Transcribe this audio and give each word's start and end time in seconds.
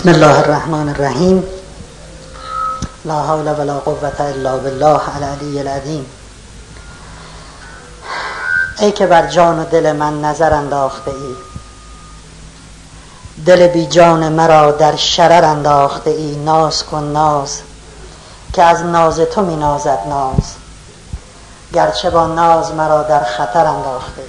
بسم 0.00 0.08
الله 0.08 0.38
الرحمن 0.38 0.88
الرحیم. 0.88 1.44
لا 3.04 3.22
حول 3.22 3.48
ولا 3.48 3.78
قوة 3.78 4.20
الا 4.20 4.56
بالله 4.56 5.00
العلی 5.16 5.60
العظیم. 5.60 6.06
ای 8.78 8.92
که 8.92 9.06
بر 9.06 9.26
جان 9.26 9.58
و 9.58 9.64
دل 9.64 9.92
من 9.92 10.20
نظر 10.20 10.52
انداخته 10.54 11.10
ای. 11.10 11.34
دل 13.46 13.66
بی 13.66 13.86
جان 13.86 14.32
مرا 14.32 14.70
در 14.70 14.96
شرر 14.96 15.44
انداخته 15.44 16.10
ای. 16.10 16.36
ناز 16.36 16.84
کن 16.84 17.04
ناز 17.04 17.60
که 18.52 18.62
از 18.62 18.82
ناز 18.82 19.20
تو 19.20 19.42
می 19.42 19.56
نازد 19.56 19.98
ناز. 20.08 20.54
گرچه 21.72 22.10
با 22.10 22.26
ناز 22.26 22.72
مرا 22.72 23.02
در 23.02 23.24
خطر 23.24 23.66
انداخته 23.66 24.20
ای. 24.20 24.28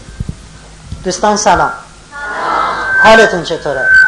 دوستان 1.04 1.38
سلام. 1.38 1.74
حالتون 3.04 3.44
چطوره؟ 3.44 4.01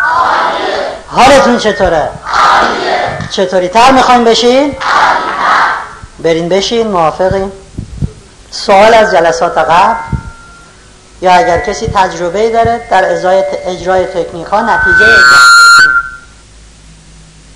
حالتون 1.16 1.58
چطوره؟ 1.58 2.10
چطوری 3.32 3.68
تر 3.68 3.92
می‌خوایم 3.92 4.24
بشین؟ 4.24 4.76
برین 6.20 6.50
بشین 6.50 6.88
موافقین. 6.88 7.52
سوال 8.52 8.94
از 8.94 9.12
جلسات 9.12 9.58
قبل. 9.58 9.96
یا 11.22 11.34
اگر 11.34 11.60
کسی 11.60 11.88
تجربه 11.88 12.50
داره 12.50 12.88
در 12.92 13.12
اجرای, 13.12 13.44
اجرای 13.66 14.06
تکنیک 14.06 14.48
ها 14.48 14.62
نتیجه 14.62 15.06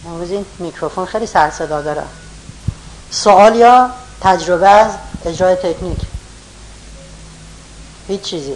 امروز 0.06 0.32
این 0.32 0.46
میکروفون 0.60 1.06
خیلی 1.06 1.28
سر 1.28 1.50
صدا 1.50 1.82
داره. 1.82 2.04
سوال 3.12 3.56
یا 3.56 3.90
تجربه 4.22 4.70
از 4.70 4.92
اجرای 5.26 5.56
تکنیک؟ 5.56 6.00
هیچ 8.08 8.22
چیزی. 8.22 8.56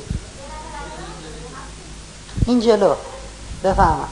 این 2.45 2.59
جلو. 2.61 2.95
بفهمم 3.63 4.07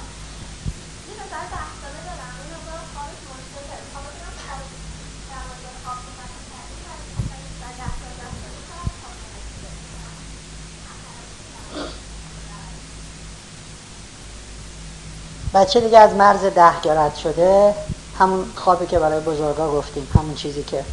بچه 15.54 15.80
دیگه 15.80 16.00
از 16.00 16.14
مرز 16.14 16.46
ده 16.46 16.82
گرد 16.82 17.16
شده 17.16 17.76
همون 18.20 18.46
خوابی 18.56 18.86
که 18.86 19.00
برای 19.00 19.20
بزرگا 19.20 19.72
گفتیم 19.72 20.08
همون 20.16 20.36
چیزی 20.36 20.64
که 20.64 20.86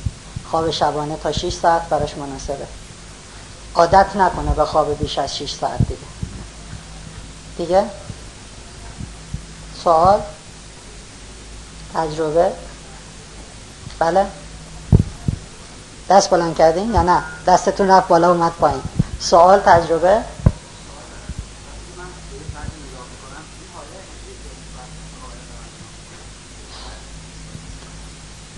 خواب 0.50 0.70
شبانه 0.70 1.16
تا 1.16 1.32
6 1.32 1.52
ساعت 1.52 1.88
براش 1.88 2.16
مناسبه. 2.16 2.66
عادت 3.74 4.16
نکنه 4.16 4.54
به 4.54 4.64
خواب 4.64 4.98
بیش 4.98 5.18
از 5.18 5.36
6 5.36 5.52
ساعت 5.52 5.78
دیگه. 5.78 6.00
دیگه؟ 7.56 7.84
سوال؟ 9.84 10.20
تجربه؟ 11.94 12.52
بله؟ 13.98 14.26
دست 16.10 16.30
بلند 16.30 16.56
کردین 16.56 16.94
یا 16.94 17.02
نه؟ 17.02 17.22
دستتون 17.46 17.90
رفت 17.90 18.08
بالا 18.08 18.30
اومد 18.30 18.52
پایین. 18.52 18.82
سوال 19.20 19.60
تجربه؟ 19.60 20.22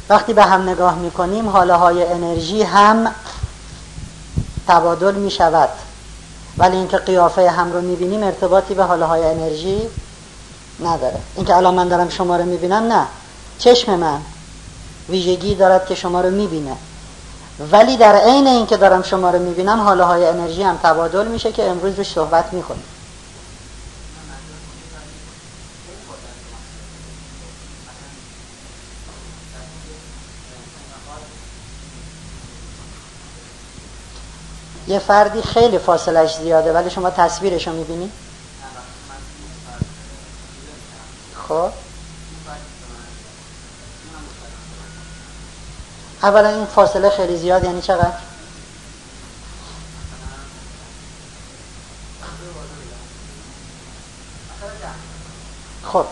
وقتی 0.08 0.32
به 0.32 0.44
هم 0.44 0.68
نگاه 0.68 0.98
می‌کنیم 0.98 1.48
حاله 1.48 1.74
های 1.74 2.06
انرژی 2.06 2.62
هم 2.62 3.14
تبادل 4.68 5.14
می 5.14 5.30
شود 5.30 5.68
ولی 6.58 6.76
اینکه 6.76 6.98
قیافه 6.98 7.50
هم 7.50 7.72
رو 7.72 7.80
می‌بینیم 7.80 8.22
ارتباطی 8.22 8.74
به 8.74 8.84
حاله 8.84 9.04
های 9.04 9.24
انرژی 9.24 9.82
نداره. 10.80 11.20
اینکه 11.36 11.56
الان 11.56 11.74
من 11.74 11.88
دارم 11.88 12.08
شما 12.08 12.36
رو 12.36 12.44
می‌بینم 12.44 12.92
نه. 12.92 13.06
چشم 13.58 13.94
من 13.94 14.20
ویژگی 15.08 15.54
دارد 15.54 15.86
که 15.86 15.94
شما 15.94 16.20
رو 16.20 16.30
می‌بینه. 16.30 16.76
ولی 17.72 17.96
در 17.96 18.16
عین 18.16 18.46
اینکه 18.46 18.76
دارم 18.76 19.02
شما 19.02 19.30
رو 19.30 19.38
می‌بینم 19.38 19.80
حاله 19.80 20.04
های 20.04 20.26
انرژی 20.26 20.62
هم 20.62 20.76
تبادل 20.82 21.26
میشه 21.26 21.52
که 21.52 21.70
امروز 21.70 21.94
روش 21.94 22.12
صحبت 22.12 22.52
می‌کنیم. 22.52 22.84
یه 34.88 34.98
فردی 34.98 35.42
خیلی 35.42 35.78
فاصلش 35.78 36.36
زیاده 36.36 36.72
ولی 36.72 36.90
شما 36.90 37.10
تصویرش 37.10 37.68
رو 37.68 37.74
می‌بینی؟ 37.74 38.10
خب 41.48 41.70
اولا 46.22 46.48
این 46.48 46.66
فاصله 46.66 47.10
خیلی 47.10 47.36
زیاد 47.36 47.64
یعنی 47.64 47.82
چقدر؟ 47.82 48.12
خب 55.84 56.04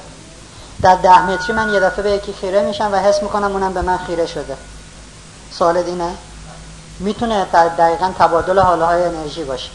در 0.83 0.95
ده 0.95 1.23
متری 1.23 1.53
من 1.53 1.75
یه 1.75 1.81
دفعه 1.81 2.03
به 2.03 2.11
یکی 2.11 2.33
خیره 2.33 2.63
میشم 2.63 2.91
و 2.93 2.97
حس 2.97 3.23
می‌کنم 3.23 3.53
اونم 3.53 3.73
به 3.73 3.83
من 3.83 3.99
خیره 3.99 4.27
شده 4.27 4.57
سوال 5.51 5.83
دینه؟ 5.83 6.15
می‌تونه 6.99 7.45
دقیقا 7.79 8.13
تبادل 8.19 8.59
حاله 8.59 8.85
های 8.85 9.05
انرژی 9.05 9.45
باشه. 9.45 9.71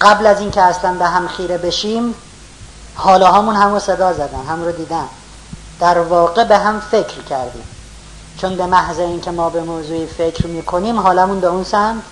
قبل 0.00 0.26
از 0.26 0.40
اینکه 0.40 0.62
اصلا 0.62 0.94
به 0.94 1.06
هم 1.06 1.28
خیره 1.28 1.58
بشیم 1.58 2.14
حاله 2.94 3.26
هامون 3.26 3.56
همو 3.56 3.78
صدا 3.78 4.12
زدن 4.12 4.44
هم 4.48 4.64
رو 4.64 4.72
دیدن. 4.72 5.04
در 5.80 5.98
واقع 5.98 6.44
به 6.44 6.58
هم 6.58 6.80
فکر 6.90 7.22
کردیم. 7.30 7.64
چون 8.40 8.56
به 8.56 8.66
محض 8.66 8.98
اینکه 8.98 9.30
ما 9.30 9.50
به 9.50 9.60
موضوعی 9.60 10.06
فکر 10.06 10.46
می‌کنیم 10.46 11.00
حالمون 11.00 11.40
به 11.40 11.46
اون 11.46 11.64
سمت 11.64 12.02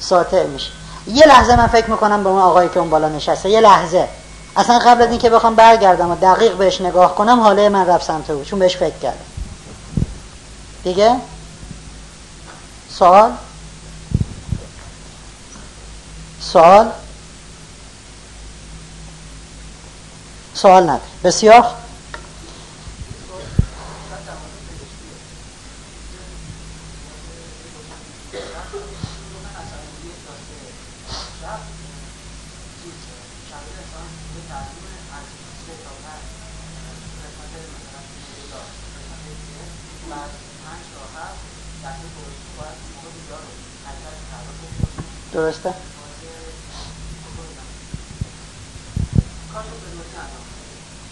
ساطع 0.00 0.46
میشه. 0.46 0.70
یه 1.06 1.26
لحظه 1.26 1.56
من 1.56 1.66
فکر 1.66 1.90
می‌کنم 1.90 2.22
به 2.22 2.28
اون 2.28 2.42
آقایی 2.42 2.68
که 2.68 2.80
اون 2.80 2.90
بالا 2.90 3.08
نشسته 3.08 3.48
یه 3.48 3.60
لحظه. 3.60 4.08
اصلا 4.56 4.78
قبل 4.78 5.02
از 5.02 5.10
اینکه 5.10 5.30
بخوام 5.30 5.54
برگردم 5.54 6.10
و 6.10 6.14
دقیق 6.14 6.52
بهش 6.52 6.80
نگاه 6.80 7.14
کنم 7.14 7.40
حاله 7.40 7.68
من 7.68 7.86
رفت 7.86 8.06
سمت 8.06 8.30
او 8.30 8.44
چون 8.44 8.58
بهش 8.58 8.76
فکر 8.76 8.98
کردم. 9.02 9.24
دیگه؟ 10.84 11.16
سوال؟ 12.98 13.32
سوال؟ 16.40 16.86
سوال 20.54 20.82
نداره 20.82 21.00
بسیار 21.24 21.64
درسته؟ 45.38 45.74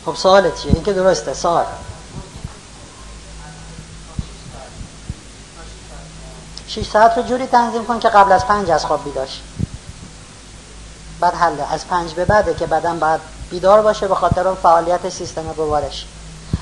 خب 0.07 0.15
سوالت 0.15 0.63
چیه؟ 0.63 0.73
این 0.73 0.83
که 0.83 0.93
درسته 0.93 1.35
سوال 1.35 1.65
شیش 6.67 6.91
ساعت 6.91 7.19
رو 7.19 7.23
جوری 7.23 7.47
تنظیم 7.47 7.85
کن 7.85 7.99
که 7.99 8.09
قبل 8.09 8.33
از 8.33 8.47
پنج 8.47 8.71
از 8.71 8.85
خواب 8.85 9.05
بیدار 9.05 9.29
بعد 11.21 11.35
حله 11.35 11.73
از 11.73 11.89
پنج 11.89 12.13
به 12.13 12.25
بعده 12.25 12.55
که 12.55 12.67
بدن 12.67 12.99
باید 12.99 13.21
بیدار 13.51 13.83
باشه 13.83 14.09
به 14.09 14.15
خاطر 14.15 14.49
اون 14.49 14.57
فعالیت 14.57 15.09
سیستم 15.09 15.53
گوارش 15.53 16.07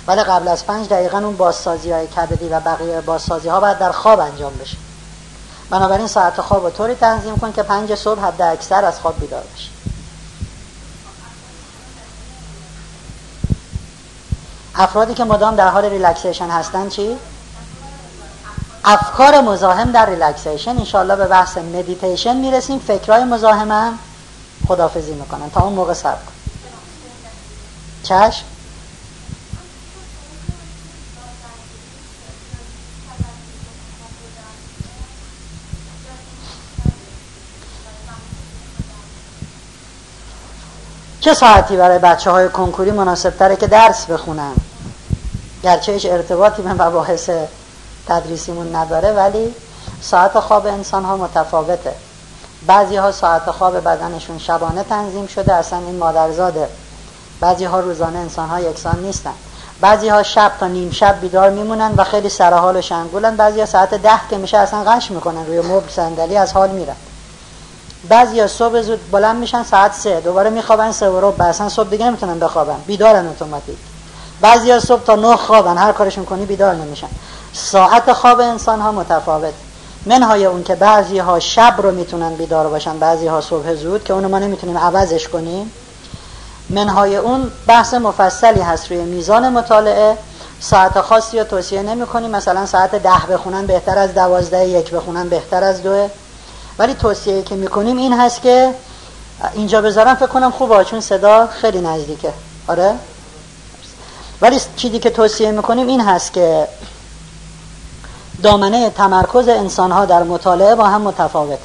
ولی 0.07 0.23
قبل 0.23 0.49
از 0.49 0.67
پنج 0.67 0.89
دقیقا 0.89 1.19
اون 1.19 1.37
بازسازی 1.37 1.93
های 1.93 2.07
کبدی 2.07 2.49
و 2.49 2.61
بقیه 2.61 3.01
بازسازی 3.01 3.49
ها 3.49 3.61
باید 3.61 3.79
در 3.79 3.93
خواب 3.93 4.21
انجام 4.21 4.53
بشه 4.55 4.77
بنابراین 5.71 6.07
ساعت 6.07 6.41
خواب 6.41 6.65
رو 6.65 6.71
طوری 6.71 6.95
تنظیم 6.95 7.37
کن 7.37 7.53
که 7.53 7.63
پنج 7.63 7.95
صبح 7.95 8.21
حد 8.21 8.43
اکثر 8.43 8.85
از 8.85 9.01
خواب 9.01 9.21
بیدار 9.21 9.45
بشه 9.55 9.69
افرادی 14.75 15.15
که 15.15 15.25
مدام 15.25 15.57
در 15.57 15.69
حال 15.69 15.85
ریلکسیشن 15.85 16.51
هستن 16.51 16.89
چی؟ 16.89 17.17
افکار 18.85 19.41
مزاحم 19.41 19.93
در 19.93 20.07
ریلکسیشن. 20.07 20.79
انشاءالله 20.79 21.17
به 21.17 21.27
بحث 21.27 21.59
مدیتیشن 21.59 22.37
می‌رسیم. 22.37 22.79
فکرهای 22.79 23.25
مزاحم 23.25 23.73
هم 23.73 23.99
خدافزی 24.69 25.15
می‌کنن. 25.15 25.51
تا 25.51 25.61
اون 25.61 25.73
موقع 25.73 25.93
صبر 25.93 26.15
کن. 26.15 26.33
چشم؟ 28.03 28.45
چه 41.25 41.35
ساعتی 41.35 41.77
برای 41.77 41.99
بچه 41.99 42.31
های 42.31 42.49
کنکوری 42.49 42.91
مناسب 42.91 43.31
تره 43.31 43.57
که 43.57 43.67
درس 43.67 44.07
بخونن؟ 44.07 44.53
گرچه 45.63 45.93
هیچ 45.93 46.07
ارتباطی 46.07 46.63
به 46.63 46.73
مباحث 46.73 47.31
تدریسیمون 48.09 48.77
نداره 48.77 49.13
ولی 49.13 49.55
ساعت 50.01 50.41
خواب 50.41 50.67
انسان 50.67 51.05
ها 51.05 51.17
متفاوته. 51.17 51.95
بعضی 52.67 52.97
ها 52.97 53.13
ساعت 53.13 53.51
خواب 53.51 53.85
بدنشون 53.85 54.39
شبانه 54.39 54.83
تنظیم 54.83 55.27
شده 55.27 55.55
اصلا 55.55 55.79
این 55.79 55.99
مادرزاده. 55.99 56.69
بعضی 57.41 57.65
ها 57.65 57.81
روزانه 57.81 58.19
انسان 58.19 58.49
ها 58.49 58.61
یکسان 58.61 58.99
نیستن. 59.03 59.35
بعضی 59.81 60.09
ها 60.09 60.23
شب 60.23 60.53
تا 60.61 60.67
نیم 60.67 60.91
شب 60.91 61.21
بیدار 61.21 61.51
میمونن 61.51 61.95
و 61.97 62.05
خیلی 62.05 62.29
سرحال 62.29 62.77
و 62.77 62.81
شنگولن 62.81 63.37
بعضی 63.37 63.61
ها 63.61 63.67
ساعت 63.67 63.95
ده 63.95 64.21
که 64.31 64.39
میشه 64.39 64.59
اصلا 64.59 64.85
غش 64.85 65.11
می‌کنن 65.11 65.47
روی 65.47 65.61
مبل 65.61 65.89
صندلی 65.89 66.37
از 66.37 66.53
حال 66.53 66.71
میرن. 66.71 66.97
بعضی 68.09 68.41
ها 68.41 68.47
صبح 68.47 68.81
زود 68.81 69.11
بلند 69.11 69.37
میشن 69.37 69.63
ساعت 69.63 69.95
سه. 69.95 70.21
دوباره 70.21 70.51
میخوابن 70.51 70.93
سه 70.93 71.09
و 71.09 71.21
ربع. 71.21 71.45
اصلا 71.45 71.69
صبح 71.69 71.89
دیگه 71.89 72.07
نمی‌تونن 72.07 72.39
بخوابن. 72.39 72.77
بیدارن 72.87 73.27
اتوماتیک. 73.27 73.77
بعضی 74.41 74.71
ها 74.71 74.81
صبح 74.81 75.05
تا 75.05 75.15
نه 75.15 75.37
خوابن. 75.37 75.79
هر 75.79 75.93
کارشون 75.93 76.25
کنی 76.25 76.47
بیدار 76.47 76.75
نمیشن. 76.75 77.09
ساعت 77.53 78.13
خواب 78.13 78.41
انسان 78.41 78.81
ها 78.81 78.93
متفاوت. 78.93 79.55
منهای 80.07 80.45
اون 80.45 80.63
که 80.63 80.75
بعضی 80.75 81.19
ها 81.19 81.41
شب 81.41 81.75
رو 81.79 81.91
می‌تونن 81.91 82.35
بیدار 82.35 82.69
باشن 82.69 82.99
بعضی 82.99 83.27
ها 83.27 83.41
صبح 83.41 83.75
زود 83.75 84.05
که 84.05 84.13
اونو 84.13 84.29
ما 84.29 84.39
نمی‌تونیم 84.39 84.79
عوضش 84.79 85.29
کنیم. 85.29 85.73
منهای 86.71 87.17
اون 87.17 87.51
بحث 87.67 87.95
مفصلی 87.95 88.61
هست 88.61 88.91
روی 88.91 89.01
میزان 89.01 89.49
مطالعه. 89.49 90.19
ساعت 90.61 91.01
خاصی 91.01 91.39
رو 91.39 91.45
توصیه 91.45 91.83
نمی 91.83 92.07
کنیم 92.07 92.31
مثلا 92.31 92.67
ساعت 92.67 92.95
ده 92.95 93.27
بخونن 93.31 93.67
بهتر 93.67 93.99
از 93.99 94.15
دوازده 94.15 94.69
یک 94.69 94.91
بخونن 94.91 95.29
بهتر 95.29 95.65
از 95.65 95.83
دوه. 95.83 96.11
ولی 96.79 96.95
توصیه 96.95 97.43
که 97.43 97.55
می‌کنیم 97.55 97.97
این 97.97 98.13
هست 98.13 98.43
که 98.43 98.75
اینجا 99.55 99.83
بذارم 99.83 100.15
فکر 100.15 100.27
کنم 100.27 100.51
خوبه 100.51 100.85
چون 100.85 101.01
صدا 101.01 101.47
خیلی 101.47 101.81
نزدیکه. 101.81 102.33
آره؟ 102.67 102.95
ولی 104.41 104.61
چیزی 104.77 104.99
که 104.99 105.11
توصیه 105.11 105.51
می‌کنیم 105.51 105.87
این 105.87 106.01
هست 106.01 106.33
که 106.33 106.69
دامنه 108.43 108.91
تمرکز 108.91 109.49
انسان 109.49 109.93
ها 109.93 110.05
در 110.05 110.23
مطالعه 110.23 110.75
با 110.75 110.85
هم 110.85 111.01
متفاوت. 111.01 111.59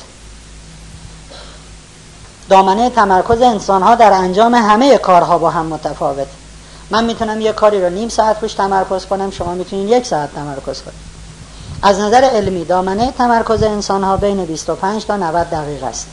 دامنه 2.50 2.90
تمرکز 2.90 3.42
انسان 3.42 3.84
ها 3.84 3.96
در 3.96 4.12
انجام 4.12 4.56
همه 4.56 4.98
کارها 4.98 5.38
با 5.38 5.50
هم 5.50 5.66
متفاوت. 5.66 6.28
من 6.90 7.06
می‌تونم 7.06 7.42
یه 7.42 7.52
کاری 7.52 7.82
رو 7.82 7.90
نیم 7.90 8.10
ساعت 8.10 8.38
روش 8.42 8.54
تمرکز 8.54 9.06
کنم 9.06 9.32
شما 9.32 9.54
می‌تونید 9.54 9.90
یک 9.90 10.06
ساعت 10.06 10.36
تمرکز 10.36 10.82
کنید. 10.82 11.09
از 11.82 12.00
نظر 12.00 12.24
علمی 12.24 12.66
دامنه 12.66 13.12
تمرکز 13.12 13.64
انسان 13.64 14.04
ها 14.04 14.18
بین 14.18 14.46
25 14.46 15.06
تا 15.06 15.18
90 15.18 15.50
دقیقه 15.50 15.86
است. 15.86 16.08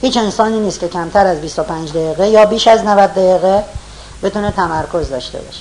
هیچ 0.00 0.16
انسانی 0.16 0.60
نیست 0.60 0.80
که 0.80 0.88
کمتر 0.88 1.26
از 1.26 1.40
25 1.40 1.90
دقیقه 1.90 2.28
یا 2.28 2.44
بیش 2.44 2.68
از 2.68 2.84
90 2.84 3.10
دقیقه 3.10 3.64
بتونه 4.22 4.50
تمرکز 4.50 5.08
داشته 5.08 5.38
باشه. 5.38 5.60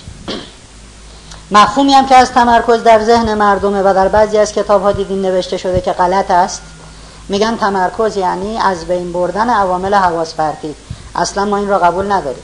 مفهومی 1.51 1.94
هم 1.94 2.06
که 2.06 2.15
از 2.15 2.31
تمرکز 2.31 2.83
در 2.83 3.03
ذهن 3.03 3.33
مردمه 3.33 3.81
و 3.81 3.94
در 3.94 4.07
بعضی 4.07 4.38
از 4.38 4.53
کتاب 4.53 4.81
ها 4.81 4.91
دیدیم 4.91 5.21
نوشته 5.21 5.57
شده 5.57 5.81
که 5.81 5.91
غلط 5.91 6.31
است. 6.31 6.62
میگن 7.29 7.57
تمرکز 7.57 8.18
یعنی 8.18 8.57
از 8.57 8.86
بین 8.86 9.13
بردن 9.13 9.50
عوامل 9.50 9.94
حواس 9.94 10.33
پرتی 10.33 10.75
اصلا 11.15 11.45
ما 11.45 11.57
این 11.57 11.69
را 11.69 11.79
قبول 11.79 12.12
نداریم. 12.12 12.44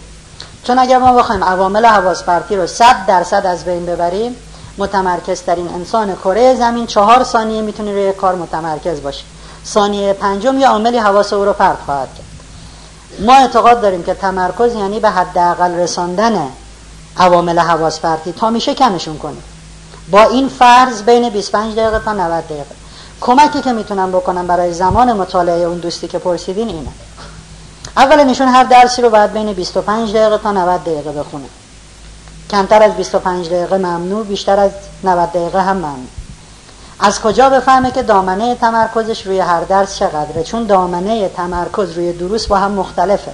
چون 0.64 0.80
اگر 0.80 0.98
ما 0.98 1.14
بخوایم 1.14 1.44
عوامل 1.44 1.86
حواس 1.86 2.24
پرتی 2.24 2.56
رو 2.56 2.68
صد 2.68 3.06
درصد 3.08 3.46
از 3.46 3.66
بین 3.66 3.86
ببریم 3.86 4.36
متمرکز 4.80 5.42
ترین 5.42 5.68
انسان 5.68 6.16
کره 6.16 6.56
زمین 6.56 6.88
چهار 6.88 7.24
ثانیه 7.24 7.62
می‌تونه 7.62 7.92
روی 7.92 8.14
کار 8.14 8.36
متمرکز 8.36 9.02
باشه. 9.02 9.24
ثانیه 9.66 10.14
پنجم 10.14 10.60
یه 10.60 10.68
عاملی 10.68 10.98
حواس 10.98 11.34
او 11.34 11.46
رو 11.46 11.54
پرت 11.54 11.78
خواهد 11.86 12.08
کرد. 12.18 12.26
ما 13.28 13.34
اعتقاد 13.36 13.82
داریم 13.82 14.04
که 14.04 14.14
تمرکز 14.14 14.74
یعنی 14.74 15.00
به 15.00 15.10
حداقل 15.10 15.72
رساندن 15.72 16.48
عوامل 17.18 17.60
حواس 17.60 18.00
پرتی 18.00 18.32
تا 18.32 18.50
میشه 18.50 18.74
کمشون 18.74 19.18
کنیم. 19.18 19.44
با 20.12 20.24
این 20.24 20.50
فرض 20.50 21.02
بین 21.02 21.30
25 21.30 21.76
دقیقه 21.76 22.00
تا 22.00 22.14
90 22.14 22.46
دقیقه. 22.46 22.76
کمکی 23.22 23.62
که 23.62 23.72
می‌تونم 23.72 24.12
بکنم 24.12 24.48
برای 24.48 24.74
زمان 24.74 25.14
مطالعه 25.14 25.64
اون 25.64 25.78
دوستی 25.78 26.08
که 26.08 26.20
پرسیدین 26.20 26.68
اینه. 26.68 26.92
اول 27.98 28.24
نشون 28.24 28.48
هر 28.48 28.64
درسی 28.64 29.02
رو 29.02 29.10
باید 29.10 29.34
بین 29.34 29.54
25 29.54 30.16
دقیقه 30.16 30.38
تا 30.38 30.52
90 30.52 30.84
دقیقه 30.84 31.12
بخونه 31.12 31.46
کمتر 32.50 32.84
از 32.84 32.94
25 32.94 33.50
دقیقه 33.50 33.78
ممنوع 33.78 34.26
بیشتر 34.26 34.60
از 34.60 34.72
90 35.04 35.30
دقیقه 35.30 35.62
هم 35.62 35.78
ممنوع. 35.78 36.08
از 37.00 37.22
کجا 37.22 37.50
بفهمه 37.50 37.92
که 37.92 38.04
دامنه 38.04 38.56
تمرکزش 38.56 39.28
روی 39.28 39.40
هر 39.40 39.62
درس 39.62 39.96
چقدره؟ 39.96 40.44
چون 40.44 40.66
دامنه 40.66 41.30
تمرکز 41.30 41.92
روی 41.92 42.14
دروس 42.14 42.48
با 42.48 42.58
هم 42.58 42.72
مختلفه. 42.72 43.32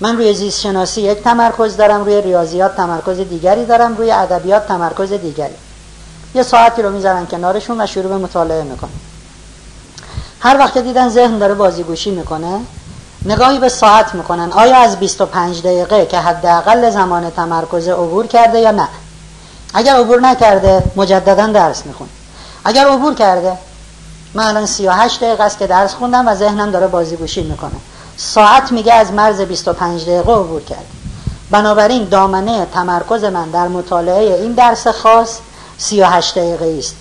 من 0.00 0.16
روی 0.16 0.34
زیست 0.34 0.60
شناسی 0.60 1.00
یک 1.00 1.22
تمرکز 1.22 1.76
دارم 1.76 2.04
روی 2.04 2.22
ریاضیات 2.22 2.76
تمرکز 2.76 3.18
دیگری 3.18 3.64
دارم 3.64 3.96
روی 3.96 4.10
ادبیات 4.10 4.68
تمرکز 4.68 5.12
دیگری. 5.12 5.54
یه 6.34 6.42
ساعتی 6.42 6.82
رو 6.82 6.90
می‌ذارن 6.90 7.26
کنارشون 7.26 7.80
و 7.80 7.86
شروع 7.86 8.08
به 8.08 8.16
مطالعه 8.16 8.62
می‌کنن. 8.62 8.90
هر 10.40 10.58
وقت 10.58 10.78
دیدن 10.78 11.08
ذهن 11.08 11.38
داره 11.38 11.54
بازیگوشی 11.54 12.10
می‌کنه 12.10 12.60
نگاهی 13.24 13.58
به 13.58 13.68
ساعت 13.68 14.14
می‌کنن. 14.14 14.52
آیا 14.52 14.76
از 14.76 14.96
25 14.96 15.62
دقیقه 15.62 16.06
که 16.06 16.18
حداقل 16.18 16.90
زمان 16.90 17.30
تمرکز 17.30 17.88
عبور 17.88 18.26
کرده 18.26 18.58
یا 18.58 18.70
نه؟ 18.70 18.88
اگر 19.74 19.96
عبور 19.96 20.20
نکرده 20.20 20.82
مجددا 20.96 21.46
درس 21.46 21.86
می‌خونه 21.86 22.10
اگر 22.64 22.86
عبور 22.86 23.14
کرده 23.14 23.58
من 24.34 24.44
الان 24.44 24.66
38 24.66 25.20
دقیقه 25.20 25.44
است 25.44 25.58
که 25.58 25.66
درس 25.66 25.94
خوندم 25.94 26.28
و 26.28 26.34
ذهنم 26.34 26.70
داره 26.70 26.86
بازیگوشی 26.86 27.42
می‌کنه. 27.42 27.70
ساعت 28.16 28.72
میگه 28.72 28.94
از 28.94 29.12
مرز 29.12 29.40
25 29.40 30.02
دقیقه 30.02 30.32
عبور 30.32 30.62
کرد. 30.62 30.86
بنابراین 31.50 32.08
دامنه 32.08 32.66
تمرکز 32.66 33.24
من 33.24 33.50
در 33.50 33.68
مطالعه 33.68 34.34
این 34.34 34.52
درس 34.52 34.86
خاص 34.86 35.38
38 35.78 36.34
دقیقه 36.34 36.76
است. 36.78 36.94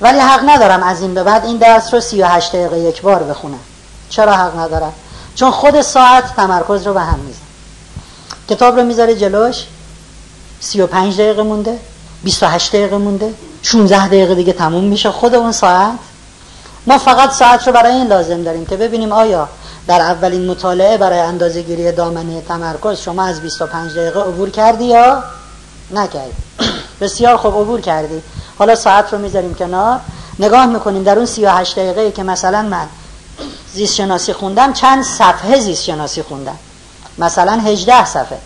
ولی 0.00 0.18
حق 0.18 0.40
ندارم 0.46 0.82
از 0.82 1.00
این 1.00 1.14
به 1.14 1.22
بعد 1.22 1.44
این 1.44 1.56
درس 1.56 1.94
رو 1.94 2.00
38 2.00 2.52
دقیقه 2.52 2.78
یک 2.78 3.02
بار 3.02 3.22
بخونم. 3.22 3.58
چرا 4.08 4.32
حق 4.32 4.58
ندارم؟ 4.58 4.92
چون 5.34 5.50
خود 5.50 5.82
ساعت 5.82 6.36
تمرکز 6.36 6.86
رو 6.86 6.94
به 6.94 7.00
هم 7.00 7.18
میزن 7.18 7.38
کتاب 8.48 8.76
رو 8.76 8.84
می‌ذاره 8.84 9.14
جلوش 9.14 9.64
35 10.60 11.14
دقیقه 11.14 11.42
مونده 11.42 11.78
28 12.24 12.72
دقیقه 12.72 12.96
مونده 12.96 13.34
16 13.62 14.06
دقیقه 14.06 14.34
دیگه 14.34 14.52
تموم 14.52 14.84
میشه. 14.84 15.10
خود 15.10 15.34
اون 15.34 15.52
ساعت 15.52 15.98
ما 16.86 16.98
فقط 16.98 17.30
ساعت 17.30 17.66
رو 17.66 17.72
برای 17.72 17.92
این 17.92 18.06
لازم 18.06 18.42
داریم 18.42 18.66
که 18.66 18.76
ببینیم 18.76 19.12
آیا 19.12 19.48
در 19.86 20.00
اولین 20.00 20.46
مطالعه 20.50 20.96
برای 20.96 21.18
اندازه 21.18 21.62
گیری 21.62 21.92
دامنه 21.92 22.40
تمرکز 22.40 23.00
شما 23.00 23.24
از 23.24 23.40
25 23.40 23.92
دقیقه 23.92 24.20
عبور 24.20 24.50
کردی 24.50 24.84
یا 24.84 25.22
نکردی؟ 25.90 26.32
بسیار 27.00 27.36
خوب 27.36 27.60
عبور 27.60 27.80
کردی. 27.80 28.22
حالا 28.58 28.74
ساعت 28.74 29.12
رو 29.12 29.18
می‌ذاریم 29.18 29.54
کنار. 29.54 30.00
نگاه 30.38 30.66
می‌کنیم 30.66 31.02
در 31.02 31.16
اون 31.16 31.26
38 31.26 31.78
دقیقه 31.78 32.10
که 32.10 32.22
مثلا 32.22 32.62
من 32.62 32.86
زیست 33.74 33.94
شناسی 33.94 34.32
خوندم 34.32 34.72
چند 34.72 35.04
صفحه 35.04 35.60
زیست 35.60 35.84
شناسی 35.84 36.22
خوندم. 36.22 36.58
مثلا 37.18 37.52
18 37.52 38.04
صفحه. 38.04 38.38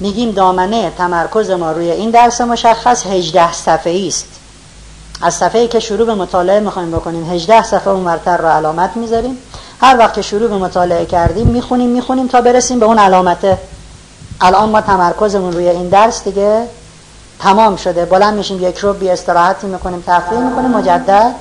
میگیم 0.00 0.30
دامنه 0.30 0.90
تمرکز 0.90 1.50
ما 1.50 1.72
روی 1.72 1.90
این 1.90 2.10
درس 2.10 2.40
مشخص 2.40 3.06
18 3.06 3.52
صفحه 3.52 4.04
است. 4.06 4.26
از 5.22 5.34
صفحه 5.34 5.68
که 5.68 5.80
شروع 5.80 6.06
به 6.06 6.14
مطالعه 6.14 6.60
می‌خوایم 6.60 6.90
بکنیم 6.90 7.30
18 7.30 7.62
صفحه 7.62 7.88
اون 7.88 8.00
مرتر 8.00 8.36
رو 8.36 8.48
علامت 8.48 8.96
می‌ذاریم. 8.96 9.38
هر 9.80 9.98
وقت 9.98 10.14
که 10.14 10.22
شروع 10.22 10.48
به 10.48 10.56
مطالعه 10.56 11.06
کردیم 11.06 11.46
می‌خونیم 11.46 11.90
می‌خونیم 11.90 12.26
تا 12.28 12.40
برسیم 12.40 12.78
به 12.78 12.86
اون 12.86 12.98
علامته 12.98 13.58
الان 14.40 14.68
ما 14.68 14.80
تمرکزمون 14.80 15.52
روی 15.52 15.68
این 15.68 15.88
درس 15.88 16.24
دیگه 16.24 16.66
تمام 17.38 17.76
شده. 17.76 18.04
بلند 18.04 18.34
میشیم 18.34 18.68
یک 18.68 18.78
رو 18.78 18.92
بی 18.92 19.10
استراحتی 19.10 19.66
می‌کنیم 19.66 20.04
تفریح 20.06 20.40
می‌کنیم 20.40 20.70
مجدد 20.70 21.34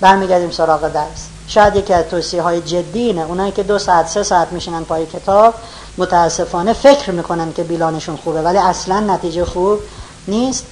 برمیگردیم 0.00 0.50
سراغ 0.50 0.88
درس. 0.88 1.35
شاید 1.48 1.76
یکی 1.76 1.92
از 1.92 2.04
توصیه 2.04 2.42
های 2.42 2.60
جدی 2.60 2.98
اینه. 2.98 3.22
اونایی 3.22 3.52
که 3.52 3.62
دو 3.62 3.78
ساعت 3.78 4.08
سه 4.08 4.22
ساعت 4.22 4.52
میشینن 4.52 4.84
پای 4.84 5.06
کتاب 5.06 5.54
متاسفانه 5.98 6.72
فکر 6.72 7.10
می‌کنن 7.10 7.52
که 7.52 7.62
بیلانشون 7.62 8.16
خوبه 8.16 8.42
ولی 8.42 8.58
اصلا 8.58 9.00
نتیجه 9.00 9.44
خوب 9.44 9.78
نیست. 10.28 10.64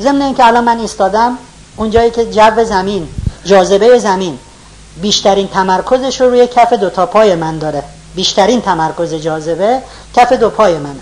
ضمن 0.00 0.22
اینکه 0.22 0.46
الان 0.46 0.64
من 0.64 0.78
ایستادم 0.78 1.38
اونجایی 1.76 2.10
که 2.10 2.24
جو 2.24 2.64
زمین 2.64 3.08
جاذبه 3.44 3.98
زمین 3.98 4.38
بیشترین 5.02 5.48
تمرکزش 5.48 6.20
رو 6.20 6.28
روی 6.28 6.46
کف 6.46 6.72
دو 6.72 6.90
تا 6.90 7.06
پای 7.06 7.34
من 7.34 7.58
داره. 7.58 7.82
بیشترین 8.14 8.60
تمرکز 8.60 9.14
جاذبه 9.14 9.82
کف 10.16 10.32
دو 10.32 10.50
پای 10.50 10.78
منه. 10.78 11.00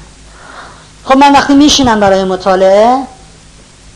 خب 1.05 1.17
من 1.17 1.33
وقتی 1.33 1.55
میشینم 1.55 2.01
برای 2.01 2.25
مطالعه 2.25 2.97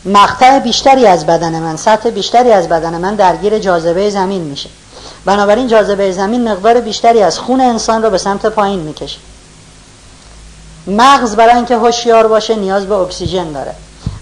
مقطع 0.05 0.59
بیشتری 0.59 1.05
از 1.05 1.25
بدن 1.25 1.59
من 1.59 1.75
سطح 1.75 2.09
بیشتری 2.09 2.51
از 2.51 2.69
بدن 2.69 2.97
من 2.97 3.15
درگیر 3.15 3.59
جاذبه 3.59 4.09
زمین 4.09 4.41
میشه. 4.41 4.69
بنابراین 5.25 5.67
جاذبه 5.67 6.11
زمین 6.11 6.51
مقدار 6.51 6.81
بیشتری 6.81 7.21
از 7.21 7.39
خون 7.39 7.61
انسان 7.61 8.03
رو 8.03 8.09
به 8.09 8.17
سمت 8.17 8.45
پایین 8.45 8.79
می‌کشه. 8.79 9.17
مغز 10.87 11.35
برای 11.35 11.55
اینکه 11.55 11.77
هوشیار 11.77 12.27
باشه 12.27 12.55
نیاز 12.55 12.85
به 12.85 12.95
اکسیژن 12.95 13.51
داره. 13.51 13.75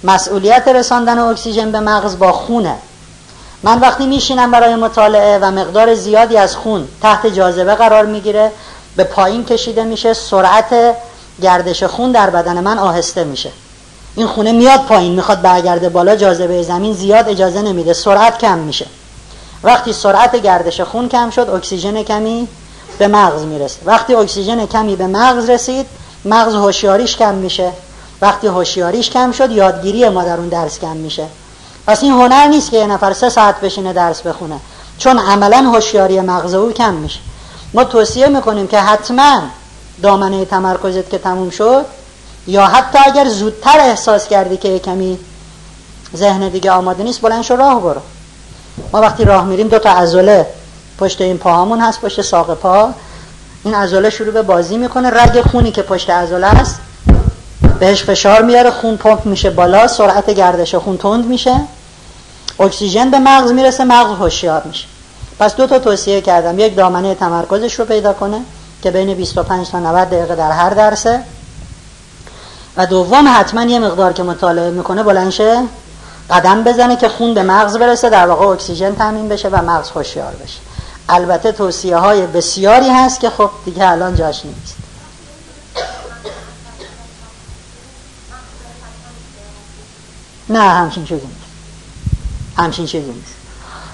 مسئولیت 0.03 0.67
رساندن 0.67 1.19
اکسیژن 1.19 1.71
به 1.71 1.79
مغز 1.79 2.17
با 2.17 2.31
خونه. 2.31 2.75
من 3.63 3.79
وقتی 3.79 4.05
میشینم 4.07 4.51
برای 4.51 4.75
مطالعه 4.75 5.39
و 5.41 5.51
مقدار 5.51 5.95
زیادی 5.95 6.37
از 6.37 6.55
خون 6.55 6.87
تحت 7.01 7.27
جاذبه 7.27 7.75
قرار 7.75 8.05
می‌گیره 8.05 8.51
به 8.95 9.03
پایین 9.03 9.45
کشیده 9.45 9.83
میشه 9.83 10.13
سرعت 10.13 10.95
گردش 11.41 11.83
خون 11.83 12.11
در 12.11 12.29
بدن 12.29 12.59
من 12.59 12.79
آهسته 12.79 13.23
میشه. 13.23 13.51
این 14.15 14.27
خونه 14.27 14.51
میاد 14.51 14.79
پایین 14.79 15.15
می‌خواد 15.15 15.41
برگرده 15.41 15.89
بالا 15.89 16.15
جاذبه 16.15 16.63
زمین 16.63 16.93
زیاد 16.93 17.29
اجازه 17.29 17.61
نمیده 17.61 17.93
سرعت 17.93 18.37
کم 18.37 18.57
میشه. 18.57 18.85
وقتی 19.63 19.93
سرعت 19.93 20.35
گردش 20.35 20.81
خون 20.81 21.09
کم 21.09 21.29
شد 21.29 21.49
اکسیژن 21.49 22.03
کمی 22.03 22.47
به 22.97 23.07
مغز 23.07 23.41
می‌رسه 23.41 23.79
وقتی 23.85 24.15
اکسیژن 24.15 24.65
کمی 24.65 24.95
به 24.95 25.07
مغز 25.07 25.49
رسید 25.49 25.85
مغز 26.25 26.53
هوشیاریش 26.53 27.17
کم 27.17 27.35
میشه. 27.35 27.71
وقتی 28.21 28.47
هوشیاریش 28.47 29.09
کم 29.09 29.31
شد 29.31 29.51
یادگیری 29.51 30.09
ما 30.09 30.23
در 30.23 30.37
اون 30.37 30.49
درس 30.49 30.79
کم 30.79 30.97
میشه. 30.97 31.25
پس 31.87 32.03
این 32.03 32.11
هنر 32.11 32.47
نیست 32.47 32.71
که 32.71 32.77
یه 32.77 32.87
نفر 32.87 33.13
سه 33.13 33.29
ساعت 33.29 33.61
بشینه 33.61 33.93
درس 33.93 34.21
بخونه 34.21 34.59
چون 34.97 35.19
عملا 35.19 35.57
هوشیاری 35.57 36.21
مغز 36.21 36.53
او 36.53 36.71
کم 36.71 36.93
میشه. 36.93 37.19
ما 37.73 37.83
توصیه 37.83 38.27
می‌کنیم 38.27 38.67
که 38.67 38.79
حتما 38.79 39.41
دامنه 40.01 40.45
تمرکزت 40.45 41.09
که 41.09 41.17
تموم 41.17 41.49
شد 41.49 41.85
یا 42.47 42.65
حتی 42.65 42.99
اگر 43.05 43.29
زودتر 43.29 43.79
احساس 43.79 44.27
کردی 44.27 44.57
که 44.57 44.79
کمی 44.79 45.19
ذهن 46.15 46.49
دیگه 46.49 46.71
آماده 46.71 47.03
نیست 47.03 47.21
بلند 47.21 47.43
شو 47.43 47.55
راه 47.55 47.81
برو. 47.81 48.01
ما 48.93 49.01
وقتی 49.01 49.25
راه 49.25 49.45
میریم 49.45 49.67
دو 49.67 49.79
تا 49.79 49.89
عضله 49.89 50.45
پشت 50.99 51.21
این 51.21 51.37
پاهامون 51.37 51.79
هست 51.79 52.01
پشت 52.01 52.21
ساق 52.21 52.53
پا. 52.53 52.89
این 53.63 53.73
عضله 53.73 54.09
شروع 54.09 54.31
به 54.31 54.41
بازی 54.41 54.77
می‌کنه. 54.77 55.09
رگ 55.09 55.41
خونی 55.41 55.71
که 55.71 55.81
پشت 55.81 56.09
عضله 56.09 56.47
است 56.47 56.79
بهش 57.79 58.03
فشار 58.03 58.41
میاره 58.41 58.71
خون 58.71 58.97
پمپ 58.97 59.25
میشه 59.25 59.49
بالا 59.49 59.87
سرعت 59.87 60.29
گردش 60.29 60.75
خون 60.75 60.97
تند 60.97 61.25
میشه. 61.25 61.61
اکسیژن 62.59 63.11
به 63.11 63.19
مغز 63.19 63.51
می‌رسه 63.51 63.83
مغز 63.83 64.19
هوشیار 64.19 64.61
میشه. 64.65 64.85
پس 65.39 65.55
دو 65.55 65.67
تا 65.67 65.79
توصیه 65.79 66.21
کردم. 66.21 66.59
یک 66.59 66.75
دامنه 66.75 67.15
تمرکزش 67.15 67.79
رو 67.79 67.85
پیدا 67.85 68.13
کنه 68.13 68.41
که 68.81 68.91
بین 68.91 69.13
25 69.13 69.69
تا 69.69 69.79
90 69.79 70.09
دقیقه 70.09 70.35
در 70.35 70.51
هر 70.51 70.69
درسه. 70.69 71.19
و 72.77 72.85
دوم 72.85 73.27
حتما 73.39 73.63
یه 73.63 73.79
مقدار 73.79 74.13
که 74.13 74.23
مطالعه 74.23 74.69
می‌کنه 74.69 75.03
بلنشه 75.03 75.63
قدم 76.29 76.63
بزنه 76.63 76.95
که 76.95 77.09
خون 77.09 77.33
به 77.33 77.43
مغز 77.43 77.77
برسه 77.77 78.09
در 78.09 78.27
واقع 78.27 78.45
اکسیژن 78.45 78.95
تامین 78.95 79.29
بشه 79.29 79.49
و 79.49 79.61
مغز 79.61 79.89
هوشیار 79.89 80.33
بشه. 80.43 80.59
البته 81.09 81.51
توصیه 81.51 81.97
های 81.97 82.27
بسیاری 82.27 82.89
هست 82.89 83.19
که 83.19 83.29
خب 83.29 83.49
دیگه 83.65 83.91
الان 83.91 84.15
جاش 84.15 84.45
نیست. 84.45 84.75
نه 90.49 90.59
همچین 90.59 91.05
چیزی 91.05 91.27
نیست. 91.27 91.39
همچین 92.57 92.85
چیزی 92.85 93.11
نیست. 93.11 93.33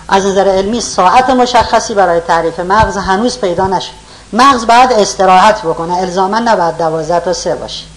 از 0.08 0.26
نظر 0.26 0.48
علمی 0.48 0.82
ساعت 0.82 1.30
مشخصی 1.30 1.94
برای 1.94 2.20
تعریف 2.20 2.60
مغز 2.60 2.98
هنوز 2.98 3.38
پیدا 3.38 3.68
نشد. 3.68 3.92
مغز 4.34 4.68
باید 4.68 4.92
استراحت 4.92 5.62
بکنه. 5.62 5.98
الزاما 5.98 6.40
نباید 6.40 6.78
دوازده 6.78 7.20
تا 7.20 7.34
سه 7.34 7.56
باشه. 7.56 7.95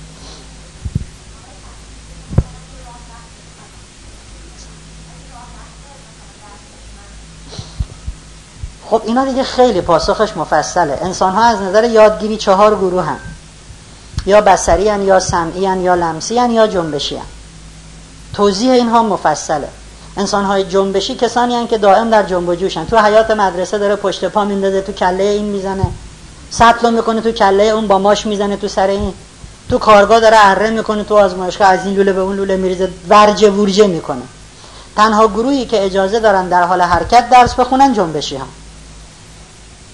خب 8.90 9.02
اینا 9.06 9.24
دیگه 9.24 9.42
خیلی 9.42 9.80
پاسخش 9.80 10.36
مفصله. 10.36 10.98
انسان 11.02 11.32
ها 11.32 11.44
از 11.44 11.62
نظر 11.62 11.84
یادگیری 11.84 12.36
چهار 12.36 12.76
گروه 12.76 13.02
هم 13.02 13.18
یا 14.26 14.40
بسری 14.40 14.88
هن، 14.88 15.02
یا 15.02 15.20
سمعی 15.20 15.66
هن، 15.66 15.80
یا 15.80 15.94
لمسی 15.94 16.38
هن، 16.38 16.50
یا 16.50 16.66
جنبشی 16.66 17.16
هن. 17.16 17.24
توضیح 18.34 18.70
اینها 18.72 19.02
مفصله. 19.02 19.68
انسان 20.16 20.44
های 20.44 20.64
جنبشی 20.64 21.14
کسانی 21.14 21.54
هن 21.54 21.66
که 21.66 21.78
دائم 21.78 22.10
در 22.10 22.22
جنب 22.22 22.48
و 22.48 22.54
تو 22.90 22.98
حیات 22.98 23.30
مدرسه 23.30 23.78
داره 23.78 23.96
پشت 23.96 24.24
پا 24.24 24.44
میندازه 24.44 24.80
تو 24.80 24.92
کله 24.92 25.24
این 25.24 25.44
می‌زنه. 25.44 25.84
سطل 26.50 26.94
می‌کنه 26.94 27.20
تو 27.20 27.32
کله 27.32 27.64
اون 27.64 27.86
با 27.86 27.98
ماش 27.98 28.26
می‌زنه 28.26 28.56
تو 28.56 28.68
سر 28.68 28.86
این. 28.86 29.14
تو 29.70 29.78
کارگاه 29.78 30.20
داره 30.20 30.36
اره 30.40 30.70
می‌کنه 30.70 31.04
تو 31.04 31.16
آزمایشگاه 31.18 31.68
از 31.68 31.86
این 31.86 31.94
لوله 31.94 32.12
به 32.12 32.20
اون 32.20 32.36
لوله 32.36 32.56
میریزه 32.56 32.88
ورجه 33.08 33.50
ورجه 33.50 33.86
می‌کنه. 33.86 34.22
تنها 34.96 35.28
گروهی 35.28 35.66
که 35.66 35.84
اجازه 35.84 36.20
دارن 36.20 36.48
در 36.48 36.62
حال 36.62 36.80
حرکت 36.80 37.30
درس 37.30 37.54
بخونن 37.54 37.92
جنبشی 37.92 38.36
هم 38.36 38.48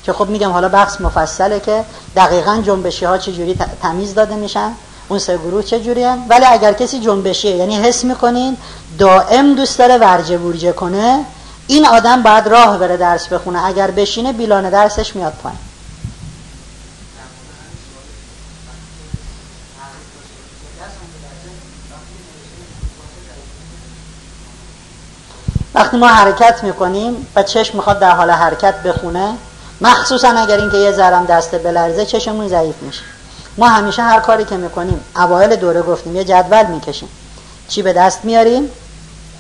که 0.05 0.13
خب 0.13 0.29
میگم 0.29 0.51
حالا 0.51 0.69
بحث 0.69 1.01
مفصله 1.01 1.61
که 1.61 1.85
دقیقا 2.17 2.63
جنبشی 2.67 3.05
ها 3.05 3.19
چجوری 3.19 3.59
تمیز 3.83 4.15
داده 4.15 4.35
میشن 4.35 4.73
اون 5.09 5.19
سه 5.19 5.37
گروه 5.37 5.63
چجوری 5.63 6.05
هم 6.05 6.27
ولی 6.29 6.45
اگر 6.45 6.73
کسی 6.73 7.01
جنبشیه 7.01 7.57
یعنی 7.57 7.77
حس 7.77 8.05
می‌کنین 8.05 8.57
دائم 8.99 9.55
دوست 9.55 9.79
داره 9.79 9.99
ورجه 9.99 10.39
ورجه 10.39 10.73
کنه 10.73 11.25
این 11.67 11.87
آدم 11.87 12.23
باید 12.23 12.49
راه 12.49 12.79
بره 12.79 12.97
درس 12.97 13.29
بخونه. 13.29 13.65
اگر 13.67 13.91
بشینه 13.91 14.33
بیلانه 14.33 14.71
درسش 14.71 15.17
میاد 15.17 15.33
پایین. 15.43 15.59
وقتی 25.75 25.97
ما 25.97 26.07
حرکت 26.07 26.65
می‌کنیم 26.65 27.27
و 27.37 27.43
چشم 27.43 27.77
می‌خواد 27.77 27.99
در 27.99 28.11
حال 28.11 28.31
حرکت 28.31 28.83
بخونه 28.83 29.35
مخصوصا 29.81 30.29
اگر 30.29 30.61
اینکه 30.61 30.77
یه 30.77 30.93
ذرم 30.93 31.25
دست 31.25 31.55
بلرزه 31.55 32.07
چشمون 32.07 32.49
ضعیف 32.49 32.75
میشه. 32.83 33.03
ما 33.59 33.69
همیشه 33.69 34.03
هر 34.03 34.21
کاری 34.21 34.45
که 34.45 34.57
می‌کنیم 34.57 35.05
اوایل 35.17 35.57
دوره 35.57 35.83
گفتیم 35.83 36.17
یه 36.17 36.25
جدول 36.25 36.67
می‌کشیم. 36.67 37.09
چی 37.69 37.83
به 37.83 37.93
دست 37.93 38.25
میاریم؟ 38.25 38.71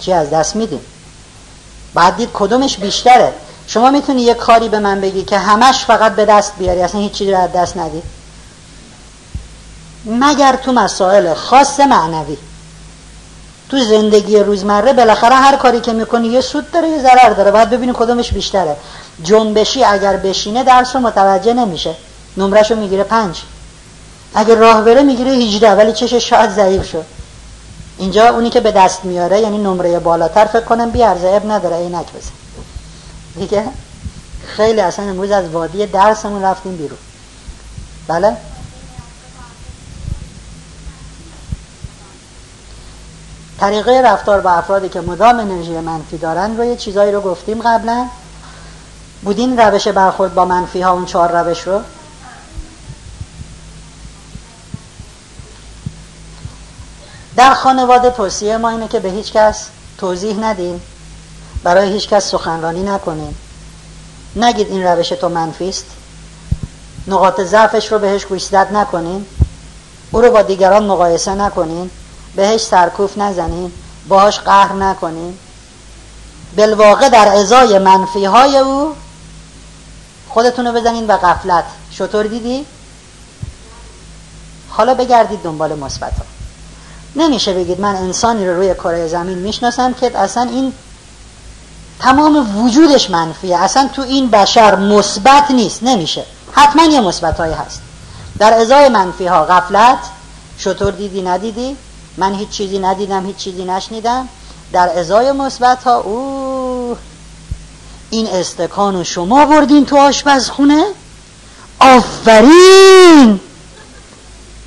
چی 0.00 0.12
از 0.12 0.30
دست 0.30 0.56
میدیم؟ 0.56 0.80
بعد 1.94 2.16
دید 2.16 2.30
کدومش 2.34 2.76
بیشتره؟ 2.76 3.32
شما 3.66 3.90
می‌تونی 3.90 4.22
یه 4.22 4.34
کاری 4.34 4.68
به 4.68 4.78
من 4.78 5.00
بگی 5.00 5.22
که 5.22 5.38
همش 5.38 5.84
فقط 5.84 6.14
به 6.14 6.24
دست 6.24 6.52
بیاری 6.58 6.82
اصلا 6.82 7.00
هیچ 7.00 7.12
چیزی 7.12 7.32
رو 7.32 7.38
از 7.38 7.52
دست 7.52 7.76
ندی؟ 7.76 8.02
مگر 10.06 10.56
تو 10.56 10.72
مسائل 10.72 11.34
خاص 11.34 11.80
معنوی. 11.80 12.36
تو 13.68 13.84
زندگی 13.84 14.38
روزمره 14.38 14.92
بالاخره 14.92 15.34
هر 15.34 15.56
کاری 15.56 15.80
که 15.80 15.92
می‌کنی 15.92 16.28
یه 16.28 16.40
سود 16.40 16.70
داره 16.70 16.88
یه 16.88 17.02
ضرر 17.02 17.30
داره. 17.30 17.50
باید 17.50 17.70
ببینی 17.70 17.92
کدومش 17.94 18.32
بیشتره. 18.32 18.76
جنبشی 19.22 19.84
اگر 19.84 20.16
بشینه 20.16 20.64
درس 20.64 20.96
رو 20.96 21.02
متوجه 21.02 21.54
نمیشه. 21.54 21.94
نمرش 22.36 22.70
رو 22.70 22.76
می‌گیره 22.76 23.04
پنج. 23.04 23.42
اگر 24.34 24.54
راه 24.54 24.84
بره 24.84 25.02
می‌گیره 25.02 25.30
هیجده 25.30 25.70
ولی 25.70 25.92
چشش 25.92 26.28
شاید 26.30 26.50
ضعیف 26.50 26.90
شد 26.90 27.04
اینجا 27.98 28.28
اونی 28.28 28.50
که 28.50 28.60
به 28.60 28.72
دست 28.72 29.04
میاره 29.04 29.40
یعنی 29.40 29.58
نمره 29.58 29.98
بالاتر 29.98 30.44
فکر 30.44 30.64
کنم 30.64 30.90
بیارزه 30.90 31.28
اب 31.28 31.50
نداره 31.50 31.76
عینک 31.76 32.06
بزن. 32.12 32.30
دیگه 33.36 33.64
خیلی 34.46 34.80
اصلا 34.80 35.04
امروز 35.04 35.30
از 35.30 35.48
وادی 35.48 35.86
درسمون 35.86 36.42
رفتیم 36.42 36.76
بیرون. 36.76 36.98
بله؟ 38.08 38.36
طریقه 43.60 44.00
رفتار 44.04 44.40
با 44.40 44.50
افرادی 44.50 44.88
که 44.88 45.00
مدام 45.00 45.40
انرژی 45.40 45.72
منفی 45.72 46.18
دارن 46.18 46.56
رو 46.56 46.64
یه 46.64 46.76
چیزایی 46.76 47.12
رو 47.12 47.20
گفتیم 47.20 47.62
قبلا. 47.62 48.06
بودین 49.24 49.58
روش 49.58 49.88
برخورد 49.88 50.34
با 50.34 50.44
منفی 50.44 50.82
ها 50.82 50.92
اون 50.92 51.04
چهار 51.04 51.42
روش 51.42 51.62
رو؟ 51.62 51.80
در 57.36 57.54
خانواده 57.54 58.10
توصیه 58.10 58.56
ما 58.56 58.70
اینه 58.70 58.88
که 58.88 59.00
به 59.00 59.10
هیچ 59.10 59.32
کس 59.32 59.68
توضیح 59.98 60.38
ندیم. 60.40 60.80
برای 61.62 61.92
هیچ 61.92 62.08
کس 62.08 62.30
سخنرانی 62.30 62.82
نکنیم. 62.82 63.36
نگید 64.36 64.68
این 64.68 64.84
روش 64.86 65.08
تو 65.08 65.28
منفی 65.28 65.68
است. 65.68 65.86
نقاط 67.06 67.40
ضعفش 67.40 67.92
رو 67.92 67.98
بهش 67.98 68.24
گوشزد 68.24 68.68
نکنین 68.72 69.26
او 70.10 70.20
رو 70.20 70.30
با 70.30 70.42
دیگران 70.42 70.86
مقایسه 70.86 71.34
نکنین 71.34 71.90
بهش 72.36 72.60
سرکوف 72.60 73.18
نزنین 73.18 73.72
باهاش 74.08 74.40
قهر 74.40 74.72
نکنین 74.72 75.38
بالواقع 76.56 77.08
در 77.08 77.28
ازای 77.28 77.78
منفی 77.78 78.24
های 78.24 78.56
او 78.56 78.94
خودتون 80.34 80.66
رو 80.66 80.72
بزنین 80.72 81.06
و 81.06 81.12
قفلت 81.12 81.64
شطور 81.90 82.26
دیدی؟ 82.26 82.66
حالا 84.68 84.94
بگردید 84.94 85.42
دنبال 85.42 85.78
مثبت 85.78 86.12
ها 86.18 86.24
نمیشه 87.16 87.52
بگید 87.52 87.80
من 87.80 87.96
انسانی 87.96 88.48
رو 88.48 88.56
روی 88.56 88.74
کره 88.74 89.08
زمین 89.08 89.38
می‌شناسم 89.38 89.92
که 89.92 90.18
اصلا 90.18 90.42
این 90.42 90.72
تمام 92.00 92.64
وجودش 92.64 93.10
منفیه. 93.10 93.56
اصلا 93.56 93.88
تو 93.92 94.02
این 94.02 94.30
بشر 94.30 94.74
مثبت 94.76 95.50
نیست. 95.50 95.82
نمیشه. 95.82 96.24
حتما 96.52 96.84
یه 96.84 97.00
مثبت 97.00 97.40
هست. 97.40 97.82
در 98.38 98.52
ازای 98.52 98.88
منفی 98.88 99.26
ها 99.26 99.44
غفلت 99.44 99.98
شطور 100.58 100.92
دیدی 100.92 101.22
ندیدی؟ 101.22 101.76
من 102.16 102.34
هیچ 102.34 102.48
چیزی 102.48 102.78
ندیدم 102.78 103.26
هیچ 103.26 103.36
چیزی 103.36 103.64
نشنیدم. 103.64 104.28
در 104.72 104.98
ازای 104.98 105.32
مثبت 105.32 105.84
ها 105.84 105.96
او 105.96 106.43
این 108.14 108.26
استکانو 108.26 109.04
شما 109.04 109.44
بردین 109.44 109.86
تو 109.86 109.96
آشپزخونه؟ 109.96 110.84
آفرین! 111.78 113.40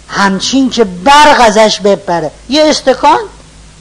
همچین 0.10 0.70
که 0.70 0.84
برق 0.84 1.42
ازش 1.42 1.80
بپره. 1.80 2.32
یه 2.50 2.64
استکان 2.66 3.20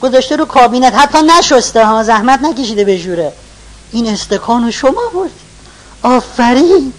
گذاشته 0.02 0.36
رو 0.36 0.44
کابینت. 0.44 0.94
حتی 0.94 1.18
نشسته 1.22 1.86
ها 1.86 2.02
زحمت 2.02 2.42
نکشیده 2.42 2.84
به 2.84 2.98
جوره 2.98 3.32
این 3.92 4.08
استکانو 4.08 4.70
شما 4.70 5.02
برد 5.14 5.30
آفرین! 6.02 6.92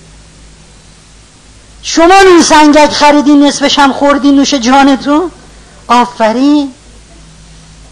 شما 1.83 2.21
نون 2.25 2.41
سنگک 2.41 2.91
خریدین 2.91 3.43
نصفش 3.43 3.79
هم 3.79 3.93
خوردین 3.93 4.35
نوش 4.35 4.53
جانتون؟ 4.53 5.31
آفرین! 5.87 6.71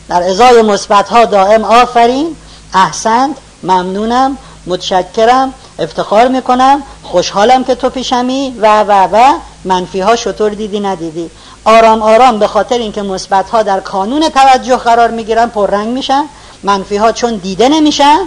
در 0.09 0.23
ازای 0.23 0.61
مثبت 0.61 1.09
ها 1.09 1.25
دائم 1.25 1.63
آفرین. 1.63 2.35
احسنت 2.73 3.35
ممنونم. 3.63 4.37
متشکرم 4.65 5.53
افتخار 5.79 6.27
می‌کنم. 6.27 6.83
خوشحالم 7.03 7.63
که 7.63 7.75
تو 7.75 7.89
پیشمی 7.89 8.55
و 8.61 8.83
و 8.83 9.07
و 9.11 9.33
منفی 9.63 9.99
ها 9.99 10.15
شطور 10.15 10.51
دیدی 10.51 10.79
ندیدی. 10.79 11.31
آرام 11.63 12.01
آرام 12.01 12.39
به 12.39 12.47
خاطر 12.47 12.77
اینکه 12.77 13.01
مثبت 13.01 13.49
ها 13.49 13.63
در 13.63 13.79
کانون 13.79 14.29
توجه 14.29 14.75
قرار 14.75 15.11
می‌گیرن 15.11 15.49
پررنگ 15.49 15.87
میشن. 15.87 16.25
منفی 16.63 16.97
ها 16.97 17.11
چون 17.11 17.35
دیده 17.35 17.69
نمیشن 17.69 18.19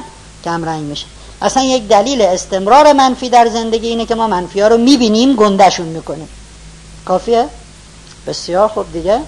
کم 0.44 0.64
رنگ 0.64 0.82
میشن. 0.82 1.06
اصلا 1.42 1.62
یک 1.62 1.88
دلیل 1.88 2.22
استمرار 2.22 2.92
منفی 2.92 3.28
در 3.28 3.48
زندگی 3.48 3.88
اینه 3.88 4.06
که 4.06 4.14
ما 4.14 4.26
منفی 4.26 4.60
ها 4.60 4.68
رو 4.68 4.76
می‌بینیم 4.76 5.36
گندشون 5.36 5.86
می‌کنیم. 5.86 6.28
کافیه؟ 7.04 7.46
بسیار 8.26 8.68
خوب 8.68 8.92
دیگه. 8.92 9.20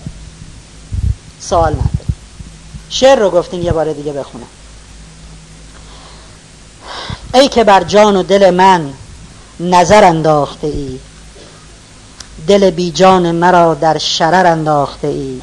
سوال 1.40 1.72
نداره 1.72 1.90
شعر 2.90 3.18
رو 3.18 3.30
گفتین 3.30 3.62
یه 3.62 3.72
بار 3.72 3.92
دیگه 3.92 4.12
بخونم. 4.12 4.46
ای 7.34 7.48
که 7.48 7.64
بر 7.64 7.84
جان 7.84 8.16
و 8.16 8.22
دل 8.22 8.50
من 8.50 8.92
نظر 9.60 10.04
انداخته 10.04 10.66
ای. 10.66 10.98
دل 12.46 12.70
بی 12.70 12.90
جان 12.90 13.30
مرا 13.30 13.74
در 13.74 13.98
شرر 13.98 14.46
انداخته 14.46 15.08
ای. 15.08 15.40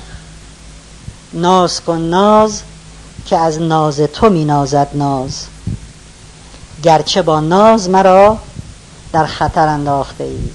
ناز 1.34 1.82
کن 1.82 1.98
ناز 2.01 2.62
که 3.25 3.38
از 3.38 3.62
ناز 3.62 4.00
تو 4.00 4.29
می 4.29 4.46
نازد 4.46 4.88
ناز. 4.94 5.46
گرچه 6.84 7.22
با 7.22 7.39
ناز 7.39 7.89
مرا 7.89 8.38
در 9.13 9.25
خطر 9.25 9.67
انداخته 9.67 10.24
ای. 10.24 10.50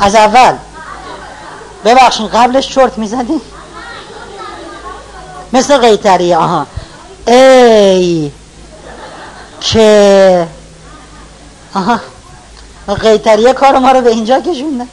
از 0.00 0.14
اول. 0.14 0.56
ببخشین 1.84 2.28
قبلش 2.28 2.68
چرت 2.68 2.98
می‌زدی؟ 2.98 3.40
مثل 5.52 5.78
قیتری 5.78 6.34
آها. 6.34 6.66
ای 7.26 8.30
که 9.60 10.48
آها. 11.74 12.00
قیتریه 13.00 13.52
کار 13.52 13.78
ما 13.78 13.92
رو 13.92 14.00
به 14.00 14.10
اینجا 14.10 14.40
کشونده. 14.40 14.86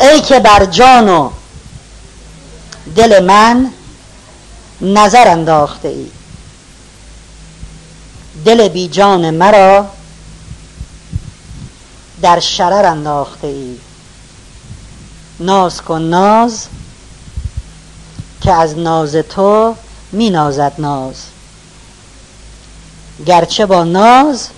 ای 0.00 0.20
که 0.20 0.38
بر 0.38 0.64
جان 0.64 1.08
و 1.08 1.30
دل 2.96 3.24
من 3.24 3.72
نظر 4.80 5.28
انداخته 5.28 5.88
ای. 5.88 6.06
دل 8.44 8.68
بی 8.68 8.88
جان 8.88 9.30
مرا 9.30 9.86
در 12.22 12.40
شرر 12.40 12.86
انداخته 12.86 13.46
ای. 13.46 13.76
ناز 15.40 15.82
کن 15.82 16.02
ناز. 16.02 16.66
که 18.46 18.52
از 18.52 18.78
ناز 18.78 19.16
تو 19.16 19.74
می 20.12 20.30
نازد 20.30 20.72
ناز. 20.78 21.14
گرچه 23.26 23.66
با 23.66 23.84
ناز 23.84 24.48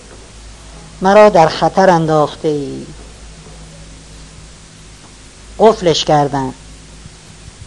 مرا 1.03 1.29
در 1.29 1.49
خطر 1.49 1.91
انداخته 1.91 2.49
ای. 2.49 2.87
قفلش 5.59 6.05
کردن 6.05 6.55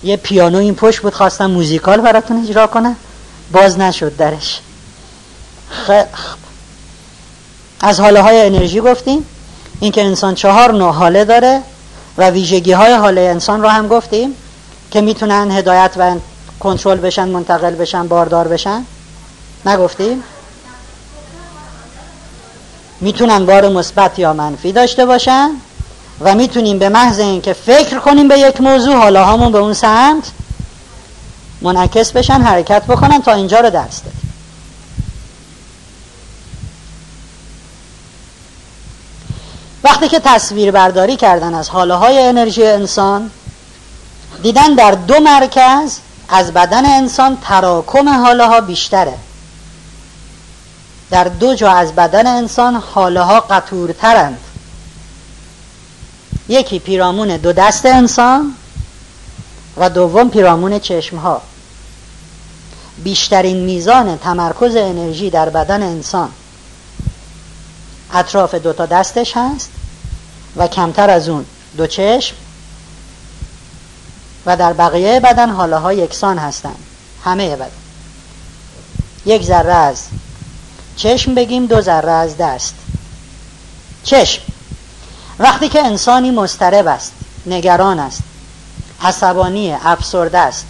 یه 0.04 0.18
پیانو 0.18 0.58
این 0.58 0.76
پشت 0.76 1.00
بود 1.00 1.14
خواستم 1.14 1.46
موزیکال 1.46 2.02
براتون 2.02 2.44
اجرا 2.44 2.68
کنم. 2.68 2.96
باز 3.52 3.80
نشد 3.80 4.18
درش. 4.18 4.62
خب. 5.70 6.06
از 7.80 8.00
حاله 8.00 8.22
های 8.22 8.42
انرژی 8.42 8.82
گفتیم. 8.82 9.26
اینکه 9.80 10.04
انسان 10.04 10.36
چهار 10.36 10.74
نوع 10.74 10.94
حاله 10.94 11.26
داره 11.26 11.62
و 12.18 12.30
ویژگی 12.30 12.72
های 12.72 12.94
حاله 12.94 13.22
انسان 13.22 13.62
رو 13.62 13.68
هم 13.68 13.88
گفتیم. 13.88 14.36
که 14.92 15.02
می‌تونن 15.02 15.52
هدایت 15.52 15.92
و 15.98 16.16
کنترل 16.60 16.98
بشن 16.98 17.30
منتقل 17.30 17.76
بشن 17.76 18.08
باردار 18.08 18.48
بشن؟ 18.48 18.86
نگفتیم؟ 19.66 20.24
می‌تونن 23.02 23.46
بار 23.46 23.70
مثبت 23.70 24.20
یا 24.20 24.34
منفی 24.34 24.72
داشته 24.72 25.06
باشن؟ 25.06 25.50
و 26.22 26.36
می‌تونیم 26.36 26.80
به 26.80 26.90
محض 26.90 27.20
اینکه 27.20 27.54
فکر 27.54 28.00
کنیم 28.00 28.28
به 28.28 28.40
یک 28.40 28.62
موضوع 28.62 28.96
حالا 28.96 29.26
همون 29.26 29.52
به 29.52 29.58
اون 29.58 29.74
سمت 29.74 30.32
منعکس 31.62 32.12
بشن 32.12 32.42
حرکت 32.42 32.84
بکنن 32.84 33.22
تا 33.22 33.34
اینجا 33.34 33.60
رو 33.60 33.70
درس 33.70 34.02
دادیم 34.04 34.34
وقتی 39.84 40.08
که 40.08 40.20
تصویر 40.20 40.72
برداری 40.72 41.16
کردن 41.16 41.54
از 41.54 41.70
حاله 41.70 41.94
های 41.94 42.20
انرژی 42.20 42.66
انسان 42.66 43.32
دیدن 44.42 44.74
در 44.74 44.92
دو 44.92 45.20
مرکز 45.20 45.98
از 46.30 46.54
بدن 46.54 46.86
انسان 46.86 47.38
تراکم 47.42 48.10
حاله 48.10 48.48
ها 48.48 48.62
بیشتره. 48.62 49.14
در 51.12 51.24
دو 51.24 51.56
جا 51.56 51.72
از 51.72 51.96
بدن 51.96 52.28
انسان 52.28 52.76
حاله 52.76 53.22
ها 53.22 53.40
قطورترند. 53.40 54.40
یکی 56.50 56.80
پیرامون 56.80 57.38
دو 57.38 57.54
دست 57.54 57.86
انسان 57.86 58.54
و 59.78 59.90
دوم 59.90 60.30
پیرامون 60.30 60.80
چشم 60.80 61.18
ها 61.18 61.42
بیشترین 63.04 63.58
میزان 63.58 64.18
تمرکز 64.18 64.76
انرژی 64.76 65.30
در 65.30 65.50
بدن 65.50 65.84
انسان. 65.84 66.30
اطراف 68.14 68.56
دو 68.56 68.74
تا 68.74 68.86
دستش 68.86 69.38
هست 69.38 69.70
و 70.58 70.68
کمتر 70.68 71.10
از 71.10 71.30
اون 71.30 71.46
دو 71.78 71.88
چشم 71.88 72.36
و 74.46 74.58
در 74.58 74.74
بقیه 74.74 75.20
بدن 75.20 75.50
حاله 75.50 75.78
ها 75.78 75.94
یکسان 75.94 76.38
هستند. 76.38 76.80
همه 77.24 77.56
بدن. 77.56 77.72
یک 79.26 79.44
ذره 79.44 79.74
از 79.74 80.04
چشم 80.96 81.36
بگیم 81.36 81.66
دو 81.66 81.82
ذره 81.82 82.12
از 82.12 82.38
دست. 82.38 82.76
چشم. 84.04 84.42
وقتی 85.40 85.70
که 85.70 85.86
انسانی 85.86 86.32
مسترب 86.32 86.88
است 86.88 87.12
نگران 87.46 88.00
است 88.00 88.22
عصبانی 89.02 89.74
افسرده 89.74 90.38
است 90.38 90.66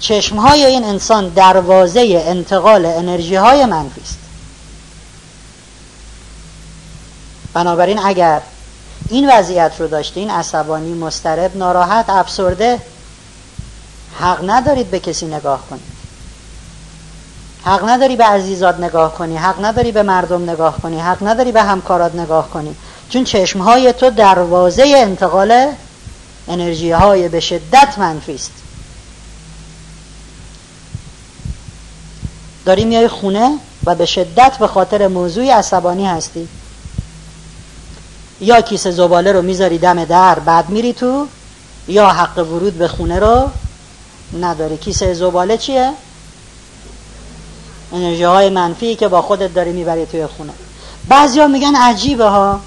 چشم 0.00 0.36
های 0.36 0.64
این 0.64 0.84
انسان 0.84 1.28
دروازه 1.28 2.22
انتقال 2.26 2.86
انرژی 2.86 3.34
های 3.34 3.64
منفی 3.64 4.00
است. 4.00 4.18
بنابراین 7.54 7.98
اگر 7.98 8.40
این 9.12 9.30
وضعیت 9.30 9.72
رو 9.78 9.88
داشتین 9.88 10.30
عصبانی 10.30 10.94
مسترب 10.94 11.56
ناراحت 11.56 12.10
افسرده 12.10 12.78
حق 14.20 14.50
ندارید 14.50 14.90
به 14.90 15.00
کسی 15.00 15.26
نگاه 15.26 15.66
کنید. 15.70 15.92
حق 17.64 17.88
نداری 17.88 18.16
به 18.16 18.24
عزیزات 18.24 18.80
نگاه 18.80 19.14
کنی 19.14 19.36
حق 19.36 19.64
نداری 19.64 19.92
به 19.92 20.02
مردم 20.02 20.50
نگاه 20.50 20.78
کنی 20.82 21.00
حق 21.00 21.26
نداری 21.26 21.52
به 21.52 21.62
همکارات 21.62 22.14
نگاه 22.14 22.50
کنی. 22.50 22.74
چون 23.08 23.24
چشمهای 23.24 23.92
تو 23.92 24.10
دروازه 24.10 24.92
انتقال 24.96 25.72
انرژی 26.48 26.90
های 26.90 27.28
به 27.28 27.40
شدت 27.40 27.94
منفی 27.98 28.34
است. 28.34 28.52
داری 32.64 32.84
میای 32.84 33.08
خونه 33.08 33.58
و 33.84 33.94
به 33.94 34.06
شدت 34.06 34.56
به 34.58 34.66
خاطر 34.66 35.08
موضوعی 35.08 35.50
عصبانی 35.50 36.06
هستی. 36.06 36.48
یا 38.42 38.60
کیسه 38.60 38.90
زباله 38.90 39.32
رو 39.32 39.42
می‌ذاری 39.42 39.78
دم 39.78 40.04
در 40.04 40.38
بعد 40.38 40.68
میری 40.68 40.92
تو؟ 40.92 41.26
یا 41.88 42.08
حق 42.08 42.38
ورود 42.38 42.78
به 42.78 42.88
خونه 42.88 43.18
رو 43.18 43.50
نداری؟ 44.40 44.76
کیسه 44.76 45.14
زباله 45.14 45.56
چیه؟ 45.56 45.92
انرژی 47.92 48.22
های 48.22 48.50
منفی 48.50 48.94
که 48.96 49.08
با 49.08 49.22
خودت 49.22 49.54
داری 49.54 49.72
می‌بری 49.72 50.06
توی 50.06 50.26
خونه. 50.26 50.52
ها 51.10 51.46
میگن 51.46 51.76
عجیبه 51.76 52.24
ها. 52.24 52.60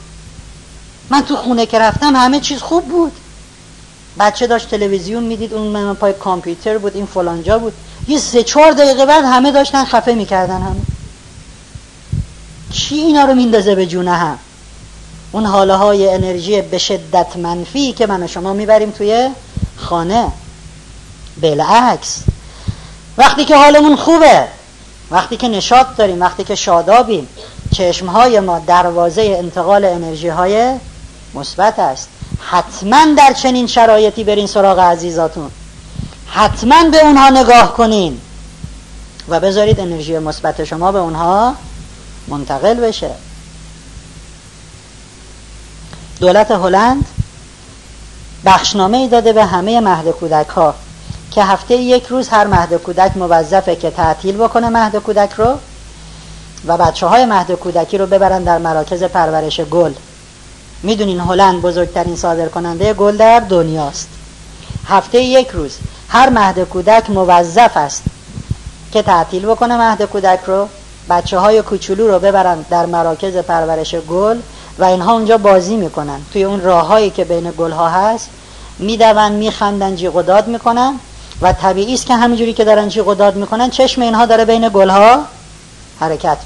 من 1.10 1.22
تو 1.22 1.36
خونه 1.36 1.66
که 1.66 1.80
رفتم 1.80 2.16
همه 2.16 2.40
چیز 2.40 2.62
خوب 2.62 2.86
بود. 2.86 3.12
بچه 4.20 4.48
داشت 4.48 4.70
تلویزیون 4.70 5.24
می‌دید 5.24 5.54
اون 5.54 5.68
من 5.68 5.94
پای 5.94 6.14
کامپیوتر 6.14 6.78
بود 6.78 6.96
این 6.96 7.06
فلانجا 7.06 7.60
بود. 7.60 7.74
یه 8.08 8.20
سه 8.20 8.44
چهار 8.44 8.72
دقیقه 8.72 9.06
بعد 9.06 9.26
همه 9.26 9.52
داشتن 9.52 9.86
خفه 9.86 10.14
می‌کردن 10.14 10.62
همه. 10.62 10.82
چی 12.72 12.96
اینا 12.96 13.26
رو 13.26 13.34
میندازه 13.34 13.76
به 13.76 13.86
جونه 13.86 14.12
هم؟ 14.12 14.40
اون 15.36 15.46
حاله 15.46 15.76
های 15.76 16.14
انرژی 16.14 16.62
به 16.62 16.78
شدت 16.78 17.38
منفی 17.38 17.94
که 17.94 18.08
من 18.08 18.24
و 18.24 18.28
شما 18.28 18.54
می‌بریم 18.54 18.92
توی 18.92 19.30
خانه. 19.78 20.32
بالعکس. 21.42 22.20
وقتی 23.18 23.46
که 23.46 23.58
حالمون 23.58 23.96
خوبه 23.96 24.48
وقتی 25.12 25.38
که 25.38 25.48
نشاط 25.48 25.88
داریم 25.98 26.22
وقتی 26.22 26.44
که 26.44 26.56
شادابیم 26.56 27.28
چشم 27.76 28.06
های 28.06 28.40
ما 28.40 28.60
دروازه 28.60 29.22
انتقال 29.22 29.86
انرژی 29.86 30.28
های 30.28 30.74
مثبت 31.34 31.80
است. 31.80 32.10
حتما 32.40 33.06
در 33.18 33.34
چنین 33.34 33.68
شرایطی 33.68 34.24
برین 34.24 34.48
سراغ 34.48 34.80
عزیزاتون. 34.80 35.52
حتما 36.28 36.90
به 36.90 37.06
اونها 37.06 37.30
نگاه 37.30 37.74
کنین 37.74 38.22
و 39.30 39.40
بذارید 39.40 39.80
انرژی 39.80 40.18
مثبت 40.20 40.64
شما 40.64 40.92
به 40.92 41.00
اونها 41.00 41.56
منتقل 42.28 42.74
بشه. 42.74 43.12
دولت 46.26 46.52
هلند 46.52 47.06
بخشنامه 48.46 48.98
ای 48.98 49.08
داده 49.08 49.34
به 49.34 49.46
همه 49.46 49.82
مهد 49.82 50.10
کودک 50.10 50.48
ها 50.48 50.76
که 51.32 51.44
هفته 51.44 51.76
یک 51.76 52.06
روز 52.06 52.30
هر 52.30 52.48
مهد 52.48 52.74
کودک 52.74 53.18
موظفه 53.18 53.76
که 53.76 53.92
تعطیل 53.92 54.38
بکنه 54.38 54.70
مهد 54.70 54.96
کودک 54.96 55.32
رو 55.34 55.58
و 56.68 56.78
بچه 56.78 57.08
های 57.08 57.26
مهد 57.26 57.52
کودکی 57.52 57.98
رو 57.98 58.06
ببرن 58.06 58.44
در 58.44 58.58
مراکز 58.58 59.04
پرورش 59.04 59.60
گل. 59.60 59.94
می‌دونین 60.84 61.20
هلند 61.20 61.62
بزرگترین 61.62 62.16
صادر 62.16 62.48
کننده 62.48 62.94
گل 62.94 63.18
در 63.18 63.40
دنیاست. 63.40 64.08
هفته 64.88 65.22
یک 65.22 65.50
روز 65.50 65.78
هر 66.10 66.30
مهد 66.30 66.60
کودک 66.60 67.10
موظف 67.10 67.78
است 67.78 68.04
که 68.92 69.02
تعطیل 69.02 69.46
بکنه 69.46 69.78
مهد 69.78 70.02
کودک 70.02 70.40
رو. 70.48 70.68
بچه 71.10 71.38
های 71.40 71.62
کوچولو 71.62 72.08
رو 72.08 72.20
ببرن 72.20 72.66
در 72.70 72.86
مراکز 72.86 73.38
پرورش 73.38 73.96
گل 73.96 74.38
و 74.80 74.84
اینها 74.84 75.14
اونجا 75.14 75.38
بازی 75.38 75.76
می‌کنن. 75.76 76.22
توی 76.34 76.44
اون 76.44 76.62
راههایی 76.62 77.10
که 77.10 77.24
بین 77.24 77.52
گل 77.58 77.72
ها 77.72 77.90
هست 77.90 78.30
میدون 78.80 79.32
میخندن 79.32 79.96
جیغ 79.96 80.16
و 80.16 80.22
داد 80.22 80.48
می‌کنن 80.48 81.00
و 81.42 81.54
طبیعی 81.54 81.94
است 81.94 82.06
که 82.06 82.16
همینجوری 82.16 82.54
که 82.54 82.66
دارن 82.66 82.90
جیغ 82.90 83.08
و 83.08 83.14
داد 83.14 83.36
می‌کنن 83.36 83.70
چشم 83.70 84.02
اینها 84.02 84.26
داره 84.26 84.46
بین 84.46 84.70
گل 84.74 84.90
ها 84.90 85.20
حرکت 86.00 86.38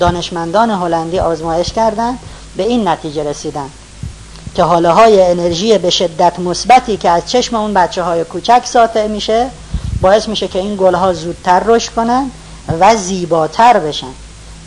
دانشمندان 0.00 0.70
هلندی 0.70 1.18
آزمایش 1.18 1.72
کردن 1.72 2.18
به 2.56 2.62
این 2.62 2.88
نتیجه 2.88 3.24
رسیدن 3.24 3.70
که 4.54 4.62
حاله 4.62 4.90
های 4.90 5.22
انرژی 5.22 5.78
به 5.78 5.90
شدت 5.90 6.38
مثبتی 6.38 6.96
که 6.96 7.10
از 7.10 7.22
چشم 7.26 7.56
اون 7.56 7.74
بچه 7.74 8.02
های 8.02 8.24
کوچک 8.24 8.62
ساطع 8.64 9.06
میشه 9.06 9.50
باعث 10.00 10.28
میشه 10.28 10.48
که 10.48 10.58
این 10.58 10.76
گل 10.76 10.94
ها 10.94 11.12
زودتر 11.12 11.62
رشد 11.66 11.92
کنن 11.92 12.30
و 12.80 12.96
زیباتر 12.96 13.78
بشن. 13.78 14.12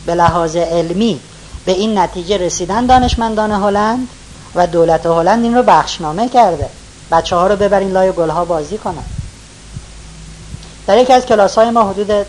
به 0.06 0.16
لحاظ 0.16 0.56
علمی 0.56 1.20
به 1.68 1.74
این 1.74 1.98
نتیجه 1.98 2.38
رسیدن 2.38 2.86
دانشمندان 2.86 3.52
هلند 3.52 4.08
و 4.56 4.68
دولت 4.68 5.06
هلند 5.06 5.44
این 5.44 5.56
رو 5.56 5.64
بخشنامه 5.64 6.30
کرده. 6.30 6.70
بچه 7.12 7.36
ها 7.36 7.48
رو 7.48 7.56
ببرین 7.56 7.92
لای 7.92 8.12
گل 8.12 8.30
ها 8.30 8.46
بازی 8.46 8.78
کنن. 8.78 9.04
در 10.88 10.98
یکی 10.98 11.14
از 11.14 11.26
کلاس 11.26 11.58
های 11.58 11.70
ما 11.70 11.84
حدود 11.84 12.26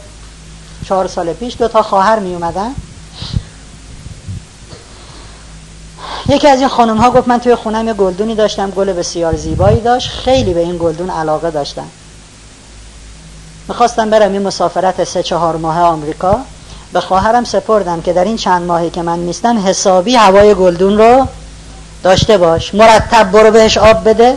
چهار 0.89 1.07
سال 1.07 1.33
پیش 1.33 1.57
دو 1.59 1.69
تا 1.69 1.83
خواهر 1.83 2.19
می 2.19 2.35
اومدن 2.35 2.75
یکی 6.29 6.49
از 6.49 6.59
این 6.59 6.69
خانم 6.69 6.97
ها 6.97 7.11
گفت 7.11 7.29
من 7.29 7.39
توی 7.39 7.55
خونم 7.55 7.87
یه 7.87 7.95
گلدونی 7.95 8.35
داشتم 8.35 8.71
گل 8.71 8.93
بسیار 8.93 9.37
زیبایی 9.37 9.81
داشت 9.81 10.11
خیلی 10.11 10.55
به 10.55 10.61
این 10.61 10.79
گلدون 10.79 11.11
علاقه 11.11 11.51
داشتم. 11.51 11.89
می‌خواستم 13.69 14.11
برم 14.11 14.33
این 14.33 14.43
مسافرت 14.43 15.05
سه 15.05 15.23
چهار 15.23 15.57
ماه 15.57 15.81
آمریکا. 15.81 16.41
به 16.93 17.01
خواهرم 17.01 17.45
سپردم 17.45 18.01
که 18.01 18.13
در 18.13 18.25
این 18.25 18.37
چند 18.37 18.63
ماهی 18.63 18.91
که 18.91 19.03
من 19.03 19.19
نیستم 19.19 19.59
حسابی 19.67 20.17
هوای 20.17 20.55
گلدون 20.55 20.99
رو 20.99 21.27
داشته 22.03 22.39
باش. 22.39 22.75
مرتب 22.75 23.31
برو 23.31 23.51
بهش 23.51 23.79
آب 23.79 24.09
بده. 24.09 24.37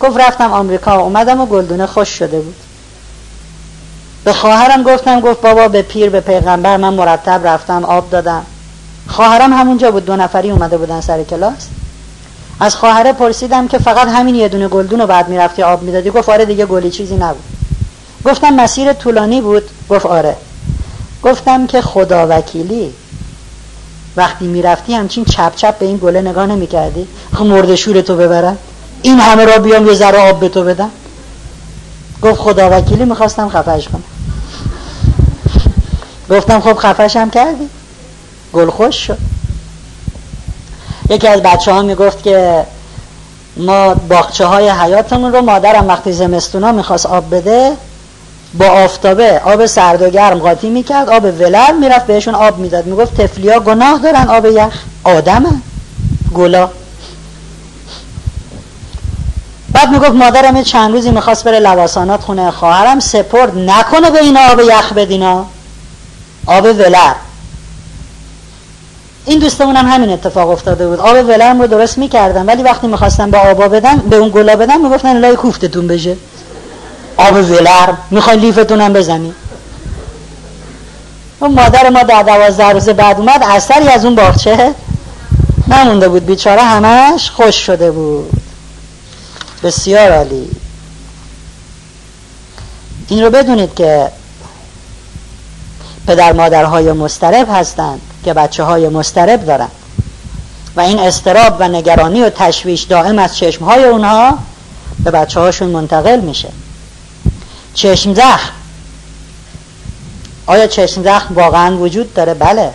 گفت 0.00 0.20
رفتم 0.20 0.52
آمریکا 0.52 1.00
اومدم 1.00 1.40
و 1.40 1.46
گلدونه 1.46 1.86
خوش 1.86 2.08
شده 2.08 2.40
بود. 2.40 2.54
به 4.24 4.32
خواهرم 4.32 4.82
گفتم 4.82 5.20
گفت 5.20 5.40
بابا 5.40 5.68
به 5.68 5.82
پیر 5.82 6.10
به 6.10 6.20
پیغمبر 6.20 6.76
من 6.76 6.94
مرتب 6.94 7.46
رفتم 7.46 7.84
آب 7.84 8.10
دادم. 8.10 8.46
خواهرم 9.08 9.52
همونجا 9.52 9.90
بود 9.90 10.04
دو 10.04 10.16
نفری 10.16 10.50
اومده 10.50 10.78
بودن 10.78 11.00
سر 11.00 11.22
کلاس. 11.22 11.66
از 12.60 12.76
خواهره 12.76 13.12
پرسیدم 13.12 13.68
که 13.68 13.78
فقط 13.78 14.08
همین 14.08 14.34
یه 14.34 14.48
دونه 14.48 14.68
گلدون 14.68 15.00
رو 15.00 15.06
بعد 15.06 15.28
می‌رفتی 15.28 15.62
آب 15.62 15.82
می‌دادی؟ 15.82 16.10
گفت 16.10 16.28
آره 16.28 16.44
دیگه 16.44 16.66
گلی 16.66 16.90
چیزی 16.90 17.16
نبود. 17.16 17.44
گفتم 18.24 18.54
مسیر 18.54 18.92
طولانی 18.92 19.40
بود؟ 19.40 19.62
گفت 19.90 20.06
آره. 20.06 20.36
گفتم 21.22 21.66
که 21.66 21.82
خدا 21.82 22.26
وکیلی. 22.30 22.92
وقتی 24.16 24.46
می‌رفتی 24.46 24.94
همچین 24.94 25.24
چپ 25.24 25.56
چپ 25.56 25.78
به 25.78 25.86
این 25.86 25.96
گله 25.96 26.20
نگاه 26.20 26.46
نمی 26.46 26.66
کردی 26.66 27.08
خب 27.34 27.42
مرد 27.42 27.74
شور 27.74 28.00
تو 28.00 28.16
ببرم 28.16 28.58
این 29.02 29.20
همه 29.20 29.44
را 29.44 29.58
بیام 29.58 29.86
یه 29.86 29.94
ذره 29.94 30.18
آب 30.30 30.40
به 30.40 30.48
تو 30.48 30.64
بدم. 30.64 30.90
گفت 32.22 32.40
خدا 32.40 32.70
وکیلی 32.70 33.04
می‌خواستم 33.04 33.48
خفش 33.48 33.88
کنم. 33.88 34.02
گفتم 36.30 36.60
خب 36.60 36.76
خفشم 36.78 37.30
کردی. 37.30 37.68
گل 38.52 38.70
خوش 38.70 38.96
شد. 39.06 39.18
یکی 41.10 41.28
از 41.28 41.42
بچه 41.42 41.72
ها 41.72 41.82
می‌گفت 41.82 42.22
که 42.22 42.66
ما 43.56 43.94
باخچه 43.94 44.46
های 44.46 44.68
حیاتمون 44.68 45.32
رو 45.32 45.40
مادرم 45.40 45.88
وقتی 45.88 46.12
زمستونا 46.12 46.72
می‌خواست 46.72 47.06
آب 47.06 47.34
بده 47.34 47.72
با 48.54 48.66
آفتابه 48.66 49.40
آب 49.44 49.66
سرد 49.66 50.02
و 50.02 50.10
گرم 50.10 50.38
قاطی 50.38 50.70
می‌کرد 50.70 51.08
آب 51.08 51.24
ولر 51.24 51.72
می‌رفت 51.72 52.06
بهشون 52.06 52.34
آب 52.34 52.58
می‌داد. 52.58 52.86
می‌گفت 52.86 53.20
تفلیا 53.20 53.60
گناه 53.60 53.98
دارن 53.98 54.28
آب 54.28 54.46
یخ. 54.46 54.82
آدمه. 55.04 55.50
گلا. 56.34 56.70
بعد 59.72 59.90
می‌گفت 59.90 60.12
مادرم 60.12 60.62
چند 60.62 60.92
روزی 60.92 61.10
می‌خواست 61.10 61.44
بره 61.44 61.60
لواسانات 61.60 62.20
خونه 62.20 62.50
خواهرم 62.50 63.00
سپرد 63.00 63.58
نکنه 63.58 64.10
به 64.10 64.18
این 64.20 64.36
آب 64.36 64.60
یخ 64.60 64.92
بدینا. 64.92 65.46
آب 66.46 66.64
ولر. 66.64 67.14
این 69.24 69.38
دوستمون 69.38 69.76
هم 69.76 69.86
همین 69.86 70.10
اتفاق 70.10 70.50
افتاده 70.50 70.88
بود. 70.88 71.00
آب 71.00 71.28
ولرم 71.28 71.60
رو 71.60 71.66
درست 71.66 71.98
می‌کردم 71.98 72.46
ولی 72.46 72.62
وقتی 72.62 72.86
می‌خواستم 72.86 73.30
به 73.30 73.38
آبا 73.38 73.68
بدن 73.68 73.96
به 73.96 74.16
اون 74.16 74.28
گلا 74.28 74.56
بدن 74.56 74.80
می‌گفتن 74.80 75.16
لای 75.16 75.36
کوفتتون 75.36 75.86
بشه. 75.86 76.16
آب 77.28 77.34
ولر 77.34 77.92
می‌خوای 78.10 78.36
لیفتونم 78.36 78.92
بزنی. 78.92 79.34
اون 81.40 81.54
مادر 81.54 81.90
ما 81.90 82.02
در 82.02 82.22
دوازده 82.22 82.68
روز 82.68 82.88
بعد 82.88 83.18
اومد 83.18 83.42
اثری 83.42 83.88
از 83.88 84.04
اون 84.04 84.14
باغچه 84.14 84.74
نمونده 85.68 86.08
بود. 86.08 86.26
بیچاره 86.26 86.62
همش 86.62 87.30
خوش 87.30 87.54
شده 87.54 87.90
بود. 87.90 88.30
بسیار 89.62 90.12
عالی. 90.12 90.50
این 93.08 93.22
رو 93.22 93.30
بدونید 93.30 93.74
که 93.74 94.08
پدر 96.06 96.32
مادرهای 96.32 96.92
مسترب 96.92 97.48
هستند 97.50 98.00
که 98.24 98.34
بچه 98.34 98.62
های 98.62 98.88
مسترب 98.88 99.46
دارن. 99.46 99.68
و 100.76 100.80
این 100.80 100.98
استراب 100.98 101.56
و 101.58 101.68
نگرانی 101.68 102.22
و 102.22 102.30
تشویش 102.30 102.82
دائم 102.82 103.18
از 103.18 103.36
چشم 103.36 103.64
های 103.64 103.84
اونها 103.84 104.38
به 105.04 105.10
بچه 105.10 105.40
هاشون 105.40 105.68
منتقل 105.68 106.20
میشه. 106.20 106.48
چشم 107.74 108.14
زخم. 108.14 108.52
آیا 110.46 110.66
چشم 110.66 111.02
زخم 111.02 111.34
واقعا 111.34 111.76
وجود 111.76 112.14
داره؟ 112.14 112.34
بله. 112.34 112.70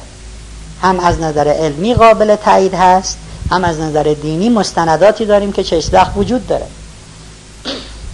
هم 0.81 0.99
از 0.99 1.19
نظر 1.19 1.47
علمی 1.47 1.93
قابل 1.93 2.35
تایید 2.35 2.73
هست 2.73 3.17
هم 3.51 3.63
از 3.63 3.79
نظر 3.79 4.15
دینی 4.21 4.49
مستنداتی 4.49 5.25
داریم 5.25 5.51
که 5.51 5.63
چشم 5.63 5.91
زخم 5.91 6.19
وجود 6.19 6.47
داره. 6.47 6.65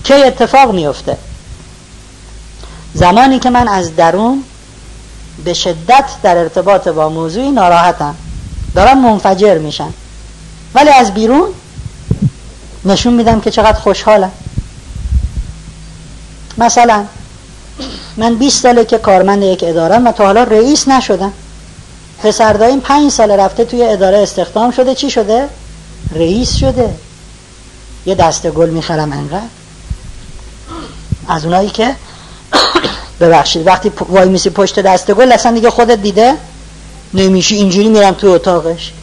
که 0.03 0.15
اتفاق 0.15 0.71
میفته 0.71 1.17
زمانی 2.93 3.39
که 3.39 3.49
من 3.49 3.67
از 3.67 3.95
درون 3.95 4.43
به 5.45 5.53
شدت 5.53 6.05
در 6.23 6.37
ارتباط 6.37 6.87
با 6.87 7.09
موضوعی 7.09 7.51
ناراحتم. 7.51 8.15
دارم 8.75 9.01
منفجر 9.01 9.57
میشن. 9.57 9.93
ولی 10.75 10.89
از 10.89 11.13
بیرون 11.13 11.49
نشون 12.85 13.13
میدم 13.13 13.41
که 13.41 13.51
چقدر 13.51 13.79
خوشحالم. 13.79 14.31
مثلا 16.57 17.05
من 18.17 18.35
20 18.35 18.61
ساله 18.63 18.85
که 18.85 18.97
کارمند 18.97 19.43
یک 19.43 19.63
اداره 19.67 19.95
و 19.95 20.11
تا 20.11 20.25
حالا 20.25 20.43
رئیس 20.43 20.87
نشدم. 20.87 21.33
پسر 22.23 22.53
داییم 22.53 22.79
5 22.79 23.11
سال 23.11 23.31
رفته 23.31 23.65
توی 23.65 23.83
اداره 23.83 24.17
استخدام 24.17 24.71
شده. 24.71 24.95
چی 24.95 25.09
شده؟ 25.09 25.49
رئیس 26.15 26.55
شده. 26.55 26.89
یه 28.05 28.15
دسته 28.15 28.51
گل 28.51 28.69
می‌خرم 28.69 29.11
انقدر. 29.11 29.41
از 31.27 31.45
اونایی 31.45 31.69
که 31.69 31.95
ببخشید 33.19 33.67
وقتی 33.67 33.91
وای 34.09 34.29
میسی 34.29 34.49
پشت 34.49 34.79
دسته 34.79 35.13
گل 35.13 35.31
اصلا 35.31 35.51
دیگه 35.51 35.69
خودت 35.69 36.01
دیده 36.01 36.33
نمیشه 37.13 37.55
اینجوری 37.55 37.89
میرم 37.89 38.13
تو 38.13 38.27
اتاقش. 38.27 38.93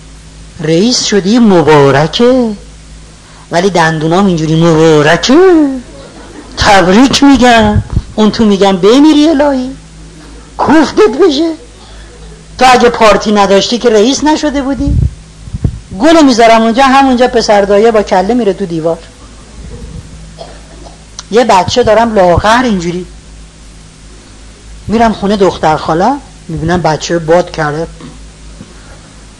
رئیس 0.60 1.04
شدی 1.04 1.38
مبارکه. 1.38 2.50
ولی 3.50 3.70
دندونام 3.70 4.26
اینجوری 4.26 4.62
مبارکه. 4.62 5.34
تبریک 6.60 7.24
میگم. 7.24 7.82
اون 8.14 8.30
تو 8.30 8.44
میگم 8.44 8.76
بمیری 8.76 9.28
الهی. 9.28 9.70
کوفتت 10.58 11.18
بشه. 11.22 11.52
تو 12.58 12.64
اگه 12.68 12.88
پارتی 12.88 13.32
نداشتی 13.32 13.78
که 13.78 13.90
رئیس 13.90 14.24
نشده 14.24 14.62
بودی. 14.62 14.96
گل 16.00 16.24
می‌ذارم 16.24 16.62
اونجا 16.62 16.84
همونجا 16.84 17.28
پسر 17.28 17.62
دایه 17.62 17.90
با 17.90 18.02
کله 18.02 18.34
میره 18.34 18.52
تو 18.52 18.66
دیوار. 18.66 18.98
یه 21.30 21.44
بچه 21.44 21.82
دارم 21.82 22.14
لاغر 22.14 22.62
اینجوری. 22.62 23.06
میرم 24.88 25.12
خونه 25.12 25.36
دختر 25.36 25.76
خاله 25.76 26.12
می‌بینم 26.48 26.82
بچه 26.82 27.18
باد 27.18 27.50
کرده. 27.50 27.86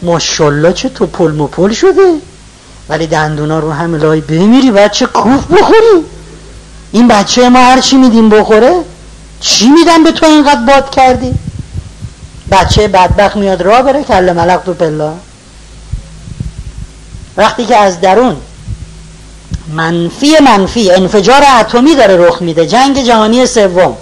ماشالله 0.01 0.73
چه 0.73 0.89
تو 0.89 1.05
پل 1.05 1.31
مپل 1.31 1.73
شده. 1.73 2.13
ولی 2.89 3.07
دندونا 3.07 3.59
رو 3.59 3.71
هم 3.71 3.95
لای 3.95 4.21
بمیری 4.21 4.71
بچه 4.71 5.05
کوف 5.05 5.45
بخوری. 5.45 6.05
این 6.91 7.07
بچه 7.07 7.49
ما 7.49 7.59
هر 7.59 7.81
چی 7.81 7.97
میدیم 7.97 8.29
بخوره 8.29 8.73
چی 9.39 9.69
میدن 9.69 10.03
به 10.03 10.11
تو 10.11 10.25
اینقدر 10.25 10.61
باد 10.67 10.89
کردی؟ 10.89 11.33
بچه 12.51 12.87
بدبخت 12.87 13.35
میاد 13.35 13.61
را 13.61 13.81
بره 13.81 14.03
کل 14.03 14.33
ملق 14.33 14.61
تو 14.65 14.73
پلا 14.73 15.13
وقتی 17.37 17.65
که 17.65 17.77
از 17.77 18.01
درون 18.01 18.37
منفی 19.73 20.39
منفی 20.39 20.91
انفجار 20.91 21.43
اتمی 21.59 21.95
داره 21.95 22.27
رخ 22.27 22.41
میده 22.41 22.67
جنگ 22.67 23.03
جهانی 23.03 23.45
سوم 23.45 23.97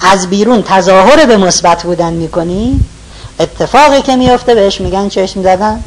از 0.00 0.30
بیرون 0.30 0.62
تظاهر 0.62 1.26
به 1.26 1.36
مثبت 1.36 1.82
بودن 1.82 2.12
می‌کنی 2.12 2.80
اتفاقی 3.40 4.02
که 4.02 4.16
میفته 4.16 4.54
بهش 4.54 4.80
میگن 4.80 5.08
چشم 5.08 5.42
زدن. 5.42 5.82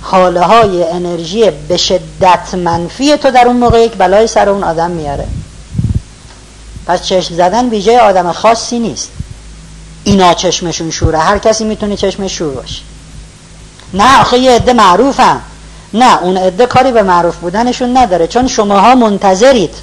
حاله 0.00 0.40
های 0.40 0.84
انرژی 0.84 1.50
به 1.50 1.76
شدت 1.76 2.54
منفی 2.54 3.16
تو 3.16 3.30
در 3.30 3.46
اون 3.46 3.56
موقع 3.56 3.84
یک 3.84 3.92
بلای 3.92 4.26
سر 4.26 4.48
اون 4.48 4.64
آدم 4.64 4.90
میاره. 4.90 5.26
پس 6.86 7.02
چشم 7.02 7.34
زدن 7.34 7.68
ویژه 7.68 8.00
آدم 8.00 8.32
خاصی 8.32 8.78
نیست. 8.78 9.10
اینا 10.04 10.34
چشمشون 10.34 10.90
شوره 10.90 11.18
هر 11.18 11.38
کسی 11.38 11.64
می‌تونه 11.64 11.96
چشمش 11.96 12.38
شور 12.38 12.54
باشه. 12.54 12.82
نه 13.94 14.20
آخه 14.20 14.38
یه 14.38 14.50
عده 14.50 14.72
معروفم 14.72 15.40
نه 15.94 16.22
اون 16.22 16.36
عده 16.36 16.66
کاری 16.66 16.92
به 16.92 17.02
معروف 17.02 17.36
بودنشون 17.36 17.96
نداره 17.96 18.26
چون 18.26 18.48
شماها 18.48 18.94
منتظرید 18.94 19.74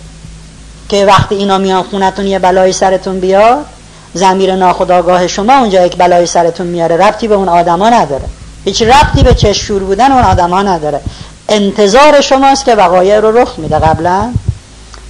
که 0.90 1.06
وقتی 1.06 1.36
اینا 1.36 1.58
میان 1.58 1.84
خونتون 1.84 2.28
یه 2.28 2.40
بلایی 2.40 2.74
سرتون 2.74 3.20
بیاد 3.20 3.66
زمیر 4.14 4.56
ناخداگاه 4.56 5.28
شما 5.28 5.54
اونجا 5.54 5.86
یک 5.86 5.98
بلایی 5.98 6.26
سرتون 6.26 6.68
میاره 6.68 6.98
ربطی 6.98 7.28
به 7.28 7.36
اون 7.36 7.50
آدما 7.50 7.90
نداره. 7.90 8.26
هیچ 8.66 8.82
ربطی 8.82 9.24
به 9.24 9.34
چشم 9.34 9.66
شور 9.66 9.84
بودن 9.84 10.12
اون 10.12 10.24
آدما 10.24 10.62
نداره. 10.62 11.02
انتظار 11.50 12.22
شماست 12.22 12.66
که 12.66 12.76
وقایع 12.76 13.20
رو 13.20 13.38
رخ 13.38 13.54
میده. 13.58 13.80
قبلا 13.80 14.34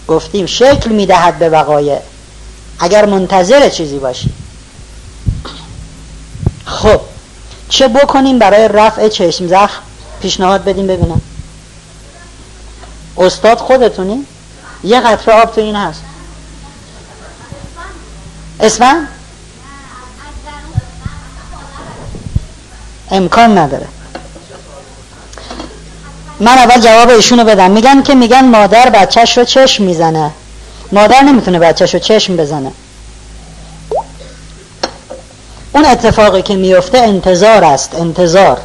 گفتیم 0.08 0.46
شکل 0.46 0.89
می‌دهد 0.89 1.39
به 1.39 1.50
وقایع. 1.50 2.00
اگر 2.80 3.06
منتظر 3.06 3.70
چیزی 3.70 4.00
باشی. 4.00 4.30
خب 6.66 7.02
چه 7.70 7.88
بکنیم 7.88 8.39
برای 8.39 8.68
رفع 8.68 9.08
چشم 9.08 9.48
زخم؟ 9.48 9.82
پیشنهاد 10.22 10.63
بدیم 10.63 10.88
ببینم. 10.88 11.22
استاد 13.18 13.58
خودتونی؟ 13.58 14.26
یه 14.84 15.00
قطره 15.02 15.42
آب 15.42 15.56
تو 15.56 15.62
این 15.62 15.76
هست. 15.76 16.02
اسفن 18.60 19.08
امکان 23.13 23.58
نداره. 23.58 23.88
من 26.39 26.58
اول 26.58 26.82
جواب 26.82 27.10
ایشونو 27.10 27.43
بدم. 27.43 27.71
میگن 27.71 28.02
که 28.02 28.15
میگن 28.15 28.45
مادر 28.45 28.89
بچهش 28.89 29.38
رو 29.38 29.43
چشم 29.43 29.84
می‌زنه. 29.84 30.32
مادر 30.91 31.21
نمی‌تونه 31.21 31.60
بچهش 31.60 31.93
رو 31.93 31.99
چشم 31.99 32.38
بزنه. 32.38 32.71
اون 35.73 35.86
اتفاقی 35.86 36.41
که 36.41 36.56
میفته 36.56 36.97
انتظار 36.97 37.63
است 37.63 37.95
انتظار. 37.95 38.58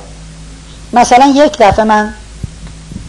مثلا 0.93 1.33
یک 1.37 1.57
دفعه 1.59 1.85
من 1.85 2.15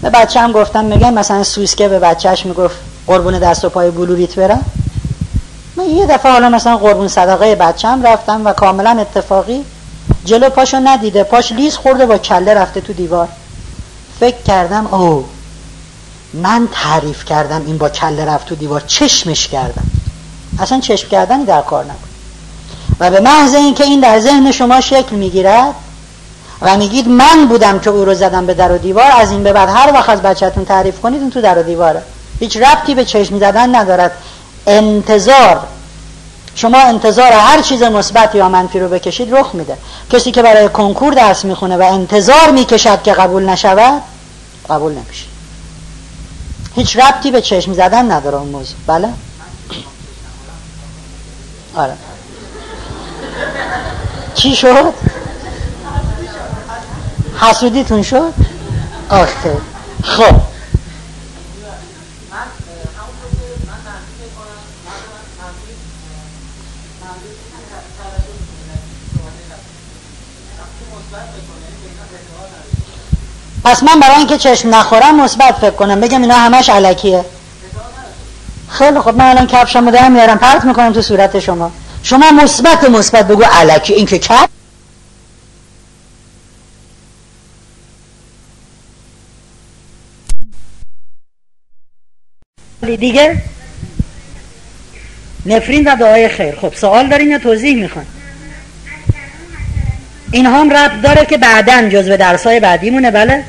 به 0.01 0.09
بچه 0.09 0.39
هم 0.39 0.51
گفتم 0.51 0.85
میگن 0.85 1.13
مثلا 1.13 1.43
سوسکه 1.43 1.87
به 1.87 1.99
بچهش 1.99 2.45
می‌گفت 2.45 2.75
قربون 3.07 3.39
دست 3.39 3.65
و 3.65 3.69
پای 3.69 3.91
بلوریت 3.91 4.35
برم. 4.35 4.65
من 5.75 5.85
یه 5.85 6.05
دفعه 6.05 6.31
حالا 6.31 6.49
مثلا 6.49 6.77
قربون 6.77 7.07
صدقه 7.07 7.55
بچه 7.55 7.87
هم 7.87 8.03
رفتم 8.03 8.41
و 8.45 8.53
کاملا 8.53 8.89
اتفاقی 8.89 9.65
جلو 10.29 10.49
پاشو 10.49 10.77
ندیده 10.77 11.23
پاش 11.23 11.51
لیز 11.51 11.75
خورده 11.75 12.05
با 12.05 12.17
کله 12.17 12.53
رفته 12.53 12.81
تو 12.81 12.93
دیوار. 12.93 13.27
فکر 14.19 14.41
کردم 14.47 14.87
او 14.87 15.25
من 16.33 16.67
تعریف 16.71 17.25
کردم 17.25 17.63
این 17.65 17.77
با 17.77 17.89
کله 17.89 18.25
رفت 18.25 18.47
تو 18.47 18.55
دیوار 18.55 18.81
چشمش 18.87 19.47
کردم. 19.47 19.83
اصلا 20.59 20.79
چشم 20.79 21.09
کردنی 21.09 21.45
در 21.45 21.61
کار 21.61 21.83
نبود. 21.83 22.09
و 22.99 23.11
به 23.11 23.19
محض 23.19 23.53
اینکه 23.53 23.83
این 23.83 23.99
در 23.99 24.19
ذهن 24.19 24.51
شما 24.51 24.81
شکل 24.81 25.15
می‌گیرد 25.15 25.75
و 26.61 26.77
میگید 26.77 27.07
من 27.07 27.47
بودم 27.49 27.79
که 27.79 27.89
او 27.89 28.05
رو 28.05 28.13
زدم 28.13 28.45
به 28.45 28.53
در 28.53 28.71
و 28.71 28.77
دیوار 28.77 29.11
از 29.11 29.31
این 29.31 29.43
به 29.43 29.53
بعد 29.53 29.69
هر 29.69 29.93
وقت 29.93 30.09
از 30.09 30.21
بچهتون 30.21 30.65
تعریف 30.65 31.01
کنید 31.01 31.21
اون 31.21 31.29
تو 31.29 31.41
در 31.41 31.59
و 31.59 31.63
دیواره. 31.63 32.01
هیچ 32.39 32.57
ربطی 32.57 32.95
به 32.95 33.05
چشم 33.05 33.39
زدن 33.39 33.75
ندارد. 33.75 34.11
انتظار 34.67 35.59
شما 36.59 36.77
انتظار 36.77 37.31
هر 37.31 37.61
چیز 37.61 37.83
مثبت 37.83 38.35
یا 38.35 38.49
منفی 38.49 38.79
رو 38.79 38.89
بکشید 38.89 39.35
رخ 39.35 39.55
میده. 39.55 39.77
کسی 40.09 40.31
که 40.31 40.41
برای 40.41 40.69
کنکور 40.69 41.13
درس 41.13 41.45
می‌خونه 41.45 41.77
و 41.77 41.81
انتظار 41.81 42.51
می‌کشد 42.51 43.01
که 43.01 43.13
قبول 43.13 43.49
نشود 43.49 44.01
قبول 44.69 44.91
نمیشه. 44.91 45.25
هیچ 46.75 46.97
ربطی 46.97 47.31
به 47.31 47.41
چشم 47.41 47.73
زدن 47.73 48.11
نداره 48.11 48.37
اون 48.37 48.47
موضوع. 48.47 48.77
بله؟ 48.87 49.09
آره. 51.75 51.93
چی 54.35 54.55
شد؟ 54.55 54.93
حسودیتون 57.41 58.03
شد؟ 58.03 58.33
آخه. 59.09 59.57
خب. 60.03 60.35
پس 73.63 73.83
من 73.83 73.99
برای 73.99 74.15
اینکه 74.15 74.37
چشم 74.37 74.75
نخورم 74.75 75.21
مثبت 75.21 75.55
فکر 75.55 75.71
کنم. 75.71 76.01
بگم 76.01 76.21
اینا 76.21 76.35
همش 76.35 76.69
علکیه. 76.69 77.25
خیلی 78.69 78.99
خب 78.99 79.15
من 79.15 79.25
الان 79.25 79.47
کفشمو 79.47 79.91
در 79.91 80.09
میارم. 80.09 80.37
پرت 80.37 80.65
می‌کنم 80.65 80.93
تو 80.93 81.01
صورت 81.01 81.39
شما. 81.39 81.71
شما 82.03 82.31
مثبت 82.31 82.89
مثبت 82.89 83.27
بگو 83.27 83.43
علکی. 83.43 83.93
این 83.93 84.05
که 84.05 84.19
کف 84.19 84.49
دیگه 92.81 93.41
نفرین 95.45 95.93
و 95.93 95.95
دعای 95.95 96.29
خیر. 96.29 96.55
خب 96.55 96.73
سوال 96.75 97.09
دارین 97.09 97.29
یا 97.29 97.39
توضیح 97.39 97.75
می‌خوان؟ 97.75 98.05
این 100.31 100.45
هم 100.45 100.69
ربط 100.69 101.01
داره 101.01 101.25
که 101.25 101.37
بعدا 101.37 101.89
جزو 101.89 102.17
درسای 102.17 102.59
بعدیمونه 102.59 103.11
بله؟ 103.11 103.43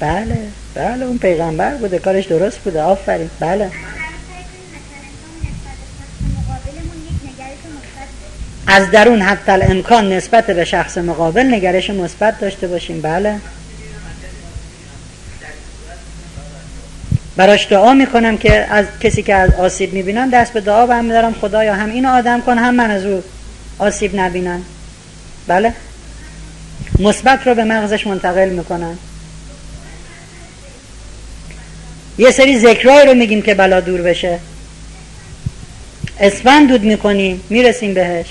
بله 0.00 0.38
بله 0.74 1.04
اون 1.04 1.18
پیغمبر 1.18 1.74
بوده 1.74 1.98
کارش 1.98 2.26
درست 2.26 2.58
بوده 2.58 2.82
آفرین 2.82 3.30
بله. 3.40 3.70
از 8.66 8.90
درون 8.90 9.22
حتی 9.22 9.52
الامکان 9.52 10.12
نسبت 10.12 10.46
به 10.46 10.64
شخص 10.64 10.98
مقابل 10.98 11.54
نگرش 11.54 11.90
مثبت 11.90 12.40
داشته 12.40 12.66
باشیم 12.66 13.00
بله. 13.00 13.40
براش 17.38 17.66
دعا 17.70 17.94
می‌کنم 17.94 18.38
که 18.38 18.66
از 18.70 18.86
کسی 19.00 19.22
که 19.22 19.34
از 19.34 19.54
آسیب 19.54 19.92
می‌بینن 19.92 20.28
دست 20.28 20.52
به 20.52 20.60
دعا 20.60 20.86
برمی 20.86 21.08
دارم 21.08 21.34
خدایا 21.40 21.74
هم 21.74 21.90
اینو 21.90 22.08
آدم 22.08 22.40
کن 22.40 22.58
هم 22.58 22.74
من 22.74 22.90
از 22.90 23.04
او 23.04 23.22
آسیب 23.78 24.20
نبینن 24.20 24.62
بله؟ 25.46 25.72
مثبت 26.98 27.46
رو 27.46 27.54
به 27.54 27.64
مغزش 27.64 28.06
منتقل 28.06 28.48
می‌کنن. 28.48 28.98
یه 32.18 32.30
سری 32.30 32.58
ذکرهایی 32.58 33.06
رو 33.06 33.14
میگیم 33.14 33.42
که 33.42 33.54
بلا 33.54 33.80
دور 33.80 34.02
بشه. 34.02 34.38
اسفند 36.20 36.68
دود 36.68 36.82
می‌کنیم 36.82 37.40
می‌رسیم 37.50 37.94
بهش. 37.94 38.26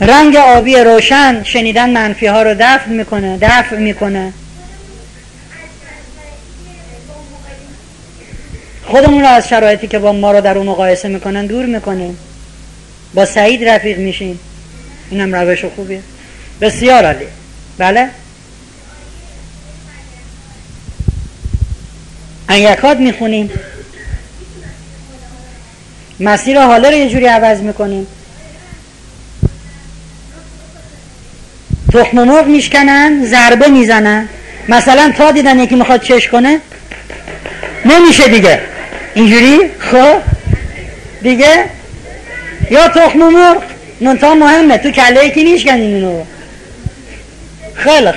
رنگ 0.00 0.36
آبی 0.36 0.76
روشن 0.76 1.42
شنیدن 1.44 1.90
منفی 1.90 2.26
ها 2.26 2.42
رو 2.42 2.54
دفع 2.60 2.88
می‌کنه 2.88 3.38
دفع 3.40 3.76
می‌کنه. 3.76 4.32
خودمون 8.90 9.20
رو 9.20 9.28
از 9.28 9.48
شرایطی 9.48 9.88
که 9.88 9.98
با 9.98 10.12
ما 10.12 10.32
رو 10.32 10.40
در 10.40 10.58
اون 10.58 10.66
مقایسه 10.66 11.08
می‌کنن 11.08 11.46
دور 11.46 11.66
می‌کنیم. 11.66 12.18
با 13.14 13.24
سعید 13.24 13.68
رفیق 13.68 13.98
میشیم. 13.98 14.40
اینم 15.10 15.34
روش 15.34 15.64
خوبیه. 15.64 16.00
بسیار 16.60 17.04
عالی. 17.04 17.26
بله؟ 17.78 18.08
انیکات 22.48 22.96
می‌خونیم. 22.96 23.50
مسیر 26.20 26.60
حاله 26.60 26.90
رو 26.90 26.96
یه 26.96 27.08
جوری 27.08 27.26
عوض 27.26 27.60
می‌کنیم. 27.60 28.06
تخم 31.92 32.24
مرغ 32.24 32.46
میشکنن 32.46 33.24
ضربه 33.24 33.68
می‌زنن. 33.68 34.28
مثلا 34.68 35.12
تا 35.16 35.30
دیدن 35.30 35.58
یکی 35.58 35.74
می‌خواد 35.74 36.02
چش 36.02 36.28
کنه 36.28 36.60
نمیشه 37.84 38.28
دیگه. 38.28 38.60
اینجوری؟ 39.20 39.60
خب؟ 39.78 40.20
دیگه؟ 41.22 41.64
یا 42.70 42.88
تخم 42.88 43.18
مرغ؟ 43.18 43.62
منتها 44.00 44.34
مهمه 44.34 44.78
تو 44.78 44.90
کله 44.90 45.26
یکی 45.26 45.44
میشکنین 45.44 45.94
اینو. 45.94 46.22
خیلی 47.74 48.10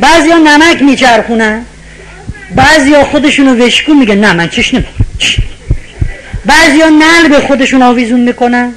بعضی 0.00 0.30
ها 0.30 0.38
نمک 0.38 0.82
میچرخونن. 0.82 1.64
بعضی 2.54 2.94
ها 2.94 3.04
خودشونو 3.04 3.66
وشکو 3.66 3.94
میگه 3.94 4.14
نه 4.14 4.32
من 4.32 4.48
چش 4.48 4.74
نمی‌خورم 4.74 5.06
بعضی 6.44 6.80
ها 6.80 6.88
نل 6.88 7.28
به 7.28 7.40
خودشون 7.40 7.82
آویزون 7.82 8.20
می‌کنن. 8.20 8.72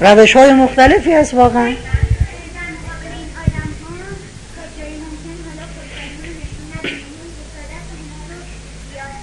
روش 0.00 0.36
های 0.36 0.52
مختلفی 0.52 1.12
هست 1.12 1.34
واقعا. 1.34 1.72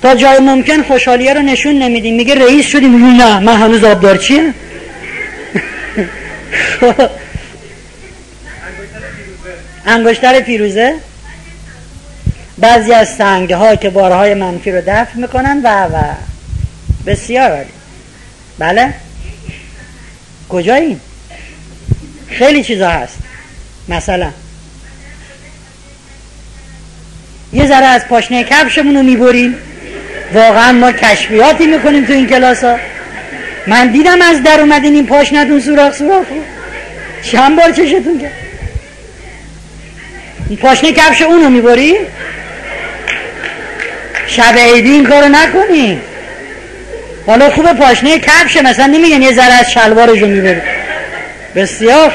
تا 0.02 0.16
جای 0.16 0.40
ممکن 0.40 0.84
خوشحالیه 0.84 1.34
رو 1.34 1.42
نشون 1.42 1.80
نمیدیم. 1.80 2.16
میگه 2.16 2.36
رئیس 2.36 2.66
شدیم. 2.66 2.92
میگه 2.92 3.26
نه 3.26 3.40
من 3.40 3.56
هنوز 3.56 3.84
آبدار 3.84 4.18
چیه 4.18 4.54
انگشتر 9.86 10.40
پیروزه 10.40 10.96
بعضی 12.58 12.94
از 12.94 13.16
سنگ 13.16 13.54
ها 13.54 13.76
که 13.76 13.90
بارهای 13.90 14.34
منفی 14.34 14.72
رو 14.72 14.82
دفع 14.88 15.18
می‌کنن 15.18 15.62
و 15.64 15.86
و. 15.86 16.02
بسیار 17.06 17.52
عالی. 17.52 17.70
بله؟ 18.60 18.94
کجایی 20.50 21.00
خیلی 22.28 22.64
چیزا 22.64 22.90
هست. 22.90 23.18
مثلا. 23.88 24.32
یه 27.54 27.68
ذره 27.68 27.86
از 27.86 28.08
پاشنه 28.08 28.44
کفشمون 28.44 28.96
رو 28.96 29.04
می‌بریم. 29.04 29.56
واقعا 30.34 30.72
ما 30.72 30.92
کشفیاتی 30.92 31.68
می‌کنیم 31.68 32.06
تو 32.06 32.13
این 32.13 32.28
کلاس 32.28 32.63
ها 32.63 32.80
من 33.68 33.88
دیدم 33.88 34.22
از 34.22 34.44
در 34.44 34.60
اومدین 34.60 34.94
این 34.94 35.06
پاشنتون 35.06 35.60
سوراخ 35.60 35.96
سوراخ. 35.96 36.26
چند 37.24 37.56
بار 37.56 37.72
چشتون 37.72 38.20
کرد؟ 38.22 38.32
این 40.50 40.58
پاشنه 40.58 40.92
کفش 40.92 41.22
اونو 41.22 41.50
می‌بری؟ 41.50 41.98
شب 44.28 44.58
عیدی 44.58 44.92
این 44.92 45.08
کارو 45.08 45.30
نکنی. 45.30 46.00
حالا 47.26 47.50
خوب 47.50 47.74
پاشنه 47.74 48.20
کفشه 48.20 48.62
مثلا 48.62 48.86
نمیگن 48.86 49.22
یه 49.22 49.34
ذره 49.34 49.54
از 49.54 49.72
شلوارشو 49.72 50.28
می‌بری. 50.28 50.62
بسیار. 51.56 52.13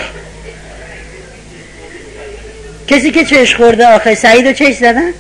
کسی 2.89 3.11
که 3.11 3.25
چش 3.25 3.55
خورده 3.55 3.87
آخه 3.87 4.15
سعید 4.15 4.47
و 4.47 4.53
چش 4.53 4.75
زدن؟ 4.75 5.11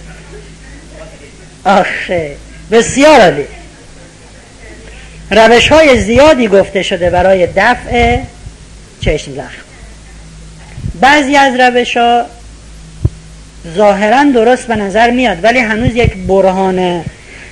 آخه. 1.64 2.37
بسیار 2.74 3.20
عالی. 3.20 3.44
روش 5.30 5.68
های 5.68 6.00
زیادی 6.00 6.48
گفته 6.48 6.82
شده 6.82 7.10
برای 7.10 7.48
دفع 7.56 8.18
چشم 9.00 9.32
زخم. 9.32 9.64
بعضی 11.00 11.37
از 11.37 11.60
روش 11.60 11.96
ها 11.96 12.24
ظاهرا 13.76 14.24
درست 14.24 14.66
به 14.66 14.76
نظر 14.76 15.10
میاد 15.10 15.44
ولی 15.44 15.58
هنوز 15.58 15.96
یک 15.96 16.16
برهان 16.16 17.04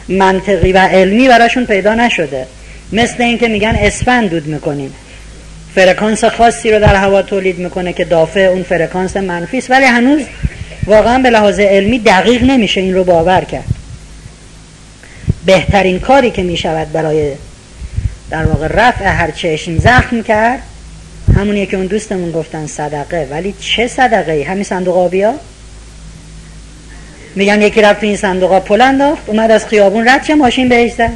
منطقی 0.09 0.73
و 0.73 0.79
علمی 0.79 1.29
براشون 1.29 1.67
پیدا 1.67 1.95
نشده. 1.95 2.47
مثل 2.93 3.23
اینکه 3.23 3.49
میگن 3.49 3.75
اسفند 3.79 4.31
دود 4.31 4.47
می‌کنیم. 4.47 4.95
فرکانس 5.75 6.25
خاصی 6.25 6.71
رو 6.71 6.81
در 6.81 6.95
هوا 6.95 7.23
تولید 7.23 7.59
می‌کنه 7.59 7.93
که 7.93 8.05
دافع 8.05 8.41
اون 8.41 8.63
فرکانس 8.63 9.17
منفی 9.17 9.59
است 9.59 9.71
ولی 9.71 9.85
هنوز 9.85 10.23
واقعا 10.87 11.19
به 11.19 11.31
لحاظ 11.31 11.61
علمی 11.61 11.99
دقیق 11.99 12.43
نمیشه 12.43 12.81
این 12.81 12.95
رو 12.95 13.05
باور 13.05 13.41
کرد. 13.41 13.82
بهترین 15.47 16.01
کاری 16.01 16.31
که 16.31 16.43
می‌شود 16.43 16.93
برای 16.93 17.33
در 18.31 18.45
واقع 18.45 18.67
رفع 18.67 19.05
هر 19.05 19.31
چشم 19.31 19.79
زخم 19.79 20.23
کرد 20.23 20.63
همونیه 21.37 21.67
که 21.67 21.77
اون 21.77 21.87
دوستمون 21.87 22.33
گفتن 22.33 22.67
صدقه. 22.67 23.29
ولی 23.31 23.55
چه 23.61 23.89
صدقه 23.89 24.33
ای 24.33 24.43
همین 24.43 24.65
صندوق 24.65 24.99
آبیا 24.99 25.35
میگن 27.35 27.63
یکی 27.63 27.83
رفت 27.83 28.05
این 28.05 28.17
صندوق 28.17 28.59
پل 28.59 28.81
انداخت 28.81 29.23
اومد 29.27 29.51
از 29.51 29.67
خیابون 29.67 30.09
رد 30.09 30.25
چه 30.25 30.35
ماشین 30.35 30.69
بهش 30.69 30.93
زد. 30.93 31.13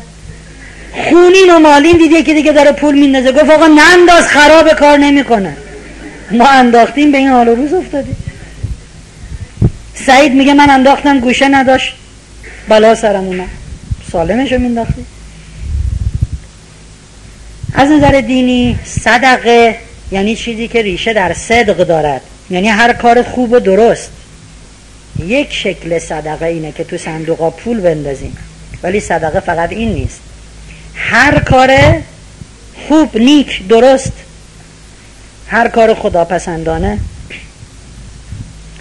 خونین 0.92 1.50
و 1.50 1.58
مالین 1.58 1.96
دید 1.96 2.12
یکی 2.12 2.34
دیگه 2.34 2.52
داره 2.52 2.72
پول 2.72 2.94
میندازه. 2.98 3.32
گفت 3.32 3.50
آقا 3.50 3.66
ننداز 3.66 4.28
خراب 4.28 4.72
کار 4.72 4.98
نمی‌کنه. 4.98 5.56
ما 6.30 6.48
انداختیم 6.48 7.12
به 7.12 7.18
این 7.18 7.28
حال 7.28 7.48
روز 7.48 7.72
افتادیم. 7.72 8.16
سعید 9.94 10.32
میگه 10.32 10.54
من 10.54 10.70
انداختم 10.70 11.20
گوشه 11.20 11.48
نداشت. 11.48 11.94
بلا 12.68 12.94
سرم 12.94 13.24
اومد 14.14 14.28
سالمشو 14.28 14.58
مینداختی؟ 14.58 15.04
از 17.74 17.88
نظر 17.88 18.20
دینی 18.20 18.78
صدقه 18.84 19.76
یعنی 20.10 20.36
چیزی 20.36 20.68
که 20.68 20.82
ریشه 20.82 21.12
در 21.12 21.32
صدق 21.32 21.76
دارد. 21.76 22.20
یعنی 22.50 22.68
هر 22.68 22.92
کار 22.92 23.22
خوب 23.22 23.52
و 23.52 23.60
درست. 23.60 24.10
یک 25.18 25.52
شکل 25.52 25.98
صدقه 25.98 26.46
اینه 26.46 26.72
که 26.72 26.84
تو 26.84 26.98
صندوق 26.98 27.56
پول 27.56 27.80
بندازیم. 27.80 28.36
ولی 28.82 29.00
صدقه 29.00 29.40
فقط 29.40 29.72
این 29.72 29.92
نیست. 29.92 30.20
هر 30.94 31.38
کار 31.38 31.70
خوب 32.88 33.16
نیک 33.16 33.68
درست 33.68 34.12
هر 35.48 35.68
کار 35.68 35.94
خداپسندانه. 35.94 36.98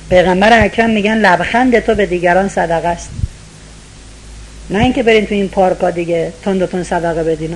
پیغمبر 0.10 0.64
اکرم 0.64 0.90
میگن 0.90 1.18
لبخند 1.18 1.80
تو 1.80 1.96
به 1.96 2.06
دیگران 2.06 2.50
صدقه 2.50 2.88
است. 2.88 3.10
نه 4.70 4.80
اینکه 4.80 5.04
برین 5.04 5.26
تو 5.26 5.36
این 5.36 5.50
پارکا 5.50 5.90
دیگه 5.90 6.34
تندتون 6.44 6.84
صدقه 6.84 7.24
بدین. 7.24 7.56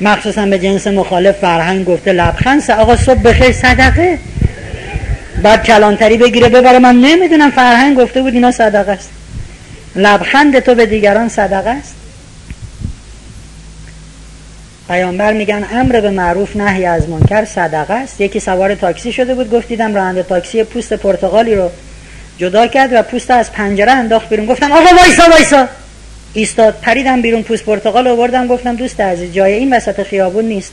مخصوصا 0.00 0.46
به 0.46 0.58
جنس 0.58 0.86
مخالف 0.86 1.36
فرهنگ 1.36 1.84
گفته 1.84 2.12
لبخند 2.12 2.70
آقا 2.70 2.96
صبح 2.96 3.22
بخیر 3.22 3.52
صدقه. 3.52 4.18
بعد 5.42 5.64
کلانتری 5.64 6.16
بگیره 6.16 6.48
ببره. 6.48 6.78
من 6.78 6.94
نمی‌دونم 6.94 7.50
فرهنگ 7.50 7.96
گفته 7.96 8.22
بود 8.22 8.34
اینا 8.34 8.50
صدقه 8.50 8.92
است. 8.92 9.10
لبخند 9.96 10.58
تو 10.58 10.74
به 10.74 10.86
دیگران 10.86 11.28
صدقه 11.28 11.70
است. 11.70 11.94
پیامبر 14.88 15.32
میگن 15.32 15.64
امر 15.72 16.00
به 16.00 16.10
معروف 16.10 16.56
نهی 16.56 16.84
از 16.84 17.08
منکر 17.08 17.44
صدقه 17.44 17.94
است. 17.94 18.20
یکی 18.20 18.40
سوار 18.40 18.74
تاکسی 18.74 19.12
شده 19.12 19.34
بود 19.34 19.50
گفت 19.50 19.68
دیدم 19.68 19.94
راننده 19.94 20.22
تاکسی 20.22 20.64
پوست 20.64 20.92
پرتغالی 20.92 21.54
رو 21.54 21.70
جدا 22.38 22.66
کرد 22.66 22.92
و 22.92 23.02
پوست 23.02 23.30
از 23.30 23.52
پنجره 23.52 23.92
انداخت 23.92 24.28
بیرون. 24.28 24.46
گفتم 24.46 24.72
آقا 24.72 24.96
وایسا 24.96 25.30
وایسا. 25.30 25.68
ایستاد 26.32 26.78
پریدم 26.82 27.22
بیرون 27.22 27.42
پوست 27.42 27.64
پرتغال 27.64 28.08
آوردم. 28.08 28.46
گفتم 28.46 28.76
دوست 28.76 29.00
عزیز 29.00 29.32
جای 29.32 29.52
این 29.52 29.72
وسط 29.72 30.02
خیابون 30.02 30.44
نیست. 30.44 30.72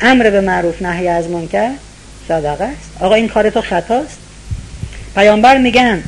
امر 0.00 0.30
به 0.30 0.40
معروف 0.40 0.82
نهی 0.82 1.08
از 1.08 1.28
منکر 1.28 1.70
صدقه 2.28 2.64
است. 2.64 2.90
آقا 3.00 3.14
این 3.14 3.28
کار 3.28 3.50
تو 3.50 3.60
خطاست. 3.60 4.18
پیامبر 5.14 5.58
میگن 5.58 6.02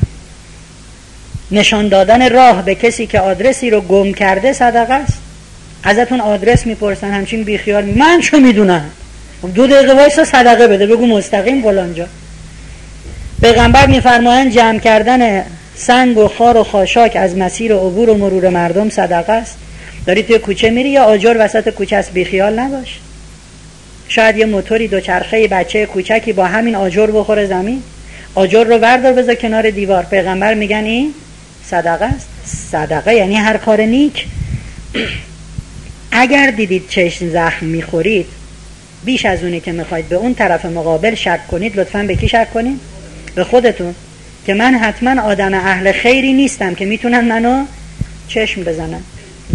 نشان 1.51 1.87
دادن 1.87 2.29
راه 2.29 2.65
به 2.65 2.75
کسی 2.75 3.07
که 3.07 3.19
آدرسی 3.19 3.69
رو 3.69 3.81
گم 3.81 4.13
کرده 4.13 4.53
صدقه 4.53 4.93
است. 4.93 5.17
ازتون 5.83 6.21
آدرس 6.21 6.65
می‌پرسن 6.65 7.11
همچین 7.11 7.43
بیخیال. 7.43 7.85
من 7.85 8.21
چه 8.21 8.39
می‌دونم؟ 8.39 8.89
دو 9.55 9.67
دقیقه 9.67 9.93
وایسا 9.93 10.25
صدقه 10.25 10.67
بده. 10.67 10.87
بگو 10.87 11.07
مستقیم 11.07 11.61
فلانجا 11.61 12.07
پیغمبر 13.41 13.87
میفرمایند 13.87 14.51
جمع 14.51 14.79
کردن 14.79 15.43
سنگ 15.75 16.17
و 16.17 16.27
خار 16.27 16.57
و 16.57 16.63
خاشاک 16.63 17.15
از 17.15 17.37
مسیر 17.37 17.73
و 17.73 17.77
عبور 17.77 18.09
و 18.09 18.17
مرور 18.17 18.49
مردم 18.49 18.89
صدقه 18.89 19.33
است. 19.33 19.57
داری 20.05 20.23
توی 20.23 20.39
کوچه 20.39 20.69
میری 20.69 20.89
یا 20.89 21.03
آجر 21.03 21.35
وسط 21.39 21.69
کوچه 21.69 21.95
است؟ 21.95 22.11
بیخیال 22.11 22.59
نباش. 22.59 22.99
شاید 24.07 24.37
یه 24.37 24.45
موتوری 24.45 24.87
دوچرخه 24.87 25.47
بچه 25.47 25.85
کوچکی 25.85 26.33
با 26.33 26.45
همین 26.45 26.75
آجر 26.75 27.07
بخوره 27.07 27.45
زمین. 27.45 27.83
آجر 28.35 28.63
رو 28.63 28.79
بردار 28.79 29.13
بذار 29.13 29.35
کنار 29.35 29.69
دیوار. 29.69 30.03
پیغمبر 30.03 30.53
میگن 30.53 30.83
این 30.83 31.13
صدقه 31.65 32.05
است. 32.05 32.27
صدقه 32.45 33.15
یعنی 33.15 33.35
هر 33.35 33.57
کار 33.57 33.81
نیک. 33.81 34.25
اگر 36.11 36.51
دیدید 36.51 36.83
چشم 36.89 37.29
زخم 37.29 37.65
می‌خورید 37.65 38.25
بیش 39.05 39.25
از 39.25 39.43
اونی 39.43 39.59
که 39.59 39.71
می‌خواید 39.71 40.09
به 40.09 40.15
اون 40.15 40.35
طرف 40.35 40.65
مقابل 40.65 41.15
شک 41.15 41.47
کنید 41.47 41.79
لطفا 41.79 42.03
به 42.03 42.15
کی 42.15 42.27
شک 42.27 42.53
کنید 42.53 42.79
به 43.35 43.43
خودتون 43.43 43.95
که 44.45 44.53
من 44.53 44.75
حتما 44.75 45.21
آدم 45.21 45.53
اهل 45.53 45.91
خیری 45.91 46.33
نیستم 46.33 46.75
که 46.75 46.85
می‌تونن 46.85 47.21
منو 47.21 47.65
چشم 48.27 48.63
بزنن. 48.63 49.01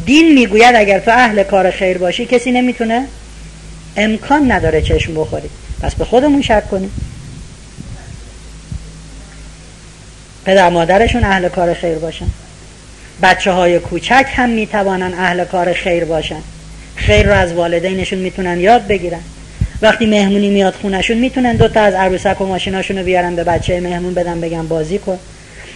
دین 0.07 0.35
می‌گوید 0.35 0.75
اگر 0.77 0.99
تو 0.99 1.11
اهل 1.11 1.43
کار 1.43 1.71
خیر 1.71 1.99
باشی 1.99 2.27
کسی 2.27 2.53
نمی‌تونه 2.53 3.05
امکان 3.97 4.53
نداره 4.53 4.83
چشم 4.83 5.15
بخوری. 5.15 5.49
پس 5.83 5.95
به 5.95 6.05
خودمون 6.05 6.43
شک 6.43 6.71
کنیم. 6.71 6.91
پدر 10.45 10.69
مادرشون 10.69 11.25
اهل 11.25 11.49
کار 11.49 11.75
خیر 11.75 11.99
باشن. 11.99 12.27
بچه 13.23 13.51
های 13.53 13.79
کوچک 13.79 14.27
هم 14.37 14.49
می‌توانن 14.49 15.15
اهل 15.15 15.45
کار 15.45 15.73
خیر 15.73 16.05
باشن. 16.05 16.43
خیر 16.97 17.27
رو 17.27 17.33
از 17.33 17.53
والدینشون 17.53 18.19
می‌تونن 18.19 18.61
یاد 18.61 18.87
بگیرن. 18.87 19.21
وقتی 19.83 20.07
مهمونی 20.07 20.51
میاد 20.51 20.75
خونشون 20.75 21.17
می‌تونن 21.17 21.57
دوتا 21.57 21.81
از 21.81 21.95
عروسک 21.95 22.41
و 22.41 22.47
ماشیناشون 22.47 22.99
رو 22.99 23.05
بیارن 23.05 23.37
به 23.37 23.45
بچه 23.45 23.81
مهمون 23.81 24.15
بدن 24.15 24.41
بگن 24.41 24.67
بازی 24.67 24.99
کن. 24.99 25.19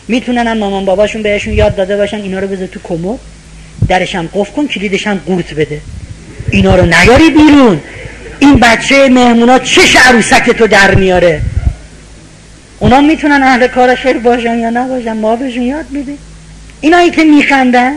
می‌تونن 0.08 0.46
هم 0.46 0.58
مامان 0.58 0.84
باباشون 0.84 1.22
بهشون 1.22 1.54
یاد 1.54 1.76
داده 1.76 1.96
باشن 1.96 2.16
اینا 2.16 2.38
رو 2.38 2.46
بذار 2.46 2.66
تو 2.66 2.80
کمد. 2.84 3.18
درش 3.88 4.14
هم 4.14 4.28
قفل 4.34 4.52
کن 4.52 4.66
کلیدش 4.66 5.06
هم 5.06 5.20
قورت 5.26 5.54
بده. 5.54 5.80
اینا 6.50 6.76
رو 6.76 6.86
نیاری 6.86 7.30
بیرون. 7.30 7.80
این 8.38 8.56
بچه 8.56 9.08
مهمونا 9.08 9.58
چه 9.58 9.80
عروسک 10.08 10.50
تو 10.50 10.66
در 10.66 10.94
میاره. 10.94 11.40
اونا 12.78 13.00
می‌تونن 13.00 13.42
اهل 13.42 13.66
کار 13.66 13.94
خیر 13.94 14.18
باشن 14.18 14.58
یا 14.58 14.70
نباشن 14.70 15.12
ما 15.12 15.36
بهشون 15.36 15.62
یاد 15.62 15.84
میدیم. 15.90 16.18
اینایی 16.80 17.10
که 17.10 17.24
میخندن 17.24 17.92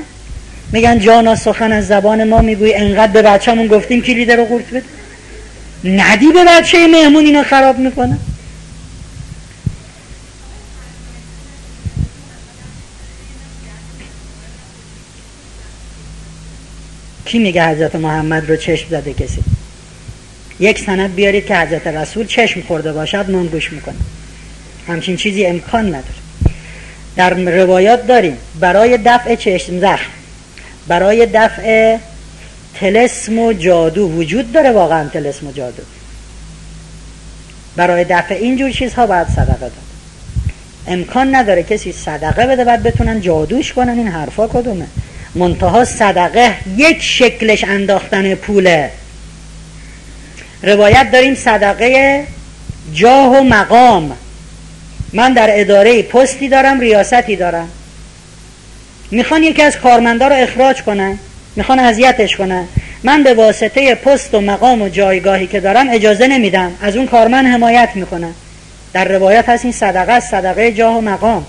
میگن 0.71 0.99
جانا 0.99 1.35
سخن 1.35 1.71
از 1.71 1.87
زبان 1.87 2.23
ما 2.23 2.41
میگوی 2.41 2.73
انقدر 2.73 3.11
به 3.11 3.21
بچه‌مون 3.21 3.67
گفتیم 3.67 4.01
کلید 4.01 4.31
رو 4.31 4.45
قورت 4.45 4.69
بده. 4.69 4.83
ندی 5.83 6.31
به 6.31 6.45
بچه 6.47 6.87
مهمون 6.87 7.25
اینو 7.25 7.43
خراب 7.43 7.79
می‌کنه؟ 7.79 8.17
کی 17.25 17.39
میگه 17.39 17.67
حضرت 17.67 17.95
محمد 17.95 18.49
رو 18.49 18.55
چشم 18.55 18.89
زده 18.89 19.13
کسی؟ 19.13 19.43
یک 20.59 20.79
سند 20.79 21.15
بیارید 21.15 21.45
که 21.45 21.57
حضرت 21.57 21.87
رسول 21.87 22.27
چشم 22.27 22.61
خورده 22.61 22.93
باشد 22.93 23.29
من 23.29 23.45
گوش 23.45 23.73
می‌کنه. 23.73 23.95
همچین 24.87 25.15
چیزی 25.15 25.45
امکان 25.45 25.87
نداره. 25.87 26.23
در 27.15 27.33
روایات 27.33 28.07
داریم 28.07 28.37
برای 28.59 28.99
دفع 29.05 29.35
چشم 29.35 29.79
زخم 29.79 30.11
برای 30.87 31.25
دفع 31.33 31.97
تلسم 32.79 33.39
و 33.39 33.53
جادو 33.53 34.09
وجود 34.09 34.51
داره 34.51 34.71
واقعا 34.71 35.09
تلسم 35.09 35.47
و 35.47 35.51
جادو. 35.51 35.83
برای 37.75 38.03
دفع 38.03 38.35
اینجور 38.35 38.71
چیزها 38.71 39.07
باید 39.07 39.27
صدقه 39.27 39.59
داد. 39.59 39.71
امکان 40.87 41.35
نداره 41.35 41.63
کسی 41.63 41.91
صدقه 41.91 42.47
بده 42.47 42.63
بعد 42.63 42.83
بتونن 42.83 43.21
جادوش 43.21 43.73
کنن 43.73 43.97
این 43.97 44.07
حرفا 44.07 44.47
کدومه؟ 44.47 44.85
منتها 45.35 45.85
صدقه 45.85 46.55
یک 46.77 47.01
شکلش 47.01 47.63
انداختن 47.63 48.35
پوله. 48.35 48.91
روایت 50.63 51.11
داریم 51.11 51.35
صدقه 51.35 52.23
جاه 52.93 53.39
و 53.39 53.43
مقام. 53.43 54.17
من 55.13 55.33
در 55.33 55.59
اداره 55.59 56.03
پستی 56.03 56.49
دارم 56.49 56.79
ریاستی 56.79 57.35
دارم. 57.35 57.69
می‌خوان 59.11 59.43
یکی 59.43 59.61
از 59.61 59.77
کارمندا 59.77 60.27
رو 60.27 60.35
اخراج 60.35 60.81
کنن؟ 60.81 61.19
می‌خوان 61.55 61.79
اذیتش 61.79 62.35
کنن. 62.35 62.67
من 63.03 63.23
به 63.23 63.33
واسطه 63.33 63.95
پست 63.95 64.33
و 64.33 64.41
مقام 64.41 64.81
و 64.81 64.89
جایگاهی 64.89 65.47
که 65.47 65.59
دارم 65.59 65.89
اجازه 65.91 66.27
نمیدم. 66.27 66.71
از 66.81 66.95
اون 66.95 67.07
کارمند 67.07 67.45
حمایت 67.45 67.89
می‌کنم 67.95 68.33
در 68.93 69.05
روایت 69.05 69.49
هست 69.49 69.65
این 69.65 69.73
صدقه 69.73 70.11
است 70.11 70.31
صدقه 70.31 70.71
جاه 70.71 70.97
و 70.97 71.01
مقام. 71.01 71.45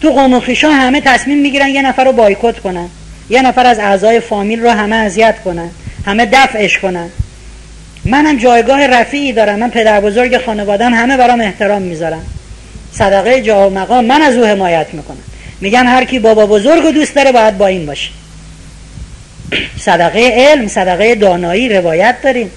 تو 0.00 0.10
قوم 0.10 0.34
و 0.34 0.40
همه 0.64 1.00
تصمیم 1.00 1.38
می‌گیرن 1.38 1.68
یه 1.68 1.82
نفر 1.82 2.04
رو 2.04 2.12
بایکوت 2.12 2.58
کنن. 2.58 2.88
یه 3.30 3.42
نفر 3.42 3.66
از 3.66 3.78
اعضای 3.78 4.20
فامیل 4.20 4.60
رو 4.60 4.70
همه 4.70 4.96
اذیت 4.96 5.42
کنن. 5.44 5.70
همه 6.06 6.26
دفعش 6.26 6.78
کنن. 6.78 7.08
منم 8.04 8.36
جایگاه 8.36 8.86
رفیعی 8.86 9.32
دارم. 9.32 9.58
من 9.58 9.70
پدر 9.70 10.00
بزرگ 10.00 10.38
خانوادم 10.38 10.94
همه 10.94 11.16
برام 11.16 11.40
احترام 11.40 11.82
می‌ذارم 11.82 12.26
صدقه 12.92 13.42
جاه 13.42 13.66
و 13.66 13.70
مقام 13.70 14.04
من 14.04 14.22
از 14.22 14.36
او 14.36 14.44
حمایت 14.44 14.86
می‌کنم. 14.92 15.22
میگم 15.60 15.86
هر 15.86 16.04
کی 16.04 16.18
بابا 16.18 16.46
بزرگ 16.46 16.84
و 16.84 16.90
دوست 16.90 17.14
داره 17.14 17.32
باید 17.32 17.58
با 17.58 17.66
این 17.66 17.86
باشه. 17.86 18.10
صدقه 19.78 20.30
علم 20.34 20.68
صدقه 20.68 21.14
دانایی 21.14 21.68
روایت 21.68 22.16
داریم. 22.22 22.50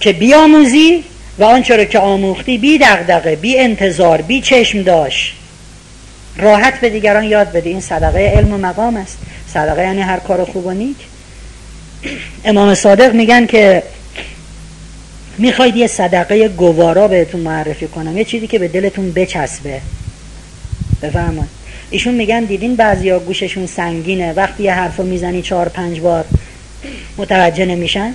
که 0.00 0.12
بیاموزی 0.12 1.04
و 1.38 1.44
آنچه 1.44 1.76
رو 1.76 1.84
که 1.84 1.98
آموختی 1.98 2.58
بی 2.58 2.78
دغدغه 2.78 3.36
بی 3.36 3.58
انتظار 3.58 4.22
بی 4.22 4.40
چشم 4.40 4.82
داشت. 4.82 5.36
راحت 6.36 6.80
به 6.80 6.90
دیگران 6.90 7.24
یاد 7.24 7.52
بده 7.52 7.70
این 7.70 7.80
صدقه 7.80 8.32
علم 8.36 8.54
و 8.54 8.58
مقام 8.58 8.96
است. 8.96 9.18
صدقه 9.54 9.82
یعنی 9.82 10.00
هر 10.00 10.18
کار 10.18 10.44
خوب 10.44 10.66
و 10.66 10.70
نیک. 10.70 10.96
امام 12.44 12.74
صادق 12.74 13.14
میگن 13.14 13.46
که 13.46 13.82
می‌خواید 15.38 15.76
یه 15.76 15.86
صدقه 15.86 16.48
گوارا 16.48 17.08
بهتون 17.08 17.40
معرفی 17.40 17.86
کنم. 17.86 18.18
یه 18.18 18.24
چیزی 18.24 18.46
که 18.46 18.58
به 18.58 18.68
دلتون 18.68 19.12
بچسبه. 19.12 19.80
بفرمایید. 21.02 21.59
ایشون 21.90 22.14
میگن 22.14 22.44
دیدین 22.44 22.76
بعضیا 22.76 23.18
گوششون 23.18 23.66
سنگینه. 23.66 24.32
وقتی 24.32 24.62
یه 24.62 24.72
حرفو 24.74 25.02
می‌زنی 25.02 25.42
چهار 25.42 25.68
پنج 25.68 26.00
بار 26.00 26.24
متوجه 27.16 27.64
نمیشن. 27.64 28.14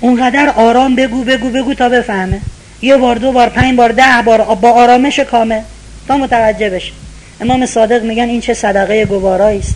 اونقدر 0.00 0.48
آرام 0.56 0.94
بگو 0.96 1.24
بگو 1.24 1.50
بگو 1.50 1.74
تا 1.74 1.88
بفهمه. 1.88 2.40
یه 2.82 2.96
بار 2.96 3.16
دو 3.16 3.32
بار 3.32 3.48
پنج 3.48 3.76
بار 3.76 3.92
ده 3.92 4.22
بار 4.24 4.42
با 4.54 4.70
آرامش 4.70 5.18
کامل 5.18 5.60
تا 6.08 6.16
متوجه 6.16 6.70
بشه. 6.70 6.92
امام 7.40 7.66
صادق 7.66 8.02
میگن 8.02 8.28
این 8.28 8.40
چه 8.40 8.54
صدقه 8.54 9.04
گوارایی 9.04 9.58
است. 9.58 9.74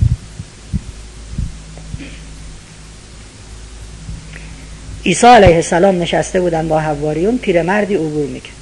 عیسی 5.06 5.26
علیه 5.26 5.56
السلام 5.56 6.02
نشسته 6.02 6.40
بودن 6.40 6.68
با 6.68 6.80
حواریون 6.80 7.38
پیرمردی 7.38 7.94
عبور 7.94 8.26
می‌کرد. 8.26 8.52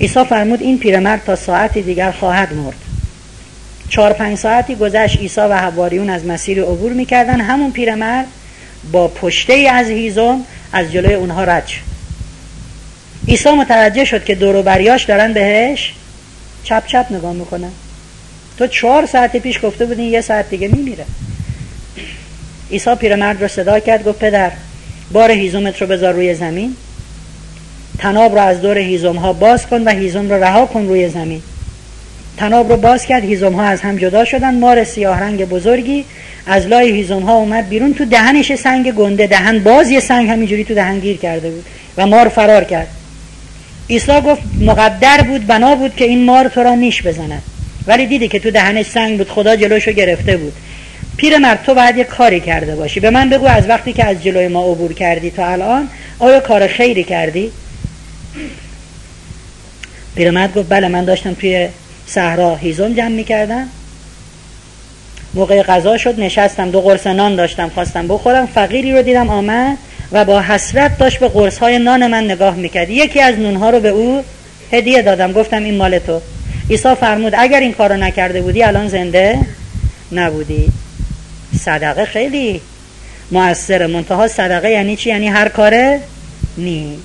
عیسی 0.00 0.24
فرمود 0.24 0.62
این 0.62 0.78
پیرمرد 0.78 1.24
تا 1.24 1.36
ساعتی 1.36 1.82
دیگر 1.82 2.10
خواهد 2.10 2.54
مرد. 2.54 2.89
چهار 3.90 4.12
پنج 4.12 4.38
ساعتی 4.38 4.74
گذشت. 4.74 5.18
عیسی 5.18 5.40
و 5.40 5.56
حواریون 5.56 6.10
از 6.10 6.26
مسیر 6.26 6.62
عبور 6.62 6.92
می‌کردن. 6.92 7.40
همون 7.40 7.72
پیرمرد 7.72 8.26
با 8.92 9.08
پشته 9.08 9.52
از 9.52 9.86
هیزم 9.86 10.40
از 10.72 10.92
جلوی 10.92 11.14
اونها 11.14 11.44
رد 11.44 11.66
شد. 11.66 11.80
عیسی 13.28 13.50
متوجه 13.50 14.04
شد 14.04 14.24
که 14.24 14.34
دور 14.34 14.62
بریاش 14.62 15.04
دارن 15.04 15.32
بهش 15.32 15.92
چپ 16.64 16.86
چپ 16.86 17.06
نگاه 17.10 17.32
می‌کنن. 17.32 17.70
تو 18.58 18.66
چهار 18.66 19.06
ساعت 19.06 19.36
پیش 19.36 19.64
گفته 19.64 19.86
بودین 19.86 20.12
یه 20.12 20.20
ساعت 20.20 20.50
دیگه 20.50 20.68
میمیره. 20.68 21.04
عیسی 22.70 22.94
پیرمرد 22.94 23.42
رو 23.42 23.48
صدا 23.48 23.80
کرد 23.80 24.04
گفت 24.04 24.18
پدر 24.18 24.50
بار 25.12 25.30
هیزومت 25.30 25.80
رو 25.80 25.86
بذار 25.86 26.14
روی 26.14 26.34
زمین. 26.34 26.76
تناب 27.98 28.34
رو 28.34 28.40
از 28.40 28.60
دور 28.60 28.78
هیزم 28.78 29.16
ها 29.16 29.32
باز 29.32 29.66
کن 29.66 29.82
و 29.82 29.90
هیزم 29.90 30.28
رو 30.28 30.44
رها 30.44 30.66
کن 30.66 30.86
روی 30.86 31.08
زمین. 31.08 31.42
تناب 32.36 32.70
رو 32.70 32.76
باز 32.76 33.06
کرد 33.06 33.24
هیزم 33.24 33.52
ها 33.52 33.62
از 33.62 33.80
هم 33.80 33.96
جدا 33.96 34.24
شدن 34.24 34.58
مار 34.58 34.84
سیاه 34.84 35.20
رنگ 35.20 35.44
بزرگی 35.44 36.04
از 36.46 36.66
لای 36.66 36.90
هیزم 36.90 37.22
ها 37.22 37.34
اومد 37.34 37.68
بیرون 37.68 37.94
تو 37.94 38.04
دهنش 38.04 38.54
سنگ 38.54 38.92
گنده 38.92 39.26
دهن 39.26 39.58
باز 39.58 39.90
یه 39.90 40.00
سنگ 40.00 40.28
همینجوری 40.28 40.64
تو 40.64 40.74
دهن 40.74 40.98
گیر 40.98 41.16
کرده 41.16 41.50
بود 41.50 41.64
و 41.96 42.06
مار 42.06 42.28
فرار 42.28 42.64
کرد. 42.64 42.88
عیسی 43.90 44.20
گفت 44.20 44.42
مقدر 44.60 45.22
بود 45.22 45.46
بنا 45.46 45.74
بود 45.74 45.96
که 45.96 46.04
این 46.04 46.24
مار 46.24 46.48
تو 46.48 46.62
را 46.62 46.74
نیش 46.74 47.02
بزند. 47.02 47.42
ولی 47.86 48.06
دیدی 48.06 48.28
که 48.28 48.38
تو 48.38 48.50
دهنش 48.50 48.86
سنگ 48.86 49.18
بود 49.18 49.28
خدا 49.28 49.56
جلوشو 49.56 49.92
گرفته 49.92 50.36
بود. 50.36 50.52
پیرمرد 51.16 51.62
تو 51.62 51.74
باید 51.74 51.96
یه 51.96 52.04
کاری 52.04 52.40
کرده 52.40 52.76
باشی. 52.76 53.00
به 53.00 53.10
من 53.10 53.30
بگو 53.30 53.46
از 53.46 53.68
وقتی 53.68 53.92
که 53.92 54.04
از 54.04 54.22
جلوی 54.22 54.48
ما 54.48 54.72
عبور 54.72 54.92
کردی 54.92 55.30
تا 55.30 55.46
الان 55.46 55.88
آیا 56.18 56.40
کار 56.40 56.66
خیری 56.66 57.04
کردی؟ 57.04 57.50
پیرمرد 60.16 60.54
گفت 60.54 60.68
بله 60.68 60.88
من 60.88 61.04
داشتم 61.04 61.34
توی 61.34 61.68
صحرا 62.14 62.56
هیزم 62.56 62.94
جمع 62.94 63.08
می‌کردم 63.08 63.68
موقع 65.34 65.62
غذا 65.62 65.96
شد 65.96 66.20
نشستم 66.20 66.70
دو 66.70 66.80
قرص 66.80 67.06
نان 67.06 67.36
داشتم 67.36 67.68
خواستم 67.68 68.08
بخورم. 68.08 68.46
فقیری 68.46 68.92
رو 68.92 69.02
دیدم 69.02 69.30
آمد 69.30 69.78
و 70.12 70.24
با 70.24 70.40
حسرت 70.40 70.98
داشت 70.98 71.18
به 71.18 71.28
قرص 71.28 71.58
های 71.58 71.78
نان 71.78 72.06
من 72.06 72.24
نگاه 72.24 72.54
می‌کرد. 72.54 72.90
یکی 72.90 73.20
از 73.20 73.38
نونها 73.38 73.70
رو 73.70 73.80
به 73.80 73.88
او 73.88 74.24
هدیه 74.72 75.02
دادم. 75.02 75.32
گفتم 75.32 75.64
این 75.64 75.76
مال 75.76 75.98
تو. 75.98 76.20
عیسی 76.70 76.94
فرمود 76.94 77.34
اگر 77.38 77.60
این 77.60 77.72
کارو 77.72 77.96
نکرده 77.96 78.40
بودی 78.40 78.62
الان 78.62 78.88
زنده 78.88 79.38
نبودی. 80.12 80.68
صدقه 81.58 82.04
خیلی 82.04 82.60
موثره. 83.30 83.86
منتها 83.86 84.28
صدقه 84.28 84.70
یعنی 84.70 84.96
چی؟ 84.96 85.08
یعنی 85.08 85.28
هر 85.28 85.48
کاره 85.48 86.00
نیک. 86.58 86.98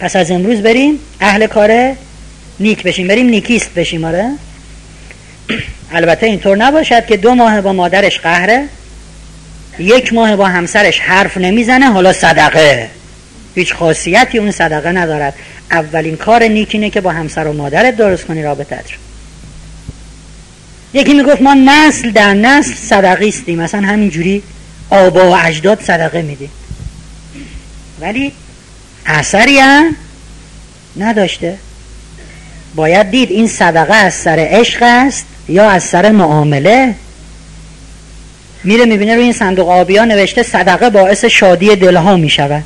پس 0.00 0.16
از 0.16 0.30
امروز 0.30 0.60
بریم. 0.62 0.98
اهل 1.20 1.46
کاره 1.46 1.96
نیک 2.60 2.82
بشیم. 2.82 3.08
بریم 3.08 3.26
نیکیست 3.26 3.74
بشیم 3.74 4.04
آره. 4.04 4.30
البته 5.92 6.26
اینطور 6.26 6.56
نباشد 6.56 7.06
که 7.06 7.16
دو 7.16 7.34
ماه 7.34 7.60
با 7.60 7.72
مادرش 7.72 8.20
قهره 8.20 8.64
یک 9.78 10.12
ماه 10.12 10.36
با 10.36 10.46
همسرش 10.46 11.00
حرف 11.00 11.36
نمی‌زنه 11.36 11.92
حالا 11.92 12.12
صدقه. 12.12 12.90
هیچ 13.54 13.74
خاصیتی 13.74 14.38
اون 14.38 14.50
صدقه 14.50 14.92
ندارد. 14.92 15.34
اولین 15.70 16.16
کار 16.16 16.42
نیکینه 16.42 16.90
که 16.90 17.00
با 17.00 17.10
همسر 17.10 17.46
و 17.46 17.52
مادرت 17.52 17.96
درست 17.96 18.24
کنی 18.24 18.42
رابطت 18.42 18.92
رو 18.92 18.98
یکی 20.94 21.14
می‌گفت 21.14 21.42
ما 21.42 21.54
نسل 21.54 22.10
در 22.10 22.34
نسل 22.34 22.74
صدقیستیم. 22.74 23.58
مثلا 23.58 23.80
همینجوری 23.80 24.42
آبا 24.90 25.30
و 25.30 25.36
اجداد 25.36 25.82
صدقه 25.82 26.22
میدیم. 26.22 26.50
ولی 28.00 28.32
اثری 29.06 29.58
هم 29.58 29.96
نداشته. 30.96 31.58
باید 32.76 33.10
دید 33.10 33.30
این 33.30 33.46
صدقه 33.46 33.94
از 33.94 34.14
سر 34.14 34.46
عشق 34.50 34.78
است 34.82 35.26
یا 35.48 35.70
از 35.70 35.84
سر 35.84 36.10
معامله؟ 36.10 36.94
میره 38.64 38.84
می‌بینه 38.84 39.14
روی 39.14 39.24
این 39.24 39.32
صندوق 39.32 39.68
آبیا 39.68 40.04
نوشته 40.04 40.42
صدقه 40.42 40.90
باعث 40.90 41.24
شادی 41.24 41.76
دلها 41.76 42.16
می‌شود. 42.16 42.64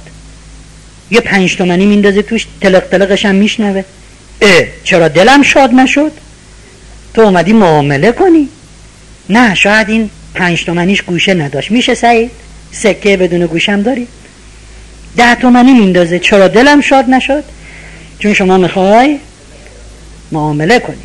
یه 1.11 1.21
پنج 1.21 1.57
تومنی 1.57 1.87
میندازه 1.87 2.23
توش 2.23 2.47
تلق 2.61 2.89
تلقش 2.89 3.25
هم 3.25 3.35
میشنوه. 3.35 3.85
اه 4.41 4.63
چرا 4.85 5.09
دلم 5.09 5.43
شاد 5.43 5.71
نشد؟ 5.75 6.13
تو 7.15 7.23
اومدی 7.23 7.53
معامله 7.53 8.13
کنی؟ 8.13 8.49
نه 9.29 9.55
شاید 9.55 9.89
این 9.89 10.11
پنج 10.35 10.65
تومنیش 10.65 11.03
گوشه 11.03 11.35
نداشت. 11.35 11.71
میشه 11.71 11.95
سعید؟ 11.95 12.31
سکه 12.73 13.17
بدون 13.17 13.47
گوشم 13.47 13.83
داری؟ 13.83 14.07
ده 15.17 15.35
تومنی 15.35 15.73
میندازه. 15.73 16.19
چرا 16.19 16.49
دلم 16.49 16.81
شاد 16.81 17.11
نشد؟ 17.11 17.45
چون 18.19 18.35
شما 18.35 18.59
می‌خوای؟ 18.59 19.19
معامله 20.33 20.79
کنی 20.79 21.03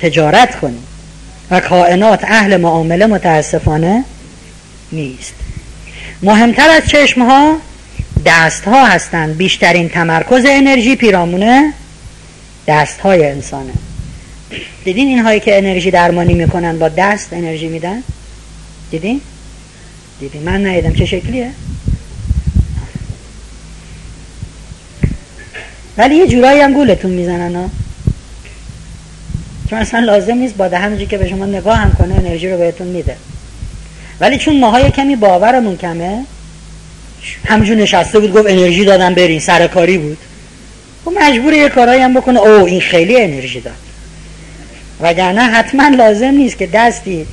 تجارت 0.00 0.60
کنی 0.60 0.78
و 1.50 1.60
کائنات 1.60 2.24
اهل 2.24 2.56
معامله 2.56 3.06
متاسفانه 3.06 4.04
نیست. 4.92 5.34
مهمتر 6.22 6.70
از 6.70 6.88
چشم 6.88 7.22
ها 7.22 7.56
دست 8.26 8.64
ها 8.64 8.86
هستند. 8.86 9.36
بیشترین 9.36 9.88
تمرکز 9.88 10.44
انرژی 10.48 10.96
پیرامونه 10.96 11.72
دست 12.66 13.00
های 13.00 13.30
انسانه. 13.30 13.72
دیدین 14.84 15.08
این 15.08 15.18
هایی 15.18 15.40
که 15.40 15.58
انرژی 15.58 15.90
درمانی 15.90 16.34
می‌کنن 16.34 16.78
با 16.78 16.88
دست 16.88 17.32
انرژی 17.32 17.68
میدن؟ 17.68 18.02
دیدین؟ 18.90 19.20
دیدین؟ 20.20 20.42
من 20.42 20.66
ندیدم. 20.66 20.92
چه 20.92 21.06
شکلیه؟ 21.06 21.50
ولی 25.96 26.14
یه 26.14 26.26
جورایی 26.26 26.60
هم 26.60 26.72
گولتون 26.72 27.10
می‌زنن 27.10 27.56
ها 27.56 27.70
چون 29.74 29.80
اصلا 29.80 30.00
لازم 30.00 30.34
نیست 30.34 30.56
با 30.56 30.64
همونجوری 30.64 31.06
که 31.06 31.18
به 31.18 31.28
شما 31.28 31.46
نگاه 31.46 31.76
هم 31.76 31.92
کنه 31.92 32.14
انرژی 32.14 32.48
رو 32.48 32.58
بهتون 32.58 32.86
میده. 32.86 33.16
ولی 34.20 34.38
چون 34.38 34.60
ماهای 34.60 34.90
کمی 34.90 35.16
باورمون 35.16 35.76
کمه 35.76 36.24
همجور 37.44 37.76
نشسته 37.76 38.18
بود 38.18 38.32
گفت 38.32 38.46
انرژی 38.48 38.84
دادم 38.84 39.14
برین 39.14 39.40
سرکاری 39.40 39.98
بود. 39.98 40.18
و 41.06 41.10
خب 41.10 41.16
مجبور 41.18 41.52
یه 41.52 41.68
کارایی 41.68 42.02
هم 42.02 42.14
بکنه. 42.14 42.40
او 42.40 42.66
این 42.66 42.80
خیلی 42.80 43.22
انرژی 43.22 43.60
داد. 43.60 43.74
وگرنه 45.00 45.40
حتما 45.40 45.88
لازم 45.88 46.30
نیست 46.30 46.58
که 46.58 46.66
دستی 46.66 47.26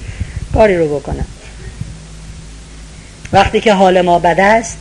کاری 0.53 0.77
رو 0.77 0.99
بکنه. 0.99 1.25
وقتی 3.33 3.59
که 3.59 3.73
حال 3.73 4.01
ما 4.01 4.19
بد 4.19 4.39
است 4.39 4.77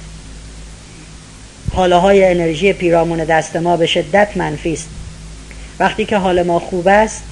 حاله 1.74 1.96
های 1.96 2.24
انرژی 2.24 2.72
پیرامون 2.72 3.24
دست 3.24 3.56
ما 3.56 3.76
به 3.76 3.86
شدت 3.86 4.28
منفی 4.36 4.72
است. 4.72 4.88
وقتی 5.78 6.04
که 6.04 6.16
حال 6.16 6.42
ما 6.42 6.58
خوب 6.58 6.88
است 6.88 7.22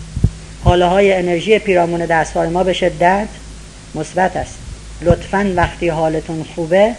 حاله 0.68 0.86
های 0.86 1.12
انرژی 1.12 1.58
پیرامون 1.58 2.06
دستهای 2.06 2.48
ما 2.48 2.64
به 2.64 2.72
شدت 2.72 3.28
مثبت 3.94 4.36
است. 4.36 4.54
لطفا 5.02 5.52
وقتی 5.56 5.88
حالتون 5.88 6.44
خوبه 6.54 6.94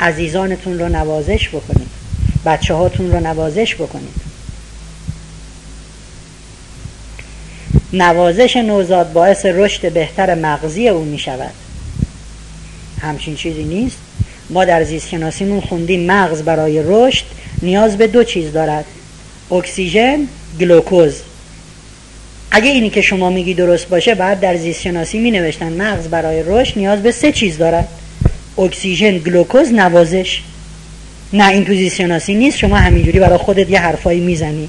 عزیزانتون 0.00 0.78
رو 0.78 0.88
نوازش 0.88 1.48
بکنید. 1.48 1.88
بچه 2.46 2.74
هاتون 2.74 3.12
رو 3.12 3.20
نوازش 3.20 3.74
بکنید. 3.74 4.14
نوازش 7.92 8.56
نوزاد 8.56 9.12
باعث 9.12 9.46
رشد 9.46 9.92
بهتر 9.92 10.34
مغزی 10.34 10.88
او 10.88 11.04
می 11.04 11.18
شود 11.18 11.52
همچین 13.00 13.36
چیزی 13.36 13.64
نیست. 13.64 13.98
ما 14.50 14.64
در 14.64 14.84
زیست 14.84 15.08
شناسیمون 15.08 15.60
خوندیم 15.60 16.06
مغز 16.06 16.42
برای 16.42 16.82
رشد 16.86 17.24
نیاز 17.62 17.98
به 17.98 18.06
دو 18.06 18.24
چیز 18.24 18.52
دارد. 18.52 18.84
اکسیژن 19.50 20.28
گلوکوز. 20.60 21.14
اگه 22.56 22.70
اینی 22.70 22.90
که 22.90 23.00
شما 23.00 23.30
میگی 23.30 23.54
درست 23.54 23.88
باشه 23.88 24.14
بعد 24.14 24.40
در 24.40 24.56
زیست 24.56 24.80
شناسی 24.80 25.18
می 25.18 25.30
نوشتن 25.30 25.72
مغز 25.72 26.08
برای 26.08 26.42
رشد 26.46 26.78
نیاز 26.78 27.02
به 27.02 27.12
سه 27.12 27.32
چیز 27.32 27.58
دارد. 27.58 27.88
اکسیژن 28.58 29.18
گلوکوز 29.18 29.72
نوازش. 29.72 30.42
نه 31.32 31.48
این 31.48 31.64
تو 31.64 31.74
زیست 31.74 31.96
شناسی 31.96 32.34
نیست. 32.34 32.58
شما 32.58 32.76
همینجوری 32.76 33.18
برای 33.18 33.38
خودت 33.38 33.70
یه 33.70 33.80
حرفایی 33.80 34.20
می‌زنی. 34.20 34.68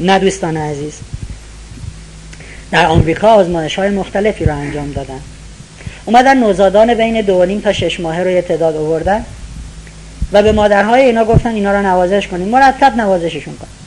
نه 0.00 0.18
دوستان 0.18 0.56
عزیز. 0.56 0.92
در 2.70 2.86
آمریکا 2.86 3.28
آزمایش 3.28 3.78
های 3.78 3.90
مختلفی 3.90 4.44
رو 4.44 4.56
انجام 4.56 4.92
دادن. 4.92 5.20
اومدن 6.04 6.38
نوزادان 6.38 6.94
بین 6.94 7.20
دو 7.20 7.60
تا 7.60 7.72
شش 7.72 8.00
ماهه 8.00 8.22
رو 8.22 8.40
تعداد 8.40 8.76
آوردن 8.76 9.24
و 10.32 10.42
به 10.42 10.52
مادرهای 10.52 11.02
اینا 11.02 11.24
گفتن 11.24 11.54
اینا 11.54 11.72
رو 11.72 11.86
نوازش 11.86 12.28
کنیم 12.28 12.48
مرتب 12.48 12.96
نوازششون 12.96 13.54
کن. 13.54 13.77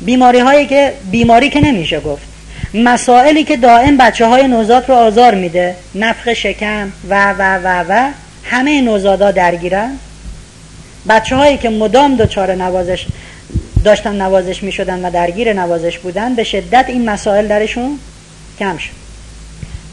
بیماری 0.00 0.38
هایی 0.38 0.66
که 0.66 0.92
بیماری 1.10 1.50
که 1.50 1.60
نمیشه 1.60 2.00
گفت. 2.00 2.22
مسائلی 2.74 3.44
که 3.44 3.56
دائم 3.56 3.96
بچه 3.96 4.26
های 4.26 4.48
نوزاد 4.48 4.88
رو 4.88 4.94
آزار 4.94 5.34
میده. 5.34 5.76
نفخ 5.94 6.32
شکم 6.32 6.92
و 7.10 7.32
و 7.32 7.58
و 7.64 7.84
و 7.88 8.10
همه 8.44 8.80
نوزادا 8.80 9.30
درگیرن. 9.30 9.90
بچه 11.08 11.36
هایی 11.36 11.58
که 11.58 11.70
مدام 11.70 12.16
دچار 12.16 12.54
نوازش 12.54 13.06
داشتن 13.84 14.22
نوازش 14.22 14.62
می 14.62 14.72
شدن 14.72 15.04
و 15.04 15.10
درگیر 15.10 15.52
نوازش 15.52 15.98
بودن 15.98 16.34
به 16.34 16.44
شدت 16.44 16.84
این 16.88 17.10
مسائل 17.10 17.46
درشون 17.46 17.98
کم 18.58 18.76
شد. 18.76 19.00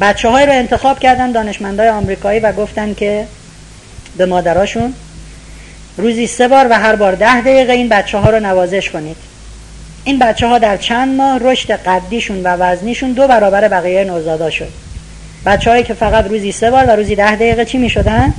بچه 0.02 0.30
های 0.30 0.46
رو 0.46 0.52
انتخاب 0.52 1.00
کردن 1.00 1.32
دانشمندای 1.32 1.90
آمریکایی 1.90 2.40
و 2.40 2.52
گفتن 2.52 2.94
که 2.94 3.26
به 4.18 4.26
مادراشون 4.26 4.94
روزی 5.98 6.28
سه 6.28 6.48
بار 6.48 6.68
و 6.70 6.74
هر 6.74 6.96
بار 6.96 7.16
ده 7.16 7.42
دقیقه 7.42 7.74
این 7.74 7.90
بچه 7.90 8.18
ها 8.18 8.30
رو 8.30 8.40
نوازش 8.40 8.90
کنید. 8.90 9.18
این 10.08 10.20
بچه 10.20 10.48
ها 10.48 10.58
در 10.58 10.78
چند 10.78 11.18
ماه 11.18 11.40
رشد 11.40 11.72
قدیشون 11.72 12.44
و 12.44 12.48
وزنیشون 12.48 13.12
دو 13.12 13.28
برابر 13.28 13.68
بقیه 13.68 14.04
نوزادا 14.04 14.50
شد. 14.50 14.70
بچه 15.46 15.70
هایی 15.70 15.84
که 15.84 15.94
فقط 15.94 16.28
روزی 16.28 16.52
سه 16.52 16.72
بار 16.72 16.86
و 16.86 16.90
روزی 16.90 17.16
ده 17.16 17.36
دقیقه 17.36 17.66
چی 17.66 17.78
می 17.78 17.90
شدن؟ 17.90 18.34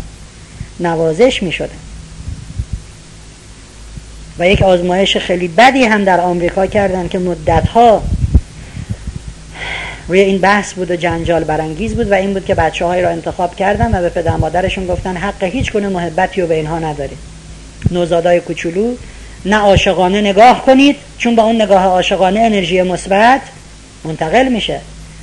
نوازش 0.80 1.42
می 1.42 1.52
شدن 1.52 1.76
و 4.38 4.48
یک 4.48 4.62
آزمایش 4.62 5.16
خیلی 5.16 5.48
بدی 5.48 5.84
هم 5.84 6.04
در 6.04 6.20
آمریکا 6.20 6.66
کردن 6.66 7.08
که 7.08 7.18
مدتها 7.18 8.02
روی 10.08 10.20
این 10.20 10.38
بحث 10.38 10.72
بود 10.72 10.90
و 10.90 10.96
جنجال 10.96 11.44
برانگیز 11.44 11.94
بود 11.94 12.10
و 12.10 12.14
این 12.14 12.32
بود 12.32 12.44
که 12.44 12.54
بچه 12.54 13.00
را 13.02 13.08
انتخاب 13.08 13.56
کردن 13.56 13.98
و 13.98 14.02
به 14.02 14.08
پدر 14.08 14.36
مادرشون 14.36 14.86
گفتن 14.86 15.16
حق 15.16 15.44
هیچ 15.44 15.72
گونه 15.72 15.88
محبتی 15.88 16.40
رو 16.40 16.46
به 16.46 16.54
اینها 16.54 16.78
ندارید 16.78 17.18
نوزادای 17.90 18.40
کوچولو 18.40 18.94
نه 19.44 19.56
عاشقانه 19.56 20.20
نگاه 20.20 20.66
کنید 20.66 20.96
چون 21.18 21.36
با 21.36 21.42
اون 21.42 21.62
نگاه 21.62 21.84
عاشقانه 21.84 22.40
انرژی 22.40 22.82
مثبت 22.82 23.40
منتقل 24.04 24.48
میشه. 24.48 24.80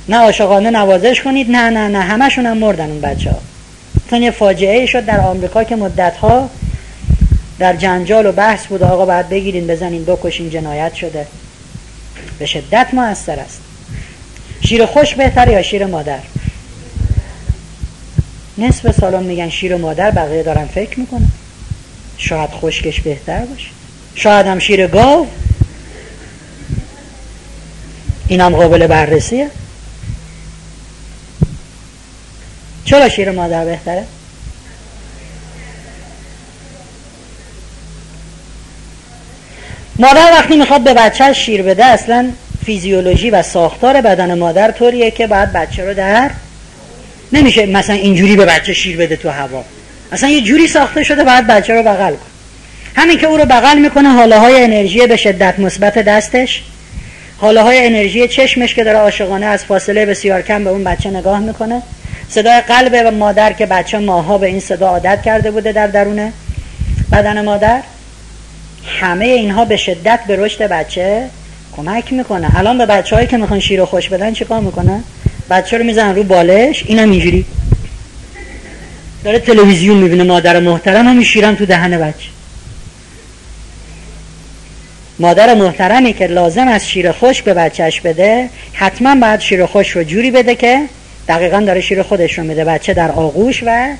نه 0.08 0.16
عاشقانه 0.16 0.70
نوازش 0.70 1.20
کنید 1.20 1.50
نه 1.50 1.70
نه 1.70 1.88
نه 1.88 2.00
همشون 2.00 2.46
هم 2.46 2.58
مردن 2.58 2.90
اون 2.90 3.00
بچه 3.00 3.30
ها. 3.30 4.16
یه 4.16 4.30
فاجعه 4.30 4.86
شد 4.86 5.04
در 5.04 5.20
آمریکا 5.20 5.64
که 5.64 5.76
مدت 5.76 6.16
ها 6.16 6.50
در 7.58 7.76
جنجال 7.76 8.26
و 8.26 8.32
بحث 8.32 8.66
بود 8.66 8.82
آقا 8.82 9.06
باید 9.06 9.28
بگیرین 9.28 9.66
بزنین 9.66 10.04
بکشین 10.04 10.50
جنایت 10.50 10.94
شده. 10.94 11.26
به 12.38 12.46
شدت 12.46 12.86
موثر 12.92 13.38
است. 13.38 13.60
شیر 14.60 14.86
خوش 14.86 15.14
بهتر 15.14 15.48
یا 15.48 15.62
شیر 15.62 15.86
مادر؟ 15.86 16.18
نصف 18.58 19.00
سالان 19.00 19.22
میگن 19.22 19.48
شیر 19.48 19.76
مادر 19.76 20.10
بقیه 20.10 20.42
دارن 20.42 20.66
فکر 20.66 21.00
می‌کنن. 21.00 21.28
شاید 22.18 22.50
خشکش 22.50 23.00
بهتر 23.00 23.40
باشه. 23.40 23.68
شاید 24.14 24.46
هم 24.46 24.58
شیر 24.58 24.86
گاو. 24.86 25.26
اینم 28.28 28.56
قابل 28.56 28.86
بررسیه. 28.86 29.50
چرا 32.84 33.08
شیر 33.08 33.30
مادر 33.30 33.64
بهتره؟ 33.64 34.04
مادر 39.98 40.32
وقتی 40.32 40.56
می‌خواد 40.56 40.84
به 40.84 40.94
بچه 40.94 41.32
شیر 41.32 41.62
بده 41.62 41.84
اصلا 41.84 42.30
فیزیولوژی 42.66 43.30
و 43.30 43.42
ساختار 43.42 44.00
بدن 44.00 44.38
مادر 44.38 44.70
طوریه 44.70 45.10
که 45.10 45.26
بعد 45.26 45.52
بچه 45.52 45.84
رو 45.84 45.94
در 45.94 46.30
نمیشه 47.32 47.66
مثلا 47.66 47.96
اینجوری 47.96 48.36
به 48.36 48.44
بچه 48.44 48.72
شیر 48.72 48.96
بده 48.96 49.16
تو 49.16 49.30
هوا. 49.30 49.64
اصلا 50.12 50.28
یه 50.28 50.40
جوری 50.40 50.68
ساخته 50.68 51.02
شده 51.02 51.24
بعد 51.24 51.46
بچه 51.46 51.74
رو 51.74 51.82
بغل 51.82 52.12
کن 52.12 52.26
همین 52.96 53.18
که 53.18 53.26
او 53.26 53.36
رو 53.36 53.44
بغل 53.44 53.78
می‌کنه 53.78 54.08
حاله 54.08 54.38
های 54.38 54.64
انرژی 54.64 55.06
به 55.06 55.16
شدت 55.16 55.58
مثبت 55.58 55.98
دستش 55.98 56.62
حاله 57.38 57.62
های 57.62 57.86
انرژی 57.86 58.28
چشمش 58.28 58.74
که 58.74 58.84
داره 58.84 58.98
عاشقانه 58.98 59.46
از 59.46 59.64
فاصله 59.64 60.06
بسیار 60.06 60.42
کم 60.42 60.64
به 60.64 60.70
اون 60.70 60.84
بچه 60.84 61.10
نگاه 61.10 61.40
می‌کنه. 61.40 61.82
صدای 62.28 62.60
قلب 62.60 62.96
مادر 62.96 63.52
که 63.52 63.66
بچه 63.66 63.98
ماها 63.98 64.38
به 64.38 64.46
این 64.46 64.60
صدا 64.60 64.88
عادت 64.88 65.22
کرده 65.22 65.50
بوده 65.50 65.72
در 65.72 65.86
درون 65.86 66.32
بدن 67.12 67.44
مادر. 67.44 67.80
همه 69.00 69.24
اینها 69.24 69.64
به 69.64 69.76
شدت 69.76 70.20
به 70.28 70.36
رشد 70.36 70.62
بچه 70.62 71.26
کمک 71.76 72.12
می‌کنه. 72.12 72.58
الان 72.58 72.78
به 72.78 72.86
بچه 72.86 73.16
هایی 73.16 73.28
که 73.28 73.36
می‌خوان 73.36 73.60
شیر 73.60 73.82
و 73.82 73.86
خوش 73.86 74.08
بدن 74.08 74.32
چیکار 74.32 74.60
می‌کنه؟ 74.60 75.02
بچه 75.50 75.78
رو 75.78 75.84
می‌زنن 75.84 76.16
رو 76.16 76.22
بالش 76.22 76.84
اینم 76.86 77.10
اینجوری. 77.10 77.44
داره 79.24 79.38
تلویزیون 79.38 79.96
می‌بینه 79.96 80.22
مادر 80.22 80.60
محترم 80.60 81.08
هم 81.08 81.22
شیرم 81.22 81.54
تو 81.54 81.66
دهن 81.66 81.98
بچه. 81.98 82.35
مادر 85.18 85.54
محترمی 85.54 86.12
که 86.12 86.26
لازم 86.26 86.68
از 86.68 86.88
شیر 86.88 87.12
خوش 87.12 87.42
به 87.42 87.54
بچهش 87.54 88.00
بده 88.00 88.48
حتما 88.72 89.14
باید 89.14 89.40
شیر 89.40 89.66
خوش 89.66 89.90
رو 89.90 90.04
جوری 90.04 90.30
بده 90.30 90.54
که 90.54 90.82
دقیقا 91.28 91.60
داره 91.60 91.80
شیر 91.80 92.02
خودش 92.02 92.38
رو 92.38 92.44
میده 92.44 92.64
بچه 92.64 92.94
در 92.94 93.10
آغوش 93.10 93.62
و 93.66 93.94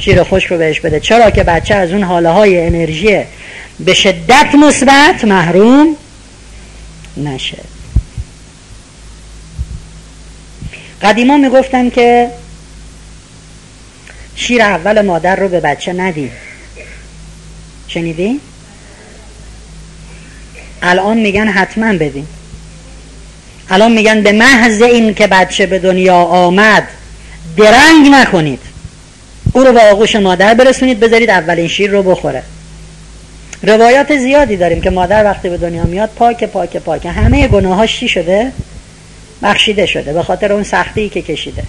شیر 0.00 0.22
خوش 0.22 0.44
رو 0.46 0.58
بهش 0.58 0.80
بده. 0.80 1.00
چرا 1.00 1.30
که 1.30 1.42
بچه 1.42 1.74
از 1.74 1.90
اون 1.92 2.02
حاله 2.02 2.30
های 2.30 2.66
انرژی 2.66 3.20
به 3.80 3.94
شدت 3.94 4.54
مثبت 4.54 5.24
محروم 5.24 5.96
نشه. 7.16 7.58
قدیما 11.02 11.36
می‌گفتن 11.36 11.90
که 11.90 12.30
شیر 14.34 14.62
اول 14.62 15.00
مادر 15.00 15.36
رو 15.36 15.48
به 15.48 15.60
بچه 15.60 15.92
ندیم 15.92 16.32
شنیدی؟ 17.88 18.40
الان 20.82 21.16
میگن 21.16 21.48
حتما 21.48 21.92
بدین. 21.92 22.26
الان 23.70 23.92
میگن 23.92 24.22
به 24.22 24.32
محض 24.32 24.82
این 24.82 25.14
که 25.14 25.26
بچه 25.26 25.66
به 25.66 25.78
دنیا 25.78 26.16
آمد 26.16 26.88
درنگ 27.56 28.08
نکنید. 28.10 28.60
او 29.52 29.64
رو 29.64 29.72
به 29.72 29.80
آغوش 29.80 30.16
مادر 30.16 30.54
برسونید 30.54 31.00
بذارید 31.00 31.30
اولین 31.30 31.68
شیر 31.68 31.90
رو 31.90 32.02
بخوره. 32.02 32.42
روایات 33.62 34.16
زیادی 34.16 34.56
داریم 34.56 34.80
که 34.80 34.90
مادر 34.90 35.24
وقتی 35.24 35.48
به 35.48 35.56
دنیا 35.56 35.84
میاد 35.84 36.10
پاک 36.16 36.44
پاک 36.44 36.76
پاک. 36.76 37.06
همه 37.06 37.48
گناهاش 37.48 38.00
چی 38.00 38.08
شده؟ 38.08 38.52
بخشیده 39.42 39.86
شده 39.86 40.12
به 40.12 40.22
خاطر 40.22 40.52
اون 40.52 40.62
سختی 40.62 41.08
که 41.08 41.22
کشیده. 41.22 41.62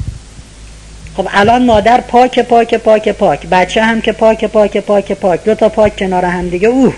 خب 1.18 1.28
الان 1.34 1.66
مادر 1.66 2.01
پاک 2.01 2.39
پاک 2.39 2.76
پاک 2.76 3.09
پاک. 3.09 3.47
بچه 3.47 3.84
هم 3.84 4.01
که 4.01 4.12
پاک 4.12 4.45
پاک 4.45 4.78
پاک 4.78 5.12
پاک. 5.12 5.43
دو 5.43 5.55
تا 5.55 5.70
پاک 5.70 5.97
کنار 5.97 6.26
هم 6.26 6.49
دیگه 6.49 6.68
اوه. 6.68 6.93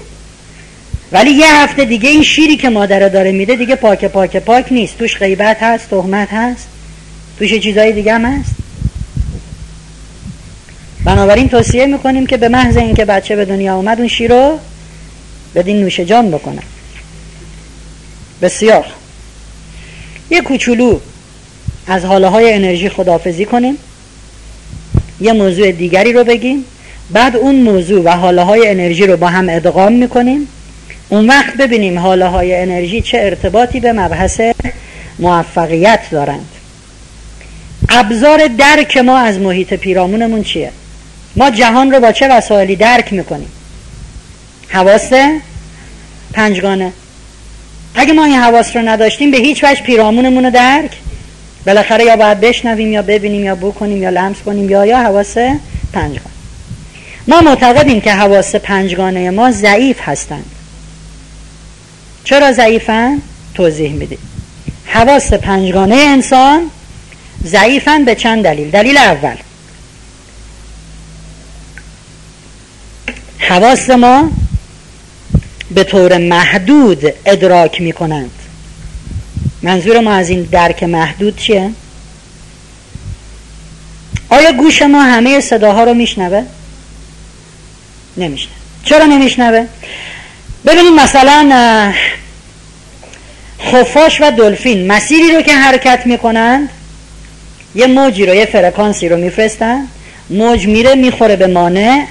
ولی 1.14 1.32
یه 1.32 1.56
هفته 1.56 1.86
دیگه 1.86 2.10
این 2.10 2.24
شیری 2.24 2.58
که 2.58 2.70
مادر 2.70 3.10
داره 3.10 3.32
میده 3.32 3.56
دیگه 3.56 3.76
پاک 3.76 4.06
پاک 4.06 4.38
پاک 4.38 4.66
نیست. 4.72 4.98
توش 4.98 5.18
غیبت 5.18 5.64
هست 5.64 5.90
تهمت 5.90 6.34
هست. 6.34 6.68
توش 7.40 7.54
چیزای 7.54 7.92
دیگه 7.92 8.14
هم 8.14 8.26
هست. 8.26 8.56
بنابراین 11.06 11.50
توصیه 11.50 11.86
می‌کنیم 11.86 12.26
که 12.26 12.38
به 12.38 12.50
محض 12.50 12.78
اینکه 12.78 13.06
بچه 13.06 13.36
به 13.36 13.46
دنیا 13.46 13.76
اومد 13.76 14.00
اون 14.00 14.08
شیر 14.08 14.32
رو 14.32 14.60
بدین 15.56 15.80
نوش 15.80 16.00
جان 16.00 16.32
بکنه. 16.32 16.62
بسیار. 18.42 18.86
یه 20.30 20.42
کوچولو 20.42 21.00
از 21.88 22.06
حاله 22.06 22.28
های 22.28 22.54
انرژی 22.54 22.90
خدافزی 22.90 23.46
کنیم. 23.46 23.78
یه 25.22 25.34
موضوع 25.34 25.72
دیگری 25.72 26.14
رو 26.14 26.24
بگیم. 26.24 26.66
بعد 27.12 27.36
اون 27.36 27.56
موضوع 27.56 28.04
و 28.04 28.10
حاله 28.10 28.42
های 28.42 28.68
انرژی 28.68 29.08
رو 29.08 29.18
با 29.18 29.28
هم 29.28 29.50
ادغام 29.50 29.94
می‌کنیم. 29.94 30.48
اون 31.14 31.28
وقت 31.28 31.58
ببینیم 31.58 32.00
حاله 32.00 32.26
های 32.26 32.56
انرژی 32.56 33.02
چه 33.02 33.18
ارتباطی 33.18 33.80
به 33.80 33.94
مبحث 33.94 34.42
موفقیت 35.20 36.00
دارند. 36.12 36.50
ابزار 37.90 38.48
درک 38.48 38.98
ما 38.98 39.18
از 39.18 39.40
محیط 39.40 39.74
پیرامونمون 39.74 40.44
چیه؟ 40.44 40.72
ما 41.36 41.50
جهان 41.50 41.92
رو 41.92 42.00
با 42.00 42.12
چه 42.12 42.28
وسایلی 42.28 42.76
درک 42.76 43.14
می‌کنیم؟ 43.14 43.52
حواس 44.68 45.12
پنجگانه. 46.34 46.92
اگه 47.96 48.14
ما 48.14 48.26
این 48.26 48.36
حواس 48.36 48.76
رو 48.76 48.82
نداشتیم 48.82 49.32
به 49.32 49.38
هیچ 49.38 49.64
وجه 49.64 49.82
پیرامونمون 49.82 50.46
رو 50.46 50.52
درک؟ 50.52 50.92
بالاخره 51.66 52.06
یا 52.06 52.16
باید 52.16 52.40
بشنویم 52.40 52.92
یا 52.92 53.02
ببینیم 53.02 53.44
یا 53.44 53.56
بکنیم 53.56 54.04
یا 54.04 54.10
لمس 54.10 54.38
کنیم 54.46 54.70
یا 54.70 54.86
یا 54.86 54.98
حواس 54.98 55.38
پنجگانه. 55.94 56.34
ما 57.28 57.42
معتقدیم 57.42 58.02
که 58.02 58.12
حواس 58.12 58.56
پنجگانه 58.56 59.30
ما 59.30 59.52
ضعیف 59.52 59.98
هستند. 60.02 60.46
چرا 62.24 62.52
ضعیفن؟ 62.52 63.22
توضیح 63.54 63.94
میدیم 63.94 64.20
حواس 64.86 65.34
پنجگانه 65.34 65.96
انسان 65.96 66.72
ضعیفن 67.46 68.06
به 68.06 68.16
چند 68.16 68.44
دلیل 68.44 68.72
دلیل 68.72 68.98
اول 68.98 69.36
حواس 73.40 73.90
ما 73.90 74.32
به 75.72 75.84
طور 75.84 76.18
محدود 76.18 77.04
ادراک 77.26 77.82
می 77.82 77.94
کنند 77.94 78.32
منظور 79.62 80.00
ما 80.00 80.14
از 80.14 80.30
این 80.30 80.44
درک 80.44 80.84
محدود 80.84 81.38
چیه؟ 81.38 81.72
آیا 84.30 84.52
گوش 84.52 84.82
ما 84.82 85.04
همه 85.04 85.40
صداها 85.40 85.84
رو 85.84 85.94
میشنوه؟ 85.94 86.46
نمیشنوه 88.18 88.56
چرا 88.84 89.06
نمیشنوه؟ 89.06 89.68
ببینید 90.66 90.94
مثلا 90.94 91.94
خفاش 93.62 94.22
و 94.22 94.32
دلفین 94.32 94.88
مسیری 94.88 95.32
رو 95.32 95.42
که 95.42 95.54
حرکت 95.54 96.02
می‌کنند 96.06 96.70
یه 97.76 97.88
موجی 97.88 98.26
رو 98.26 98.36
یه 98.36 98.46
فرکانسی 98.46 99.10
رو 99.10 99.18
میفرستن 99.18 99.88
موج 100.30 100.68
میره 100.68 100.96
می‌خوره 100.96 101.36
به 101.36 101.48
مانع 101.48 102.06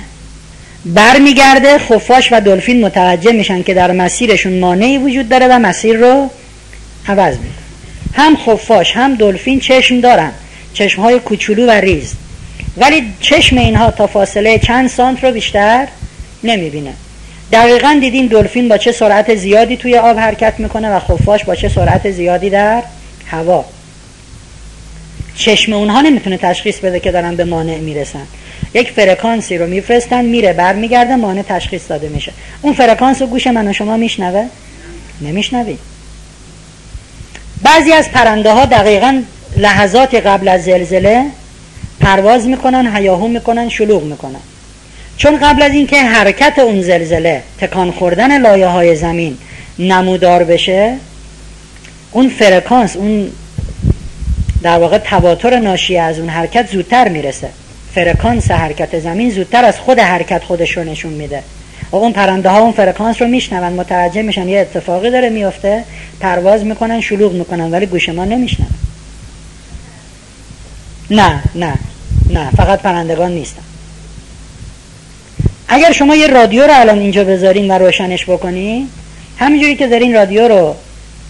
برمیگرده 0.84 1.78
خفاش 1.78 2.28
و 2.32 2.40
دلفین 2.40 2.84
متوجه 2.84 3.32
میشن 3.32 3.62
که 3.62 3.74
در 3.74 3.92
مسیرشون 3.92 4.59
مانعی 4.59 4.98
وجود 4.98 5.28
داره 5.28 5.46
و 5.46 5.59
مسیر 5.59 5.96
رو 5.96 6.30
عوض 7.09 7.36
می‌کنه. 7.36 7.53
هم 8.14 8.36
خفاش 8.36 8.96
هم 8.96 9.14
دلفین 9.14 9.61
چشم 9.61 10.00
دارن 10.00 10.32
چشم 10.74 11.03
های 11.03 11.18
کوچولو 11.18 11.66
و 11.66 11.70
ریز. 11.70 12.12
ولی 12.76 13.12
چشم 13.20 13.59
اینها 13.59 13.90
تا 13.90 14.07
فاصله 14.07 14.59
چند 14.59 14.88
سانت 14.88 15.24
رو 15.24 15.30
بیشتر 15.30 15.88
نمی‌بینه. 16.44 16.92
دقیقا 17.53 17.98
دیدین 18.00 18.26
دلفین 18.26 18.68
با 18.68 18.78
چه 18.78 18.92
سرعت 18.92 19.34
زیادی 19.34 19.76
توی 19.76 19.96
آب 19.96 20.18
حرکت 20.18 20.55
می‌کنه 20.59 20.90
و 20.90 20.98
خفاش 20.98 21.44
با 21.44 21.55
چه 21.55 21.68
سرعت 21.68 22.11
زیادی 22.11 22.50
در 22.50 22.82
هوا. 23.26 23.64
چشم 25.34 25.72
اونها 25.72 26.00
نمی‌تونه 26.00 26.36
تشخیص 26.36 26.78
بده 26.78 27.00
که 27.00 27.12
دارن 27.12 27.36
به 27.36 27.44
مانع 27.44 27.78
می‌رسن. 27.78 28.26
یک 28.74 28.90
فرکانسی 28.90 29.59
رو 29.59 29.66
میفرستن 29.66 30.24
میره 30.24 30.53
برمیگرده 30.53 31.16
مانع 31.16 31.42
تشخیص 31.42 31.82
داده 31.88 32.09
میشه. 32.09 32.32
اون 32.62 32.74
فرکانس 32.74 33.20
رو 33.20 33.26
گوش 33.26 33.46
من 33.46 33.68
و 33.68 33.72
شما 33.72 33.96
میشنوه؟ 33.96 34.46
نمیشنوی 35.20 35.78
بعضی 37.62 37.92
از 37.92 38.11
پرنده 38.11 38.53
ها 38.53 38.64
دقیقا 38.64 39.22
لحظات 39.57 40.14
قبل 40.14 40.48
از 40.48 40.64
زلزله 40.64 41.24
پرواز 42.00 42.46
می‌کنن 42.46 42.96
هیاهو 42.96 43.28
می‌کنن 43.28 43.68
شلوغ 43.68 44.03
می‌کنن. 44.03 44.40
چون 45.23 45.39
قبل 45.39 45.62
از 45.62 45.73
اینکه 45.73 46.03
حرکت 46.03 46.59
اون 46.59 46.83
زلزله 46.83 47.43
تکان 47.61 47.91
خوردن 47.91 48.41
لایه 48.41 48.66
های 48.66 48.97
زمین 48.97 49.39
نمودار 49.79 50.45
بشه 50.45 50.97
اون 52.12 52.29
فرکانس 52.29 52.97
اون 52.97 53.31
در 54.62 54.79
واقع 54.79 54.99
تواتر 54.99 55.59
ناشی 55.59 55.99
از 55.99 56.18
اون 56.18 56.29
حرکت 56.29 56.70
زودتر 56.70 57.09
می‌رسه. 57.09 57.49
فرکانس 57.95 58.51
حرکت 58.51 58.99
زمین 58.99 59.31
زودتر 59.31 59.64
از 59.64 59.79
خود 59.79 59.99
حرکت 59.99 60.45
خودش 60.45 60.77
رو 60.77 60.85
نشون 60.85 61.12
میده. 61.12 61.43
و 61.93 61.97
اون 61.97 62.12
پرنده 62.12 62.49
ها 62.49 62.59
اون 62.59 62.73
فرکانس 62.73 63.23
رو 63.23 63.29
میشنون 63.29 63.73
متوجه 63.73 64.23
میشن 64.23 64.49
یه 64.49 64.61
اتفاقی 64.61 65.11
داره 65.11 65.29
میفته 65.29 65.85
پرواز 66.20 66.64
می‌کنن 66.64 67.01
شلوغ 67.01 67.33
می‌کنن 67.33 67.70
ولی 67.70 67.87
گوش 67.87 68.09
ما 68.09 68.25
نمیشنون 68.24 68.66
نه 71.11 71.43
نه 71.55 71.75
نه 72.31 72.51
فقط 72.51 72.83
پرندگان 72.83 73.33
نیستن. 73.33 73.62
اگر 75.75 75.93
شما 75.93 76.16
یه 76.16 76.27
رادیو 76.27 76.62
رو 76.62 76.81
الان 76.81 76.99
اینجا 76.99 77.25
بذارین 77.25 77.70
و 77.70 77.79
روشنش 77.79 78.25
بکنین 78.25 78.89
همینجوری 79.39 79.77
که 79.77 79.87
دارین 79.87 80.14
رادیو 80.14 80.49
رو 80.49 80.75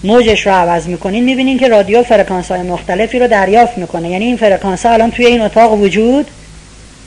موجش 0.04 0.46
رو 0.46 0.52
عوض 0.52 0.86
می‌کنین 0.86 1.24
می‌بینین 1.24 1.58
که 1.58 1.68
رادیو 1.68 2.02
فرکانس 2.02 2.50
های 2.50 2.62
مختلفی 2.62 3.18
رو 3.18 3.28
دریافت 3.28 3.78
می‌کنه. 3.78 4.08
یعنی 4.08 4.24
این 4.24 4.36
فرکانس 4.36 4.86
ها 4.86 4.92
الان 4.92 5.10
توی 5.10 5.26
این 5.26 5.40
اتاق 5.40 5.72
وجود 5.72 6.26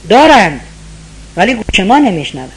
دارن 0.09 0.59
ولی 1.37 1.53
گوش 1.53 1.79
ما 1.79 1.97
نمیشنوه. 1.97 2.49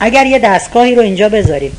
اگر 0.00 0.26
یه 0.26 0.38
دستگاهی 0.38 0.94
رو 0.94 1.02
اینجا 1.02 1.28
بذاریم 1.28 1.72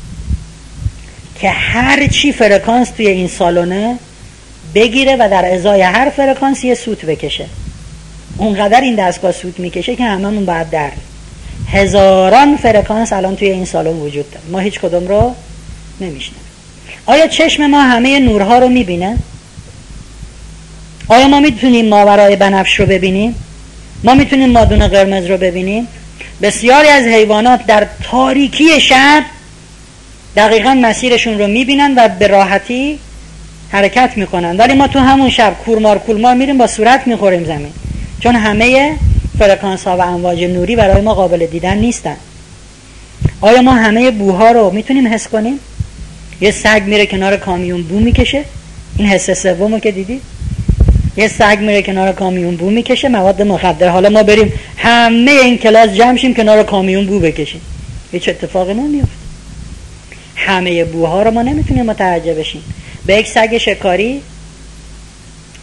که 1.39 1.49
هر 1.49 2.07
چی 2.07 2.31
فرکانس 2.31 2.89
توی 2.89 3.07
این 3.07 3.27
سالنه 3.27 3.95
بگیره 4.75 5.15
و 5.15 5.29
در 5.31 5.53
ازای 5.53 5.81
هر 5.81 6.09
فرکانس 6.09 6.63
یه 6.63 6.75
سوت 6.75 7.05
بکشه. 7.05 7.45
اونقدر 8.37 8.81
این 8.81 8.95
دستگاه 8.95 9.31
سوت 9.31 9.59
می‌کشه 9.59 9.95
که 9.95 10.03
هممون 10.03 10.45
باید 10.45 10.69
در. 10.69 10.91
هزاران 11.71 12.57
فرکانس 12.57 13.13
الان 13.13 13.35
توی 13.35 13.49
این 13.49 13.65
سالن 13.65 13.99
وجود 13.99 14.31
داره 14.31 14.45
ما 14.51 14.59
هیچ 14.59 14.79
کدوم 14.79 15.07
رو 15.07 15.35
نمیشنویم 16.01 16.39
آیا 17.05 17.27
چشم 17.27 17.67
ما 17.67 17.81
همه 17.81 18.19
نورها 18.19 18.59
رو 18.59 18.67
می‌بینه؟ 18.67 19.17
آیا 21.07 21.27
ما 21.27 21.39
می‌تونیم 21.39 21.87
ماورای 21.87 22.35
بنفش 22.35 22.79
رو 22.79 22.85
ببینیم؟ 22.85 23.35
ما 24.03 24.13
می‌تونیم 24.13 24.49
مادون 24.49 24.87
قرمز 24.87 25.25
رو 25.25 25.37
ببینیم؟ 25.37 25.87
بسیاری 26.41 26.87
از 26.87 27.03
حیوانات 27.03 27.65
در 27.65 27.87
تاریکی 28.03 28.81
شب 28.81 29.23
دقیقا 30.35 30.73
مسیرشون 30.73 31.39
رو 31.39 31.47
می‌بینن 31.47 31.93
و 31.97 32.07
به 32.07 32.27
راحتی 32.27 32.99
حرکت 33.69 34.11
می‌کنن 34.15 34.57
ولی 34.57 34.73
ما 34.73 34.87
تو 34.87 34.99
همون 34.99 35.29
شب 35.29 35.53
کورمار 35.65 35.97
کورمار 35.97 36.33
میریم 36.33 36.57
با 36.57 36.67
صورت 36.67 37.07
می‌خوریم 37.07 37.43
زمین 37.43 37.71
چون 38.19 38.35
همه 38.35 38.95
فرکانس 39.39 39.83
ها 39.83 39.97
و 39.97 40.01
امواج 40.01 40.43
نوری 40.43 40.75
برای 40.75 41.01
ما 41.01 41.13
قابل 41.13 41.45
دیدن 41.45 41.77
نیستن. 41.77 42.17
آیا 43.41 43.61
ما 43.61 43.71
همه 43.71 44.11
بوها 44.11 44.51
رو 44.51 44.71
می‌تونیم 44.71 45.13
حس 45.13 45.27
کنیم؟ 45.27 45.59
یه 46.41 46.51
سگ 46.51 46.81
میره 46.85 47.05
کنار 47.05 47.37
کامیون 47.37 47.83
بو 47.83 47.99
می‌کشه. 47.99 48.43
این 48.97 49.07
حس 49.07 49.31
سومو 49.31 49.79
که 49.79 49.91
دیدی؟ 49.91 50.21
یه 51.17 51.27
سگ 51.27 51.57
میره 51.61 51.81
کنار 51.81 52.11
کامیون 52.11 52.55
بو 52.55 52.69
می‌کشه 52.69 53.09
مواد 53.09 53.41
مخدر. 53.41 53.89
حالا 53.89 54.09
ما 54.09 54.23
بریم 54.23 54.53
همه 54.77 55.31
این 55.31 55.57
کلاس 55.57 55.89
جمع 55.89 56.17
شیم 56.17 56.33
کنار 56.33 56.63
کامیون 56.63 57.05
بو 57.05 57.19
بکشیم. 57.19 57.61
هیچ 58.11 58.29
اتفاقی 58.29 58.73
نمیفته 58.73 59.11
همه 60.35 60.83
بوها 60.83 61.23
رو 61.23 61.31
ما 61.31 61.41
نمی‌تونیم 61.41 61.85
متوجه 61.85 62.33
بشیم. 62.33 62.63
به 63.05 63.15
یک 63.15 63.27
سگ 63.27 63.57
شکاری 63.57 64.21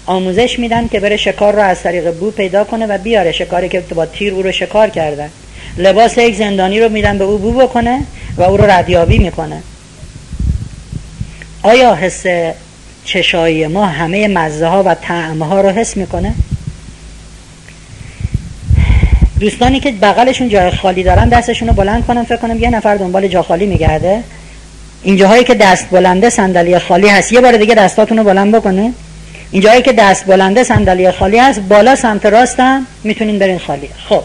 آموزش 0.07 0.59
میدن 0.59 0.89
که 0.89 1.01
بره 1.01 1.17
شکار 1.17 1.53
رو 1.53 1.63
از 1.63 1.83
طریق 1.83 2.11
بو 2.11 2.31
پیدا 2.31 2.65
کنه 2.65 2.87
و 2.87 2.99
بیاره 2.99 3.33
شکاری 3.33 3.69
که 3.69 3.81
با 3.81 4.07
تیر 4.07 4.35
او 4.35 4.43
رو 4.43 4.53
شکار 4.53 4.89
کردن 4.89 5.31
لباس 5.77 6.19
یک 6.19 6.37
زندانی 6.37 6.81
رو 6.81 6.89
میدن 6.89 7.19
به 7.19 7.25
او 7.25 7.39
بو 7.39 7.53
بکنه 7.53 8.01
و 8.37 8.43
او 8.43 8.57
رو 8.57 8.71
ردیابی 8.71 9.19
می‌کنه. 9.19 9.63
آیا 11.63 11.95
حس 11.95 12.25
چشایی 13.05 13.67
ما 13.67 13.87
همه 13.87 14.29
مزه 14.29 14.67
ها 14.67 14.83
و 14.83 14.95
طعم 14.95 15.43
ها 15.43 15.61
رو 15.61 15.69
حس 15.69 15.97
می‌کنه؟ 15.97 16.35
دوستانی 19.41 19.81
که 19.81 19.93
بغلشون 19.93 20.49
جای 20.49 20.71
خالی 20.71 21.03
دارن 21.03 21.29
دستشون 21.29 21.69
رو 21.69 21.75
بلند 21.75 22.07
کنم 22.07 22.25
فکر 22.25 22.37
کنم 22.37 22.59
یه 22.59 22.71
نفر 22.71 22.97
دنبال 22.97 23.29
جا 23.29 23.43
خالی 23.43 23.67
میگرده. 23.67 24.23
اینجاهایی 25.03 25.45
که 25.45 25.55
دست 25.55 25.91
بلنده 25.91 26.31
صندلی 26.31 26.79
خالی 26.79 27.09
هست 27.09 27.33
یه 27.33 27.41
بار 27.41 27.57
دیگه 27.57 27.75
دستاتون 27.75 28.19
رو 28.19 28.25
بلند 28.25 28.55
بکنه 28.55 28.93
اینجاهایی 29.55 29.83
که 29.83 29.93
دست 29.93 30.27
بلنده 30.27 30.65
صندلی 30.65 31.11
خالی 31.11 31.39
هست 31.39 31.61
بالا 31.61 31.97
سمت 31.97 32.27
راستم 32.27 32.87
می‌تونین 33.05 33.39
برین 33.39 33.59
خالی. 33.59 33.89
خب. 34.09 34.23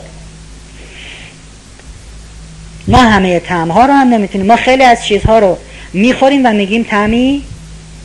ما 2.88 2.98
همه 2.98 3.40
تعم 3.40 3.72
ها 3.72 3.86
رو 3.86 3.94
هم 3.94 4.10
نمی‌تونیم. 4.10 4.48
ما 4.48 4.56
خیلی 4.56 4.84
از 4.84 5.06
چیزها 5.06 5.40
رو 5.40 5.58
می‌خوریم 5.94 6.46
و 6.46 6.54
میگیم 6.54 6.84
تعمی 6.84 7.44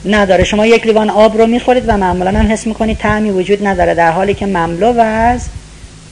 نداره. 0.05 0.45
شما 0.45 0.67
یک 0.67 0.87
لیوان 0.87 1.11
آب 1.11 1.39
رو 1.39 1.47
می‌خورید 1.47 1.85
و 1.87 1.97
معمولا 1.97 2.31
هم 2.31 2.53
حس 2.53 2.67
می‌کنید 2.67 2.99
تعمی 2.99 3.31
وجود 3.31 3.67
نداره 3.67 3.95
در 3.95 4.11
حالی 4.11 4.35
که 4.35 4.47
مملو 4.47 5.01
از 5.01 5.41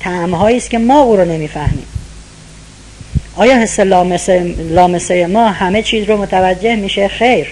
تعمهایی 0.01 0.57
است 0.57 0.71
که 0.71 0.79
ما 0.79 1.01
او 1.01 1.17
رو 1.17 1.25
نمی‌فهمیم. 1.25 1.87
آیا 3.37 3.59
حس 3.59 3.81
لامسه, 3.81 4.55
لامسه 4.71 5.27
ما 5.27 5.49
همه 5.49 5.83
چیز 5.83 6.09
رو 6.09 6.17
متوجه 6.17 6.77
میشه؟ 6.77 7.09
خیر. 7.09 7.47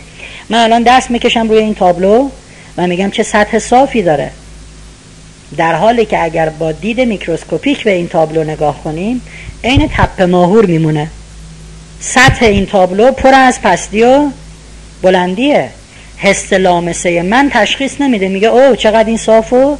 من 0.49 0.59
الان 0.59 0.83
دست 0.83 1.11
می‌کشم 1.11 1.49
روی 1.49 1.59
این 1.59 1.75
تابلو. 1.75 2.29
و 2.77 2.87
میگم 2.87 3.11
چه 3.11 3.23
سطح 3.23 3.59
صافی 3.59 4.03
داره. 4.03 4.31
در 5.57 5.75
حالی 5.75 6.05
که 6.05 6.25
اگر 6.25 6.49
با 6.49 6.73
دید 6.73 7.01
میکروسکوپیک 7.01 7.85
به 7.85 7.91
این 7.91 8.09
تابلو 8.09 8.45
نگاه 8.45 8.85
کنیم 8.85 9.23
عین 9.65 9.91
تپه 9.97 10.27
ماهور 10.27 10.67
میمونه. 10.67 11.09
سطح 12.01 12.47
این 12.47 12.67
تابلو 12.67 13.13
پر 13.13 13.35
از 13.35 13.61
پستی 13.63 14.03
و 14.03 14.31
بلندیه. 15.03 15.71
حس 16.17 16.53
لامسه 16.53 17.23
من 17.23 17.51
تشخیص 17.53 18.01
نمیده. 18.01 18.29
میگه 18.29 18.49
او 18.49 18.77
چقدر 18.77 19.09
این 19.09 19.17
صاف 19.17 19.53
و 19.53 19.79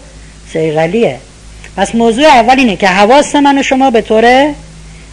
سیغلیه 0.53 1.19
پس 1.77 1.95
موضوع 1.95 2.25
اول 2.25 2.59
اینه 2.59 2.77
که 2.77 2.89
حواس 2.89 3.35
من 3.35 3.59
و 3.59 3.63
شما 3.63 3.91
به 3.91 4.01
طور 4.01 4.55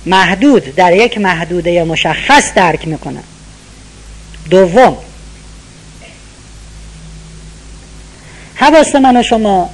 محدود 0.05 0.75
در 0.75 0.93
یک 0.93 1.17
محدوده 1.17 1.83
مشخص 1.83 2.53
درک 2.53 2.87
می‌کنن 2.87 3.23
دوم 4.49 4.97
حواس 8.59 8.95
من 8.95 9.17
و 9.17 9.23
شما 9.23 9.69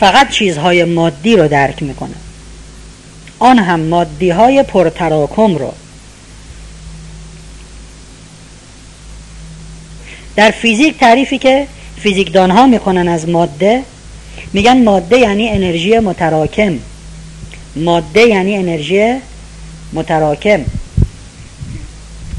فقط 0.00 0.30
چیزهای 0.30 0.84
مادی 0.84 1.36
رو 1.36 1.48
درک 1.48 1.82
می‌کنه 1.82 2.14
آن 3.38 3.58
هم 3.58 3.80
مادی 3.80 4.30
های 4.30 4.62
پرتراکم 4.62 5.56
رو. 5.56 5.72
در 10.36 10.50
فیزیک 10.50 10.98
تعریفی 10.98 11.38
که 11.38 11.66
فیزیکدان 11.96 12.50
ها 12.50 12.66
می‌کنن 12.66 13.08
از 13.08 13.28
ماده 13.28 13.82
میگن 14.52 14.84
ماده 14.84 15.18
یعنی 15.18 15.48
انرژی 15.48 15.98
متراکم. 15.98 16.78
ماده 17.76 18.20
یعنی 18.20 18.56
انرژی 18.56 19.14
متراکم. 19.92 20.64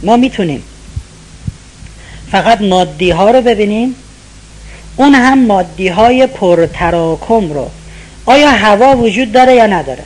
ما 0.03 0.17
می‌تونیم 0.17 0.63
فقط 2.31 2.61
مادی 2.61 3.11
ها 3.11 3.31
رو 3.31 3.41
ببینیم؟ 3.41 3.95
اون 4.95 5.15
هم 5.15 5.45
مادی 5.45 5.87
های 5.87 6.27
پرتراکم 6.27 7.53
رو. 7.53 7.69
آیا 8.25 8.49
هوا 8.49 8.97
وجود 8.97 9.31
داره 9.31 9.55
یا 9.55 9.67
نداره؟ 9.67 10.03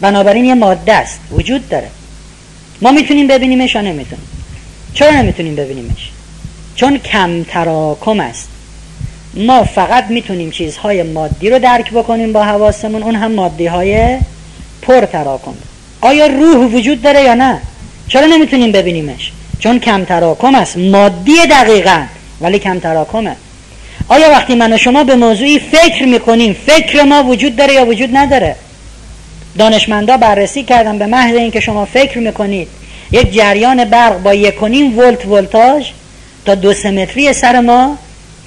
بنابراین 0.00 0.44
یه 0.44 0.54
ماده 0.54 0.92
است. 0.94 1.20
وجود 1.30 1.68
داره. 1.68 1.88
ما 2.82 2.92
می‌تونیم 2.92 3.26
ببینیمش 3.26 3.74
یا 3.74 3.80
نمی‌تونیم؟ 3.80 4.26
چرا 4.94 5.10
نمی‌تونیم 5.10 5.56
ببینیمش؟ 5.56 6.10
چون 6.74 6.98
کم 6.98 7.42
تراکم 7.42 8.20
است. 8.20 8.48
ما 9.34 9.64
فقط 9.64 10.04
می‌تونیم 10.10 10.50
چیزهای 10.50 11.02
مادی 11.02 11.50
رو 11.50 11.58
درک 11.58 11.90
بکنیم 11.90 12.32
با 12.32 12.44
حواسمون. 12.44 13.02
اون 13.02 13.14
هم 13.14 13.32
مادی 13.32 13.66
های 13.66 14.18
پر 14.82 15.06
تراکم 15.06 15.54
آیا 16.00 16.26
روح 16.26 16.74
وجود 16.74 17.02
داره 17.02 17.22
یا 17.22 17.34
نه؟ 17.34 17.60
چرا 18.08 18.26
نمی‌تونیم 18.26 18.72
ببینیمش؟ 18.72 19.32
چون 19.64 19.78
کم 19.78 20.04
تراکم 20.04 20.54
است. 20.54 20.78
مادی 20.78 21.46
دقیقا 21.50 22.02
ولی 22.40 22.58
کم 22.58 22.78
تراکمه. 22.78 23.36
آیا 24.08 24.30
وقتی 24.30 24.54
من 24.54 24.72
و 24.72 24.78
شما 24.78 25.04
به 25.04 25.14
موضوعی 25.14 25.58
فکر 25.58 26.04
می‌کنیم 26.04 26.56
فکر 26.66 27.02
ما 27.02 27.22
وجود 27.22 27.56
داره 27.56 27.74
یا 27.74 27.86
وجود 27.86 28.16
نداره؟ 28.16 28.56
دانشمندا 29.58 30.16
بررسی 30.16 30.62
کردن 30.62 30.98
به 30.98 31.06
محض 31.06 31.34
اینکه 31.34 31.60
شما 31.60 31.84
فکر 31.84 32.18
می‌کنید 32.18 32.68
یک 33.12 33.32
جریان 33.32 33.84
برق 33.84 34.22
با 34.22 34.34
یکونیم 34.34 34.98
ولت 34.98 35.26
ولتاژ 35.26 35.90
تا 36.46 36.54
دو 36.54 36.74
سمتری 36.74 37.32
سر 37.32 37.60
ما 37.60 37.98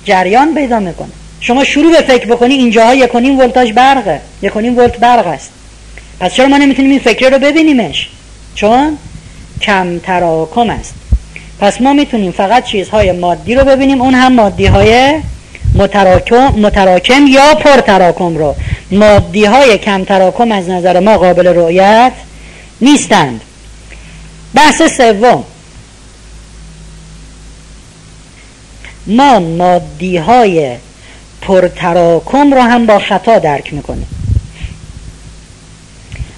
جریان 0.05 0.53
پیدا 0.55 0.79
می‌کنه. 0.79 1.11
شما 1.39 1.63
شروع 1.63 1.91
به 1.91 2.01
فکر 2.01 2.25
بکنی 2.25 2.53
اینجاها 2.53 2.95
یکونیم 2.95 3.39
ولتاژ 3.39 3.71
برقه. 3.71 4.21
یکونیم 4.41 4.77
ولت 4.77 4.97
برق 4.97 5.27
است. 5.27 5.49
پس 6.19 6.33
چرا 6.33 6.47
ما 6.47 6.57
نمی‌تونیم 6.57 6.91
این 6.91 6.99
فکر 6.99 7.29
رو 7.29 7.39
ببینیمش؟ 7.39 8.09
چون 8.55 8.97
کم 9.61 9.99
تراکم 9.99 10.69
است. 10.69 10.93
پس 11.59 11.81
ما 11.81 11.93
می‌تونیم 11.93 12.31
فقط 12.31 12.63
چیزهای 12.65 13.11
مادی 13.11 13.55
رو 13.55 13.65
ببینیم. 13.65 14.01
اون 14.01 14.13
هم 14.13 14.33
مادی 14.33 14.65
های 14.65 15.19
متراکم, 15.75 16.47
متراکم 16.47 17.27
یا 17.27 17.55
پرتراکم 17.55 18.37
رو. 18.37 18.55
مادی 18.91 19.45
های 19.45 19.77
کم 19.77 20.03
تراکم 20.03 20.51
از 20.51 20.69
نظر 20.69 20.99
ما 20.99 21.17
قابل 21.17 21.47
رؤیت 21.47 22.11
نیستند. 22.81 23.41
بحث 24.53 24.81
سوم. 24.97 25.43
ما 29.07 29.39
مادی 29.39 30.17
های 30.17 30.75
پرتراکم 31.41 32.53
رو 32.53 32.61
هم 32.61 32.85
با 32.85 32.99
خطا 32.99 33.39
درک 33.39 33.73
می‌کنیم. 33.73 34.07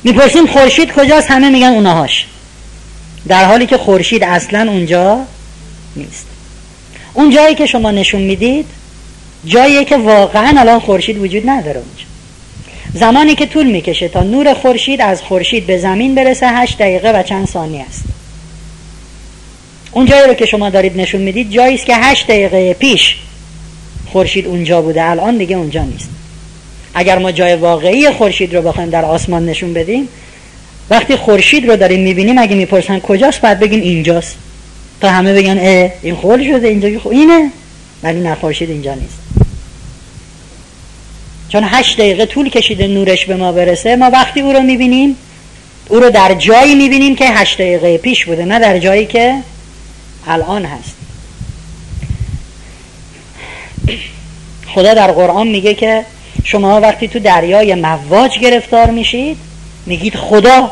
می‌پرسیم 0.04 0.48
خورشید 0.48 0.94
کجاست؟ 0.94 1.32
همه 1.32 1.50
میگن 1.50 1.68
اونهاش 1.68 2.26
در 3.28 3.46
حالی 3.46 3.66
که 3.66 3.78
خورشید 3.78 4.24
اصلا 4.24 4.72
اونجا 4.72 5.20
نیست. 5.96 6.28
اون 7.14 7.30
جایی 7.30 7.56
که 7.56 7.66
شما 7.66 7.92
نشون 7.92 8.22
می‌دید 8.22 8.66
جاییه 9.46 9.86
که 9.86 9.98
واقعا 9.98 10.60
الان 10.60 10.80
خورشید 10.80 11.18
وجود 11.18 11.50
نداره 11.50 11.78
اونجا. 11.78 12.04
زمانی 12.94 13.36
که 13.36 13.46
طول 13.46 13.68
می‌کشه 13.68 14.08
تا 14.08 14.24
نور 14.24 14.54
خورشید 14.54 15.02
از 15.02 15.22
خورشید 15.22 15.68
به 15.68 15.78
زمین 15.78 16.16
برسه 16.16 16.48
هشت 16.48 16.78
دقیقه 16.78 17.12
و 17.12 17.24
چند 17.24 17.48
ثانیه 17.48 17.86
است. 17.90 18.04
اون 19.92 20.06
جایی 20.06 20.28
رو 20.28 20.34
که 20.34 20.46
شما 20.46 20.70
دارید 20.70 20.98
نشون 20.98 21.22
می‌دید 21.22 21.52
جایی 21.52 21.76
است 21.76 21.86
که 21.86 21.96
هشت 21.96 22.28
دقیقه 22.28 22.74
پیش 22.74 23.16
خورشید 24.12 24.48
اونجا 24.48 24.82
بوده. 24.82 25.04
الان 25.04 25.38
دیگه 25.38 25.56
اونجا 25.56 25.84
نیست. 25.84 26.10
اگر 26.94 27.18
ما 27.18 27.32
جای 27.32 27.56
واقعی 27.56 28.12
خورشید 28.12 28.56
رو 28.56 28.62
بخوایم 28.62 28.90
در 28.90 29.06
آسمان 29.06 29.46
نشون 29.46 29.74
بدیم 29.74 30.08
وقتی 30.90 31.16
خورشید 31.16 31.70
رو 31.70 31.76
داریم 31.76 32.00
می‌بینیم 32.00 32.38
اگه 32.38 32.56
می‌پرسن 32.56 33.00
کجاست 33.00 33.42
بعد 33.42 33.60
بگیم 33.60 33.82
اینجاست. 33.82 34.36
تا 35.02 35.10
همه 35.10 35.34
بگن 35.34 35.58
اه 35.58 35.92
این 36.02 36.16
خول 36.16 36.52
شده 36.52 36.68
اینجا 36.68 37.00
خو... 37.00 37.10
اینه. 37.10 37.52
ولی 38.04 38.20
نه 38.20 38.36
خورشید 38.36 38.70
اینجا 38.70 38.94
نیست. 38.94 39.20
چون 41.50 41.64
هشت 41.66 41.98
دقیقه 41.98 42.26
طول 42.26 42.50
کشیده 42.50 42.88
نورش 42.88 43.26
به 43.26 43.36
ما 43.36 43.52
برسه 43.52 43.96
ما 43.96 44.10
وقتی 44.10 44.42
او 44.42 44.54
رو 44.54 44.62
می‌بینیم 44.62 45.16
او 45.90 46.00
رو 46.00 46.10
در 46.10 46.34
جایی 46.34 46.76
می‌بینیم 46.76 47.16
که 47.16 47.26
هشت 47.30 47.58
دقیقه 47.58 47.98
پیش 47.98 48.26
بوده 48.26 48.46
نه 48.46 48.60
در 48.60 48.80
جایی 48.80 49.06
که 49.06 49.36
الان 50.28 50.66
هست. 50.66 50.96
خدا 54.68 54.94
در 54.94 55.12
قرآن 55.12 55.48
میگه 55.48 55.74
که 55.74 56.06
شما 56.44 56.82
وقتی 56.82 57.08
تو 57.08 57.20
دریای 57.20 57.76
مواج 57.76 58.40
گرفتار 58.40 58.90
میشید 58.90 59.38
میگید 59.86 60.16
خدا 60.16 60.72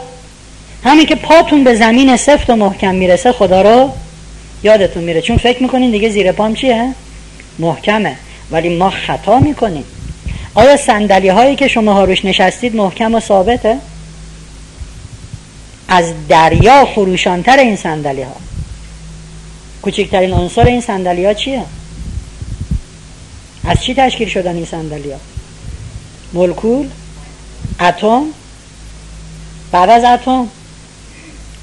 همین 0.87 1.05
که 1.05 1.15
پاتون 1.15 1.63
به 1.63 1.75
زمین 1.75 2.17
سفت 2.17 2.49
و 2.49 2.55
محکم 2.55 2.95
می‌رسه 2.95 3.31
خدا 3.31 3.61
رو 3.61 3.91
یادتون 4.63 5.03
میره 5.03 5.21
چون 5.21 5.37
فکر 5.37 5.63
می‌کنین 5.63 5.91
دیگه 5.91 6.09
زیر 6.09 6.31
پام 6.31 6.53
چیه؟ 6.53 6.93
محکمه 7.59 8.15
ولی 8.51 8.77
ما 8.77 8.89
خطا 8.89 9.39
می‌کنیم 9.39 9.83
آیا 10.55 10.77
سندلی 10.77 11.27
هایی 11.27 11.55
که 11.55 11.67
شما 11.67 12.03
روش 12.03 12.25
نشستید 12.25 12.75
محکم 12.75 13.15
و 13.15 13.19
ثابته؟ 13.19 13.77
از 15.87 16.13
دریا 16.29 16.85
خروشانتر 16.85 17.57
این 17.57 17.75
سندلی 17.75 18.21
ها 18.21 18.35
کوچکترین 19.81 20.33
عنصر 20.33 20.65
این 20.65 20.81
سندلی 20.81 21.25
ها 21.25 21.33
چیه؟ 21.33 21.63
از 23.65 23.83
چی 23.83 23.93
تشکیل 23.93 24.29
شدن 24.29 24.55
این 24.55 24.65
سندلی 24.65 25.11
ها؟ 25.11 25.19
مولکول 26.33 26.87
اتم 27.79 28.23
بعد 29.71 29.89
از 29.89 30.03
اتم 30.03 30.47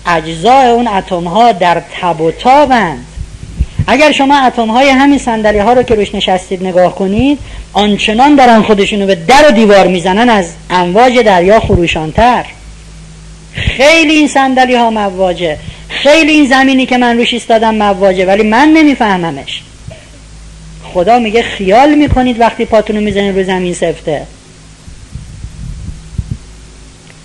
اجزای 0.07 0.69
اون 0.71 0.89
اتم 0.89 1.25
ها 1.25 1.53
در 1.53 1.83
تب 2.01 2.21
و 2.21 2.31
تابند. 2.31 3.07
اگر 3.87 4.13
شما 4.13 4.47
اتم 4.47 4.71
های 4.71 4.89
همین 4.89 5.19
صندلی 5.19 5.59
ها 5.59 5.73
رو 5.73 5.83
که 5.83 5.95
روش 5.95 6.15
نشستید 6.15 6.67
نگاه 6.67 6.95
کنید 6.95 7.39
آنچنان 7.73 8.37
دارن 8.37 8.63
خودشونو 8.63 9.07
به 9.07 9.15
در 9.15 9.49
و 9.49 9.51
دیوار 9.51 9.87
می‌زنن 9.87 10.29
از 10.29 10.53
امواج 10.71 11.19
دریا 11.19 11.61
خروشانتر. 11.61 12.45
خیلی 13.53 14.13
این 14.13 14.29
صندلی 14.29 14.75
ها 14.75 14.91
مواجه. 14.91 15.59
خیلی 15.89 16.33
این 16.33 16.47
زمینی 16.47 16.87
که 16.87 16.99
من 16.99 17.19
روش 17.19 17.33
ایستادم 17.33 17.75
مواجه 17.75 18.27
ولی 18.27 18.43
من 18.43 18.69
نمیفهممش. 18.69 19.63
خدا 20.95 21.19
میگه 21.19 21.43
خیال 21.43 21.95
می‌کنید 21.95 22.41
وقتی 22.41 22.65
پاتونو 22.65 23.01
می‌زنید 23.01 23.39
رو 23.39 23.45
زمین 23.45 23.75
سفته. 23.75 24.27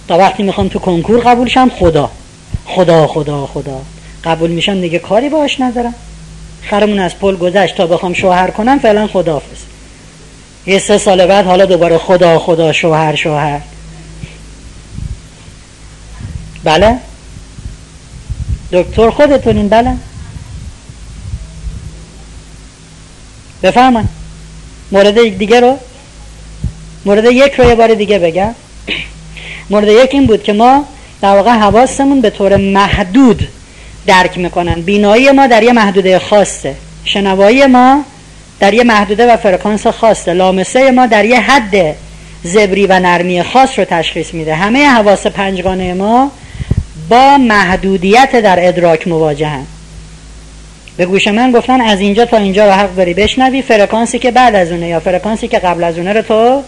تا 0.07 0.17
وقتی 0.17 0.43
می‌خوام 0.43 0.67
تو 0.67 0.79
کنکور 0.79 1.19
قبول 1.19 1.47
شم 1.47 1.71
خدا. 1.79 2.11
خدا 2.75 3.07
خدا 3.07 3.45
خدا. 3.45 3.81
قبول 4.23 4.49
میشم 4.49 4.81
دیگه 4.81 4.99
کاری 4.99 5.29
باش 5.29 5.61
ندارم. 5.61 5.93
خرمون 6.63 6.99
از 6.99 7.19
پل 7.19 7.35
گذشت 7.35 7.75
تا 7.75 7.87
بخوام 7.87 8.13
شوهر 8.13 8.51
کنم 8.51 8.79
فعلا 8.79 9.07
خداحافظ. 9.07 9.57
یه 10.65 10.79
سه 10.79 10.97
سال 10.97 11.25
بعد 11.25 11.45
حالا 11.45 11.65
دوباره 11.65 11.97
خدا 11.97 12.39
خدا 12.39 12.73
شوهر 12.73 13.15
شوهر. 13.15 13.61
بله؟ 16.63 16.97
دکتر 18.71 19.09
خودتونین 19.09 19.69
بله؟ 19.69 19.93
بفهمن 23.63 24.07
مورد 24.91 25.37
دیگه 25.37 25.59
رو؟ 25.59 25.77
مورد 27.05 27.25
یک 27.25 27.53
رو 27.53 27.65
یه 27.65 27.75
بار 27.75 27.93
دیگه 27.93 28.19
بگم. 28.19 28.55
مورد 29.69 29.87
یک 29.87 30.09
این 30.13 30.25
بود 30.25 30.43
که 30.43 30.53
ما 30.53 30.85
در 31.21 31.35
واقع 31.35 31.51
حواسمون 31.51 32.21
به 32.21 32.29
طور 32.29 32.55
محدود 32.55 33.47
درک 34.07 34.37
می‌کنن. 34.37 34.81
بینایی 34.81 35.31
ما 35.31 35.47
در 35.47 35.63
یه 35.63 35.73
محدوده 35.73 36.19
خاصه. 36.19 36.75
شنوایی 37.05 37.65
ما 37.65 38.03
در 38.59 38.73
یه 38.73 38.83
محدوده 38.83 39.33
و 39.33 39.37
فرکانس 39.37 39.87
خاصه. 39.87 40.33
لامسه 40.33 40.91
ما 40.91 41.05
در 41.05 41.25
یه 41.25 41.39
حد 41.39 41.95
زبری 42.43 42.85
و 42.87 42.99
نرمی 42.99 43.43
خاص 43.43 43.79
رو 43.79 43.85
تشخیص 43.85 44.33
میده. 44.33 44.55
همه 44.55 44.85
حواس 44.85 45.27
پنجگانه 45.27 45.93
ما 45.93 46.31
با 47.09 47.37
محدودیت 47.37 48.35
در 48.35 48.67
ادراک 48.67 49.07
مواجهن. 49.07 49.65
به 50.97 51.05
گوش 51.05 51.27
من 51.27 51.51
گفتن 51.51 51.81
از 51.81 51.99
اینجا 51.99 52.25
تا 52.25 52.37
اینجا 52.37 52.65
رو 52.65 52.71
حق 52.71 52.95
داری 52.95 53.13
بشنوی. 53.13 53.61
فرکانسی 53.61 54.19
که 54.19 54.31
بعد 54.31 54.55
از 54.55 54.71
اونه 54.71 54.87
یا 54.87 54.99
فرکانسی 54.99 55.47
که 55.47 55.59
قبل 55.59 55.83
از 55.83 55.97
اونه 55.97 56.13
رو 56.13 56.21
تو 56.21 56.63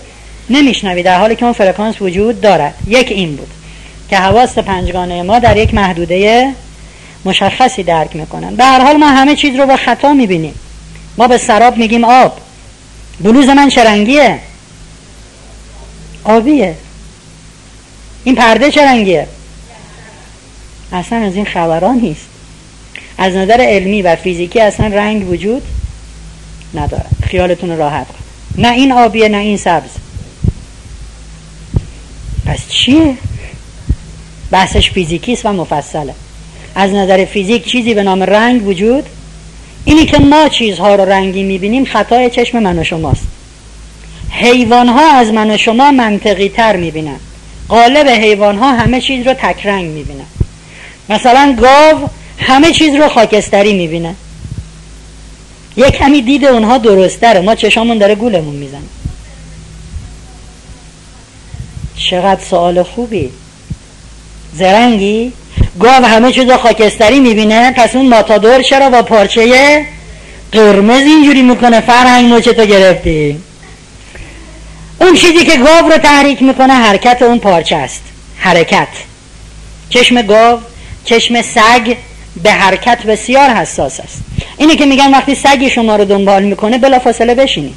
نمیشنوی. 0.49 1.03
در 1.03 1.19
حالی 1.19 1.35
که 1.35 1.43
اون 1.43 1.53
فرکانس 1.53 2.01
وجود 2.01 2.41
دارد. 2.41 2.73
یک 2.87 3.11
این 3.11 3.35
بود. 3.35 3.47
که 4.11 4.17
حواس 4.17 4.57
پنجگانه 4.57 5.23
ما 5.23 5.39
در 5.39 5.57
یک 5.57 5.73
محدوده 5.73 6.53
مشخصی 7.25 7.83
درک 7.83 8.15
می‌کنن. 8.15 8.55
به 8.55 8.63
هر 8.63 8.81
حال 8.81 8.97
ما 8.97 9.09
همه 9.09 9.35
چیز 9.35 9.55
رو 9.55 9.65
با 9.65 9.77
خطا 9.77 10.13
می‌بینیم. 10.13 10.55
ما 11.17 11.27
به 11.27 11.37
سراب 11.37 11.77
میگیم 11.77 12.03
آب. 12.03 12.37
بلوز 13.19 13.49
من 13.49 13.69
چه 13.69 14.39
آبیه. 16.23 16.75
این 18.23 18.35
پرده 18.35 18.71
چه 18.71 19.27
اصلا 20.93 21.17
از 21.17 21.35
این 21.35 21.45
خبران 21.45 21.95
نیست. 21.95 22.25
از 23.17 23.33
نظر 23.35 23.61
علمی 23.61 24.01
و 24.01 24.15
فیزیکی 24.15 24.61
اصلا 24.61 24.87
رنگ 24.87 25.29
وجود 25.29 25.63
نداره 26.73 27.05
خیالتون 27.23 27.77
راحت 27.77 28.07
کن. 28.07 28.23
نه 28.57 28.71
این 28.71 28.91
آبیه 28.91 29.29
نه 29.29 29.37
این 29.37 29.57
سبز. 29.57 29.89
پس 32.45 32.67
چیه؟ 32.69 33.17
بحثش 34.51 34.91
فیزیکیست 34.91 35.45
و 35.45 35.53
مفصله. 35.53 36.13
از 36.75 36.91
نظر 36.91 37.25
فیزیک 37.25 37.65
چیزی 37.65 37.93
به 37.93 38.03
نام 38.03 38.23
رنگ 38.23 38.67
وجود؟ 38.67 39.03
اینی 39.85 40.05
که 40.05 40.17
ما 40.19 40.49
چیزها 40.49 40.95
رو 40.95 41.05
رنگی 41.05 41.43
می‌بینیم 41.43 41.85
خطای 41.85 42.29
چشم 42.29 42.59
من 42.59 42.79
و 42.79 42.83
شماست. 42.83 43.27
حیوان 44.29 44.87
ها 44.87 45.11
از 45.11 45.31
من 45.31 45.51
و 45.51 45.57
شما 45.57 45.91
منطقی 45.91 46.49
تر 46.49 46.75
می‌بینن 46.75 47.19
قالب 47.69 48.07
حیوان 48.07 48.57
ها 48.57 48.71
همه 48.71 49.01
چیز 49.01 49.27
رو 49.27 49.33
تک 49.33 49.65
رنگ 49.65 49.85
می‌بینن 49.85 50.25
مثلا 51.09 51.57
گاو 51.61 52.09
همه 52.37 52.71
چیز 52.71 52.95
رو 52.95 53.09
خاکستری 53.09 53.73
می‌بینه. 53.73 54.15
یک 55.77 55.91
کمی 55.91 56.21
دید 56.21 56.45
اونها 56.45 56.77
درستره 56.77 57.41
ما 57.41 57.55
چشامون 57.55 57.97
داره 57.97 58.15
گولمون 58.15 58.55
می‌زنه. 58.55 58.81
چقدر 61.95 62.41
سوال 62.41 62.83
خوبی. 62.83 63.29
زرنگی؟ 64.53 65.33
گاو 65.79 66.05
همه 66.05 66.31
چیز 66.31 66.51
خاکستری 66.51 67.19
می‌بینه 67.19 67.71
پس 67.71 67.95
اون 67.95 68.09
ماتادور 68.09 68.61
چرا 68.61 68.89
با 68.89 69.01
پارچه 69.01 69.85
قرمز 70.51 71.01
اینجوری 71.01 71.41
می‌کنه؟ 71.41 71.81
فرهنگ 71.81 72.29
نوچه 72.29 72.53
تو 72.53 72.65
گرفتی. 72.65 73.37
اون 75.01 75.13
چیزی 75.13 75.45
که 75.45 75.57
گاو 75.57 75.89
رو 75.91 75.97
تحریک 75.97 76.43
می‌کنه 76.43 76.73
حرکت 76.73 77.21
اون 77.21 77.39
پارچه 77.39 77.75
است. 77.75 78.01
حرکت. 78.37 78.87
چشم 79.89 80.21
گاو 80.21 80.59
چشم 81.05 81.41
سگ 81.41 81.95
به 82.43 82.51
حرکت 82.51 83.03
بسیار 83.03 83.49
حساس 83.49 83.99
است. 83.99 84.21
اینه 84.57 84.75
که 84.75 84.85
میگن 84.85 85.11
وقتی 85.11 85.35
سگی 85.35 85.69
شما 85.69 85.95
رو 85.95 86.05
دنبال 86.05 86.43
می‌کنه 86.43 86.77
بلا 86.77 86.99
فاصله 86.99 87.35
بشینی. 87.35 87.73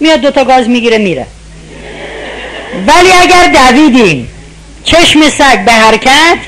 میاد 0.00 0.20
دوتا 0.20 0.44
گاز 0.44 0.68
می‌گیره 0.68 0.98
میره. 0.98 1.26
ولی 2.86 3.12
اگر 3.22 3.46
دویدین 3.46 4.28
چشم 4.84 5.30
سگ 5.30 5.64
به 5.64 5.72
حرکت؟ 5.72 6.38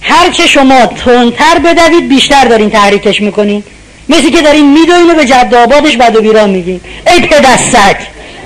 هرچه 0.00 0.46
شما 0.46 0.86
تندتر 0.86 1.58
بدوید 1.58 2.08
بیشتر 2.08 2.44
دارین 2.44 2.70
تحریکش 2.70 3.20
می‌کنین. 3.20 3.64
مثل 4.08 4.30
که 4.30 4.42
دارین 4.42 4.72
میدوین 4.72 5.10
و 5.10 5.14
به 5.14 5.24
جد 5.24 5.54
آبادش 5.54 5.96
بد 5.96 6.16
و 6.16 6.22
بیران 6.22 6.50
میگین. 6.50 6.80
ای 7.06 7.20
پدر 7.20 7.56
سگ! 7.56 7.96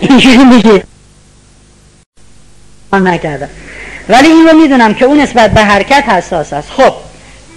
اینجوری 0.00 0.44
میگی. 0.44 0.82
نکردم. 2.92 3.48
ولی 4.08 4.28
این 4.28 4.48
رو 4.48 4.56
می‌دونم 4.56 4.94
که 4.94 5.04
اون 5.04 5.20
نسبت 5.20 5.50
به 5.50 5.60
حرکت 5.60 6.04
حساس 6.08 6.52
است. 6.52 6.70
خب 6.70 6.92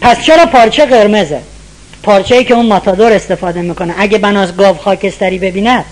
پس 0.02 0.22
چرا 0.22 0.46
پارچه 0.46 0.86
قرمزه؟ 0.86 1.40
پارچه 2.04 2.36
ای 2.36 2.44
که 2.44 2.54
اون 2.54 2.66
ماتادور 2.66 3.12
استفاده 3.14 3.62
می‌کنه. 3.62 3.94
اگه 3.98 4.18
بناس 4.18 4.56
گاو 4.56 4.78
خاکستری 4.78 5.40
ببیند 5.40 5.86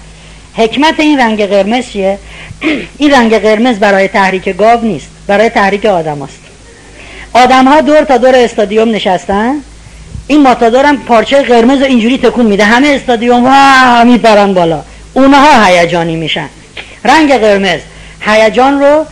حکمت 0.58 1.00
این 1.00 1.20
رنگ 1.20 1.46
قرمز 1.46 1.90
چیه 1.90 2.20
این 2.98 3.12
رنگ 3.12 3.38
قرمز 3.38 3.80
برای 3.80 4.08
تحریک 4.08 4.58
گاو 4.58 4.82
نیست. 4.82 5.08
برای 5.28 5.50
تحریک 5.50 5.86
آدم 5.86 6.22
است 6.22 6.40
آدم 7.34 7.66
ها 7.68 7.82
دور 7.82 8.02
تا 8.02 8.18
دور 8.18 8.36
استادیوم 8.36 8.92
نشستن. 8.92 9.56
این 10.28 10.42
ماتادور 10.42 10.86
هم 10.86 10.98
پارچه 10.98 11.42
قرمز 11.42 11.82
اینجوری 11.82 12.18
تکون 12.18 12.46
میده. 12.46 12.64
همه 12.64 12.88
استادیوم 12.88 13.48
ها 13.48 14.04
میپرن 14.04 14.54
بالا. 14.54 14.82
اونها 15.14 15.66
هیجانی 15.66 16.16
میشن. 16.16 16.50
رنگ 17.06 17.34
قرمز. 17.34 17.80
هیجان 18.22 18.80
رو 18.80 19.06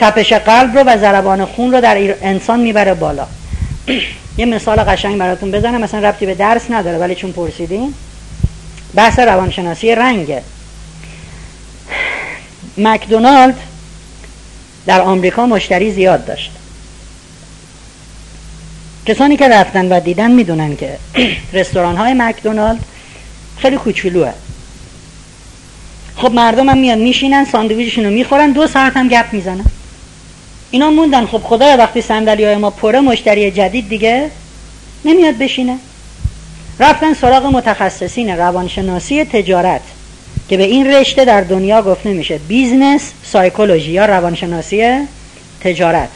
تپش 0.00 0.32
قلب 0.32 0.78
رو 0.78 0.84
و 0.84 0.98
ضربان 0.98 1.44
خون 1.44 1.72
رو 1.72 1.80
در 1.80 2.14
انسان 2.22 2.60
می‌بره 2.60 2.94
بالا. 2.94 3.26
یه 4.38 4.46
مثال 4.46 4.76
قشنگ 4.76 5.18
براتون 5.18 5.50
بزنم. 5.50 5.80
مثلا 5.80 6.08
ربطی 6.08 6.26
به 6.26 6.34
درس 6.34 6.70
نداره 6.70 6.98
ولی 6.98 7.14
چون 7.14 7.32
پرسیدین 7.32 7.94
بحث 8.94 9.18
روانشناسی 9.18 9.94
رنگه. 9.94 10.42
مکدونالد 12.78 13.60
در 14.86 15.00
آمریکا 15.00 15.46
مشتری 15.46 15.92
زیاد 15.92 16.26
داشت. 16.26 16.50
کسانی 19.06 19.36
که 19.36 19.48
رفتن 19.48 19.92
و 19.92 20.00
دیدن 20.00 20.30
می‌دونن 20.30 20.76
که 20.76 20.98
رستوران 21.52 21.96
های 21.96 22.14
مکدونالد 22.14 22.84
خیلی 23.58 23.76
کوچولوه. 23.76 24.32
خب 26.16 26.32
مردم 26.32 26.68
هم 26.68 26.78
میان 26.78 26.98
میشینن 26.98 27.44
ساندویچشون 27.44 28.04
رو 28.04 28.10
می‌خورن 28.10 28.50
دو 28.50 28.66
ساعت 28.66 28.96
هم 28.96 29.08
گپ 29.08 29.32
می‌زنن. 29.32 29.64
اینا 30.70 30.90
موندن 30.90 31.26
خب 31.26 31.38
خدایا 31.38 31.76
وقتی 31.76 32.02
صندلی 32.02 32.44
های 32.44 32.56
ما 32.56 32.70
پره 32.70 33.00
مشتری 33.00 33.50
جدید 33.50 33.88
دیگه 33.88 34.30
نمیاد 35.04 35.38
بشینه. 35.38 35.78
رفتن 36.80 37.14
سراغ 37.14 37.46
متخصصین 37.46 38.28
روانشناسی 38.28 39.24
تجارت. 39.24 39.80
که 40.52 40.58
به 40.58 40.64
این 40.64 40.86
رشته 40.86 41.24
در 41.24 41.40
دنیا 41.40 41.82
گفته 41.82 42.12
میشه 42.12 42.38
business 42.38 43.12
psychology 43.24 43.90
یا 43.90 44.06
روانشناسی 44.06 45.06
تجارت. 45.60 46.08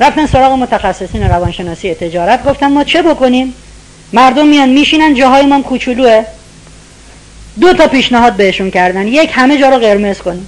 رفتن 0.00 0.26
سراغ 0.26 0.52
متخصصین 0.52 1.22
روانشناسی 1.22 1.94
تجارت 1.94 2.44
گفتن 2.44 2.72
ما 2.72 2.84
چه 2.84 3.02
بکنیم؟ 3.02 3.54
مردم 4.12 4.46
میان 4.46 4.68
میشینن 4.68 5.14
جاهای 5.14 5.46
ما 5.46 5.62
کوچولوه. 5.62 6.24
دو 7.60 7.72
تا 7.72 7.86
پیشنهاد 7.86 8.32
بهشون 8.32 8.70
کردن. 8.70 9.08
یک 9.08 9.30
همه 9.32 9.58
جا 9.58 9.68
رو 9.68 9.76
قرمز 9.76 10.18
کنیم 10.18 10.46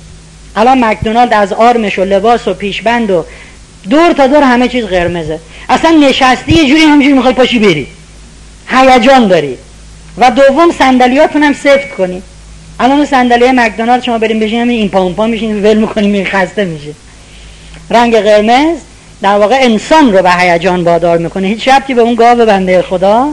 الان 0.56 0.84
مکدونالد 0.84 1.34
از 1.34 1.52
آرمش 1.52 1.98
و 1.98 2.04
لباس 2.04 2.48
و 2.48 2.54
پیشبند 2.54 3.10
و 3.10 3.24
دور 3.90 4.12
تا 4.12 4.26
دور 4.26 4.42
همه 4.42 4.68
چیز 4.68 4.84
قرمزه. 4.84 5.38
اصلا 5.68 5.90
نشستی 5.90 6.52
یه 6.52 6.68
جوری 6.68 6.82
همجوری 6.82 7.12
می‌خوای 7.12 7.34
پاشی 7.34 7.58
بری. 7.58 7.86
هیجان 8.68 9.28
داری. 9.28 9.58
و 10.18 10.30
دوم 10.30 10.72
صندلیاتون 10.78 11.42
هم 11.42 11.52
سفت 11.52 11.90
کنی. 11.90 12.22
الان 12.80 13.06
صندلی 13.06 13.52
مکدونالد 13.52 14.02
شما 14.02 14.18
بریم 14.18 14.40
بشین 14.40 14.70
این 14.70 14.88
پا 14.88 15.00
اون 15.00 15.14
پا 15.14 15.26
میشین 15.26 15.62
ول 15.62 15.76
می‌کنیم 15.76 16.12
این 16.12 16.26
خسته 16.26 16.64
میشه. 16.64 16.92
رنگ 17.90 18.16
قرمز 18.16 18.78
در 19.22 19.38
واقع 19.38 19.58
انسان 19.60 20.12
رو 20.12 20.22
به 20.22 20.32
هیجان 20.32 20.84
وادار 20.84 21.18
می‌کنه. 21.18 21.46
هیچ 21.46 21.68
ربطی 21.68 21.94
به 21.94 22.00
اون 22.00 22.14
گاو 22.14 22.46
بنده 22.46 22.82
خدا 22.82 23.28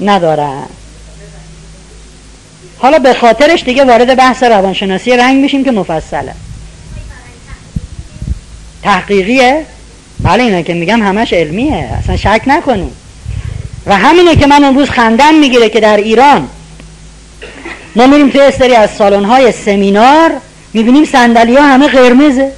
نداره. 0.00 0.48
حالا 2.78 2.98
به 2.98 3.14
خاطرش 3.14 3.62
دیگه 3.62 3.84
وارد 3.84 4.16
بحث 4.16 4.42
روانشناسی 4.42 5.16
رنگ 5.16 5.42
میشیم 5.42 5.64
که 5.64 5.70
مفصله. 5.70 6.34
تحقیقیه؟ 8.82 9.64
بله 10.20 10.42
اینا 10.42 10.62
که 10.62 10.74
میگم 10.74 11.02
همش 11.02 11.32
علمیه 11.32 11.88
اصلا 11.98 12.16
شک 12.16 12.42
نکنیم 12.46 12.90
و 13.86 13.96
همینه 13.96 14.36
که 14.36 14.46
من 14.46 14.64
امروز 14.64 14.90
خندم 14.90 15.34
می‌گیره 15.34 15.68
که 15.68 15.80
در 15.80 15.96
ایران 15.96 16.48
ما 17.96 18.06
میریم 18.06 18.30
توی 18.30 18.50
سری 18.50 18.74
از 18.74 18.90
سالن 18.90 19.24
های 19.24 19.52
سمینار 19.52 20.30
می‌بینیم 20.72 21.04
سندلی 21.04 21.56
ها 21.56 21.62
همه 21.62 21.88
قرمزه. 21.88 22.52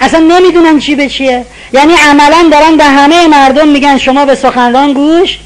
اصلا 0.00 0.20
نمی‌دونن 0.20 0.78
چی 0.78 0.94
به 0.94 1.08
چیه. 1.08 1.44
یعنی 1.72 1.92
عملا 1.94 2.48
دارن 2.52 2.76
به 2.76 2.84
همه 2.84 3.26
مردم 3.26 3.68
میگن 3.68 3.98
شما 3.98 4.24
به 4.24 4.34
سخنران 4.34 4.92
گوش 4.92 5.38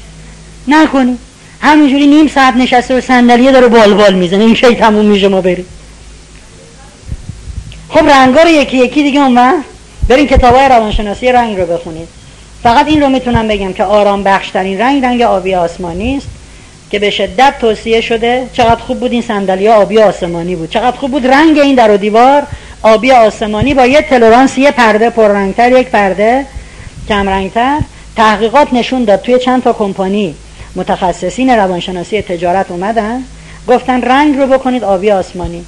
نکنید 0.67 1.19
همینجوری 1.61 2.07
نیم 2.07 2.27
ساعت 2.27 2.55
نشسته 2.55 2.97
و 2.97 3.01
صندلیه 3.01 3.51
داره 3.51 3.67
بال 3.67 4.13
می‌زنه. 4.13 4.43
این 4.43 4.53
کی 4.53 4.75
تموم 4.75 5.05
میشه 5.05 5.27
ما 5.27 5.41
بریم. 5.41 5.65
خب 7.89 8.09
رنگا 8.09 8.41
رو 8.41 8.49
یکی 8.49 8.77
یکی 8.77 9.03
دیگه 9.03 9.19
اون 9.19 9.63
بریم 10.09 10.27
کتاب 10.27 10.55
های 10.55 10.69
روانشناسی 10.69 11.31
رنگ 11.31 11.59
رو 11.59 11.65
بخونید 11.65 12.07
فقط 12.63 12.87
این 12.87 13.01
رو 13.01 13.09
می‌تونم 13.09 13.47
بگم 13.47 13.73
که 13.73 13.83
آرام 13.83 14.23
بخشترین 14.23 14.81
رنگ 14.81 15.05
رنگ 15.05 15.21
آبی 15.21 15.55
آسمانی 15.55 16.17
است. 16.17 16.27
که 16.91 16.99
به 16.99 17.09
شدت 17.09 17.53
توصیه 17.61 18.01
شده 18.01 18.47
چقدر 18.53 18.81
خوب 18.81 18.99
بود 18.99 19.11
این 19.11 19.21
صندلی 19.21 19.67
آبی 19.67 19.99
آسمانی 19.99 20.55
بود. 20.55 20.69
چقدر 20.69 20.97
خوب 20.97 21.11
بود 21.11 21.27
رنگ 21.27 21.59
این 21.59 21.75
در 21.75 21.91
و 21.91 21.97
دیوار. 21.97 22.43
آبی 22.81 23.11
آسمانی 23.11 23.73
با 23.73 23.85
یه 23.85 24.01
تلورانس 24.01 24.57
یه 24.57 24.71
پرده 24.71 25.09
پررنگتر 25.09 25.71
یک 25.71 25.87
پرده 25.87 26.45
کمرنگتر. 27.07 27.79
تحقیقات 28.15 28.73
نشون 28.73 29.03
داد 29.03 29.21
توی 29.21 29.39
چند 29.39 29.63
تا 29.63 29.73
کمپانی 29.73 30.35
متخصصین 30.75 31.49
روانشناسی 31.49 32.21
تجارت 32.21 32.71
اومدن. 32.71 33.23
گفتن 33.67 34.01
رنگ 34.01 34.37
رو 34.37 34.47
بکنید 34.47 34.83
آبی 34.83 35.11
آسمانی. 35.11 35.65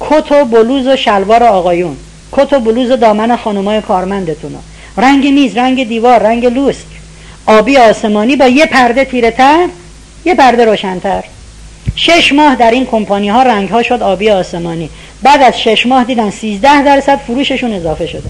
کت 0.00 0.32
و 0.32 0.44
بلوز 0.44 0.86
و 0.86 0.96
شلوار 0.96 1.42
آقایون. 1.42 1.96
کت 2.32 2.52
و 2.52 2.60
بلوز 2.60 2.90
و 2.90 2.96
دامن 2.96 3.36
خانمای 3.36 3.80
کارمندتون 3.80 4.54
رنگ 4.96 5.26
میز 5.26 5.56
رنگ 5.56 5.88
دیوار 5.88 6.18
رنگ 6.18 6.46
لوسک 6.46 6.86
آبی 7.46 7.76
آسمانی 7.76 8.36
با 8.36 8.46
یه 8.46 8.66
پرده 8.66 9.04
تیره 9.04 9.30
تر 9.30 9.68
یه 10.24 10.34
پرده 10.34 10.64
روشنتر. 10.64 11.24
شش 11.96 12.32
ماه 12.32 12.56
در 12.56 12.70
این 12.70 12.86
کمپانی 12.86 13.28
ها 13.28 13.42
رنگ 13.42 13.68
ها 13.68 13.82
شد 13.82 14.02
آبی 14.02 14.30
آسمانی. 14.30 14.90
بعد 15.22 15.42
از 15.42 15.60
شش 15.60 15.86
ماه 15.86 16.04
دیدن 16.04 16.30
سیزده 16.30 16.82
درصد 16.82 17.18
فروششون 17.18 17.72
اضافه 17.72 18.06
شده. 18.06 18.28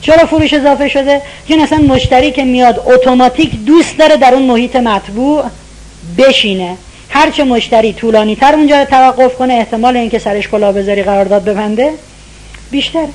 چرا 0.00 0.26
فروش 0.26 0.54
اضافه 0.54 0.88
شده؟ 0.88 1.22
چون 1.48 1.60
اصلا 1.60 1.78
مشتری 1.78 2.32
که 2.32 2.44
میاد 2.44 2.82
اتوماتیک 2.86 3.64
دوست 3.64 3.98
داره 3.98 4.16
در 4.16 4.34
اون 4.34 4.42
محیط 4.42 4.76
مطبوع 4.76 5.44
بشینه. 6.18 6.76
هرچه 7.10 7.44
مشتری 7.44 7.92
طولانی 7.92 8.36
تر 8.36 8.54
اونجا 8.54 8.84
توقف 8.84 9.34
کنه 9.34 9.54
احتمال 9.54 9.96
اینکه 9.96 10.18
سرش 10.18 10.48
کلاه 10.48 10.72
بذاری 10.72 11.02
قرارداد 11.02 11.44
ببنده 11.44 11.92
بیشتر 12.70 13.06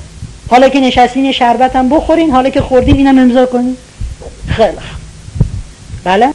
حالا 0.48 0.68
که 0.68 0.80
نشستین 0.80 1.32
شربت 1.32 1.76
هم 1.76 1.88
بخورین 1.88 2.30
حالا 2.30 2.50
که 2.50 2.60
خوردین 2.60 2.96
اینم 2.96 3.18
امضا 3.18 3.46
کنین. 3.46 3.76
خیلی 4.48 4.76
بله؟ 6.04 6.28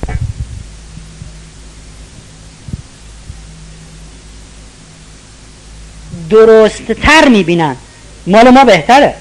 درست 6.30 6.92
تر 6.92 7.28
می‌بینن. 7.28 7.76
مال 8.28 8.50
ما 8.50 8.64
بهتره. 8.64 9.14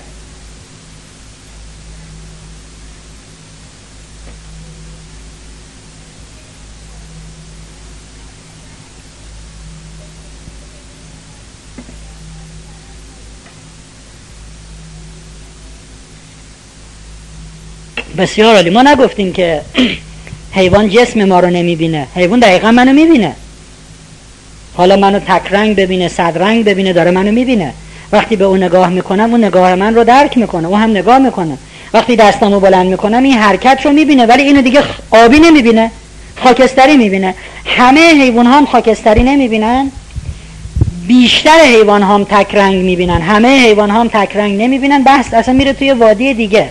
بسیار 18.19 18.55
عالی. 18.55 18.71
ما 18.71 18.83
نگفتیم 18.83 19.33
که 19.33 19.63
حیوان 20.53 20.89
جسم 20.89 21.25
ما 21.25 21.41
رو 21.41 21.51
نمی‌بینه. 21.51 22.07
حیوان 22.15 22.41
دقیقا 22.41 22.71
منو 22.71 22.93
می‌بینه. 22.93 23.37
حالا 24.77 24.97
منو 24.97 25.19
تک 25.19 25.43
رنگ 25.51 25.77
ببینه 25.77 26.09
صد 26.09 26.39
رنگ 26.39 26.65
ببینه 26.65 26.93
داره 26.93 27.11
منو 27.11 27.33
می‌بینه. 27.33 27.73
وقتی 28.13 28.37
به 28.37 28.45
اون 28.45 28.63
نگاه 28.63 28.89
می‌کنم 28.89 29.31
اون 29.31 29.45
نگاه 29.45 29.75
من 29.75 29.95
رو 29.95 30.05
درک 30.05 30.39
می‌کنه 30.39 30.69
او 30.69 30.77
هم 30.77 30.91
نگاه 30.91 31.19
می‌کنه. 31.19 31.59
وقتی 31.93 32.17
دستمو 32.17 32.61
بلند 32.61 32.87
می‌کنم 32.87 33.23
این 33.23 33.39
حرکت 33.39 33.81
رو 33.85 33.93
می‌بینه 33.93 34.27
ولی 34.27 34.43
اینو 34.43 34.63
دیگه 34.63 34.83
آبی 35.11 35.39
نمی‌بینه 35.39 35.91
خاکستری 36.37 36.97
می‌بینه. 36.97 37.35
همه 37.67 38.01
حیوان 38.01 38.47
هم 38.47 38.67
خاکستری 38.67 39.23
نمی‌بینن. 39.23 39.91
بیشتر 41.07 41.59
حیوان 41.65 42.03
هم 42.03 42.25
تک 42.25 42.55
رنگ 42.55 42.75
می‌بینن. 42.75 43.23
همه 43.23 43.49
حیوان 43.49 43.91
هم 43.91 44.09
تک 44.09 44.37
رنگ 44.37 44.63
نمی‌بینن. 44.63 45.03
بحث 45.03 45.35
اصلا 45.35 45.55
میره 45.55 45.73
توی 45.73 45.93
وادی 45.93 46.35
دیگه. 46.35 46.69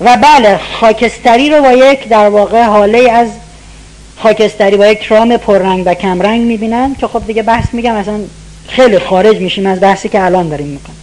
و 0.00 0.16
بله 0.16 0.60
خاکستری 0.80 1.50
رو 1.50 1.62
با 1.62 1.72
یک 1.72 2.08
در 2.08 2.28
واقع 2.28 2.62
حاله 2.62 3.10
از 3.10 3.28
خاکستری 4.22 4.76
با 4.76 4.86
یک 4.86 5.02
رام 5.02 5.36
پررنگ 5.36 5.82
و 5.86 5.94
کمرنگ 5.94 6.42
می‌بینن 6.42 6.94
که 6.94 7.06
خب 7.06 7.26
دیگه 7.26 7.42
بحث 7.42 7.74
میگم 7.74 7.94
اصلا 7.94 8.20
خیلی 8.68 8.98
خارج 8.98 9.36
میشیم 9.36 9.66
از 9.66 9.80
بحثی 9.80 10.08
که 10.08 10.24
الان 10.24 10.48
داریم 10.48 10.66
می‌کنیم. 10.66 10.96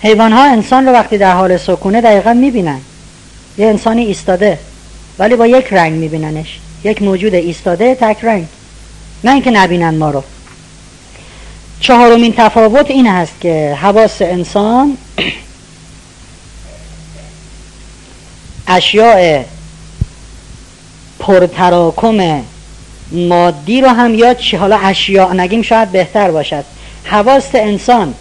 حیوان 0.00 0.32
ها 0.32 0.44
انسان 0.44 0.86
رو 0.86 0.92
وقتی 0.92 1.18
در 1.18 1.32
حال 1.32 1.56
سکونه 1.56 2.00
دقیقا 2.00 2.32
می‌بینن. 2.32 2.80
یه 3.58 3.66
انسانی 3.66 4.04
ایستاده 4.04 4.58
ولی 5.18 5.36
با 5.36 5.46
یک 5.46 5.72
رنگ 5.72 5.92
میبیننش. 5.92 6.60
یک 6.86 7.02
موجود 7.02 7.34
ایستاده 7.34 7.94
تک 7.94 8.24
رنگ. 8.24 8.46
نه 9.24 9.32
اینکه 9.32 9.50
نبینن 9.50 9.94
ما 9.94 10.10
رو. 10.10 10.22
چهارمین 11.80 12.34
تفاوت 12.36 12.90
این 12.90 13.06
هست 13.06 13.40
که 13.40 13.76
حواس 13.80 14.22
انسان 14.22 14.96
اشیاء 18.68 19.42
پرتراکم 21.18 22.42
مادی 23.12 23.80
رو 23.80 23.88
هم 23.88 24.14
یا 24.14 24.34
چی؟ 24.34 24.56
حالا 24.56 24.78
اشیاء 24.78 25.32
نگیم 25.32 25.62
شاید 25.62 25.92
بهتر 25.92 26.30
باشد. 26.30 26.64
حواس 27.04 27.54
انسان 27.54 28.14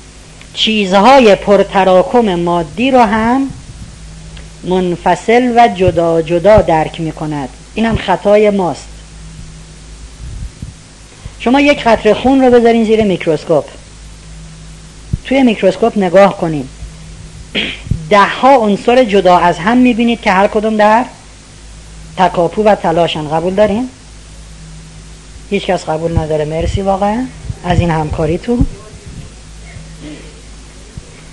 چیزهای 0.54 1.36
پرتراکم 1.36 2.36
مادی 2.36 2.92
رو 2.92 3.00
هم 3.00 3.50
منفصل 4.64 5.54
و 5.56 5.68
جدا 5.68 6.22
جدا 6.22 6.58
درک 6.58 7.02
می 7.02 7.12
کند 7.12 7.50
این 7.76 7.86
هم 7.86 7.98
خطای 7.98 8.50
ماست. 8.50 8.88
شما 11.40 11.62
یک 11.62 11.84
قطره 11.84 12.14
خون 12.14 12.42
رو 12.42 12.52
بذارین 12.52 12.84
زیر 12.84 13.04
میکروسکوپ. 13.04 13.66
توی 15.26 15.44
میکروسکوپ 15.44 15.98
نگاه 15.98 16.38
کنین. 16.38 16.70
ده 18.10 18.26
ها 18.42 18.58
عنصر 18.58 19.04
جدا 19.04 19.38
از 19.38 19.58
هم 19.58 19.78
می‌بینید 19.78 20.22
که 20.22 20.32
هر 20.32 20.48
کدوم 20.48 20.78
در 20.78 21.06
تکاپو 22.18 22.64
و 22.64 22.76
تلاشن. 22.76 23.30
قبول 23.30 23.54
دارین؟ 23.54 23.90
هیچ 25.50 25.66
کس 25.66 25.86
قبول 25.86 26.18
نداره. 26.18 26.46
مرسی 26.46 26.82
واقعا 26.82 27.26
از 27.66 27.80
این 27.80 27.92
همکاری 27.92 28.38
تو 28.38 28.58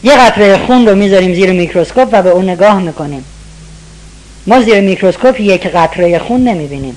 یه 0.03 0.16
قطره 0.16 0.66
خون 0.66 0.88
رو 0.88 0.95
می‌ذاریم 0.95 1.34
زیر 1.34 1.53
میکروسکوپ 1.53 2.09
و 2.12 2.22
به 2.22 2.30
اون 2.30 2.49
نگاه 2.51 2.80
می‌کنیم. 2.80 3.24
ما 4.47 4.61
زیر 4.61 4.80
میکروسکوپ 4.80 5.40
یک 5.40 5.66
قطره 5.66 6.18
خون 6.18 6.45
نمی‌بینیم. 6.45 6.97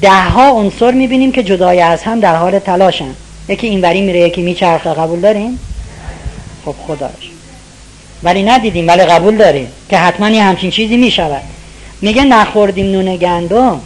ده 0.00 0.22
ها 0.22 0.50
عنصر 0.50 0.90
می‌بینیم 0.90 1.32
که 1.32 1.42
جدای 1.42 1.80
از 1.80 2.02
هم 2.02 2.20
در 2.20 2.36
حال 2.36 2.58
تلاشن. 2.58 3.14
یکی 3.48 3.66
اینوری 3.66 4.00
میره 4.00 4.20
یکی 4.20 4.42
میچرخه. 4.42 4.90
قبول 4.90 5.20
داریم 5.20 5.58
خب 6.64 6.74
خداش. 6.86 7.30
ولی 8.22 8.42
ندیدیم 8.42 8.88
ولی 8.88 9.02
قبول 9.02 9.36
داریم 9.36 9.68
که 9.90 9.98
حتما 9.98 10.28
یه 10.28 10.42
همچین 10.42 10.70
چیزی 10.70 10.96
می‌شود. 10.96 11.42
میگه 12.00 12.24
نخوردیم 12.24 12.86
نون 12.86 13.16
گندم. 13.16 13.80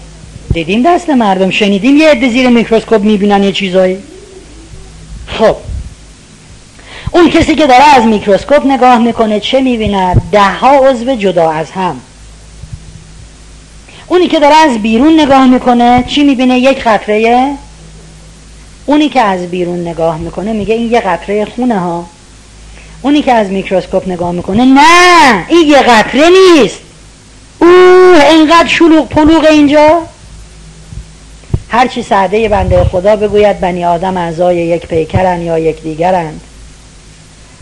دیدیم 0.52 0.82
دست 0.82 1.10
مردم. 1.10 1.50
شنیدیم 1.50 1.96
یه 1.96 2.10
عده 2.10 2.28
زیر 2.28 2.48
میکروسکوپ 2.48 3.00
می‌بینن 3.02 3.42
یه 3.42 3.52
چیزایی. 3.52 3.98
خب. 5.26 5.56
اون 7.10 7.30
کسی 7.30 7.54
که 7.54 7.66
داره 7.66 7.84
از 7.96 8.06
میکروسکوپ 8.06 8.66
نگاه 8.66 8.98
می‌کنه 8.98 9.40
چه 9.40 9.60
می‌بیند؟ 9.60 10.22
ده 10.32 10.50
ها 10.52 10.88
عضو 10.88 11.14
جدا 11.14 11.50
از 11.50 11.70
هم. 11.70 12.00
اونی 14.06 14.28
که 14.28 14.40
داره 14.40 14.54
از 14.54 14.78
بیرون 14.78 15.20
نگاه 15.20 15.46
می‌کنه 15.46 16.04
چی 16.06 16.24
می‌بینه؟ 16.24 16.58
یک 16.58 16.84
قطره. 16.84 17.54
اونی 18.86 19.08
که 19.08 19.20
از 19.20 19.46
بیرون 19.46 19.88
نگاه 19.88 20.18
می‌کنه 20.18 20.52
میگه 20.52 20.74
این 20.74 20.92
یه 20.92 21.00
قطره 21.00 21.44
خونه 21.44 21.78
ها. 21.78 22.06
اونی 23.02 23.22
که 23.22 23.32
از 23.32 23.48
میکروسکوپ 23.48 24.08
نگاه 24.08 24.32
می‌کنه 24.32 24.64
نه 24.64 25.46
این 25.48 25.68
یه 25.68 25.82
قطره 25.82 26.28
نیست. 26.28 26.78
اوه 27.58 28.24
اینقدر 28.30 28.68
شلوغ 28.68 29.08
پلوغ 29.08 29.44
اینجا. 29.44 30.02
هرچی 31.68 32.02
سعده 32.02 32.48
بنده 32.48 32.84
خدا 32.84 33.16
بگوید 33.16 33.60
بنی 33.60 33.84
آدم 33.84 34.16
اعضای 34.16 34.56
یک 34.56 34.86
پیکرن 34.86 35.42
یا 35.42 35.58
یک 35.58 35.82
دیگرند 35.82 36.40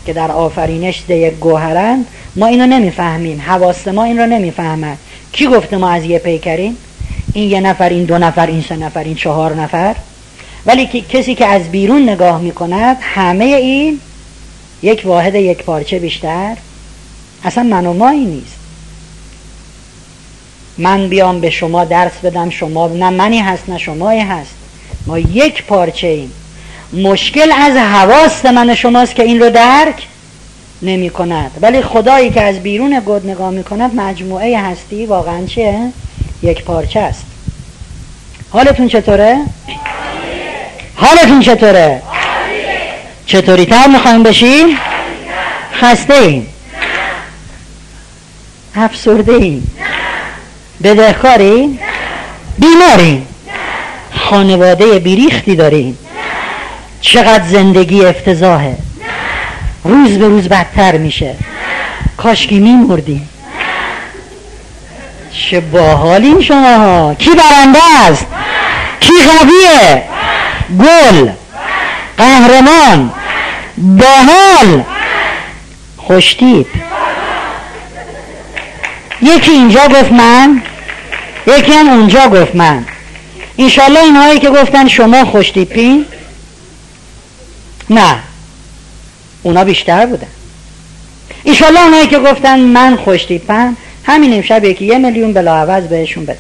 که 0.07 0.13
در 0.13 0.33
آفرینش 0.33 1.03
ده 1.09 1.17
یک 1.17 1.35
گوهرند 1.35 2.07
ما 2.37 2.47
اینو 2.47 2.67
نمی‌فهمیم. 2.67 3.41
حواس 3.47 3.89
ما 3.89 4.05
این 4.05 4.19
رو 4.19 4.27
نمی‌فهمد. 4.27 4.99
کی 5.33 5.47
گفته 5.47 5.77
ما 5.77 5.91
از 5.91 6.05
یه 6.05 6.19
پیکرین 6.19 6.77
این 7.33 7.51
یه 7.51 7.61
نفر 7.61 7.89
این 7.89 8.05
دو 8.05 8.19
نفر 8.19 8.47
این 8.47 8.63
سه 8.63 8.77
نفر 8.77 9.05
این 9.05 9.15
چهار 9.15 9.55
نفر. 9.55 9.97
ولی 10.67 10.87
کسی 10.87 11.35
که 11.35 11.47
از 11.47 11.71
بیرون 11.71 12.09
نگاه 12.09 12.41
می‌کند 12.41 12.97
همه 13.01 13.45
این 13.45 14.01
یک 14.83 15.03
واحد 15.05 15.35
یک 15.35 15.63
پارچه 15.63 15.99
بیشتر. 15.99 16.57
اصلا 17.45 17.63
من 17.63 17.87
و 17.87 17.93
مایی 17.93 18.25
نیست. 18.25 18.57
من 20.79 21.09
بیام 21.09 21.41
به 21.41 21.51
شما 21.51 21.85
درس 21.85 22.19
بدم 22.25 22.51
شما 22.51 22.89
نه 22.89 23.11
منی 23.11 23.39
هست 23.39 23.69
نه 23.69 23.79
شمایی 23.79 24.21
هست. 24.21 24.55
ما 25.07 25.19
یک 25.19 25.65
پارچه 25.65 26.07
ایم. 26.07 26.33
مشکل 26.93 27.53
از 27.53 27.77
حواست 27.77 28.47
من 28.47 28.75
شماست 28.75 29.15
که 29.15 29.23
این 29.23 29.41
رو 29.41 29.51
درک 29.51 30.07
نمی 30.83 31.11
کند 31.11 31.51
ولی 31.61 31.83
خدایی 31.83 32.31
که 32.31 32.43
از 32.43 32.61
بیرون 32.63 33.01
گود 33.01 33.27
نگاه 33.27 33.51
می 33.51 33.65
کند 33.65 33.95
مجموعه 33.95 34.59
هستی 34.59 35.07
واقعا 35.07 35.47
چیه؟ 35.47 35.93
یک 36.43 36.65
پارچه 36.65 37.01
است 37.01 37.25
حالتون 38.51 38.89
چطوره؟ 38.89 39.39
حالتون 40.95 41.41
چطوره؟ 41.41 42.03
چطوری 43.27 43.67
تر 43.67 43.87
می‌خوایم 43.87 44.23
بشیم؟ 44.23 44.67
خسته 45.75 46.15
ایم 46.15 46.47
افسرده 48.75 49.33
ایم 49.33 49.71
بدهکاری؟ 50.83 51.79
بیماری 52.59 53.23
خانواده 54.15 54.99
بیریختی 54.99 55.57
داریم 55.57 55.99
چقدر 57.01 57.45
زندگی 57.49 58.05
افتضاحه 58.05 58.77
روز 59.85 60.19
به 60.19 60.29
روز 60.29 60.49
بدتر 60.49 60.97
میشه. 60.97 61.35
کاشکی 62.17 62.59
میمردیم. 62.59 63.29
چه 65.33 65.61
باحالین 65.61 66.43
شما 66.43 66.77
ها 66.77 67.15
کی 67.15 67.31
برنده 67.31 67.79
است؟ 68.09 68.27
کی 69.01 69.13
قویه 69.13 70.03
گل. 70.79 71.31
قهرمان. 72.19 73.13
باحال. 73.77 74.83
خوشتیب 75.97 76.67
یکی 79.23 79.51
اینجا 79.51 79.89
گفت 79.89 80.13
من 80.13 80.63
یکی 81.47 81.73
هم 81.73 81.89
اونجا 81.89 82.29
گفت 82.29 82.55
من. 82.55 82.85
اینشالله 83.57 84.01
اینهایی 84.01 84.39
که 84.39 84.51
گفتن 84.51 84.89
شما 84.89 85.25
خوشتیپین؟ 85.25 86.07
نه. 87.91 88.17
اونا 89.43 89.65
بیشتر 89.65 90.07
بودن. 90.07 90.27
اینشالله 91.45 91.85
اونایی 91.85 92.07
که 92.07 92.19
گفتن 92.19 92.59
من 92.61 92.97
خوشتیپم 92.97 93.77
همین 94.05 94.35
امشب 94.35 94.65
یکی 94.65 94.85
یه 94.85 94.99
میلیون 94.99 95.33
بلاعوض 95.33 95.85
بهشون 95.85 96.25
بده. 96.25 96.39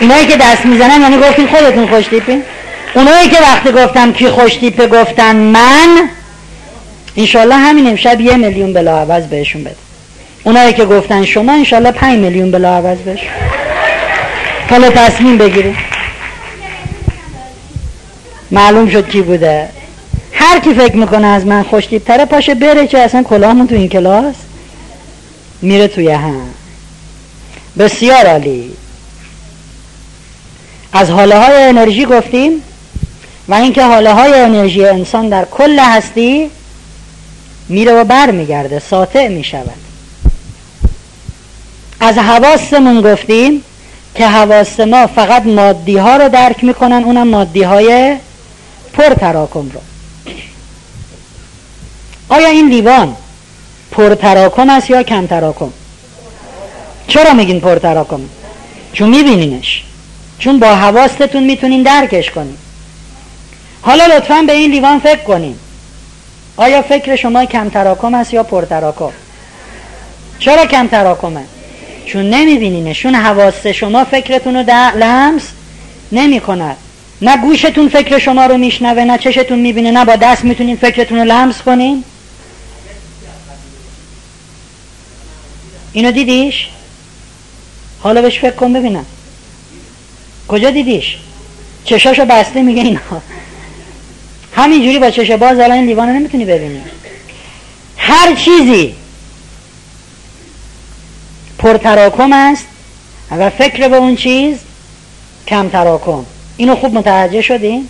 اینایی 0.00 0.26
که 0.26 0.36
دست 0.36 0.66
می‌زنن 0.66 1.00
یعنی 1.00 1.18
گفتین 1.18 1.46
خودتون 1.46 1.86
خوشتیپین 1.86 2.42
اونایی 2.94 3.28
که 3.28 3.36
وقتی 3.40 3.72
گفتم 3.72 4.12
کی 4.12 4.28
خوشتیپه 4.28 4.86
گفتن 4.86 5.36
من 5.36 6.08
انشالله 7.16 7.56
همین 7.56 7.86
امشب 7.86 8.20
یه 8.20 8.36
میلیون 8.36 8.72
بلاعوض 8.72 9.26
بهشون 9.26 9.64
بده. 9.64 9.76
اونایی 10.44 10.72
که 10.72 10.84
گفتن 10.84 11.24
شما 11.24 11.52
انشالله 11.52 11.92
پنج 11.92 12.18
میلیون 12.18 12.50
بلاعوض 12.50 12.98
بهشون. 12.98 13.30
حالا 14.70 14.90
تصمیم 14.90 15.38
بگیریم. 15.38 15.76
معلوم 18.50 18.88
شد 18.88 19.08
کی 19.08 19.22
بوده. 19.22 19.68
هر 20.32 20.58
کی 20.58 20.74
فکر 20.74 20.96
می‌کنه 20.96 21.26
از 21.26 21.46
من 21.46 21.62
خوشتیب 21.62 22.04
تره 22.04 22.24
پاشه 22.24 22.54
بره 22.54 22.86
چه 22.86 22.98
اصلا 22.98 23.22
کلاهمون 23.22 23.66
تو 23.66 23.74
این 23.74 23.88
کلاس 23.88 24.34
میره 25.62 25.88
توی 25.88 26.08
هم. 26.08 26.48
بسیار 27.78 28.26
عالی. 28.26 28.70
از 30.92 31.10
حاله 31.10 31.38
های 31.38 31.64
انرژی 31.64 32.04
گفتیم 32.04 32.62
و 33.48 33.54
اینکه 33.54 33.84
حاله 33.84 34.12
های 34.12 34.40
انرژی 34.40 34.84
انسان 34.84 35.28
در 35.28 35.44
کل 35.44 35.78
هستی 35.78 36.50
میره 37.68 37.92
و 37.92 38.04
بر 38.04 38.30
میگرده 38.30 38.78
ساطع 38.78 39.28
می‌شود. 39.28 39.80
از 42.00 42.18
حواسمون 42.18 43.00
گفتیم 43.12 43.62
که 44.14 44.26
حواس 44.26 44.80
ما 44.80 45.06
فقط 45.06 45.46
مادی 45.46 45.96
ها 45.96 46.16
رو 46.16 46.28
درک 46.28 46.64
می‌کنن 46.64 47.04
اونم 47.04 47.28
مادی 47.28 47.62
های 47.62 48.16
پر 48.96 49.14
تراکم 49.14 49.70
رو. 49.70 49.80
آیا 52.28 52.48
این 52.48 52.68
لیوان 52.68 53.16
پر 53.90 54.14
تراکم 54.14 54.70
است 54.70 54.90
یا 54.90 55.02
کم 55.02 55.26
تراکم؟ 55.26 55.72
چرا 57.08 57.32
میگین 57.32 57.60
پر 57.60 57.78
تراکم؟ 57.78 58.20
چون 58.92 59.08
میبینینش. 59.08 59.82
چون 60.38 60.58
با 60.58 60.66
حواستون 60.66 61.44
می‌تونین 61.44 61.82
درکش 61.82 62.30
کنین. 62.30 62.56
حالا 63.82 64.06
لطفا 64.06 64.44
به 64.46 64.52
این 64.52 64.70
لیوان 64.70 64.98
فکر 64.98 65.22
کنین. 65.22 65.56
آیا 66.56 66.82
فکر 66.82 67.16
شما 67.16 67.44
کم 67.44 67.68
تراکم 67.68 68.14
است 68.14 68.34
یا 68.34 68.42
پر 68.42 68.64
تراکم؟ 68.64 69.12
چرا 70.38 70.66
کم 70.66 70.86
تراکمه؟ 70.86 71.44
چون 72.06 72.30
نمیبینینش. 72.30 73.02
چون 73.02 73.14
حواس 73.14 73.66
شما 73.66 74.04
فکرتون 74.04 74.56
رو 74.56 74.62
لمس 74.96 75.42
نمی 76.12 76.40
کند 76.40 76.76
نه 77.22 77.36
گوشتون 77.36 77.88
فکر 77.88 78.18
شما 78.18 78.46
رو 78.46 78.56
میشنوه 78.56 79.04
نه 79.04 79.18
چشتون 79.18 79.58
می‌بینه 79.58 79.90
نه 79.90 80.04
با 80.04 80.16
دست 80.16 80.44
می‌تونین 80.44 80.76
فکرتون 80.76 81.18
رو 81.18 81.24
لمس 81.24 81.62
کنین. 81.62 82.04
اینو 85.92 86.10
دیدیش؟ 86.10 86.68
حالا 88.00 88.22
بهش 88.22 88.38
فکر 88.38 88.50
کن 88.50 88.72
ببینم. 88.72 89.06
کجا 90.48 90.70
دیدیش؟ 90.70 91.16
چشاشو 91.84 92.24
بسته 92.24 92.62
میگه 92.62 92.82
اینا. 92.82 93.00
همینجوری 94.56 94.98
با 94.98 95.10
چش 95.10 95.30
باز 95.30 95.58
الان 95.58 95.72
این 95.72 95.86
لیوانو 95.86 96.12
نمی‌تونی 96.12 96.44
ببینی. 96.44 96.82
هر 97.96 98.34
چیزی 98.34 98.94
پرتراکم 101.58 102.32
است 102.32 102.66
و 103.30 103.50
فکر 103.50 103.88
به 103.88 103.96
اون 103.96 104.16
چیز 104.16 104.58
کم 105.46 105.68
تراکم 105.68 106.24
اینو 106.56 106.76
خوب 106.76 106.94
متوجه 106.94 107.42
شدیم 107.42 107.88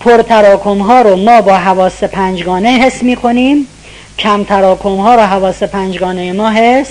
پرتراکم 0.00 0.78
ها 0.78 1.02
رو 1.02 1.16
ما 1.16 1.40
با 1.40 1.56
حواس 1.56 2.04
پنجگانه 2.04 2.68
حس 2.68 3.02
می‌کنیم. 3.02 3.66
کم 4.18 4.44
تراکم 4.44 4.96
ها 4.96 5.14
رو 5.14 5.20
حواس 5.20 5.62
پنجگانه 5.62 6.32
ما 6.32 6.50
حس. 6.50 6.88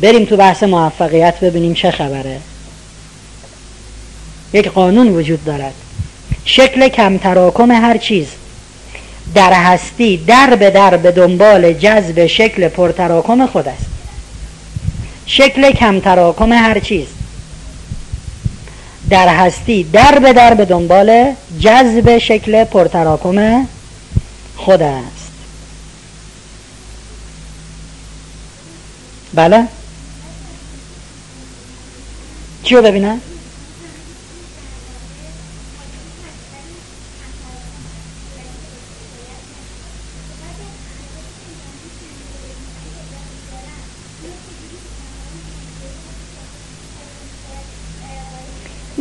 بریم 0.00 0.24
تو 0.24 0.36
بحث 0.36 0.62
موفقیت 0.62 1.40
ببینیم 1.40 1.74
چه 1.74 1.90
خبره. 1.90 2.40
یک 4.52 4.68
قانون 4.68 5.08
وجود 5.08 5.44
دارد. 5.44 5.74
شکل 6.44 6.88
کم 6.88 7.18
تراکم 7.18 7.70
هر 7.70 7.98
چیز. 7.98 8.26
در 9.34 9.52
هستی 9.52 10.16
در 10.16 10.54
به 10.54 10.70
در 10.70 10.96
به 10.96 11.10
دنبال 11.10 11.72
جذب 11.72 12.26
شکل 12.26 12.68
پرتراکم 12.68 13.46
خود 13.46 13.68
است 13.68 13.86
شکل 15.26 15.70
کم 15.70 16.00
تراکم 16.00 16.52
هر 16.52 16.78
چیز. 16.78 17.06
در 19.10 19.28
هستی 19.28 19.84
در 19.84 20.18
به 20.18 20.32
در 20.32 20.54
به 20.54 20.64
دنبال 20.64 21.34
جذب 21.60 22.18
شکل 22.18 22.64
پرتراکم 22.64 23.66
خود 24.56 24.82
است. 24.82 25.32
بله؟ 29.34 29.64
چیو 32.62 32.82
ببینم؟ 32.82 33.20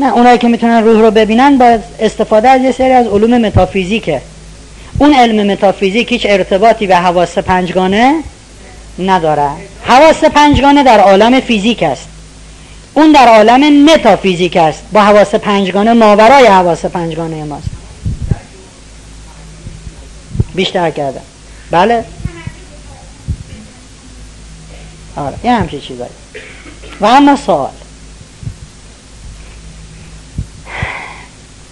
نه 0.03 0.13
اونایی 0.13 0.37
که 0.37 0.47
می‌تونن 0.47 0.83
روح 0.83 1.01
رو 1.01 1.11
ببینن 1.11 1.57
با 1.57 1.79
استفاده 1.99 2.49
از 2.49 2.61
یه 2.61 2.71
سری 2.71 2.91
از 2.91 3.07
علوم 3.07 3.37
متافیزیکه. 3.37 4.21
اون 4.97 5.13
علم 5.13 5.51
متافیزیک 5.51 6.11
هیچ 6.11 6.25
ارتباطی 6.29 6.87
به 6.87 6.95
حواس 6.95 7.37
پنجگانه 7.37 8.15
نداره. 8.99 9.49
حواس 9.83 10.23
پنجگانه 10.23 10.83
در 10.83 10.99
عالم 10.99 11.39
فیزیک 11.39 11.83
است. 11.83 12.07
اون 12.93 13.11
در 13.11 13.27
عالم 13.27 13.83
متافیزیک 13.83 14.57
است. 14.57 14.83
با 14.93 15.01
حواس 15.01 15.35
پنجگانه 15.35 15.93
ماورای 15.93 16.45
حواس 16.45 16.85
پنجگانه 16.85 17.43
ماست. 17.43 17.69
بیشتر 20.55 20.91
کردم 20.91 21.21
بله؟ 21.71 22.05
آره 25.15 25.35
یه 25.43 25.51
همچه 25.51 25.79
چیزایی. 25.79 26.11
و 27.01 27.05
اما 27.05 27.35
سوال. 27.35 27.69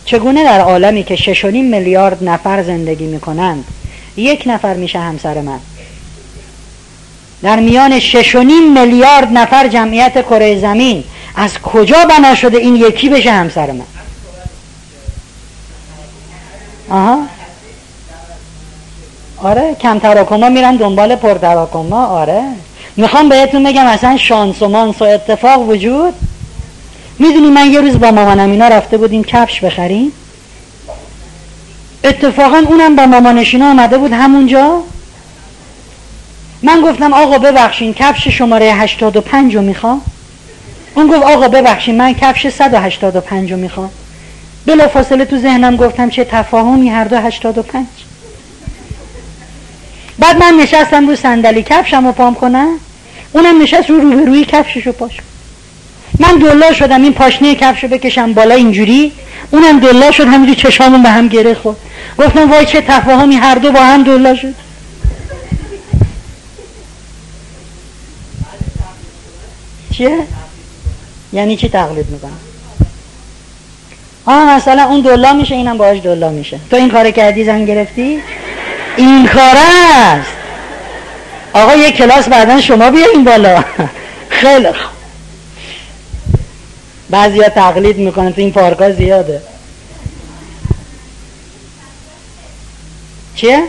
چگونه 0.05 0.43
در 0.43 0.61
عالمی 0.61 1.03
که 1.03 1.15
6.5 1.15 1.43
میلیارد 1.43 2.23
نفر 2.23 2.63
زندگی 2.63 3.05
می‌کنند 3.05 3.65
یک 4.17 4.43
نفر 4.45 4.73
میشه 4.73 4.99
همسر 4.99 5.41
من؟ 5.41 5.59
در 7.41 7.59
میان 7.59 7.99
6.5 7.99 8.35
میلیارد 8.77 9.37
نفر 9.37 9.67
جمعیت 9.67 10.21
کره 10.21 10.59
زمین 10.59 11.03
از 11.35 11.59
کجا 11.59 12.05
بنا 12.09 12.35
شده 12.35 12.57
این 12.57 12.75
یکی 12.75 13.09
بشه 13.09 13.31
همسر 13.31 13.71
من؟ 13.71 13.85
آها. 16.89 17.19
آره 19.43 19.75
کم 19.81 19.99
تراکما 19.99 20.49
میرن 20.49 20.75
دنبال 20.75 21.15
پر 21.15 21.33
تراکما 21.33 22.05
آره. 22.05 22.43
می‌خوام 22.97 23.29
بهتون 23.29 23.63
بگم 23.63 23.85
اصلا 23.85 24.17
شانس 24.17 24.61
و 24.61 24.67
مانس 24.67 25.01
و 25.01 25.05
اتفاق 25.05 25.69
وجود 25.69 26.13
می‌دونی 27.19 27.49
من 27.49 27.71
یه 27.71 27.81
روز 27.81 27.99
با 27.99 28.11
مامانم 28.11 28.51
اینا 28.51 28.67
رفته 28.67 28.97
بودیم 28.97 29.23
کفش 29.23 29.63
بخریم؟ 29.63 30.11
اتفاقا 32.03 32.57
اونم 32.57 32.95
با 32.95 33.05
مامانشینا 33.05 33.69
آمده 33.69 33.97
بود 33.97 34.13
همونجا. 34.13 34.83
من 36.63 36.81
گفتم 36.81 37.13
آقا 37.13 37.37
ببخشین 37.37 37.93
کفش 37.93 38.27
شماره 38.27 38.65
85 38.65 39.55
رو 39.55 39.61
می‌خوام. 39.61 40.01
اون 40.95 41.07
گفت 41.07 41.23
آقا 41.23 41.47
ببخشین 41.47 41.97
من 41.97 42.13
کفش 42.13 42.47
185 42.49 43.51
رو 43.51 43.57
می‌خوام. 43.57 43.89
بلا 44.65 44.87
فاصله 44.87 45.25
تو 45.25 45.37
ذهنم 45.37 45.75
گفتم 45.75 46.09
چه 46.09 46.23
تفاهمی 46.23 46.89
هر 46.89 47.03
دو 47.03 47.17
85 47.17 47.85
بعد 50.19 50.37
من 50.37 50.53
نشستم 50.61 51.07
رو 51.07 51.15
صندلی 51.15 51.63
کفشم 51.63 52.05
رو 52.05 52.11
پام 52.11 52.35
کنم. 52.35 52.67
اونم 53.33 53.61
نشست 53.61 53.89
رو 53.89 53.99
روبروی 53.99 54.45
کفشش 54.45 54.87
رو 54.87 54.91
پاش 54.91 55.17
من 56.21 56.37
دلا 56.37 56.73
شدم 56.73 57.01
این 57.03 57.13
پاشنه 57.13 57.55
کفش 57.55 57.83
رو 57.83 57.89
بکشم 57.89 58.33
بالا 58.33 58.55
اینجوری. 58.55 59.11
اونم 59.51 59.79
دلا 59.79 60.11
شد 60.11 60.27
همینجوری 60.27 60.55
چشامون 60.55 61.03
به 61.03 61.09
هم 61.09 61.27
گره 61.27 61.53
خورد. 61.53 61.77
گفتم 62.17 62.51
وای 62.51 62.65
چه 62.65 62.81
تفاهمی 62.81 63.35
هر 63.35 63.55
دو 63.55 63.71
با 63.71 63.79
هم 63.79 64.03
دلا 64.03 64.35
شد. 64.35 64.53
چیه؟ 69.93 70.17
یعنی 71.33 71.55
چی 71.55 71.69
تقلید 71.69 72.09
می‌کنم؟ 72.09 72.39
آه 74.25 74.55
مثلا 74.55 74.83
اون 74.83 75.01
دلا 75.01 75.33
میشه 75.33 75.55
اینم 75.55 75.77
باهاش 75.77 75.99
دلا 76.03 76.29
میشه. 76.29 76.59
تو 76.69 76.75
این 76.77 76.89
کار 76.89 77.11
کردی 77.11 77.43
زن 77.43 77.65
گرفتی؟ 77.65 78.19
این 78.97 79.27
کار 79.27 79.55
است. 79.57 80.31
آقا 81.53 81.75
یه 81.75 81.91
کلاس 81.91 82.29
بعدا 82.29 82.61
شما 82.61 82.91
بیا 82.91 83.05
این 83.13 83.23
بالا. 83.23 83.63
خیلی 84.29 84.67
خوب. 84.67 85.00
بعضی 87.11 87.41
ها 87.41 87.49
تقلید 87.49 87.97
می‌کنن 87.97 88.33
تو 88.33 88.41
این 88.41 88.51
پارکا 88.51 88.91
زیاده. 88.91 89.41
چیه؟ 93.35 93.63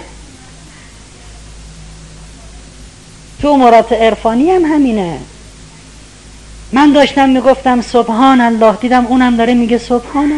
تو 3.42 3.48
امارات 3.48 3.92
عرفانی 3.92 4.50
هم 4.50 4.64
همینه. 4.64 5.18
من 6.72 6.92
داشتم 6.92 7.28
می‌گفتم 7.28 7.80
سبحان 7.80 8.40
الله 8.40 8.72
دیدم 8.72 9.06
اونم 9.06 9.36
داره 9.36 9.54
میگه 9.54 9.78
سبحان 9.78 10.32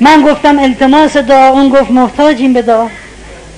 من 0.00 0.22
گفتم 0.22 0.58
التماس 0.58 1.16
دعا 1.16 1.48
اون 1.48 1.68
گفت 1.68 1.90
محتاجیم 1.90 2.52
به 2.52 2.62
دعا. 2.62 2.88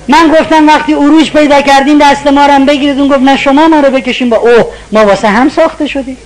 من 0.07 0.35
گفتم 0.39 0.67
وقتی 0.67 0.93
عروج 0.93 1.31
پیدا 1.31 1.61
کردین 1.61 1.97
دست 1.97 2.27
ما 2.27 2.45
رو 2.45 2.65
بگیرید 2.65 2.99
اون 2.99 3.07
گفت 3.07 3.19
نه 3.19 3.37
شما 3.37 3.67
ما 3.67 3.79
رو 3.79 3.91
بکشیم 3.91 4.29
با 4.29 4.37
اوه 4.37 4.65
ما 4.91 5.05
واسه 5.05 5.27
هم 5.27 5.49
ساخته 5.49 5.87
شدیم. 5.87 6.17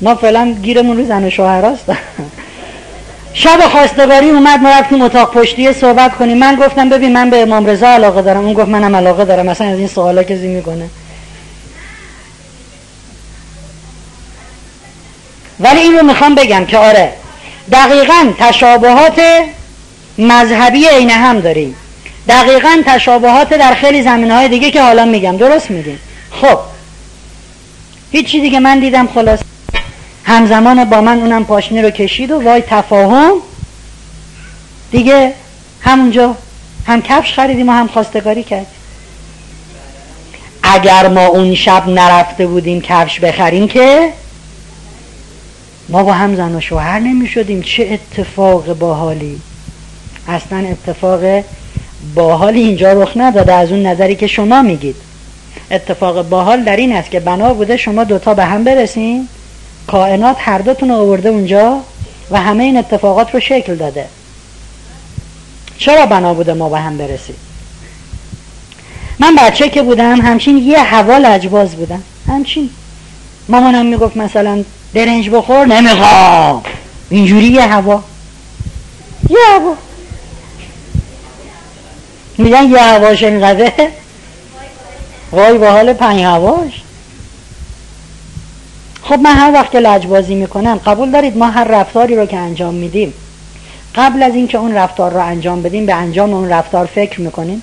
ما 0.00 0.14
فعلا 0.14 0.56
گیرمون 0.62 0.96
رو 0.96 1.06
زن 1.06 1.24
و 1.24 1.30
شوهر 1.30 1.64
هست 1.64 1.84
شب 3.32 3.60
خواستگاری 3.72 4.30
اومد 4.30 4.60
ما 4.60 4.70
رفتیم 4.70 5.02
اتاق 5.02 5.34
پشتی 5.34 5.72
صحبت 5.72 6.16
کنیم. 6.16 6.38
من 6.38 6.54
گفتم 6.54 6.88
ببین 6.88 7.12
من 7.12 7.30
به 7.30 7.42
امام 7.42 7.66
رضا 7.66 7.88
علاقه 7.88 8.22
دارم. 8.22 8.44
اون 8.44 8.54
گفت 8.54 8.68
منم 8.68 8.96
علاقه 8.96 9.24
دارم. 9.24 9.46
مثلا 9.46 9.66
از 9.66 9.78
این 9.78 9.88
سوالا 9.88 10.22
کسی 10.22 10.48
می‌کنه 10.48 10.88
ولی 15.60 15.80
این 15.80 15.98
رو 15.98 16.06
می‌خوام 16.06 16.34
بگم 16.34 16.64
که 16.64 16.78
آره 16.78 17.12
دقیقا 17.72 18.32
تشابهات 18.38 19.20
مذهبی 20.18 20.86
عین 20.86 21.10
هم 21.10 21.40
داریم. 21.40 21.76
دقیقا 22.28 22.82
تشابهات 22.86 23.54
در 23.54 23.74
خیلی 23.74 24.02
زمینه 24.02 24.34
های 24.34 24.48
دیگه 24.48 24.70
که 24.70 24.82
حالا 24.82 25.04
میگم. 25.04 25.36
درست 25.36 25.70
میگیم 25.70 26.00
خب. 26.40 26.58
هیچی 28.12 28.40
دیگه 28.40 28.58
من 28.58 28.80
دیدم 28.80 29.08
خلاص 29.14 29.40
همزمان 30.30 30.84
با 30.84 31.00
من 31.00 31.18
اونم 31.18 31.44
پاشنه 31.44 31.82
رو 31.82 31.90
کشید 31.90 32.30
و 32.30 32.42
وای 32.42 32.62
تفاهم. 32.62 33.32
دیگه 34.90 35.32
همونجا 35.80 36.36
هم 36.86 37.02
کفش 37.02 37.32
خریدیم 37.32 37.68
و 37.68 37.72
هم 37.72 37.86
خواستگاری 37.86 38.42
کردیم 38.42 38.66
اگر 40.62 41.08
ما 41.08 41.26
اون 41.26 41.54
شب 41.54 41.88
نرفته 41.88 42.46
بودیم 42.46 42.80
کفش 42.80 43.20
بخریم 43.20 43.68
که؟ 43.68 44.12
ما 45.88 46.02
با 46.02 46.12
هم 46.12 46.36
زن 46.36 46.54
و 46.54 46.60
شوهر 46.60 46.98
نمی 46.98 47.26
شدیم. 47.26 47.62
چه 47.62 47.88
اتفاق 47.92 48.78
باحالی. 48.78 49.40
اصلا 50.28 50.58
اتفاق 50.58 51.44
باحالی 52.14 52.60
اینجا 52.60 52.92
رخ 52.92 53.12
نداده. 53.16 53.52
از 53.52 53.72
اون 53.72 53.86
نظری 53.86 54.14
که 54.14 54.26
شما 54.26 54.62
میگید. 54.62 54.96
اتفاق 55.70 56.28
باحال 56.28 56.64
در 56.64 56.76
این 56.76 56.92
است 56.92 57.10
که 57.10 57.20
بنا 57.20 57.54
بوده 57.54 57.76
شما 57.76 58.04
دوتا 58.04 58.34
به 58.34 58.44
هم 58.44 58.64
برسین. 58.64 59.28
کائنات 59.90 60.36
هر 60.38 60.58
دوتون 60.58 60.90
آورده 60.90 61.28
اونجا 61.28 61.80
و 62.30 62.40
همه 62.40 62.64
این 62.64 62.76
اتفاقات 62.76 63.34
رو 63.34 63.40
شکل 63.40 63.74
داده. 63.74 64.06
چرا 65.78 66.06
بنا 66.06 66.34
بوده 66.34 66.52
ما 66.52 66.68
به 66.68 66.78
هم 66.78 66.98
برسید 66.98 67.36
من 69.18 69.36
بچه 69.36 69.68
که 69.68 69.82
بودم 69.82 70.20
همچین 70.20 70.58
یه 70.58 70.78
هوا 70.82 71.18
لجباز 71.18 71.74
بودم. 71.74 72.02
همچین. 72.28 72.70
مامانم 73.48 73.86
می‌گفت 73.86 74.16
مثلا 74.16 74.64
برنج 74.94 75.30
بخور 75.30 75.66
نمی‌خوام. 75.66 76.62
اینجوری 77.10 77.46
یه 77.46 77.62
هوا. 77.62 78.02
یه 79.30 79.38
هوا. 79.54 79.74
میگن 82.38 82.70
یه 82.70 82.82
هواش 82.82 83.22
اینقدر 83.22 83.72
وای 85.32 85.58
با 85.58 85.70
حال 85.70 85.92
پنج 85.92 86.20
هواش. 86.20 86.82
خب 89.10 89.20
من 89.20 89.36
هر 89.36 89.52
وقت 89.54 89.70
که 89.70 89.78
لجبازی 89.78 90.34
می‌کنم 90.34 90.80
قبول 90.86 91.10
دارید 91.10 91.36
ما 91.36 91.46
هر 91.46 91.64
رفتاری 91.64 92.16
رو 92.16 92.26
که 92.26 92.36
انجام 92.36 92.74
میدیم 92.74 93.14
قبل 93.94 94.22
از 94.22 94.34
اینکه 94.34 94.58
اون 94.58 94.74
رفتار 94.74 95.12
رو 95.12 95.24
انجام 95.24 95.62
بدیم 95.62 95.86
به 95.86 95.94
انجام 95.94 96.34
اون 96.34 96.48
رفتار 96.48 96.86
فکر 96.86 97.20
می‌کنیم؟ 97.20 97.62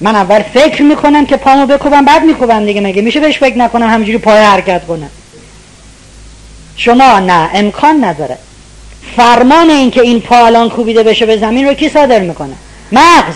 من 0.00 0.16
اول 0.16 0.42
فکر 0.42 0.82
می‌کنم 0.82 1.26
که 1.26 1.36
پامو 1.36 1.66
بکوبم 1.66 2.04
بعد 2.04 2.24
میکوبم 2.24 2.66
دیگه 2.66 2.80
مگه 2.80 3.02
میشه 3.02 3.20
بهش 3.20 3.38
فکر 3.38 3.58
نکنم 3.58 3.90
همینجوری 3.90 4.18
پای 4.18 4.38
حرکت 4.38 4.86
کنم؟ 4.86 5.10
شما 6.76 7.18
نه 7.18 7.50
امکان 7.54 8.04
نداره. 8.04 8.38
فرمان 9.16 9.70
این 9.70 9.90
که 9.90 10.00
این 10.00 10.20
پا 10.20 10.46
الان 10.46 10.70
کوبیده 10.70 11.02
بشه 11.02 11.26
به 11.26 11.36
زمین 11.36 11.66
رو 11.66 11.74
کی 11.74 11.88
صادر 11.88 12.20
می‌کنه؟ 12.20 12.54
مغز. 12.92 13.34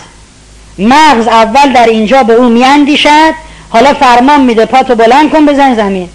مغز 0.78 1.26
اول 1.26 1.72
در 1.72 1.86
اینجا 1.86 2.22
به 2.22 2.32
او 2.32 2.48
میاندیشد 2.48 3.34
حالا 3.68 3.94
فرمان 3.94 4.40
میده 4.40 4.66
پاتو 4.66 4.94
بلند 4.94 5.30
کن 5.30 5.46
بزن 5.46 5.74
زمین. 5.74 6.08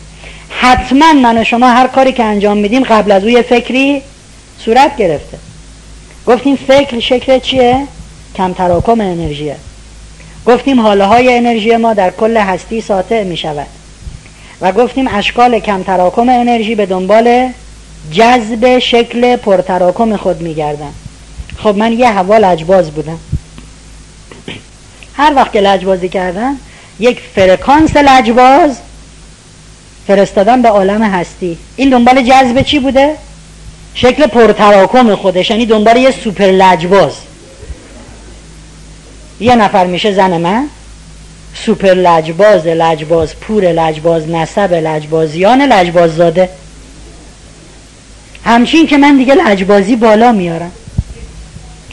حتما 0.61 1.13
من 1.13 1.37
و 1.37 1.43
شما 1.43 1.69
هر 1.69 1.87
کاری 1.87 2.11
که 2.11 2.23
انجام 2.23 2.57
میدیم 2.57 2.83
قبل 2.83 3.11
از 3.11 3.23
او 3.23 3.29
یه 3.29 3.41
فکری 3.41 4.01
صورت 4.65 4.97
گرفته 4.97 5.37
گفتیم 6.27 6.55
فکر 6.55 6.99
شکل 6.99 7.39
چیه؟ 7.39 7.87
کم 8.35 8.53
تراکم 8.53 9.01
انرژیه 9.01 9.55
گفتیم 10.45 10.79
حاله 10.79 11.05
های 11.05 11.37
انرژی 11.37 11.75
ما 11.75 11.93
در 11.93 12.09
کل 12.09 12.37
هستی 12.37 12.81
ساطع 12.81 13.23
می 13.23 13.37
شود 13.37 13.67
و 14.61 14.71
گفتیم 14.71 15.07
اشکال 15.07 15.59
کم 15.59 15.83
تراکم 15.83 16.29
انرژی 16.29 16.75
به 16.75 16.85
دنبال 16.85 17.49
جذب 18.11 18.79
شکل 18.79 19.35
پرتراکم 19.35 20.17
خود 20.17 20.41
می 20.41 20.53
گردن. 20.53 20.93
خب 21.57 21.77
من 21.77 21.93
یه 21.93 22.09
هوا 22.09 22.37
لجباز 22.37 22.91
بودم 22.91 23.19
هر 25.13 25.33
وقت 25.35 25.51
که 25.51 25.61
لجبازی 25.61 26.09
کردن 26.09 26.57
یک 26.99 27.19
فرکانس 27.35 27.97
لجباز 27.97 28.77
فرستادن 30.07 30.61
به 30.61 30.69
عالم 30.69 31.03
هستی. 31.03 31.57
این 31.75 31.89
دنبال 31.89 32.21
جذب 32.21 32.61
چی 32.61 32.79
بوده؟ 32.79 33.15
شکل 33.93 34.27
پرتراکم 34.27 35.15
خودش 35.15 35.49
یعنی 35.49 35.65
دنبال 35.65 35.97
یه 35.97 36.11
سوپر 36.11 36.45
لجباز. 36.45 37.13
یه 39.39 39.55
نفر 39.55 39.85
میشه 39.85 40.13
زن 40.13 40.37
من. 40.37 40.67
سوپر 41.55 41.93
لجباز 41.93 42.67
لجباز 42.67 43.35
پور 43.35 43.63
لجباز 43.63 44.29
نسب 44.29 44.73
لجبازیان 44.73 45.61
لجباز 45.61 46.15
زاده. 46.15 46.49
همچین 48.43 48.87
که 48.87 48.97
من 48.97 49.17
دیگه 49.17 49.33
لجبازی 49.35 49.95
بالا 49.95 50.31
میارم. 50.31 50.71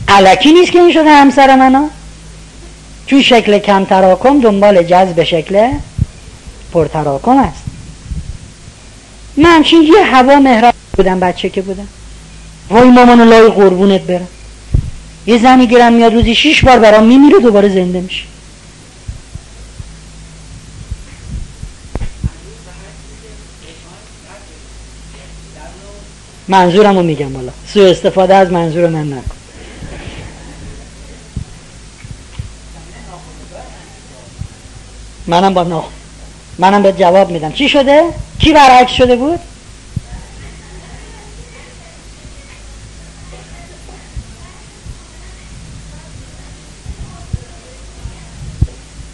علکی 0.08 0.52
نیست 0.52 0.72
که 0.72 0.78
این 0.78 0.92
شده 0.92 1.10
همسر 1.10 1.56
منو. 1.56 1.88
چون 3.06 3.22
شکل 3.22 3.58
کم 3.58 3.84
تراکم 3.84 4.40
دنبال 4.40 4.82
جذب 4.82 5.24
شکل 5.24 5.70
پر 6.72 6.86
تراکم 6.86 7.38
است. 7.38 7.71
من 9.36 9.50
همچین 9.50 9.82
یه 9.82 10.04
هوا 10.04 10.36
مهرب 10.36 10.74
بودم 10.96 11.20
بچه 11.20 11.48
که 11.48 11.62
بودم. 11.62 11.88
وای 12.70 12.90
مامان 12.90 13.28
لای 13.28 13.48
قربونت 13.48 14.00
برم. 14.00 14.28
یه 15.26 15.38
زنی 15.38 15.66
گیرم 15.66 15.92
میاد 15.92 16.14
روزی 16.14 16.34
شیش 16.34 16.64
بار 16.64 16.78
برام 16.78 17.06
میمیره 17.06 17.38
دوباره 17.40 17.68
زنده 17.68 18.00
میشه. 18.00 18.24
منظورم 26.48 26.96
رو 26.96 27.02
میگم 27.02 27.36
حالا. 27.36 27.52
سو 27.74 27.80
استفاده 27.80 28.34
از 28.34 28.52
منظور 28.52 28.88
من 28.88 29.12
نکن. 29.12 29.36
منم 35.26 35.54
با 35.54 35.62
ناخ 35.62 35.84
منم 36.62 36.82
به 36.82 36.92
جواب 36.92 37.30
میدم. 37.30 37.52
چی 37.52 37.68
شده؟ 37.68 38.04
کی 38.38 38.52
برعکس 38.52 38.92
شده 38.92 39.16
بود؟ 39.16 39.40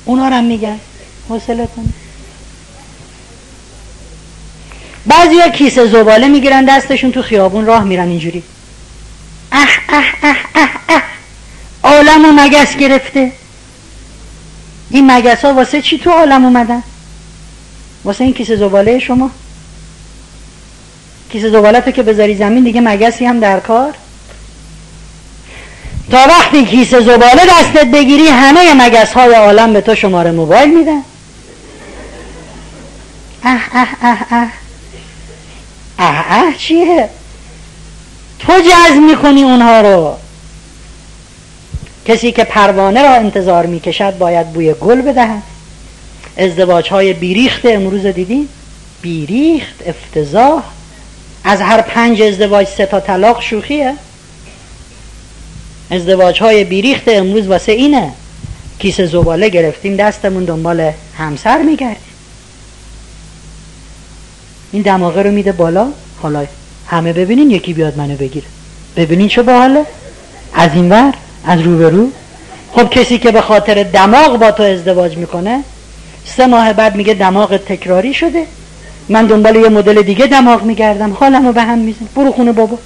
اونا 0.04 0.28
رو 0.28 0.34
هم 0.34 0.44
میگن. 0.44 0.80
حوصلتون 1.28 1.92
بعضی 5.06 5.40
ها 5.40 5.48
کیسه 5.48 5.86
زباله 5.86 6.28
می‌گیرن 6.28 6.64
دستشون 6.64 7.12
تو 7.12 7.22
خیابون 7.22 7.66
راه 7.66 7.84
میرن 7.84 8.08
اینجوری. 8.08 8.42
اه 9.52 9.68
اه 9.88 10.04
اه 10.22 10.36
اه 10.54 10.70
اه 10.88 11.02
عالم 11.82 12.24
و 12.24 12.32
مگس 12.32 12.76
گرفته. 12.76 13.32
این 14.90 15.12
مگس 15.12 15.44
ها 15.44 15.54
واسه 15.54 15.82
چی 15.82 15.98
تو 15.98 16.10
عالم 16.10 16.44
اومدن؟ 16.44 16.82
واسه 18.04 18.24
این 18.24 18.32
کیسه 18.32 18.56
زباله 18.56 18.98
شما. 18.98 19.30
کیسه 21.30 21.50
زباله 21.50 21.80
تو 21.80 21.90
که 21.90 22.02
بذاری 22.02 22.36
زمین 22.36 22.64
دیگه 22.64 22.80
مگسی 22.80 23.26
هم 23.26 23.40
در 23.40 23.60
کار. 23.60 23.94
تا 26.10 26.16
وقتی 26.28 26.64
کیسه 26.64 27.00
زباله 27.00 27.42
دستت 27.50 27.86
بگیری 27.86 28.28
همه 28.28 28.74
مگس 28.74 29.12
های 29.12 29.34
عالم 29.34 29.72
به 29.72 29.80
تو 29.80 29.94
شماره 29.94 30.30
موبایل 30.30 30.78
میدن. 30.78 31.02
اه 33.44 33.60
اه 33.72 33.88
اه 34.02 34.18
اه. 34.30 34.48
اه 35.98 36.24
اه 36.30 36.54
چیه؟ 36.54 37.08
تو 38.38 38.52
جذب 38.52 39.00
می‌کنی 39.00 39.42
اونها 39.42 39.80
رو. 39.80 40.16
کسی 42.04 42.32
که 42.32 42.44
پروانه 42.44 43.02
را 43.02 43.10
انتظار 43.14 43.66
می‌کشد 43.66 44.18
باید 44.18 44.52
بوی 44.52 44.74
گل 44.74 45.00
بدهد. 45.00 45.42
ازدواج 46.39 46.89
های 46.89 47.12
بیریخت 47.12 47.66
امروز 47.66 48.06
دیدین؟ 48.06 48.48
بیریخت 49.02 49.74
افتضاح. 49.86 50.62
از 51.44 51.60
هر 51.60 51.81
پنج 51.81 52.23
ازدواج 52.23 52.66
سه 52.66 52.86
تا 52.86 53.01
طلاق 53.01 53.43
شوخیه. 53.43 53.94
ازدواج 55.90 56.40
های 56.40 56.65
بیریخت 56.65 57.09
امروز 57.09 57.47
واسه 57.47 57.73
اینه. 57.73 58.12
کیسه 58.78 59.06
زباله 59.06 59.48
گرفتیم 59.48 59.97
دستمون 59.97 60.44
دنبال 60.44 60.93
همسر 61.19 61.62
میگردیم. 61.62 62.02
این 64.73 64.82
دماغه 64.82 65.23
رو 65.23 65.31
میده 65.31 65.52
بالا. 65.52 65.89
حالا 66.23 66.47
همه 66.86 67.12
ببینین 67.12 67.51
یکی 67.51 67.73
بیاد 67.73 67.97
منو 67.97 68.16
بگیره. 68.16 68.47
ببینین 68.97 69.28
چه 69.28 69.43
باحاله. 69.43 69.85
از 70.55 70.70
این 70.74 70.90
ور 70.90 71.15
از 71.44 71.60
روبرو 71.60 72.09
خب 72.73 72.90
کسی 72.90 73.19
که 73.19 73.31
به 73.31 73.40
خاطر 73.40 73.82
دماغ 73.82 74.39
با 74.39 74.51
تو 74.51 74.62
ازدواج 74.62 75.16
می‌کنه 75.16 75.65
سه 76.36 76.46
ماه 76.46 76.72
بعد 76.72 76.96
میگه 76.96 77.14
دماغ 77.14 77.56
تکراری 77.56 78.14
شده. 78.14 78.46
من 79.09 79.26
دنبال 79.26 79.56
یه 79.56 79.68
مدل 79.68 80.02
دیگه 80.02 80.26
دماغ 80.26 80.62
میگردم. 80.62 81.12
حالم 81.12 81.46
رو 81.46 81.52
به 81.52 81.62
هم 81.62 81.78
میزن 81.78 82.06
برو 82.14 82.32
خونه 82.32 82.52
بابا. 82.52 82.78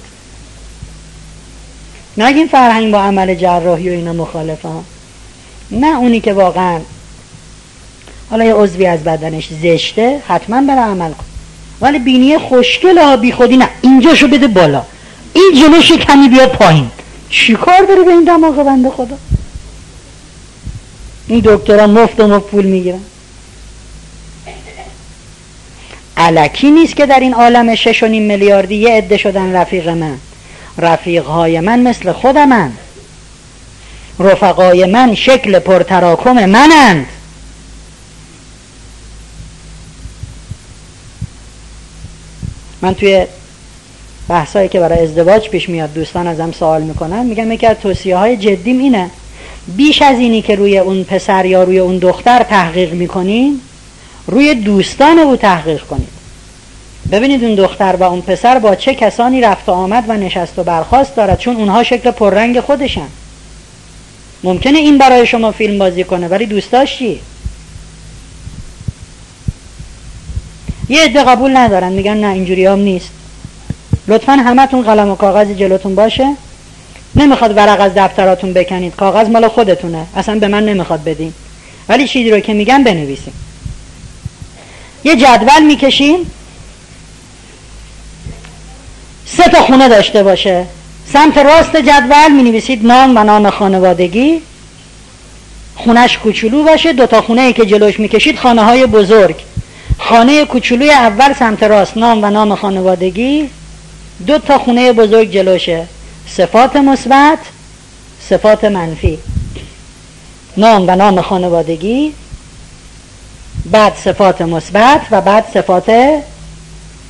نگین 2.17 2.47
فرهنگ 2.47 2.91
با 2.91 3.01
عمل 3.01 3.35
جراحی 3.35 3.89
و 3.89 3.91
اینا 3.91 4.13
مخالفه 4.13 4.67
ها. 4.67 4.83
نه 5.71 5.97
اونی 5.97 6.19
که 6.19 6.33
واقعا 6.33 6.79
حالا 8.29 8.45
یه 8.45 8.53
عضوی 8.53 8.85
از 8.85 9.03
بدنش 9.03 9.49
زشته 9.63 10.21
حتما 10.27 10.61
بره 10.61 10.81
عمل 10.81 11.11
کن. 11.11 11.25
ولی 11.81 11.99
بینی 11.99 12.37
خوشگل 12.37 12.97
ها 12.97 13.17
بی 13.17 13.31
خودی 13.31 13.57
نه. 13.57 13.69
اینجاشو 13.81 14.27
بده 14.27 14.47
بالا. 14.47 14.83
این 15.33 15.51
جلوش 15.61 15.91
کمی 15.91 16.29
بیاد 16.29 16.51
پایین. 16.51 16.91
چی 17.29 17.53
کار 17.55 17.81
داره 17.87 18.03
به 18.03 18.11
این 18.11 18.23
دماغ 18.23 18.63
بنده 18.63 18.89
خدا؟ 18.89 19.17
این 21.27 21.41
دکترها 21.45 21.87
مفت 21.87 22.19
و 22.19 22.27
مفت 22.27 22.45
پول 22.45 22.65
می‌گیرن. 22.65 22.99
علکی 26.23 26.71
نیست 26.71 26.95
که 26.95 27.05
در 27.05 27.19
این 27.19 27.33
عالم 27.33 27.75
شش 27.75 28.03
و 28.03 28.07
نیم 28.07 28.23
میلیاردی 28.23 28.75
یه 28.75 28.89
عده 28.89 29.17
شدن 29.17 29.55
رفیق 29.55 29.89
من. 29.89 30.17
رفیقهای 30.77 31.59
من 31.59 31.79
مثل 31.79 32.11
خودمن. 32.11 32.71
رفقای 34.19 34.85
من 34.85 35.15
شکل 35.15 35.59
پرتراکم 35.59 36.45
منند 36.45 37.05
من 42.81 42.93
توی 42.93 43.25
بحثایی 44.29 44.69
که 44.69 44.79
برای 44.79 45.03
ازدواج 45.03 45.49
پیش 45.49 45.69
میاد 45.69 45.93
دوستان 45.93 46.27
ازم 46.27 46.51
سوال 46.51 46.81
می‌کنن 46.81 47.25
میگم 47.25 47.51
یکی 47.51 47.67
از 47.67 47.77
توصیه 47.77 48.17
های 48.17 48.37
جدیم 48.37 48.79
اینه. 48.79 49.09
بیش 49.67 50.01
از 50.01 50.19
اینی 50.19 50.41
که 50.41 50.55
روی 50.55 50.77
اون 50.77 51.03
پسر 51.03 51.45
یا 51.45 51.63
روی 51.63 51.79
اون 51.79 51.97
دختر 51.97 52.43
تحقیق 52.43 52.93
می‌کنین 52.93 53.61
روی 54.27 54.55
دوستان 54.55 55.19
او 55.19 55.35
تحقیق 55.35 55.83
کنید. 55.83 56.13
ببینید 57.11 57.43
اون 57.43 57.55
دختر 57.55 57.95
و 57.95 58.03
اون 58.03 58.21
پسر 58.21 58.59
با 58.59 58.75
چه 58.75 58.95
کسانی 58.95 59.41
رفت 59.41 59.69
و 59.69 59.71
آمد 59.71 60.03
و 60.07 60.17
نشست 60.17 60.59
و 60.59 60.63
برخواست 60.63 61.15
دارد 61.15 61.39
چون 61.39 61.55
اونها 61.55 61.83
شکل 61.83 62.11
پررنگ 62.11 62.59
خودشن. 62.59 63.07
ممکنه 64.43 64.79
این 64.79 64.97
برای 64.97 65.27
شما 65.27 65.51
فیلم 65.51 65.79
بازی 65.79 66.03
کنه 66.03 66.27
ولی 66.27 66.45
دوستاش 66.45 66.97
چی؟ 66.97 67.19
یه 70.89 71.03
عده 71.03 71.23
قبول 71.23 71.57
ندارن 71.57 71.91
میگن 71.91 72.17
نه 72.17 72.27
اینجوری 72.27 72.65
هم 72.65 72.79
نیست. 72.79 73.09
لطفا 74.07 74.31
همتون 74.31 74.81
قلم 74.81 75.09
و 75.09 75.15
کاغذی 75.15 75.55
جلوتون 75.55 75.95
باشه. 75.95 76.35
نمی‌خواد 77.15 77.57
ورق 77.57 77.81
از 77.81 77.91
دفتراتون 77.95 78.53
بکنید 78.53 78.95
کاغذ 78.95 79.29
مال 79.29 79.47
خودتونه. 79.47 80.05
اصلا 80.15 80.39
به 80.39 80.47
من 80.47 80.65
نمی‌خواد 80.65 81.03
بدین. 81.03 81.33
ولی 81.89 82.07
چیزی 82.07 82.31
رو 82.31 82.39
که 82.39 82.53
میگن 82.53 82.83
بنویسیم 82.83 83.33
یه 85.03 85.15
جدول 85.15 85.63
می‌کشیم. 85.67 86.31
سه 89.25 89.43
تا 89.43 89.61
خونه 89.61 89.89
داشته 89.89 90.23
باشه. 90.23 90.65
سمت 91.13 91.37
راست 91.37 91.75
جدول 91.75 92.31
می 92.31 92.43
نویسید 92.43 92.85
نام 92.85 93.17
و 93.17 93.23
نام 93.23 93.49
خانوادگی. 93.49 94.41
خونش 95.75 96.17
کوچولو 96.17 96.63
باشه. 96.63 96.93
دو 96.93 97.05
تا 97.05 97.21
خونه 97.21 97.41
ای 97.41 97.53
که 97.53 97.65
جلوش 97.65 97.99
می‌کشید 97.99 98.39
خانه 98.39 98.63
های 98.63 98.85
بزرگ. 98.85 99.35
خانه 99.99 100.45
کوچولوی 100.45 100.91
اول 100.91 101.33
سمت 101.33 101.63
راست 101.63 101.97
نام 101.97 102.23
و 102.23 102.29
نام 102.29 102.55
خانوادگی. 102.55 103.49
دو 104.27 104.37
تا 104.37 104.57
خونه 104.57 104.93
بزرگ 104.93 105.31
جلوشه. 105.31 105.87
صفات 106.27 106.75
مثبت 106.75 107.39
صفات 108.29 108.63
منفی. 108.63 109.19
نام 110.57 110.83
و 110.87 110.95
نام 110.95 111.21
خانوادگی. 111.21 112.13
بعد 113.65 113.95
صفات 113.95 114.41
مثبت 114.41 115.01
و 115.11 115.21
بعد 115.21 115.45
صفات 115.53 115.91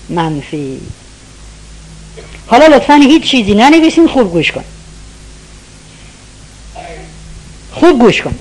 منفی. 0.09 0.81
حالا 2.47 2.65
لطفا 2.65 2.93
هیچ 2.93 3.23
چیزی 3.23 3.53
ننویسین 3.53 4.07
خوب 4.07 4.31
گوش 4.31 4.51
کن. 4.51 4.63
خوب 7.71 7.99
گوش 7.99 8.21
کن. 8.21 8.35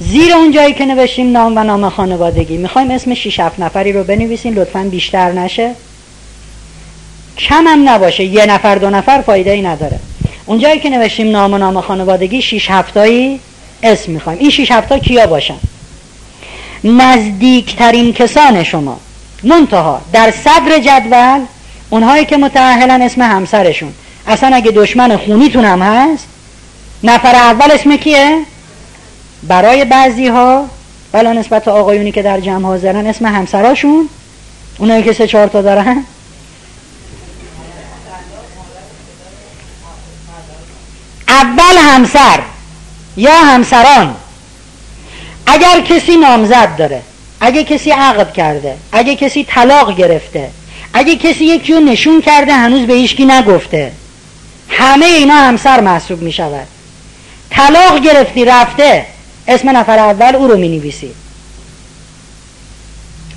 زیر 0.00 0.32
اون 0.32 0.52
جایی 0.52 0.74
که 0.74 0.86
نوشتیم 0.86 1.32
نام 1.32 1.56
و 1.56 1.64
نام 1.64 1.88
خانوادگی. 1.90 2.56
می‌خوایم 2.56 2.90
اسم 2.90 3.14
6 3.14 3.40
7 3.40 3.60
نفری 3.60 3.92
رو 3.92 4.04
بنویسین 4.04 4.54
لطفا 4.54 4.88
بیشتر 4.90 5.32
نشه. 5.32 5.74
کم 7.38 7.64
هم 7.66 7.88
نباشه 7.88 8.24
یه 8.24 8.46
نفر 8.46 8.74
دو 8.74 8.90
نفر 8.90 9.22
فایده 9.22 9.50
ای 9.50 9.62
نداره 9.62 9.98
اونجایی 10.46 10.80
که 10.80 10.90
نوشتیم 10.90 11.30
نام 11.30 11.54
و 11.54 11.58
نام 11.58 11.80
خانوادگی 11.80 12.42
6 12.42 12.70
هفتایی 12.70 13.40
اسم 13.82 14.12
می‌خوایم. 14.12 14.38
این 14.38 14.50
6 14.50 14.72
هفتا 14.72 14.98
کیا 14.98 15.26
باشن؟ 15.26 15.58
نزدیکترین 16.84 18.12
کسان 18.12 18.62
شما. 18.64 19.00
منتها 19.42 20.00
در 20.12 20.30
صدر 20.30 20.78
جدول 20.78 21.40
اونهایی 21.90 22.24
که 22.24 22.36
متعهلن 22.36 23.02
اسم 23.02 23.22
همسرشون. 23.22 23.92
اصلا 24.26 24.56
اگه 24.56 24.70
دشمن 24.70 25.16
خونیتون 25.16 25.64
هم 25.64 25.82
هست 25.82 26.24
نفر 27.02 27.34
اول 27.34 27.70
اسم 27.70 27.96
کیه؟ 27.96 28.38
برای 29.42 29.84
بعضی 29.84 30.26
ها 30.26 30.64
بلا 31.12 31.32
نسبت 31.32 31.68
آقایونی 31.68 32.12
که 32.12 32.22
در 32.22 32.40
جمع 32.40 32.66
حاضرن 32.66 33.06
اسم 33.06 33.26
همسراشون. 33.26 34.08
اونایی 34.78 35.02
که 35.02 35.12
سه 35.12 35.26
چهار 35.26 35.46
تا 35.46 35.62
دارن. 35.62 36.04
اول 41.28 41.78
همسر 41.78 42.40
یا 43.16 43.34
همسران. 43.34 44.16
اگر 45.48 45.80
کسی 45.80 46.16
نامزد 46.16 46.76
داره 46.76 47.02
اگه 47.40 47.64
کسی 47.64 47.90
عقد 47.90 48.32
کرده 48.32 48.76
اگه 48.92 49.14
کسی 49.16 49.44
طلاق 49.44 49.96
گرفته 49.96 50.50
اگه 50.94 51.16
کسی 51.16 51.44
یکی 51.44 51.72
رو 51.72 51.80
نشون 51.80 52.20
کرده 52.20 52.52
هنوز 52.52 52.86
به 52.86 52.94
هیچکی 52.94 53.24
نگفته. 53.24 53.92
همه 54.68 55.06
اینا 55.06 55.34
همسر 55.34 55.80
محسوب 55.80 56.22
می 56.22 56.32
شود 56.32 56.66
طلاق 57.50 57.98
گرفتی 57.98 58.44
رفته 58.44 59.06
اسم 59.48 59.76
نفر 59.76 59.98
اول 59.98 60.36
او 60.36 60.48
رو 60.48 60.56
می 60.56 60.68
نویسی 60.68 61.10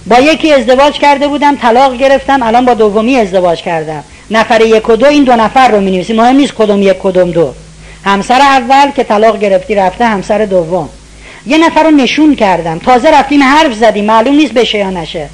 با 0.07 0.19
یکی 0.19 0.53
ازدواج 0.53 0.93
کرده 0.93 1.27
بودم 1.27 1.55
طلاق 1.55 1.97
گرفتم 1.97 2.43
الان 2.43 2.65
با 2.65 2.73
دومی 2.73 3.15
ازدواج 3.15 3.61
کردم. 3.61 4.03
نفر 4.31 4.61
یک 4.61 4.89
و 4.89 4.95
دو 4.95 5.05
این 5.05 5.23
دو 5.23 5.35
نفر 5.35 5.67
رو 5.67 5.81
می 5.81 5.91
نویسی 5.91 6.13
مهم 6.13 6.35
نیست 6.35 6.53
کدوم 6.53 6.81
یک 6.81 6.97
کدوم 6.99 7.31
دو. 7.31 7.53
همسر 8.05 8.41
اول 8.41 8.91
که 8.91 9.03
طلاق 9.03 9.39
گرفتی 9.39 9.75
رفته 9.75 10.05
همسر 10.05 10.45
دوم. 10.45 10.89
یه 11.45 11.57
نفر 11.57 11.83
رو 11.83 11.91
نشون 11.91 12.35
کردم. 12.35 12.79
تازه 12.79 13.11
رفتیم 13.11 13.43
حرف 13.43 13.73
زدیم. 13.73 14.05
معلوم 14.05 14.35
نیست 14.35 14.53
بشه 14.53 14.77
یا 14.77 14.89
نشه. 14.89 15.29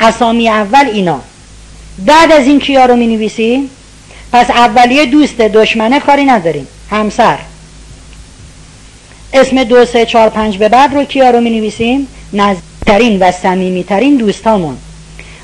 اسامی 0.00 0.48
اول 0.48 0.86
اینا. 0.86 1.20
بعد 1.98 2.32
از 2.32 2.46
این 2.46 2.60
کیا 2.60 2.86
رو 2.86 2.96
می 2.96 3.06
نویسی 3.06 3.70
پس 4.32 4.50
اولیه 4.50 5.06
دوست 5.06 5.36
دشمنه 5.36 6.00
کاری 6.00 6.24
نداریم. 6.24 6.66
همسر. 6.90 7.38
اسم 9.32 9.64
دو 9.64 9.84
سه 9.84 10.06
چهار 10.06 10.28
پنج 10.28 10.58
به 10.58 10.68
بعد 10.68 10.94
رو 10.94 11.04
کیا 11.04 11.30
رو 11.30 11.40
می 11.40 11.50
نویسیم 11.50 12.08
نزدیکترین 12.32 13.18
و 13.18 13.32
صمیمیترین 13.32 14.16
دوستامون. 14.16 14.76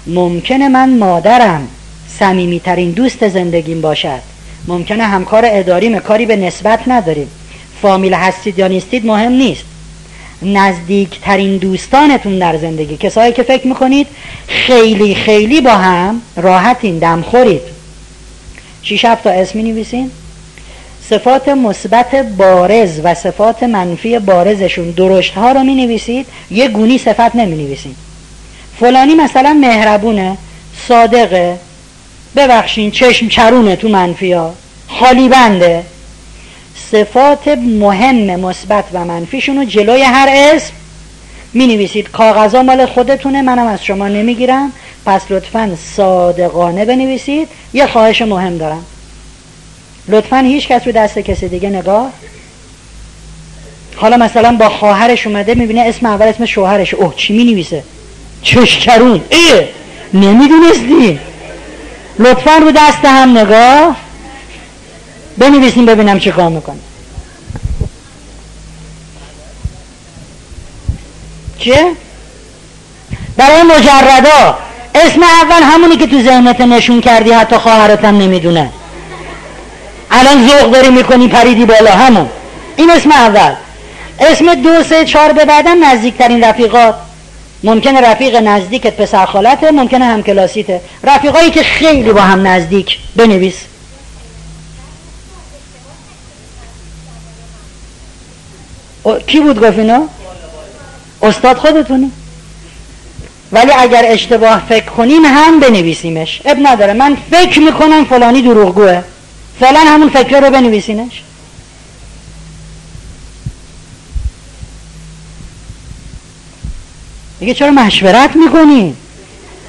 ممکنه 0.06 0.68
من 0.68 0.98
مادرم 0.98 1.68
صمیمیترین 2.18 2.90
دوست 2.90 3.28
زندگیم 3.28 3.80
باشد. 3.80 4.20
ممکنه 4.68 5.04
همکار 5.04 5.42
اداریم 5.46 5.98
کاری 5.98 6.26
به 6.26 6.36
نسبت 6.36 6.80
نداریم. 6.86 7.30
فامیل 7.82 8.14
هستید 8.14 8.58
یا 8.58 8.68
نیستید 8.68 9.06
مهم 9.06 9.32
نیست. 9.32 9.64
نزدیکترین 10.42 11.56
دوستانتون 11.56 12.38
در 12.38 12.56
زندگی. 12.56 12.96
کسایی 12.96 13.32
که 13.32 13.42
فکر 13.42 13.66
می‌کنید 13.66 14.06
خیلی 14.48 15.14
خیلی 15.14 15.60
با 15.60 15.70
هم 15.70 16.22
راحتین 16.36 16.98
دمخورید 16.98 17.62
شیش 18.82 19.04
هفت 19.04 19.24
تا 19.24 19.30
اسمی 19.30 19.62
نویسین 19.62 20.10
صفات 21.10 21.48
مثبت 21.48 22.14
بارز 22.14 23.00
و 23.04 23.14
صفات 23.14 23.62
منفی 23.62 24.18
بارزشون 24.18 24.90
درشت 24.90 25.34
ها 25.34 25.52
رو 25.52 25.60
می 25.60 25.74
نویسید 25.74 26.26
یه 26.50 26.68
گونی 26.68 26.98
صفت 26.98 27.36
نمی 27.36 27.64
نویسید 27.64 27.96
فلانی 28.80 29.14
مثلا 29.14 29.52
مهربونه 29.60 30.36
صادقه 30.88 31.58
ببخشین 32.36 32.90
چشم 32.90 33.28
چرونه 33.28 33.76
تو 33.76 33.88
منفی 33.88 34.32
ها 34.32 34.54
خالی 34.88 35.28
بنده. 35.28 35.82
صفات 36.92 37.48
مهم 37.48 38.40
مثبت 38.40 38.84
و 38.92 39.04
منفیشون 39.04 39.56
رو 39.56 39.64
جلوی 39.64 40.02
هر 40.02 40.28
اسم 40.30 40.72
می 41.52 41.66
نویسید 41.66 42.10
کاغذا 42.10 42.62
مال 42.62 42.86
خودتونه 42.86 43.42
منم 43.42 43.66
از 43.66 43.84
شما 43.84 44.08
نمی‌گیرم. 44.08 44.72
پس 45.06 45.20
لطفا 45.30 45.76
صادقانه 45.96 46.84
بنویسید. 46.84 47.48
یه 47.72 47.86
خواهش 47.86 48.22
مهم 48.22 48.58
دارم. 48.58 48.84
لطفا 50.08 50.36
هیچ 50.36 50.68
کس 50.68 50.86
رو 50.86 50.92
دست 50.92 51.18
کسی 51.18 51.48
دیگه 51.48 51.68
نگاه. 51.68 52.10
حالا 53.96 54.16
مثلا 54.16 54.56
با 54.56 54.68
خواهرش 54.68 55.26
اومده 55.26 55.54
می‌بینه 55.54 55.80
اسم 55.80 56.06
اول 56.06 56.26
اسم 56.26 56.46
شوهرش. 56.46 56.94
اوه 56.94 57.14
چی 57.16 57.36
می 57.36 57.44
نویسه 57.44 57.82
چشکرون 58.42 59.20
ایه 59.30 59.68
نمی‌دونستی. 60.14 61.18
لطفا 62.18 62.56
رو 62.56 62.70
دست 62.70 63.04
هم 63.04 63.38
نگاه. 63.38 63.96
بنویسیم 65.38 65.86
ببینم 65.86 66.18
چه 66.18 66.30
کار 66.30 66.48
می‌کنه. 66.48 66.76
چه؟ 71.58 71.92
برای 73.36 73.62
مجردا. 73.62 74.58
اسم 74.94 75.22
اول 75.22 75.62
همونی 75.62 75.96
که 75.96 76.06
تو 76.06 76.22
ذهنت 76.22 76.60
نشون 76.60 77.00
کردی 77.00 77.30
حتی 77.30 77.56
خواهرتم 77.56 78.18
نمی‌دونه. 78.18 78.70
الان 80.10 80.48
ذوق 80.48 80.70
داری 80.70 80.90
می‌کنی 80.90 81.28
پریدی 81.28 81.64
بالا 81.64 81.90
همون. 81.90 82.28
این 82.76 82.90
اسم 82.90 83.12
اول. 83.12 83.54
اسم 84.20 84.54
دو 84.54 84.82
سه 84.82 85.04
چهار 85.04 85.32
به 85.32 85.44
بعدم 85.44 85.84
نزدیکترین 85.84 86.44
رفیقات 86.44 86.94
ممکنه 87.62 88.00
رفیق 88.00 88.36
نزدیکت 88.36 88.96
پسر 88.96 89.26
خالته 89.26 89.70
ممکنه 89.70 90.04
هم 90.04 90.22
کلاسیته. 90.22 90.80
رفیقایی 91.04 91.50
که 91.50 91.62
خیلی 91.62 92.12
با 92.12 92.20
هم 92.20 92.46
نزدیک 92.46 92.98
بنویس. 93.16 93.54
کی 99.26 99.40
بود 99.40 99.60
گفت 99.60 99.78
اینا؟ 99.78 100.08
استاد 101.22 101.56
خودتونی. 101.56 102.10
ولی 103.52 103.72
اگر 103.72 104.04
اشتباه 104.06 104.62
فکر 104.68 104.84
کنیم 104.84 105.24
هم 105.24 105.60
بنویسیمش. 105.60 106.42
اب 106.44 106.56
نداره. 106.62 106.92
من 106.92 107.16
فکر 107.30 107.60
می‌کنم 107.60 108.04
فلانی 108.04 108.42
دروغگوه. 108.42 109.02
فعلا 109.60 109.80
همون 109.80 110.08
فکر 110.08 110.40
رو 110.40 110.50
بنویسینش. 110.50 111.22
دیگه 117.40 117.54
چرا 117.54 117.70
مشورت 117.70 118.36
می‌کنی؟ 118.36 118.96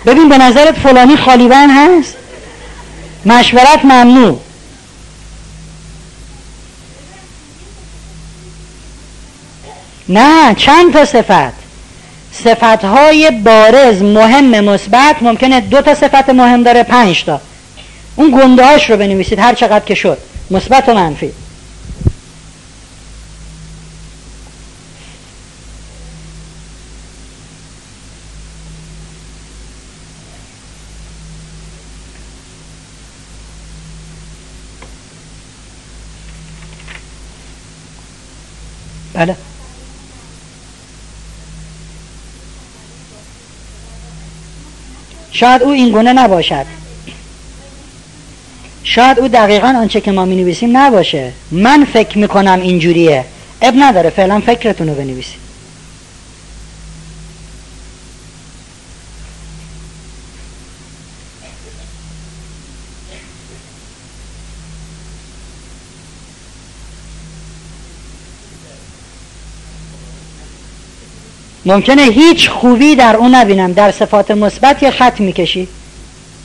ببین 0.06 0.30
به 0.30 0.38
نظرت 0.38 0.76
فلانی 0.76 1.18
خالیبن 1.18 1.70
هست؟ 1.70 2.16
مشورت 3.26 3.86
ممنوع. 3.86 4.40
نه 10.10 10.56
چند 10.56 10.94
تا 10.94 11.06
صفت؟ 11.06 11.54
صفت 12.32 12.86
های 12.86 13.32
بارز 13.32 14.02
مهم 14.02 14.60
مثبت 14.60 15.16
ممکنه 15.22 15.62
دو 15.62 15.82
تا 15.82 15.96
صفت 15.96 16.30
مهم 16.30 16.64
داره 16.64 16.84
پنج 16.84 17.24
تا. 17.24 17.42
اون 18.16 18.32
گنده 18.32 18.78
رو 18.90 18.98
بنویسید 18.98 19.40
هر 19.40 19.54
چقدر 19.54 19.86
که 19.86 19.96
شد. 19.96 20.18
مثبت 20.52 20.90
و 20.90 20.94
منفی. 20.94 21.32
بله. 39.14 39.36
شاید 45.40 45.64
او 45.64 45.70
این 45.70 45.92
گونه 45.92 46.14
نباشد. 46.14 46.66
شاید 48.84 49.20
او 49.20 49.28
دقیقا 49.28 49.68
آنچه 49.68 50.02
که 50.02 50.12
ما 50.12 50.26
می 50.26 50.36
نویسیم 50.36 50.78
نباشه. 50.78 51.32
من 51.52 51.86
فکر 51.94 52.18
می‌کنم 52.18 52.60
اینجوریه. 52.62 53.26
اب 53.62 53.74
نداره 53.78 54.10
فعلا 54.10 54.40
فکرتون 54.40 54.90
رو 54.90 54.96
بنویسید. 54.96 55.47
ممکنه 71.68 72.02
هیچ 72.02 72.50
خوبی 72.50 72.96
در 72.96 73.16
اون 73.16 73.36
نبینم. 73.36 73.74
در 73.74 73.92
صفات 73.92 74.32
مثبت 74.32 74.84
یه 74.84 74.92
خط 74.92 75.20
می‌کشی. 75.20 75.68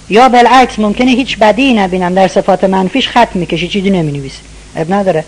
یا 0.09 0.29
بالعکس 0.29 0.79
ممکنه 0.79 1.11
هیچ 1.11 1.39
بدی 1.39 1.75
نبینم. 1.75 2.15
در 2.15 2.29
صفات 2.29 2.65
منفیش 2.65 3.09
خط 3.09 3.37
می‌کشی. 3.37 3.69
چیزی 3.69 3.91
نمی 3.91 4.13
نویسی 4.13 4.39
اب 4.77 4.93
نداره. 4.93 5.25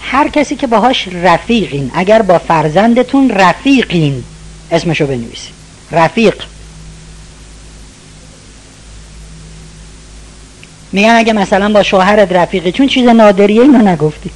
هر 0.00 0.28
کسی 0.28 0.56
که 0.56 0.66
باهاش 0.66 1.08
رفیقین 1.08 1.90
اگر 1.94 2.22
با 2.22 2.38
فرزندتون 2.38 3.30
رفیقین 3.30 4.24
اسمشو 4.70 5.06
بنویسید 5.06 5.52
رفیق. 5.92 6.34
میگن 10.92 11.14
اگه 11.16 11.32
مثلا 11.32 11.72
با 11.72 11.82
شوهرت 11.82 12.32
رفیقی 12.32 12.72
چون 12.72 12.86
چیز 12.86 13.08
نادریه 13.08 13.62
اینو 13.62 13.88
نگفتی. 13.88 14.30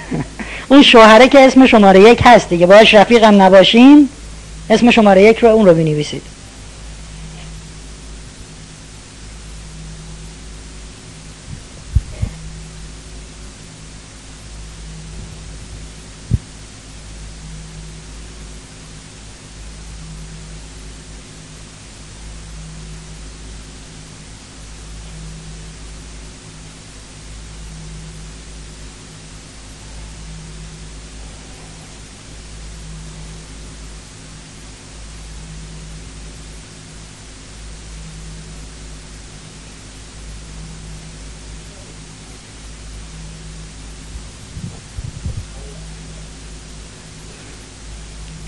اون 0.70 0.82
شوهره 0.82 1.28
که 1.28 1.40
اسم 1.40 1.66
شماره 1.66 2.00
یک 2.00 2.20
هست 2.24 2.48
دیگه. 2.48 2.66
باش 2.66 2.94
رفیقم 2.94 3.42
نباشین 3.42 4.08
اسم 4.70 4.90
شماره 4.90 5.22
یک 5.22 5.38
رو 5.38 5.48
اون 5.48 5.66
رو 5.66 5.74
بنویسید. 5.74 6.22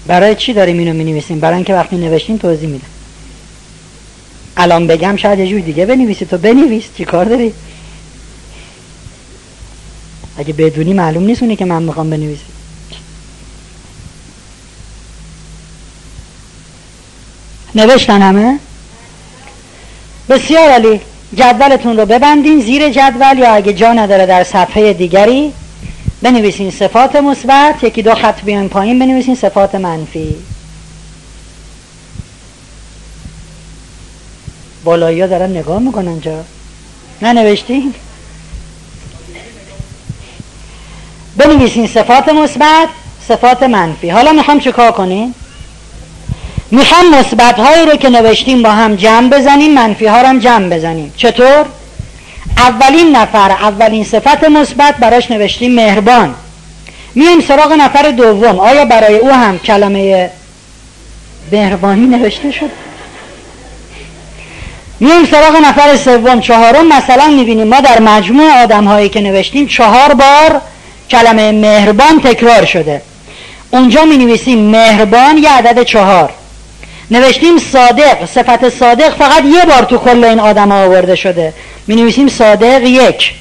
برای 0.08 0.34
چی 0.34 0.52
داریم 0.52 0.78
اینو 0.78 0.92
می 0.92 1.04
نویسیم 1.04 1.40
برای 1.40 1.54
اینکه 1.54 1.74
وقتی 1.74 1.96
نوشتیم 1.96 2.36
توضیح 2.36 2.68
میدم. 2.68 2.86
الان 4.56 4.86
بگم 4.86 5.16
شاید 5.16 5.38
یه 5.38 5.46
جور 5.46 5.60
دیگه 5.60 5.86
بنویسی. 5.86 6.26
تو 6.26 6.38
بنویس. 6.38 6.84
چی 6.96 7.04
کار 7.04 7.24
داری؟ 7.24 7.52
اگه 10.38 10.52
بدونی 10.52 10.92
معلوم 10.92 11.22
نیست 11.22 11.58
که 11.58 11.64
من 11.64 11.82
می‌خوام 11.82 12.10
بنویسی 12.10 12.44
نوشتن 17.74 18.22
همه؟ 18.22 18.58
بسیار 20.28 20.70
علی 20.70 21.00
جدولتون 21.34 21.96
رو 21.96 22.06
ببندین. 22.06 22.60
زیر 22.60 22.90
جدول 22.90 23.38
یا 23.38 23.54
اگه 23.54 23.72
جا 23.72 23.92
نداره 23.92 24.26
در 24.26 24.44
صفحه 24.44 24.92
دیگری 24.92 25.52
بنویسین 26.22 26.70
صفات 26.70 27.16
مثبت 27.16 27.84
یکی 27.84 28.02
دو 28.02 28.14
خط 28.14 28.42
بیان 28.42 28.68
پایین 28.68 28.98
بنویسین 28.98 29.34
صفات 29.34 29.74
منفی. 29.74 30.36
بالایی 34.84 35.20
ها 35.20 35.26
دارن 35.26 35.50
نگاه 35.50 35.78
می‌کنن 35.78 36.20
جا. 36.20 36.44
ننوشتین؟ 37.22 37.94
بنویسین 41.36 41.86
صفات 41.86 42.28
مثبت 42.28 42.88
صفات 43.28 43.62
منفی. 43.62 44.10
حالا 44.10 44.32
می‌خوام 44.32 44.60
چیکار 44.60 44.92
کنین 44.92 45.34
می‌خوام 46.70 47.14
مثبت 47.14 47.60
هایی 47.60 47.86
رو 47.86 47.96
که 47.96 48.08
نوشتیم 48.08 48.62
با 48.62 48.70
هم 48.70 48.96
جمع 48.96 49.28
بزنیم 49.30 49.74
منفی 49.74 50.06
ها 50.06 50.20
رو 50.20 50.26
هم 50.26 50.38
جمع 50.38 50.68
بزنیم. 50.76 51.12
چطور؟ 51.16 51.66
اولین 52.56 53.16
نفر 53.16 53.50
اولین 53.50 54.04
صفت 54.04 54.44
مثبت 54.44 54.96
براش 54.96 55.30
نوشتیم 55.30 55.74
مهربان. 55.74 56.34
میایم 57.14 57.40
سراغ 57.40 57.72
نفر 57.72 58.10
دوم. 58.10 58.58
آیا 58.58 58.84
برای 58.84 59.16
او 59.16 59.30
هم 59.30 59.58
کلمه 59.58 60.30
مهربانی 61.52 62.06
نوشته 62.06 62.50
شد؟ 62.50 62.70
میایم 65.00 65.24
سراغ 65.24 65.56
نفر 65.64 65.96
سوم. 65.96 66.40
چهارم 66.40 66.88
مثلا 66.88 67.26
می‌بینیم 67.26 67.68
ما 67.68 67.80
در 67.80 68.00
مجموع 68.00 68.62
آدم 68.62 68.84
هایی 68.84 69.08
که 69.08 69.20
نوشتیم 69.20 69.66
چهار 69.66 70.14
بار 70.14 70.60
کلمه 71.10 71.52
مهربان 71.52 72.20
تکرار 72.20 72.64
شده. 72.64 73.02
اونجا 73.70 74.04
می 74.04 74.16
نویسیم 74.16 74.58
مهربان 74.58 75.38
یه 75.38 75.50
عدد 75.50 75.82
چهار. 75.82 76.30
نوشتیم 77.10 77.58
صادق 77.58 78.24
صفت 78.24 78.68
صادق 78.68 79.14
فقط 79.14 79.44
یه 79.44 79.64
بار 79.64 79.82
تو 79.82 79.98
کل 79.98 80.24
این 80.24 80.40
آدم 80.40 80.72
آورده 80.72 81.16
شده. 81.16 81.52
می 81.86 81.96
نویسیم 81.96 82.28
صادق 82.28 82.82
یک. 82.82 83.32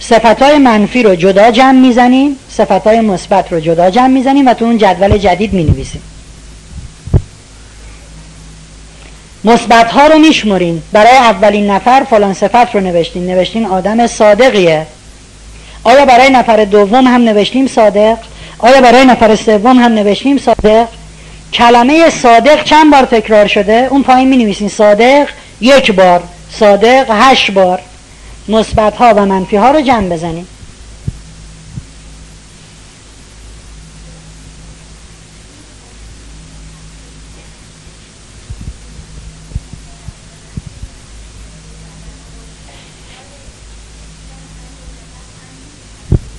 صفت 0.00 0.42
های 0.42 0.58
منفی 0.58 1.02
رو 1.02 1.14
جدا 1.14 1.50
جمع 1.50 1.80
می‌زنیم 1.80 2.36
صفت 2.50 2.70
های 2.70 3.00
مثبت 3.00 3.52
رو 3.52 3.60
جدا 3.60 3.90
جمع 3.90 4.06
می‌زنیم 4.06 4.48
و 4.48 4.54
تو 4.54 4.64
اون 4.64 4.78
جدول 4.78 5.18
جدید 5.18 5.52
می 5.52 5.64
نویسیم. 5.64 6.02
مثبت 9.44 9.90
ها 9.90 10.06
رو 10.06 10.18
میشمرین 10.18 10.82
برای 10.92 11.16
اولین 11.16 11.70
نفر 11.70 12.06
فلان 12.10 12.34
صفت 12.34 12.74
رو 12.74 12.80
نوشتین. 12.80 13.26
نوشتین 13.26 13.66
آدم 13.66 14.06
صادقیه. 14.06 14.86
آیا 15.84 16.04
برای 16.04 16.30
نفر 16.30 16.64
دوم 16.64 17.06
هم 17.06 17.22
نوشتیم 17.22 17.66
صادق؟ 17.66 18.16
آیا 18.58 18.80
برای 18.80 19.04
نفر 19.04 19.36
سوم 19.36 19.78
هم 19.78 19.92
نوشتیم 19.92 20.38
صادق؟ 20.38 20.86
کلمه 21.52 22.10
صادق 22.10 22.64
چند 22.64 22.92
بار 22.92 23.04
تکرار 23.04 23.46
شده؟ 23.46 23.88
اون 23.90 24.02
پایین 24.02 24.28
می 24.28 24.36
نویسین 24.36 24.68
صادق 24.68 25.28
یک 25.60 25.92
بار 25.92 26.22
صادق 26.50 27.06
هشت 27.10 27.50
بار. 27.50 27.80
مثبت 28.48 28.96
ها 28.96 29.14
و 29.16 29.26
منفی 29.26 29.56
ها 29.56 29.70
رو 29.70 29.80
جمع 29.80 30.08
بزنیم 30.08 30.46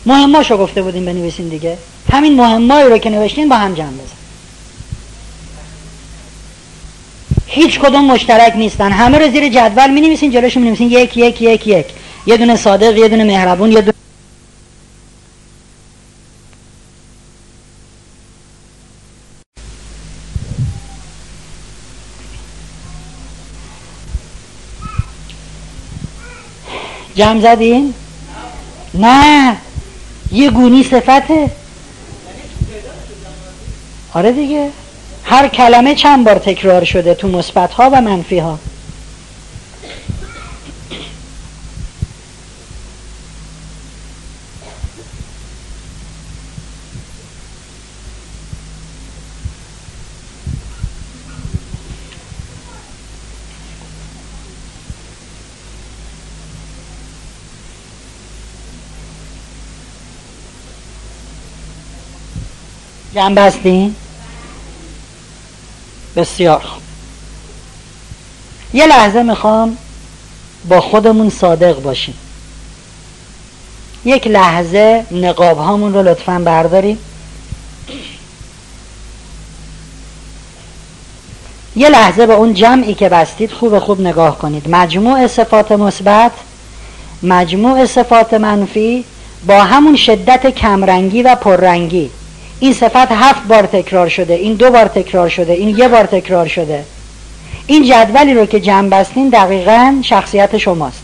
مهماشو 0.06 0.57
گفته 0.57 0.81
بودیم 0.81 1.06
بنویسین 1.06 1.48
دیگه. 1.48 1.77
همین 2.11 2.35
مهمایی 2.35 2.90
رو 2.90 2.98
که 2.98 3.10
نوشتین 3.10 3.49
با 3.49 3.56
هم 3.56 3.73
جمع 3.73 3.91
بزن 3.91 4.23
هیچ 7.56 7.80
کدوم 7.80 8.06
مشترک 8.06 8.54
نیستن. 8.56 8.92
همه 8.92 9.18
رو 9.18 9.32
زیر 9.32 9.50
جدول 9.50 9.90
می 9.90 10.02
نویسین 10.02 10.32
جلوش 10.32 10.58
می 10.58 10.64
نویسین 10.64 10.92
یک 10.92 11.18
یک 11.18 11.42
یک 11.42 11.68
یک. 11.68 11.86
یه 12.26 12.38
دونه 12.38 12.56
صادق 12.56 12.98
یه 12.98 13.08
دونه 13.08 13.24
مهربون 13.24 13.72
یه 13.72 13.82
دونه 13.82 13.94
جمع 27.16 27.42
زدین؟ 27.42 27.94
نه. 28.94 29.58
یه 30.32 30.50
گونی 30.50 30.84
صفته. 30.84 31.52
آره 34.14 34.32
دیگه. 34.32 34.70
هر 35.24 35.48
کلمه 35.48 35.95
چند 35.95 36.26
بار 36.26 36.36
تکرار 36.36 36.84
شده 36.84 37.14
تو 37.14 37.28
مثبت 37.28 37.74
ها 37.74 37.90
و 37.90 38.02
منفی 38.02 38.40
ها 38.40 38.60
جنب 63.16 64.03
بسیار 66.15 66.64
یه 68.73 68.88
لحظه 68.88 69.23
می‌خوام 69.23 69.77
با 70.69 70.81
خودمون 70.81 71.30
صادق 71.30 71.81
باشیم. 71.81 72.15
یک 74.06 74.27
لحظه 74.27 75.06
نقاب 75.11 75.57
هامون 75.57 75.94
رو 75.94 76.03
لطفا 76.03 76.40
برداریم. 76.45 76.98
یه 81.76 81.90
لحظه 81.90 82.26
به 82.26 82.34
اون 82.34 82.53
جمعی 82.53 82.94
که 82.94 83.10
بستید 83.10 83.52
خوب 83.52 83.80
خوب 83.80 84.02
نگاه 84.02 84.38
کنید. 84.38 84.69
مجموع 84.69 85.27
صفات 85.27 85.72
مثبت 85.72 86.31
مجموع 87.23 87.85
صفات 87.85 88.34
منفی 88.34 89.06
با 89.48 89.64
همون 89.64 89.95
شدت 89.95 90.48
کمرنگی 90.48 91.23
و 91.23 91.35
پررنگی. 91.35 92.11
این 92.60 92.74
صفت 92.74 93.12
هفت 93.12 93.48
بار 93.48 93.66
تکرار 93.66 94.10
شده 94.10 94.34
این 94.34 94.54
دو 94.54 94.72
بار 94.72 94.86
تکرار 94.86 95.30
شده 95.30 95.54
این 95.54 95.78
یه 95.78 95.88
بار 95.88 96.06
تکرار 96.06 96.48
شده. 96.48 96.86
این 97.68 97.84
جدولی 97.84 98.34
رو 98.34 98.46
که 98.46 98.60
جمع 98.60 98.90
بستین 98.90 99.30
دقیقا 99.30 100.00
شخصیت 100.02 100.58
شماست. 100.58 101.04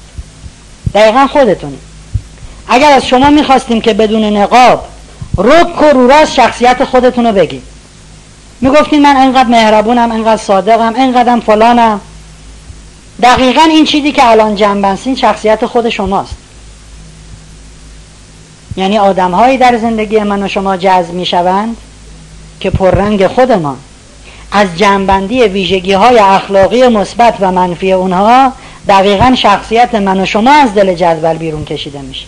دقیقا 0.93 1.27
خودتونه. 1.27 1.77
اگر 2.67 2.91
از 2.91 3.05
شما 3.05 3.29
می‌خواستیم 3.29 3.81
که 3.81 3.93
بدون 3.93 4.23
نقاب 4.23 4.85
رک 5.37 5.81
و 5.81 5.85
رو 5.85 6.07
راست 6.07 6.33
شخصیت 6.33 6.83
خودتون 6.83 7.25
رو 7.25 7.31
بگید 7.31 7.63
می‌گفتین 8.61 9.01
من 9.01 9.17
انقدر 9.17 9.49
مهربونم 9.49 10.11
انقدر 10.11 10.37
صادقم 10.37 10.93
انقدرم 10.97 11.39
فلانم. 11.39 12.01
دقیقا 13.21 13.61
این 13.61 13.85
چیزی 13.85 14.11
که 14.11 14.29
الان 14.29 14.55
جمع 14.55 14.81
بستین 14.81 15.15
شخصیت 15.15 15.65
خود 15.65 15.89
شماست. 15.89 16.35
یعنی 18.77 18.97
آدم 18.97 19.31
هایی 19.31 19.57
در 19.57 19.77
زندگی 19.77 20.19
من 20.19 20.43
و 20.43 20.47
شما 20.47 20.77
جذب 20.77 21.13
می 21.13 21.25
شوند 21.25 21.77
که 22.59 22.69
پررنگ 22.69 23.27
خودمان 23.27 23.77
از 24.51 24.67
جنبندی 24.77 25.43
ویژگی 25.43 25.93
های 25.93 26.19
اخلاقی 26.19 26.87
مثبت 26.87 27.35
و 27.39 27.51
منفی 27.51 27.91
اونها 27.93 28.53
دقیقا 28.87 29.35
شخصیت 29.35 29.95
من 29.95 30.19
و 30.19 30.25
شما 30.25 30.51
از 30.51 30.73
دل 30.73 30.93
جدول 30.93 31.33
بیرون 31.33 31.65
کشیده 31.65 32.01
میشه. 32.01 32.25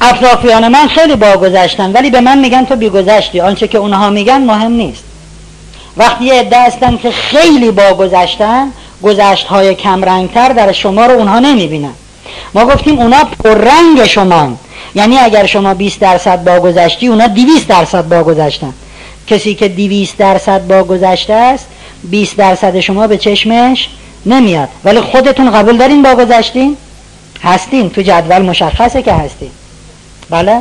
اطرافیان 0.00 0.68
من 0.68 0.88
خیلی 0.88 1.16
با 1.16 1.36
گذشتن 1.36 1.92
ولی 1.92 2.10
به 2.10 2.20
من 2.20 2.38
میگن 2.38 2.64
تو 2.64 2.76
بیگذشتی. 2.76 3.40
آنچه 3.40 3.68
که 3.68 3.78
اونها 3.78 4.10
میگن 4.10 4.42
مهم 4.42 4.72
نیست. 4.72 5.09
وقتی 5.96 6.24
یه 6.24 6.34
عده 6.34 6.62
هستن 6.62 6.96
که 6.96 7.10
خیلی 7.10 7.70
با 7.70 7.94
گذشتن 7.94 8.72
گذشت 9.02 9.46
های 9.46 9.74
کمرنگتر 9.74 10.48
در 10.48 10.72
شما 10.72 11.06
رو 11.06 11.12
اونها 11.12 11.38
نمی‌بینن. 11.38 11.92
ما 12.54 12.64
گفتیم 12.64 12.98
اونا 12.98 13.24
پررنگ 13.44 14.04
شما 14.04 14.52
یعنی 14.94 15.18
اگر 15.18 15.46
شما 15.46 15.74
20 15.74 16.00
درصد 16.00 16.44
با 16.44 16.60
گذشتی 16.60 17.06
اونا 17.06 17.26
200 17.26 17.68
درصد 17.68 18.08
با 18.08 18.22
گذشتن. 18.22 18.72
کسی 19.26 19.54
که 19.54 19.68
200 19.68 20.16
درصد 20.16 20.66
با 20.66 20.82
گذشته 20.84 21.34
است 21.34 21.66
20 22.02 22.36
درصد 22.36 22.80
شما 22.80 23.06
به 23.06 23.18
چشمش 23.18 23.88
نمیاد. 24.26 24.68
ولی 24.84 25.00
خودتون 25.00 25.50
قبول 25.50 25.76
دارین 25.76 26.02
با 26.02 26.14
گذشتین؟ 26.14 26.76
هستین. 27.42 27.90
تو 27.90 28.02
جدول 28.02 28.42
مشخصه 28.42 29.02
که 29.02 29.12
هستین. 29.12 29.50
بله؟ 30.30 30.60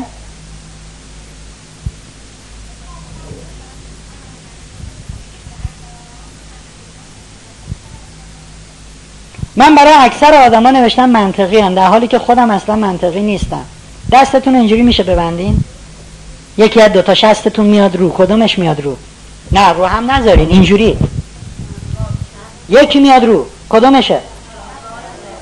من 9.59 9.75
برای 9.75 9.93
اکثر 9.93 10.33
آدما 10.33 10.71
نوشتم 10.71 11.09
منطقی 11.09 11.59
هم 11.59 11.75
در 11.75 11.87
حالی 11.87 12.07
که 12.07 12.19
خودم 12.19 12.49
اصلا 12.49 12.75
منطقی 12.75 13.21
نیستم. 13.21 13.65
دستتون 14.11 14.55
اینجوری 14.55 14.81
میشه 14.81 15.03
ببندین؟ 15.03 15.63
یکی 16.57 16.81
از 16.81 16.93
دوتا 16.93 17.13
شستتون 17.13 17.65
میاد 17.65 17.95
رو 17.95 18.13
کدومش 18.17 18.59
میاد 18.59 18.81
رو؟ 18.81 18.97
نه 19.51 19.69
رو 19.69 19.85
هم 19.85 20.11
نذارین 20.11 20.49
اینجوری. 20.49 20.97
یکی 22.69 22.99
میاد 22.99 23.25
رو 23.25 23.45
کدومشه؟ 23.69 24.19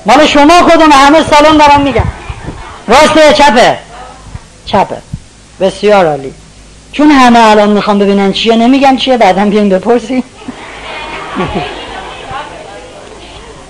مال 0.06 0.26
شما 0.26 0.62
کدومه؟ 0.62 0.94
همه 0.94 1.22
سالن 1.22 1.56
دارم 1.56 1.80
میگم 1.80 2.08
راسته 2.88 3.32
چپه؟ 3.32 3.78
چپه. 4.66 4.96
بسیار 5.60 6.06
عالی. 6.06 6.34
چون 6.92 7.10
همه 7.10 7.38
الان 7.38 7.70
می‌خوام 7.70 7.98
ببینن 7.98 8.32
چیه 8.32 8.56
نمیگم 8.56 8.96
چیه 8.96 9.16
بعدم 9.16 9.50
بیاین 9.50 9.68
بپرسی 9.68 10.24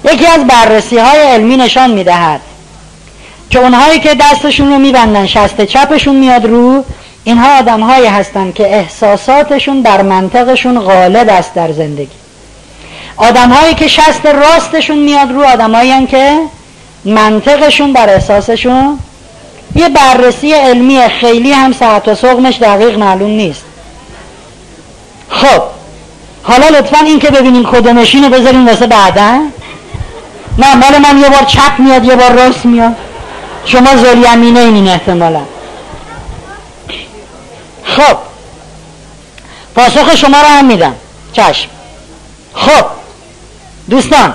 یکی 0.04 0.26
از 0.26 0.46
بررسی 0.46 0.98
های 0.98 1.20
علمی 1.20 1.56
نشان 1.56 1.90
می‌دهد 1.90 2.40
که 3.50 3.58
اونهایی 3.58 4.00
که 4.00 4.14
دستشون 4.14 4.72
رو 4.72 4.78
میبندن 4.78 5.26
شست 5.26 5.60
چپشون 5.60 6.16
میاد 6.16 6.44
رو 6.46 6.84
اینها 7.24 7.58
آدم 7.58 7.80
هایی 7.80 8.06
هستن 8.06 8.52
که 8.52 8.74
احساساتشون 8.76 9.80
در 9.80 10.02
منطقشون 10.02 10.80
غالب 10.80 11.28
است 11.28 11.54
در 11.54 11.72
زندگی. 11.72 12.08
آدم 13.16 13.50
هایی 13.50 13.74
که 13.74 13.88
شست 13.88 14.26
راستشون 14.26 14.98
میاد 14.98 15.32
رو 15.32 15.44
آدم 15.44 15.74
هایی 15.74 16.06
که 16.06 16.38
منطقشون 17.04 17.92
بر 17.92 18.08
احساسشون 18.08 18.98
یه 19.74 19.88
بررسی 19.88 20.52
علمی 20.52 21.00
خیلی 21.08 21.52
هم 21.52 21.72
ساعت 21.72 22.08
و 22.08 22.14
سقمش 22.14 22.56
دقیق 22.56 22.98
معلوم 22.98 23.30
نیست. 23.30 23.64
خب 25.28 25.62
حالا 26.42 26.68
لطفا 26.68 26.98
این 27.04 27.18
که 27.18 27.30
ببینیم 27.30 27.64
کدومشین 27.64 28.24
رو 28.24 28.30
بذاریم 28.30 28.68
واسه 28.68 28.86
بعدا 28.86 29.40
نه 30.58 30.74
مال 30.74 30.98
من 30.98 31.18
یه 31.18 31.28
بار 31.28 31.44
چپ 31.44 31.78
میاد 31.78 32.04
یه 32.04 32.16
بار 32.16 32.32
راست 32.32 32.66
میاد. 32.66 32.96
شما 33.64 33.96
زل 33.96 34.24
یمینه 34.32 34.60
این 34.60 34.88
احتمالا. 34.88 35.42
خب. 37.84 38.16
پاسخ 39.74 40.14
شما 40.16 40.40
رو 40.40 40.48
هم 40.48 40.64
میدم. 40.64 40.94
چشم. 41.32 41.68
خب. 42.54 42.86
دوستان. 43.90 44.34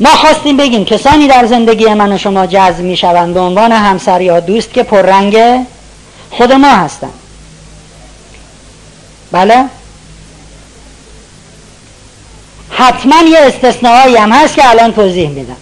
ما 0.00 0.10
خواستیم 0.10 0.56
بگیم 0.56 0.84
کسانی 0.84 1.28
در 1.28 1.46
زندگی 1.46 1.94
من 1.94 2.12
و 2.12 2.18
شما 2.18 2.46
جذب 2.46 2.80
می‌شوند 2.80 3.34
به 3.34 3.40
عنوان 3.40 3.72
همسر 3.72 4.20
یا 4.20 4.40
دوست 4.40 4.72
که 4.72 4.82
پررنگ 4.82 5.66
خود 6.30 6.52
ما 6.52 6.68
هستند. 6.68 7.12
بله؟ 9.32 9.64
حتما 12.80 13.22
یه 13.28 13.38
استثنایی 13.38 14.16
هم 14.16 14.32
هست 14.32 14.54
که 14.54 14.70
الان 14.70 14.92
توضیح 14.92 15.28
میدم. 15.28 15.56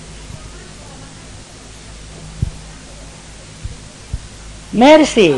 مرسی. 4.73 5.35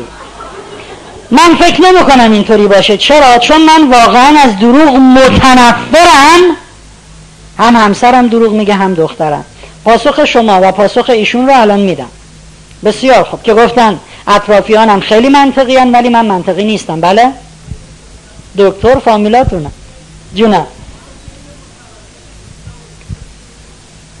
من 1.31 1.55
فکر 1.59 1.81
نمی 1.81 1.99
کنم 1.99 2.31
اینطوری 2.31 2.67
باشه. 2.67 2.97
چرا؟ 2.97 3.37
چون 3.37 3.61
من 3.61 3.91
واقعا 3.91 4.39
از 4.39 4.59
دروغ 4.59 4.95
متنفرم. 4.95 6.57
هم 7.57 7.75
همسرم 7.75 8.27
دروغ 8.27 8.53
میگه 8.53 8.73
هم 8.73 8.93
دخترم. 8.93 9.45
پاسخ 9.83 10.25
شما 10.25 10.59
و 10.63 10.71
پاسخ 10.71 11.09
ایشون 11.09 11.47
رو 11.47 11.53
الان 11.61 11.79
میدم. 11.79 12.09
بسیار 12.85 13.23
خوب. 13.23 13.43
که 13.43 13.53
گفتن 13.53 13.99
اطرافیانم 14.27 14.99
خیلی 14.99 15.29
منطقی 15.29 15.77
هن 15.77 15.91
ولی 15.91 16.09
من 16.09 16.25
منطقی 16.25 16.63
نیستم. 16.63 17.01
بله؟ 17.01 17.31
دکتر 18.57 18.99
فامیلاتونه. 18.99 19.71
جونم. 20.35 20.67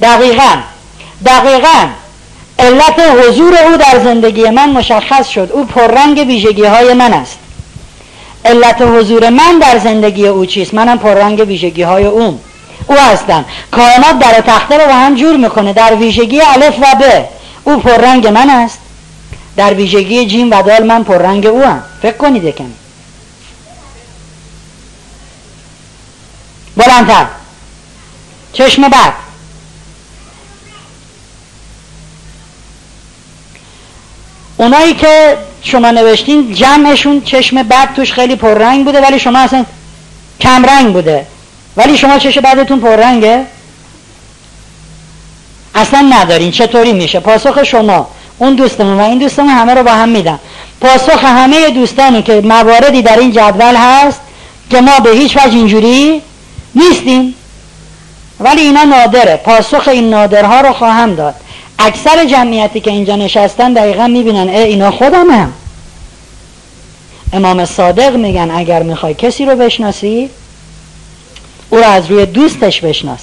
دقیقا. 0.01 0.57
دقیقا. 1.25 1.87
علت 2.59 2.99
حضور 2.99 3.57
او 3.57 3.77
در 3.77 3.99
زندگی 4.03 4.49
من 4.49 4.69
مشخص 4.69 5.27
شد. 5.29 5.49
او 5.53 5.65
پررنگ 5.65 6.17
ویژگی 6.17 6.65
های 6.65 6.93
من 6.93 7.13
است. 7.13 7.37
علت 8.45 8.81
حضور 8.81 9.29
من 9.29 9.59
در 9.59 9.77
زندگی 9.77 10.27
او 10.27 10.45
چیست؟ 10.45 10.73
منم 10.73 10.99
پررنگ 10.99 11.43
ویژگی 11.47 11.81
های 11.81 12.05
اون 12.05 12.39
او 12.87 12.95
هستم. 12.95 13.45
کائنات 13.71 14.19
در 14.19 14.41
تخته 14.41 14.77
رو 14.77 14.87
با 14.87 14.93
هم 14.93 15.15
جور 15.15 15.37
می‌کنه. 15.37 15.73
در 15.73 15.95
ویژگی 15.95 16.41
الف 16.41 16.79
و 16.79 16.95
ب. 16.95 17.25
او 17.63 17.77
پررنگ 17.77 18.27
من 18.27 18.49
است. 18.49 18.79
در 19.55 19.73
ویژگی 19.73 20.25
جیم 20.25 20.51
و 20.51 20.61
دال 20.61 20.83
من 20.83 21.03
پررنگ 21.03 21.45
او 21.45 21.63
هم. 21.63 21.83
فکر 22.01 22.17
کنید 22.17 22.43
یکم. 22.43 22.71
بلندتر. 26.77 27.25
چشم 28.53 28.89
بعد 28.89 29.13
اونایی 34.61 34.93
که 34.93 35.37
شما 35.61 35.91
نوشتین 35.91 36.53
جمعشون 36.53 37.21
چشم 37.21 37.63
بد 37.63 37.93
توش 37.95 38.13
خیلی 38.13 38.35
پررنگ 38.35 38.85
بوده 38.85 39.01
ولی 39.01 39.19
شما 39.19 39.39
اصلا 39.39 39.65
کم 40.39 40.65
رنگ 40.65 40.93
بوده. 40.93 41.25
ولی 41.77 41.97
شما 41.97 42.19
چشم 42.19 42.41
بدتون 42.41 42.79
پررنگه؟ 42.79 43.45
اصلا 45.75 46.01
ندارین. 46.11 46.51
چطوری 46.51 46.93
میشه؟ 46.93 47.19
پاسخ 47.19 47.63
شما. 47.63 48.07
اون 48.37 48.55
دوستمون 48.55 48.99
و 48.99 49.03
این 49.03 49.17
دوستمون 49.17 49.49
همه 49.49 49.73
رو 49.73 49.83
با 49.83 49.91
هم 49.91 50.09
میدم 50.09 50.39
پاسخ 50.81 51.25
همه 51.25 51.69
دوستانی 51.69 52.21
که 52.21 52.41
مواردی 52.41 53.01
در 53.01 53.19
این 53.19 53.31
جدول 53.31 53.75
هست 53.75 54.21
که 54.69 54.81
ما 54.81 54.99
به 54.99 55.09
هیچ 55.09 55.37
وجه 55.37 55.55
اینجوری 55.55 56.21
نیستیم. 56.75 57.35
ولی 58.39 58.61
اینا 58.61 58.83
نادره. 58.83 59.35
پاسخ 59.35 59.87
این 59.87 60.09
نادرها 60.09 60.61
رو 60.61 60.73
خواهم 60.73 61.15
داد. 61.15 61.35
اکثر 61.85 62.25
جمعیتی 62.25 62.79
که 62.79 62.91
اینجا 62.91 63.15
نشستن 63.15 63.73
دقیقا 63.73 64.07
می‌بینن 64.07 64.49
اه 64.49 64.63
اینا 64.63 64.91
خودمم 64.91 65.53
امام 67.33 67.65
صادق 67.65 68.15
میگن 68.15 68.51
اگر 68.51 68.83
می‌خوای 68.83 69.13
کسی 69.13 69.45
رو 69.45 69.55
بشناسی 69.55 70.29
او 71.69 71.77
رو 71.77 71.83
از 71.83 72.11
روی 72.11 72.25
دوستش 72.25 72.81
بشناس. 72.81 73.21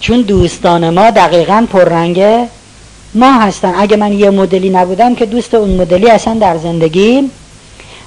چون 0.00 0.22
دوستان 0.22 0.90
ما 0.90 1.10
دقیقا 1.10 1.66
پررنگ 1.72 2.48
ما 3.14 3.32
هستن. 3.32 3.74
اگه 3.76 3.96
من 3.96 4.12
یه 4.12 4.30
مدلی 4.30 4.70
نبودم 4.70 5.14
که 5.14 5.26
دوست 5.26 5.54
اون 5.54 5.70
مدلی 5.70 6.10
اصلا 6.10 6.34
در 6.34 6.58
زندگی 6.58 7.30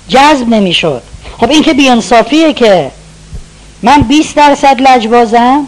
جذب 0.07 0.47
نمی‌شد. 0.47 1.01
خب 1.37 1.49
این 1.51 1.63
که 1.63 1.73
بیانصافیه 1.73 2.53
که 2.53 2.91
من 3.81 4.01
20 4.01 4.35
درصد 4.35 4.81
لجبازم 4.81 5.67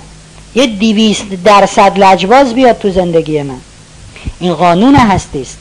یه 0.56 0.68
دیویست 0.68 1.26
درصد 1.46 2.00
لجواز 2.00 2.54
بیاد 2.54 2.78
تو 2.78 2.90
زندگی 2.90 3.42
من. 3.42 3.58
این 4.40 4.54
قانون 4.54 4.96
هستی 4.96 5.42
است. 5.42 5.58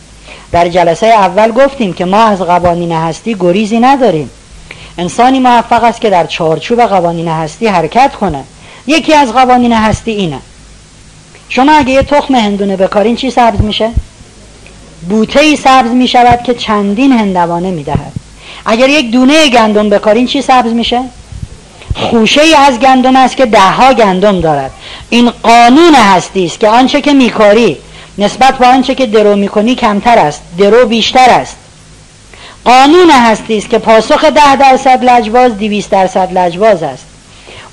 در 0.53 0.69
جلسه 0.69 1.07
اول 1.07 1.53
گفتیم 1.53 1.93
که 1.93 2.05
ما 2.05 2.23
از 2.23 2.39
قوانین 2.39 2.93
هستی 2.93 3.37
گریزی 3.41 3.81
نداریم. 3.81 4.31
انسانی 4.99 5.41
موفق 5.41 5.85
است 5.85 6.01
که 6.01 6.11
در 6.11 6.27
چارچوب 6.27 6.81
قوانین 6.81 7.29
هستی 7.29 7.67
حرکت 7.67 8.15
کنه. 8.15 8.45
یکی 8.87 9.15
از 9.15 9.33
قوانین 9.33 9.73
هستی 9.73 10.11
اینه. 10.11 10.39
شما 11.49 11.73
اگه 11.73 11.91
یه 11.91 12.03
تخم 12.03 12.35
هندونه 12.35 12.77
بکارین 12.77 13.17
چی 13.17 13.31
سبز 13.31 13.61
میشه؟ 13.61 13.91
بوته 15.09 15.41
ای 15.41 15.57
سبز 15.57 15.91
می‌شود 15.91 16.43
که 16.43 16.55
چندین 16.55 17.13
هندوانه 17.13 17.71
می‌دهد. 17.71 18.13
اگر 18.67 18.89
یک 18.89 19.11
دونه 19.11 19.49
گندم 19.49 19.91
بکارین 19.91 20.27
چی 20.27 20.43
سبز 20.43 20.73
میشه؟ 20.73 21.01
خوشه 21.99 22.43
ای 22.43 22.55
از 22.55 22.79
گندم 22.79 23.17
است 23.17 23.37
که 23.37 23.47
دهها 23.47 23.95
گندم 23.95 24.41
دارد. 24.41 24.71
این 25.11 25.31
قانون 25.31 25.95
هستی 25.95 26.47
است 26.47 26.61
که 26.61 26.69
آنچه 26.69 27.01
که 27.01 27.13
میکاری 27.13 27.77
نسبت 28.19 28.59
به 28.59 28.67
آنچه 28.67 28.95
که 28.95 29.07
درو 29.07 29.37
می‌کنی 29.37 29.75
کمتر 29.75 30.19
است 30.19 30.43
درو 30.59 30.87
بیشتر 30.87 31.31
است. 31.31 31.57
قانون 32.65 33.11
هستی 33.11 33.59
است 33.59 33.71
که 33.71 33.79
پاسخ 33.79 34.25
ده 34.25 34.57
درصد 34.57 35.05
لجواز 35.05 35.59
دیویست 35.59 35.91
درصد 35.91 36.39
لجواز 36.39 36.83
است. 36.83 37.07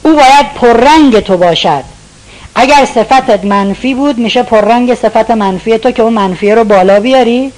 او 0.03 0.13
باید 0.13 0.53
پررنگ 0.55 1.19
تو 1.19 1.37
باشد. 1.37 1.83
اگر 2.55 2.87
صفتت 2.95 3.45
منفی 3.45 3.93
بود 3.93 4.17
میشه 4.17 4.43
پررنگ 4.43 4.95
صفت 4.95 5.31
منفی 5.31 5.77
تو 5.77 5.91
که 5.91 6.03
اون 6.03 6.13
منفی 6.13 6.51
رو 6.51 6.63
بالا 6.63 6.99
بیاری 6.99 7.51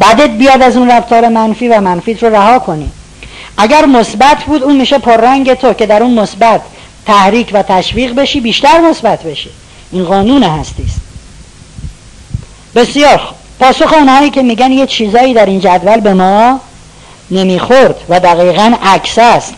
بدت 0.00 0.30
بیاد 0.30 0.62
از 0.62 0.76
اون 0.76 0.90
رفتار 0.90 1.28
منفی 1.28 1.68
و 1.68 1.80
منفیت 1.80 2.22
رو 2.22 2.34
رها 2.34 2.58
کنی. 2.58 2.90
اگر 3.56 3.84
مثبت 3.86 4.44
بود 4.44 4.62
اون 4.62 4.76
میشه 4.76 4.98
پررنگ 4.98 5.54
تو 5.54 5.72
که 5.72 5.86
در 5.86 6.02
اون 6.02 6.14
مثبت 6.14 6.60
تحریک 7.06 7.50
و 7.52 7.62
تشویق 7.62 8.14
بشی 8.14 8.40
بیشتر 8.40 8.80
مثبت 8.80 9.22
بشی. 9.22 9.50
این 9.92 10.04
قانون 10.04 10.42
هستی. 10.42 10.82
است 10.82 11.00
بسیار 12.74 13.20
پاسخ 13.60 13.92
اونهایی 13.92 14.30
که 14.30 14.42
میگن 14.42 14.72
یه 14.72 14.86
چیزایی 14.86 15.34
در 15.34 15.46
این 15.46 15.60
جدول 15.60 16.00
به 16.00 16.14
ما 16.14 16.60
نمی‌خورد 17.30 17.96
و 18.08 18.20
دقیقا 18.20 18.74
عکس 18.82 19.18
است. 19.18 19.54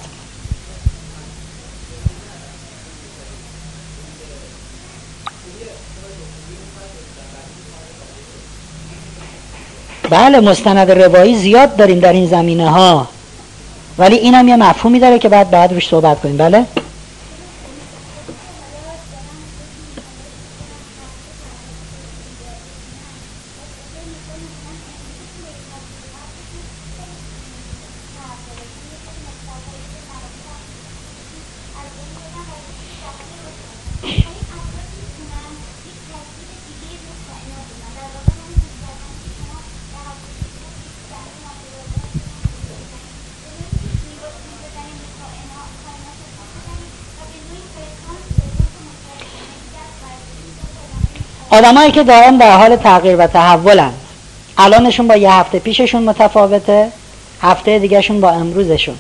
بله 10.11 10.41
مستند 10.41 10.91
روایی 10.91 11.39
زیاد 11.39 11.77
داریم 11.77 11.99
در 11.99 12.13
این 12.13 12.27
زمینه 12.27 12.71
ها 12.71 13.09
ولی 13.99 14.17
اینم 14.17 14.49
یه 14.49 14.57
مفهومی 14.57 14.99
داره 14.99 15.19
که 15.19 15.29
بعد 15.29 15.51
بعد 15.51 15.73
روش 15.73 15.89
صحبت 15.89 16.21
کنیم. 16.21 16.37
بله؟ 16.37 16.65
آدمایی 51.59 51.93
که 51.93 52.03
دائم 52.03 52.39
در 52.39 52.59
حال 52.59 52.77
تغییر 52.77 53.17
و 53.17 53.27
تحولن. 53.27 53.93
الانشون 54.59 55.09
با 55.09 55.17
یه 55.17 55.33
هفته 55.33 55.59
پیششون 55.59 56.03
متفاوته 56.03 56.89
هفته 57.43 57.79
دیگهشون 57.79 58.21
با 58.21 58.31
امروزشون. 58.31 58.95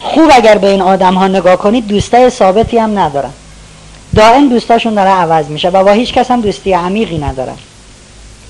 خوب 0.00 0.30
اگر 0.32 0.58
به 0.58 0.70
این 0.70 0.82
آدم 0.82 1.14
ها 1.14 1.28
نگاه 1.28 1.56
کنید 1.56 1.86
دوستای 1.86 2.30
ثابتی 2.30 2.78
هم 2.78 2.98
ندارن. 2.98 3.30
دائم 4.14 4.48
دوستاشون 4.48 4.94
داره 4.94 5.10
عوض 5.10 5.46
میشه 5.46 5.68
و 5.68 5.84
با 5.84 5.90
هیچ 5.90 6.12
کس 6.12 6.30
هم 6.30 6.40
دوستی 6.40 6.72
عمیقی 6.72 7.18
ندارن. 7.18 7.56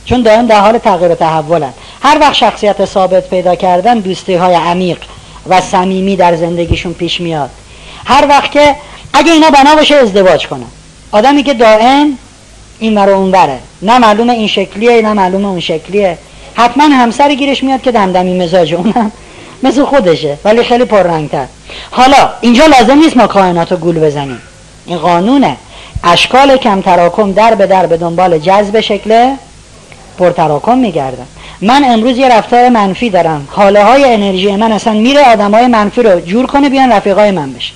چون 0.05 0.23
دائم 0.23 0.47
در 0.47 0.61
حال 0.61 0.79
تغییر 0.79 1.13
و 1.13 1.15
تحولن. 1.15 1.73
هر 2.03 2.19
وقت 2.21 2.35
شخصیت 2.35 2.85
ثابت 2.85 3.31
پیدا 3.31 3.55
کردن 3.55 3.99
دوستی 3.99 4.35
های 4.35 4.55
عمیق 4.55 4.99
و 5.49 5.61
صمیمی 5.61 6.17
در 6.17 6.37
زندگیشون 6.37 6.93
پیش 6.93 7.21
میاد. 7.21 7.51
هر 8.05 8.27
وقت 8.29 8.51
که 8.51 8.77
اگه 9.13 9.33
اینا 9.33 9.51
بنا 9.51 9.75
باشه 9.75 9.95
ازدواج 9.95 10.47
کنن. 10.47 10.71
آدمی 11.13 11.43
که 11.43 11.55
دائم 11.55 12.19
این 12.79 12.95
مرا 12.95 13.17
اون 13.17 13.31
بره 13.31 13.59
نه 13.83 13.99
معلومه 13.99 14.33
این 14.33 14.47
شکلیه 14.47 15.03
نه 15.03 15.13
معلومه 15.13 15.49
اون 15.49 15.61
شکلیه. 15.61 16.19
حتما 16.55 16.85
همسر 16.85 17.35
گیرش 17.35 17.63
میاد 17.63 17.83
که 17.83 17.93
دمدمی 17.93 18.39
مزاج 18.39 18.75
اونم 18.75 19.13
مثل 19.63 19.85
خودشه 19.85 20.39
ولی 20.45 20.63
خیلی 20.63 20.85
پررنگتر. 20.85 21.47
حالا 21.91 22.31
اینجا 22.41 22.67
لازم 22.67 22.99
نیست 22.99 23.17
ما 23.17 23.27
کائنات 23.27 23.73
رو 23.73 23.79
گول 23.79 23.99
بزنیم. 24.01 24.41
این 24.87 24.99
قانونه. 24.99 25.57
اشکال 26.05 26.57
کم 26.57 26.81
تراکم 26.81 27.33
در 27.33 27.55
به 27.55 27.67
در 27.67 27.87
به 27.87 27.97
دنبال 27.97 28.39
جذب 28.39 28.81
شکل 28.81 29.35
پرتراکم 30.19 30.79
میگردن. 30.79 31.27
من 31.61 31.85
امروز 31.85 32.19
یه 32.19 32.29
رفتار 32.29 32.69
منفی 32.69 33.11
دارم. 33.11 33.49
حاله 33.51 33.85
های 33.85 34.15
انرژی 34.15 34.57
من 34.57 34.73
اصلا 34.73 34.93
میره 34.93 35.33
آدم 35.33 35.55
های 35.55 35.67
منفی 35.67 36.03
رو 36.03 36.21
جور 36.21 36.47
کنه 36.47 36.69
بیان 36.69 36.93
رفیقای 36.93 37.31
من 37.31 37.53
بشه 37.53 37.73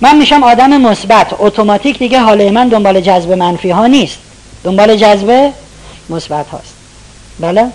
من 0.00 0.16
میشم 0.16 0.42
آدم 0.42 0.80
مثبت. 0.80 1.34
اتوماتیک 1.38 1.98
دیگه 1.98 2.20
حاله 2.20 2.50
من 2.50 2.68
دنبال 2.68 3.00
جذب 3.00 3.32
منفی 3.32 3.70
ها 3.70 3.86
نیست. 3.86 4.18
دنبال 4.64 4.96
جذب 4.96 5.52
مثبت 6.10 6.48
هاست. 6.48 6.74
بله؟ 7.40 7.66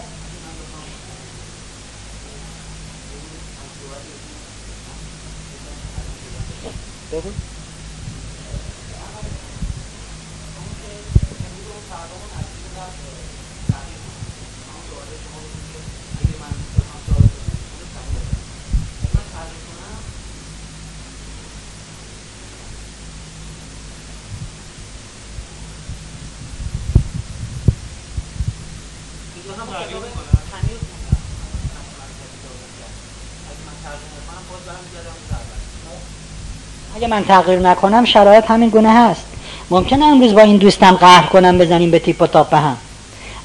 من 37.13 37.23
تغییر 37.23 37.59
نکنم 37.59 38.05
شرایط 38.05 38.51
همین 38.51 38.69
گونه 38.69 38.89
هست. 38.89 39.25
ممکنه 39.69 40.05
امروز 40.05 40.33
با 40.33 40.41
این 40.41 40.57
دوستم 40.57 40.91
قهر 40.91 41.25
کنم 41.25 41.57
بزنیم 41.57 41.91
به 41.91 41.99
تیپ 41.99 42.21
و 42.21 42.27
تاپ 42.27 42.49
به 42.49 42.57
هم. 42.57 42.77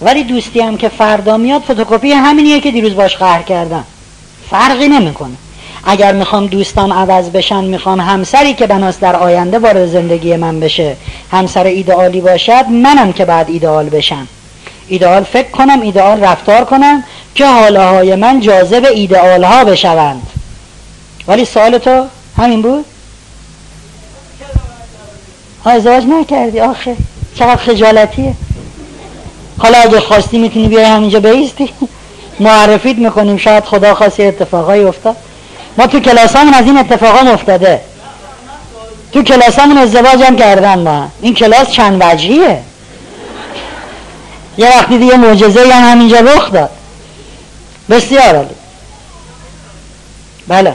ولی 0.01 0.25
دوستی 0.25 0.61
هم 0.61 0.77
که 0.77 0.89
فردا 0.89 1.37
میاد 1.37 1.63
فتوکپی 1.63 2.13
همینیه 2.13 2.61
که 2.61 2.71
دیروز 2.71 2.95
باش 2.95 3.17
قهر 3.17 3.43
کردم. 3.43 3.85
فرقی 4.51 4.89
نمی‌کنه. 4.89 5.35
اگر 5.85 6.13
می‌خوام 6.13 6.47
دوستم 6.47 6.93
عوض 6.93 7.31
بشن 7.31 7.65
می‌خوام 7.65 8.01
همسری 8.01 8.55
که 8.55 8.67
بناس 8.67 9.01
در 9.01 9.17
آینده 9.17 9.59
وارد 9.59 9.87
زندگی 9.87 10.37
من 10.37 10.61
بشه 10.61 10.97
همسر 11.33 11.65
ایدئالی 11.65 12.21
باشد 12.21 12.65
منم 12.71 13.13
که 13.13 13.25
بعد 13.25 13.51
ایدئال 13.51 13.89
بشم. 13.89 14.29
ایدئال 14.89 15.23
فکر 15.23 15.51
کنم 15.51 15.81
ایدئال 15.81 16.21
رفتار 16.21 16.65
کنم 16.65 17.05
که 17.35 17.47
حاله 17.47 17.85
های 17.85 18.15
من 18.15 18.41
جاذب 18.41 18.85
ایدئال 18.95 19.45
ها 19.45 19.65
بشوند. 19.65 20.27
ولی 21.29 21.45
سوال 21.45 21.79
تو 21.79 22.05
همین 22.37 22.63
بود؟ 22.63 22.85
ازدواج 25.69 26.05
نکردی 26.05 26.61
آخه 26.61 26.97
چقدر 27.35 27.57
خجالتیه. 27.57 28.35
حالا 29.59 29.79
اگه 29.79 30.01
خواستی 30.01 30.39
می‌تونی 30.39 30.69
بیای 30.69 30.85
همینجا 30.85 31.21
بیستی. 31.21 31.71
معرفیت 32.41 32.97
می‌کنیم 32.97 33.37
شاید 33.37 33.65
خدا 33.65 33.95
خواستی 33.95 34.25
اتفاقایی 34.25 34.85
افتاد. 34.85 35.17
ما 35.79 35.87
تو 35.87 36.01
کلاسامون 36.01 36.55
از 36.55 36.65
این 36.65 36.79
اتفاقا 36.79 37.31
افتاده. 37.31 37.81
تو 39.13 39.23
کلاسامون 39.23 39.79
ازدواج 39.79 40.23
هم 40.23 40.37
کردن 40.37 40.79
ما. 40.79 41.09
این 41.21 41.35
کلاس 41.35 41.71
چند 41.71 42.03
وجهیه؟ 42.03 42.59
یه 44.59 44.69
وقتی 44.69 44.99
دیگه 44.99 45.17
معجزه 45.17 45.75
هم 45.75 45.91
همینجا 45.91 46.21
رخ 46.21 46.53
داد. 46.53 46.71
بسیار 47.91 48.37
عالی. 48.37 48.55
بله. 50.49 50.75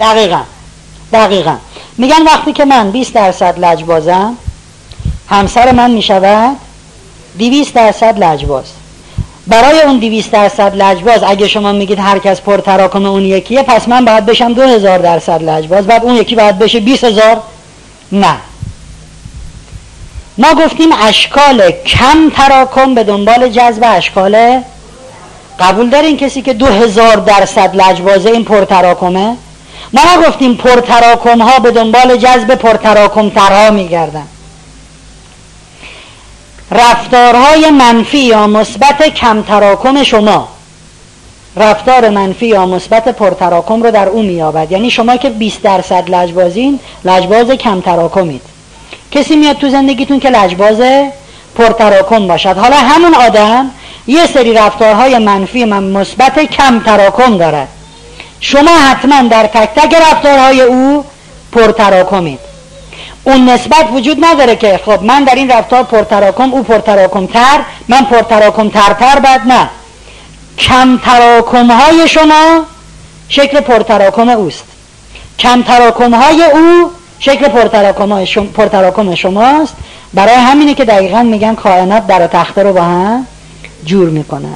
دقیقا. 0.00 0.40
دقیقا. 1.12 1.56
میگن 1.98 2.22
وقتی 2.22 2.52
که 2.52 2.64
من 2.64 2.90
20 2.90 3.12
درصد 3.12 3.58
لجبازم 3.58 4.36
همسر 5.28 5.72
من 5.72 5.90
می‌شود 5.90 6.56
200 7.38 7.74
درصد 7.74 8.24
لجباز 8.24 8.64
برای 9.46 9.80
اون 9.80 9.98
200 9.98 10.30
درصد 10.30 10.76
لجباز 10.76 11.22
اگه 11.22 11.48
شما 11.48 11.72
میگید 11.72 11.98
هر 11.98 12.18
کس 12.18 12.40
پر 12.40 12.56
تراکم 12.56 13.06
اون 13.06 13.22
یکیه 13.22 13.62
پس 13.62 13.88
من 13.88 14.04
باید 14.04 14.26
بشم 14.26 14.52
2000 14.52 14.98
درصد 14.98 15.42
لجباز 15.42 15.86
بعد 15.86 16.04
اون 16.04 16.14
یکی 16.14 16.34
باید 16.34 16.58
بشه 16.58 16.80
20000 16.80 17.42
نه. 18.12 18.36
ما 20.38 20.54
گفتیم 20.54 20.88
اشکال 20.92 21.70
کم 21.70 22.30
تراکم 22.36 22.94
به 22.94 23.04
دنبال 23.04 23.48
جذب 23.48 23.82
اشکال. 23.84 24.62
قبول 25.60 25.90
دارین 25.90 26.16
کسی 26.16 26.42
که 26.42 26.52
2000 26.52 27.16
درصد 27.16 27.76
لجبازه 27.76 28.30
این 28.30 28.44
پر 28.44 28.64
تراکمه؟ 28.64 29.36
ما 29.92 30.00
نگفتیم 30.16 30.54
پرتراکم 30.54 31.42
ها 31.42 31.58
به 31.58 31.70
دنبال 31.70 32.16
جذب 32.16 32.54
پرتراکم 32.54 33.30
ترها 33.30 33.70
میگردن. 33.70 34.26
رفتارهای 36.70 37.70
منفی 37.70 38.18
یا 38.18 38.46
مثبت 38.46 39.02
کم 39.02 39.42
تراکم 39.42 40.02
شما 40.02 40.48
رفتار 41.56 42.08
منفی 42.08 42.46
یا 42.46 42.66
مثبت 42.66 43.08
پرتراکم 43.08 43.82
رو 43.82 43.90
در 43.90 44.08
او 44.08 44.22
مییابد. 44.22 44.72
یعنی 44.72 44.90
شما 44.90 45.16
که 45.16 45.30
20 45.30 45.62
درصد 45.62 46.10
لجبازین 46.10 46.80
لجباز 47.04 47.50
کم 47.50 47.80
تراکمید 47.80 48.42
کسی 49.10 49.36
میاد 49.36 49.56
تو 49.56 49.68
زندگیتون 49.68 50.20
که 50.20 50.30
لجباز 50.30 50.80
پرتراکم 51.54 52.28
باشد. 52.28 52.56
حالا 52.56 52.76
همون 52.76 53.14
آدم 53.14 53.70
یه 54.06 54.26
سری 54.26 54.52
رفتارهای 54.52 55.18
منفی 55.18 55.64
و 55.64 55.82
مثبت 55.82 56.38
کم 56.38 56.80
تراکم 56.80 57.38
دارد. 57.38 57.68
شما 58.40 58.70
حتما 58.70 59.28
در 59.28 59.46
تک 59.46 59.68
تک 59.80 59.94
رفتارهای 59.94 60.60
او 60.60 61.04
پرتراکمید. 61.52 62.38
اون 63.24 63.48
نسبت 63.48 63.88
وجود 63.92 64.24
نداره 64.24 64.56
که 64.56 64.80
خب 64.84 65.02
من 65.02 65.24
در 65.24 65.34
این 65.34 65.50
رفتار 65.50 65.82
پرتراکم 65.82 66.52
او 66.52 66.62
پرتراکم 66.62 67.26
تر 67.26 67.60
من 67.88 68.04
پرتراکم 68.04 68.68
ترتر 68.68 69.18
بعد 69.18 69.40
نه. 69.46 69.70
کم 70.58 70.98
تراکم 71.04 71.70
های 71.70 72.08
شما 72.08 72.64
شکل 73.28 73.60
پرتراکم 73.60 74.28
اوست. 74.28 74.64
کم 75.38 75.62
تراکم 75.62 76.14
های 76.14 76.44
او 76.44 76.90
شکل 77.18 77.48
پرتراکم, 77.48 78.24
شما 78.24 78.44
پرتراکم 78.44 79.14
شماست. 79.14 79.74
برای 80.14 80.34
همینه 80.34 80.74
که 80.74 80.84
دقیقا 80.84 81.22
میگن 81.22 81.54
کائنات 81.54 82.06
در 82.06 82.26
تخته 82.26 82.62
رو 82.62 82.72
با 82.72 82.82
هم 82.82 83.26
جور 83.84 84.08
می‌کنه 84.08 84.48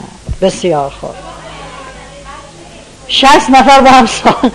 بسیار 0.43 0.93
خوب. 1.01 1.34
شست 3.09 3.51
نفر 3.51 3.81
با 3.81 3.91
هم 3.91 4.07
سال 4.07 4.51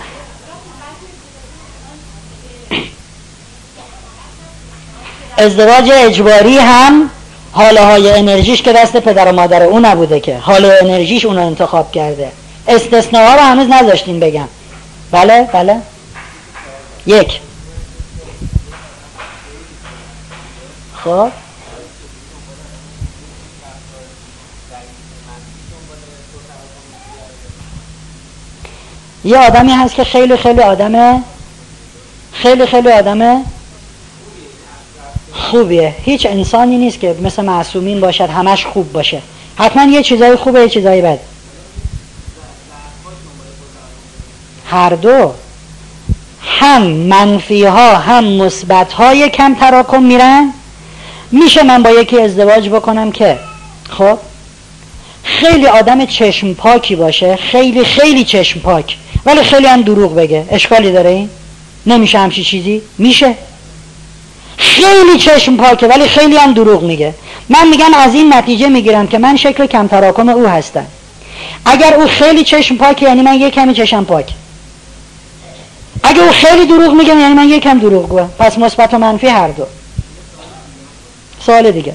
ازدواج 5.36 5.90
اجباری 5.92 6.58
هم 6.58 7.10
حاله 7.52 7.84
های 7.84 8.10
انرژیش 8.10 8.62
که 8.62 8.72
دست 8.72 8.96
پدر 8.96 9.28
و 9.28 9.32
مادر 9.32 9.62
او 9.62 9.80
نبوده 9.80 10.20
که. 10.20 10.38
حاله 10.38 10.78
انرژیش 10.82 11.24
اون 11.24 11.38
انتخاب 11.38 11.92
کرده. 11.92 12.32
استثناء 12.68 13.34
رو 13.34 13.40
هنوز 13.40 13.68
نذاشتین 13.68 14.20
بگم. 14.20 14.48
بله 15.10 15.48
بله. 15.52 15.76
یک. 17.06 17.40
خب. 21.04 21.30
یه 29.24 29.38
آدمی 29.38 29.72
هست 29.72 29.94
که 29.94 30.04
خیلی 30.04 30.36
خیلی 30.36 30.60
آدمه؟ 30.60 31.22
خیلی 32.32 32.66
خیلی 32.66 32.92
آدمه؟ 32.92 33.44
خوبیه. 35.32 35.94
هیچ 36.04 36.26
انسانی 36.26 36.76
نیست 36.76 37.00
که 37.00 37.16
مثل 37.22 37.44
معصومین 37.44 38.00
باشد 38.00 38.30
همش 38.30 38.66
خوب 38.66 38.92
باشه. 38.92 39.22
حتما 39.56 39.84
یه 39.84 40.02
چیزای 40.02 40.36
خوبه 40.36 40.60
یه 40.60 40.68
چیزای 40.68 41.02
بد. 41.02 41.18
هر 44.70 44.90
دو. 44.90 45.32
هم 46.42 46.82
منفی 46.82 47.64
ها 47.64 47.96
هم 47.96 48.24
مثبت 48.24 48.92
های 48.92 49.28
کم 49.28 49.54
تراکم 49.54 50.02
میرن. 50.02 50.52
میشه 51.32 51.62
من 51.62 51.82
با 51.82 51.90
یکی 51.90 52.20
ازدواج 52.20 52.68
بکنم 52.68 53.12
که؟ 53.12 53.38
خب؟ 53.90 54.18
خیلی 55.24 55.66
آدم 55.66 56.06
چشم 56.06 56.54
پاکی 56.54 56.96
باشه. 56.96 57.36
خیلی 57.36 57.84
خیلی 57.84 58.24
چشم 58.24 58.60
پاک. 58.60 58.96
ولی 59.26 59.42
خیلی 59.42 59.66
هم 59.66 59.82
دروغ 59.82 60.14
بگه. 60.14 60.46
اشکالی 60.50 60.92
داره 60.92 61.10
این؟ 61.10 61.30
نمیشه 61.86 62.18
همچی 62.18 62.44
چیزی؟ 62.44 62.82
میشه؟ 62.98 63.34
خیلی 64.56 65.18
چشم 65.18 65.56
پاکه 65.56 65.86
ولی 65.86 66.08
خیلی 66.08 66.36
هم 66.36 66.52
دروغ 66.52 66.82
میگه. 66.82 67.14
من 67.48 67.68
میگم 67.68 67.94
از 67.94 68.14
این 68.14 68.34
نتیجه 68.34 68.68
می‌گیرم 68.68 69.06
که 69.06 69.18
من 69.18 69.36
شکل 69.36 69.66
کم 69.66 69.86
تراکم 69.86 70.28
او 70.28 70.46
هستم. 70.46 70.86
اگر 71.64 71.94
او 71.94 72.06
خیلی 72.06 72.44
چشم 72.44 72.76
پاکه 72.76 73.06
یعنی 73.06 73.22
من 73.22 73.40
یه 73.40 73.50
کمی 73.50 73.74
چشم 73.74 74.04
پاک. 74.04 74.34
اگر 76.02 76.22
او 76.22 76.30
خیلی 76.30 76.66
دروغ 76.66 76.94
میگه 76.94 77.16
یعنی 77.16 77.34
من 77.34 77.48
یه 77.48 77.60
کم 77.60 77.78
دروغ 77.78 78.08
گوه 78.08 78.28
پس 78.38 78.58
مثبت 78.58 78.94
و 78.94 78.98
منفی 78.98 79.26
هر 79.26 79.48
دو. 79.48 79.66
سوال 81.46 81.70
دیگه. 81.70 81.94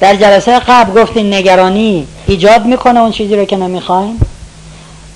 در 0.00 0.16
جلسه 0.16 0.58
قبل 0.58 1.02
گفتین 1.02 1.34
نگرانی 1.34 2.06
ایجاد 2.26 2.64
می‌کنه 2.64 3.00
اون 3.00 3.10
چیزی 3.12 3.36
رو 3.36 3.44
که 3.44 3.56
نمی‌خواین 3.56 4.20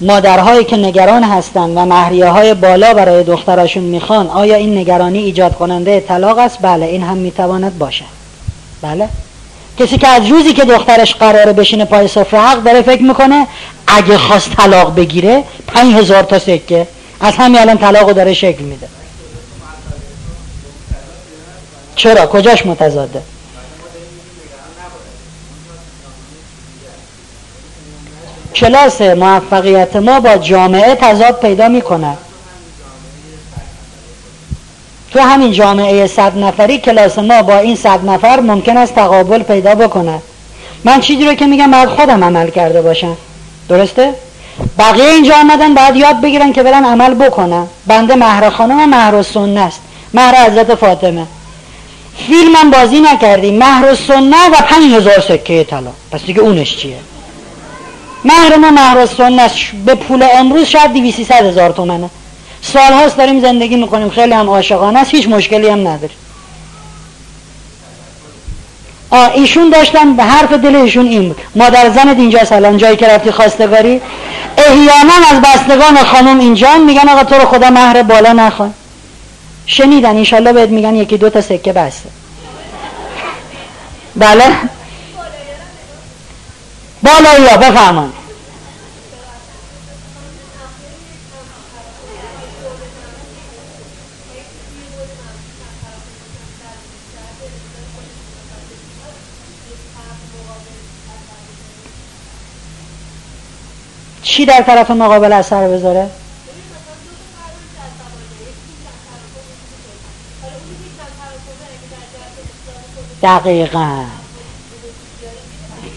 مادرهایی 0.00 0.64
که 0.64 0.76
نگران 0.76 1.24
هستند 1.24 1.76
و 1.76 1.84
مهریه 1.84 2.26
های 2.26 2.54
بالا 2.54 2.94
برای 2.94 3.24
دختراشون 3.24 3.82
می‌خوان 3.82 4.26
آیا 4.26 4.56
این 4.56 4.78
نگرانی 4.78 5.18
ایجاد 5.18 5.54
کننده 5.54 6.00
طلاق 6.00 6.38
است؟ 6.38 6.58
بله 6.62 6.86
این 6.86 7.02
هم 7.02 7.16
می‌تواند 7.16 7.78
باشه. 7.78 8.04
بله؟ 8.82 9.08
کسی 9.78 9.98
که 9.98 10.08
از 10.08 10.26
روزی 10.26 10.52
که 10.52 10.64
دخترش 10.64 11.14
قراره 11.14 11.52
بشینه 11.52 11.84
پای 11.84 12.08
سفره 12.08 12.40
حق 12.40 12.62
داره 12.62 12.82
فکر 12.82 13.02
می‌کنه 13.02 13.46
اگه 13.86 14.18
خواست 14.18 14.50
طلاق 14.56 14.94
بگیره 14.94 15.44
پنج 15.66 15.94
هزار 15.94 16.22
تا 16.22 16.38
سکه. 16.38 16.86
از 17.20 17.34
همین 17.34 17.60
الان 17.60 17.78
طلاق 17.78 18.12
داره 18.12 18.34
شکل 18.34 18.62
میده. 18.62 18.88
چرا؟ 21.96 22.26
کجاش 22.26 22.66
متضاده؟ 22.66 23.22
کلاس 28.60 29.00
موفقیت 29.00 29.96
ما 29.96 30.20
با 30.20 30.36
جامعه 30.36 30.94
تضاد 30.94 31.40
پیدا 31.40 31.68
می‌کنه 31.68 32.16
تو 35.12 35.20
همین 35.20 35.52
جامعه 35.52 36.06
صد 36.06 36.38
نفری 36.38 36.78
کلاس 36.78 37.18
ما 37.18 37.42
با 37.42 37.58
این 37.58 37.76
صد 37.76 38.08
نفر 38.08 38.40
ممکن 38.40 38.76
است 38.76 38.94
تقابل 38.94 39.42
پیدا 39.42 39.74
بکنه 39.74 40.18
من 40.84 41.00
چیزی 41.00 41.26
رو 41.26 41.34
که 41.34 41.46
میگم 41.46 41.70
باید 41.70 41.88
خودم 41.88 42.24
عمل 42.24 42.50
کرده 42.50 42.82
باشم. 42.82 43.16
درسته؟ 43.68 44.14
بقیه 44.78 45.04
اینجا 45.04 45.34
آمدن 45.34 45.74
باید 45.74 45.96
یاد 45.96 46.20
بگیرن 46.20 46.52
که 46.52 46.62
برن 46.62 46.84
عمل 46.84 47.14
بکنن. 47.14 47.66
بنده 47.86 48.14
مهر 48.14 48.50
خانم 48.50 48.88
مهر 48.88 49.14
و 49.14 49.22
سنه 49.22 49.60
است. 49.60 49.80
مهر 50.14 50.46
حضرت 50.46 50.74
فاطمه. 50.74 51.26
فیلمم 52.26 52.70
بازی 52.70 53.00
نکردیم 53.00 53.58
مهر 53.58 53.92
و 53.92 53.94
سنه 53.94 54.48
و 54.48 54.54
پنج 54.68 54.94
هزار 54.94 55.20
سکه 55.20 55.64
طلا. 55.64 55.92
پس 56.12 56.20
دیگه 56.24 56.40
اونش 56.40 56.76
چیه؟ 56.76 56.96
مهر 58.24 58.56
ما 58.56 58.70
مهر 58.70 59.06
سنت 59.06 59.52
به 59.86 59.94
پول 59.94 60.26
امروز 60.34 60.66
شاید 60.66 60.92
200 60.92 61.32
هزار 61.32 61.70
تومنه. 61.70 62.10
سال 62.62 62.92
هاست 62.92 63.16
داریم 63.16 63.40
زندگی 63.40 63.76
می‌کنیم. 63.76 64.10
خیلی 64.10 64.32
هم 64.32 64.50
عاشقانه 64.50 64.98
است. 64.98 65.10
هیچ 65.10 65.28
مشکلی 65.28 65.68
هم 65.68 65.88
نداره. 65.88 66.12
آه 69.10 69.32
ایشون 69.34 69.70
داشتن 69.70 70.16
به 70.16 70.22
حرف 70.22 70.52
دل 70.52 70.76
ایشون 70.76 71.06
این 71.06 71.28
بود. 71.28 71.40
مادر 71.56 71.90
زنت 71.90 72.16
اینجا 72.18 72.44
سلام 72.44 72.76
جایی 72.76 72.96
که 72.96 73.06
رفتی 73.06 73.30
خواستگاری 73.30 74.00
احیانا 74.58 75.12
از 75.30 75.40
بستگان 75.40 75.96
خانم 75.96 76.38
اینجا 76.38 76.78
میگن 76.78 77.08
آقا 77.08 77.24
تو 77.24 77.34
رو 77.34 77.46
خدا 77.46 77.70
مهر 77.70 78.02
بالا 78.02 78.32
نخوان 78.32 78.74
شنیدن 79.66 80.16
انشالله 80.16 80.52
بهت 80.52 80.68
میگن 80.68 80.94
یکی 80.94 81.16
دو 81.16 81.30
تا 81.30 81.40
سکه 81.40 81.72
بسته. 81.72 82.08
بله. 84.16 84.44
بالایی 87.02 87.46
ها 87.46 87.56
بفرمان 87.56 88.12
چی 104.22 104.46
در 104.46 104.62
طرف 104.62 104.90
مقابل 104.90 105.32
اثر 105.32 105.68
بذاره؟ 105.68 106.10
دقیقا 113.22 114.19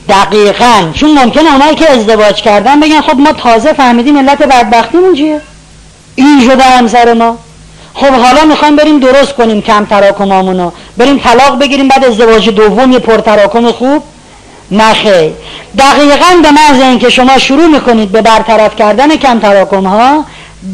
دقیقا. 0.10 0.92
چون 0.94 1.20
ممکنه 1.20 1.52
اونایی 1.52 1.76
که 1.76 1.92
ازدواج 1.92 2.42
کردن 2.42 2.80
بگن 2.80 3.02
خب 3.02 3.20
ما 3.20 3.34
تازه 3.34 3.74
فهمیدیم 3.74 4.18
علت 4.18 4.44
بدبختیمون 4.44 5.16
چیه؟ 5.16 5.42
این 6.16 6.42
شده 6.42 6.64
همسر 6.64 7.14
ما. 7.14 7.38
خب 7.94 8.12
حالا 8.12 8.46
می‌خوایم 8.46 8.76
بریم 8.76 9.00
درست 9.00 9.34
کنیم 9.34 9.62
کم 9.62 9.86
تراکمامونو 9.86 10.72
بریم 10.98 11.20
طلاق 11.20 11.60
بگیریم 11.60 11.88
بعد 11.88 12.06
ازدواج 12.06 12.50
دوم 12.50 12.92
یه 12.92 13.00
پرتراکم 13.00 13.72
خوب؟ 13.72 14.04
نخیر 14.72 15.32
دقیقا 15.78 16.42
به 16.44 16.52
محض 16.52 16.82
اینکه 16.82 17.10
شما 17.10 17.38
شروع 17.38 17.66
می‌کنید 17.66 18.12
به 18.12 18.22
برطرف 18.22 18.76
کردن 18.76 19.16
کم 19.16 19.40
تراکم 19.40 19.86
ها 19.86 20.26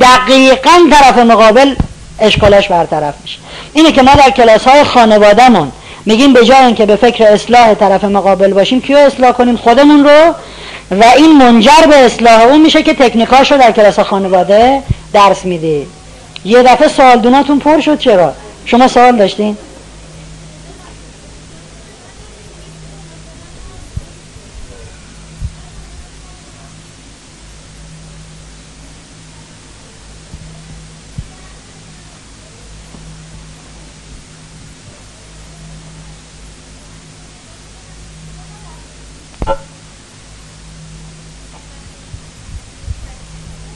دقیقا 0.02 0.72
طرف 0.92 1.18
مقابل 1.18 1.76
اشکالش 2.20 2.68
برطرف 2.68 3.14
میشه. 3.22 3.38
اینه 3.74 3.92
که 3.92 4.02
ما 4.02 4.14
در 4.14 4.30
کلاس 4.30 4.68
های 4.68 4.84
خانوادهمون 4.84 5.72
میگیم 6.06 6.34
به 6.34 6.46
جای 6.46 6.58
اینکه 6.58 6.86
به 6.86 6.96
فکر 6.96 7.24
اصلاح 7.24 7.74
طرف 7.74 8.04
مقابل 8.04 8.54
باشیم 8.54 8.82
کیو 8.82 8.98
اصلاح 8.98 9.32
کنیم؟ 9.32 9.58
خودمون 9.58 10.04
رو. 10.04 10.34
و 10.92 11.04
این 11.18 11.38
منجر 11.38 11.88
به 11.90 11.96
اصلاح 11.96 12.42
اون 12.42 12.62
میشه 12.62 12.84
که 12.84 12.94
تکنیکاش 12.94 13.52
رو 13.52 13.58
در 13.58 13.72
کلاس 13.72 14.00
خانواده 14.00 14.84
درس 15.14 15.46
می‌دید 15.46 15.88
یه 16.46 16.64
دفعه 16.64 16.88
سوال 16.88 17.20
دوناتون 17.20 17.60
پر 17.60 17.80
شد 17.80 18.00
چرا؟ 18.00 18.34
شما 18.66 18.88
سوال 18.88 19.18
داشتین؟ 19.18 19.58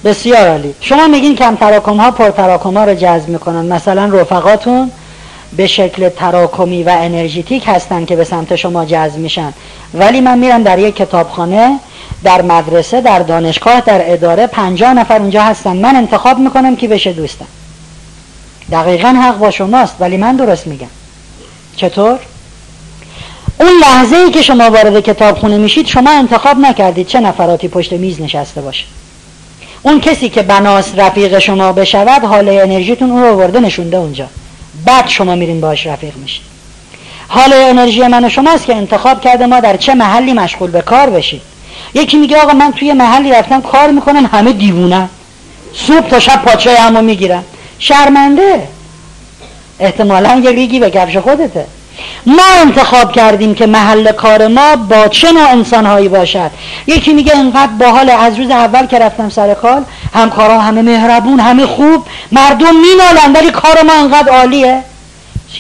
بسیار 0.06 0.48
عالی. 0.48 0.76
شما 0.82 1.08
میگین 1.08 1.36
کم 1.36 1.56
تراکم 1.56 1.98
ها 1.98 2.12
پر 2.12 2.30
تراکم 2.30 2.78
ها 2.78 2.84
رو 2.86 2.94
جذب 2.94 3.30
می‌کنن. 3.30 3.66
مثلا 3.66 4.06
رفقاتون 4.06 4.92
به 5.58 5.68
شکل 5.68 6.10
تراکمی 6.10 6.84
و 6.84 6.90
انرژیتیک 6.90 7.64
هستن 7.68 8.06
که 8.06 8.16
به 8.16 8.24
سمت 8.24 8.56
شما 8.56 8.86
جذب 8.86 9.18
میشن. 9.18 9.54
ولی 9.94 10.22
من 10.22 10.40
میرم 10.40 10.64
در 10.64 10.80
یک 10.80 10.96
کتابخانه 10.96 11.80
در 12.24 12.42
مدرسه 12.42 13.02
در 13.02 13.20
دانشگاه 13.20 13.82
در 13.82 14.14
اداره 14.14 14.48
پنجاه 14.48 14.94
نفر 14.94 15.18
اونجا 15.18 15.44
هستن. 15.44 15.78
من 15.78 15.96
انتخاب 15.96 16.40
می‌کنم 16.40 16.76
کی 16.76 16.88
بشه 16.88 17.14
دوستم. 17.14 17.48
دقیقا 18.72 19.08
حق 19.08 19.38
با 19.38 19.52
شماست 19.52 19.96
ولی 20.00 20.18
من 20.18 20.36
درست 20.36 20.68
میگم. 20.68 20.88
چطور؟ 21.76 22.20
اون 23.60 23.72
لحظه 23.82 24.16
ای 24.16 24.32
که 24.32 24.42
شما 24.42 24.70
وارد 24.72 25.00
کتابخونه 25.00 25.58
میشید 25.58 25.88
شما 25.88 26.12
انتخاب 26.12 26.58
نکردید 26.58 27.08
چه 27.08 27.20
نفراتی 27.20 27.68
پشت 27.68 27.94
میز 27.94 28.22
نشسته 28.22 28.62
باشه. 28.62 28.86
اون 29.84 30.00
کسی 30.00 30.30
که 30.30 30.42
بناس 30.42 30.92
رفیق 30.98 31.40
شما 31.40 31.72
بشود 31.72 32.24
حال 32.24 32.50
انرژیتون 32.50 33.12
اون 33.12 33.24
رو 33.24 33.36
ورده 33.36 33.60
نشونده 33.60 33.98
اونجا. 33.98 34.28
بعد 34.86 35.08
شما 35.08 35.36
میرین 35.36 35.62
باش 35.62 35.88
رفیق 35.88 36.16
میشید 36.18 36.46
حال 37.28 37.54
انرژی 37.54 38.08
من 38.08 38.26
و 38.26 38.30
شماست 38.30 38.66
که 38.66 38.76
انتخاب 38.76 39.22
کرده 39.22 39.46
ما 39.46 39.60
در 39.60 39.78
چه 39.78 39.94
محلی 39.94 40.34
مشغول 40.34 40.72
به 40.72 40.82
کار 40.82 41.10
بشید 41.10 41.42
یکی 41.94 42.18
میگه 42.18 42.38
آقا 42.38 42.54
من 42.54 42.72
توی 42.72 42.94
محلی 42.94 43.32
رفتم 43.32 43.62
کار 43.62 43.92
می‌کنن 43.92 44.26
همه 44.26 44.54
دیوونه. 44.54 45.10
صبح 45.74 46.08
تا 46.08 46.20
شب 46.20 46.44
پاچه 46.44 46.76
همو 46.76 47.02
می‌گیرن. 47.02 47.44
شرمنده. 47.80 48.68
احتمالا 49.80 50.42
یه 50.44 50.52
ریگی 50.52 50.80
به 50.80 50.90
کفش 50.90 51.18
خودته. 51.18 51.66
ما 52.26 52.44
انتخاب 52.62 53.12
کردیم 53.12 53.56
که 53.56 53.66
محل 53.66 54.12
کار 54.12 54.48
ما 54.48 54.76
با 54.76 55.08
چه 55.08 55.32
نوع 55.32 55.50
انسانهایی 55.50 56.10
باشد. 56.10 56.52
یکی 56.88 57.14
میگه 57.14 57.38
انقدر 57.38 57.72
باحال 57.80 58.10
از 58.10 58.40
روز 58.40 58.50
اول 58.50 58.86
که 58.86 59.00
رفتم 59.00 59.30
سر 59.30 59.54
کار 59.54 59.82
همکارا 60.14 60.60
همه 60.60 60.82
مهربون 60.82 61.40
همه 61.40 61.66
خوب 61.66 62.06
مردم 62.32 62.76
مینالن 62.76 63.34
ولی 63.36 63.52
کار 63.52 63.82
ما 63.82 63.94
انقدر 63.94 64.30
عالیه. 64.30 64.80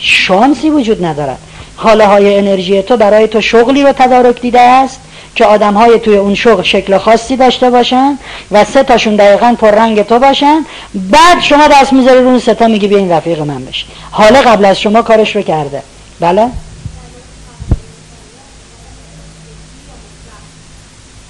شانسی 0.01 0.69
وجود 0.69 1.05
ندارد. 1.05 1.37
حاله 1.75 2.05
های 2.05 2.37
انرژی 2.37 2.81
تو 2.81 2.97
برای 2.97 3.27
تو 3.27 3.41
شغلی 3.41 3.83
رو 3.83 3.91
تدارک 3.91 4.41
دیده 4.41 4.59
است 4.59 4.99
که 5.35 5.45
آدم 5.45 5.73
های 5.73 5.99
توی 5.99 6.17
اون 6.17 6.35
شغل 6.35 6.63
شکل 6.63 6.97
خاصی 6.97 7.37
داشته 7.37 7.69
باشن 7.69 8.17
و 8.51 8.63
سه 8.63 8.83
تاشون 8.83 9.15
دقیقا 9.15 9.55
پر 9.59 9.71
رنگ 9.71 10.01
تو 10.01 10.19
باشن. 10.19 10.65
بعد 10.93 11.41
شما 11.41 11.67
دست 11.67 11.93
می‌ذاری 11.93 12.19
رو 12.19 12.27
اون 12.27 12.39
سه 12.39 12.53
تا 12.53 12.67
میگی 12.67 12.95
این 12.95 13.11
رفیق 13.11 13.39
من 13.41 13.65
بشه 13.65 13.85
حالا 14.11 14.41
قبل 14.41 14.65
از 14.65 14.79
شما 14.79 15.01
کارش 15.01 15.35
رو 15.35 15.41
کرده. 15.41 15.83
بله؟ 16.23 16.49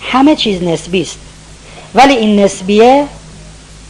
همه 0.01 0.35
چیز 0.35 0.63
نسبی 0.63 1.01
است. 1.01 1.17
ولی 1.95 2.13
این 2.13 2.39
نسبیه 2.39 3.05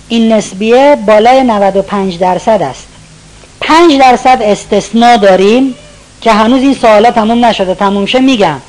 این 0.07 0.33
نسبیه 0.33 0.97
بالای 1.05 1.43
95 1.43 2.19
درصد 2.19 2.61
است. 2.61 2.87
5 3.61 3.99
درصد 3.99 4.39
استثناء 4.41 5.17
داریم 5.17 5.75
که 6.21 6.31
هنوز 6.31 6.61
این 6.61 6.73
سوالا 6.73 7.11
تموم 7.11 7.45
نشده 7.45 7.75
تموم 7.75 8.05
شه 8.05 8.19
میگم. 8.19 8.61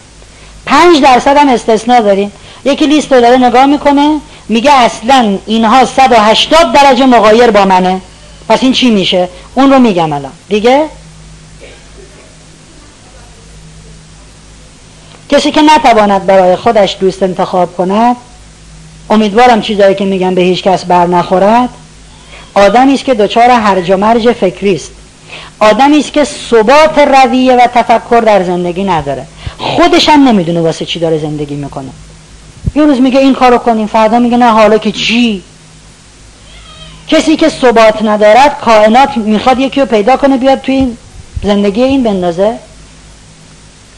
5 0.66 1.02
درصد 1.02 1.36
هم 1.36 1.48
استثناء 1.48 2.00
داریم. 2.00 2.32
یکی 2.64 2.86
لیست 2.86 3.12
رو 3.12 3.20
داره 3.20 3.36
نگاه 3.36 3.66
می‌کنه 3.66 4.20
میگه 4.48 4.72
اصلا 4.72 5.38
اینها 5.46 5.84
180 5.84 6.72
درجه 6.72 7.06
مغایر 7.06 7.50
با 7.50 7.64
منه. 7.64 8.00
پس 8.48 8.62
این 8.62 8.72
چی 8.72 8.90
میشه؟ 8.90 9.28
اون 9.54 9.72
رو 9.72 9.78
میگم 9.78 10.12
الان. 10.12 10.32
دیگه؟ 10.48 10.88
کسی 15.34 15.50
که 15.50 15.62
نتواند 15.62 16.26
برای 16.26 16.56
خودش 16.56 16.96
دوست 17.00 17.22
انتخاب 17.22 17.76
کند 17.76 18.16
امیدوارم 19.10 19.60
چیزایی 19.60 19.94
که 19.94 20.04
میگم 20.04 20.34
به 20.34 20.42
هیچ 20.42 20.62
کس 20.62 20.84
بر 20.84 21.06
نخورد. 21.06 21.68
آدمی 22.54 22.94
است 22.94 23.04
که 23.04 23.14
دچار 23.14 23.50
هرج 23.50 23.90
و 23.90 23.96
مرج 23.96 24.32
فکری 24.32 24.74
است. 24.74 24.90
آدمی 25.60 25.98
است 25.98 26.12
که 26.12 26.24
ثبات 26.24 26.98
رویه 26.98 27.52
و 27.52 27.66
تفکر 27.66 28.20
در 28.20 28.42
زندگی 28.42 28.84
نداره. 28.84 29.26
خودش 29.58 30.08
هم 30.08 30.28
نمی‌دونه 30.28 30.60
واسه 30.60 30.84
چی 30.84 30.98
داره 30.98 31.18
زندگی 31.18 31.54
می‌کنه. 31.54 31.90
یه 32.74 32.82
روز 32.82 33.00
میگه 33.00 33.20
این 33.20 33.34
کارو 33.34 33.58
کنیم 33.58 33.86
فردا 33.86 34.18
میگه 34.18 34.36
نه 34.36 34.50
حالا 34.50 34.78
که 34.78 34.92
چی؟ 34.92 35.42
کسی 37.08 37.36
که 37.36 37.48
ثبات 37.48 38.02
ندارد 38.02 38.60
کائنات 38.60 39.16
می‌خواد 39.16 39.58
یکی 39.58 39.80
رو 39.80 39.86
پیدا 39.86 40.16
کنه 40.16 40.36
بیاد 40.36 40.60
توی 40.60 40.96
زندگی 41.42 41.82
این 41.82 42.02
بندازه. 42.02 42.58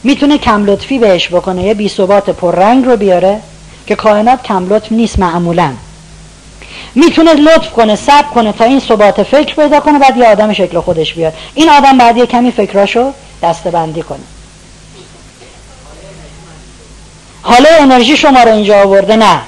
می‌تونه 0.07 0.37
کم 0.37 0.65
لطفی 0.65 0.99
بهش 0.99 1.27
بکنه. 1.27 1.63
یه 1.63 1.73
بی 1.73 1.89
ثبات 1.89 2.29
پررنگ 2.29 2.85
رو 2.85 2.97
بیاره 2.97 3.39
که 3.87 3.95
کائنات 3.95 4.43
کم 4.43 4.73
لطف 4.73 4.91
نیست 4.91 5.19
معمولا. 5.19 5.73
می‌تونه 6.95 7.33
لطف 7.33 7.71
کنه 7.71 7.95
سب 7.95 8.29
کنه 8.33 8.51
تا 8.51 8.65
این 8.65 8.79
ثبات 8.79 9.23
فکر 9.23 9.55
پیدا 9.55 9.79
کنه 9.79 9.99
بعد 9.99 10.17
یه 10.17 10.25
آدم 10.25 10.53
شکل 10.53 10.79
خودش 10.79 11.13
بیاد 11.13 11.33
این 11.53 11.69
آدم 11.69 11.97
بعد 11.97 12.17
یه 12.17 12.25
کمی 12.25 12.51
فکراشو 12.51 13.13
دستبندی 13.43 14.01
کنه. 14.01 14.19
حالا 17.41 17.69
انرژی 17.79 18.17
شما 18.17 18.43
رو 18.43 18.51
اینجا 18.51 18.81
آورده؟ 18.81 19.15
نه. 19.15 19.41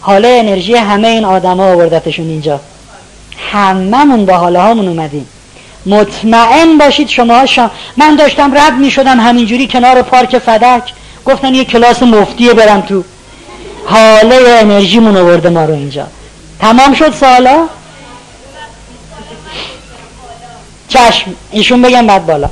حالا 0.00 0.28
انرژی 0.28 0.74
همه 0.74 1.08
این 1.08 1.24
آدما 1.24 1.64
آوردتشون 1.64 2.26
اینجا. 2.26 2.60
هممون 3.52 4.26
با 4.26 4.36
حاله 4.36 4.60
هامون 4.60 4.88
اومدیم. 4.88 5.28
مطمئن 5.86 6.78
باشید 6.78 7.08
شما 7.08 7.44
من 7.96 8.16
داشتم 8.16 8.58
رد 8.58 8.72
می 8.72 8.90
شدم 8.90 9.20
همینجوری 9.20 9.66
کنار 9.66 10.02
پارک 10.02 10.38
فدک. 10.38 10.92
گفتن 11.26 11.54
یه 11.54 11.64
کلاس 11.64 12.02
مفتیه 12.02 12.54
برم 12.54 12.80
تو. 12.80 13.04
حاله 13.86 14.58
انرژیمون 14.60 15.16
آورده 15.16 15.48
ما 15.48 15.64
رو 15.64 15.74
اینجا. 15.74 16.06
تمام 16.60 16.94
شد 16.94 17.14
سالا 17.14 17.66
چشم. 20.88 21.34
ایشون 21.50 21.82
بگم 21.82 22.06
بعد 22.06 22.26
بالا. 22.26 22.50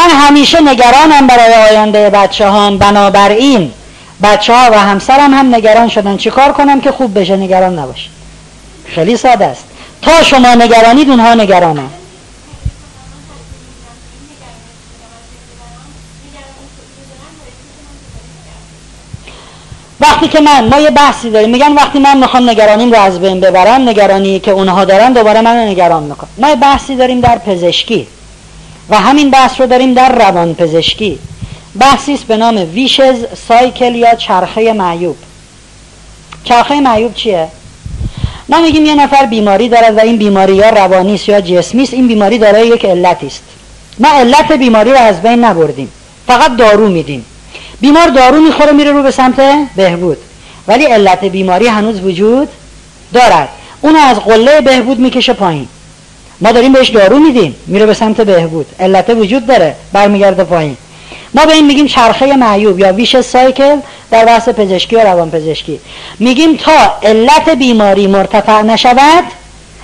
من 0.00 0.10
همیشه 0.10 0.60
نگرانم 0.60 1.26
برای 1.26 1.54
آینده 1.54 2.10
بچه 2.10 2.50
هم 2.50 2.78
بنابراین 2.78 3.72
بچه 4.22 4.54
ها 4.54 4.70
و 4.70 4.78
همسرم 4.78 5.34
هم 5.34 5.54
نگران 5.54 5.88
شدن. 5.88 6.16
چیکار 6.16 6.52
کنم 6.52 6.80
که 6.80 6.92
خوب 6.92 7.18
بشه؟ 7.18 7.36
نگران 7.36 7.78
نباشه 7.78 8.08
خیلی 8.86 9.16
ساده 9.16 9.46
است. 9.46 9.64
تا 10.02 10.22
شما 10.22 10.54
نگرانید 10.54 11.10
اونها 11.10 11.34
نگرانن. 11.34 11.88
وقتی 20.00 20.28
که 20.28 20.40
من 20.40 20.68
ما 20.68 20.80
یه 20.80 20.90
بحثی 20.90 21.30
داریم. 21.30 21.50
میگن 21.50 21.72
وقتی 21.72 21.98
من 21.98 22.16
می‌خوام 22.16 22.50
نگرانیم 22.50 22.92
رو 22.92 23.00
از 23.00 23.20
بین 23.20 23.40
ببرم 23.40 23.88
نگرانی 23.88 24.40
که 24.40 24.50
اونها 24.50 24.84
دارن 24.84 25.12
دوباره 25.12 25.40
من 25.40 25.56
نگران 25.56 26.02
می‌کنم 26.02 26.30
ما 26.38 26.48
یه 26.48 26.56
بحثی 26.56 26.96
داریم 26.96 27.20
در 27.20 27.38
پزشکی. 27.38 28.06
و 28.90 28.96
همین 28.96 29.30
بحث 29.30 29.60
رو 29.60 29.66
داریم 29.66 29.94
در 29.94 30.12
روان 30.14 30.54
پزشکی 30.54 31.18
بحثی 31.80 32.14
است 32.14 32.24
به 32.24 32.36
نام 32.36 32.56
ویشز 32.56 33.24
سایکل 33.48 33.94
یا 33.94 34.14
چرخه 34.14 34.72
معیوب. 34.72 35.16
چرخه 36.44 36.80
معیوب 36.80 37.14
چیه؟ 37.14 37.48
ما 38.48 38.60
میگیم 38.60 38.86
یه 38.86 38.94
نفر 38.94 39.26
بیماری 39.26 39.68
دارد 39.68 39.96
و 39.96 40.00
این 40.00 40.16
بیماری 40.16 40.54
یا 40.54 40.70
روانی 40.70 41.14
است 41.14 41.28
یا 41.28 41.40
جسمی 41.40 41.82
است. 41.82 41.94
این 41.94 42.08
بیماری 42.08 42.38
داره 42.38 42.66
یک 42.66 42.84
علتی 42.84 43.26
است. 43.26 43.42
ما 43.98 44.08
علت 44.08 44.52
بیماری 44.52 44.90
رو 44.90 44.98
از 44.98 45.22
بین 45.22 45.44
نبردیم. 45.44 45.92
فقط 46.26 46.56
دارو 46.56 46.88
میدیم. 46.88 47.24
بیمار 47.80 48.08
دارو 48.08 48.40
می‌خوره 48.40 48.72
میره 48.72 48.92
رو 48.92 49.02
به 49.02 49.10
سمت 49.10 49.40
بهبود. 49.76 50.16
ولی 50.68 50.84
علت 50.84 51.24
بیماری 51.24 51.66
هنوز 51.66 52.00
وجود 52.00 52.48
دارد. 53.14 53.48
اون 53.80 53.96
از 53.96 54.20
قله 54.20 54.60
بهبود 54.60 54.98
می‌کشه 54.98 55.32
پایین. 55.32 55.68
ما 56.40 56.52
داریم 56.52 56.72
بهش 56.72 56.88
دارو 56.88 57.18
میدیم 57.18 57.56
میره 57.66 57.86
به 57.86 57.94
سمت 57.94 58.20
بهبود. 58.20 58.66
علت 58.80 59.10
وجود 59.10 59.46
داره 59.46 59.76
برمیگرده 59.92 60.44
پایین. 60.44 60.76
ما 61.34 61.46
به 61.46 61.52
این 61.52 61.66
میگیم 61.66 61.86
چرخه 61.86 62.36
معیوب 62.36 62.78
یا 62.80 62.92
ویش 62.92 63.20
سایکل 63.20 63.76
در 64.10 64.24
بحث 64.24 64.48
پزشکی 64.48 64.96
و 64.96 65.00
روان 65.00 65.30
پزشکی 65.30 65.80
میگیم 66.18 66.56
تا 66.56 66.98
علت 67.02 67.48
بیماری 67.48 68.06
مرتفع 68.06 68.62
نشود 68.62 69.24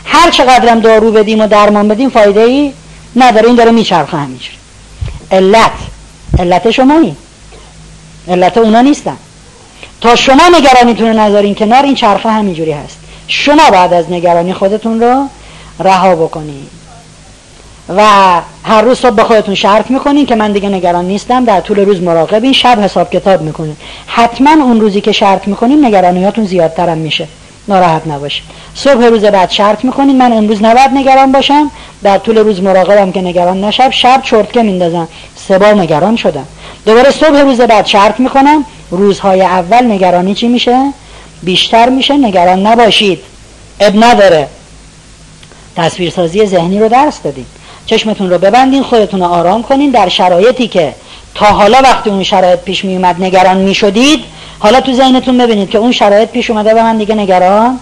هر 0.04 0.30
چقدرم 0.30 0.80
دارو 0.80 1.12
بدیم 1.12 1.40
و 1.40 1.46
درمان 1.46 1.88
بدیم 1.88 2.10
فایده 2.10 2.40
ای 2.40 2.72
نداره. 3.16 3.46
این 3.46 3.56
داره 3.56 3.70
میچرخه 3.70 4.16
همینجوری. 4.16 4.56
علت. 5.32 5.72
علت 6.38 6.70
شمایی. 6.70 7.16
علت 8.28 8.58
اونا 8.58 8.80
نیستن. 8.80 9.16
تا 10.00 10.16
شما 10.16 10.42
نگرانیتون 10.58 11.06
رو 11.06 11.20
نذارین 11.20 11.54
کنار 11.54 11.82
این 11.82 11.94
چرخه 11.94 12.30
همینجوری 12.30 12.72
هست. 12.72 12.98
شما 13.28 13.70
بعد 13.70 13.92
از 13.92 14.10
نگرانی 14.10 14.52
خودتون 14.52 15.00
رو 15.00 15.28
رها 15.80 16.14
بکنید 16.14 16.68
و 17.96 18.02
هر 18.64 18.82
روز 18.82 18.98
صبح 18.98 19.14
به 19.14 19.24
خودتون 19.24 19.54
شرط 19.54 19.90
می‌کنین 19.90 20.26
که 20.26 20.34
من 20.34 20.52
دیگه 20.52 20.68
نگران 20.68 21.04
نیستم 21.04 21.44
در 21.44 21.60
طول 21.60 21.78
روز 21.78 22.02
مراقبین 22.02 22.52
شب 22.52 22.80
حساب 22.80 23.10
کتاب 23.10 23.42
می‌کنین. 23.42 23.76
حتما 24.06 24.50
اون 24.50 24.80
روزی 24.80 25.00
که 25.00 25.12
شرط 25.12 25.48
می‌کنین 25.48 25.84
نگرانیاتون 25.84 26.44
زیادترم 26.44 26.98
میشه. 26.98 27.28
ناراحت 27.68 28.06
نباشید 28.06 28.44
صبح 28.74 29.04
روز 29.04 29.24
بعد 29.24 29.50
شرط 29.50 29.84
می‌کنید 29.84 30.16
من 30.16 30.32
امروز 30.32 30.62
نباید 30.62 30.90
نگران 30.94 31.32
باشم. 31.32 31.70
در 32.02 32.18
طول 32.18 32.38
روز 32.38 32.62
مراقبم 32.62 33.12
که 33.12 33.20
نگران 33.20 33.64
نشم 33.64 33.90
شب 33.90 34.20
چرتکه 34.22 34.62
میندازم. 34.62 35.08
سه 35.48 35.58
بار 35.58 35.74
نگران 35.74 36.16
شدم. 36.16 36.46
دوباره 36.86 37.10
صبح 37.10 37.40
روز 37.40 37.60
بعد 37.60 37.86
شرط 37.86 38.20
می‌کنم 38.20 38.64
روزهای 38.90 39.42
اول 39.42 39.92
نگرانی 39.92 40.34
چی 40.34 40.48
میشه؟ 40.48 40.92
بیشتر 41.42 41.88
میشه. 41.88 42.14
نگران 42.14 42.66
نباشید. 42.66 43.18
اب 43.80 44.04
نداره. 44.04 44.48
تصویرسازی 45.76 46.46
ذهنی 46.46 46.80
رو 46.80 46.88
درس 46.88 47.22
دادیم 47.22 47.46
چشمتون 47.86 48.30
رو 48.30 48.38
ببندین 48.38 48.82
خودتون 48.82 49.20
رو 49.20 49.26
آرام 49.26 49.62
کنین 49.62 49.90
در 49.90 50.08
شرایطی 50.08 50.68
که 50.68 50.94
تا 51.34 51.46
حالا 51.46 51.78
وقتی 51.82 52.10
اون 52.10 52.22
شرایط 52.22 52.60
پیش 52.60 52.84
می 52.84 52.96
اومد 52.96 53.22
نگران 53.22 53.56
می 53.56 53.74
شدید 53.74 54.24
حالا 54.58 54.80
تو 54.80 54.92
ذهنتون 54.92 55.38
ببینید 55.38 55.70
که 55.70 55.78
اون 55.78 55.92
شرایط 55.92 56.28
پیش 56.28 56.50
اومده 56.50 56.74
و 56.74 56.78
من 56.78 56.96
دیگه 56.96 57.14
نگران 57.14 57.78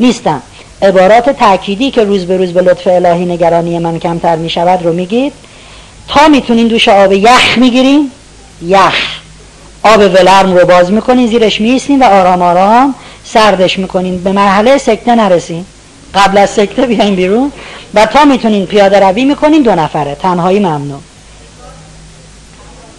نیستم. 0.00 0.42
عبارات 0.82 1.30
تأکیدی 1.30 1.90
که 1.90 2.04
روز 2.04 2.26
به 2.26 2.36
روز 2.36 2.52
به 2.52 2.62
لطف 2.62 2.86
الهی 2.86 3.24
نگرانی 3.24 3.78
من 3.78 3.98
کمتر 3.98 4.36
می 4.36 4.50
شود 4.50 4.84
رو 4.84 4.92
میگید. 4.92 5.32
تا 6.08 6.28
می‌تونین 6.28 6.66
دوش 6.66 6.88
آب 6.88 7.12
یخ 7.12 7.58
می‌گیرین 7.58 8.10
یخ. 8.62 8.94
آب 9.82 10.00
ولرم 10.00 10.54
رو 10.54 10.66
باز 10.66 10.92
می‌کنین 10.92 11.26
زیرش 11.26 11.60
میستین 11.60 12.02
و 12.02 12.04
آرام 12.04 12.42
آرام 12.42 12.94
سردش 13.24 13.78
می‌کنین. 13.78 14.22
به 14.22 14.32
مرحله 14.32 14.78
سکته 14.78 15.14
نرسین. 15.14 15.64
قبل 16.16 16.38
از 16.38 16.50
سکته 16.50 16.86
بیاین 16.86 17.16
بیرون 17.16 17.52
و 17.94 18.06
تا 18.06 18.24
می‌تونین 18.24 18.66
پیاده 18.66 19.00
روی 19.00 19.24
می‌کنین 19.24 19.62
دو 19.62 19.74
نفره. 19.74 20.14
تنهایی 20.14 20.58
ممنوع 20.58 21.00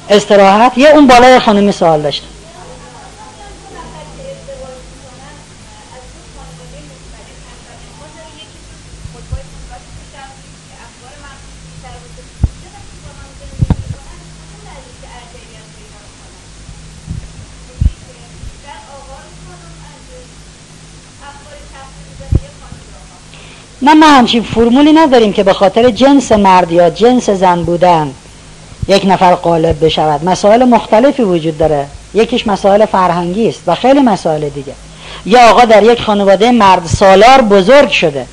استراحت. 0.09 0.77
یه 0.77 0.89
اون 0.89 1.07
بالای 1.07 1.39
خانمی 1.39 1.71
سوال 1.71 2.01
داشتم. 2.01 2.27
نه 23.87 23.93
ما 23.93 24.07
همچین 24.07 24.43
فرمولی 24.43 24.93
نداریم 24.93 25.33
که 25.33 25.43
به 25.43 25.53
خاطر 25.53 25.89
جنس 25.89 26.31
مرد 26.31 26.71
یا 26.71 26.89
جنس 26.89 27.29
زن 27.29 27.63
بودن 27.63 28.11
یک 28.87 29.05
نفر 29.05 29.35
قالب 29.35 29.85
بشود. 29.85 30.25
مسائل 30.25 30.63
مختلفی 30.63 31.23
وجود 31.23 31.57
داره. 31.57 31.85
یکیش 32.13 32.47
مسائل 32.47 32.85
فرهنگی 32.85 33.49
است 33.49 33.61
و 33.67 33.75
خیلی 33.75 33.99
مسائل 33.99 34.49
دیگه. 34.49 34.73
یا 35.25 35.49
آقا 35.49 35.65
در 35.65 35.83
یک 35.83 36.01
خانواده 36.01 36.51
مرد 36.51 36.85
سالار 36.85 37.41
بزرگ 37.41 37.89
شده. 37.89 38.25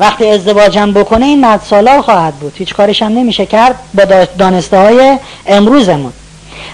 وقتی 0.00 0.28
ازدواجم 0.30 0.92
بکنه 0.92 1.26
این 1.26 1.40
مرد 1.40 1.60
سالار 1.70 2.00
خواهد 2.00 2.34
بود. 2.34 2.52
هیچ 2.56 2.74
کارش 2.74 3.02
هم 3.02 3.12
نمیشه 3.12 3.46
کرد 3.46 3.74
با 3.94 4.24
دانسته 4.38 4.78
های 4.78 5.18
امروزمون. 5.46 6.12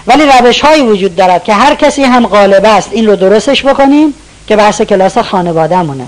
ولی 0.07 0.23
روش 0.39 0.61
هایی 0.61 0.81
وجود 0.81 1.15
دارد 1.15 1.43
که 1.43 1.53
هر 1.53 1.75
کسی 1.75 2.03
هم 2.03 2.27
غالب 2.27 2.65
است. 2.65 2.89
این 2.91 3.07
رو 3.07 3.15
درستش 3.15 3.65
بکنیم 3.65 4.13
که 4.47 4.55
بحث 4.55 4.81
کلاس 4.81 5.17
خانواده 5.17 5.81
مونه 5.81 6.05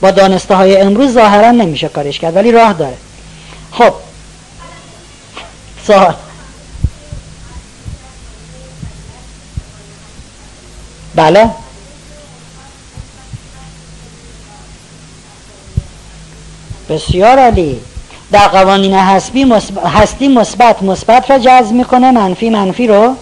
با 0.00 0.10
دانسته 0.10 0.54
های 0.54 0.76
امروز 0.76 1.12
ظاهرا 1.12 1.50
نمیشه 1.50 1.88
کارش 1.88 2.18
کرد 2.18 2.36
ولی 2.36 2.52
راه 2.52 2.72
داره. 2.72 2.96
خب. 3.72 3.94
سوال. 5.86 6.14
بله. 11.14 11.50
بسیار 16.88 17.38
عالی. 17.38 17.80
در 18.32 18.48
قوانین 18.48 18.94
هستی 18.94 19.54
هستی 19.94 20.28
مثبت 20.28 20.82
مثبت 20.82 21.30
را 21.30 21.38
جذب 21.38 21.72
می‌کنه 21.72 22.10
منفی 22.10 22.50
منفی 22.50 22.86
رو. 22.86 23.16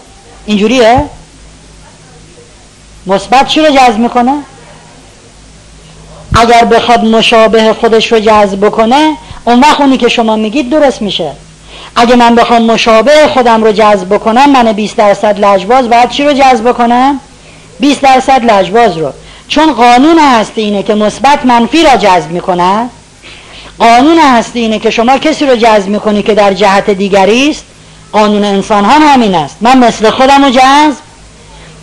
اینجوریه؟ 0.45 1.05
مثبت 3.05 3.47
چی 3.47 3.59
رو 3.61 3.69
جذب 3.69 3.97
می‌کنه؟ 3.97 4.43
اگر 6.35 6.65
بخواد 6.65 7.03
مشابه 7.03 7.73
خودش 7.73 8.11
رو 8.11 8.19
جذب 8.19 8.65
بکنه 8.65 9.17
اون 9.45 9.59
وقت 9.59 9.81
اونی 9.81 9.97
که 9.97 10.09
شما 10.09 10.35
میگید 10.35 10.69
درست 10.69 11.01
میشه. 11.01 11.31
اگه 11.95 12.15
من 12.15 12.35
بخوام 12.35 12.61
مشابه 12.61 13.27
خودم 13.33 13.63
رو 13.63 13.71
جذب 13.71 14.13
بکنم 14.13 14.51
من 14.51 14.71
20 14.71 14.95
درصد 14.95 15.45
لجباز 15.45 15.89
باید 15.89 16.09
چی 16.09 16.23
رو 16.23 16.33
جذب 16.33 16.69
بکنم؟ 16.69 17.19
20 17.79 18.01
درصد 18.01 18.51
لجباز 18.51 18.97
رو. 18.97 19.11
چون 19.47 19.73
قانون 19.73 20.19
هستی 20.19 20.61
اینه 20.61 20.83
که 20.83 20.95
مثبت 20.95 21.45
منفی 21.45 21.83
را 21.83 21.97
جذب 21.97 22.31
می‌کنه. 22.31 22.89
قانون 23.79 24.17
هستی 24.19 24.59
اینه 24.59 24.79
که 24.79 24.89
شما 24.89 25.17
کسی 25.17 25.45
رو 25.45 25.55
جذب 25.55 25.87
می‌کنی 25.87 26.23
که 26.23 26.33
در 26.33 26.53
جهت 26.53 26.89
دیگری 26.89 27.49
است. 27.49 27.63
قانون 28.11 28.43
انسان 28.43 28.85
هم 28.85 29.01
همین 29.13 29.35
است. 29.35 29.57
من 29.61 29.77
مثل 29.77 30.09
خودم 30.09 30.45
رو 30.45 30.49
جذب. 30.49 30.97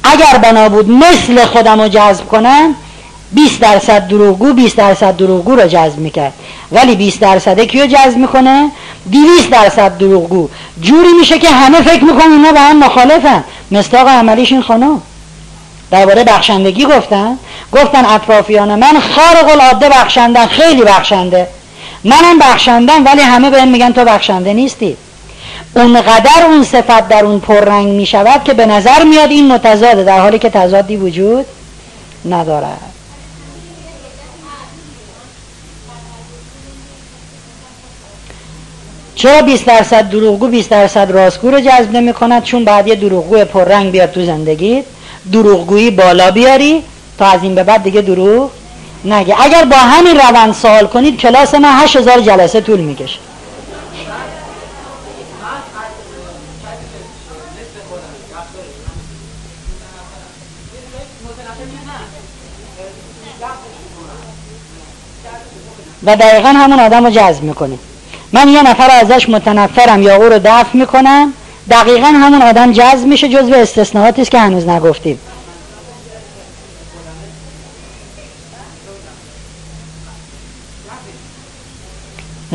اگر 0.04 0.38
بنا 0.38 0.68
بود 0.68 0.90
مثل 0.90 1.44
خودم 1.44 1.80
رو 1.80 1.88
جذب 1.88 2.28
کنم 2.28 2.74
20 3.32 3.60
درصد 3.60 4.08
دروغگو 4.08 4.52
20 4.52 4.76
درصد 4.76 5.16
دروغگو 5.16 5.56
رو 5.56 5.66
جذب 5.66 5.98
می‌کرد. 5.98 6.32
ولی 6.72 6.94
20 6.94 7.20
درصد 7.20 7.60
کیو 7.60 7.86
جذب 7.86 8.16
می‌کنه؟ 8.16 8.70
200 9.12 9.50
درصد 9.50 9.98
دروغگو. 9.98 10.48
جوری 10.80 11.12
میشه 11.18 11.38
که 11.38 11.48
همه 11.48 11.82
فکر 11.82 12.04
می‌کنن 12.04 12.32
اینا 12.32 12.52
با 12.52 12.60
هم 12.60 12.78
مخالفن. 12.78 13.44
مستاق 13.70 14.08
عملیش 14.08 14.52
این 14.52 14.62
خانم. 14.62 15.02
درباره 15.90 16.24
بخشندگی 16.24 16.84
گفتن. 16.84 17.38
گفتن 17.72 18.04
اطرافیان 18.04 18.74
من 18.78 19.00
خارق 19.00 19.50
العاده 19.50 19.88
بخشندن 19.88 20.46
خیلی 20.46 20.82
بخشنده. 20.82 21.46
منم 22.04 22.38
بخشندم 22.40 23.04
ولی 23.06 23.22
همه 23.22 23.50
بهم 23.50 23.68
میگن 23.68 23.92
تو 23.92 24.04
بخشنده 24.04 24.52
نیستی. 24.52 24.96
اونقدر 25.76 26.46
اون 26.46 26.64
صفت 26.64 27.08
در 27.08 27.24
اون 27.24 27.40
پررنگ 27.40 27.88
می‌شود 27.88 28.44
که 28.44 28.54
به 28.54 28.66
نظر 28.66 29.04
میاد 29.04 29.30
این 29.30 29.52
متضاده 29.52 30.04
در 30.04 30.20
حالی 30.20 30.38
که 30.38 30.50
تضادی 30.50 30.96
وجود 30.96 31.46
ندارد. 32.30 32.91
چرا 39.22 39.42
20 39.42 39.64
درصد 39.64 40.10
دروغگو 40.10 40.48
20 40.48 40.70
درصد 40.70 41.10
راستگو 41.10 41.50
رو 41.50 41.60
جذب 41.60 41.92
نمی 41.92 42.12
کند 42.12 42.42
چون 42.42 42.64
بعد 42.64 42.88
یه 42.88 42.94
دروغگو 42.94 43.44
پررنگ 43.44 43.92
بیاد 43.92 44.10
تو 44.10 44.24
زندگی 44.24 44.82
دروغگویی 45.32 45.90
بالا 45.90 46.30
بیاری 46.30 46.82
تا 47.18 47.26
از 47.26 47.42
این 47.42 47.54
به 47.54 47.62
بعد 47.62 47.82
دیگه 47.82 48.00
دروغ 48.00 48.50
نگه. 49.04 49.36
اگر 49.40 49.64
با 49.64 49.76
همین 49.76 50.16
روند 50.16 50.54
سوال 50.54 50.86
کنید 50.86 51.16
کلاس 51.16 51.54
من 51.54 51.72
8000 51.72 52.20
جلسه 52.20 52.60
طول 52.60 52.80
می‌کشه. 52.80 53.18
و 66.04 66.16
دقیقا 66.16 66.48
همون 66.48 66.80
آدم 66.80 67.04
رو 67.04 67.10
جذب 67.10 67.42
می‌کنیم. 67.42 67.78
من 68.32 68.48
یه 68.48 68.62
نفر 68.62 68.90
ازش 68.90 69.28
متنفرم 69.28 70.02
یا 70.02 70.16
او 70.16 70.22
رو 70.22 70.38
دفع 70.38 70.76
می‌کنم 70.78 71.32
دقیقا 71.70 72.06
همون 72.06 72.42
آدم 72.42 72.72
جذب 72.72 73.06
میشه 73.06 73.28
جزو 73.28 73.54
استثناءاتی 73.54 74.22
است 74.22 74.30
که 74.30 74.38
هنوز 74.38 74.68
نگفتیم. 74.68 75.18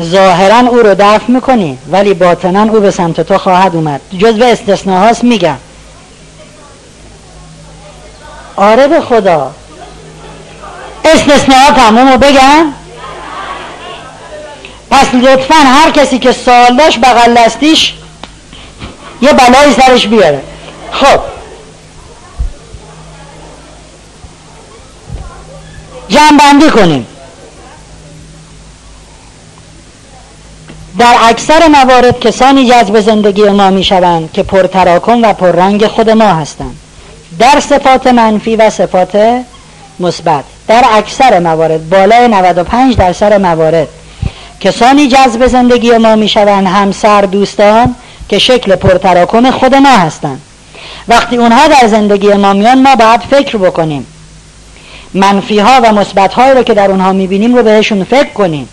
ظاهرا 0.00 0.58
او 0.58 0.76
رو 0.76 0.94
دفع 0.94 1.32
می‌کنی 1.32 1.78
ولی 1.90 2.14
باطنا 2.14 2.62
او 2.62 2.80
به 2.80 2.90
سمت 2.90 3.20
تو 3.20 3.38
خواهد 3.38 3.76
اومد. 3.76 4.00
جزو 4.18 4.44
استثناهاست 4.44 5.24
میگم. 5.24 5.56
آره 8.56 8.88
به 8.88 9.00
خدا. 9.00 9.50
استثناء 11.04 11.70
تموم 11.76 12.12
رو 12.12 12.18
بگم؟ 12.18 12.72
پس 14.90 15.14
لطفا 15.14 15.54
هر 15.54 15.90
کسی 15.90 16.18
که 16.18 16.32
سوال 16.32 16.76
داشت 16.76 16.98
بغل 17.00 17.34
دستیش 17.34 17.94
یه 19.22 19.32
بلایی 19.32 19.72
سرش 19.72 20.06
بیاره. 20.06 20.42
خب. 20.92 21.20
جنبندی 26.08 26.70
کنیم. 26.70 27.06
در 30.98 31.16
اکثر 31.22 31.68
موارد 31.68 32.20
کسانی 32.20 32.70
جذب 32.70 33.00
زندگی 33.00 33.48
ما 33.48 33.70
می 33.70 33.84
شوند 33.84 34.32
که 34.32 34.42
پرتراکم 34.42 35.22
و 35.22 35.32
پررنگ 35.32 35.86
خود 35.86 36.10
ما 36.10 36.34
هستند. 36.34 36.76
در 37.38 37.60
صفات 37.60 38.06
منفی 38.06 38.56
و 38.56 38.70
صفات 38.70 39.42
مثبت. 40.00 40.44
در 40.68 40.84
اکثر 40.92 41.38
موارد 41.38 41.88
بالای 41.88 42.28
95 42.28 42.96
درصد 42.96 43.32
موارد 43.32 43.88
کسانی 44.60 45.08
جذب 45.08 45.46
زندگی 45.46 45.96
ما 45.96 46.16
می 46.16 46.28
شوند 46.28 46.66
همسر 46.66 47.20
دوستان 47.20 47.94
که 48.28 48.38
شکل 48.38 48.76
پرتراکم 48.76 49.50
خود 49.50 49.74
ما 49.74 49.96
هستند. 49.96 50.40
وقتی 51.08 51.36
اونها 51.36 51.68
در 51.68 51.88
زندگی 51.88 52.32
ما 52.32 52.52
میان 52.52 52.82
ما 52.82 52.96
باید 52.96 53.20
فکر 53.20 53.56
بکنیم. 53.56 54.06
منفی 55.14 55.58
ها 55.58 55.80
و 55.84 55.92
مثبت 55.92 56.34
هایی 56.34 56.54
رو 56.54 56.62
که 56.62 56.74
در 56.74 56.90
اونها 56.90 57.12
می‌بینیم 57.12 57.54
رو 57.54 57.62
بهشون 57.62 58.04
فکر 58.04 58.32
کنیم 58.32 58.68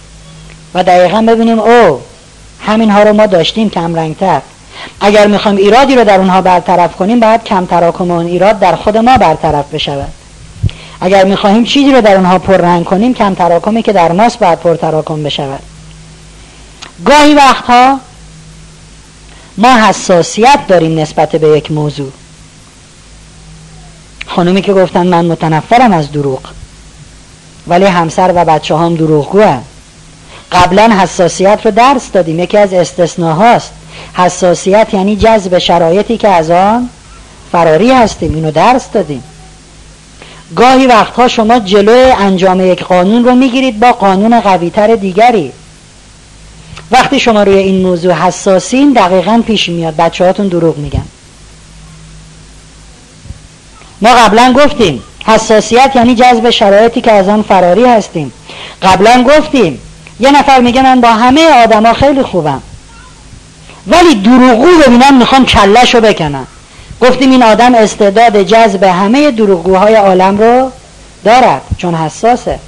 و 0.74 0.84
دقیقا 0.84 1.22
ببینیم 1.22 1.60
او 1.60 2.02
همین 2.66 2.92
ها 2.92 3.04
رو 3.04 3.14
ما 3.14 3.26
داشتیم 3.26 3.70
کم 3.70 3.96
رنگتر. 3.96 4.42
اگر 5.02 5.28
می‌خوایم 5.28 5.58
ایرادی 5.58 5.96
رو 5.96 6.04
در 6.04 6.18
اونها 6.18 6.42
برطرف 6.42 6.96
کنیم 6.96 7.20
باید 7.20 7.44
کم 7.44 7.66
تراکم 7.66 8.12
اون 8.12 8.26
ایراد 8.26 8.60
در 8.60 8.76
خود 8.76 8.98
ما 8.98 9.18
برطرف 9.18 9.74
بشود. 9.74 10.12
اگر 11.02 11.26
می‌خواهیم 11.26 11.64
چیزی 11.64 11.92
رو 11.92 12.02
در 12.02 12.16
اونها 12.16 12.36
رنگ 12.48 12.86
کنیم 12.86 13.14
کم 13.14 13.34
تراکمی 13.34 13.84
که 13.84 13.94
در 13.94 14.12
ماست 14.12 14.40
باید 14.40 14.60
پر 14.60 14.76
تراکم 14.76 15.24
بشود. 15.24 15.75
گاهی 17.06 17.34
وقتها 17.34 18.00
ما 19.58 19.78
حساسیت 19.88 20.60
داریم 20.68 21.00
نسبت 21.00 21.36
به 21.36 21.58
یک 21.58 21.72
موضوع. 21.72 22.12
خانومی 24.28 24.62
که 24.62 24.74
گفتن 24.74 25.08
من 25.08 25.26
متنفرم 25.26 25.94
از 25.94 26.12
دروغ 26.12 26.40
ولی 27.68 27.86
همسر 27.86 28.34
و 28.36 28.46
بچه 28.46 28.78
هم 28.78 28.96
دروغگو. 28.96 29.58
قبلا 30.52 30.98
حساسیت 31.02 31.60
رو 31.66 31.72
درس 31.72 32.12
دادیم 32.12 32.40
یکی 32.40 32.58
از 32.58 32.74
استثناهاست. 32.74 33.72
حساسیت 34.14 34.94
یعنی 34.94 35.16
جذب 35.16 35.58
شرایطی 35.58 36.18
که 36.18 36.28
از 36.28 36.50
آن 36.50 36.90
فراری 37.52 37.92
هستیم 37.92 38.36
اینو 38.36 38.52
درس 38.52 38.92
دادیم. 38.94 39.24
گاهی 40.56 40.88
وقتها 40.88 41.28
شما 41.28 41.60
جلو 41.60 42.14
انجام 42.20 42.72
یک 42.72 42.84
قانون 42.84 43.26
رو 43.26 43.36
می‌گیرید 43.36 43.80
با 43.80 43.92
قانون 43.92 44.42
قویتر 44.42 44.96
دیگری. 44.96 45.52
وقتی 46.92 47.20
شما 47.20 47.44
روی 47.44 47.58
این 47.58 47.82
موضوع 47.82 48.14
حساسین 48.14 48.94
دقیقا 48.94 49.44
پیش 49.48 49.70
میاد. 49.70 49.96
بچه 49.96 50.26
هاتون 50.26 50.48
دروغ 50.48 50.78
میگن. 50.78 51.06
ما 54.02 54.10
قبلا 54.10 54.54
گفتیم 54.54 55.04
حساسیت 55.26 55.92
یعنی 55.96 56.16
جذب 56.16 56.50
شرایطی 56.50 57.02
که 57.02 57.12
از 57.12 57.30
آن 57.30 57.42
فراری 57.42 57.86
هستیم. 57.86 58.34
قبلا 58.82 59.24
گفتیم 59.24 59.80
یه 60.20 60.32
نفر 60.32 60.60
میگه 60.60 60.82
من 60.82 61.02
با 61.02 61.12
همه 61.12 61.64
آدما 61.64 61.94
خیلی 61.94 62.24
خوبم. 62.24 62.62
ولی 63.88 64.16
دروغو 64.16 64.68
ببینم 64.86 65.18
می‌خوام 65.18 65.46
کلش 65.46 65.96
رو 65.96 66.02
بکنم 66.02 66.48
گفتیم 67.02 67.32
این 67.32 67.44
آدم 67.44 67.76
استعداد 67.76 68.44
جذب 68.44 68.84
همه 68.84 69.32
دروغگوهای 69.32 69.96
عالم 69.96 70.38
رو 70.38 70.72
دارد 71.24 71.62
چون 71.78 71.96
حساسه. 71.96 72.60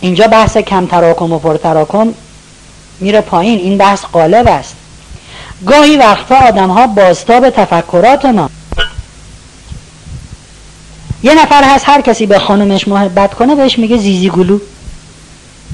اینجا 0.00 0.26
بحث 0.26 0.56
کم 0.56 0.86
تراکم 0.86 1.32
و 1.32 1.38
پر 1.38 1.56
تراکم 1.56 2.14
میره 3.00 3.20
پایین. 3.20 3.58
این 3.58 3.78
بحث 3.78 4.04
قالب 4.12 4.48
است. 4.48 4.74
گاهی 5.66 5.96
وقتا 5.96 6.36
آدم 6.36 6.70
ها 6.70 6.86
باستاب 6.86 7.50
تفکرات 7.50 8.24
ما 8.24 8.50
یه 11.22 11.42
نفر 11.42 11.64
هست 11.64 11.88
هر 11.88 12.00
کسی 12.00 12.26
به 12.26 12.38
خانومش 12.38 12.88
محبت 12.88 13.34
کنه 13.34 13.54
بهش 13.54 13.78
میگه 13.78 13.96
زیزی 13.96 14.28
گلو. 14.28 14.58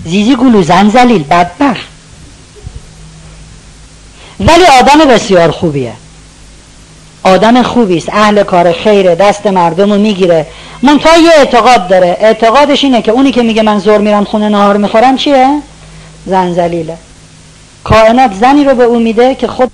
زیزی 0.04 0.36
گلو 0.36 0.62
زلیل 0.62 1.22
بدبخت. 1.22 1.86
ولی 4.40 4.64
آدم 4.80 5.04
بسیار 5.04 5.50
خوبیه. 5.50 5.92
آدم 7.22 7.62
خوبی 7.62 7.96
است. 7.96 8.08
اهل 8.12 8.42
کار 8.42 8.72
خیره 8.72 9.14
دست 9.14 9.46
مردم 9.46 9.92
رو 9.92 9.98
می‌گیره. 9.98 10.46
منتها 10.82 11.18
یه 11.18 11.30
اعتقاد 11.38 11.88
داره. 11.88 12.16
اعتقادش 12.20 12.84
اینه 12.84 13.02
که 13.02 13.12
اونی 13.12 13.32
که 13.32 13.42
میگه 13.42 13.62
من 13.62 13.78
زور 13.78 13.98
میرم 13.98 14.24
خونه 14.24 14.48
نهار 14.48 14.76
می‌خورم 14.76 15.16
چیه؟ 15.16 15.60
زنزلیله. 16.26 16.96
کائنات 17.84 18.32
زنی 18.34 18.64
رو 18.64 18.74
به 18.74 18.84
او 18.84 18.98
میده 18.98 19.34
که 19.34 19.46
خود 19.46 19.70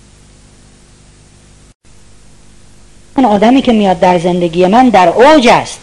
اون 3.16 3.26
آدمی 3.26 3.62
که 3.62 3.72
میاد 3.72 4.00
در 4.00 4.18
زندگی 4.18 4.66
من 4.66 4.88
در 4.88 5.08
اوج 5.08 5.48
است. 5.48 5.78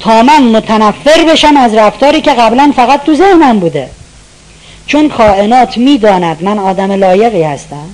تا 0.00 0.22
من 0.22 0.42
متنفر 0.42 1.24
بشم 1.28 1.56
از 1.56 1.74
رفتاری 1.74 2.20
که 2.20 2.32
قبلا 2.32 2.72
فقط 2.76 3.04
تو 3.04 3.14
ذهنم 3.14 3.58
بوده. 3.58 3.90
چون 4.86 5.08
کائنات 5.08 5.76
می‌داند 5.76 6.42
من 6.42 6.58
آدم 6.58 6.92
لایقی 6.92 7.42
هستم. 7.42 7.86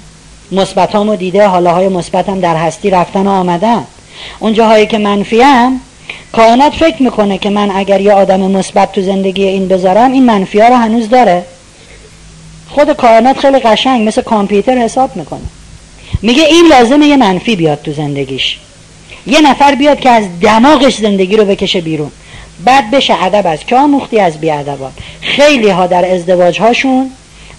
مثبتامو 0.53 1.17
دیده 1.17 1.47
حاله 1.47 1.71
های 1.71 1.89
مثبتم 1.89 2.41
در 2.41 2.57
هستی 2.57 2.91
رفتن 2.91 3.27
و 3.27 3.31
آمدن. 3.31 3.85
اون 4.39 4.53
جاهایی 4.53 4.87
که 4.87 4.99
منفیم 4.99 5.81
کائنات 6.33 6.73
فکر 6.73 7.03
می‌کنه 7.03 7.39
که 7.39 7.51
من 7.51 7.71
اگر 7.71 8.01
یه 8.01 8.13
آدم 8.13 8.41
مثبت 8.41 8.93
تو 8.93 9.03
زندگی 9.03 9.45
این 9.45 9.69
بذارم 9.69 10.13
این 10.13 10.25
منفی 10.25 10.61
ها 10.61 10.69
رو 10.69 10.75
هنوز 10.75 11.09
داره. 11.09 11.45
خود 12.69 12.93
کائنات 12.93 13.39
خیلی 13.39 13.59
قشنگ 13.59 14.09
مثل 14.09 14.23
کامپیوتر 14.23 14.79
حساب 14.79 15.17
می‌کنه. 15.17 15.41
میگه 16.23 16.45
این 16.45 16.67
لازمه 16.67 17.07
یه 17.07 17.17
منفی 17.17 17.57
بیاد 17.57 17.83
تو 17.83 17.93
زندگیش. 17.93 18.59
یه 19.27 19.41
نفر 19.41 19.75
بیاد 19.75 20.01
که 20.01 20.11
از 20.11 20.25
دماغش 20.41 20.97
زندگی 20.97 21.37
رو 21.37 21.45
بکشه 21.45 21.81
بیرون. 21.81 22.11
بعد 22.65 22.91
بشه 22.91 23.25
ادب 23.25 23.47
از 23.47 23.65
که 23.67 23.77
آموختی 23.77 24.21
از 24.21 24.41
بیادبان. 24.41 24.93
خیلی 25.21 25.71
ها 25.71 25.87
در 25.87 26.15
ازدواج 26.15 26.61
هاشون 26.61 27.11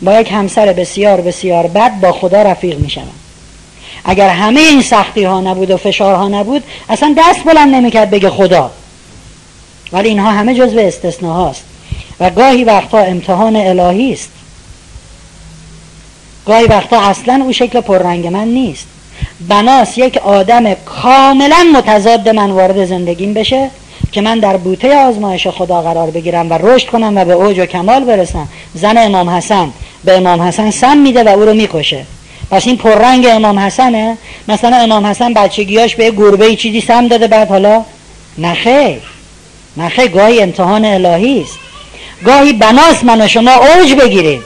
با 0.01 0.19
یک 0.19 0.31
همسر 0.31 0.73
بسیار 0.73 1.21
بسیار 1.21 1.67
بد 1.67 1.99
با 1.99 2.11
خدا 2.11 2.41
رفیق 2.41 2.79
میشن 2.79 3.01
اگر 4.05 4.29
همه 4.29 4.59
این 4.59 4.81
سختی 4.81 5.23
ها 5.23 5.41
نبود 5.41 5.71
و 5.71 5.77
فشارها 5.77 6.27
نبود 6.27 6.63
اصلا 6.89 7.15
دست 7.17 7.43
بلند 7.43 7.75
نمی‌کرد 7.75 8.09
بگه 8.09 8.29
خدا. 8.29 8.71
ولی 9.91 10.09
اینها 10.09 10.31
همه 10.31 10.55
جزو 10.55 10.79
استثناهاست. 10.79 11.63
و 12.19 12.29
گاهی 12.29 12.63
وقتا 12.63 12.97
امتحان 12.97 13.55
الهی 13.55 14.13
است. 14.13 14.29
گاهی 16.45 16.65
وقتا 16.65 17.01
اصلا 17.01 17.41
او 17.43 17.53
شکل 17.53 17.81
پررنگ 17.81 18.27
من 18.27 18.47
نیست. 18.47 18.87
بناس 19.47 19.97
یک 19.97 20.17
آدم 20.17 20.73
کاملا 20.73 21.65
متضاد 21.75 22.29
من 22.29 22.51
وارد 22.51 22.85
زندگیم 22.85 23.33
بشه 23.33 23.69
که 24.11 24.21
من 24.21 24.39
در 24.39 24.57
بوته 24.57 24.95
آزمایش 24.95 25.47
خدا 25.47 25.81
قرار 25.81 26.09
بگیرم 26.09 26.51
و 26.51 26.53
رشد 26.53 26.87
کنم 26.87 27.17
و 27.17 27.25
به 27.25 27.33
اوج 27.33 27.59
و 27.59 27.65
کمال 27.65 28.03
برسم. 28.03 28.47
زن 28.73 28.97
امام 28.97 29.29
حسن 29.29 29.69
به 30.03 30.17
امام 30.17 30.41
حسن 30.41 30.71
سم 30.71 30.97
میده 30.97 31.23
و 31.23 31.27
او 31.27 31.45
رو 31.45 31.53
می‌کشه. 31.53 32.05
پس 32.51 32.67
این 32.67 32.77
پررنگ 32.77 33.27
امام 33.29 33.59
حسنه. 33.59 34.17
مثلا 34.47 34.77
امام 34.77 35.05
حسن 35.05 35.33
بچگیاش 35.33 35.95
به 35.95 36.11
گربه 36.11 36.55
چیزی 36.55 36.81
سم 36.81 37.07
داده 37.07 37.27
بعد 37.27 37.49
حالا 37.49 37.85
نخیر 38.37 39.01
نخیر 39.77 40.07
گاهی 40.07 40.41
امتحان 40.41 40.85
الهی 40.85 41.41
است. 41.41 41.59
گاهی 42.25 42.53
بناس 42.53 43.03
من 43.03 43.21
و 43.21 43.27
شما 43.27 43.51
اوج 43.51 43.93
بگیریم 43.93 44.41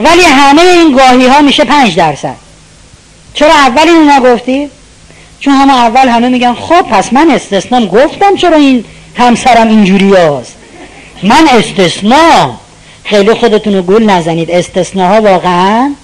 ولی 0.00 0.22
همه 0.22 0.62
این 0.62 0.96
گاهی 0.96 1.26
ها 1.26 1.40
میشه 1.40 1.64
پنج 1.64 1.96
درصد. 1.96 2.36
چرا 3.34 3.52
اول 3.52 3.88
اینو 3.88 4.12
نگفتی؟ 4.12 4.70
چون 5.40 5.54
همه 5.54 5.72
اول 5.72 6.08
همه 6.08 6.28
میگن 6.28 6.54
خب 6.54 6.82
پس 6.82 7.12
من 7.12 7.30
استثنام 7.30 7.86
گفتم 7.86 8.36
چرا 8.36 8.56
این 8.56 8.84
همسرم 9.16 9.68
اینجوری 9.68 10.14
هست. 10.14 10.54
من 11.22 11.48
استثنا. 11.48 12.54
خیلی 13.04 13.34
خودتون 13.34 13.74
رو 13.74 13.82
گول 13.82 14.10
نزنید. 14.10 14.50
استثناها 14.50 15.20
واقعا 15.20 15.94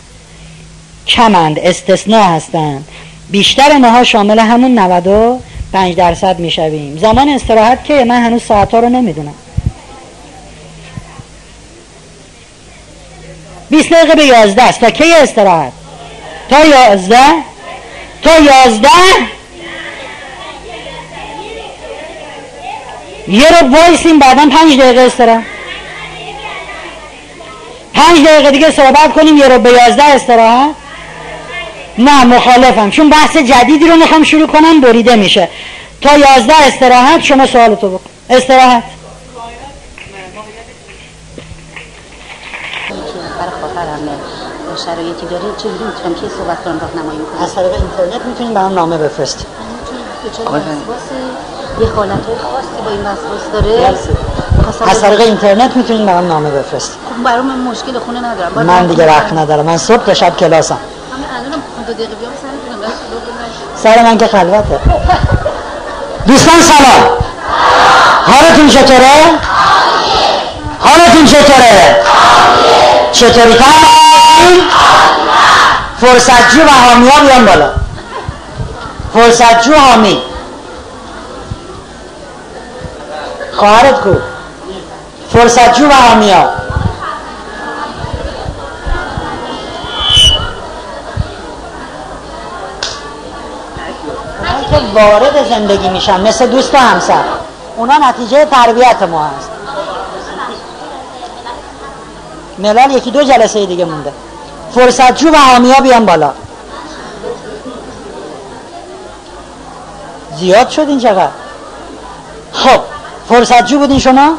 کمند. 1.06 1.58
استثنا 1.58 2.22
هستند 2.22 2.88
بیشتر 3.30 3.78
ماها 3.78 4.04
شامل 4.04 4.38
همون 4.38 4.78
95 4.78 5.96
درصد 5.96 6.38
می‌شویم. 6.38 6.98
زمان 6.98 7.28
استراحت 7.28 7.84
که 7.84 8.04
من 8.04 8.22
هنوز 8.22 8.42
ساعت 8.42 8.70
ها 8.70 8.80
رو 8.80 8.88
نمی‌دونم. 8.88 9.34
20 13.76 13.90
دقیقه 13.90 14.14
به 14.14 14.24
11 14.24 14.62
است. 14.62 14.80
تا 14.80 14.90
کی 14.90 15.12
استراحت؟ 15.12 15.72
تا 16.50 16.64
11 16.64 17.18
تا 18.22 18.30
11 18.38 18.88
یه 23.28 23.48
رو 23.48 23.68
وایسیم 23.76 24.18
بعدا 24.18 24.48
پنج 24.52 24.80
دقیقه 24.80 25.00
استراحت. 25.00 25.42
پنج 27.94 28.26
دقیقه 28.26 28.50
دیگه 28.50 28.70
صحبت 28.70 29.12
کنیم 29.12 29.36
یه 29.36 29.48
رو 29.48 29.58
به 29.58 29.70
یازده 29.70 30.04
استراحت. 30.04 30.74
نه 31.98 32.24
مخالفم. 32.24 32.90
چون 32.90 33.10
بحث 33.10 33.36
جدیدی 33.36 33.88
رو 33.88 33.96
می‌خوام 33.96 34.24
شروع 34.24 34.46
کنم 34.46 34.80
بریده 34.80 35.16
میشه. 35.16 35.48
تا 36.00 36.16
یازده 36.16 36.54
استراحت 36.66 37.22
شما 37.22 37.46
سوالتو 37.46 37.88
بکن. 37.88 38.10
استراحت. 38.30 38.82
شرایطی 44.84 45.26
داره 45.26 45.42
چجوری 45.56 45.84
می‌تونم 45.84 46.14
که 46.14 46.28
صحبت 46.38 46.64
کنم 46.64 46.78
راهنمایی 46.80 47.18
کنم 47.18 47.44
از 47.44 47.54
طریق 47.54 47.72
اینترنت 47.72 48.26
می‌تونیم 48.26 48.54
برام 48.54 48.74
نامه 48.74 48.98
بفرستیم. 48.98 49.46
یه 51.80 51.88
حالت 51.96 52.12
خاصی 52.42 52.82
با 52.84 52.90
این 52.90 53.00
وسواس 53.00 53.40
داره. 53.52 53.96
از 54.90 55.00
طریق 55.00 55.20
اینترنت 55.20 55.76
می‌تونین 55.76 56.06
برام 56.06 56.26
نامه 56.26 56.50
بفرستید 56.50 56.98
خب 57.16 57.22
برام 57.22 57.46
من 57.46 57.58
مشکل 57.58 57.98
خونه 57.98 58.20
ندارم. 58.20 58.52
من 58.66 58.86
دیگه 58.86 59.06
وقت 59.06 59.32
ندارم. 59.32 59.64
من 59.64 59.76
صبح 59.76 60.04
تا 60.04 60.14
شب 60.14 60.36
کلاسم. 60.36 60.78
همین 61.12 61.26
الانم 61.38 61.62
دو 61.86 61.92
دقیقه 61.92 62.14
بیام 62.14 62.32
سر 63.82 64.02
من 64.02 64.18
که 64.18 64.26
خلوته. 64.26 64.80
دوستان 66.26 66.60
سلام. 66.60 67.10
حالتون 68.26 68.68
چطوره؟ 68.68 69.16
حالتون 70.80 71.26
چطوره؟ 71.26 71.96
چطوری 73.12 73.56
فرصت 76.00 76.50
جو 76.50 76.62
و 76.62 76.68
حامی 76.68 77.08
ها 77.08 77.20
بیان 77.20 77.46
بالا. 77.46 77.70
فرصت 79.14 79.62
جو 79.62 79.74
حامی. 79.74 80.22
خواهرت 83.56 84.00
کو. 84.00 84.14
فرصت 85.32 85.74
جو 85.78 85.88
و 85.88 85.92
آمیا 86.12 86.50
که 94.70 95.00
وارد 95.00 95.48
زندگی 95.48 95.88
میشن 95.88 96.20
مثل 96.20 96.46
دوست 96.46 96.74
و 96.74 96.78
همسر. 96.78 97.22
اونا 97.76 97.94
نتیجه 97.98 98.44
تربیت 98.44 99.02
ما 99.02 99.24
هست. 99.24 99.50
ملال 102.58 102.90
یکی 102.90 103.10
دو 103.10 103.22
جلسه 103.22 103.66
دیگه 103.66 103.84
مونده. 103.84 104.12
فرصت 104.74 105.16
جو 105.16 105.30
و 105.30 105.36
آمیا 105.56 105.80
بیان 105.80 106.06
بالا. 106.06 106.32
زیاد 110.38 110.68
شد 110.68 110.88
این 110.88 111.00
چقدر؟ 111.00 111.28
خب 112.52 112.80
فرصت 113.28 113.66
جو 113.66 113.78
بودین 113.78 113.98
شما؟ 113.98 114.34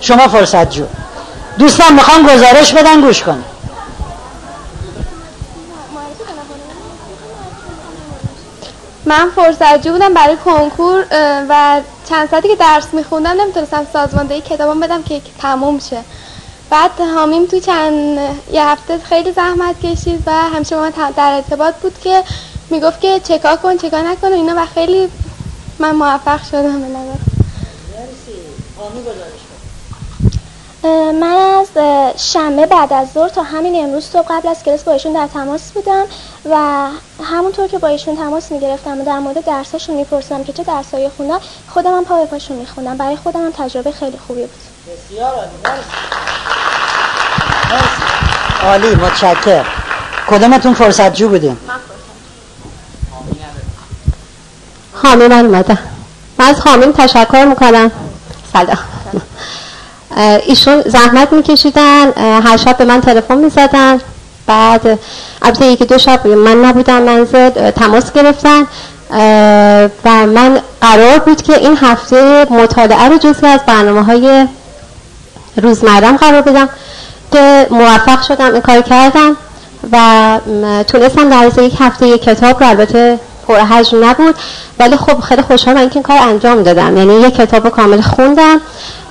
شما 0.00 0.28
فرصت 0.28 0.70
جو. 0.70 0.84
دوستان 1.58 1.92
می‌خوام 1.92 2.22
گزارش 2.22 2.72
بدن 2.74 3.00
گوش 3.00 3.22
کن 3.22 3.44
من 9.04 9.30
فرصت 9.36 9.82
جو 9.82 9.92
بودم 9.92 10.14
برای 10.14 10.36
کنکور 10.36 11.04
و 11.48 11.80
چند 12.08 12.30
ساعتی 12.30 12.48
که 12.48 12.56
درس 12.56 12.86
میخوندم 12.92 13.40
نمی‌تونستم 13.40 13.86
سازماندهی 13.92 14.40
کتابم 14.40 14.80
بدم 14.80 15.02
که 15.02 15.22
تموم 15.42 15.78
شه. 15.78 16.04
بعد 16.70 17.00
حامیم 17.14 17.46
تو 17.46 17.60
چند 17.60 18.18
یه 18.52 18.66
هفته 18.66 18.98
خیلی 18.98 19.32
زحمت 19.32 19.80
کشید 19.80 20.22
و 20.26 20.30
همیشه 20.32 20.76
با 20.76 20.82
من 20.82 20.90
در 21.16 21.32
ارتباط 21.32 21.74
بود 21.74 21.98
که 21.98 22.24
می‌گفت 22.70 23.00
که 23.00 23.20
چکا 23.20 23.56
کن 23.56 23.76
چکا 23.76 24.00
نکن 24.00 24.28
و 24.32 24.34
اینا 24.34 24.54
و 24.56 24.66
خیلی 24.66 25.08
من 25.78 25.94
موفق 25.94 26.44
شدم 26.50 26.80
به 26.80 26.88
نظر. 26.88 27.18
من 31.12 31.22
از 31.22 31.68
شنبه 32.32 32.66
بعد 32.66 32.92
از 32.92 33.08
ظهر 33.12 33.28
تا 33.28 33.42
همین 33.42 33.84
امروز 33.84 34.04
صبح 34.04 34.26
قبل 34.28 34.48
از 34.48 34.62
کلاس 34.62 34.82
با 34.82 34.92
ایشون 34.92 35.12
در 35.12 35.26
تماس 35.26 35.72
بودم 35.72 36.04
و 36.50 36.86
همونطور 37.24 37.68
که 37.68 37.78
با 37.78 37.88
ایشون 37.88 38.16
تماس 38.16 38.52
می‌گرفتم 38.52 39.00
و 39.00 39.04
در 39.04 39.18
مورد 39.18 39.44
درساشون 39.44 39.96
میپرسیدم 39.96 40.44
که 40.44 40.52
چه 40.52 40.62
درسایی 40.62 41.08
خوندن 41.08 41.38
خودم 41.68 41.96
هم 41.96 42.04
پا 42.04 42.18
به 42.18 42.26
پاشون 42.26 42.56
میخوندم. 42.56 42.96
برای 42.96 43.16
خودم 43.16 43.44
هم 43.44 43.50
تجربه 43.50 43.92
خیلی 43.92 44.18
خوبی 44.26 44.40
بود. 44.40 44.69
بسیار 44.86 45.48
عالی 48.62 48.86
عالی 48.86 48.94
متشکر 48.94 49.64
کدومتون 50.26 50.74
فرصت 50.74 51.14
جو 51.14 51.28
بودیم 51.28 51.60
حامی 55.02 55.28
من. 55.28 55.46
اومدم 55.46 55.78
من 56.38 56.46
از 56.46 56.60
حامیم 56.60 56.92
تشکر 56.92 57.44
می‌کنم. 57.44 57.90
سلام. 58.52 58.78
ایشون 60.46 60.82
زحمت 60.82 61.32
میکشیدن 61.32 62.12
هر 62.46 62.56
شب 62.56 62.76
به 62.76 62.84
من 62.84 63.00
تلفن 63.00 63.38
می‌زدن. 63.38 64.00
بعد 64.46 64.98
البته 65.42 65.66
یکی 65.66 65.84
دو 65.84 65.98
شب 65.98 66.26
من 66.26 66.64
نبودم 66.64 67.02
منزل 67.02 67.70
تماس 67.70 68.12
گرفتن. 68.12 68.66
و 70.04 70.26
من 70.26 70.60
قرار 70.80 71.18
بود 71.18 71.42
که 71.42 71.58
این 71.58 71.76
هفته 71.76 72.46
مطالعه 72.50 73.08
رو 73.08 73.18
جزی 73.18 73.46
از 73.46 73.60
برنامه 73.66 74.04
های 74.04 74.46
روزمرم 75.56 76.16
قرار 76.16 76.40
بدم 76.40 76.68
که 77.32 77.66
موفق 77.70 78.22
شدم 78.22 78.52
این 78.52 78.60
کار 78.60 78.80
کردم 78.80 79.36
و 79.92 80.40
تونستم 80.88 81.28
در 81.28 81.62
یک 81.62 81.74
هفته 81.80 82.06
یک 82.06 82.22
کتاب 82.22 82.62
رو 82.62 82.68
البته 82.68 83.18
پر 83.48 83.56
حجم 83.56 84.04
نبود 84.04 84.34
ولی 84.78 84.96
خب 84.96 85.20
خیلی 85.20 85.42
خوشحالم 85.42 85.80
اینکه 85.80 85.96
این 85.96 86.02
کار 86.02 86.18
انجام 86.18 86.62
دادم. 86.62 86.96
یعنی 86.96 87.14
یک 87.14 87.36
کتاب 87.36 87.68
کامل 87.68 88.00
خوندم 88.00 88.60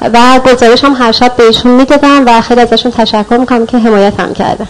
و 0.01 0.39
گزارش 0.39 0.83
هم 0.83 0.93
هر 0.93 1.11
شب 1.11 1.35
بهشون 1.35 1.71
می‌دادم 1.71 2.23
و 2.25 2.41
خیلی 2.41 2.61
ازشون 2.61 2.91
تشکر 2.91 3.37
می‌کنم 3.37 3.65
که 3.65 3.77
حمایت 3.77 4.19
هم 4.19 4.33
کردم 4.33 4.67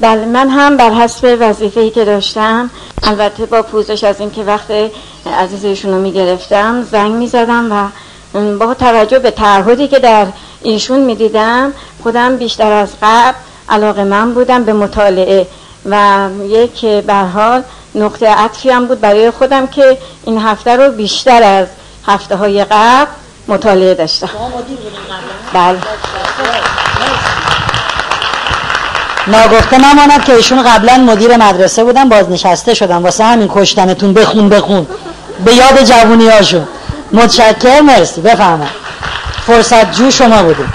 بله 0.00 0.24
من 0.24 0.48
هم 0.48 0.76
بر 0.76 0.90
حسب 0.90 1.36
وظیفه‌ای 1.40 1.90
که 1.90 2.04
داشتم 2.04 2.70
البته 3.02 3.46
با 3.46 3.62
پوزش 3.62 4.04
از 4.04 4.20
اینکه 4.20 4.42
وقت 4.42 4.70
عزیزشون 5.34 5.90
رو 5.90 6.00
می‌گرفتم 6.00 6.82
زنگ 6.82 7.12
می‌زدم 7.12 7.72
و 7.72 7.88
با 8.58 8.74
توجه 8.74 9.18
به 9.18 9.30
تعهدی 9.30 9.88
که 9.88 9.98
در 9.98 10.26
ایشون 10.62 11.00
می‌دیدم 11.00 11.72
خودم 12.02 12.36
بیشتر 12.36 12.72
از 12.72 12.88
قبل 13.02 13.36
علاقه 13.68 14.04
من 14.04 14.34
بودم 14.34 14.64
به 14.64 14.72
مطالعه 14.72 15.46
و 15.86 16.28
یک 16.48 16.84
حال 17.34 17.62
نقطه 17.94 18.28
عطفی 18.28 18.70
هم 18.70 18.86
بود 18.86 19.00
برای 19.00 19.30
خودم 19.30 19.66
که 19.66 19.98
این 20.24 20.38
هفته 20.38 20.76
رو 20.76 20.92
بیشتر 20.92 21.42
از 21.42 21.66
هفته 22.06 22.36
های 22.36 22.64
قبل 22.64 23.10
مطالعه 23.48 23.94
داشتم. 23.94 24.30
بله. 25.52 25.78
ناگفته 29.26 29.78
نماند 29.78 30.24
که 30.24 30.34
ایشون 30.34 30.62
قبلا 30.62 30.96
مدیر 30.96 31.36
مدرسه 31.36 31.84
بودن 31.84 32.08
بازنشسته 32.08 32.74
شدن. 32.74 32.96
واسه 32.96 33.24
همین 33.24 33.48
کشتنتون 33.48 34.12
بخون 34.12 34.48
بخون. 34.48 34.86
به 35.44 35.54
یاد 35.54 35.84
جوونی 35.84 36.28
هاشون 36.28 36.68
متشکر 37.12 37.80
مرسی. 37.80 38.20
بفهمم 38.20 38.70
فرصت 39.46 39.92
جو 39.92 40.10
شما 40.10 40.42
بودیم 40.42 40.72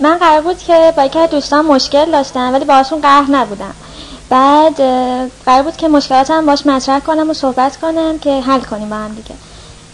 من 0.00 0.18
قرار 0.18 0.40
بود 0.40 0.58
که 0.58 0.92
با 0.96 1.04
یکی 1.04 1.26
دوستان 1.26 1.64
مشکل 1.64 2.10
داشتم 2.10 2.52
ولی 2.52 2.64
باهاشون 2.64 3.00
قهر 3.00 3.30
نبودم. 3.30 3.74
بعد 4.30 4.76
قرار 5.46 5.62
بود 5.62 5.76
که 5.76 5.88
مشکلاتم 5.88 6.46
باش 6.46 6.66
مطرح 6.66 7.00
کنم 7.00 7.30
و 7.30 7.34
صحبت 7.34 7.76
کنم 7.76 8.18
که 8.18 8.40
حل 8.40 8.60
کنیم 8.60 8.90
با 8.90 8.96
هم 8.96 9.14
دیگه. 9.14 9.34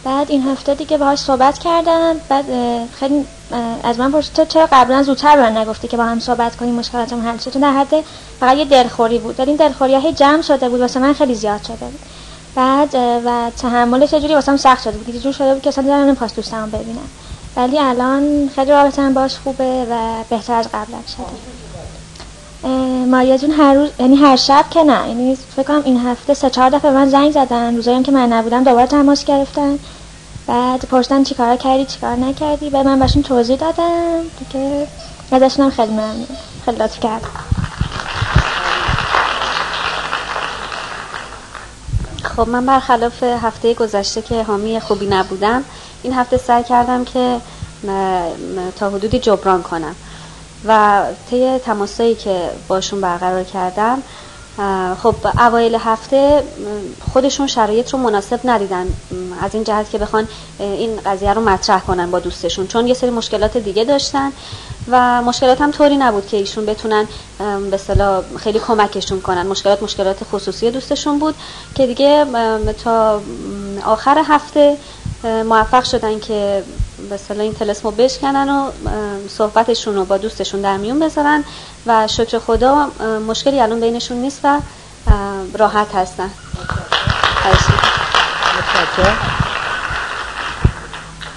بعد 0.05 0.31
این 0.31 0.49
هفته 0.49 0.75
دیگه 0.75 0.99
باهاش 0.99 1.19
صحبت 1.19 1.59
کردم. 1.59 2.15
بعد 2.29 2.45
خیلی 3.01 3.27
از 3.83 3.99
من 3.99 4.13
پرسید 4.13 4.33
تو 4.33 4.45
چرا 4.45 4.69
قبلا 4.73 5.03
زودتر 5.03 5.37
من 5.37 5.57
نگفتی 5.57 5.89
که 5.89 5.97
با 5.97 6.05
هم 6.05 6.21
صحبت 6.21 6.57
کنیم 6.57 6.75
مشکلاتم 6.75 7.29
حل 7.29 7.39
شد 7.39 7.61
در 7.61 7.73
حد 7.73 8.05
فقط 8.41 8.57
یه 8.57 8.65
دلخوری 8.65 9.19
بود. 9.19 9.41
ولی 9.41 9.51
این 9.51 9.57
دلخوری 9.57 9.95
های 9.95 10.13
جمع 10.13 10.43
شده 10.43 10.69
بود 10.69 10.81
واسه 10.81 11.01
من 11.01 11.13
خیلی 11.13 11.35
زیاد 11.35 11.63
شده 11.63 11.77
بود. 11.77 12.01
بعد 12.55 12.95
و 12.95 13.51
تحملش 13.59 14.13
یه 14.13 14.21
جوری 14.21 14.35
واسم 14.35 14.57
سخت 14.57 14.83
شده 14.83 14.99
بود. 14.99 15.15
یه 15.15 15.21
جور 15.21 15.33
شده 15.33 15.53
بود 15.53 15.63
که 15.63 15.69
اصلا 15.69 15.85
دلم 15.85 16.07
نمی‌خواست 16.07 16.37
دوستم 16.37 16.71
ببینم. 16.71 17.09
ولی 17.57 17.79
الان 17.79 18.51
خیلی 18.55 18.71
رابطه 18.71 19.11
باش 19.11 19.37
خوبه 19.45 19.87
و 19.91 20.25
بهتر 20.31 20.55
از 20.55 20.69
قبل 20.69 20.93
شده. 21.17 21.27
ماریا 23.07 23.37
جون 23.37 23.51
هر 23.51 23.75
روز 23.75 23.89
یعنی 23.99 24.17
هر 24.17 24.37
شب 24.37 24.65
که 24.71 24.83
نه. 24.83 25.09
یعنی 25.09 25.37
فکر 25.57 25.63
کنم 25.63 25.83
این 25.85 26.07
هفته 26.07 26.35
سه 26.35 26.51
چهار 26.51 26.71
دفعه 26.71 26.91
من 26.91 27.09
زنگ 27.09 27.33
زدن. 27.33 27.77
روزایی 27.77 28.03
که 28.03 28.13
من 28.13 28.33
نبودم 28.33 28.65
دوباره 28.65 28.87
تماس 28.87 29.25
گرفتن. 29.25 29.79
بعد 30.47 30.85
پرسیدن 30.85 31.25
چیکار 31.25 31.57
کردی 31.57 31.85
چیکار 31.85 32.17
نکردی؟ 32.17 32.71
بعد 32.71 32.87
من 32.87 32.99
بهشون 32.99 33.23
توضیح 33.23 33.57
دادم 33.57 34.23
که 34.51 34.87
ازشون 35.33 35.71
خیلی 35.71 35.93
ممنون 35.93 36.27
خیلی 36.65 36.77
لطف 36.77 37.01
کردم. 37.01 37.31
خب 42.23 42.49
من 42.49 42.67
برخلاف 42.67 43.23
هفته 43.23 43.75
گذشته 43.75 44.23
که 44.23 44.43
حامی 44.43 44.81
خوبی 44.81 45.07
نبودم 45.07 45.65
این 46.03 46.13
هفته 46.13 46.37
سعی 46.37 46.63
کردم 46.63 47.05
که 47.05 47.41
تا 48.79 48.91
حدودی 48.91 49.19
جبران 49.19 49.63
کنم. 49.63 49.95
و 50.65 51.03
طی 51.31 51.59
تماسایی 51.59 52.15
که 52.15 52.51
باشون 52.69 53.01
برقرار 53.01 53.45
کردم 53.45 54.03
خب 55.03 55.15
اوایل 55.39 55.75
هفته 55.75 56.43
خودشون 57.13 57.47
شرایط 57.47 57.93
رو 57.93 57.99
مناسب 57.99 58.41
ندیدن. 58.45 58.87
از 59.43 59.55
این 59.55 59.65
جهت 59.65 59.91
که 59.91 59.99
بخوان 59.99 60.29
این 60.59 61.01
قضیه 61.07 61.33
رو 61.33 61.41
مطرح 61.41 61.81
کنن 61.81 62.11
با 62.11 62.19
دوستشون. 62.19 62.67
چون 62.67 62.87
یه 62.87 62.95
سری 62.95 63.11
مشکلات 63.11 63.57
دیگه 63.57 63.85
داشتن 63.85 64.33
و 64.91 65.23
مشکلات 65.23 65.61
هم 65.61 65.71
طوری 65.71 65.97
نبود 65.97 66.27
که 66.27 66.37
ایشون 66.37 66.67
بتونن 66.67 67.07
به 67.71 67.77
صلاح 67.77 68.23
خیلی 68.39 68.59
کمکشون 68.59 69.21
کنن. 69.21 69.47
مشکلات 69.47 69.83
مشکلات 69.83 70.25
خصوصی 70.33 70.71
دوستشون 70.71 71.19
بود 71.19 71.35
که 71.75 71.87
دیگه 71.87 72.27
تا 72.85 73.21
آخر 73.87 74.23
هفته 74.29 74.77
موفق 75.25 75.85
شدن 75.85 76.21
که 76.21 76.63
به 77.11 77.41
این 77.41 77.55
تلسمو 77.55 77.91
بشکنن 77.91 78.51
و 78.51 78.71
صحبتشون 79.29 79.95
رو 79.95 80.05
با 80.05 80.17
دوستشون 80.17 80.61
در 80.61 80.77
میون 80.77 80.99
بذارن. 80.99 81.45
و 81.87 82.07
شکر 82.07 82.39
خدا 82.39 82.91
مشکلی 83.29 83.61
الان 83.61 83.81
بینشون 83.81 84.17
نیست 84.17 84.41
و 84.45 84.61
راحت 85.59 85.95
هستن. 85.95 86.31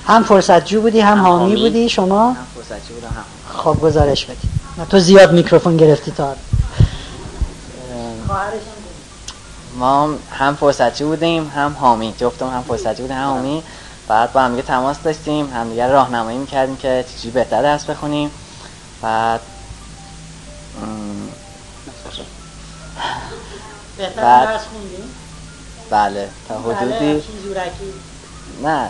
هم 0.07 0.23
فرصت 0.23 0.65
جو 0.65 0.81
بودی 0.81 0.99
هم 0.99 1.21
حامی 1.21 1.55
بودی 1.55 1.89
شما؟ 1.89 2.29
هم 2.29 2.47
فرصت 2.55 2.87
جو 2.87 2.93
بودم 2.93 3.07
هم 3.07 3.23
خب 3.57 3.81
گزارش 3.81 4.25
بدی. 4.25 4.49
تو 4.89 4.99
زیاد 4.99 5.31
میکروفون 5.31 5.77
گرفتی 5.77 6.11
تا 6.11 6.35
ما 9.79 10.09
هم 10.31 10.55
فرصتی 10.55 11.03
بودیم 11.03 11.51
هم 11.55 11.75
حامی. 11.79 12.13
جفتم 12.17 12.47
هم 12.47 12.63
فرصتی 12.67 13.01
بودیم 13.01 13.17
هم 13.17 13.27
حامی. 13.27 13.63
بعد 14.07 14.33
با 14.33 14.41
هم 14.41 14.51
دیگه 14.51 14.61
تماس 14.61 14.97
داشتیم 15.03 15.49
هم 15.53 15.69
دیگه 15.69 15.87
راهنمایی 15.87 16.37
می‌کردیم 16.37 16.77
که 16.77 17.05
چجوری 17.15 17.31
بهتر 17.31 17.61
درس 17.61 17.85
بخونیم. 17.85 18.31
بعد 19.01 19.39
بعد- 24.15 24.47
درس 24.47 24.61
خوندیم. 24.71 25.15
بله 25.89 26.29
تا 26.49 26.55
بله 26.55 26.75
حدودی 26.75 27.23
نه 28.63 28.89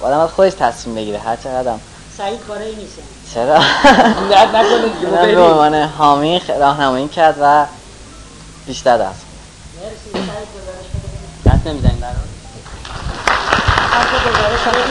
آدم 0.00 0.18
باید 0.18 0.30
خودش 0.30 0.52
تصمیم 0.52 0.94
بگیره 0.96 1.18
هر 1.18 1.36
چقدرم 1.36 1.80
سعید 2.18 2.40
کاره 2.48 2.64
نیست. 2.64 2.98
چرا؟ 3.34 3.58
من 5.12 5.34
به 5.34 5.40
عنوان 5.40 5.74
حامی 5.74 6.42
راهنمایی 6.60 7.08
کرد 7.08 7.36
و 7.42 7.66
بیشتر 8.66 8.98
درس 8.98 9.06
خوند. 9.06 9.38
مرسی 9.82 10.10
سعید 10.12 10.48
گزارش 10.56 10.86
بده 11.44 11.56
دست 11.56 11.66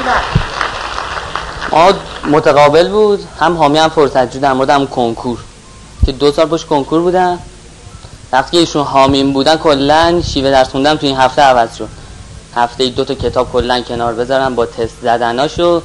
بر. 0.06 0.22
ما 1.72 1.94
متقابل 2.38 2.90
بود. 2.90 3.28
هم 3.40 3.58
حامی 3.58 3.78
هم 3.80 3.90
فرصتجو 3.90 4.40
در 4.40 4.54
مورد 4.54 4.70
هم 4.70 4.88
کنکور. 4.88 5.40
که 6.08 6.14
دو 6.14 6.32
سال 6.32 6.46
پشت 6.46 6.66
کنکور 6.66 7.02
بودن 7.02 7.40
وقتی 8.32 8.58
ایشون 8.58 8.84
حامیم 8.84 9.34
بودن 9.34 9.58
کلا 9.58 10.22
شیوه 10.22 10.52
درس 10.52 10.70
خوندن 10.70 10.96
تو 10.96 11.08
این 11.08 11.18
هفته 11.18 11.42
عوض 11.42 11.76
شد. 11.76 11.90
هفته 12.56 12.90
دو 12.90 13.06
تا 13.06 13.14
کتاب 13.14 13.52
کلا 13.52 13.82
کنار 13.82 14.14
بذارم 14.14 14.56
با 14.56 14.66
تست 14.66 14.96
زدناشو. 15.02 15.82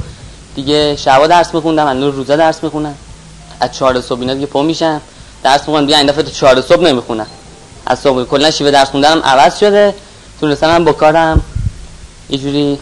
دیگه 0.54 0.96
شبا 0.96 1.26
درس 1.26 1.54
میخوندم 1.54 1.86
هنوز 1.86 2.14
روزا 2.14 2.36
درس 2.36 2.64
می‌خونم. 2.64 2.94
از 3.60 3.72
چهار 3.72 4.00
صبح 4.00 4.20
اینا 4.20 4.34
دیگه 4.34 4.46
پا 4.46 4.62
میشم. 4.62 5.00
درس 5.42 5.60
می‌خونم 5.60 5.86
دیگه 5.86 5.98
این 5.98 6.06
دفعه 6.06 6.22
تا 6.22 6.30
چهار 6.30 6.60
صبح 6.60 6.82
نمی‌خونم. 6.82 7.26
از 7.86 7.98
صبح 7.98 8.24
کلا 8.24 8.50
شیوه 8.50 8.70
درس 8.70 8.90
خوندنم 8.90 9.22
عوض 9.22 9.58
شده. 9.58 9.94
تونستم 10.40 10.66
من 10.66 10.84
با 10.84 10.92
کارم 10.92 11.40
یه 12.30 12.38
جوری 12.38 12.78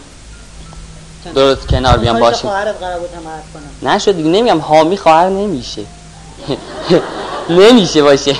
درست 1.35 1.67
کنار 1.67 1.97
بیام 1.97 2.19
باشیم 2.19 2.49
خواهرت 2.49 2.75
قرار 2.79 2.99
بود 2.99 3.09
کنم. 3.53 3.89
نشد 3.89 4.15
دیگه 4.15 4.29
نمیگم 4.29 4.59
حامی 4.59 4.97
خواهر 4.97 5.29
نمیشه. 5.29 5.81
نمیشه 7.49 8.03
باشه. 8.03 8.35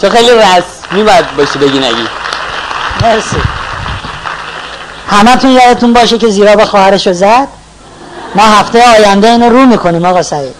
چون 0.00 0.10
خیلی 0.10 0.30
رسمی 0.30 1.02
باید 1.02 1.36
باشه 1.36 1.58
بگی 1.58 1.78
نگی. 1.78 2.08
مرسی. 3.02 3.36
همتون 5.06 5.50
یادتون 5.50 5.92
باشه 5.92 6.18
که 6.18 6.28
زیرا 6.28 6.56
به 6.56 6.64
خواهرشو 6.64 7.12
زد؟ 7.12 7.48
ما 8.34 8.42
هفته 8.42 8.90
آینده 8.90 9.30
اینو 9.30 9.48
رو 9.48 9.66
می‌کنیم 9.66 10.04
آقا 10.04 10.22
سعید. 10.22 10.54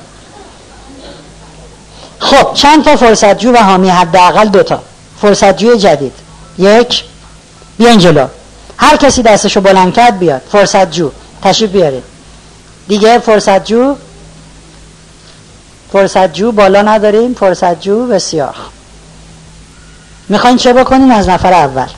خب 2.19 2.55
چند 2.55 2.85
تا 2.85 2.97
فرصتجو 2.97 3.53
و 3.53 3.57
حامی 3.57 3.89
حداقل 3.89 4.49
دوتا 4.49 4.83
فرصتجوی 5.23 5.79
جدید. 5.79 6.13
یک 6.59 7.05
بیاین 7.79 7.99
جلو. 7.99 8.27
هر 8.79 8.97
کسی 8.97 9.23
دستشو 9.23 9.61
بلند 9.61 9.95
کرد 9.95 10.19
بیاد. 10.19 10.43
فرصتجو. 10.53 11.11
تشریف 11.43 11.71
بیارید. 11.71 12.05
دیگه 12.89 13.19
فرصتجو 13.19 13.97
فرصتجو 15.93 16.53
بالا 16.53 16.83
نداریم 16.83 17.35
فرصتجو 17.35 18.07
بسیار. 18.07 18.57
می‌خواین 20.29 20.57
چه 20.57 20.73
بکنین 20.73 21.13
از 21.13 21.29
نفر 21.29 21.53
اول؟ 21.53 21.89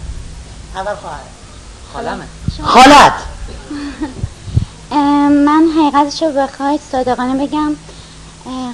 اول 0.76 0.94
خواهر. 0.94 1.18
خالمه. 1.92 2.24
خالت. 2.62 3.12
من 5.46 5.68
حقیقتش 5.76 6.22
رو 6.22 6.32
بخواید 6.32 6.80
صادقانه 6.92 7.46
بگم. 7.46 7.76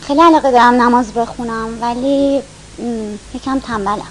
خیلی 0.07 0.21
علاقه 0.21 0.51
دارم 0.51 0.83
نماز 0.83 1.13
بخونم 1.13 1.69
ولی 1.81 2.43
یکم 3.35 3.59
تنبلم. 3.59 4.07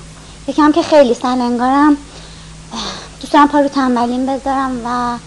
یکم 0.48 0.72
که 0.72 0.84
خیلی 0.84 1.14
سلنگارم 1.14 1.98
اه، 2.73 2.80
دوست 3.22 3.34
دارم 3.34 3.48
پا 3.48 3.60
رو 3.60 3.68
تنبلیم 3.68 4.26
بذارم 4.26 4.81
و 4.86 5.18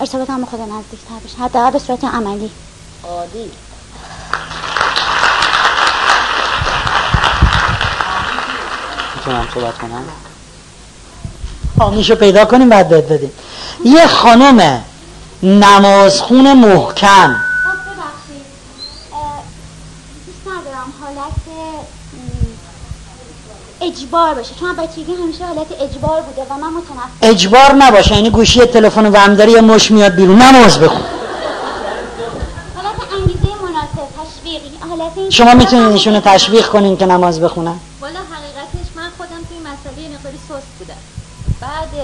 ارتباطم 0.00 0.40
با 0.40 0.46
خدا 0.46 0.64
نزدیکتر 0.64 1.14
بشه. 1.24 1.38
حداقل 1.38 1.70
به 1.70 1.78
صورت 1.78 2.04
عملی. 2.04 2.50
عالی 3.04 3.50
می‌تونم 9.26 9.48
صحبت 9.54 9.78
کنم؟ 9.78 10.04
حامیشو 11.78 12.14
پیدا 12.14 12.44
کنیم 12.44 12.68
بعد 12.68 12.88
بهت 12.88 13.04
بدیم. 13.04 13.32
یه 13.84 14.06
خانم 14.06 14.84
نمازخون 15.42 16.52
محکم. 16.52 17.36
اجبار 23.80 24.34
باشه. 24.34 24.54
چون 24.60 24.76
بچگی 24.76 25.14
همیشه 25.22 25.46
حالت 25.46 25.66
اجبار 25.80 26.20
بوده 26.20 26.42
و 26.50 26.54
من 26.54 26.68
متنفر 26.68 27.08
اجبار 27.22 27.72
نباشه 27.72 28.14
یعنی 28.14 28.30
گوشی 28.30 28.60
تلفن 28.66 29.06
و 29.06 29.34
داری 29.34 29.52
یه 29.52 29.60
مش 29.60 29.90
میاد 29.90 30.14
بیرون. 30.14 30.42
نماز 30.42 30.78
بخون. 30.80 31.02
حالت 32.76 33.12
انگیزه 33.12 33.48
مناسب 33.62 34.08
تشویقی. 34.18 34.70
حالت 34.90 35.12
این 35.16 35.30
شما 35.30 35.54
می‌تونید 35.54 35.92
ایشونو 35.92 36.20
تشویق 36.20 36.68
کنین 36.68 36.96
که 36.96 37.06
نماز 37.06 37.40
بخونن 37.40 37.76
والا 38.00 38.18
حقیقتش 38.18 38.88
من 38.96 39.08
خودم 39.18 39.40
توی 39.48 39.56
این 39.56 39.66
مسئله 39.66 40.02
یه 40.02 40.08
مقداری 40.08 40.38
سست 40.48 40.72
بودم 40.78 41.00
بعد 41.60 41.88
اه، 41.98 42.03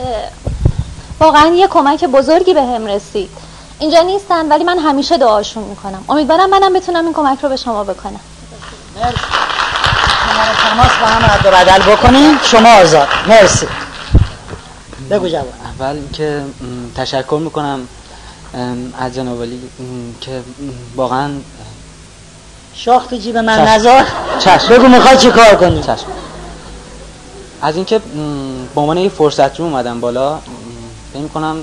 واقعا 1.21 1.47
یه 1.47 1.67
کمک 1.67 2.05
بزرگی 2.05 2.55
به 2.55 2.63
هم 2.63 2.87
رسید. 2.87 3.31
اینجا 3.79 4.03
نیستن 4.03 4.49
ولی 4.49 4.65
من 4.65 4.79
همیشه 4.79 5.19
دعاشون 5.19 5.63
می‌کنم. 5.63 6.05
امیدوارم 6.09 6.51
منم 6.51 6.73
بتونم 6.73 7.05
این 7.05 7.15
کمک 7.15 7.39
رو 7.43 7.49
به 7.49 7.57
شما 7.57 7.85
بکنم. 7.85 8.21
مرسی. 9.03 9.17
تماس 10.71 10.91
با 11.01 11.07
هم 11.07 11.25
رد 11.25 11.47
و 11.47 11.51
بدل 11.51 11.93
بکنین 11.93 12.39
شما 12.43 12.69
آزاد. 12.69 13.09
مرسی. 13.29 13.69
بگو 15.11 15.29
جواب 15.29 15.53
اول 15.81 15.99
که 16.13 16.43
تشکر 16.97 17.41
می‌کنم 17.45 17.89
از 18.99 19.15
جناب 19.15 19.45
که 20.21 20.43
واقعا 20.97 21.31
شاخ 22.75 23.07
تو 23.07 23.17
جیب 23.17 23.37
من 23.37 23.81
چشم. 24.39 24.69
بگو 24.69 24.89
می‌خوای 24.89 25.17
چی 25.17 25.31
کار 25.31 25.57
کنی؟ 25.57 25.83
چشم. 25.83 26.07
از 27.63 27.77
اینکه 27.77 27.99
به 28.75 28.81
عنوان 28.81 28.99
یه 28.99 29.09
فرصت 29.09 29.61
رو 29.61 29.67
اومدم 29.67 30.01
بالا 30.01 30.39
فکر 31.13 31.23
می‌کنم 31.23 31.57
م، 31.57 31.63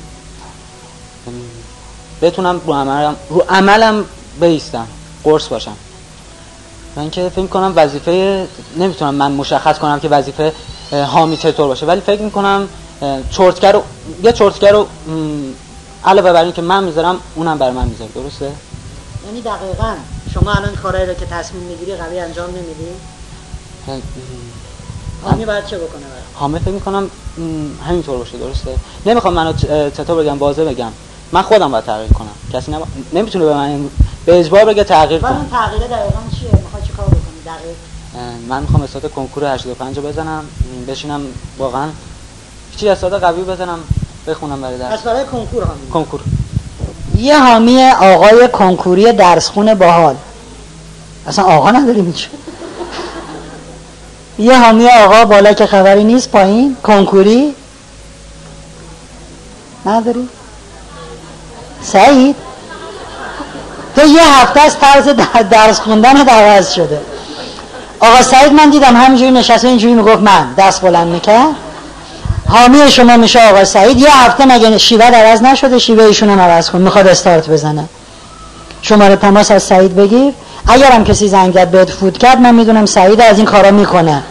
بتونم 2.21 2.61
رو 2.65 2.73
عملم 2.73 3.15
رو 3.29 3.45
عملم 3.49 4.05
بیستم 4.41 4.87
قرص 5.23 5.47
باشم. 5.47 5.75
و 6.95 6.99
اینکه 6.99 7.29
فکر 7.29 7.41
می‌کنم 7.41 7.73
وظیفه 7.75 8.47
نمی‌تونم 8.77 9.15
من 9.15 9.31
مشخص 9.31 9.79
کنم 9.79 9.99
که 9.99 10.09
وظیفه 10.09 10.53
حامی 10.91 11.37
چطور 11.37 11.67
باشه 11.67 11.85
ولی 11.85 12.01
فکر 12.01 12.21
می‌کنم 12.21 12.67
چرتگر 13.31 13.71
رو 13.71 13.83
یه 14.23 14.31
چرتگر 14.31 14.71
رو 14.71 14.87
علاوه 16.05 16.31
بر 16.31 16.43
اینکه 16.43 16.61
من 16.61 16.83
می‌ذارم 16.83 17.19
اونم 17.35 17.57
بر 17.57 17.71
من 17.71 17.87
می‌ذاره 17.87 18.11
درسته؟ 18.15 18.51
یعنی 19.25 19.41
دقیقا 19.41 19.95
شما 20.33 20.53
الان 20.53 20.75
کارهایی 20.75 21.07
رو 21.07 21.13
که 21.13 21.25
تصمیم 21.25 21.63
می‌گیری 21.63 21.95
قوی 21.95 22.19
انجام 22.19 22.49
نمیدی؟ 22.49 22.91
حامی 25.23 25.45
باید 25.45 25.65
چه 25.65 25.77
بکنه 25.77 26.01
برای 26.01 26.21
حامد 26.33 26.61
فکر 26.61 26.71
می‌کنم 26.71 27.09
همینطور 27.87 28.17
باشه 28.17 28.37
درسته؟ 28.37 28.75
نمی‌خوام 29.05 29.33
منو 29.33 29.53
چطور 29.89 30.23
بگم 30.23 30.39
واضح 30.39 30.63
بگم. 30.63 30.91
من 31.31 31.41
خودم 31.41 31.71
باید 31.71 31.85
تغییر 31.85 32.13
کنم. 32.13 32.27
کسی 32.53 32.71
نبا... 32.71 32.85
نمی‌تونه 33.13 33.45
به 33.45 33.53
من 33.53 33.89
به 34.25 34.39
اجبار 34.39 34.65
بگه 34.65 34.83
تغییر 34.83 35.21
کن 35.21 35.27
اون 35.27 35.49
تغییره 35.49 35.87
دقیقا 35.87 36.19
چیه؟ 36.39 36.49
می‌خوای 36.63 36.83
چی 36.87 36.93
کار 36.93 37.05
بکنی؟ 37.05 37.19
دقیق. 37.45 37.75
من 38.49 38.61
می‌خوام 38.61 38.83
استاد 38.83 39.11
کنکور 39.11 39.53
85 39.53 39.97
رو 39.97 40.03
بزنم 40.03 40.43
بشینم 40.87 41.21
واقعا 41.57 41.89
چی 42.77 42.89
استاد 42.89 43.21
قوی 43.21 43.41
بزنم 43.41 43.79
بخونم 44.27 44.61
برای 44.61 44.77
درس. 44.77 45.01
برای 45.01 45.25
کنکور 45.25 45.63
حامی 45.63 45.89
کنکور. 45.93 46.21
یه 47.17 47.43
حامی 47.43 47.83
آقای 47.83 48.47
کنکوری 48.47 49.13
درسخون 49.13 49.73
باحال. 49.73 50.15
اصلا 51.27 51.45
آقا 51.45 51.71
نداریم 51.71 52.03
اینجا. 52.03 52.27
یه 54.39 54.59
حامی 54.59 54.87
آقا 54.87 55.25
بالا 55.25 55.53
که 55.53 55.65
خبری 55.65 56.03
نیست 56.03 56.29
پایین 56.29 56.77
کنکوری. 56.83 57.55
نداری؟ 59.85 60.29
سعید؟ 61.81 62.35
تو 63.95 64.07
یه 64.07 64.21
هفته 64.23 64.61
از 64.61 64.79
طرز 64.79 65.05
در- 65.07 65.41
درس 65.51 65.79
خوندن 65.79 66.17
عوض 66.29 66.73
شده. 66.73 67.01
آقا 67.99 68.21
سعید 68.21 68.53
من 68.53 68.69
دیدم 68.69 68.95
همینجوری 68.95 69.31
نشسته 69.31 69.67
اینجوری 69.67 69.93
می‌گفت 69.93 70.21
من 70.21 70.53
دست 70.57 70.81
بلند 70.81 71.07
می‌کرد. 71.07 71.55
حامی 72.49 72.91
شما 72.91 73.17
میشه 73.17 73.49
آقا 73.49 73.65
سعید. 73.65 73.97
یه 73.97 74.17
هفته 74.17 74.45
مگه 74.45 74.77
شیوه 74.77 75.05
عوض 75.05 75.41
نشده؟ 75.41 75.79
شیوه 75.79 76.03
ایشون 76.03 76.29
هم 76.29 76.39
عوض 76.39 76.69
کن. 76.69 76.81
می‌خواد 76.81 77.07
استارت 77.07 77.49
بزنه. 77.49 77.85
شماره 78.81 79.15
تماس 79.15 79.51
از 79.51 79.63
سعید 79.63 79.95
بگیر. 79.95 80.33
اگرم 80.67 81.03
کسی 81.03 81.27
زنگت 81.27 81.71
بهت 81.71 81.91
فوت 81.91 82.17
کرد 82.17 82.39
من 82.39 82.55
می‌دونم 82.55 82.85
سعید 82.85 83.21
از 83.21 83.37
این 83.37 83.45
کارا 83.45 83.71
می‌کنه. 83.71 84.23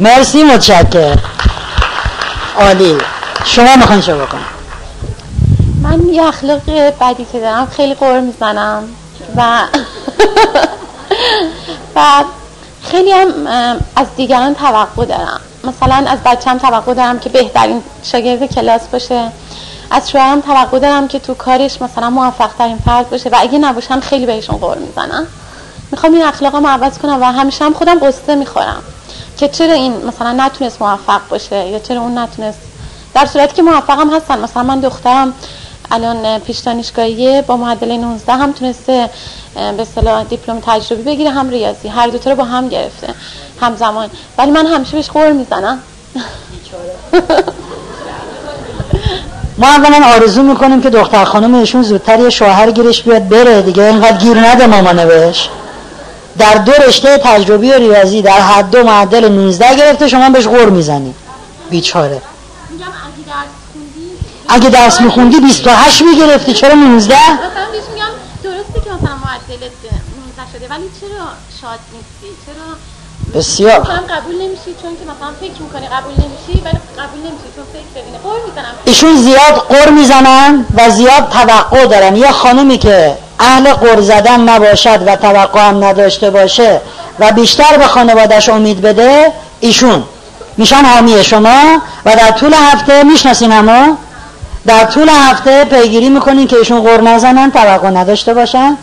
مرسی 0.00 0.42
متشکر 0.42 1.16
عالی. 2.58 2.98
شما 3.44 3.76
می‌خواین 3.76 4.00
چه 4.00 4.14
بکن 4.14 4.38
من 5.82 6.08
یه 6.08 6.26
اخلاق 6.26 6.60
بدی 7.00 7.26
که 7.32 7.40
دارم 7.40 7.66
خیلی 7.66 7.94
قور 7.94 8.20
می‌زنم. 8.20 8.82
و 9.36 9.42
و 11.96 12.00
خیلی 12.90 13.12
هم 13.12 13.28
از 13.96 14.06
دیگران 14.16 14.54
توقع 14.54 15.04
دارم. 15.04 15.40
مثلا 15.64 16.10
از 16.10 16.18
بچم 16.24 16.58
توقع 16.58 16.94
دارم 16.94 17.18
که 17.18 17.28
بهترین 17.28 17.82
شاگرد 18.02 18.54
کلاس 18.54 18.80
باشه. 18.92 19.28
از 19.94 20.10
شوهرم 20.10 20.40
توقع 20.40 20.78
دارم 20.78 21.08
که 21.08 21.18
تو 21.18 21.34
کارش 21.34 21.82
مثلا 21.82 22.10
موفق 22.10 22.50
ترین 22.58 22.78
فرد 22.78 23.10
باشه 23.10 23.28
و 23.30 23.36
اگه 23.38 23.58
نباشم 23.58 24.00
خیلی 24.00 24.26
بهشون 24.26 24.56
قور 24.56 24.78
می‌زنم. 24.78 25.26
می‌خوام 25.90 26.14
این 26.14 26.24
اخلاقم 26.24 26.66
عوض 26.66 26.98
کنم 26.98 27.22
و 27.22 27.24
همیشه 27.24 27.64
هم 27.64 27.72
خودم 27.72 27.98
قصه 27.98 28.34
می‌خورم 28.34 28.82
که 29.38 29.48
چرا 29.48 29.72
این 29.72 30.06
مثلا 30.06 30.32
نتونست 30.32 30.82
موفق 30.82 31.20
باشه 31.28 31.68
یا 31.68 31.78
چرا 31.78 32.00
اون 32.00 32.18
نتونست. 32.18 32.58
در 33.14 33.26
صورتی 33.26 33.54
که 33.54 33.62
موفق 33.62 34.00
هم 34.00 34.10
هستن. 34.10 34.38
مثلا 34.38 34.62
من 34.62 34.80
دخترم 34.80 35.34
الان 35.90 36.38
پیش 36.38 36.58
دانشگاهیه 36.58 37.42
با 37.42 37.56
معدل 37.56 37.96
19 37.96 38.32
هم 38.32 38.52
تونسته 38.52 39.10
به 39.54 39.82
اصطلاح 39.82 40.24
دیپلم 40.24 40.60
تجربی 40.66 41.02
بگیره 41.02 41.30
هم 41.30 41.48
ریاضی. 41.48 41.88
هر 41.88 42.06
دو 42.06 42.30
رو 42.30 42.36
با 42.36 42.44
هم 42.44 42.68
گرفته. 42.68 43.14
همزمان. 43.60 44.10
ولی 44.38 44.50
من 44.50 44.66
همیشه 44.66 44.96
بهش 44.96 45.10
قور 45.10 45.32
می‌زنم. 45.32 45.78
ما 49.62 49.68
اولا 49.68 50.06
آرزو 50.06 50.42
می‌کنیم 50.42 50.82
که 50.82 50.90
دختر 50.90 51.24
خانم 51.24 51.54
ایشون 51.54 51.82
زودتر 51.82 52.20
یه 52.20 52.30
شوهر 52.30 52.70
گیرش 52.70 53.02
بیاد 53.02 53.28
بره 53.28 53.62
دیگه. 53.62 53.82
اینقدر 53.82 54.16
گیر 54.16 54.38
نده 54.38 54.66
مامانه 54.66 55.06
بهش. 55.06 55.48
در 56.38 56.54
دو 56.54 56.72
رشته 56.72 57.18
تجربی 57.18 57.70
و 57.72 57.78
ریاضی 57.78 58.22
در 58.22 58.40
حد 58.40 58.70
دو 58.70 58.84
معدل 58.84 59.28
19 59.28 59.76
گرفته 59.76 60.08
شما 60.08 60.30
بهش 60.30 60.46
غور 60.46 60.68
می‌زنی. 60.70 61.14
بیچاره. 61.70 62.22
اگه 64.48 64.68
درس 64.68 65.00
میخوندی 65.00 65.40
28 65.40 66.02
می‌گرفتی. 66.02 66.52
چرا 66.52 66.74
19 66.74 67.14
مثلا 67.14 67.48
بهش 67.72 67.82
میگم 67.94 68.06
درسته 68.42 68.80
که 68.84 68.90
مثلا 68.90 69.14
معدلت 69.24 69.72
19 69.82 70.52
شده 70.52 70.68
ولی 70.70 70.90
چرا 71.00 71.24
شاد 71.60 71.78
نیستی؟ 71.92 72.36
چرا 72.46 72.66
بسیار. 73.34 73.80
مثلا 73.80 73.94
قبول 73.94 74.34
نمیشی 74.34 74.72
چون 74.82 74.90
که 74.90 75.04
مثلا 75.04 75.32
فکر 75.40 75.62
می‌کنی 75.62 75.86
قبول 75.86 76.12
نمیشی 76.12 76.64
ولی 76.64 76.78
قبول 76.98 77.20
نمیشی 77.20 77.48
چون 77.56 77.64
فکر 77.72 78.00
ببینه 78.02 78.18
قول 78.22 78.40
می‌زنم. 78.46 78.74
ایشون 78.84 79.16
زیاد 79.16 79.66
قر 79.68 79.90
می‌زنن 79.90 80.66
و 80.74 80.90
زیاد 80.90 81.28
توقع 81.28 81.86
دارن. 81.86 82.16
یه 82.16 82.30
خانومی 82.30 82.78
که 82.78 83.16
اهل 83.40 83.72
قر 83.72 84.00
زدن 84.00 84.40
نباشد 84.40 85.02
و 85.06 85.16
توقع 85.16 85.68
هم 85.68 85.84
نداشته 85.84 86.30
باشه 86.30 86.80
و 87.18 87.32
بیشتر 87.32 87.76
به 87.76 87.86
خانوادش 87.86 88.48
امید 88.48 88.80
بده 88.80 89.32
ایشون. 89.60 90.02
میشن 90.56 90.84
حامی 90.84 91.24
شما 91.24 91.82
و 92.04 92.16
در 92.16 92.30
طول 92.30 92.54
هفته 92.54 93.02
می‌شناسین 93.02 93.52
اما 93.52 93.96
در 94.66 94.84
طول 94.84 95.08
هفته 95.08 95.64
پیگیری 95.64 96.08
می‌کنین 96.08 96.46
که 96.46 96.56
ایشون 96.56 96.80
غور 96.80 97.00
نزنن 97.00 97.50
توقع 97.50 97.90
نداشته 97.90 98.34
باشن 98.34 98.76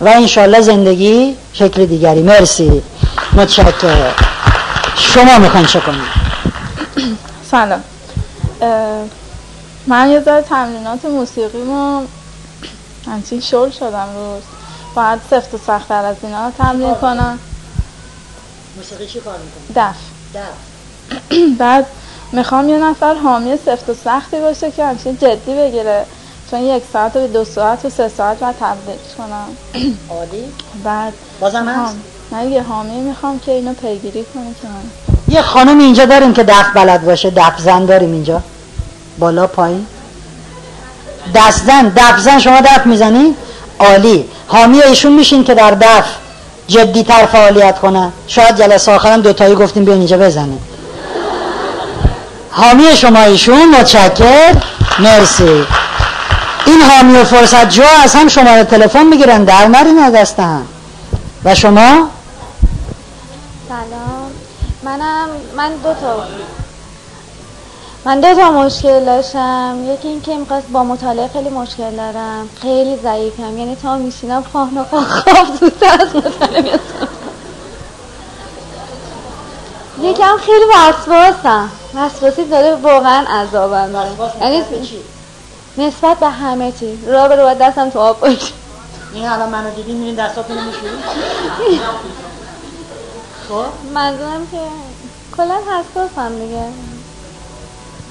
و 0.00 0.08
انشالله 0.08 0.60
زندگی 0.60 1.36
شکل 1.52 1.86
دیگری. 1.86 2.22
مرسی. 2.22 2.82
متشکر 3.32 4.12
شما 4.96 5.38
می‌خواین 5.38 5.66
چه 5.66 5.80
کنید؟ 5.80 6.26
سلام. 7.50 7.84
من 9.86 10.10
یه 10.10 10.20
ذره 10.20 10.42
تمرینات 10.42 11.04
موسیقیمو 11.04 12.02
همچین 13.06 13.40
شل 13.40 13.70
شدم 13.70 14.08
روز. 14.16 14.42
باید 14.94 15.20
سفت 15.30 15.54
و 15.54 15.58
سختتر 15.66 16.04
از 16.04 16.16
اینا 16.22 16.50
تمرین 16.50 16.94
کنم. 16.94 17.38
موسیقی 18.76 19.06
چی 19.06 19.20
کار 19.20 19.38
می‌کنی؟ 19.38 19.74
دف. 19.76 19.96
بعد 21.58 21.86
می‌خوام 22.32 22.68
یه 22.68 22.78
نفر 22.78 23.14
حامی 23.14 23.56
سفت 23.66 23.88
و 23.88 23.94
سختی 24.04 24.40
باشه 24.40 24.70
که 24.70 24.84
همچین 24.84 25.16
جدی 25.16 25.54
بگیره. 25.54 26.06
چون 26.50 26.60
یک 26.60 26.82
ساعت 26.92 27.16
و 27.16 27.26
دو 27.26 27.44
ساعت 27.44 27.84
و 27.84 27.90
سه 27.90 28.08
ساعت 28.08 28.42
و 28.42 28.52
تبلیغ 28.60 28.98
کنم. 29.18 29.48
عالی. 30.10 30.44
بعد 30.84 31.12
بازم 31.40 31.68
هست؟ 31.68 31.96
من 32.30 32.52
یه 32.52 32.62
حامی 32.62 33.00
می‌خوام 33.00 33.38
که 33.38 33.52
اینو 33.52 33.74
پیگیری 33.74 34.24
کنه 34.34 34.44
که 34.62 34.68
یه 35.34 35.42
خانم 35.42 35.78
اینجا 35.78 36.04
داریم 36.04 36.34
که 36.34 36.42
دف 36.42 36.66
بلد 36.74 37.04
باشه 37.04 37.30
دف 37.30 37.58
زن 37.58 37.84
داریم 37.84 38.12
اینجا. 38.12 38.40
بالا 39.18 39.46
پایین. 39.46 39.86
دست 41.34 41.64
زن 41.66 41.88
دف 41.88 42.18
زن 42.18 42.38
شما 42.38 42.60
دف 42.60 42.86
می‌زنی؟ 42.86 43.34
عالی. 43.78 44.24
حامی 44.48 44.82
ایشون 44.82 45.12
میشین 45.12 45.44
که 45.44 45.54
در 45.54 45.70
دف 45.70 46.04
جدی 46.68 47.02
تر 47.02 47.26
فعالیت 47.26 47.78
کنن 47.78 48.12
شاید 48.26 48.56
جلسه 48.56 48.92
آخرم 48.92 49.20
دوتایی 49.20 49.54
گفتیم 49.54 49.84
بیان 49.84 49.98
اینجا 49.98 50.18
بزنیم. 50.18 50.60
حامی 52.50 52.96
شما 52.96 53.20
ایشون 53.20 53.70
متشکر. 53.80 54.52
مرسی. 54.98 55.64
این 56.66 56.82
حامی 56.90 57.16
و 57.16 57.24
فرصت 57.24 57.70
جا 57.70 57.84
از 58.02 58.14
هم 58.14 58.28
شماره 58.28 58.64
تلفن 58.64 59.06
می‌گیرن. 59.06 59.44
در 59.44 59.66
نرین 59.68 59.98
از 59.98 60.34
و 61.44 61.54
شما؟ 61.54 62.08
سلام. 63.68 64.30
منم 64.82 65.28
من 65.56 65.72
دو 65.76 65.94
تا 65.94 66.24
من 68.04 68.20
دو 68.20 68.34
تا 68.34 68.50
مشکل 68.50 69.04
داشتم. 69.04 69.78
یکی 69.86 70.08
این 70.08 70.20
که 70.20 70.36
می‌خواست 70.36 70.66
با 70.68 70.84
مطالعه 70.84 71.28
خیلی 71.28 71.48
مشکل 71.48 71.90
دارم. 71.90 72.48
خیلی 72.62 72.96
ضعیفم. 72.96 73.58
یعنی 73.58 73.76
تا 73.76 73.96
میشینم 73.96 74.44
خواه 74.52 74.74
نخواه 74.74 75.04
خواب 75.04 75.46
زودتر 75.60 76.00
از 76.00 76.16
مطالعه 76.16 76.80
یکم 80.02 80.36
خیلی 80.46 80.64
وسواسم. 80.74 81.70
وسواسی 81.94 82.44
داره 82.44 82.74
واقعا 82.74 83.24
عذابم 83.28 83.90
یعنی 84.40 84.62
نسبت 85.78 86.18
به 86.18 86.28
همه 86.28 86.72
چی. 86.72 86.98
را 87.06 87.28
به 87.28 87.36
رو 87.36 87.54
دستم 87.54 87.90
تو 87.90 87.98
آب 87.98 88.20
باشه. 88.20 88.52
این 89.14 89.28
الان 89.28 89.48
منو 89.48 89.70
دیدی 89.70 89.92
میرین 89.92 90.14
دستاتونو 90.14 90.60
میشوری 90.60 90.90
خب. 93.48 93.92
منظورم 93.94 94.46
که 94.50 94.58
کلا 95.36 95.54
حساسم 95.54 96.38
دیگه. 96.38 96.64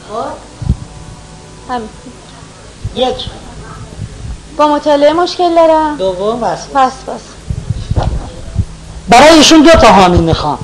خب. 0.10 0.26
همین. 1.70 1.90
یک. 2.96 3.30
با 4.58 4.68
مطالعه 4.68 5.14
مشکل 5.14 5.56
دارم. 5.56 5.98
دوم 5.98 6.44
وسواس 6.44 6.68
وسواس 6.72 7.22
برای 9.10 9.30
ایشون 9.30 9.62
دو 9.62 9.72
تا 9.72 9.88
حامی 9.88 10.18
می‌خوام. 10.18 10.58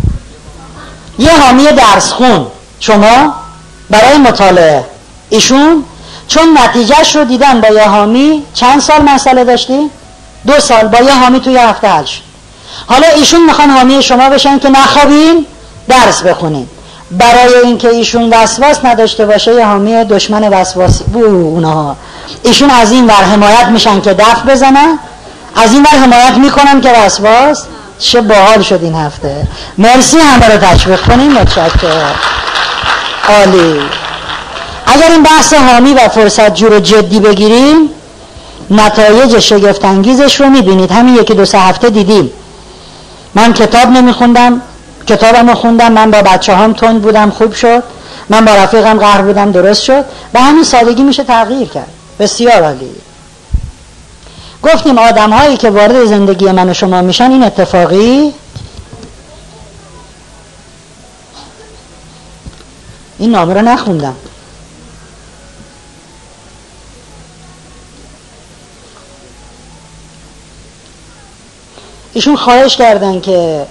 یه 1.20 1.42
حامی 1.42 1.64
درس 1.64 2.12
خون 2.12 2.48
شما 2.80 3.36
برای 3.90 4.18
مطالعه. 4.18 4.86
ایشون 5.30 5.84
چون 6.28 6.58
نتیجهش 6.58 7.16
رو 7.16 7.24
دیدن 7.24 7.62
با 7.62 7.68
یه 7.68 7.90
حامی. 7.90 8.44
چند 8.54 8.82
سال 8.82 9.02
مسئله 9.02 9.44
داشتی؟ 9.44 9.90
دو 10.48 10.60
سال 10.60 10.88
با 10.88 10.98
یه 10.98 11.20
حامی 11.24 11.40
توی 11.40 11.58
هفته 11.58 11.88
حل 11.88 12.06
شد. 12.06 12.31
حالا 12.88 13.08
ایشون 13.16 13.46
می‌خوان 13.46 13.70
حامی 13.70 14.04
شما 14.04 14.30
بشن 14.30 14.60
که 14.60 14.70
نخوابین 14.70 15.46
درس 15.88 16.22
بخونین 16.22 16.68
برای 17.12 17.54
اینکه 17.64 17.90
ایشون 17.90 18.30
وسواس 18.34 18.86
نداشته 18.86 19.26
باشه 19.26 19.54
یه 19.54 19.66
حامی 19.66 20.04
دشمن 20.04 20.44
وسواسی 20.44 21.04
بو 21.04 21.26
اونها. 21.26 21.96
ایشون 22.44 22.70
از 22.70 22.92
این 22.92 23.06
ور 23.08 23.24
حمایت 23.24 23.66
میشن 23.66 24.02
که 24.02 24.14
دف 24.14 24.46
بزنن. 24.50 25.00
از 25.56 25.74
این 25.74 25.84
ور 25.84 26.00
حمایت 26.00 26.38
می‌کنن 26.38 26.82
که 26.82 26.92
وسواس 26.92 27.64
چه 28.00 28.22
باحال 28.22 28.62
شد 28.62 28.80
این 28.84 28.96
هفته. 28.96 29.48
مرسی 29.78 30.18
همه 30.18 30.48
رو 30.48 30.58
تشویق 30.58 31.02
کنیم. 31.02 31.32
متشکرم. 31.32 32.16
عالی. 33.30 33.80
اگر 34.86 35.12
این 35.12 35.24
بحث 35.24 35.54
حامی 35.54 35.94
و 35.94 36.08
فرصت 36.08 36.56
جو 36.56 36.68
رو 36.68 36.80
جدی 36.80 37.20
بگیریم 37.20 37.90
نتایج 38.72 39.40
شگفتانگیزش 39.40 40.42
رو 40.42 40.50
می‌بینید. 40.50 40.92
همین 40.92 41.16
یکی 41.16 41.34
دو 41.34 41.46
سه 41.46 41.60
هفته 41.60 41.90
دیدیم. 41.90 42.32
من 43.36 43.54
کتاب 43.54 43.90
نمیخوندم 43.90 44.62
کتابم 45.08 45.50
رو 45.50 45.56
خوندم 45.56 45.92
من 45.92 46.12
با 46.12 46.22
بچه 46.22 46.56
هم 46.56 46.74
تند 46.74 47.02
بودم 47.02 47.30
خوب 47.30 47.54
شد. 47.54 47.84
من 48.30 48.46
با 48.46 48.56
رفیقم 48.56 49.00
قهر 49.00 49.22
بودم 49.22 49.52
درست 49.52 49.82
شد. 49.84 50.06
و 50.34 50.42
همین 50.42 50.64
سادگی 50.64 51.04
میشه 51.04 51.24
تغییر 51.24 51.68
کرد. 51.68 51.90
بسیار 52.20 52.64
عالی. 52.64 52.92
گفتیم 54.64 54.98
آدم 54.98 55.30
هایی 55.30 55.58
که 55.58 55.70
وارد 55.70 56.06
زندگی 56.06 56.52
من 56.52 56.70
و 56.70 56.74
شما 56.74 57.02
میشن 57.02 57.32
این 57.32 57.44
اتفاقی؟ 57.44 58.34
این 63.20 63.32
نامه 63.32 63.54
رو 63.54 63.62
نخوندم. 63.62 64.16
ایشون 72.14 72.36
خواهش 72.36 72.78
کردن 72.78 73.22
که 73.22 73.66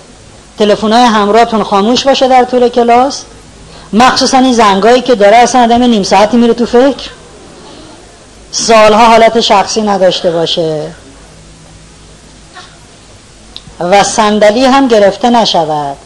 تلفن 0.59 0.93
های 0.93 1.05
همراهتون 1.05 1.63
خاموش 1.63 2.05
باشه 2.05 2.29
در 2.29 2.45
طول 2.45 2.69
کلاس. 2.69 3.23
مخصوصا 3.93 4.39
این 4.39 4.53
زنگایی 4.53 5.03
که 5.03 5.15
داره 5.15 5.37
اصلا 5.37 5.63
آدم 5.63 5.83
نیم 5.83 6.03
ساعتی 6.03 6.37
میره 6.37 6.55
تو 6.55 6.67
فکر. 6.67 7.11
سالها 8.53 9.07
حالت 9.07 9.41
شخصی 9.41 9.83
نداشته 9.83 10.31
باشه. 10.31 10.83
و 13.81 14.03
صندلی 14.03 14.65
هم 14.65 14.89
گرفته 14.89 15.31
نشود. 15.31 15.97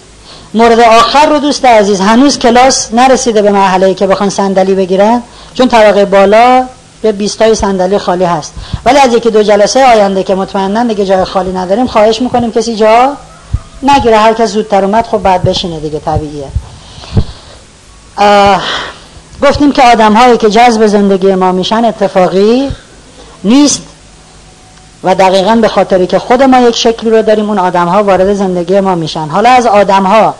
مورد 0.54 0.80
آخر 0.80 1.26
رو 1.26 1.38
دوست 1.38 1.64
عزیز 1.64 2.00
هنوز 2.00 2.38
کلاس 2.38 2.88
نرسیده 2.92 3.42
به 3.42 3.50
مرحله 3.50 3.94
که 3.94 4.06
بخوان 4.06 4.30
صندلی 4.30 4.74
بگیرن 4.74 5.22
چون 5.54 5.68
طبقه 5.68 6.04
بالا 6.04 6.66
به 7.04 7.12
20 7.12 7.38
تای 7.38 7.54
صندلی 7.54 7.98
خالی 7.98 8.24
هست. 8.24 8.54
ولی 8.84 8.98
از 8.98 9.14
یکی 9.14 9.30
دو 9.30 9.42
جلسه 9.42 9.84
آینده 9.84 10.22
که 10.22 10.34
مطمئنا 10.34 10.84
دیگه 10.84 11.06
جای 11.06 11.24
خالی 11.24 11.52
نداریم 11.52 11.86
خواهش 11.86 12.22
می‌کنیم 12.22 12.52
کسی 12.52 12.76
جا 12.76 13.12
نگیره. 13.82 14.16
هر 14.16 14.32
کس 14.32 14.50
زودتر 14.50 14.84
اومد 14.84 15.06
خب 15.06 15.18
بعد 15.18 15.42
بشینه 15.42 15.80
دیگه 15.80 15.98
طبیعیه. 15.98 16.46
گفتیم 19.42 19.72
که 19.72 19.82
آدم 19.82 20.12
هایی 20.12 20.36
که 20.36 20.50
جذب 20.50 20.86
زندگی 20.86 21.34
ما 21.34 21.52
میشن 21.52 21.84
اتفاقی 21.84 22.70
نیست 23.44 23.82
و 25.04 25.14
دقیقا 25.14 25.56
به 25.56 25.68
خاطری 25.68 26.06
که 26.06 26.18
خود 26.18 26.42
ما 26.42 26.60
یک 26.60 26.76
شکلی 26.76 27.10
رو 27.10 27.22
داریم 27.22 27.48
اون 27.48 27.58
آدم 27.58 27.88
ها 27.88 28.02
وارد 28.02 28.34
زندگی 28.34 28.80
ما 28.80 28.94
میشن. 28.94 29.28
حالا 29.28 29.50
از 29.50 29.66
آدم 29.66 30.02
ها 30.02 30.34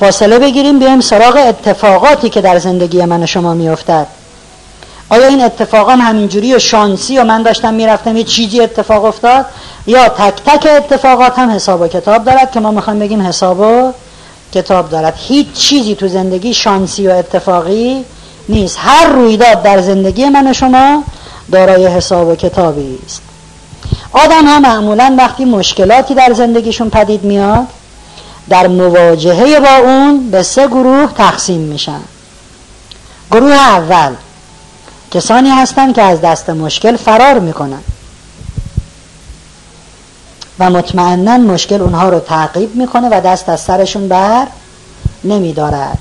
فاصله 0.00 0.38
بگیریم 0.38 0.78
بیایم 0.78 1.00
سراغ 1.00 1.36
اتفاقاتی 1.36 2.30
که 2.30 2.40
در 2.40 2.58
زندگی 2.58 3.04
من 3.04 3.22
و 3.22 3.26
شما 3.26 3.54
میافتد. 3.54 4.06
آیا 5.12 5.26
این 5.26 5.44
اتفاقام 5.44 6.00
همینجوری 6.00 6.54
و 6.54 6.58
شانسی 6.58 7.18
و 7.18 7.24
من 7.24 7.42
داشتم 7.42 7.74
می‌رفتم 7.74 8.16
یه 8.16 8.24
چیزی 8.24 8.60
اتفاق 8.60 9.04
افتاد؟ 9.04 9.46
یا 9.86 10.08
تک 10.08 10.34
تک 10.46 10.66
اتفاقات 10.76 11.38
هم 11.38 11.50
حساب 11.50 11.80
و 11.80 11.88
کتاب 11.88 12.24
دارد 12.24 12.52
که 12.52 12.60
ما 12.60 12.70
می‌خوایم 12.70 12.98
بگیم 12.98 13.22
حساب 13.22 13.60
و 13.60 13.92
کتاب 14.54 14.90
دارد. 14.90 15.14
هیچ 15.16 15.52
چیزی 15.52 15.94
تو 15.94 16.08
زندگی 16.08 16.54
شانسی 16.54 17.08
و 17.08 17.10
اتفاقی 17.10 18.04
نیست. 18.48 18.78
هر 18.80 19.06
رویداد 19.06 19.62
در 19.62 19.80
زندگی 19.80 20.28
من 20.28 20.50
و 20.50 20.52
شما 20.52 21.04
دارای 21.52 21.86
حساب 21.86 22.28
و 22.28 22.34
کتابی 22.34 22.98
است. 23.06 23.22
آدم 24.12 24.44
ها 24.44 24.60
معمولا 24.60 25.14
وقتی 25.18 25.44
مشکلاتی 25.44 26.14
در 26.14 26.32
زندگیشون 26.32 26.90
پدید 26.90 27.24
میاد 27.24 27.66
در 28.48 28.66
مواجهه 28.66 29.60
با 29.60 29.76
اون 29.76 30.30
به 30.30 30.42
سه 30.42 30.66
گروه 30.66 31.12
تقسیم 31.12 31.60
میشن. 31.60 32.00
گروه 33.30 33.52
اول 33.52 34.12
کسانی 35.12 35.50
هستند 35.50 35.94
که 35.94 36.02
از 36.02 36.20
دست 36.20 36.50
مشکل 36.50 36.96
فرار 36.96 37.38
می‌کنن 37.38 37.80
و 40.58 40.70
مطمئنا 40.70 41.38
مشکل 41.38 41.80
اونها 41.80 42.08
رو 42.08 42.20
تعقیب 42.20 42.76
می‌کنه 42.76 43.08
و 43.08 43.20
دست 43.20 43.48
از 43.48 43.60
سرشون 43.60 44.08
بر 44.08 44.46
نمیدارد. 45.24 45.98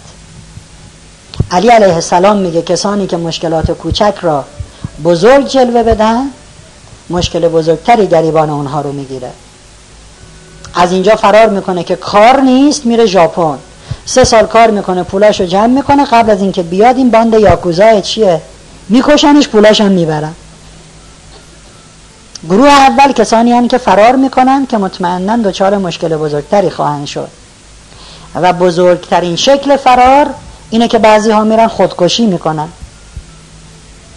علی 1.51 1.67
علیه 1.67 1.93
السلام 1.93 2.38
میگه 2.38 2.61
کسانی 2.61 3.07
که 3.07 3.17
مشکلات 3.17 3.71
کوچک 3.71 4.13
را 4.21 4.45
بزرگ 5.03 5.47
جلوه 5.47 5.83
بدن 5.83 6.25
مشکل 7.09 7.47
بزرگتری 7.47 8.07
گریبان 8.07 8.49
اونها 8.49 8.81
رو 8.81 8.91
می‌گیره. 8.91 9.31
از 10.75 10.91
اینجا 10.91 11.15
فرار 11.15 11.49
می‌کنه 11.49 11.83
که 11.83 11.95
کار 11.95 12.41
نیست 12.41 12.85
میره 12.85 13.05
ژاپن. 13.05 13.57
سه 14.05 14.23
سال 14.23 14.45
کار 14.45 14.71
می‌کنه 14.71 15.03
پولاشو 15.03 15.45
جمع 15.45 15.67
می‌کنه 15.67 16.05
قبل 16.05 16.29
از 16.29 16.41
اینکه 16.41 16.63
بیاد 16.63 16.97
این 16.97 17.11
باند 17.11 17.33
یاکوزا 17.33 18.01
چیه؟ 18.01 18.41
میکشنش 18.89 19.81
هم 19.81 19.91
می‌برن. 19.91 20.33
گروه 22.49 22.68
اول 22.68 23.11
کسانی 23.11 23.51
هم 23.51 23.68
که 23.68 23.77
فرار 23.77 24.15
می‌کنن 24.15 24.65
که 24.65 24.77
مطمئنا 24.77 25.37
دچار 25.37 25.77
مشکل 25.77 26.18
بزرگتری 26.18 26.69
خواهند 26.69 27.05
شد. 27.05 27.27
و 28.35 28.53
بزرگترین 28.53 29.35
شکل 29.35 29.77
فرار 29.77 30.27
اینه 30.69 30.87
که 30.87 30.99
بعضی 30.99 31.31
ها 31.31 31.43
میرن 31.43 31.68
خودکشی 31.68 32.26
می‌کنن. 32.26 32.68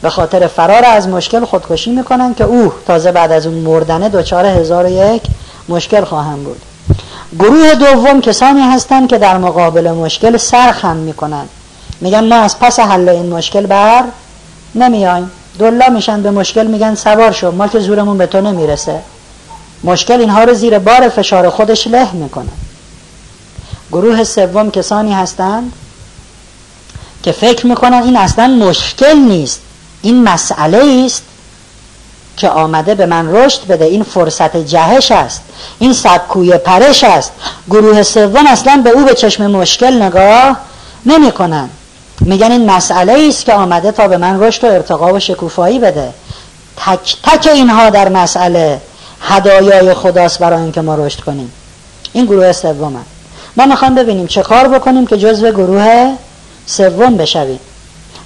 به 0.02 0.10
خاطر 0.10 0.46
فرار 0.46 0.84
از 0.84 1.08
مشکل 1.08 1.44
خودکشی 1.44 1.90
می‌کنن 1.90 2.34
که 2.34 2.44
اوه 2.44 2.74
تازه 2.86 3.12
بعد 3.12 3.32
از 3.32 3.46
اون 3.46 3.58
مردنه 3.58 4.08
دچار 4.08 4.46
هزار 4.46 4.84
و 4.84 4.88
یک 4.88 5.22
مشکل 5.68 6.04
خواهم 6.04 6.44
بود. 6.44 6.62
گروه 7.38 7.74
دوم 7.74 8.20
کسانی 8.20 8.60
هستند 8.60 9.08
که 9.08 9.18
در 9.18 9.38
مقابل 9.38 9.90
مشکل 9.90 10.36
سرخم 10.36 10.96
می‌کنن. 10.96 11.44
میگن 12.00 12.24
ما 12.24 12.36
از 12.36 12.58
پس 12.58 12.80
حل 12.80 13.08
این 13.08 13.32
مشکل 13.32 13.66
بر 13.66 14.04
نمیایم 14.74 15.30
دلا 15.58 15.88
میشن 15.88 16.22
به 16.22 16.30
مشکل 16.30 16.66
میگن 16.66 16.94
سوار 16.94 17.32
شو. 17.32 17.50
ما 17.50 17.68
که 17.68 17.78
زورمون 17.78 18.18
به 18.18 18.26
تو 18.26 18.40
نمی‌رسه. 18.40 19.00
مشکل 19.84 20.20
اینها 20.20 20.44
رو 20.44 20.54
زیر 20.54 20.78
بار 20.78 21.08
فشار 21.08 21.50
خودش 21.50 21.86
له 21.86 22.12
می‌کنه. 22.12 22.52
گروه 23.92 24.24
سوم 24.24 24.70
کسانی 24.70 25.12
هستند 25.12 25.72
که 27.22 27.32
فکر 27.32 27.66
می‌کنن 27.66 28.02
این 28.02 28.16
اصلا 28.16 28.46
مشکل 28.46 29.16
نیست. 29.16 29.60
این 30.02 30.24
مسئله 30.24 31.02
است 31.06 31.22
که 32.36 32.48
آمده 32.48 32.94
به 32.94 33.06
من 33.06 33.34
رشد 33.34 33.66
بده. 33.66 33.84
این 33.84 34.02
فرصت 34.02 34.56
جهش 34.56 35.12
است. 35.12 35.42
این 35.78 35.92
سبکوی 35.92 36.58
پرش 36.58 37.04
است. 37.04 37.32
گروه 37.70 38.02
سوم 38.02 38.46
اصلا 38.46 38.80
به 38.84 38.90
او 38.90 39.04
به 39.04 39.14
چشم 39.14 39.46
مشکل 39.46 40.02
نگاه 40.02 40.56
نمی 41.06 41.32
کنن. 41.32 41.68
میگن 42.20 42.52
این 42.52 42.70
مسئله 42.70 43.26
است 43.28 43.44
که 43.44 43.52
آمده 43.52 43.92
تا 43.92 44.08
به 44.08 44.16
من 44.16 44.40
رشد 44.40 44.64
و 44.64 44.66
ارتقا 44.66 45.12
و 45.12 45.18
شکوفایی 45.18 45.78
بده. 45.78 46.10
تک 46.76 47.16
تک 47.22 47.46
اینها 47.52 47.90
در 47.90 48.08
مسئله 48.08 48.80
هدایای 49.20 49.94
خداست 49.94 50.38
برای 50.38 50.62
اینکه 50.62 50.80
ما 50.80 50.94
رشد 50.94 51.20
کنیم. 51.20 51.52
این 52.12 52.24
گروه 52.24 52.52
سوم 52.52 53.04
ما 53.56 53.66
می‌خوام 53.66 53.94
ببینیم 53.94 54.26
چه 54.26 54.42
کار 54.42 54.68
بکنیم 54.68 55.06
که 55.06 55.16
جزو 55.16 55.50
گروه 55.50 56.14
سوم 56.66 57.16
بشویم. 57.16 57.60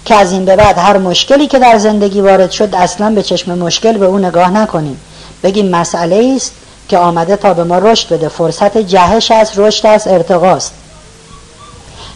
که 0.05 0.15
از 0.15 0.33
این 0.33 0.45
به 0.45 0.57
بعد 0.57 0.79
هر 0.79 0.99
مشکلی 0.99 1.47
که 1.47 1.59
در 1.59 1.79
زندگی 1.79 2.21
وارد 2.21 2.51
شد 2.51 2.75
اصلا 2.75 3.11
به 3.11 3.23
چشم 3.23 3.59
مشکل 3.59 3.99
به 3.99 4.07
اون 4.07 4.25
نگاه 4.25 4.51
نکنیم. 4.51 5.01
بگیم 5.43 5.69
مسئله 5.69 6.33
است 6.37 6.53
که 6.89 6.99
آمده 6.99 7.37
تا 7.37 7.55
به 7.55 7.65
ما 7.65 7.79
رشد 7.79 8.09
بده. 8.09 8.29
فرصت 8.29 8.79
جهش 8.79 9.31
است 9.31 9.59
رشد 9.59 9.87
است 9.87 10.07
ارتقاست. 10.07 10.73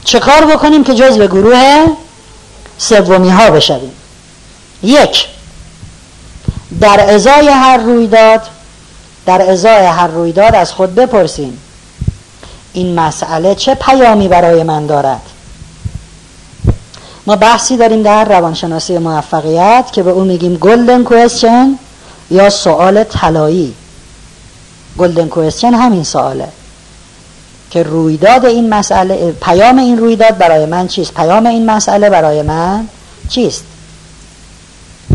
چه 0.04 0.20
کار 0.20 0.44
بکنیم 0.44 0.84
که 0.84 0.94
جز 0.94 1.18
به 1.18 1.26
گروه 1.26 1.86
سومی 2.78 3.30
ها 3.30 3.50
بشویم؟ 3.50 3.92
یک 4.82 5.26
در 6.80 7.14
ازای 7.14 7.48
هر 7.48 7.76
رویداد 7.76 8.42
در 9.26 9.50
ازای 9.50 9.86
هر 9.86 10.06
رویداد 10.06 10.54
از 10.54 10.72
خود 10.72 10.94
بپرسیم 10.94 11.58
این 12.72 12.94
مسئله 12.94 13.54
چه 13.54 13.74
پیامی 13.74 14.28
برای 14.28 14.62
من 14.62 14.86
دارد؟ 14.86 15.22
ما 17.26 17.36
بحثی 17.36 17.76
داریم 17.76 18.02
در 18.02 18.24
روانشناسی 18.24 18.98
موفقیت 18.98 19.88
که 19.92 20.02
به 20.02 20.10
اون 20.10 20.26
میگیم 20.26 20.54
گلدن 20.56 21.04
کوئسچن 21.04 21.78
یا 22.30 22.50
سوال 22.50 23.04
طلایی. 23.04 23.74
گلدن 24.98 25.28
کوئسچن 25.28 25.74
همین 25.74 26.04
سواله. 26.04 26.48
که 27.72 27.82
رویداد 27.82 28.44
این 28.44 28.68
مسئله 28.68 29.32
پیام 29.32 29.78
این 29.78 29.98
رویداد 29.98 30.38
برای 30.38 30.66
من 30.66 30.88
چیست؟ 30.88 31.14
پیام 31.14 31.46
این 31.46 31.70
مسئله 31.70 32.10
برای 32.10 32.42
من 32.42 32.88
چیست؟ 33.28 33.64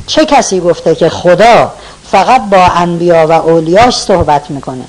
چه 0.07 0.25
کسی 0.25 0.59
گفته 0.59 0.95
که 0.95 1.09
خدا 1.09 1.71
فقط 2.11 2.41
با 2.41 2.65
انبیا 2.65 3.27
و 3.27 3.31
اولیاش 3.31 3.97
صحبت 3.97 4.51
می‌کنه؟ 4.51 4.83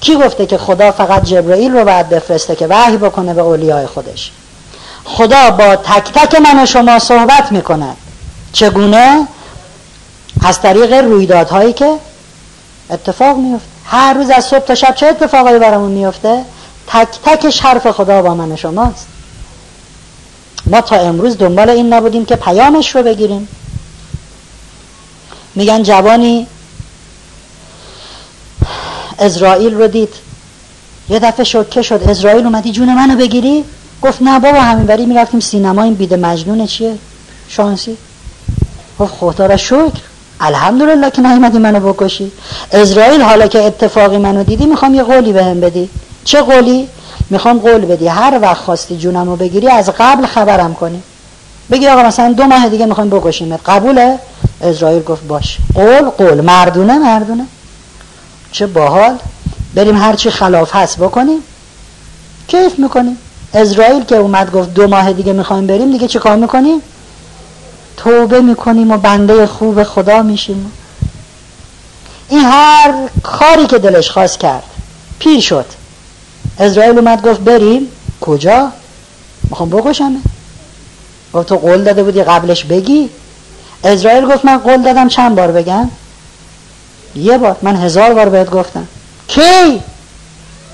کی 0.00 0.16
گفته 0.16 0.46
که 0.46 0.58
خدا 0.58 0.92
فقط 0.92 1.24
جبرئیل 1.24 1.72
رو 1.72 1.84
باید 1.84 2.08
بفرسته 2.08 2.56
که 2.56 2.66
وحی 2.66 2.96
بکنه 2.96 3.34
به 3.34 3.42
اولیای 3.42 3.86
خودش؟ 3.86 4.32
خدا 5.04 5.50
با 5.50 5.76
تک 5.76 6.12
تک 6.12 6.40
من 6.40 6.62
و 6.62 6.66
شما 6.66 6.98
صحبت 6.98 7.52
می‌کند. 7.52 7.96
چگونه؟ 8.52 9.26
از 10.44 10.60
طریق 10.60 10.92
رویدادهایی 10.92 11.72
که 11.72 11.94
اتفاق 12.90 13.36
میفته 13.36 13.68
هر 13.84 14.14
روز 14.14 14.30
از 14.30 14.44
صبح 14.44 14.64
تا 14.64 14.74
شب 14.74 14.94
چه 14.94 15.06
اتفاقایی 15.06 15.58
برامون 15.58 15.90
میفته 15.90 16.44
تک 16.88 17.08
تکش 17.24 17.60
حرف 17.60 17.86
خدا 17.86 18.22
با 18.22 18.34
من 18.34 18.56
شماست. 18.56 19.06
ما 20.66 20.80
تا 20.80 20.96
امروز 20.96 21.38
دنبال 21.38 21.70
این 21.70 21.92
نبودیم 21.92 22.24
که 22.24 22.36
پیامش 22.36 22.96
رو 22.96 23.02
بگیریم. 23.02 23.48
میگن 25.54 25.82
جوانی 25.82 26.46
اسرائیل 29.18 29.74
رو 29.74 29.86
دید. 29.86 30.14
یه 31.08 31.18
دفعه 31.18 31.44
شوکه 31.44 31.82
شد. 31.82 32.02
اسرائیل 32.08 32.44
اومدی 32.44 32.72
جون 32.72 32.94
منو 32.94 33.16
بگیری؟ 33.16 33.64
گفت 34.02 34.22
نه 34.22 34.40
بابا 34.40 34.60
همین 34.60 34.86
بری 34.86 35.06
می‌رفتیم 35.06 35.40
سینما. 35.40 35.82
این 35.82 35.94
بیده 35.94 36.16
مجنون 36.16 36.66
چیه؟ 36.66 36.98
شانسی. 37.48 37.96
گفت 38.98 39.14
خدا 39.14 39.46
را 39.46 39.56
شکر. 39.56 40.00
الحمدلله 40.40 41.10
که 41.10 41.22
نیومدی 41.22 41.58
منو 41.58 41.92
بکشی. 41.92 42.32
اسرائیل 42.72 43.22
حالا 43.22 43.46
که 43.46 43.62
اتفاقی 43.62 44.18
منو 44.18 44.44
دیدی 44.44 44.66
می‌خوام 44.66 44.94
یه 44.94 45.02
قولی 45.02 45.32
بهم 45.32 45.60
بدی. 45.60 45.90
چه 46.28 46.42
قولی؟ 46.42 46.88
می‌خوام 47.30 47.58
قول 47.58 47.84
بدی. 47.84 48.08
هر 48.08 48.38
وقت 48.42 48.56
خواستی 48.56 48.96
جونمو 48.96 49.36
بگیری 49.36 49.68
از 49.68 49.90
قبل 49.98 50.26
خبرم 50.26 50.74
کنی. 50.74 51.02
بگی 51.70 51.86
آقا 51.86 52.02
مثلا 52.02 52.32
دو 52.32 52.44
ماه 52.44 52.68
دیگه 52.68 52.86
می‌خوایم 52.86 53.10
بکشیمت 53.10 53.60
قبوله؟ 53.66 54.18
اسرائیل 54.62 55.02
گفت 55.02 55.22
باش. 55.22 55.58
قول 55.74 56.08
قول. 56.10 56.40
مردونه 56.40 56.98
مردونه. 56.98 57.46
چه 58.52 58.66
باحال. 58.66 59.18
بریم 59.74 59.96
هرچی 59.96 60.30
خلاف 60.30 60.76
هست 60.76 60.98
بکنیم. 60.98 61.38
کیف 62.48 62.78
می‌کنیم. 62.78 63.18
اسرائیل 63.54 64.04
که 64.04 64.16
اومد 64.16 64.52
گفت 64.52 64.74
دو 64.74 64.88
ماه 64.88 65.12
دیگه 65.12 65.32
می‌خوایم 65.32 65.66
بریم 65.66 65.92
دیگه 65.92 66.08
چه 66.08 66.18
کار 66.18 66.36
می‌کنیم؟ 66.36 66.82
توبه 67.96 68.40
می‌کنیم 68.40 68.90
و 68.90 68.96
بنده 68.96 69.46
خوب 69.46 69.82
خدا 69.82 70.22
میشیم. 70.22 70.72
این 72.28 72.40
هر 72.40 72.94
کاری 73.22 73.66
که 73.66 73.78
دلش 73.78 74.10
خواست 74.10 74.38
کرد 74.38 74.62
پیر 75.18 75.40
شد. 75.40 75.66
اسرائیل 76.60 76.98
اومد 76.98 77.26
گفت 77.28 77.40
بریم 77.40 77.88
کجا؟ 78.20 78.72
می‌خوام 79.50 79.70
بکشمه 79.70 80.18
گفت 81.32 81.48
تو 81.48 81.56
قول 81.56 81.84
داده 81.84 82.02
بودی 82.02 82.22
قبلش 82.22 82.64
بگی. 82.64 83.10
اسرائیل 83.84 84.26
گفت 84.26 84.44
من 84.44 84.58
قول 84.58 84.82
دادم 84.82 85.08
چند 85.08 85.36
بار 85.36 85.52
بگم؟ 85.52 85.90
یه 87.14 87.38
بار. 87.38 87.56
من 87.62 87.76
هزار 87.76 88.14
بار 88.14 88.28
بهت 88.28 88.50
گفتم. 88.50 88.88
کی؟ 89.28 89.82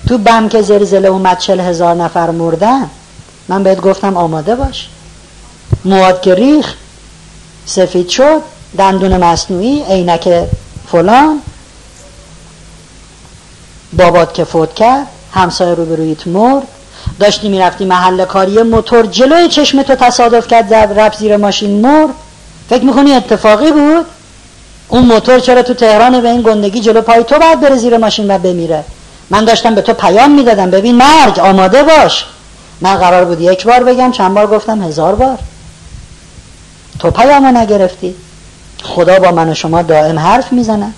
تو 0.08 0.18
بم 0.18 0.48
که 0.48 0.62
زلزله 0.62 1.08
اومد 1.08 1.38
چل 1.38 1.60
هزار 1.60 1.94
نفر 1.94 2.30
مردن 2.30 2.90
من 3.48 3.62
بهت 3.62 3.80
گفتم 3.80 4.16
آماده 4.16 4.54
باش. 4.54 4.88
مواد 5.84 6.20
که 6.20 6.34
ریخ 6.34 6.74
سفید 7.66 8.08
شد 8.08 8.42
دندون 8.78 9.24
مصنوعی 9.24 9.82
عینک 9.82 10.28
فلان. 10.92 11.40
بابات 13.92 14.34
که 14.34 14.44
فوت 14.44 14.74
کرد. 14.74 15.06
همسایه 15.34 15.74
روبرویت 15.74 16.26
مرد. 16.26 16.62
داشتی 17.20 17.48
می‌رفتی 17.48 17.84
محل 17.84 18.24
کاری 18.24 18.62
موتور 18.62 19.06
جلوی 19.06 19.48
چشم 19.48 19.82
تو 19.82 19.94
تصادف 19.94 20.48
کرد 20.48 20.68
زد 20.68 21.14
زیر 21.18 21.36
ماشین 21.36 21.80
مر 21.80 22.08
فکر 22.70 22.84
می‌کنی 22.84 23.12
اتفاقی 23.12 23.72
بود؟ 23.72 24.06
اون 24.88 25.04
موتور 25.04 25.38
چرا 25.38 25.62
تو 25.62 25.74
تهران 25.74 26.20
به 26.20 26.30
این 26.30 26.42
گندگی 26.42 26.80
جلو 26.80 27.00
پای 27.00 27.24
تو 27.24 27.38
باید 27.38 27.60
بره 27.60 27.76
زیر 27.76 27.96
ماشین 27.96 28.30
و 28.30 28.38
بمیره؟ 28.38 28.84
من 29.30 29.44
داشتم 29.44 29.74
به 29.74 29.82
تو 29.82 29.92
پیام 29.92 30.30
می‌دادم. 30.30 30.70
ببین 30.70 30.94
مرگ 30.94 31.38
آماده 31.40 31.82
باش. 31.82 32.24
من 32.80 32.94
قرار 32.94 33.24
بود 33.24 33.40
یک 33.40 33.66
بار 33.66 33.84
بگم 33.84 34.12
چند 34.12 34.34
بار 34.34 34.46
گفتم؟ 34.46 34.82
هزار 34.82 35.14
بار. 35.14 35.38
تو 36.98 37.10
پیامو 37.10 37.58
نگرفتی. 37.58 38.14
خدا 38.82 39.18
با 39.18 39.30
من 39.30 39.48
و 39.48 39.54
شما 39.54 39.82
دائم 39.82 40.18
حرف 40.18 40.52
می‌زند. 40.52 40.94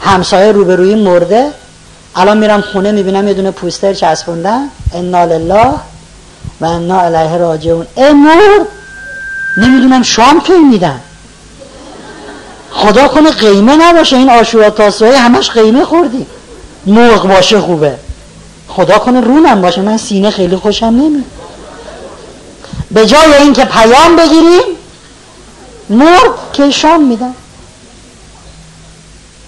همسایه 0.00 0.52
روبروی 0.52 0.94
مرده. 0.94 1.50
الان 2.16 2.38
میرم 2.38 2.60
خونه 2.60 2.92
می‌بینم 2.92 3.28
یه 3.28 3.34
دونه 3.34 3.50
پوستر 3.50 3.94
چسبوندن 3.94 4.68
انا 4.94 5.24
لله 5.24 5.70
و 6.60 6.64
انا 6.64 7.00
الیه 7.00 7.36
راجعون. 7.36 7.86
امور 7.96 8.66
نمی‌دونم 9.56 10.02
شام 10.02 10.40
کی 10.40 10.52
میدن. 10.52 11.00
خدا 12.70 13.08
کنه 13.08 13.30
قیمه 13.30 13.76
نباشه 13.76 14.16
این 14.16 14.30
آشورا 14.30 14.70
تاسوهای 14.70 15.14
همش 15.14 15.50
قیمه 15.50 15.84
خوردی. 15.84 16.26
مرغ 16.86 17.28
باشه 17.28 17.60
خوبه. 17.60 17.94
خدا 18.68 18.98
کنه 18.98 19.20
رونم 19.20 19.62
باشه 19.62 19.82
من 19.82 19.96
سینه 19.96 20.30
خیلی 20.30 20.56
خوشم 20.56 20.86
نمی 20.86 21.24
به 22.90 23.06
جای 23.06 23.34
اینکه 23.34 23.64
پیام 23.64 24.16
بگیریم 24.16 24.76
مرغ 25.90 26.52
که 26.52 26.70
شام 26.70 27.02
میدن. 27.02 27.34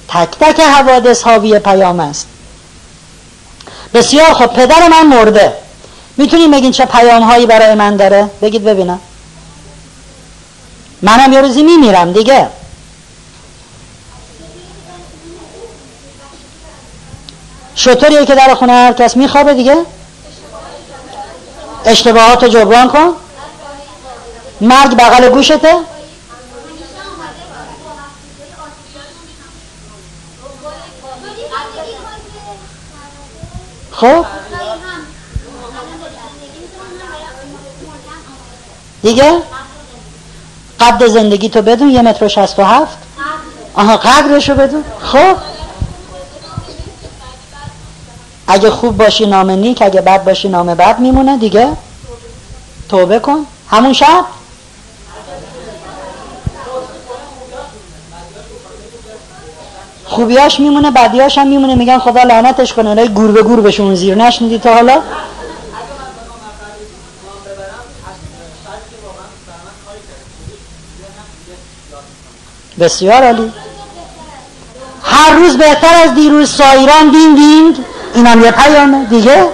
تک 0.09 0.29
تک 0.41 0.61
حوادث 0.61 1.23
حاوی 1.23 1.59
پیام 1.59 2.01
است. 2.01 2.27
بسیار 3.95 4.33
خب 4.33 4.47
پدر 4.47 4.89
من 4.89 5.07
مرده. 5.07 5.53
می‌تونیم 6.17 6.51
بگین 6.51 6.73
چه 6.73 6.85
پیام 6.85 7.23
هایی 7.23 7.47
برای 7.47 7.75
من 7.75 7.97
داره؟ 7.97 8.31
بگید 8.43 8.65
ببینم. 8.65 9.01
منم 11.03 11.33
یه 11.33 11.41
روزی 11.41 11.63
میمیرم 11.63 12.13
دیگه. 12.13 12.49
شطوریه 17.75 18.27
که 18.27 18.35
در 18.35 18.55
خونه 18.55 18.73
هر 18.73 18.93
کس 18.93 19.17
میخوابه 19.17 19.55
دیگه. 19.55 19.77
اشتباهات 21.85 22.45
جبران 22.45 22.89
کن. 22.89 23.13
مرگ 24.61 24.97
بغل 24.97 25.29
گوشته. 25.29 25.75
خب؟ 34.01 34.25
دیگه؟ 39.03 39.43
قد 40.81 41.07
زندگی 41.07 41.49
تو 41.49 41.63
بدون 41.63 41.91
یه 41.91 42.03
متر 42.03 42.25
و 42.25 42.29
شست 42.29 42.59
و 42.59 42.63
هفت؟ 42.63 42.99
آها 43.75 43.97
قدرشو 43.97 44.55
بدون؟ 44.55 44.85
خب؟ 45.01 45.37
اگه 48.47 48.71
خوب 48.71 48.97
باشی 48.97 49.27
نام 49.27 49.51
نیک 49.51 49.83
اگه 49.83 50.01
بد 50.01 50.25
باشی 50.25 50.49
نام 50.49 50.75
بد 50.75 50.99
میمونه 50.99 51.39
دیگه؟ 51.39 51.77
توبه 52.89 53.19
کن. 53.19 53.47
همون 53.71 53.93
شب؟ 53.93 54.25
خوبیاش 60.09 60.61
میمونه 60.61 60.91
بدیاش 60.91 61.39
هم 61.39 61.47
میمونه 61.47 61.75
میگن 61.75 61.99
خدا 61.99 62.23
لعنتش 62.23 62.73
کنه 62.73 62.91
الهی 62.91 63.09
گور 63.09 63.33
به 63.33 63.43
گور 63.43 63.61
بشون 63.61 63.95
زیر. 63.95 64.15
نشنیدی 64.15 64.59
تا 64.59 64.75
حالا؟ 64.75 65.03
بسیار 72.81 73.23
عالی. 73.23 73.53
هر 75.03 75.33
روز 75.33 75.57
بهتر 75.57 75.95
از 76.05 76.15
دیروز 76.15 76.51
سایران 76.51 77.11
دین 77.11 77.35
دینگ 77.35 77.77
اینم 78.15 78.45
یه 78.45 78.51
پیامه. 78.51 79.05
دیگه؟ 79.05 79.47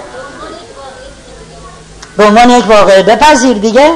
به 2.17 2.25
عنوان 2.25 2.49
یک 2.49 2.69
واقعه 2.69 3.03
بپذیر 3.03 3.57
دیگه. 3.57 3.91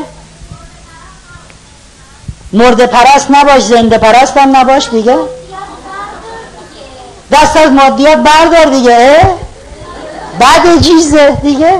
مرد 2.54 2.86
پرست 2.86 3.32
نباش 3.32 3.62
زنده 3.62 3.98
پرست 3.98 4.38
هم 4.38 4.58
نباش 4.58 4.90
دیگه؟ 4.90 5.18
دست 7.32 7.58
از 7.58 7.72
مادیات 7.72 8.18
بردار 8.18 8.66
دیگه 8.66 9.20
بعد 10.40 10.82
جیزه 10.82 11.38
دیگه 11.44 11.80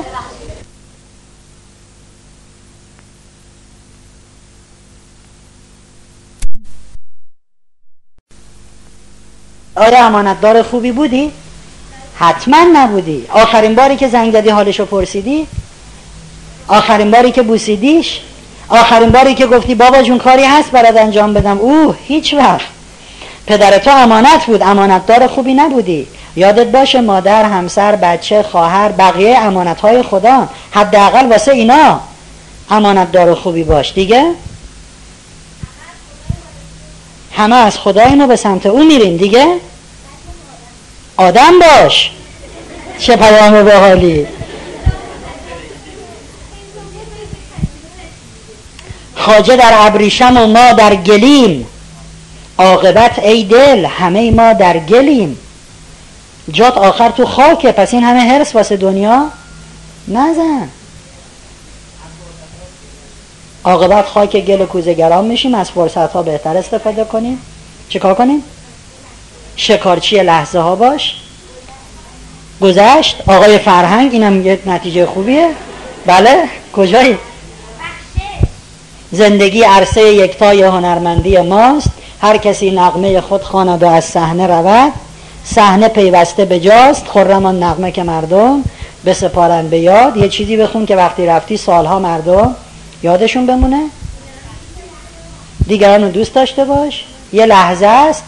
آیا 9.76 10.06
امانتدار 10.06 10.62
خوبی 10.64 10.92
بودی؟ 10.92 11.32
حتما 12.16 12.58
نبودی 12.74 13.26
آخرین 13.30 13.76
باری 13.76 13.96
که 13.96 14.08
زنگ 14.08 14.34
زدی 14.34 14.50
حالشو 14.50 14.86
پرسیدی؟ 14.86 15.48
آخرین 16.68 17.12
باری 17.12 17.32
که 17.32 17.42
بوسیدیش؟ 17.42 18.20
آخرین 18.70 19.10
باری 19.10 19.36
که 19.36 19.48
گفتی 19.48 19.76
بابا 19.76 20.02
جون 20.02 20.18
کاری 20.18 20.44
هست 20.44 20.72
برات 20.72 20.98
انجام 20.98 21.34
بدم 21.34 21.58
اوه 21.58 21.96
هیچ 22.04 22.34
وقت 22.34 22.79
پدر 23.50 23.78
تو 23.78 23.92
امانت 23.92 24.46
بود 24.46 24.62
امانتدار 24.62 25.28
خوبی 25.28 25.54
نبودی. 25.54 26.08
یادت 26.36 26.68
باشه 26.68 27.02
مادر 27.02 27.44
همسر 27.44 27.96
بچه 27.96 28.44
خواهر 28.44 28.92
بقیه 28.92 29.38
امانت 29.38 29.82
های 29.82 30.04
خدا. 30.04 30.50
حداقل 30.72 31.30
واسه 31.30 31.52
اینا 31.52 32.00
امانتدار 32.70 33.36
خوبی 33.36 33.64
باش. 33.64 33.94
دیگه؟ 33.94 34.32
همه 37.36 37.56
از 37.56 37.78
خدا 37.78 38.02
اینو 38.04 38.28
به 38.28 38.36
سمت 38.36 38.66
او 38.66 38.84
میرین. 38.84 39.18
دیگه؟ 39.18 39.56
آدم 41.18 41.54
باش. 41.60 42.12
چه 43.00 43.16
پیام 43.16 43.64
به 43.64 43.76
حالی 43.76 44.28
خاجه 49.16 49.56
در 49.56 49.74
ابریشم 49.74 50.38
و 50.38 50.48
ما 50.48 50.74
در 50.74 50.96
گلیم. 50.96 51.68
عاقبت 52.60 53.20
ای 53.20 53.44
دل 53.44 53.86
همه 53.86 54.32
ما 54.32 54.54
در 54.54 54.78
گلیم. 54.78 55.38
جات 56.52 56.78
آخر 56.78 57.10
تو 57.10 57.26
خاکه 57.26 57.72
پس 57.72 57.94
این 57.94 58.04
همه 58.04 58.20
حرس 58.20 58.56
واسه 58.56 58.78
دنیا 58.78 59.26
نزن. 60.08 60.70
عاقبت 63.64 64.06
خاک 64.06 64.38
گل 64.38 64.66
کوزه 64.66 64.94
گرام 64.94 65.26
میشیم 65.26 65.56
از 65.56 65.72
فرصت 65.72 65.98
ها 65.98 66.24
بهتر 66.24 66.58
استفاده 66.58 67.04
کنیم. 67.04 67.42
چیکار 67.90 68.14
کنیم؟ 68.14 68.44
شکارچی 69.56 70.20
لحظه 70.20 70.60
ها 70.60 70.76
باش. 70.76 71.16
گذشت 72.62 73.22
آقای 73.28 73.58
فرهنگ 73.58 74.14
اینم 74.14 74.46
یه 74.46 74.60
نتیجه 74.66 75.06
خوبیه. 75.06 75.50
بله؟ 76.06 76.44
کجایی؟ 76.74 77.18
زندگی 79.12 79.64
عرصه 79.64 80.02
یکتای 80.02 80.64
هنرمندی 80.64 81.42
ماست. 81.42 81.99
هر 82.22 82.38
کسی 82.38 82.72
نغمه 82.72 83.22
خود 83.22 83.44
خواند 83.44 83.84
و 83.84 83.88
از 83.88 84.06
صحنه 84.06 84.48
رود. 84.48 84.94
صحنه 85.44 85.88
پیوسته 85.88 86.46
به 86.46 86.60
جاست 86.60 87.08
خرم 87.08 87.48
نغمه 87.48 87.92
که 87.92 88.04
مردم 88.04 88.64
بسپارن 89.06 89.68
به 89.68 89.80
یاد. 89.80 90.18
یه 90.18 90.30
چیزی 90.30 90.58
بخون 90.58 90.86
که 90.86 90.96
وقتی 90.96 91.26
رفتی 91.26 91.58
سالها 91.58 92.00
مردم 92.00 92.56
یادشون 93.04 93.46
بمونه. 93.46 93.84
دیگران 95.68 96.04
رو 96.04 96.10
دوست 96.10 96.36
داشته 96.36 96.66
باش. 96.66 97.06
یه 97.34 97.46
لحظه 97.46 97.86
است. 97.86 98.24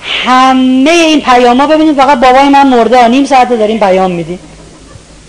همه 0.00 0.90
این 0.90 1.20
پیام 1.20 1.60
ها 1.60 1.66
ببینید 1.66 1.96
فقط 1.96 2.20
بابای 2.20 2.48
من 2.48 2.68
مرده 2.68 3.08
نیم 3.08 3.24
ساعته 3.24 3.56
داریم 3.56 3.78
پیام 3.78 4.10
میدیم. 4.10 4.38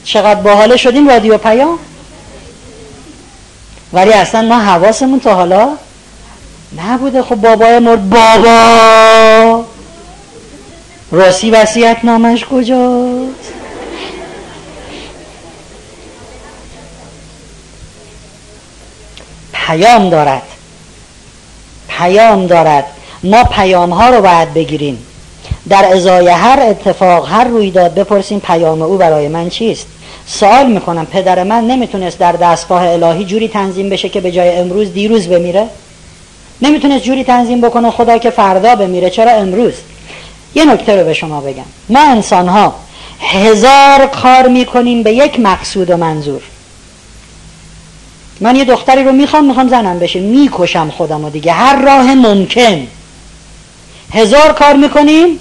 چقدر 0.04 0.40
باحاله 0.42 0.78
شدیم 0.78 1.08
رادیو 1.08 1.38
پیام. 1.38 1.80
ولی 3.94 4.14
اصلا 4.14 4.42
ما 4.42 4.60
حواسمون 4.60 5.20
تا 5.20 5.36
حالا 5.36 5.70
نبوده. 6.78 7.22
خب 7.24 7.36
بابای 7.36 7.80
مرد 7.80 8.10
بابا! 8.10 9.66
راستی 11.12 11.52
وسیعت 11.52 12.06
نامش 12.06 12.46
کجاست؟ 12.46 13.54
پیام 19.54 20.10
دارد. 20.10 20.42
پیام 21.88 22.48
دارد. 22.48 22.86
ما 23.24 23.44
پیام 23.44 23.90
ها 23.90 24.10
رو 24.10 24.22
باید 24.22 24.54
بگیریم. 24.54 25.06
در 25.70 25.86
ازای 25.94 26.28
هر 26.28 26.60
اتفاق 26.60 27.30
هر 27.30 27.44
رویداد 27.44 27.94
بپرسیم 27.94 28.40
پیام 28.40 28.82
او 28.82 28.98
برای 28.98 29.28
من 29.28 29.50
چیست. 29.50 29.88
سوال 30.28 30.72
می‌کنم 30.72 31.06
پدر 31.06 31.44
من 31.44 31.68
نمی‌تونست 31.68 32.20
در 32.20 32.32
دستگاه 32.32 32.90
الهی 32.90 33.26
جوری 33.26 33.48
تنظیم 33.48 33.90
بشه 33.90 34.10
که 34.10 34.22
به 34.22 34.32
جای 34.32 34.58
امروز 34.58 34.94
دیروز 34.94 35.28
بمیره؟ 35.28 35.68
نمی‌تونست 36.62 37.04
جوری 37.04 37.24
تنظیم 37.24 37.62
بکنه 37.62 37.92
خدا 37.92 38.18
که 38.18 38.30
فردا 38.30 38.76
بمیره. 38.76 39.10
چرا 39.10 39.32
امروز؟ 39.32 39.74
یه 40.56 40.66
نکته 40.66 40.96
رو 40.96 41.06
به 41.06 41.14
شما 41.14 41.42
بگم. 41.42 41.64
ما 41.90 42.00
انسان 42.00 42.48
ها 42.48 42.76
هزار 43.22 44.06
کار 44.06 44.48
می‌کنیم 44.48 45.04
به 45.04 45.14
یک 45.14 45.40
مقصود 45.40 45.90
و 45.90 45.98
منظور. 45.98 46.42
من 48.42 48.56
یه 48.56 48.66
دختری 48.66 49.04
رو 49.04 49.12
می‌خوام 49.12 49.46
می‌خوام 49.46 49.70
زنم 49.70 50.00
بشه. 50.00 50.20
می‌کشم 50.20 50.90
خودم 50.90 51.26
و 51.26 51.30
دیگه. 51.30 51.52
هر 51.52 51.82
راه 51.82 52.14
ممکن. 52.14 52.88
هزار 54.14 54.54
کار 54.54 54.74
می‌کنیم 54.74 55.40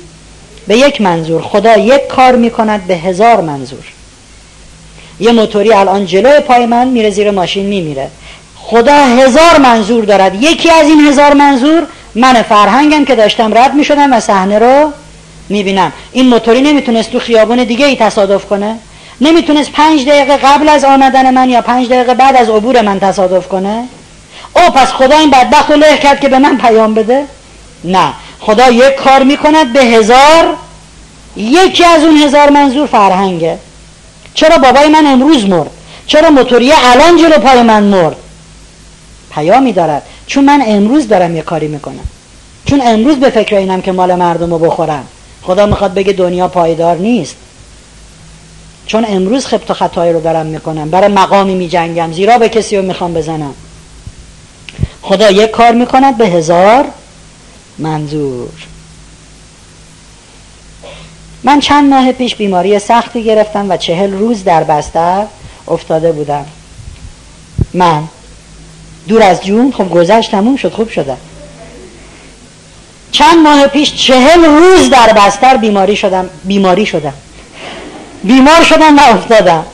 به 0.66 0.78
یک 0.78 1.00
منظور. 1.00 1.42
خدا 1.42 1.76
یک 1.76 2.06
کار 2.06 2.36
می‌کند 2.36 2.86
به 2.86 2.94
هزار 2.94 3.40
منظور. 3.40 3.84
یه 5.20 5.32
موتوری 5.32 5.72
الان 5.72 6.06
جلوی 6.06 6.40
پای 6.40 6.66
من 6.66 6.88
میره 6.88 7.10
زیر 7.10 7.30
ماشین 7.30 7.66
میمیره. 7.66 8.08
خدا 8.66 8.94
هزار 8.94 9.58
منظور 9.58 10.04
دارد. 10.04 10.42
یکی 10.42 10.70
از 10.70 10.86
این 10.86 11.06
هزار 11.06 11.34
منظور 11.34 11.86
من 12.14 12.42
فرهنگم 12.42 13.04
که 13.04 13.14
داشتم 13.14 13.58
رد 13.58 13.74
می‌شدم 13.74 14.12
و 14.12 14.20
صحنه 14.20 14.58
رو 14.58 14.92
می‌بینم. 15.48 15.92
این 16.12 16.28
موتوری 16.28 16.60
نمی‌تونست 16.60 17.10
تو 17.10 17.18
خیابون 17.18 17.64
دیگه 17.64 17.86
ای 17.86 17.96
تصادف 17.96 18.46
کنه. 18.46 18.76
نمی‌تونست 19.20 19.72
پنج 19.72 20.06
دقیقه 20.06 20.36
قبل 20.36 20.68
از 20.68 20.84
آمدن 20.84 21.34
من 21.34 21.50
یا 21.50 21.60
پنج 21.60 21.88
دقیقه 21.88 22.14
بعد 22.14 22.36
از 22.36 22.48
عبور 22.48 22.80
من 22.80 23.00
تصادف 23.00 23.48
کنه. 23.48 23.84
او 24.56 24.62
پس 24.62 24.88
خدا 24.92 25.18
این 25.18 25.30
بدبخت 25.30 25.70
رو 25.70 25.76
له 25.76 25.98
کرد 25.98 26.20
که 26.20 26.28
به 26.28 26.38
من 26.38 26.58
پیام 26.58 26.94
بده؟ 26.94 27.24
نه. 27.84 28.12
خدا 28.40 28.70
یک 28.70 28.94
کار 28.94 29.22
می‌کند 29.22 29.72
به 29.72 29.80
هزار 29.80 30.56
یکی 31.36 31.84
از 31.84 32.04
اون 32.04 32.16
هزار 32.16 32.50
منظور 32.50 32.86
فرهنگه. 32.86 33.58
چرا 34.34 34.58
بابای 34.58 34.88
من 34.88 35.06
امروز 35.06 35.48
مرد؟ 35.48 35.70
چرا 36.06 36.30
موتوریه 36.30 36.74
الان 36.92 37.16
جلو 37.16 37.38
پای 37.38 37.62
من 37.62 37.82
مرد؟ 37.82 38.16
پیامی 39.34 39.72
دارد. 39.72 40.02
چون 40.26 40.44
من 40.44 40.62
امروز 40.66 41.08
دارم 41.08 41.36
یه 41.36 41.42
کاری 41.42 41.68
می‌کنم. 41.68 42.04
چون 42.66 42.82
امروز 42.84 43.16
به 43.16 43.30
فکر 43.30 43.56
اینم 43.56 43.82
که 43.82 43.92
مال 43.92 44.14
مردم 44.14 44.50
رو 44.50 44.58
بخورم. 44.58 45.04
خدا 45.42 45.66
می‌خواد 45.66 45.94
بگه 45.94 46.12
دنیا 46.12 46.48
پایدار 46.48 46.96
نیست. 46.96 47.36
چون 48.86 49.04
امروز 49.08 49.46
خبت 49.46 49.70
و 49.70 49.74
خطایی 49.74 50.12
رو 50.12 50.20
دارم 50.20 50.46
می‌کنم. 50.46 50.90
برای 50.90 51.08
مقامی 51.08 51.54
میجنگم. 51.54 52.12
زیرا 52.12 52.38
به 52.38 52.48
کسی 52.48 52.76
رو 52.76 52.82
می‌خوام 52.82 53.14
بزنم. 53.14 53.54
خدا 55.02 55.30
یک 55.30 55.50
کار 55.50 55.72
می‌کند 55.72 56.18
به 56.18 56.26
هزار 56.26 56.84
منظور. 57.78 58.48
من 61.44 61.60
چند 61.60 61.90
ماه 61.90 62.12
پیش 62.12 62.36
بیماری 62.36 62.78
سختی 62.78 63.24
گرفتم 63.24 63.70
و 63.70 63.76
چهل 63.76 64.12
روز 64.12 64.44
در 64.44 64.64
بستر 64.64 65.26
افتاده 65.68 66.12
بودم. 66.12 66.46
من 67.74 68.02
دور 69.08 69.22
از 69.22 69.44
جون 69.44 69.72
خب 69.72 69.90
گذشت 69.90 70.30
تموم 70.30 70.56
شد 70.56 70.72
خوب 70.72 70.88
شدم 70.88 71.18
چند 73.14 73.38
ماه 73.38 73.66
پیش 73.66 73.94
چهل 73.94 74.44
روز 74.44 74.90
در 74.90 75.12
بستر 75.12 75.56
بیماری 75.56 75.96
شدم 75.96 76.30
بیماری 76.44 76.86
شدم. 76.86 77.12
بیمار 78.24 78.62
شدم 78.62 78.96
و 78.96 79.00
افتادم. 79.00 79.64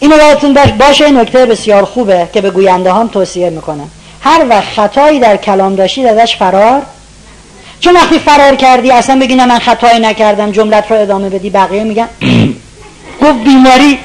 اینو 0.00 0.16
یادتون 0.16 0.56
باشه 0.78 1.10
نکته 1.10 1.46
بسیار 1.46 1.84
خوبه 1.84 2.28
که 2.32 2.40
به 2.40 2.50
گوینده 2.50 2.92
هم 2.92 3.08
توصیه 3.08 3.50
می‌کنم. 3.50 3.90
هر 4.20 4.46
وقت 4.48 4.68
خطایی 4.68 5.20
در 5.20 5.36
کلام 5.36 5.74
داشتید 5.74 6.06
ازش 6.06 6.36
فرار؟ 6.36 6.82
چون 7.80 7.94
وقتی 7.94 8.18
فرار 8.18 8.56
کردی 8.56 8.90
اصلا 8.90 9.18
بگی 9.20 9.34
نه 9.34 9.46
من 9.46 9.58
خطایی 9.58 10.00
نکردم 10.00 10.52
جملت 10.52 10.90
رو 10.90 11.00
ادامه 11.00 11.28
بدی 11.28 11.50
بقیه 11.50 11.84
میگن. 11.84 12.08
گفت 13.22 13.38
بیماری. 13.44 13.98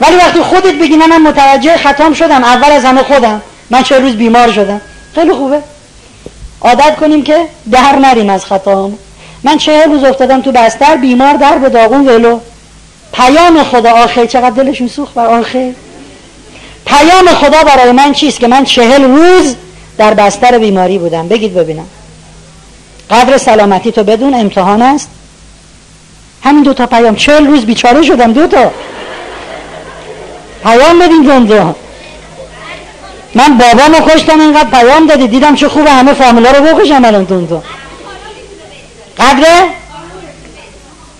ولی 0.00 0.16
وقتی 0.16 0.40
خودت 0.40 0.74
بگی 0.74 0.96
نه 0.96 1.06
من 1.06 1.22
متوجه 1.22 1.76
خطام 1.76 2.14
شدم 2.14 2.44
اول 2.44 2.72
از 2.72 2.84
همه 2.84 3.02
خودم. 3.02 3.42
من 3.70 3.82
چه 3.82 3.98
روز 3.98 4.16
بیمار 4.16 4.52
شدم. 4.52 4.80
خیلی 5.14 5.32
خوبه. 5.32 5.62
عادت 6.60 6.96
کنیم 6.96 7.22
که 7.22 7.46
در 7.70 7.96
نریم 7.96 8.30
از 8.30 8.44
خطام 8.44 8.98
من 9.42 9.58
چه 9.58 9.86
روز 9.86 10.04
افتادم 10.04 10.42
تو 10.42 10.52
بستر 10.52 10.96
بیمار 10.96 11.34
در 11.34 11.58
به 11.58 11.68
داغون 11.68 12.08
ولو. 12.08 12.40
پیام 13.12 13.62
خدا 13.62 13.90
آخر 13.90 14.26
چقدر 14.26 14.50
دلشون 14.50 14.88
سوخت 14.88 15.14
بر 15.14 15.26
آخر 15.26 15.72
پیام 16.86 17.26
خدا 17.26 17.64
برای 17.64 17.92
من 17.92 18.12
چیست 18.12 18.40
که 18.40 18.48
من 18.48 18.64
چهل 18.64 19.04
روز 19.04 19.56
در 19.98 20.14
بستر 20.14 20.58
بیماری 20.58 20.98
بودم؟ 20.98 21.28
بگید 21.28 21.54
ببینم. 21.54 21.86
قدر 23.10 23.38
سلامتی 23.38 23.92
تو 23.92 24.04
بدون 24.04 24.34
امتحان 24.34 24.82
است. 24.82 25.08
همین 26.42 26.62
دو 26.62 26.74
تا 26.74 26.86
پیام. 26.86 27.16
چهل 27.16 27.46
روز 27.46 27.64
بیچاره 27.64 28.02
شدم 28.02 28.32
دو 28.32 28.46
تا. 28.46 28.70
پیام 30.62 30.98
بدین 30.98 31.22
دون 31.22 31.74
من 33.34 33.58
بابامو 33.58 34.08
کشتم 34.08 34.40
اینقدر 34.40 34.70
پیام 34.70 35.06
دادی 35.06 35.28
دیدم 35.28 35.54
چه 35.54 35.68
خوب 35.68 35.86
همه 35.86 36.12
فامیلا 36.12 36.50
رو 36.50 36.64
بکشم 36.64 37.04
الان 37.04 37.26
تو 37.26 37.62
قدر 39.18 39.46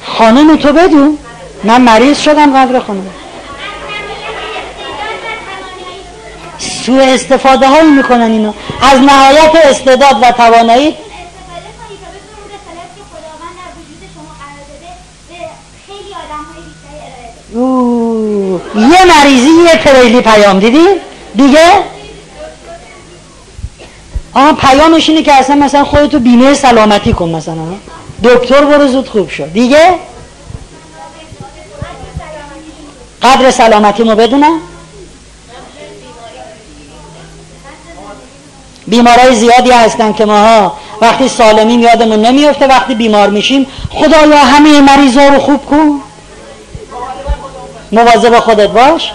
خانم 0.02 0.56
تو 0.56 0.72
بدون. 0.72 1.18
من 1.64 1.80
مریض 1.80 2.18
شدم 2.18 2.56
قدر 2.56 2.80
خانم. 2.80 3.10
سو 6.58 6.92
استفاده 6.92 7.68
هایی 7.68 7.90
می‌کنن 7.90 8.30
اینو. 8.30 8.52
از 8.82 8.98
نهایت 8.98 9.56
استعداد 9.64 10.16
و 10.22 10.32
توانایی. 10.32 10.96
یه 18.74 19.04
مریضی 19.04 19.50
یه 19.50 19.76
تریلی 19.84 20.20
پیام 20.20 20.58
دیدی؟ 20.58 20.86
دیگه؟ 21.34 21.84
آه 24.34 24.52
پیامش 24.52 25.08
اینه 25.08 25.22
که 25.22 25.32
اصلا 25.32 25.56
مثلا 25.56 25.84
خودتو 25.84 26.18
بیمه 26.18 26.54
سلامتی 26.54 27.12
کن 27.12 27.28
مثلا. 27.28 27.74
دکتر 28.24 28.64
برو 28.64 28.88
زود 28.88 29.08
خوب 29.08 29.28
شد 29.28 29.52
دیگه؟ 29.52 29.94
قدر 33.22 33.50
سلامتی 33.50 34.02
مو 34.02 34.14
بدونم؟ 34.14 34.60
بیمارای 38.86 39.36
زیادی 39.36 39.70
هستن 39.70 40.12
که 40.12 40.24
ماها. 40.24 40.72
وقتی 41.00 41.28
سالمیم 41.28 41.80
یادمون 41.80 42.18
نمیفته 42.20 42.66
وقتی 42.66 42.94
بیمار 42.94 43.30
میشیم 43.30 43.66
خدایا 43.90 44.38
همه 44.38 44.80
مریضا 44.80 45.28
رو 45.28 45.38
خوب 45.38 45.66
کن. 45.66 46.00
مواظب 47.92 48.38
خودت 48.38 48.68
باش. 48.68 49.12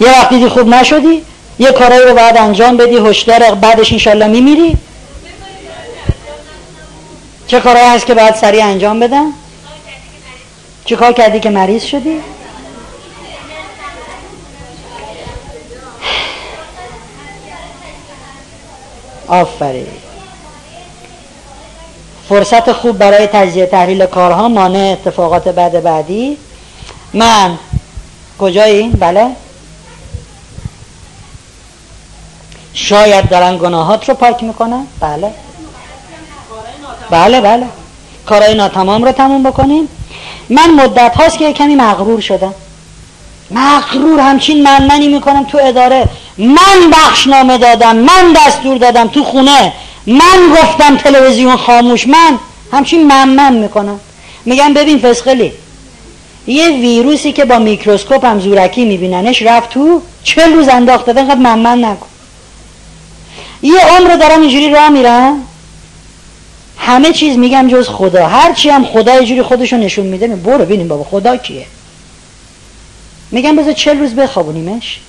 یه 0.00 0.10
وقتی 0.10 0.48
خوب 0.48 0.68
نشدی 0.68 1.22
یه 1.62 1.72
کارایی 1.72 2.02
رو 2.02 2.14
باید 2.14 2.36
انجام 2.36 2.76
بدی 2.76 2.96
هشدار 2.96 3.54
بعدش 3.54 3.92
انشالله 3.92 4.26
میمیری. 4.26 4.76
چه 7.46 7.60
کارایی 7.60 7.86
هست 7.86 8.06
که 8.06 8.14
باید 8.14 8.34
سریع 8.34 8.64
انجام 8.64 9.00
بدم؟ 9.00 9.32
چه 10.84 10.96
کار 10.96 11.12
کردی 11.12 11.40
که 11.40 11.50
مریض 11.50 11.82
شدی؟ 11.82 12.20
آفرین. 19.28 19.86
فرصت 22.28 22.72
خوب 22.72 22.98
برای 22.98 23.26
تجزیه 23.26 23.66
تحلیل 23.66 24.06
کارها 24.06 24.48
مانع 24.48 24.96
اتفاقات 25.00 25.48
بعد 25.48 25.82
بعدی. 25.82 26.36
من 27.12 27.58
کجایی؟ 28.38 28.88
بله. 28.88 29.26
شاید 32.74 33.28
دارن 33.28 33.58
گناهات 33.58 34.08
رو 34.08 34.14
پاک 34.14 34.42
می‌کنن 34.42 34.86
بله. 35.00 35.30
بله 37.10 37.40
بله. 37.40 37.66
کارهای 38.26 38.54
ناتمام 38.54 39.04
رو 39.04 39.12
تموم 39.12 39.42
بکنیم. 39.42 39.88
من 40.50 40.70
مدت 40.70 41.16
هاست 41.16 41.38
که 41.38 41.52
کمی 41.52 41.74
مغرور 41.74 42.20
شدم. 42.20 42.54
مغرور 43.50 44.20
همچین 44.20 44.62
من 44.62 44.86
منی 44.86 45.08
می‌کنم 45.08 45.44
تو 45.44 45.58
اداره. 45.62 46.08
من 46.38 46.90
بخشنامه 46.92 47.58
دادم 47.58 47.96
من 47.96 48.36
دستور 48.36 48.78
دادم 48.78 49.08
تو 49.08 49.24
خونه. 49.24 49.72
من 50.06 50.54
گفتم 50.62 50.96
تلویزیون 50.96 51.56
خاموش. 51.56 52.06
من 52.06 52.38
همچین 52.72 53.06
من 53.06 53.52
می‌کنم. 53.52 54.00
میگم 54.44 54.74
ببین 54.74 54.98
فسقلی 54.98 55.52
یه 56.46 56.68
ویروسی 56.68 57.32
که 57.32 57.44
با 57.44 57.58
میکروسکوپ 57.58 58.24
هم 58.24 58.40
زورکی 58.40 58.84
میبیننش 58.84 59.42
رفت 59.42 59.68
تو 59.68 60.02
چه 60.24 60.46
روز 60.46 60.68
انداخت 60.68 61.06
داده 61.06 61.20
اینقدر 61.20 61.40
من 61.40 61.58
من 61.58 61.84
نکن. 61.84 62.06
یه 63.62 63.80
عمر 63.80 64.16
دارم 64.16 64.40
اینجوری 64.40 64.70
راه 64.70 64.88
میرم؟ 64.88 65.42
همه 66.78 67.12
چیز 67.12 67.36
میگم 67.36 67.68
جز 67.68 67.88
خدا. 67.88 68.26
هرچی 68.26 68.68
هم 68.70 68.84
خدا 68.84 69.20
یه 69.20 69.26
جوری 69.26 69.42
خودشو 69.42 69.76
نشون 69.76 70.06
میده 70.06 70.28
برو 70.28 70.58
ببینیم 70.58 70.88
بابا 70.88 71.04
خدا 71.04 71.36
کیه؟ 71.36 71.66
میگم 73.30 73.56
بذار 73.56 73.72
چل 73.72 73.98
روز 73.98 74.14
بخوابونیمش. 74.14 75.00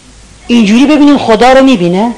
اینجوری 0.47 0.85
ببینیم 0.85 1.17
خدا 1.17 1.53
رو 1.53 1.63
می‌بینه؟ 1.63 2.11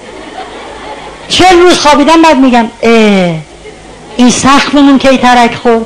چل 1.30 1.60
روز 1.60 1.74
خوابیدم 1.74 2.22
بعد 2.22 2.38
میگم 2.38 2.68
اه 2.82 3.36
این 4.18 4.30
سخممون 4.30 4.98
کی 5.00 5.18
ترک 5.18 5.56
خورد؟ 5.56 5.86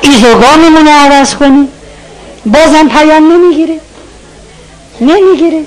ایزوگاممون 0.00 0.86
رو 0.86 0.92
عوض 0.92 1.34
کنیم 1.34 1.68
بازم 2.46 2.88
پیام 2.88 3.32
نمی‌گیره. 3.32 3.80
نمی‌گیره. 5.00 5.64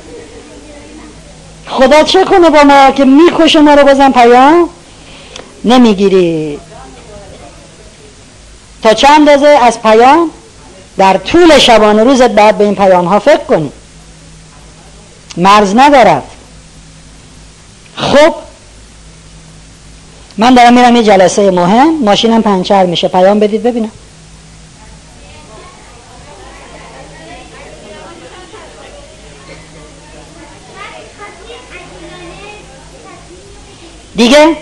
خدا 1.68 2.04
چه 2.04 2.24
کنه 2.24 2.50
با 2.50 2.64
ما 2.64 2.92
که 2.92 3.06
می‌کشه 3.06 3.62
ما 3.62 3.74
رو 3.74 3.84
بازم 3.84 4.12
پیام 4.12 4.70
نمی‌گیری. 5.64 6.60
تا 8.84 8.94
چند 8.94 9.12
اندازه 9.12 9.48
از 9.48 9.82
پیام 9.82 10.30
در 10.98 11.18
طول 11.18 11.60
شبانه 11.60 12.04
روزت 12.04 12.32
باید 12.32 12.58
به 12.58 12.64
این 12.64 12.76
پیام 12.76 13.06
ها 13.06 13.20
فکر 13.20 13.44
کنی. 13.44 13.72
مرز 15.38 15.74
ندارد. 15.76 16.24
خب 17.96 18.36
من 20.38 20.54
دارم 20.54 20.74
میرم 20.74 20.96
یه 20.96 21.04
جلسه 21.04 21.52
مهم. 21.52 22.04
ماشینم 22.04 22.42
پنچر 22.42 22.86
میشه. 22.86 23.08
پیام 23.08 23.40
بدید 23.40 23.64
ببینم. 23.64 23.92
دیگه 34.24 34.56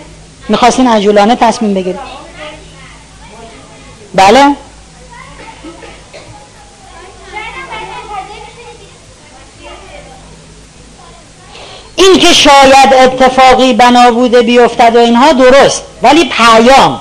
می‌خواستین 0.48 0.88
عجولانه 0.88 1.36
تصمیم 1.36 1.74
بگیرید. 1.74 2.00
بله؟ 4.14 4.56
این 11.96 12.18
که 12.18 12.32
شاید 12.32 12.94
اتفاقی 12.94 13.72
بنا 13.72 14.10
بوده 14.10 14.42
بیفتد 14.42 14.96
و 14.96 14.98
اینها 14.98 15.32
درست 15.32 15.82
ولی 16.02 16.24
پیام. 16.24 17.00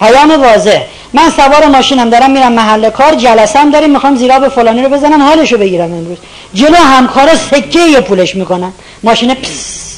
پیام 0.00 0.42
واضح. 0.42 0.82
من 1.12 1.30
سوار 1.30 1.66
ماشینم 1.66 2.10
دارم 2.10 2.30
میرم 2.30 2.52
محل 2.52 2.90
کار 2.90 3.14
جلسم 3.14 3.70
داریم 3.70 3.90
می‌خوام 3.90 4.16
زیرا 4.16 4.38
به 4.38 4.48
فلانی 4.48 4.82
رو 4.82 4.88
بزنم 4.88 5.22
حالشو 5.22 5.58
بگیرم 5.58 5.92
امروز. 5.92 6.18
جلو 6.54 6.76
همکارا 6.76 7.36
سکه 7.36 7.80
یه 7.80 8.00
پولش 8.00 8.36
می‌کنن. 8.36 8.72
ماشین 9.02 9.34
پس 9.34 9.91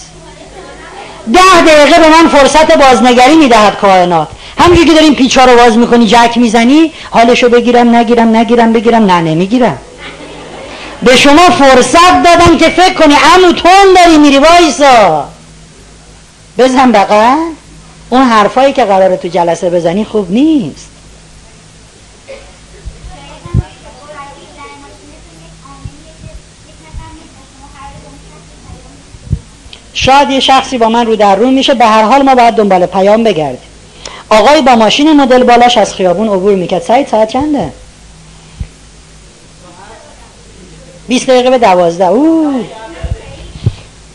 ده 1.33 1.63
دقیقه 1.67 2.01
به 2.01 2.09
من 2.09 2.29
فرصت 2.29 2.79
بازنگری 2.79 3.37
می‌دهد 3.37 3.77
کائنات. 3.77 4.29
همونجوری 4.59 4.89
که 4.89 4.95
داریم 4.95 5.15
پیچا 5.15 5.45
رو 5.45 5.57
باز 5.57 5.79
می‌کنی 5.79 6.07
جک 6.07 6.33
می‌زنی 6.37 6.93
حالشو 7.11 7.49
بگیرم 7.49 7.95
نگیرم 7.97 8.37
نگیرم 8.37 8.73
بگیرم. 8.73 9.07
نه 9.07 9.21
نمی‌گیرم. 9.21 9.79
به 11.03 11.17
شما 11.17 11.51
فرصت 11.51 12.23
دادن 12.25 12.57
که 12.57 12.69
فکر 12.69 12.95
کنی 12.95 13.15
امو 13.35 13.53
تون 13.53 13.95
داری 13.97 14.19
میری 14.19 14.39
وایسا. 14.39 15.25
بزن 16.59 16.93
بقیه 16.93 17.37
اون 18.11 18.23
حرفایی 18.23 18.73
که 18.73 18.85
قراره 18.85 19.17
تو 19.17 19.29
جلسه 19.29 19.71
بزنی 19.71 20.05
خوب 20.05 20.31
نیست. 20.31 20.91
شاید 29.95 30.31
یه 30.31 30.41
شخصی 30.41 30.79
با 30.79 30.89
من 30.89 31.07
رو 31.07 31.17
در 31.17 31.37
رو 31.37 31.51
میشه 31.51 31.75
به 31.75 31.87
هر 31.87 32.03
حال 32.03 32.23
ما 32.23 32.35
باید 32.35 32.55
دنبال 32.55 32.87
پیام 32.87 33.25
بگردیم. 33.25 33.69
آقای 34.31 34.63
با 34.63 34.77
ماشین 34.77 35.13
مدل 35.13 35.43
بالاش 35.43 35.79
از 35.79 35.95
خیابون 35.95 36.29
عبور 36.29 36.55
می‌کرد. 36.55 36.83
سعید 36.83 37.09
ساعت 37.09 37.29
چنده؟ 37.29 37.73
20 41.09 41.27
دقیقه 41.27 41.51
به 41.51 41.59
دوازده. 41.59 42.07
او 42.07 42.65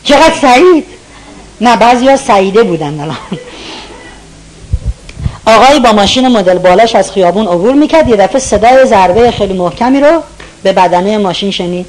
چقدر 0.04 0.34
سعید؟ 0.40 0.84
نه 1.60 1.76
بعضی 1.76 2.08
ها 2.08 2.16
سعیده 2.16 2.62
بودن 2.62 3.00
الان. 3.00 3.16
آقای 5.46 5.80
با 5.80 5.92
ماشین 5.92 6.28
مدل 6.28 6.58
بالاش 6.58 6.94
از 6.94 7.10
خیابون 7.10 7.46
عبور 7.46 7.74
می‌کرد. 7.74 8.08
یه 8.08 8.16
دفعه 8.16 8.38
صدای 8.38 8.86
ضربه 8.86 9.30
خیلی 9.30 9.54
محکمی 9.54 10.00
رو 10.00 10.22
به 10.62 10.72
بدنه 10.72 11.18
ماشین 11.18 11.50
شنید. 11.50 11.86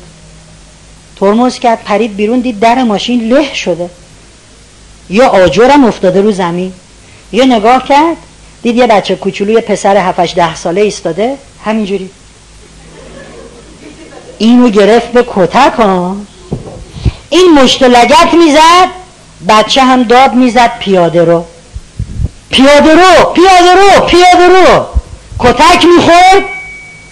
ترمز 1.22 1.59
کرد 1.59 1.83
پرید 1.83 2.16
بیرون 2.16 2.40
دید 2.40 2.59
در 2.59 2.83
ماشین 2.83 3.33
له 3.33 3.53
شده. 3.53 3.90
یا 5.09 5.27
آجرم 5.27 5.85
افتاده 5.85 6.22
رو 6.22 6.32
زمین. 6.32 6.74
یه 7.32 7.45
نگاه 7.45 7.88
کرد 7.88 8.17
دید 8.61 8.75
یه 8.75 8.88
بچه 8.88 9.16
کوچولوی 9.16 9.61
پسر 9.61 9.98
7 9.98 10.35
ده 10.35 10.56
ساله 10.56 10.82
ایستاده. 10.82 11.38
همینجوری. 11.66 12.09
اینو 14.38 14.69
گرفت 14.69 15.11
به 15.11 15.25
کتک 15.35 15.74
ها. 15.77 16.16
این 17.30 17.53
مشت 17.53 17.83
لگت 17.83 18.33
می‌زد 18.33 18.90
بچه 19.50 19.82
هم 19.82 20.03
داد 20.03 20.33
می‌زد 20.33 20.72
پیاده 20.80 21.25
رو. 21.25 21.45
پیاده 22.50 22.93
رو 22.93 23.25
پیاده 23.33 23.74
رو 23.74 24.06
پیاده 24.06 24.48
رو. 24.48 24.85
کتک 25.40 25.85
می‌خورد 25.95 26.61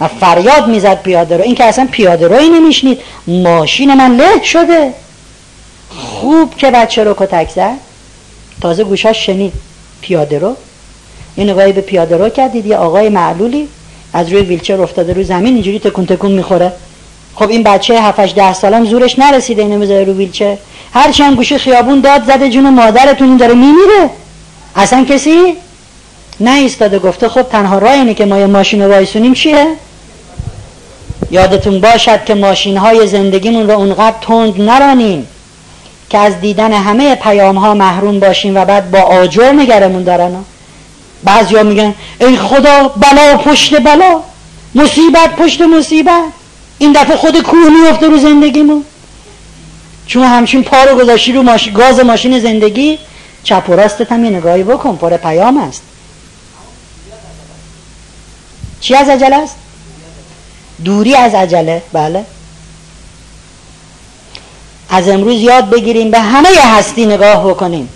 و 0.01 0.07
فریاد 0.07 0.67
می‌زد 0.67 1.01
پیاده 1.01 1.37
رو. 1.37 1.43
این 1.43 1.55
که 1.55 1.63
اصلا 1.63 1.87
پیاده 1.91 2.27
روی 2.27 2.49
نمیشنید. 2.49 2.99
ماشین 3.27 3.93
من 3.93 4.15
له 4.15 4.43
شده. 4.43 4.93
خوب 5.89 6.55
که 6.57 6.71
بچه 6.71 7.03
رو 7.03 7.13
کتک 7.17 7.49
زد. 7.49 7.77
تازه 8.61 8.83
گوشاش 8.83 9.25
شنید. 9.25 9.53
پیاده 10.01 10.39
رو. 10.39 10.55
یه 11.37 11.43
نگاهی 11.43 11.73
به 11.73 11.81
پیاده 11.81 12.17
رو 12.17 12.29
کردید 12.29 12.65
یه 12.65 12.77
آقای 12.77 13.09
معلولی 13.09 13.67
از 14.13 14.29
روی 14.29 14.41
ویلچر 14.41 14.81
افتاده 14.81 15.13
رو 15.13 15.23
زمین. 15.23 15.53
اینجوری 15.53 15.79
تکون 15.79 16.05
تکون 16.05 16.31
می‌خوره. 16.31 16.71
خب 17.35 17.49
این 17.49 17.63
بچه 17.63 18.01
7 18.01 18.35
ده 18.35 18.53
سالم 18.53 18.85
زورش 18.85 19.19
نرسیده. 19.19 19.61
اینو 19.61 19.79
بذاره 19.79 20.03
رو 20.03 20.13
ویلچر. 20.13 20.57
هر 20.93 21.11
چند 21.11 21.35
گوشه 21.35 21.57
خیابون 21.57 21.99
داد 21.99 22.23
زده 22.23 22.49
جون 22.49 22.69
مادرتون. 22.69 23.27
این 23.27 23.37
داره 23.37 23.53
میمیره. 23.53 24.09
اصلا 24.75 25.05
کسی 25.05 25.53
نه 26.39 26.51
ایستاده 26.51 26.99
گفته 26.99 27.29
خب 27.29 27.41
تنها 27.41 27.77
راه 27.77 27.91
اینه 27.91 28.13
که 28.13 28.25
ما 28.25 28.39
یه 28.39 28.45
ماشین 28.45 28.81
رو 28.81 28.91
وایسونیم. 28.91 29.33
چیه؟ 29.33 29.67
یادتون 31.31 31.81
باشد 31.81 32.25
که 32.25 32.35
ماشین 32.35 32.77
های 32.77 33.07
زندگیمون 33.07 33.67
رو 33.67 33.77
اونقدر 33.79 34.15
تند 34.21 34.61
نرانیم 34.61 35.27
که 36.09 36.17
از 36.17 36.41
دیدن 36.41 36.73
همه 36.73 37.15
پیام 37.15 37.57
ها 37.57 37.73
محروم 37.73 38.19
باشیم 38.19 38.55
و 38.55 38.65
بعد 38.65 38.91
با 38.91 38.99
آجر 38.99 39.51
نگرمون 39.51 40.03
دارن. 40.03 40.35
بعضی 41.23 41.55
ها 41.55 41.63
میگن 41.63 41.95
ای 42.21 42.37
خدا 42.37 42.87
بلا 42.87 43.37
پشت 43.37 43.81
بلا. 43.81 44.21
مصیبت 44.75 45.35
پشت 45.35 45.61
مصیبت. 45.61 46.23
این 46.77 46.91
دفعه 46.91 47.15
خود 47.15 47.41
کوه 47.41 47.69
میفته 47.69 48.07
رو 48.07 48.17
زندگیمون. 48.17 48.85
چون 50.07 50.23
همچین 50.23 50.63
پا 50.63 50.83
رو 50.83 50.97
گذاشتی 50.97 51.31
رو 51.31 51.43
گاز 51.73 51.99
ماشین 51.99 52.39
زندگی 52.39 52.99
چپ 53.43 53.63
و 53.69 53.73
راستت 53.73 54.11
هم 54.11 54.23
یه 54.23 54.29
نگاهی 54.29 54.63
بکن 54.63 54.95
پر 54.95 55.17
پیام 55.17 55.57
است. 55.57 55.81
چی 58.81 58.95
از 58.95 59.09
عجله 59.09 59.35
است؟ 59.35 59.55
دوری 60.85 61.15
از 61.15 61.33
عجله 61.33 61.81
بله. 61.93 62.25
از 64.89 65.09
امروز 65.09 65.41
یاد 65.41 65.69
بگیریم 65.69 66.11
به 66.11 66.19
همه 66.19 66.49
هستی 66.63 67.05
نگاه 67.05 67.49
بکنیم. 67.49 67.89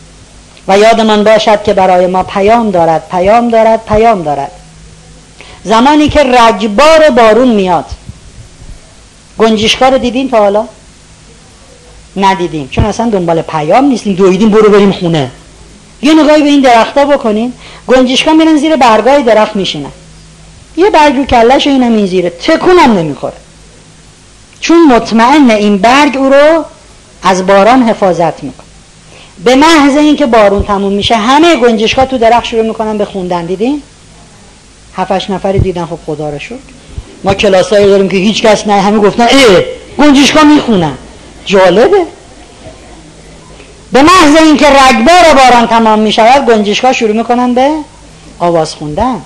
و 0.68 0.78
یادمان 0.78 1.24
باشد 1.24 1.64
که 1.64 1.74
برای 1.74 2.08
ما 2.08 2.24
پیام 2.24 2.72
دارد 2.72 3.10
پیام 3.12 3.50
دارد 3.50 3.86
پیام 3.86 4.24
دارد. 4.24 4.52
زمانی 5.64 6.10
که 6.10 6.24
رجبار 6.24 7.10
بارون 7.10 7.48
میاد. 7.48 7.86
گنجشکا 9.38 9.90
رو 9.90 9.98
دیدین 9.98 10.30
تا 10.30 10.38
حالا؟ 10.38 10.68
ندیدیم. 12.18 12.68
چون 12.68 12.86
اصلا 12.86 13.10
دنبال 13.10 13.42
پیام 13.42 13.86
نیستیم. 13.86 14.14
دویدیم 14.14 14.50
برو 14.50 14.70
بریم 14.70 14.92
خونه. 14.92 15.32
یه 16.02 16.14
نگاهی 16.14 16.42
به 16.42 16.50
این 16.50 16.62
درختا 16.62 17.06
بکنین. 17.06 17.54
گنجشکا 17.88 18.34
میرن 18.34 18.58
زیر 18.58 18.76
برگای 18.76 19.24
درخت 19.24 19.56
میشینن. 19.56 19.92
یه 20.78 20.90
برگ 20.90 21.28
کلش 21.28 21.68
اینم 21.68 21.96
این 21.96 22.06
زیره 22.06 22.30
تکونم 22.30 22.98
نمی‌خوره. 22.98 23.34
چون 24.60 24.86
مطمئن 24.86 25.52
این 25.52 25.78
برگ 25.78 26.18
او 26.18 26.30
رو 26.30 26.66
از 27.24 27.46
باران 27.46 27.84
حفاظت 27.84 28.44
می‌کنه. 28.44 28.66
به 29.44 29.56
محض 29.56 29.98
اینکه 29.98 30.26
بارون 30.26 30.64
تموم 30.64 30.94
میشه 30.94 31.16
همه 31.16 31.56
گنجشکا 31.56 32.06
تو 32.06 32.18
درخت 32.18 32.46
شروع 32.46 32.66
می‌کنن 32.66 32.98
به 32.98 33.06
خوندن 33.06 33.46
دیدین؟ 33.46 33.82
هفتش 34.96 35.30
نفری 35.30 35.60
دیدن 35.60 35.86
خب 35.86 36.00
خدا 36.06 36.30
رو 36.30 36.40
شد 36.40 36.60
ما 37.24 37.34
کلاسایی 37.34 37.88
داریم 37.88 38.10
که 38.10 38.18
هیچ 38.18 38.42
کس 38.42 38.68
نه 38.68 38.82
همه 38.82 39.00
گفتن 39.00 39.28
ای 39.28 39.66
گنجشکا 39.98 40.44
می‌خونن. 40.44 40.98
جالبه. 41.46 42.06
به 43.92 44.02
محض 44.02 44.36
اینکه 44.42 44.66
رگبار 44.66 45.34
باران 45.36 45.68
تمام 45.68 46.00
می‌شود 46.00 46.46
گنجشکا 46.46 46.94
شروع 46.94 47.16
می‌کنن 47.16 47.54
به 47.54 47.72
آواز 48.40 48.76
خوندن. 48.76 49.22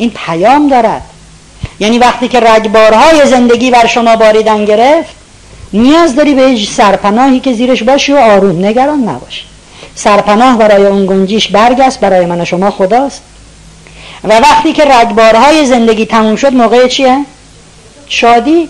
این 0.00 0.10
پیام 0.10 0.68
دارد. 0.68 1.02
یعنی 1.80 1.98
وقتی 1.98 2.28
که 2.28 2.40
رگبارهای 2.40 3.26
زندگی 3.26 3.70
بر 3.70 3.86
شما 3.86 4.16
باریدن 4.16 4.64
گرفت 4.64 5.14
نیاز 5.72 6.16
داری 6.16 6.34
به 6.34 6.56
سرپناهی 6.56 7.40
که 7.40 7.52
زیرش 7.52 7.82
باشی 7.82 8.12
و 8.12 8.16
آروم 8.16 8.64
نگران 8.64 9.08
نباشی. 9.08 9.42
سرپناه 9.94 10.58
برای 10.58 10.86
اون 10.86 11.06
گنجیش 11.06 11.48
برگ 11.48 11.80
است 11.80 12.00
برای 12.00 12.26
من 12.26 12.40
و 12.40 12.44
شما 12.44 12.70
خداست. 12.70 13.22
و 14.24 14.38
وقتی 14.38 14.72
که 14.72 14.84
رگبارهای 14.84 15.66
زندگی 15.66 16.06
تموم 16.06 16.36
شد 16.36 16.52
موقع 16.52 16.88
چیه؟ 16.88 17.24
شادی. 18.08 18.68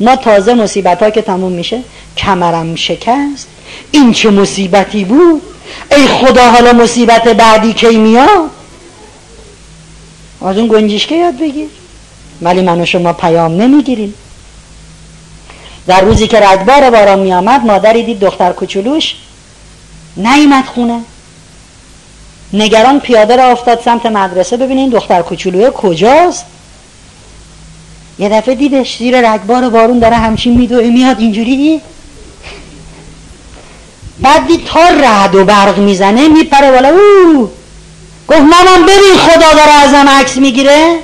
ما 0.00 0.16
تازه 0.16 0.54
مصیبت 0.54 1.02
ها 1.02 1.10
که 1.10 1.22
تموم 1.22 1.52
میشه 1.52 1.80
کمرم 2.16 2.74
شکست. 2.74 3.48
این 3.90 4.12
چه 4.12 4.30
مصیبتی 4.30 5.04
بود؟ 5.04 5.42
ای 5.90 6.06
خدا 6.06 6.50
حالا 6.50 6.72
مصیبت 6.72 7.28
بعدی 7.28 7.72
کی 7.72 7.96
میاد؟ 7.96 8.57
از 10.42 10.58
اون 10.58 10.68
گنجشکه 10.68 11.14
یاد 11.14 11.38
بگیر. 11.38 11.68
ولی 12.42 12.62
من 12.62 12.80
و 12.80 12.86
شما 12.86 13.12
پیام 13.12 13.52
نمی‌گیریم. 13.52 14.14
در 15.86 16.00
روزی 16.00 16.26
که 16.26 16.40
رگبار 16.40 16.90
باران 16.90 17.18
می 17.18 17.32
آمد 17.32 17.66
مادری 17.66 18.02
دید 18.02 18.20
دختر 18.20 18.52
کوچولوش 18.52 19.14
نیمد 20.16 20.64
خونه. 20.64 21.00
نگران 22.52 23.00
پیاده 23.00 23.36
را 23.36 23.44
افتاد 23.44 23.80
سمت 23.84 24.06
مدرسه. 24.06 24.56
ببینین 24.56 24.90
دختر 24.90 25.22
کوچولوی 25.22 25.70
کجاست؟ 25.74 26.44
یه 28.18 28.28
دفعه 28.28 28.54
دیدش 28.54 28.98
زیر 28.98 29.32
رگبار 29.32 29.68
بارون 29.68 29.98
داره 29.98 30.16
همچین 30.16 30.58
میدوه 30.58 30.84
میاد 30.84 31.20
اینجوری. 31.20 31.80
بعد 34.20 34.46
دید 34.46 34.64
تا 34.64 34.80
رعد 34.80 35.34
و 35.34 35.44
برق 35.44 35.78
می‌زنه 35.78 36.28
میپره 36.28 36.70
بالا. 36.70 36.88
او 36.88 37.50
گفت 38.28 38.40
مامان 38.40 38.82
ببین 38.82 39.16
خدا 39.16 39.52
داره 39.52 39.72
ازم 39.72 40.08
عکس 40.08 40.36
می‌گیره. 40.36 40.96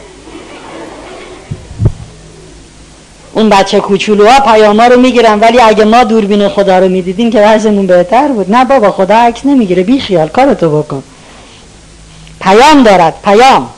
اون 3.32 3.48
بچه 3.48 3.80
کوچولوها 3.80 4.40
پیاما 4.40 4.86
رو 4.86 5.00
می‌گیرن 5.00 5.40
ولی 5.40 5.60
اگه 5.60 5.84
ما 5.84 6.04
دوربین 6.04 6.48
خدا 6.48 6.78
رو 6.78 6.88
می‌دیدیم 6.88 7.30
که 7.30 7.40
وضعمون 7.40 7.86
بهتر 7.86 8.28
بود. 8.28 8.50
نه 8.50 8.64
بابا 8.64 8.90
خدا 8.90 9.14
عکس 9.14 9.46
نمی‌گیره. 9.46 9.82
بی 9.82 10.00
خیال 10.00 10.28
کارتو 10.28 10.82
بکن. 10.82 11.02
پیام 12.40 12.82
دارد 12.82 13.14
پیام. 13.24 13.70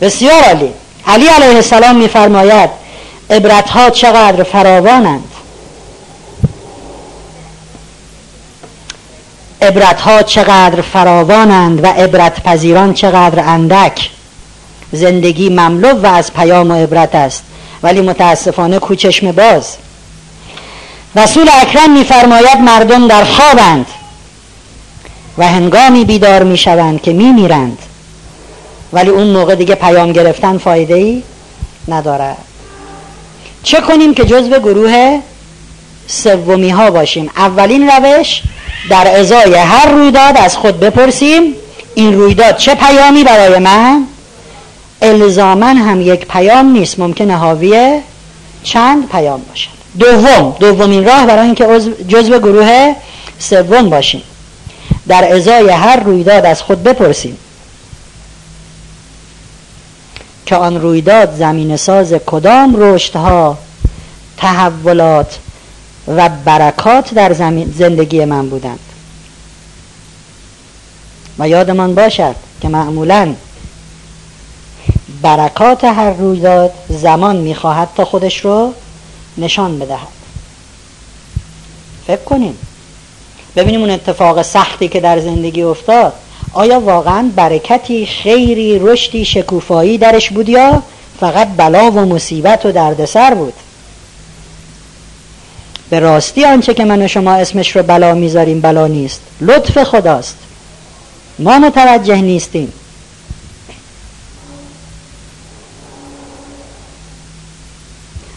بسیار 0.00 0.42
عالی. 0.42 0.72
علی 1.06 1.26
علیه 1.26 1.56
السلام 1.56 1.96
میفرماید 1.96 2.70
عبرت 3.30 3.70
ها 3.70 3.90
چقدر 3.90 4.42
فراوانند. 4.42 5.24
عبرت 9.62 10.00
ها 10.00 10.22
چقدر 10.22 10.80
فراوانند 10.80 11.84
و 11.84 11.86
عبرت 11.86 12.42
پذیران 12.42 12.94
چقدر 12.94 13.40
اندک. 13.40 14.10
زندگی 14.92 15.48
مملو 15.48 15.88
و 15.88 16.06
از 16.06 16.32
پیام 16.32 16.70
و 16.70 16.74
عبرت 16.74 17.14
است 17.14 17.44
ولی 17.82 18.00
متاسفانه 18.00 18.78
کوچشم 18.78 19.32
باز. 19.32 19.76
رسول 21.16 21.48
اکرم 21.62 21.90
میفرماید 21.90 22.58
مردم 22.58 23.08
در 23.08 23.24
خوابند 23.24 23.86
و 25.38 25.48
هنگامی 25.48 26.04
بیدار 26.04 26.42
می‌شوند 26.42 27.02
که 27.02 27.12
میمیرند. 27.12 27.78
ولی 28.92 29.10
اون 29.10 29.26
موقع 29.26 29.54
دیگه 29.54 29.74
پیام 29.74 30.12
گرفتن 30.12 30.58
فایده 30.58 30.94
ای 30.94 31.22
نداره 31.88 32.36
چه 33.62 33.80
کنیم 33.80 34.14
که 34.14 34.24
جزو 34.24 34.58
گروه 34.58 35.20
سومی 36.08 36.70
ها 36.70 36.90
باشیم. 36.90 37.30
اولین 37.36 37.90
روش 37.90 38.42
در 38.90 39.18
ازای 39.18 39.54
هر 39.54 39.88
رویداد 39.90 40.36
از 40.36 40.56
خود 40.56 40.80
بپرسیم 40.80 41.54
این 41.94 42.14
رویداد 42.14 42.56
چه 42.56 42.74
پیامی 42.74 43.24
برای 43.24 43.58
من؟ 43.58 44.06
الزامن 45.02 45.76
هم 45.76 46.00
یک 46.00 46.26
پیام 46.26 46.66
نیست 46.66 46.98
ممکنه 46.98 47.36
حاوی 47.36 48.00
چند 48.62 49.08
پیام 49.08 49.42
باشد. 49.48 49.70
دوم 49.98 50.56
دومین 50.60 51.04
راه 51.04 51.26
برای 51.26 51.44
اینکه 51.44 51.66
جزو 52.08 52.38
گروه 52.38 52.94
سوم 53.38 53.90
باشیم. 53.90 54.22
در 55.08 55.34
ازای 55.34 55.70
هر 55.70 56.00
رویداد 56.00 56.46
از 56.46 56.62
خود 56.62 56.82
بپرسیم. 56.82 57.38
که 60.46 60.56
آن 60.56 60.80
رویداد 60.80 61.34
زمین 61.34 61.76
ساز 61.76 62.12
کدام 62.12 62.74
رشدها 62.76 63.58
تحولات 64.36 65.38
و 66.16 66.28
برکات 66.44 67.14
در 67.14 67.32
زمین 67.32 67.74
زندگی 67.78 68.24
من 68.24 68.48
بودند. 68.48 68.78
و 71.38 71.48
یادمان 71.48 71.94
باشد 71.94 72.34
که 72.60 72.68
معمولا 72.68 73.34
برکات 75.22 75.84
هر 75.84 76.10
رویداد 76.10 76.72
زمان 76.88 77.36
می‌خواهد 77.36 77.88
تا 77.96 78.04
خودش 78.04 78.44
رو 78.44 78.74
نشان 79.38 79.78
بدهد. 79.78 80.08
فکر 82.06 82.24
کنیم. 82.24 82.58
ببینیم 83.56 83.80
اون 83.80 83.90
اتفاق 83.90 84.42
سختی 84.42 84.88
که 84.88 85.00
در 85.00 85.20
زندگی 85.20 85.62
افتاد. 85.62 86.12
آیا 86.52 86.80
واقعا 86.80 87.30
برکتی 87.36 88.06
خیری 88.06 88.78
رشدی 88.78 89.24
شکوفایی 89.24 89.98
درش 89.98 90.30
بود 90.30 90.48
یا 90.48 90.82
فقط 91.20 91.48
بلا 91.56 91.90
و 91.90 92.00
مصیبت 92.00 92.66
و 92.66 92.72
دردسر 92.72 93.34
بود؟ 93.34 93.52
به 95.90 96.00
راستی 96.00 96.44
آنچه 96.44 96.74
که 96.74 96.84
من 96.84 97.02
و 97.02 97.08
شما 97.08 97.32
اسمش 97.32 97.76
رو 97.76 97.82
بلا 97.82 98.14
می‌ذاریم 98.14 98.60
بلا 98.60 98.86
نیست. 98.86 99.20
لطف 99.40 99.82
خداست. 99.82 100.36
ما 101.38 101.58
متوجه 101.58 102.16
نیستیم. 102.16 102.72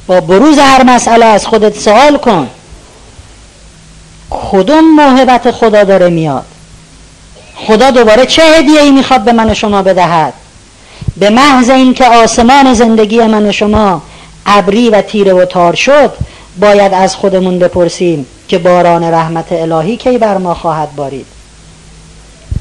با 0.08 0.22
بروز 0.22 0.60
هر 0.60 0.84
مسئله 0.84 1.26
از 1.26 1.48
خودت 1.48 1.80
سوال 1.80 2.18
کن. 2.18 2.50
کدوم 4.30 4.96
موهبت 4.96 5.52
خدا 5.52 5.84
داره 5.84 6.10
میاد؟ 6.10 6.46
خدا 7.56 7.92
دوباره 7.92 8.26
چه 8.26 8.44
هدیه 8.44 8.82
ای 8.82 8.92
می‌خواد 8.92 9.22
به 9.22 9.32
من 9.32 9.50
و 9.50 9.54
شما 9.54 9.82
بدهد؟ 9.82 10.34
به 11.18 11.30
محض 11.30 11.70
اینکه 11.70 12.06
آسمان 12.06 12.74
زندگی 12.74 13.22
من 13.22 13.50
و 13.50 13.52
شما 13.52 14.02
ابری 14.46 14.90
و 14.90 15.02
تیره 15.02 15.34
و 15.34 15.46
تار 15.46 15.76
شد 15.76 16.14
باید 16.60 16.94
از 16.94 17.16
خودمون 17.16 17.60
بپرسیم 17.60 18.26
که 18.48 18.58
باران 18.58 19.04
رحمت 19.04 19.52
الهی 19.52 19.98
کی 19.98 20.18
بر 20.18 20.38
ما 20.38 20.54
خواهد 20.54 20.96
بارید. 20.96 21.26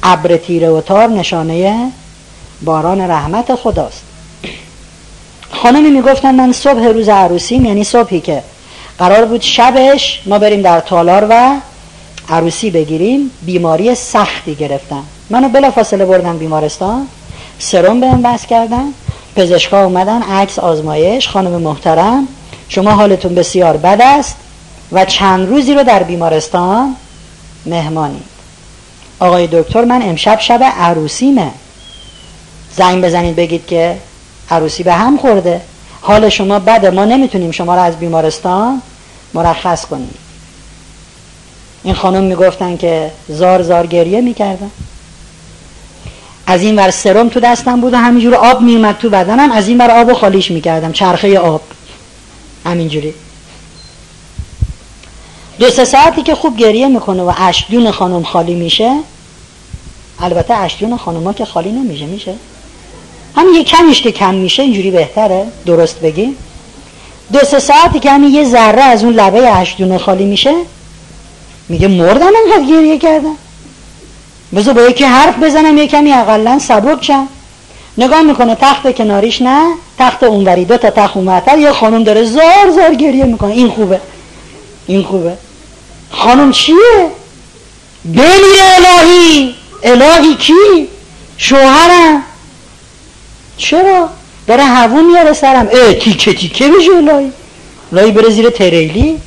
ابر 0.03 0.37
تیره 0.37 0.69
و 0.69 0.81
تار 0.81 1.07
نشانه 1.07 1.91
باران 2.61 3.01
رحمت 3.01 3.55
خداست. 3.55 4.01
خانمی 5.51 5.89
می‌گفتن 5.89 6.35
من 6.35 6.51
صبح 6.51 6.83
روز 6.87 7.09
عروسیم 7.09 7.65
یعنی 7.65 7.83
صبحی 7.83 8.19
که 8.19 8.43
قرار 8.99 9.25
بود 9.25 9.41
شبش 9.41 10.21
ما 10.25 10.39
بریم 10.39 10.61
در 10.61 10.79
تالار 10.79 11.27
و 11.29 11.55
عروسی 12.29 12.71
بگیریم 12.71 13.31
بیماری 13.41 13.95
سختی 13.95 14.55
گرفتم 14.55 15.03
منو 15.29 15.49
بلا 15.49 15.71
فاصله 15.71 16.05
بردن 16.05 16.37
بیمارستان 16.37 17.07
سرم 17.59 17.99
بهم 17.99 18.21
بس 18.21 18.45
کردن 18.45 18.93
پزشکا 19.35 19.83
اومدن 19.83 20.21
عکس 20.21 20.59
آزمایش 20.59 21.27
خانم 21.27 21.61
محترم 21.61 22.27
شما 22.73 22.91
حالتون 22.91 23.35
بسیار 23.35 23.77
بد 23.77 24.01
است 24.01 24.35
و 24.91 25.05
چند 25.05 25.49
روزی 25.49 25.73
رو 25.73 25.83
در 25.83 26.03
بیمارستان 26.03 26.95
مهمانی 27.65 28.21
آقای 29.19 29.47
دکتر 29.51 29.85
من 29.85 30.01
امشب 30.01 30.39
شب 30.39 30.63
عروسیمه. 30.63 31.51
زنگ 32.75 33.03
بزنید 33.03 33.35
بگید 33.35 33.67
که 33.67 33.97
عروسی 34.51 34.83
به 34.83 34.93
هم 34.93 35.17
خورده. 35.17 35.61
حال 36.01 36.29
شما 36.29 36.59
بده. 36.59 36.89
ما 36.89 37.05
نمی‌تونیم 37.05 37.51
شما 37.51 37.75
رو 37.75 37.81
از 37.81 37.97
بیمارستان 37.97 38.81
مرخص 39.33 39.85
کنیم. 39.85 40.13
این 41.83 41.93
خانم 41.93 42.23
می‌گفتن 42.23 42.77
که 42.77 43.11
زار 43.27 43.61
زار 43.61 43.87
گریه 43.87 44.21
می‌کردن. 44.21 44.71
از 46.47 46.61
این 46.61 46.75
ور 46.79 46.91
سرم 46.91 47.29
تو 47.29 47.39
دستم 47.39 47.81
بود 47.81 47.93
و 47.93 47.97
همینجور 47.97 48.35
آب 48.35 48.61
میومد 48.61 48.97
تو 48.97 49.09
بدنم. 49.09 49.51
از 49.51 49.67
این 49.67 49.77
ور 49.77 49.91
آب 49.91 50.09
و 50.09 50.13
خالیش 50.13 50.51
می‌کردم. 50.51 50.91
چرخه 50.91 51.39
آب. 51.39 51.61
همینجوری. 52.65 53.13
دو 55.59 55.69
سه 55.69 55.85
ساعتی 55.85 56.21
که 56.21 56.35
خوب 56.35 56.57
گریه 56.57 56.87
می‌کنه 56.87 57.23
و 57.23 57.33
اشدون 57.37 57.91
خانم 57.91 58.23
خالی 58.23 58.55
میشه 58.55 58.99
البته 60.19 60.53
اشدون 60.53 60.97
خانم 60.97 61.23
ها 61.23 61.33
که 61.33 61.45
خالی 61.45 61.71
نمیشه 61.71 62.05
میشه. 62.05 62.35
همین 63.35 63.55
یه 63.55 63.63
کمیش 63.63 64.01
که 64.01 64.11
کم 64.11 64.33
میشه 64.33 64.63
اینجوری 64.63 64.91
بهتره 64.91 65.47
درست 65.65 65.99
بگی. 65.99 66.35
دو 67.33 67.39
سه 67.39 67.59
ساعتی 67.59 67.99
که 67.99 68.11
همین 68.11 68.31
یه 68.31 68.43
ذره 68.43 68.81
از 68.81 69.03
اون 69.03 69.13
لبه 69.13 69.55
اشدون 69.55 69.97
خالی 69.97 70.25
میشه 70.25 70.53
میگه 71.69 71.87
مردم 71.87 72.31
انقدر 72.45 72.65
گریه 72.69 72.97
کردم 72.97 73.35
بذار 74.55 74.73
با 74.73 74.81
یکی 74.81 75.03
حرف 75.03 75.43
بزنم 75.43 75.77
یه 75.77 75.87
کمی 75.87 76.13
اقلا 76.13 76.59
سبک 76.59 77.03
شم. 77.03 77.27
نگاه 77.97 78.21
می‌کنه 78.21 78.55
تخت 78.55 78.95
کناریش 78.95 79.41
نه. 79.41 79.73
تخت 80.01 80.23
اونوری 80.23 80.65
دو 80.65 80.77
تا 80.77 80.89
تخت 80.89 81.17
اونورتر 81.17 81.57
یه 81.57 81.71
خانم 81.71 82.03
داره 82.03 82.23
زار 82.23 82.71
زار 82.75 82.93
گریه 82.93 83.25
می‌کنه. 83.25 83.51
این 83.51 83.69
خوبه. 83.69 83.99
این 84.87 85.03
خوبه. 85.03 85.33
خانم 86.11 86.51
چیه؟ 86.51 87.07
بمیره 88.05 88.65
الهی. 88.77 89.55
الهی 89.83 90.35
کی؟ 90.35 90.87
شوهرم. 91.37 92.23
چرا؟ 93.57 94.09
داره 94.47 94.63
هوون 94.63 95.05
میاره 95.05 95.33
سرم. 95.33 95.67
اه 95.71 95.93
تیکه 95.93 96.33
تیکه 96.33 96.67
بشه 96.67 96.91
الهی. 96.91 97.31
الهی 97.93 98.11
بره 98.11 98.29
زیر 98.29 98.49
تریلی. 98.49 99.19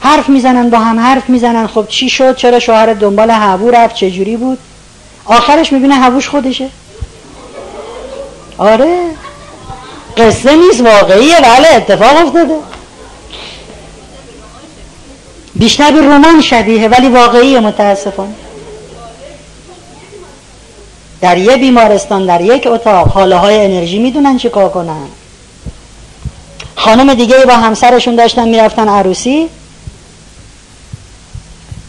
حرف 0.00 0.28
می‌زنن 0.28 0.70
با 0.70 0.78
هم 0.78 1.00
حرف 1.00 1.28
می‌زنن. 1.28 1.66
خب 1.66 1.86
چی 1.88 2.08
شد؟ 2.08 2.36
چرا 2.36 2.58
شوهر 2.58 2.94
دنبال 2.94 3.30
هوو 3.30 3.70
رفت؟ 3.70 3.94
چجوری 3.94 4.36
بود؟ 4.36 4.58
آخرش 5.24 5.72
می‌بینه 5.72 5.94
هووش 5.94 6.28
خودشه. 6.28 6.68
آره. 8.58 8.98
قصه 10.18 10.56
نیست 10.56 10.80
واقعیه. 10.80 11.40
بله 11.40 11.68
اتفاق 11.76 12.26
افتاده. 12.26 12.54
بیشتر 15.54 15.90
به 15.90 16.00
رمان 16.00 16.40
شبیه 16.40 16.88
ولی 16.88 17.08
واقعیه 17.08 17.60
متاسفانه. 17.60 18.34
در 21.20 21.38
یه 21.38 21.56
بیمارستان 21.56 22.26
در 22.26 22.40
یک 22.40 22.66
اتاق 22.66 23.08
حاله 23.08 23.36
های 23.36 23.64
انرژی 23.64 23.98
می‌دونن 23.98 24.38
چی 24.38 24.48
کار 24.48 24.68
کنن. 24.68 25.08
خانم 26.76 27.14
دیگه 27.14 27.36
با 27.38 27.52
همسرشون 27.52 28.16
داشتن 28.16 28.48
می‌رفتن 28.48 28.88
عروسی. 28.88 29.48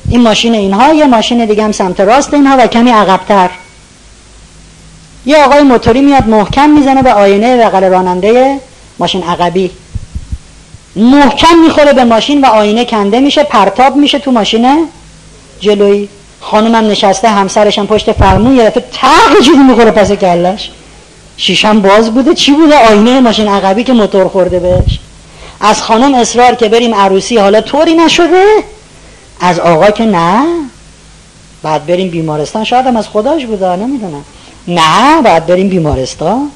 این 0.10 0.22
ماشین 0.22 0.56
اینها 0.56 0.94
یه 0.94 1.06
ماشین 1.06 1.46
دیگه 1.46 1.64
هم 1.64 1.72
سمت 1.72 2.00
راست 2.00 2.34
اینها 2.34 2.56
و 2.60 2.68
کمی 2.68 2.92
عقبتر. 2.92 3.50
یه 5.30 5.44
آقای 5.44 5.62
موتوری 5.62 6.02
میاد 6.02 6.28
محکم 6.28 6.70
می‌زنه 6.70 7.04
به 7.04 7.14
آینه 7.14 7.58
بغل 7.58 7.84
راننده 7.84 8.60
ماشین 9.00 9.24
عقبی. 9.24 9.72
محکم 10.96 11.58
می‌خوره 11.66 11.94
به 11.94 12.04
ماشین 12.04 12.42
و 12.42 12.46
آینه 12.46 12.86
کنده 12.86 13.20
میشه 13.20 13.44
پرتاب 13.44 13.96
میشه 13.96 14.20
تو 14.20 14.32
ماشین 14.32 14.88
جلویی 15.60 16.10
خانومم 16.42 16.88
نشسته 16.88 17.30
همسرشم 17.30 17.86
پشت 17.86 18.12
فرمون 18.12 18.56
یه 18.56 18.66
دفعه 18.66 18.86
تق 18.94 19.42
جوری 19.44 19.58
می‌خوره 19.58 19.92
پس 19.92 20.12
کلش. 20.12 20.72
شیشم 21.38 21.82
باز 21.82 22.14
بوده 22.14 22.34
چی 22.34 22.52
بوده؟ 22.52 22.88
آینه 22.90 23.20
ماشین 23.20 23.48
عقبی 23.48 23.84
که 23.84 23.94
موتور 23.94 24.28
خورده 24.28 24.60
بهش. 24.60 25.00
از 25.62 25.82
خانم 25.82 26.14
اصرار 26.14 26.56
که 26.56 26.70
بریم 26.70 26.96
عروسی 26.96 27.38
حالا 27.38 27.62
طوری 27.62 27.94
نشده؟ 27.94 28.44
از 29.42 29.60
آقا 29.60 29.92
که 29.92 30.06
نه. 30.06 30.46
بعد 31.64 31.86
بریم 31.86 32.10
بیمارستان 32.10 32.64
شاید 32.64 32.86
هم 32.86 32.98
از 32.98 33.08
خداش 33.08 33.46
بوده 33.46 33.76
نمی‌دونم. 33.76 34.24
نه 34.70 35.22
بعد 35.22 35.46
بریم 35.46 35.70
بیمارستان. 35.70 36.52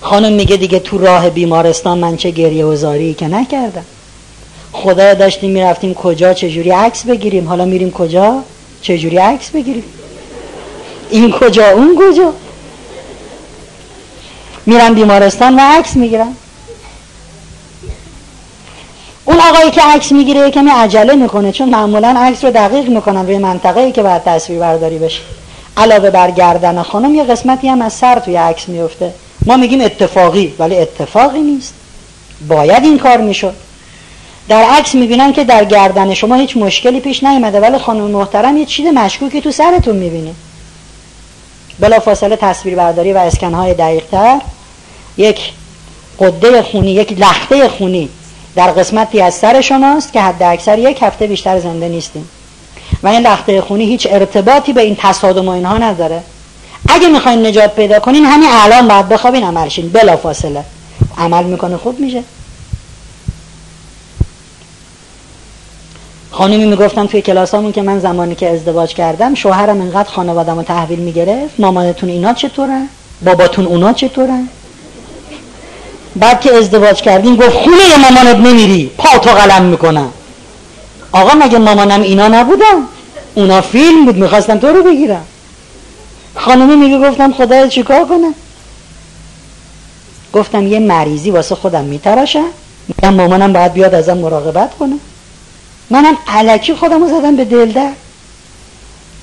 خانم 0.00 0.32
میگه 0.32 0.56
دیگه 0.56 0.78
تو 0.78 0.98
راه 0.98 1.30
بیمارستان 1.30 1.98
من 1.98 2.16
چه 2.16 2.30
گریه 2.30 2.64
و 2.64 2.76
زاری 2.76 3.14
که 3.14 3.28
نکردم. 3.28 3.84
خدا 4.72 5.14
داشتیم 5.14 5.50
می‌رفتیم 5.50 5.94
کجا 5.94 6.34
چجوری 6.34 6.70
عکس 6.70 7.06
بگیریم؟ 7.06 7.48
حالا 7.48 7.64
میریم 7.64 7.90
کجا؟ 7.90 8.42
چجوری 8.82 9.16
عکس 9.16 9.50
بگیریم؟ 9.50 9.84
این 11.10 11.32
کجا 11.32 11.70
اون 11.70 11.98
کجا؟ 11.98 12.32
میرم 14.66 14.94
بیمارستان 14.94 15.54
و 15.54 15.60
عکس 15.60 15.96
می‌گیرم. 15.96 16.36
اون 19.24 19.40
آقایی 19.40 19.70
که 19.70 19.82
عکس 19.82 20.12
می‌گیره 20.12 20.50
کمی 20.50 20.70
عجله 20.70 21.14
می‌کنه 21.14 21.52
چون 21.52 21.68
معمولا 21.68 22.14
عکس 22.18 22.44
رو 22.44 22.50
دقیق 22.50 22.88
می‌کنن 22.88 23.26
روی 23.26 23.38
منطقه 23.38 23.80
ای 23.80 23.92
که 23.92 24.02
باید 24.02 24.24
تصویر 24.24 24.58
برداری 24.58 24.98
بشه. 24.98 25.20
علاوه 25.76 26.10
بر 26.10 26.30
گردن 26.30 26.82
خانم 26.82 27.14
یه 27.14 27.24
قسمتی 27.24 27.68
هم 27.68 27.82
از 27.82 27.92
سر 27.92 28.18
توی 28.18 28.36
عکس 28.36 28.68
میفته 28.68 29.14
ما 29.46 29.56
میگیم 29.56 29.80
اتفاقی 29.80 30.54
ولی 30.58 30.76
اتفاقی 30.76 31.40
نیست. 31.40 31.74
باید 32.48 32.84
این 32.84 32.98
کار 32.98 33.16
می‌شد. 33.16 33.54
در 34.48 34.62
عکس 34.62 34.94
می‌بینن 34.94 35.32
که 35.32 35.44
در 35.44 35.64
گردن 35.64 36.14
شما 36.14 36.34
هیچ 36.34 36.56
مشکلی 36.56 37.00
پیش 37.00 37.24
نیومده 37.24 37.60
ولی 37.60 37.78
خانم 37.78 38.10
محترم 38.10 38.56
یه 38.56 38.64
چیز 38.64 38.86
مشکوکی 38.86 39.40
تو 39.40 39.50
سرتون 39.50 39.96
می‌بینی 39.96 40.34
بلا 41.80 41.98
فاصله 41.98 42.36
تصویر 42.36 42.76
برداری 42.76 43.12
و 43.12 43.16
اسکنهای 43.16 43.74
دقیق 43.74 44.04
تر 44.10 44.40
یک 45.16 45.52
قده 46.18 46.62
خونی 46.62 46.90
یک 46.90 47.18
لخته 47.18 47.68
خونی 47.68 48.08
در 48.56 48.70
قسمتی 48.70 49.20
از 49.20 49.34
سر 49.34 49.60
شماست 49.60 50.12
که 50.12 50.20
حد 50.20 50.42
اکثر 50.42 50.78
یک 50.78 51.02
هفته 51.02 51.26
بیشتر 51.26 51.58
زنده 51.58 51.88
نیستیم. 51.88 52.28
و 53.04 53.08
این 53.08 53.20
لخته 53.20 53.60
خونی 53.60 53.84
هیچ 53.84 54.08
ارتباطی 54.10 54.72
به 54.72 54.80
این 54.80 54.96
تصادم 55.00 55.48
و 55.48 55.50
اینها 55.50 55.78
نداره. 55.78 56.22
اگه 56.88 57.08
می‌خواین 57.08 57.46
نجات 57.46 57.74
پیدا 57.74 58.00
کنین 58.00 58.24
همین 58.24 58.48
الان 58.52 58.88
باید 58.88 59.08
بخوابین 59.08 59.44
عملشین 59.44 59.88
بلا 59.88 60.16
فاصله. 60.16 60.64
عمل 61.18 61.44
می‌کنه 61.44 61.76
خوب 61.76 62.00
میشه. 62.00 62.22
خانمی 66.30 66.64
می‌گفتم 66.64 67.06
توی 67.06 67.22
کلاسامون 67.22 67.72
که 67.72 67.82
من 67.82 67.98
زمانی 67.98 68.34
که 68.34 68.50
ازدواج 68.50 68.94
کردم 68.94 69.34
شوهرم 69.34 69.80
انقدر 69.80 70.10
خانوادم 70.10 70.56
رو 70.56 70.62
تحویل 70.62 70.98
می‌گرفت. 70.98 71.60
مامانتون 71.60 72.08
اینا 72.08 72.32
چطورن؟ 72.32 72.88
باباتون 73.24 73.66
اونا 73.66 73.92
چطورن؟ 73.92 74.48
بعد 76.16 76.40
که 76.40 76.54
ازدواج 76.54 77.02
کردیم 77.02 77.36
گفت 77.36 77.50
خونه 77.50 77.96
مامانت 77.96 78.36
نمیری. 78.36 78.90
پا 78.98 79.18
تو 79.18 79.30
قلم 79.30 79.62
می‌کنم. 79.62 80.10
آقا 81.12 81.34
مگه 81.34 81.58
مامانم 81.58 82.02
اینا 82.02 82.28
نبودم 82.28 82.88
اونا 83.34 83.60
فیلم 83.60 84.04
بود 84.04 84.16
می‌خواستم 84.16 84.58
تو 84.58 84.66
رو 84.66 84.82
بگیرم 84.82 85.24
خانمی 86.34 86.76
میگه 86.76 87.10
گفتم 87.10 87.32
خدا 87.32 87.66
چیکار 87.66 88.04
کنم 88.04 88.34
گفتم 90.32 90.66
یه 90.66 90.78
مریضی 90.78 91.30
واسه 91.30 91.54
خودم 91.54 91.84
میتراشم 91.84 92.46
میگم 92.88 93.14
مامانم 93.14 93.52
باید 93.52 93.72
بیاد 93.72 93.94
ازم 93.94 94.18
مراقبت 94.18 94.74
کنه. 94.78 94.94
منم 95.90 96.16
علکی 96.28 96.74
خودم 96.74 97.02
رو 97.02 97.08
زدم 97.08 97.36
به 97.36 97.44
دل 97.44 97.72
در. 97.72 97.90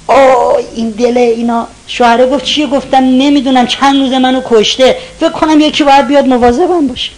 آه 0.08 0.58
این 0.76 0.90
دل 0.90 1.18
اینا. 1.18 1.68
شوهره 1.88 2.26
گفت 2.26 2.46
چیه؟ 2.46 2.68
گفتم 2.68 2.98
نمی‌دونم 2.98 3.68
چند 3.68 3.96
روز 3.96 4.12
منو 4.12 4.42
کشته. 4.50 4.98
فکر 5.20 5.30
کنم 5.30 5.60
یکی 5.60 5.84
باید 5.84 6.08
بیاد 6.08 6.28
مواظبم 6.28 6.88
باشه. 6.88 7.12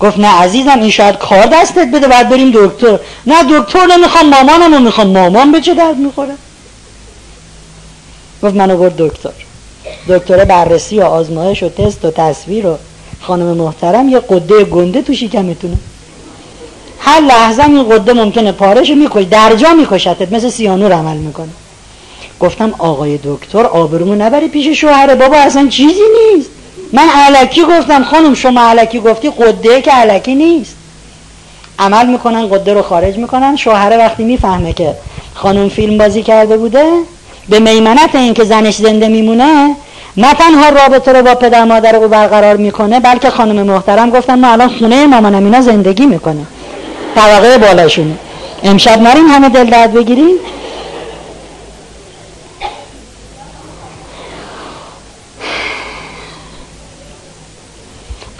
گفت 0.00 0.18
نه 0.18 0.28
عزیزم 0.28 0.80
این 0.80 0.90
شاید 0.90 1.18
کار 1.18 1.46
دستت 1.46 1.88
بده 1.94 2.08
باید 2.08 2.28
بریم 2.28 2.50
دکتر. 2.54 2.98
نه 3.26 3.42
دکتر 3.50 3.86
نمی‌خوام 3.86 4.28
مامانم 4.28 4.74
رو 4.74 4.80
می‌خوام. 4.80 5.06
مامان 5.06 5.52
به 5.52 5.60
چه 5.60 5.74
درد 5.74 5.96
می‌خوره؟ 5.96 6.34
گفت 8.42 8.54
منو 8.54 8.76
برد 8.76 8.96
دکتر. 8.96 9.30
دکتر 10.08 10.44
بررسی 10.44 10.98
و 10.98 11.02
آزمایش 11.02 11.62
و 11.62 11.68
تست 11.68 12.04
و 12.04 12.10
تصویر 12.10 12.66
و 12.66 12.78
خانم 13.20 13.56
محترم 13.56 14.08
یه 14.08 14.18
قده 14.18 14.64
گنده 14.64 15.02
تو 15.02 15.14
شکمتونه. 15.14 15.76
هر 16.98 17.20
لحظه 17.20 17.64
این 17.64 17.88
قده 17.88 18.12
ممکنه 18.12 18.52
پارش 18.52 18.90
میکش 18.90 19.24
در 19.24 19.54
جا 19.54 19.72
میکشتت 19.72 20.32
مثل 20.32 20.48
سیانور 20.48 20.92
عمل 20.92 21.16
می‌کنه. 21.16 21.48
گفتم 22.40 22.74
آقای 22.78 23.18
دکتر 23.24 23.66
آبرومو 23.66 24.14
نبری 24.14 24.48
پیش 24.48 24.80
شوهر 24.80 25.14
بابا 25.14 25.36
اصلا 25.36 25.68
چیزی 25.68 26.02
نیست. 26.34 26.50
من 26.92 27.08
علکی 27.26 27.62
گفتم 27.62 28.04
خانم 28.04 28.34
شما 28.34 28.60
علکی 28.60 29.00
گفتی 29.00 29.30
قده 29.30 29.82
که 29.82 29.90
علکی 29.90 30.34
نیست. 30.34 30.76
عمل 31.78 32.06
می‌کنن 32.06 32.48
قده 32.48 32.74
رو 32.74 32.82
خارج 32.82 33.16
می‌کنن. 33.16 33.56
شوهر 33.56 33.98
وقتی 33.98 34.24
می‌فهمه 34.24 34.72
که 34.72 34.94
خانم 35.34 35.68
فیلم 35.68 35.98
بازی 35.98 36.22
کرده 36.22 36.56
بوده 36.56 36.86
به 37.48 37.60
میمنت 37.60 38.14
این 38.14 38.34
که 38.34 38.44
زنش 38.44 38.76
زنده 38.76 39.08
میمونه 39.08 39.76
نه 40.16 40.34
تنها 40.34 40.68
رابطه 40.68 41.12
رو 41.12 41.22
با 41.22 41.34
پدر 41.34 41.64
مادر 41.64 41.96
او 41.96 42.08
برقرار 42.08 42.56
می‌کنه 42.56 43.00
بلکه 43.00 43.30
خانم 43.30 43.66
محترم 43.66 44.10
گفتن 44.10 44.38
ما 44.38 44.48
الان 44.48 44.68
خونه 44.68 45.06
مامانم 45.06 45.44
اینا 45.44 45.60
زندگی 45.60 46.06
می‌کنه. 46.06 46.46
طبقه 47.14 47.58
بالاشونه 47.58 48.14
امشب 48.64 49.00
نریم 49.00 49.26
همه 49.26 49.48
دل 49.48 49.64
درد 49.70 49.92
بگیریم. 49.92 50.34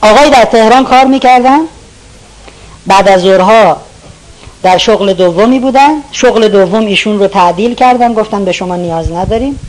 آقای 0.02 0.30
در 0.30 0.44
تهران 0.44 0.84
کار 0.84 1.04
می‌کردن. 1.04 1.58
بعد 2.86 3.08
از 3.08 3.20
ظهرها 3.20 3.76
در 4.62 4.78
شغل 4.78 5.12
دومی 5.12 5.58
بودن. 5.58 5.90
شغل 6.12 6.48
دوم 6.48 6.86
ایشون 6.86 7.18
رو 7.18 7.26
تعدیل 7.26 7.74
کردن. 7.74 8.14
گفتن 8.14 8.44
به 8.44 8.52
شما 8.52 8.76
نیاز 8.76 9.12
نداریم. 9.12 9.60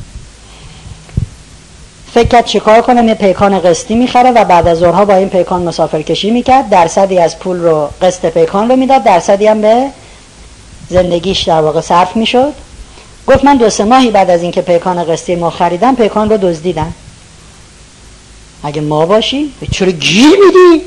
فکر 2.14 2.28
کرد 2.28 2.46
چیکار 2.46 2.82
کنم؟ 2.82 3.08
یه 3.08 3.14
پیکان 3.14 3.60
قسطی 3.60 3.96
می‌خره 3.96 4.32
و 4.32 4.44
بعد 4.44 4.68
از 4.68 4.78
ظهرها 4.78 5.06
با 5.06 5.16
این 5.16 5.30
پیکان 5.30 5.62
مسافر 5.62 6.02
کشی 6.02 6.32
می‌کرد. 6.32 6.70
درصدی 6.70 7.20
از 7.20 7.40
پول 7.40 7.58
رو 7.58 7.90
قسط 8.02 8.26
پیکان 8.26 8.70
رو 8.70 8.76
می‌داد. 8.76 9.04
درصدی 9.04 9.48
هم 9.48 9.62
به 9.62 9.86
زندگیش 10.90 11.44
در 11.44 11.62
واقع 11.62 11.82
صرف 11.82 12.16
می‌شد. 12.16 12.54
گفت 13.28 13.46
من 13.46 13.58
دو 13.58 13.70
سه 13.70 13.84
ماهی 13.84 14.12
بعد 14.12 14.30
از 14.30 14.42
اینکه 14.42 14.62
پیکان 14.62 15.04
قسطی 15.04 15.36
ما 15.36 15.50
خریدم 15.50 15.96
پیکان 15.96 16.30
رو 16.30 16.38
دزدیدم. 16.38 16.94
اگه 18.64 18.82
ما 18.82 19.06
باشی 19.06 19.54
چرا 19.72 19.92
گیر 19.92 20.30
میدی؟ 20.46 20.86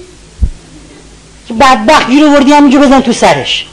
بدبخت 1.60 2.10
گیر 2.10 2.24
وردی 2.24 2.52
همونجا 2.52 2.80
بزن 2.80 3.00
تو 3.00 3.12
سرش. 3.12 3.66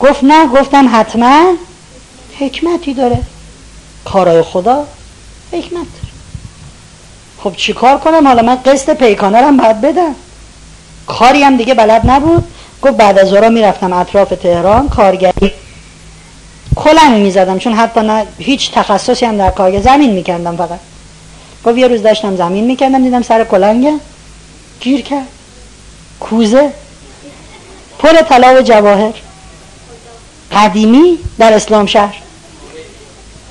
گفت 0.00 0.24
نه 0.24 0.46
گفتم 0.46 0.90
حتما 0.92 1.54
حکمتی 2.38 2.94
داره. 2.94 3.18
کارای 4.04 4.42
خدا 4.42 4.86
حکمت 5.52 5.72
داره. 5.72 6.12
خب 7.44 7.56
چی 7.56 7.72
کار 7.72 7.98
کنم؟ 7.98 8.26
حالا 8.26 8.42
من 8.42 8.54
قسط 8.54 8.96
پیکانه 8.96 9.38
هم 9.38 9.56
باید 9.56 9.80
بدم. 9.80 10.14
کاری 11.06 11.42
هم 11.42 11.56
دیگه 11.56 11.74
بلد 11.74 12.10
نبود. 12.10 12.44
گفت 12.82 12.94
بعد 12.96 13.18
از 13.18 13.28
ظهر 13.28 13.48
می‌رفتم 13.48 13.92
اطراف 13.92 14.28
تهران 14.28 14.88
کارگری 14.88 15.52
کلنگ 16.76 17.22
می‌زدم 17.22 17.58
چون 17.58 17.72
حتی 17.72 18.00
نه 18.00 18.26
هیچ 18.38 18.72
تخصصی 18.72 19.26
هم 19.26 19.36
در 19.36 19.50
کارگری 19.50 19.82
زمین 19.82 20.12
میکندم 20.12 20.56
فقط. 20.56 20.78
گفت 21.66 21.78
یه 21.78 21.88
روز 21.88 22.02
داشتم 22.02 22.36
زمین 22.36 22.64
می‌کردم 22.64 23.02
دیدم 23.02 23.22
سر 23.22 23.44
کلنگه 23.44 23.94
گیر 24.80 25.00
کرد. 25.00 25.28
کوزه. 26.20 26.70
پر 27.98 28.12
طلا 28.12 28.58
و 28.58 28.62
جواهر. 28.62 29.12
قدیمی 30.52 31.18
در 31.38 31.52
اسلام 31.52 31.86
شهر. 31.86 32.16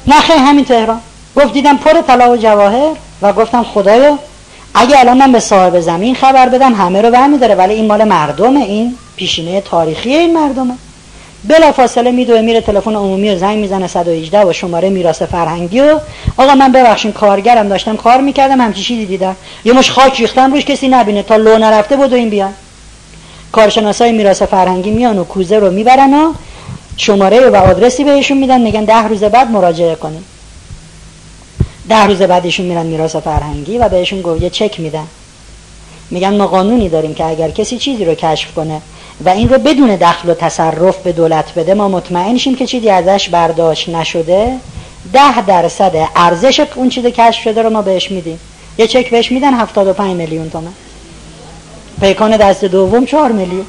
نخه 0.08 0.34
همین 0.34 0.66
تهران. 0.66 1.02
گفت 1.36 1.54
دیدم 1.54 1.78
پر 1.78 2.02
طلا 2.02 2.32
و 2.32 2.38
جواهر 2.38 2.96
و 3.22 3.34
گفتم 3.34 3.64
خدایا 3.64 4.20
اگه 4.74 5.00
الان 5.00 5.18
من 5.18 5.32
به 5.32 5.40
صاحب 5.40 5.80
زمین 5.80 6.16
خبر 6.16 6.50
بدم 6.50 6.74
همه 6.74 7.02
رو 7.02 7.12
برمیداره 7.12 7.56
ولی 7.56 7.74
این 7.74 7.88
مال 7.88 8.04
مردمه 8.04 8.60
این 8.60 8.98
پیشینه 9.16 9.62
تاریخی 9.62 10.10
این 10.10 10.34
مردمه. 10.34 10.74
بلا 11.44 11.72
فاصله 11.72 12.12
میدوه 12.12 12.42
میره 12.42 12.62
تلفن 12.62 12.96
عمومی 12.96 13.30
و 13.30 13.38
زنگ 13.38 13.58
می‌زنه 13.58 13.88
118 13.88 14.46
و 14.46 14.54
شماره 14.54 14.90
میراث 14.90 15.22
فرهنگی 15.22 15.80
و 15.80 16.00
آقا 16.38 16.56
من 16.56 16.72
ببخشین 16.72 17.12
کارگرم 17.12 17.70
داشتم 17.70 17.96
کار 17.96 18.22
می‌کردم 18.22 18.62
همچی 18.62 18.82
چیزی 18.82 19.06
دیدم. 19.06 19.36
یه 19.66 19.74
مش 19.74 19.92
خاک 19.92 20.20
ریختم 20.20 20.54
روش 20.54 20.66
کسی 20.66 20.88
نبینه. 20.88 21.24
تا 21.24 21.36
لو 21.36 21.58
نرفته 21.58 21.96
بود 21.96 22.14
و 22.14 22.16
این 22.16 22.30
بیان. 22.30 22.54
کارشناسای 23.52 24.12
میراث 24.12 24.42
فرهنگی 24.42 24.92
میان 24.92 25.20
و 25.20 25.24
کوزه 25.24 25.60
رو 25.60 25.72
می‌برن 25.72 26.14
و 26.14 26.34
شماره 26.98 27.50
و 27.50 27.56
آدرسی 27.56 28.04
بهشون 28.04 28.38
میدن 28.38 28.62
میگن 28.62 28.84
ده 28.84 29.08
روز 29.08 29.24
بعد 29.24 29.52
مراجعه 29.52 29.96
کنیم. 29.96 30.26
ده 31.90 32.06
روز 32.06 32.22
بعدشون 32.22 32.66
میرن 32.66 32.86
میراث 32.86 33.16
فرهنگی 33.16 33.78
و 33.78 33.90
بهشون 33.90 34.22
گفت 34.22 34.42
یه 34.42 34.50
چک 34.50 34.80
میدن. 34.80 35.08
میگن 36.12 36.38
ما 36.38 36.48
قانونی 36.48 36.90
داریم 36.90 37.14
که 37.14 37.26
اگر 37.26 37.50
کسی 37.50 37.78
چیزی 37.78 38.06
رو 38.06 38.16
کشف 38.16 38.54
کنه 38.54 38.82
و 39.26 39.30
این 39.30 39.50
رو 39.50 39.58
بدون 39.58 39.96
دخل 39.96 40.30
و 40.30 40.34
تصرف 40.34 40.98
به 40.98 41.12
دولت 41.12 41.54
بده 41.54 41.74
ما 41.74 41.88
مطمئن 41.88 42.38
شیم 42.38 42.56
که 42.56 42.66
چیزی 42.66 42.90
ازش 42.90 43.30
برداشت 43.30 43.90
نشده. 43.90 44.58
ده 45.14 45.42
درصد 45.42 45.96
ارزش 46.16 46.62
اون 46.76 46.90
چیز 46.90 47.06
کشف 47.06 47.44
شده 47.44 47.62
رو 47.62 47.70
ما 47.70 47.82
بهش 47.82 48.12
میدیم. 48.12 48.40
یه 48.78 48.88
چک 48.88 49.10
بهش 49.10 49.32
میدن 49.32 49.54
75 49.54 50.18
میلیون 50.18 50.50
تومن. 50.50 50.74
پیکان 52.02 52.38
دست 52.38 52.66
دوم 52.66 53.06
4 53.06 53.32
میلیون. 53.32 53.66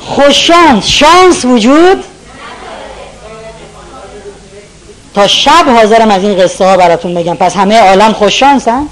خوششانس 0.00 0.86
شانس 0.86 1.44
وجود 1.44 2.04
تا 5.14 5.26
شب 5.26 5.64
حاضرم 5.76 6.10
از 6.10 6.22
این 6.22 6.42
قصه 6.42 6.64
ها 6.64 6.76
براتون 6.76 7.14
بگم. 7.14 7.34
پس 7.34 7.56
همه 7.56 7.80
عالم 7.80 8.12
خوش 8.12 8.40
شانس 8.40 8.68
هم؟ 8.68 8.88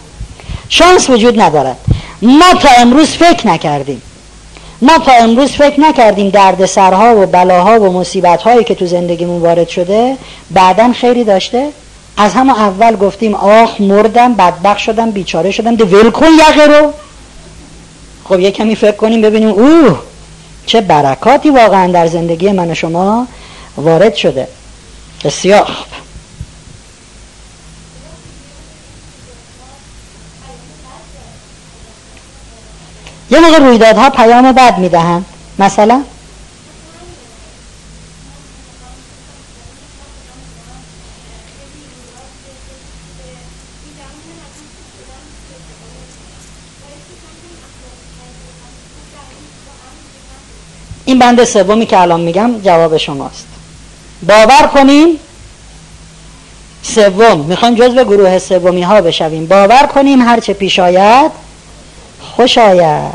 شانس 0.69 1.11
وجود 1.11 1.41
ندارد. 1.41 1.77
ما 2.23 2.55
تا 2.55 2.69
امروز 2.79 3.09
فکر 3.09 3.47
نکردیم. 3.47 4.03
ما 4.83 4.99
تا 4.99 5.12
امروز 5.12 5.51
فکر 5.51 5.81
نکردیم 5.81 6.28
درد 6.28 6.67
سرها 6.67 7.23
و 7.23 7.27
بلاها 7.27 7.81
و 7.81 7.93
مصیبت 7.93 8.43
هایی 8.43 8.65
که 8.65 8.75
تو 8.75 8.86
زندگیمون 8.86 9.41
وارد 9.41 9.69
شده 9.69 10.17
بعدا 10.51 10.93
خیری 10.93 11.25
داشته؟ 11.25 11.69
از 12.17 12.35
همه 12.35 12.61
اول 12.61 12.97
گفتیم 12.97 13.35
آخ 13.35 13.81
مردم 13.81 14.35
بدبخ 14.35 14.78
شدم 14.78 15.11
بیچاره 15.11 15.51
شدم 15.51 15.77
ده 15.77 15.85
ول 15.85 16.11
کن 16.11 16.27
یقه 16.49 16.67
رو 16.67 16.93
خب 18.25 18.41
یه 18.41 18.51
کمی 18.51 18.77
فکر 18.77 18.97
کنیم 18.97 19.20
ببینیم 19.20 19.49
اوه 19.49 19.99
چه 20.67 20.81
برکاتی 20.81 21.51
واقعا 21.51 21.93
در 21.93 22.07
زندگی 22.07 22.52
من 22.52 22.70
و 22.70 22.75
شما 22.75 23.27
وارد 23.77 24.15
شده. 24.15 24.49
بسیار 25.25 25.65
خوب 25.65 25.86
یه 33.33 33.41
موقع 33.41 33.59
رویدادها 33.59 34.11
پیام 34.11 34.52
بد 34.52 34.78
می‌دهند. 34.78 35.25
مثلا؟ 35.59 36.02
این 51.05 51.19
بند 51.19 51.44
سومی 51.44 51.86
که 51.86 52.01
الان 52.01 52.20
میگم 52.20 52.61
جواب 52.61 52.97
شماست. 52.97 53.47
باور 54.28 54.70
کنیم 54.75 55.09
سوم. 56.83 57.41
می‌خوایم 57.41 57.75
جزو 57.75 58.05
گروه 58.05 58.39
سومی 58.39 58.83
ها 58.83 59.01
بشویم. 59.01 59.47
باور 59.47 59.86
کنیم 59.94 60.20
هرچه 60.20 60.52
پیش 60.52 60.78
آید. 60.78 61.42
خوش 62.36 62.59
آید. 62.59 63.12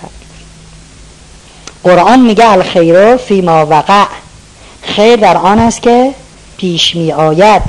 قرآن 1.83 2.19
میگه 2.19 2.51
الخیر 2.51 3.17
فی 3.17 3.41
ما 3.41 3.65
وقع. 3.65 4.05
خیر 4.81 5.15
در 5.15 5.37
آن 5.37 5.59
است 5.59 5.81
که 5.81 6.13
پیش 6.57 6.95
می 6.95 7.11
آید. 7.11 7.61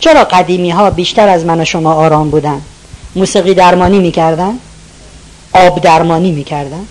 چرا 0.00 0.24
قدیمی 0.24 0.70
ها 0.70 0.90
بیشتر 0.90 1.28
از 1.28 1.44
من 1.44 1.60
و 1.60 1.64
شما 1.64 1.92
آرام 1.92 2.30
بودن؟ 2.30 2.62
موسیقی 3.16 3.54
درمانی 3.54 3.98
می‌کردن؟ 3.98 4.58
آب 5.52 5.80
درمانی 5.80 6.32
می‌کردن؟ 6.32 6.86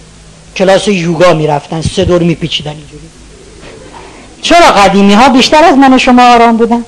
کلاس 0.55 0.87
یوگا 0.87 1.33
می‌رفتن 1.33 1.81
سه 1.81 2.05
دور 2.05 2.23
میپیچیدن 2.23 2.71
اینجوری. 2.71 3.09
چرا 4.41 4.71
قدیمی 4.71 5.13
ها 5.13 5.29
بیشتر 5.29 5.63
از 5.63 5.77
من 5.77 5.93
و 5.93 5.97
شما 5.97 6.33
آرام 6.33 6.57
بودن؟ 6.57 6.85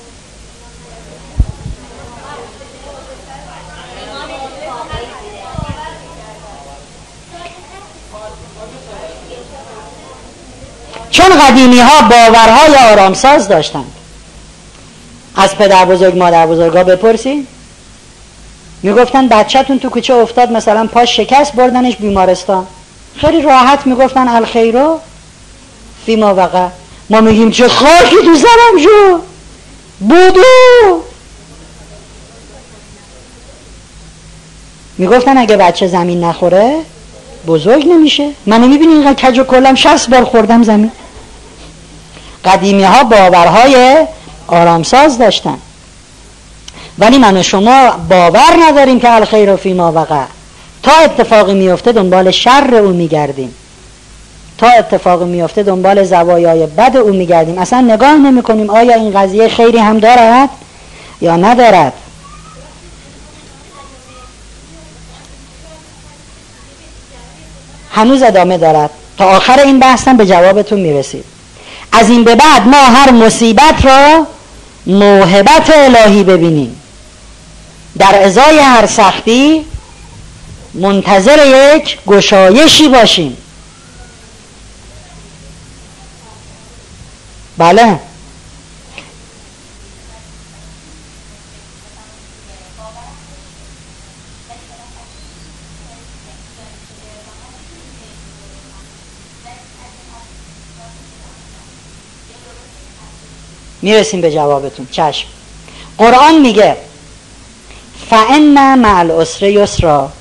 چون 11.16 11.38
قدیمی 11.38 11.78
ها 11.78 12.02
باورهای 12.02 12.76
آرامساز 12.92 13.48
داشتند. 13.48 13.92
از 15.36 15.56
پدر 15.56 15.84
بزرگ 15.84 16.18
مادر 16.18 16.46
بزرگ 16.46 16.76
ها 16.76 16.84
بپرسید 16.84 17.46
می‌گفتن 18.82 19.28
بچهتون 19.28 19.78
تو 19.78 19.88
کوچه 19.88 20.14
افتاد 20.14 20.52
مثلا 20.52 20.86
پاش 20.86 21.16
شکست 21.16 21.52
بردنش 21.52 21.96
بیمارستان. 21.96 22.66
خیلی 23.16 23.42
راحت 23.42 23.86
می‌گفتن 23.86 24.28
الخیرو 24.28 25.00
فی 26.06 26.16
ما 26.16 26.34
وقع. 26.34 26.68
ما 27.10 27.20
میگیم 27.20 27.50
چه 27.50 27.68
خاکی 27.68 28.16
تو 28.24 28.34
سرم 28.34 28.82
شو. 28.82 29.20
بودو. 30.00 31.02
می‌گفتن 34.98 35.38
اگه 35.38 35.56
بچه 35.56 35.86
زمین 35.86 36.24
نخوره 36.24 36.80
بزرگ 37.46 37.88
نمیشه. 37.88 38.30
منو 38.46 38.68
می‌بینی 38.68 38.92
اینقدر 38.92 39.30
کج 39.30 39.38
و 39.38 39.44
کلم 39.44 39.74
شست 39.74 40.10
بار 40.10 40.24
خوردم 40.24 40.62
زمین. 40.62 40.92
قدیمی 42.46 42.84
ها 42.84 43.04
باورهای 43.04 44.06
آرامساز 44.46 45.18
داشتن. 45.18 45.58
ولی 46.98 47.18
من 47.18 47.36
و 47.36 47.42
شما 47.42 47.90
باور 48.08 48.56
نداریم 48.68 49.00
که 49.00 49.12
الخیر 49.12 49.56
فی 49.56 49.72
ما 49.72 49.92
وقع. 49.92 50.24
تا 50.82 50.92
اتفاقی 50.92 51.54
میفته 51.54 51.92
دنبال 51.92 52.30
شر 52.30 52.74
او 52.74 52.92
میگردیم. 52.92 53.54
تا 54.58 54.66
اتفاقی 54.66 55.24
میفته 55.24 55.62
دنبال 55.62 56.04
زوایای 56.04 56.66
بد 56.66 56.96
او 56.96 57.12
میگردیم. 57.12 57.58
اصلا 57.58 57.80
نگاه 57.80 58.14
نمی 58.14 58.42
کنیم 58.42 58.70
آیا 58.70 58.94
این 58.94 59.20
قضیه 59.20 59.48
خیری 59.48 59.78
هم 59.78 59.98
دارد 59.98 60.48
یا 61.20 61.36
ندارد. 61.36 61.92
هنوز 67.90 68.22
ادامه 68.22 68.58
دارد. 68.58 68.90
تا 69.18 69.24
آخر 69.24 69.60
این 69.60 69.78
بحثم 69.78 70.16
به 70.16 70.26
جوابتون 70.26 70.80
می‌رسید. 70.80 71.35
از 72.00 72.10
این 72.10 72.24
به 72.24 72.34
بعد 72.34 72.68
ما 72.68 72.84
هر 72.84 73.10
مصیبت 73.10 73.84
را 73.84 74.26
موهبت 74.86 75.70
الهی 75.70 76.24
ببینیم. 76.24 76.82
در 77.98 78.22
ازای 78.24 78.58
هر 78.58 78.86
سختی 78.86 79.64
منتظر 80.74 81.46
یک 81.46 81.98
گشایشی 82.06 82.88
باشیم. 82.88 83.36
بله؟ 87.58 87.98
می‌رسیم 103.86 104.20
به 104.20 104.32
جوابتون. 104.32 104.88
چشم. 104.90 105.28
قرآن 105.98 106.38
میگه 106.38 106.76
فان 108.10 108.78
مع 108.78 108.98
العسر 108.98 109.46
یسرا. 109.46 110.12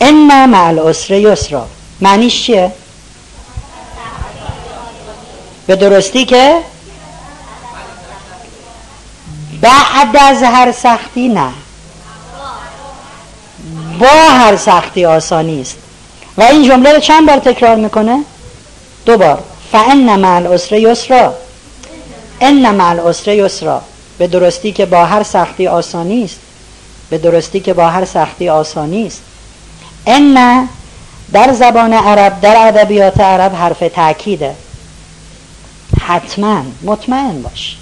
ان 0.00 0.46
مع 0.46 0.66
العسر 0.66 1.14
یسرا. 1.14 1.66
معنیش 2.00 2.42
چیه؟ 2.42 2.72
به 5.66 5.76
درستی 5.76 6.24
که 6.24 6.58
بعد 9.60 10.16
از 10.16 10.42
هر 10.42 10.72
سختی 10.72 11.28
نه. 11.28 11.52
با 13.98 14.30
هر 14.30 14.56
سختی 14.56 15.04
آسانی 15.04 15.60
است. 15.60 15.76
و 16.36 16.42
این 16.42 16.64
جمله 16.64 16.92
رو 16.92 17.00
چند 17.00 17.26
بار 17.26 17.38
تکرار 17.38 17.76
می‌کنه؟ 17.76 18.24
دو 19.06 19.18
بار. 19.18 19.42
فان 19.72 20.16
مع 20.20 20.36
العسر 20.36 20.76
یسرا. 20.76 21.34
ان 22.42 22.74
مع 22.74 22.88
العسر 22.90 23.34
یسرا 23.34 23.82
به 24.18 24.26
درستی 24.26 24.72
که 24.72 24.86
با 24.86 25.04
هر 25.04 25.22
سختی 25.22 25.68
آسانی 25.68 26.24
است. 26.24 26.38
به 27.10 27.18
درستی 27.18 27.60
که 27.60 27.74
با 27.74 27.88
هر 27.88 28.04
سختی 28.04 28.48
آسانی 28.48 29.06
است. 29.06 29.22
ان 30.06 30.68
در 31.32 31.52
زبان 31.52 31.92
عرب 31.92 32.40
در 32.40 32.68
ادبیات 32.68 33.20
عرب 33.20 33.54
حرف 33.54 33.78
تاکیده 33.94 34.54
حتما 36.00 36.62
مطمئن 36.82 37.42
باش. 37.42 37.76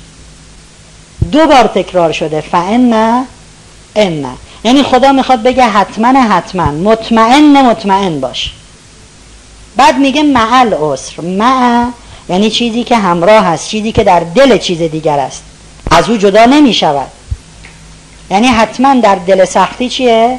دو 1.32 1.46
بار 1.46 1.66
تکرار 1.66 2.12
شده. 2.12 2.40
فان 2.40 2.92
ان 3.96 4.26
یعنی 4.64 4.82
خدا 4.82 5.12
می‌خواد 5.12 5.42
بگه 5.42 5.64
حتما 5.64 6.22
حتما 6.22 6.70
مطمئن 6.70 7.62
مطمئن 7.62 8.20
باش. 8.20 8.52
بعد 9.76 9.98
میگه 9.98 10.22
معل 10.22 10.74
عسر 10.74 11.22
مع 11.22 11.86
یعنی 12.30 12.50
چیزی 12.50 12.84
که 12.84 12.96
همراه 12.96 13.44
هست 13.44 13.68
چیزی 13.68 13.92
که 13.92 14.04
در 14.04 14.20
دل 14.20 14.58
چیز 14.58 14.78
دیگر 14.78 15.18
است. 15.18 15.42
از 15.90 16.10
او 16.10 16.16
جدا 16.16 16.44
نمی 16.44 16.74
شود. 16.74 17.10
یعنی 18.30 18.46
حتما 18.46 18.94
در 18.94 19.14
دل 19.14 19.44
سختی 19.44 19.88
چیه؟ 19.88 20.38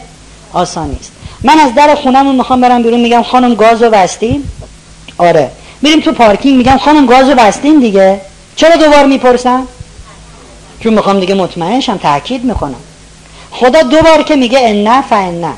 آسانی 0.53 0.97
است. 0.99 1.11
من 1.43 1.59
از 1.59 1.75
در 1.75 1.95
خونمون 1.95 2.35
می‌خوام 2.35 2.61
برم 2.61 2.83
بیرون 2.83 2.99
میگم 2.99 3.23
خانم 3.23 3.55
گازو 3.55 3.89
بستین؟ 3.89 4.43
آره. 5.17 5.51
میریم 5.81 5.99
تو 5.99 6.11
پارکینگ 6.11 6.57
میگم 6.57 6.77
خانم 6.77 7.05
گازو 7.05 7.35
بستین 7.35 7.79
دیگه. 7.79 8.21
چرا 8.55 8.75
دوبار 8.75 9.05
می‌پرسم؟ 9.05 9.67
چون 10.79 10.93
می‌خوام 10.93 11.19
دیگه 11.19 11.33
مطمئنشم 11.33 11.97
تاکید 11.97 12.43
می‌کنم. 12.43 12.81
خدا 13.51 13.81
دو 13.81 14.01
بار 14.01 14.23
که 14.23 14.35
میگه 14.35 14.59
ان 14.61 15.01
فان 15.01 15.53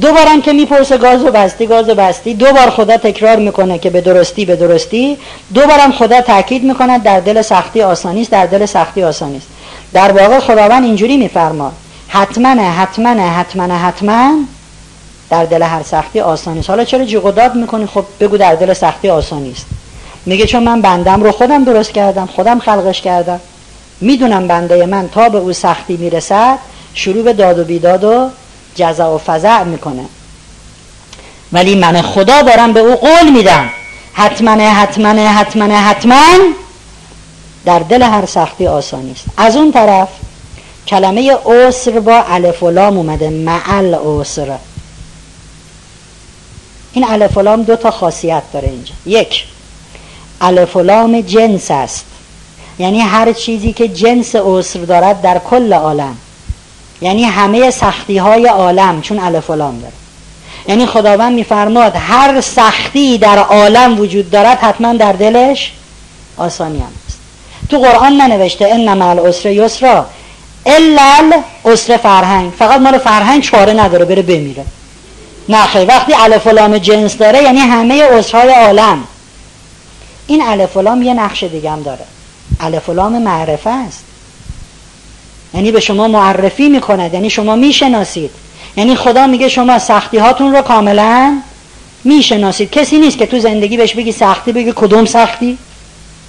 دو 0.00 0.12
بارم 0.12 0.42
که 0.42 0.52
می‌پرسه 0.52 0.98
گاز 0.98 1.24
و 1.24 1.30
بستی 1.30 1.66
گاز 1.66 1.88
و 1.88 1.94
بستی. 1.94 2.34
دو 2.34 2.52
بار 2.52 2.70
خدا 2.70 2.96
تکرار 2.96 3.36
می‌کنه 3.36 3.78
که 3.78 3.90
به 3.90 4.00
درستی 4.00 4.44
به 4.44 4.56
درستی. 4.56 5.18
دو 5.54 5.60
بارم 5.60 5.92
خدا 5.92 6.20
تاکید 6.20 6.64
می‌کنه 6.64 6.98
در 6.98 7.20
دل 7.20 7.42
سختی 7.42 7.82
آسانی 7.82 8.22
است 8.22 8.30
در 8.30 8.46
دل 8.46 8.66
سختی 8.66 9.02
آسانی 9.02 9.36
است. 9.36 9.46
در 9.92 10.12
واقع 10.12 10.38
خداوند 10.38 10.84
اینجوری 10.84 11.16
میفرماد 11.16 11.72
حتما 12.08 12.48
حتما 12.48 13.08
حتما 13.08 13.76
حتما 13.76 14.32
در 15.30 15.44
دل 15.44 15.62
هر 15.62 15.82
سختی 15.82 16.20
آسانی 16.20 16.60
است. 16.60 16.70
حالا 16.70 16.84
چرا 16.84 17.04
جیغ 17.04 17.52
می‌کنی؟ 17.54 17.86
خب 17.86 18.04
بگو 18.20 18.36
در 18.36 18.54
دل 18.54 18.72
سختی 18.72 19.08
آسانی 19.10 19.52
است. 19.52 19.66
میگه 20.26 20.46
چون 20.46 20.62
من 20.62 20.80
بندم 20.80 21.22
رو 21.22 21.32
خودم 21.32 21.64
درست 21.64 21.92
کردم 21.92 22.26
خودم 22.26 22.58
خلقش 22.58 23.00
کردم. 23.00 23.40
می‌دونم 24.00 24.48
بنده 24.48 24.86
من 24.86 25.08
تا 25.08 25.28
به 25.28 25.38
او 25.38 25.52
سختی 25.52 25.96
می‌رسد 25.96 26.58
شروع 26.94 27.22
به 27.22 27.32
داد 27.32 27.58
و 27.58 27.64
بیداد 27.64 28.04
و 28.04 28.28
جزا 28.74 29.14
و 29.14 29.18
فضع 29.18 29.62
می‌کنه. 29.62 30.04
ولی 31.52 31.74
من 31.74 32.02
خدا 32.02 32.42
دارم 32.42 32.72
به 32.72 32.80
او 32.80 32.96
قول 32.96 33.30
میدم. 33.30 33.70
حتما 34.12 34.50
حتما 34.50 35.08
حتما 35.08 35.80
حتما 35.80 36.36
در 37.64 37.78
دل 37.78 38.02
هر 38.02 38.26
سختی 38.26 38.66
آسانی 38.66 39.12
است. 39.12 39.24
از 39.36 39.56
اون 39.56 39.72
طرف 39.72 40.08
کلمه 40.86 41.36
عسر 41.46 42.00
با 42.00 42.24
الف 42.28 42.62
و 42.62 42.70
لام 42.70 42.96
اومده 42.96 43.30
معل 43.30 43.94
عسر. 43.94 44.58
این 46.92 47.04
الف 47.04 47.36
و 47.36 47.40
لام 47.40 47.62
دو 47.62 47.76
تا 47.76 47.90
خاصیت 47.90 48.42
داره 48.52 48.68
اینجا. 48.68 48.94
یک 49.06 49.44
الف 50.40 50.76
و 50.76 50.80
لام 50.80 51.20
جنس 51.20 51.70
است. 51.70 52.04
یعنی 52.78 53.00
هر 53.00 53.32
چیزی 53.32 53.72
که 53.72 53.88
جنس 53.88 54.36
عسر 54.36 54.78
دارد 54.78 55.22
در 55.22 55.38
کل 55.38 55.72
عالم. 55.72 56.16
یعنی 57.00 57.24
همه 57.24 57.70
سختی 57.70 58.18
های 58.18 58.46
عالم 58.46 59.00
چون 59.00 59.18
الف 59.18 59.50
لام 59.50 59.78
داره. 59.78 59.92
یعنی 60.68 60.86
خداوند 60.86 61.34
میفرماد 61.34 61.92
هر 61.96 62.40
سختی 62.40 63.18
در 63.18 63.38
عالم 63.38 64.00
وجود 64.00 64.30
دارد 64.30 64.58
حتما 64.58 64.92
در 64.92 65.12
دلش 65.12 65.72
آسانی 66.36 66.78
هم 66.78 66.92
است. 67.06 67.18
تو 67.68 67.78
قرآن 67.78 68.12
ننوشته 68.12 68.68
ان 68.72 68.98
مع 68.98 69.08
العسر 69.08 69.50
یسرا 69.50 70.06
الا 70.66 71.32
العسر 71.64 71.96
فرهنگ. 71.96 72.52
فقط 72.58 72.80
مال 72.80 72.98
فرهنگ 72.98 73.42
چاره 73.42 73.72
نداره 73.72 74.04
بره 74.04 74.22
بمیره. 74.22 74.64
نه 75.48 75.84
وقتی 75.84 76.14
الف 76.14 76.46
لام 76.46 76.78
جنس 76.78 77.16
داره 77.16 77.42
یعنی 77.42 77.58
همه 77.60 78.02
عسرهای 78.02 78.50
عالم. 78.50 79.04
این 80.26 80.42
الف 80.42 80.76
لام 80.76 81.02
یه 81.02 81.14
نقش 81.14 81.44
دیگه 81.44 81.70
هم 81.70 81.82
داره. 81.82 82.04
الف 82.60 82.88
لام 82.88 83.22
معرفه 83.22 83.70
است. 83.70 84.04
یعنی 85.54 85.72
به 85.72 85.80
شما 85.80 86.08
معرفی 86.08 86.68
می‌کند 86.68 87.14
یعنی 87.14 87.30
شما 87.30 87.56
می‌شناسید. 87.56 88.30
یعنی 88.76 88.94
خدا 88.94 89.26
میگه 89.26 89.48
شما 89.48 89.78
سختی 89.78 90.18
هاتون 90.18 90.52
رو 90.52 90.62
کاملا 90.62 91.40
می‌شناسید. 92.04 92.70
کسی 92.70 92.98
نیست 92.98 93.18
که 93.18 93.26
تو 93.26 93.38
زندگی 93.38 93.76
بهش 93.76 93.94
بگی 93.94 94.12
سختی 94.12 94.52
بگی 94.52 94.72
کدوم 94.76 95.04
سختی؟ 95.04 95.58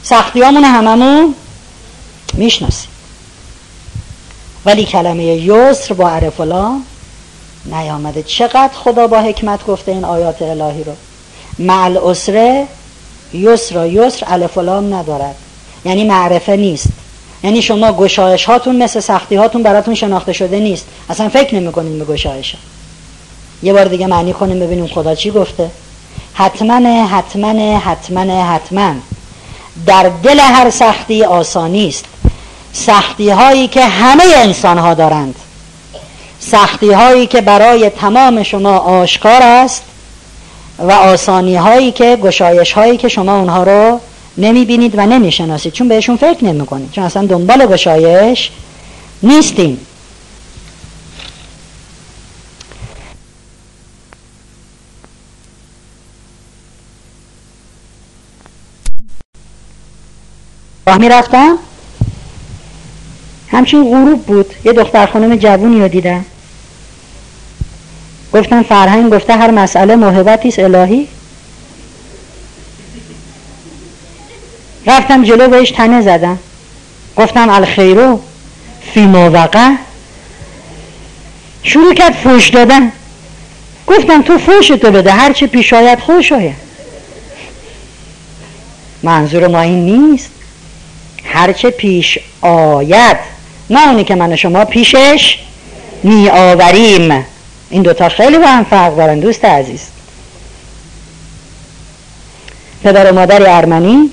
سختی 0.04 0.42
همون 0.42 0.64
هممون 0.64 1.36
می‌شناسید 2.34 2.92
ولی 4.66 4.86
کلمه 4.86 5.24
یسر 5.24 5.94
با 5.94 6.10
عرف 6.10 6.42
نیامده. 7.66 8.24
چقدر 8.24 8.74
خدا 8.74 9.08
با 9.08 9.22
حکمت 9.22 9.66
گفته 9.66 9.92
این 9.92 10.06
آیات 10.06 10.42
الهی 10.42 10.84
رو؟ 10.84 10.94
مع 11.60 11.98
اسره 12.06 12.68
یسر 13.34 13.88
یسر 13.88 14.26
الف 14.28 14.58
ندارد. 14.58 15.36
یعنی 15.86 16.04
معرفه 16.04 16.56
نیست. 16.56 16.88
یعنی 17.44 17.62
شما 17.62 17.94
گشایش 17.94 18.46
هاتون 18.46 18.84
مثل 18.84 19.00
سختی 19.00 19.36
هاتون 19.36 19.64
براتون 19.64 19.96
شناخته 19.96 20.34
شده 20.34 20.60
نیست. 20.60 20.86
اصلا 21.10 21.30
فکر 21.30 21.56
نمی‌کنین 21.56 22.00
به 22.00 22.06
گشایش 22.06 22.56
یه 23.64 23.74
بار 23.74 23.86
دیگه 23.86 24.08
معنی 24.08 24.34
کنیم 24.34 24.60
ببینیم 24.60 24.88
خدا 24.88 25.16
چی 25.16 25.32
گفته. 25.32 25.72
حتما 26.34 27.08
حتما 27.08 27.80
حتما 27.80 28.44
حتما. 28.44 28.94
در 29.86 30.12
دل 30.24 30.40
هر 30.40 30.70
سختی 30.70 31.24
آسانی 31.24 31.88
است. 31.88 32.06
سختی 32.74 33.30
هایی 33.30 33.68
که 33.68 33.86
همه 33.86 34.24
انسان 34.36 34.78
ها 34.78 34.94
دارند. 34.94 35.36
سختی 36.40 36.92
هایی 36.92 37.28
که 37.28 37.42
برای 37.42 37.90
تمام 37.90 38.44
شما 38.44 38.78
آشکار 38.78 39.42
است 39.42 39.84
و 40.80 40.92
آسانی 40.92 41.56
هایی 41.56 41.92
که 41.92 42.18
گشایش 42.22 42.72
هایی 42.72 42.98
که 42.98 43.08
شما 43.08 43.40
اونها 43.40 43.64
رو 43.64 44.00
نمی 44.38 44.66
بینید 44.66 44.98
و 44.98 45.06
نمی 45.06 45.32
شناسید 45.32 45.74
چون 45.74 45.88
بهشون 45.88 46.18
فکر 46.18 46.46
نمی 46.46 46.66
کنید 46.66 46.92
چون 46.92 47.04
اصلا 47.04 47.26
دنبال 47.26 47.66
گشایش 47.66 48.52
نیستیم. 49.24 49.80
راه 60.88 60.98
می 60.98 61.10
رفتم 61.10 61.58
همچین 63.52 63.84
غروب 63.84 64.26
بود. 64.26 64.54
یه 64.66 64.74
دختر 64.74 65.06
خانم 65.06 65.36
جوونی 65.36 65.82
رو 65.82 65.88
دیدم. 65.88 66.26
گفتن 68.34 68.64
فرهنگ 68.64 69.14
گفته 69.14 69.34
هر 69.34 69.52
مسئله 69.52 69.96
موهبتی 69.96 70.62
الهی. 70.62 71.08
رفتم 74.92 75.24
جلو 75.24 75.48
بهش 75.48 75.72
تنه 75.72 76.02
زدم. 76.02 76.40
گفتم 77.18 77.50
الخیرو 77.50 78.20
فی 78.94 79.02
موقع 79.06 79.72
شروع 81.64 81.94
کرد 81.94 82.14
فوش 82.14 82.50
دادن. 82.50 82.92
گفتم 83.88 84.22
تو 84.22 84.38
فوشتو 84.38 84.92
بده 84.92 85.12
هرچه 85.12 85.48
پیش 85.48 85.74
آید 85.74 86.00
خوش 86.00 86.32
آید. 86.32 86.56
منظور 89.04 89.48
ما 89.48 89.62
این 89.62 89.86
نیست. 89.86 90.32
هرچه 91.24 91.70
پیش 91.70 92.20
آید. 92.42 93.18
نه 93.70 93.88
اونی 93.90 94.04
که 94.04 94.16
من 94.16 94.34
و 94.34 94.36
شما 94.36 94.66
پیشش 94.66 95.40
می 96.04 96.30
آوریم 96.30 97.26
این 97.70 97.82
دوتا 97.82 98.10
خیلی 98.10 98.38
با 98.38 98.48
هم 98.48 98.64
فرق 98.64 98.98
دارن 98.98 99.20
دوست 99.20 99.46
عزیز. 99.46 99.82
پدر 102.84 103.12
و 103.12 103.16
مادر 103.16 103.58
ارمنی 103.58 104.10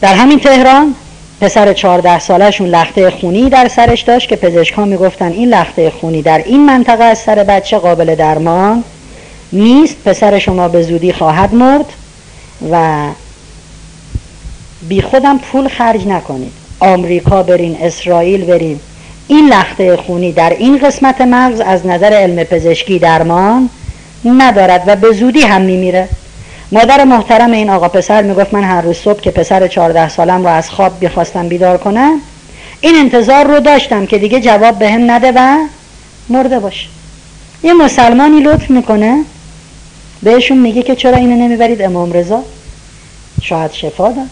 در 0.00 0.14
همین 0.14 0.38
تهران 0.40 0.94
پسر 1.40 1.72
چهارده 1.72 2.18
سالشون 2.18 2.66
لخته 2.66 3.10
خونی 3.10 3.48
در 3.50 3.68
سرش 3.68 4.02
داشت 4.02 4.28
که 4.28 4.36
پزشک 4.36 4.74
ها 4.74 4.84
می‌گفتن 4.84 5.32
این 5.32 5.48
لخته 5.48 5.90
خونی 5.90 6.22
در 6.22 6.42
این 6.46 6.66
منطقه 6.66 7.04
از 7.04 7.18
سر 7.18 7.34
بچه 7.34 7.78
قابل 7.78 8.14
درمان 8.14 8.84
نیست. 9.52 9.96
پسر 10.04 10.38
شما 10.38 10.68
به 10.68 10.82
زودی 10.82 11.12
خواهد 11.12 11.54
مرد 11.54 11.84
و 12.70 13.06
بی 14.88 15.02
خودم 15.02 15.38
پول 15.38 15.68
خرج 15.68 16.06
نکنید. 16.06 16.52
آمریکا 16.80 17.42
برین 17.42 17.76
اسرائیل 17.82 18.44
برین. 18.44 18.80
این 19.28 19.48
لخته 19.48 19.96
خونی 19.96 20.32
در 20.32 20.50
این 20.50 20.78
قسمت 20.78 21.20
مغز 21.20 21.60
از 21.60 21.86
نظر 21.86 22.12
علم 22.12 22.44
پزشکی 22.44 22.98
درمان 22.98 23.70
ندارد 24.24 24.82
و 24.86 24.96
به 24.96 25.12
زودی 25.12 25.40
هم 25.40 25.62
میمیره. 25.62 26.08
مادر 26.72 27.04
محترم 27.04 27.52
این 27.52 27.70
آقا 27.70 27.88
پسر 27.88 28.22
می‌گفت 28.22 28.54
من 28.54 28.64
هر 28.64 28.80
روز 28.80 28.96
صبح 28.96 29.20
که 29.20 29.30
پسر 29.30 29.68
چهارده 29.68 30.08
سالم 30.08 30.42
رو 30.42 30.48
از 30.48 30.70
خواب 30.70 31.00
بیخواستم 31.00 31.48
بیدار 31.48 31.78
کنم 31.78 32.20
این 32.80 32.96
انتظار 32.96 33.46
رو 33.46 33.60
داشتم 33.60 34.06
که 34.06 34.18
دیگه 34.18 34.40
جواب 34.40 34.78
به 34.78 34.90
هم 34.90 35.10
نده 35.10 35.32
و 35.36 35.56
مرده 36.28 36.58
باشه. 36.58 36.86
یه 37.62 37.72
مسلمانی 37.72 38.40
لطف 38.40 38.70
می‌کنه 38.70 39.24
بهشون 40.22 40.58
میگه 40.58 40.82
که 40.82 40.96
چرا 40.96 41.16
اینو 41.16 41.36
نمی‌برید 41.36 41.82
امام 41.82 42.12
رضا؟ 42.12 42.44
شاید 43.42 43.72
شفا 43.72 44.08
داد. 44.12 44.30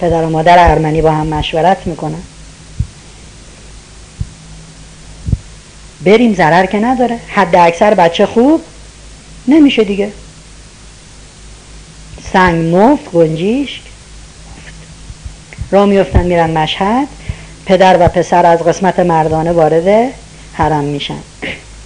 پدر 0.00 0.22
و 0.22 0.30
مادر 0.30 0.70
ارمنی 0.70 1.02
با 1.02 1.10
هم 1.10 1.26
مشورت 1.26 1.86
می‌کنن. 1.86 2.22
بریم 6.04 6.34
ضرر 6.34 6.66
که 6.66 6.78
نداره. 6.78 7.18
حد 7.28 7.56
اکثر 7.56 7.94
بچه 7.94 8.26
خوب 8.26 8.60
نمیشه 9.48 9.84
دیگه. 9.84 10.12
سنگ 12.34 12.74
مفت 12.74 13.10
گنجیش 13.10 13.80
را 15.70 15.86
میفتن 15.86 16.22
میرن 16.22 16.50
مشهد. 16.50 17.08
پدر 17.66 17.96
و 18.00 18.08
پسر 18.08 18.46
از 18.46 18.64
قسمت 18.64 19.00
مردانه 19.00 19.52
وارد 19.52 20.12
حرم 20.52 20.84
میشن. 20.84 21.18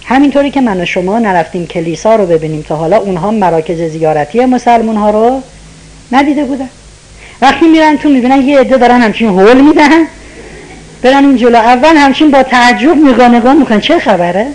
همینطوری 0.05 0.51
که 0.51 0.61
من 0.61 0.81
و 0.81 0.85
شما 0.85 1.19
نرفتیم 1.19 1.67
کلیسا 1.67 2.15
رو 2.15 2.25
ببینیم 2.25 2.61
تا 2.61 2.75
حالا 2.75 2.97
اونها 2.97 3.31
مراکز 3.31 3.81
زیارتی 3.81 4.45
مسلمون 4.45 4.95
ها 4.95 5.09
رو 5.09 5.41
ندیده 6.11 6.43
بودن. 6.43 6.69
وقتی 7.41 7.67
میرن 7.67 7.97
تو 7.97 8.09
می‌بینن 8.09 8.41
یه 8.41 8.59
عده 8.59 8.77
دارن 8.77 9.01
همچین 9.01 9.29
هول 9.29 9.61
میدن. 9.61 10.05
برن 11.01 11.25
اون 11.25 11.37
جلو 11.37 11.57
اول 11.57 11.95
همچین 11.97 12.31
با 12.31 12.43
تعجب 12.43 12.97
نگاه 12.97 13.27
نگاه 13.27 13.53
می‌کنن. 13.53 13.81
چه 13.81 13.99
خبره؟ 13.99 14.47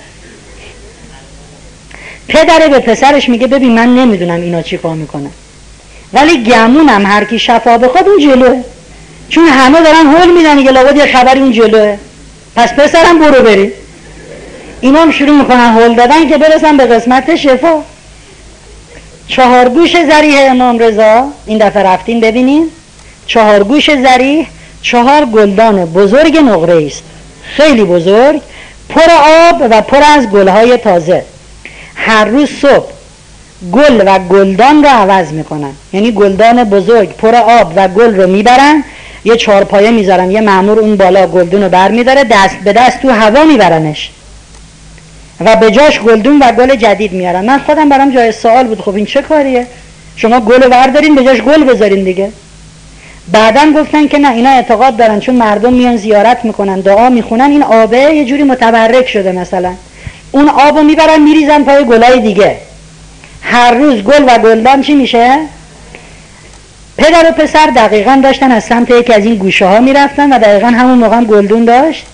پدر 2.29 2.69
به 2.69 2.79
پسرش 2.79 3.29
میگه 3.29 3.47
ببین 3.47 3.73
من 3.73 3.95
نمی‌دونم 3.95 4.41
اینا 4.41 4.63
چی 4.63 4.79
کار 4.79 4.95
می‌کنن. 4.95 5.31
ولی 6.15 6.43
گمونم 6.43 7.07
هر 7.07 7.25
کی 7.25 7.39
شفا 7.39 7.79
بخواد 7.79 8.09
اون 8.09 8.19
جلوه. 8.19 8.63
چون 9.29 9.45
همه 9.45 9.81
دارن 9.81 10.07
هول 10.07 10.33
میدن 10.37 10.65
که 10.65 10.71
لابد 10.71 10.97
یه 10.97 11.07
خبری 11.07 11.41
اون 11.41 11.53
جلوه. 11.53 11.97
پس 12.57 12.73
پسرم 12.73 13.19
برو 13.19 13.43
بریم. 13.43 13.73
اینا 14.81 15.03
هم 15.03 15.11
شروع 15.11 15.39
می‌کنن 15.39 15.73
هول 15.75 15.95
دادن 15.95 16.29
که 16.29 16.39
برسن 16.39 16.77
به 16.77 16.87
قسمت 16.87 17.37
شفا. 17.37 17.83
چهار 19.29 19.69
گوش 19.69 19.97
زریح 20.11 20.51
امام 20.51 20.79
رضا 20.79 21.29
این 21.47 21.59
دفعه 21.59 21.83
رفتین 21.83 22.21
ببینین 22.21 22.71
چهار 23.27 23.65
گوش 23.65 23.91
زریح 23.91 24.47
چهار 24.83 25.25
گلدان 25.25 25.85
بزرگ 25.85 26.37
نقره 26.37 26.87
است. 26.87 27.03
خیلی 27.57 27.85
بزرگ 27.85 28.41
پر 28.89 29.11
آب 29.51 29.67
و 29.71 29.83
پر 29.83 30.03
از 30.17 30.29
گلهای 30.29 30.77
تازه. 30.77 31.25
هر 31.95 32.25
روز 32.25 32.51
صبح 32.63 32.87
گل 33.73 34.03
و 34.07 34.19
گلدان 34.19 34.85
رو 34.85 34.89
عوض 34.89 35.33
می‌کنن. 35.33 35.73
یعنی 35.93 36.13
گلدان 36.13 36.65
بزرگ 36.65 37.17
پر 37.17 37.35
آب 37.35 37.73
و 37.77 37.89
گل 37.89 38.17
رو 38.17 38.27
می‌برن 38.27 38.85
یه 39.25 39.37
چهارپایه 39.37 39.91
می‌ذارن 39.91 40.31
یه 40.31 40.41
معمور 40.41 40.79
اون 40.79 40.97
بالا 40.97 41.27
گلدون 41.27 41.63
رو 41.63 41.69
بر 41.69 41.89
میداره 41.89 42.25
دست 42.25 42.57
به 42.65 42.73
دست 42.73 43.01
تو 43.03 43.11
هوا 43.11 43.45
میبرنش. 43.45 44.11
و 45.41 45.57
به 45.57 45.71
جاش 45.71 46.01
گلدون 46.01 46.39
و 46.39 46.53
گل 46.53 46.75
جدید 46.75 47.13
میارن 47.13 47.45
من 47.45 47.59
خودم 47.59 47.89
برام 47.89 48.11
جای 48.11 48.33
سوال 48.33 48.67
بود 48.67 48.81
خب 48.81 48.95
این 48.95 49.07
چه 49.07 49.23
کاریه؟ 49.23 49.67
شما 50.17 50.41
گل 50.41 50.63
رو 50.63 50.71
بردارین 50.71 51.15
به 51.15 51.25
جاش 51.25 51.41
گل 51.41 51.65
بذارین 51.65 52.05
دیگه. 52.05 52.31
بعدا 53.33 53.73
گفتن 53.77 54.09
که 54.09 54.19
نه 54.19 54.33
اینا 54.33 54.51
اعتقاد 54.51 54.97
دارن 54.97 55.21
چون 55.21 55.35
مردم 55.35 55.73
میان 55.73 55.97
زیارت 55.97 56.45
می‌کنن 56.45 56.81
دعا 56.81 57.09
می‌خونن 57.09 57.51
این 57.51 57.63
آبه 57.63 57.99
یه 57.99 58.25
جوری 58.25 58.43
متبرک 58.43 59.09
شده 59.09 59.33
مثلا. 59.33 59.73
اون 60.33 60.49
آب 60.49 60.77
رو 60.77 60.83
می‌برن 60.83 61.23
میریزن 61.23 61.65
پای 61.65 61.85
گلای 61.85 62.21
دیگه. 62.21 62.57
هر 63.55 63.75
روز 63.75 64.03
گل 64.03 64.25
و 64.29 64.39
گلدان 64.39 64.83
چی 64.83 64.95
میشه؟ 64.95 65.39
پدر 66.97 67.31
و 67.31 67.33
پسر 67.33 67.67
دقیقا 67.77 68.21
داشتن 68.23 68.51
از 68.51 68.65
سمت 68.65 68.91
یکی 68.91 69.13
از 69.13 69.25
این 69.25 69.35
گوشه 69.35 69.67
ها 69.67 69.81
می‌رفتن 69.81 70.33
و 70.33 70.39
دقیقا 70.39 70.67
همون 70.67 70.99
موقع 70.99 71.17
هم 71.17 71.25
گلدون 71.25 71.65
داشت. 71.65 72.07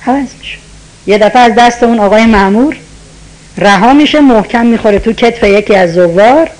حوض 0.00 0.28
میشه. 0.38 0.58
یه 1.06 1.18
دفعه 1.18 1.42
از 1.42 1.54
دست 1.54 1.82
اون 1.82 2.00
آقای 2.00 2.26
معمور 2.26 2.76
رها 3.58 3.92
میشه 3.92 4.20
محکم 4.20 4.66
می‌خوره 4.66 4.98
تو 4.98 5.12
کتف 5.12 5.42
یکی 5.42 5.74
از 5.74 5.94
زوار. 5.94 6.50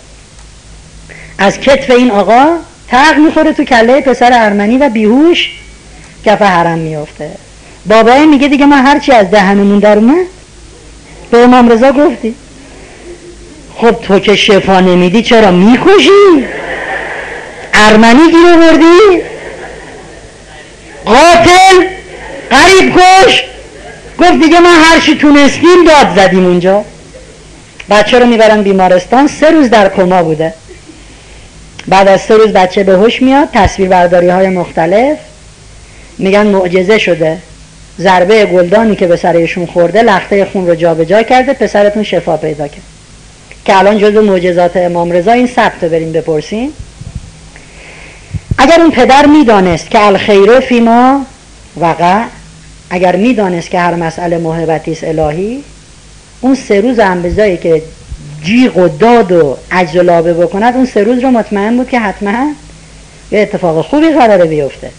از 1.39 1.61
کتف 1.61 1.91
این 1.91 2.11
آقا 2.11 2.47
تق 2.89 3.19
می‌خوره 3.19 3.53
تو 3.53 3.65
کله 3.65 4.01
پسر 4.01 4.31
ارمنی 4.33 4.79
و 4.79 4.89
بیهوش 4.89 5.51
کف 6.25 6.43
حرم 6.43 6.79
میفته 6.79 7.31
بابای 7.87 8.27
میگه 8.27 8.49
دیگه 8.49 8.67
ما 8.67 8.77
هرچی 8.77 9.13
از 9.13 9.31
دهنمون 9.31 9.79
در 9.79 9.99
اومد. 9.99 10.27
به 11.31 11.39
امام 11.39 11.69
رضا 11.69 11.93
گفتی. 11.93 12.35
خب 13.81 13.93
تو 13.93 14.19
که 14.19 14.37
شفا 14.37 14.81
نمیدی 14.81 15.23
چرا 15.23 15.51
می‌کشی 15.51 16.45
ارمنی 17.75 18.31
گیر 18.31 18.57
بردی 18.57 19.23
قاتل؟ 21.05 21.87
قریب 22.51 22.95
کش! 22.97 23.45
گفت 24.19 24.33
دیگه 24.33 24.61
ما 24.61 24.69
هرچی 24.69 25.17
تونستیم 25.17 25.85
داد 25.87 26.17
زدیم 26.17 26.47
اونجا. 26.47 26.85
بچه 27.91 28.19
رو 28.19 28.27
می‌برن 28.27 28.63
بیمارستان 28.63 29.27
سه 29.27 29.51
روز 29.51 29.71
در 29.71 29.89
کما 29.89 30.23
بوده. 30.23 30.55
بعد 31.89 32.09
از 32.09 32.21
سه 32.21 32.37
روز 32.37 32.53
بچه 32.53 32.85
به 32.85 32.93
هوش 32.93 33.23
میاد 33.23 33.49
تصویر 33.55 33.89
برداری 33.89 34.29
های 34.29 34.49
مختلف. 34.49 35.19
میگن 36.19 36.47
معجزه 36.47 36.99
شده. 36.99 37.39
ضربه 38.01 38.47
گلدانی 38.47 38.97
که 38.97 39.07
به 39.07 39.17
سرشون 39.17 39.67
خورده 39.67 40.03
لخته 40.03 40.45
خون 40.45 40.67
رو 40.67 40.75
جابجا 40.75 41.23
کرده 41.23 41.53
پسرتون 41.53 42.03
شفا 42.03 42.37
پیدا 42.37 42.69
کرد. 42.69 42.98
که 43.69 43.79
الان 43.79 43.99
جزو 43.99 44.23
معجزات 44.23 44.77
امام 44.77 45.13
رضا 45.13 45.33
این 45.33 45.47
ثبت 45.47 45.85
بریم 45.85 46.13
بپرسیم. 46.13 46.73
اگر 48.59 48.81
اون 48.81 48.91
پدر 48.91 49.27
می‌دانست 49.27 49.91
که 49.91 50.07
الخیر 50.07 50.61
فیما 50.61 51.27
وقع 51.77 52.23
اگر 52.91 53.17
می‌دانست 53.17 53.71
که 53.71 53.79
هر 53.79 53.95
مسئله 53.95 54.39
محبتی 54.39 54.93
است 54.93 55.05
الهی 55.05 55.65
اون 56.41 56.55
سه 56.55 56.81
روز 56.81 56.99
انبزایی 56.99 57.57
که 57.57 57.83
جیغ 58.43 58.77
و 58.77 58.89
داد 58.89 59.33
و 59.33 59.57
عجز 59.73 59.97
و 59.97 60.03
لابه 60.03 60.35
بکند 60.35 60.75
اون 60.75 60.87
سه 60.87 61.03
روز 61.03 61.19
رو 61.19 61.31
مطمئن 61.31 61.77
بود 61.77 61.89
که 61.89 61.99
حتما 61.99 62.53
یه 63.31 63.41
اتفاق 63.41 63.85
خوبی 63.85 64.09
قراره 64.09 64.45
بیفته. 64.45 64.91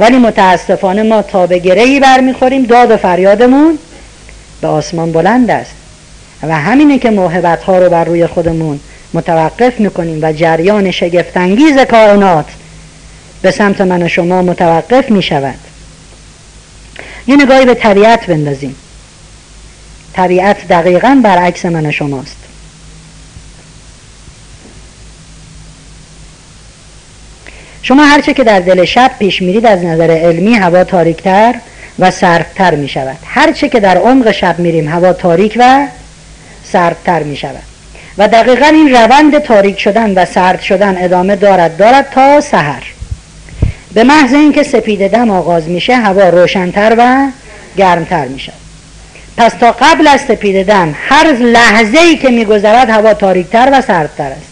ولی 0.00 0.18
متاسفانه 0.18 1.02
ما 1.02 1.22
تا 1.22 1.46
به 1.46 1.58
گرهی 1.58 2.00
برمیخوریم 2.00 2.62
داد 2.62 2.90
و 2.90 2.96
فریادمون 2.96 3.78
به 4.60 4.68
آسمان 4.68 5.12
بلند 5.12 5.50
است. 5.50 5.77
و 6.42 6.54
همینه 6.58 6.98
که 6.98 7.10
موهبت 7.10 7.62
ها 7.62 7.78
رو 7.78 7.90
بر 7.90 8.04
روی 8.04 8.26
خودمون 8.26 8.80
متوقف 9.14 9.80
می‌کنیم 9.80 10.18
و 10.22 10.32
جریان 10.32 10.90
شگفتانگیز 10.90 11.78
کائنات 11.78 12.46
به 13.42 13.50
سمت 13.50 13.80
من 13.80 14.02
و 14.02 14.08
شما 14.08 14.42
متوقف 14.42 15.10
می‌شود. 15.10 15.58
یه 17.26 17.36
نگاهی 17.36 17.64
به 17.64 17.74
طبیعت 17.74 18.26
بندازیم. 18.26 18.76
طبیعت 20.12 20.68
دقیقا 20.68 21.20
برعکس 21.24 21.64
من 21.66 21.86
و 21.86 21.92
شماست. 21.92 22.36
شما 27.82 28.04
هرچه 28.04 28.34
که 28.34 28.44
در 28.44 28.60
دل 28.60 28.84
شب 28.84 29.10
پیش 29.18 29.42
میرید 29.42 29.66
از 29.66 29.84
نظر 29.84 30.10
علمی 30.10 30.54
هوا 30.54 30.84
تاریکتر 30.84 31.54
و 31.98 32.10
سردتر 32.10 32.74
می 32.74 32.88
شود 32.88 33.16
هرچه 33.24 33.68
که 33.68 33.80
در 33.80 33.98
عمق 33.98 34.30
شب 34.30 34.58
میریم 34.58 34.88
هوا 34.88 35.12
تاریک 35.12 35.56
و 35.60 35.86
سردتر 36.72 37.22
می 37.22 37.36
شود. 37.36 37.62
و 38.18 38.28
دقیقا 38.28 38.66
این 38.66 38.94
روند 38.94 39.38
تاریک 39.38 39.80
شدن 39.80 40.14
و 40.14 40.24
سرد 40.24 40.60
شدن 40.60 41.04
ادامه 41.04 41.36
دارد 41.36 41.76
دارد 41.76 42.10
تا 42.10 42.40
سحر. 42.40 42.82
به 43.94 44.04
محض 44.04 44.34
اینکه 44.34 44.62
سپید 44.62 45.10
دم 45.10 45.30
آغاز 45.30 45.68
میشه 45.68 45.96
هوا 45.96 46.28
روشنتر 46.28 46.94
و 46.98 47.28
گرمتر 47.76 48.28
میشه 48.28 48.52
پس 49.36 49.52
تا 49.52 49.72
قبل 49.72 50.06
از 50.06 50.20
سپید 50.20 50.66
دم 50.66 50.94
هر 51.08 51.32
لحظه 51.32 51.98
ای 51.98 52.16
که 52.16 52.28
میگذرد 52.28 52.90
هوا 52.90 53.14
تاریکتر 53.14 53.68
و 53.72 53.82
سردتر 53.82 54.30
است. 54.30 54.48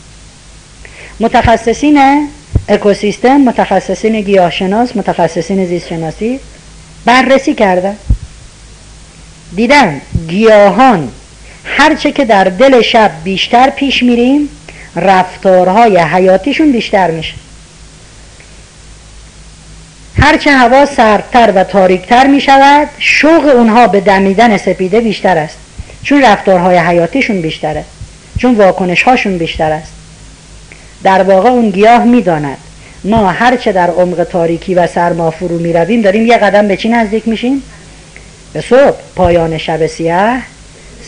متخصصین 1.20 2.28
اکوسیستم 2.69 3.36
متخصصین 3.36 4.20
گیاهشناس 4.20 4.97
متخصصین 4.97 5.67
زیستشناسی 5.67 6.41
بررسی 7.05 7.55
کردن 7.55 7.97
دیدن 9.57 10.01
گیاهان 10.28 11.09
هرچه 11.67 12.12
که 12.12 12.25
در 12.25 12.45
دل 12.45 12.83
شب 12.83 13.11
بیشتر 13.25 13.70
پیش 13.70 14.03
میریم 14.03 14.49
رفتارهای 14.97 15.99
حیاتیشون 15.99 16.73
بیشتر 16.73 17.11
میشه. 17.11 17.35
هرچه 20.19 20.51
هوا 20.51 20.86
سردتر 20.86 21.53
و 21.55 21.65
تاریکتر 21.65 22.27
می 22.27 22.41
شود 22.41 22.89
شوق 22.99 23.53
اونها 23.57 23.86
به 23.86 24.01
دمیدن 24.01 24.57
سپیده 24.57 25.01
بیشتر 25.01 25.39
است. 25.39 25.57
چون 26.03 26.23
رفتارهای 26.23 26.78
حیاتیشون 26.78 27.41
بیشتره. 27.41 27.85
چون 28.39 28.55
واکنش 28.55 29.03
هاشون 29.03 29.39
بیشتر 29.39 29.73
است. 29.73 29.93
در 31.03 31.23
واقع 31.23 31.49
اون 31.49 31.70
گیاه 31.70 32.05
می‌داند. 32.05 32.59
ما 33.05 33.31
هرچه 33.31 33.73
در 33.73 33.91
عمق 33.91 34.25
تاریکی 34.25 34.75
و 34.75 34.86
سرما 34.86 35.31
فرو 35.31 35.59
می 35.59 35.73
رویم 35.73 36.03
داریم 36.03 36.27
یه 36.27 36.36
قدم 36.36 36.69
به 36.69 36.77
چی 36.77 36.89
نزدیک 36.89 37.28
میشیم؟ 37.28 37.62
به 38.53 38.61
صبح 38.61 38.97
پایان 39.17 39.59
شب 39.59 39.86
سیاه 39.86 40.43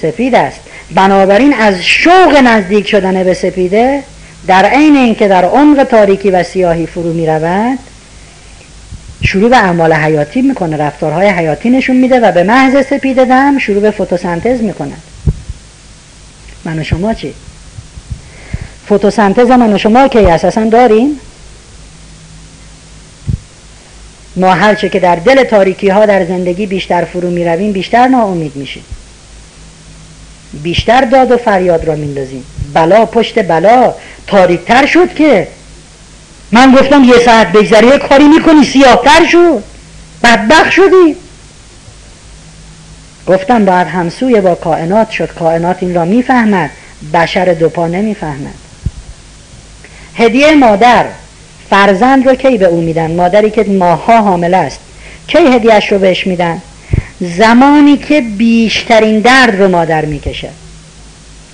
سفید 0.03 0.35
است. 0.35 0.61
بنابراین 0.95 1.55
از 1.55 1.83
شوق 1.83 2.37
نزدیک 2.45 2.89
شدن 2.89 3.25
به 3.25 3.35
سپیده 3.35 4.03
در 4.47 4.65
عین 4.65 4.97
اینکه 4.97 5.29
در 5.29 5.45
عمق 5.45 5.85
تاریکی 5.85 6.31
و 6.31 6.43
سیاهی 6.43 6.87
فرو 6.87 7.13
می 7.13 7.27
رود 7.27 7.79
شروع 9.23 9.51
به 9.51 9.57
اعمال 9.57 9.93
حیاتی 9.93 10.43
می‌کنه 10.43 10.77
رفتارهای 10.77 11.29
حیاتی 11.29 11.71
نشون 11.71 11.97
میده 11.97 12.21
و 12.21 12.33
به 12.33 12.43
محض 12.43 12.87
سپیده 12.87 13.25
دم 13.25 13.59
شروع 13.59 13.81
به 13.81 13.91
فتوسنتز 13.91 14.63
می‌کنه. 14.63 14.95
من 16.65 16.79
و 16.79 16.85
شما 16.85 17.15
چی؟ 17.15 17.35
فتوسنتز 18.87 19.51
من 19.51 19.73
و 19.73 19.79
شما 19.79 20.09
که 20.09 20.33
اساسا 20.33 20.65
داریم؟ 20.65 21.21
ما 24.37 24.55
هرچه 24.55 24.89
که 24.89 25.01
در 25.01 25.17
دل 25.17 25.45
تاریکی 25.45 25.89
ها 25.89 26.07
در 26.07 26.25
زندگی 26.25 26.67
بیشتر 26.67 27.05
فرو 27.05 27.31
می 27.31 27.45
رویم 27.45 27.73
بیشتر 27.73 28.09
ناامید 28.09 28.57
میشیم. 28.57 28.85
بیشتر 30.53 31.01
داد 31.01 31.31
و 31.31 31.37
فریاد 31.37 31.85
را 31.85 31.95
میندازیم 31.95 32.45
بلا 32.75 33.07
پشت 33.07 33.49
بلا. 33.49 33.95
تاریکتر 34.27 34.87
شد 34.87 35.15
که. 35.15 35.49
من 36.53 36.73
گفتم 36.73 37.05
یه 37.05 37.19
ساعت 37.25 37.53
بگذری 37.53 37.99
کاری 37.99 38.25
می‌کنی؟ 38.25 38.65
سیاهتر 38.65 39.27
شد. 39.27 39.63
بدبخ 40.25 40.73
شدی. 40.73 41.17
گفتم 43.27 43.65
باید 43.65 43.87
همسوی 43.87 44.41
با 44.41 44.55
کائنات 44.55 45.11
شد. 45.11 45.35
کائنات 45.35 45.77
این 45.81 45.95
را 45.95 46.05
می‌فهمد. 46.05 46.71
بشر 47.15 47.45
دوپا 47.45 47.87
نمی‌فهمد. 47.87 48.55
هدیه 50.15 50.55
مادر. 50.55 51.05
فرزند 51.71 52.29
رو 52.29 52.35
کی 52.35 52.59
به 52.59 52.67
او 52.67 52.81
میدن؟ 52.81 53.11
مادری 53.11 53.51
که 53.51 53.65
ماها 53.65 54.21
حامل 54.21 54.55
است. 54.55 54.81
کی 55.27 55.39
هدیهش 55.39 55.93
رو 55.93 55.99
بهش 55.99 56.27
میدن؟ 56.27 56.63
زمانی 57.21 57.97
که 57.97 58.21
بیشترین 58.21 59.21
درد 59.21 59.61
رو 59.61 59.69
مادر 59.69 60.05
می‌کشه. 60.05 60.49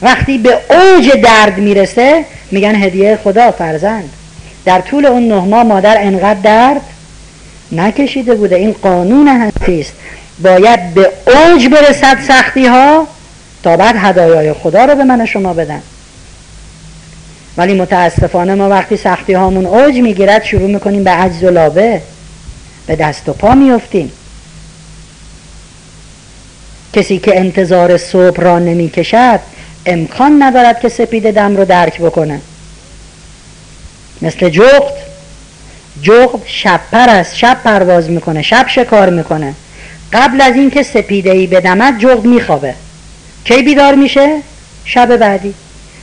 وقتی 0.02 0.38
به 0.38 0.58
اوج 0.70 1.10
درد 1.10 1.58
می‌رسه 1.58 2.24
میگن 2.50 2.74
هدیه 2.74 3.18
خدا 3.24 3.50
فرزند. 3.50 4.10
در 4.64 4.80
طول 4.80 5.06
اون 5.06 5.28
نه 5.28 5.44
ماه 5.44 5.62
مادر 5.62 5.96
انقدر 6.00 6.40
درد 6.40 6.80
نکشیده 7.72 8.34
بوده. 8.34 8.56
این 8.56 8.74
قانون 8.82 9.28
هستی 9.28 9.80
است. 9.80 9.92
باید 10.42 10.94
به 10.94 11.10
اوج 11.26 11.68
برسد 11.68 12.18
سختی 12.28 12.66
ها 12.66 13.06
تا 13.62 13.76
بعد 13.76 13.94
هدایای 13.98 14.52
خدا 14.52 14.84
رو 14.84 14.94
به 14.94 15.04
من 15.04 15.26
شما 15.26 15.52
بدن. 15.52 15.82
ولی 17.56 17.74
متاسفانه 17.74 18.54
ما 18.54 18.68
وقتی 18.68 18.96
سختی 18.96 19.32
هامون 19.32 19.66
اوج 19.66 19.94
می‌گیرد 19.94 20.44
شروع 20.44 20.70
می‌کنیم 20.70 21.04
به 21.04 21.10
عجز 21.10 21.44
و 21.44 21.50
لابه. 21.50 22.00
به 22.86 22.96
دست 22.96 23.28
و 23.28 23.32
پا 23.32 23.54
میفتیم 23.54 24.12
کسی 26.94 27.18
که 27.18 27.38
انتظار 27.38 27.96
صبح 27.96 28.40
را 28.40 28.58
نمی‌کشد 28.58 29.40
امکان 29.86 30.42
ندارد 30.42 30.80
که 30.80 30.88
سپید 30.88 31.30
دم 31.30 31.56
رو 31.56 31.64
درک 31.64 32.00
بکنه. 32.00 32.40
مثل 34.22 34.48
جغد. 34.48 34.94
جغد 36.02 36.42
شب 36.46 36.80
پر 36.92 37.08
است 37.08 37.36
شب 37.36 37.56
پرواز 37.64 38.10
می‌کنه 38.10 38.42
شب 38.42 38.66
شکار 38.68 39.10
می‌کنه. 39.10 39.54
قبل 40.12 40.40
از 40.40 40.54
اینکه 40.54 40.82
سپیده 40.82 41.30
ای 41.30 41.46
بدمد 41.46 41.98
جغد 41.98 42.24
میخوابه. 42.24 42.74
کی 43.44 43.62
بیدار 43.62 43.94
میشه؟ 43.94 44.38
شب 44.84 45.16
بعدی. 45.16 45.54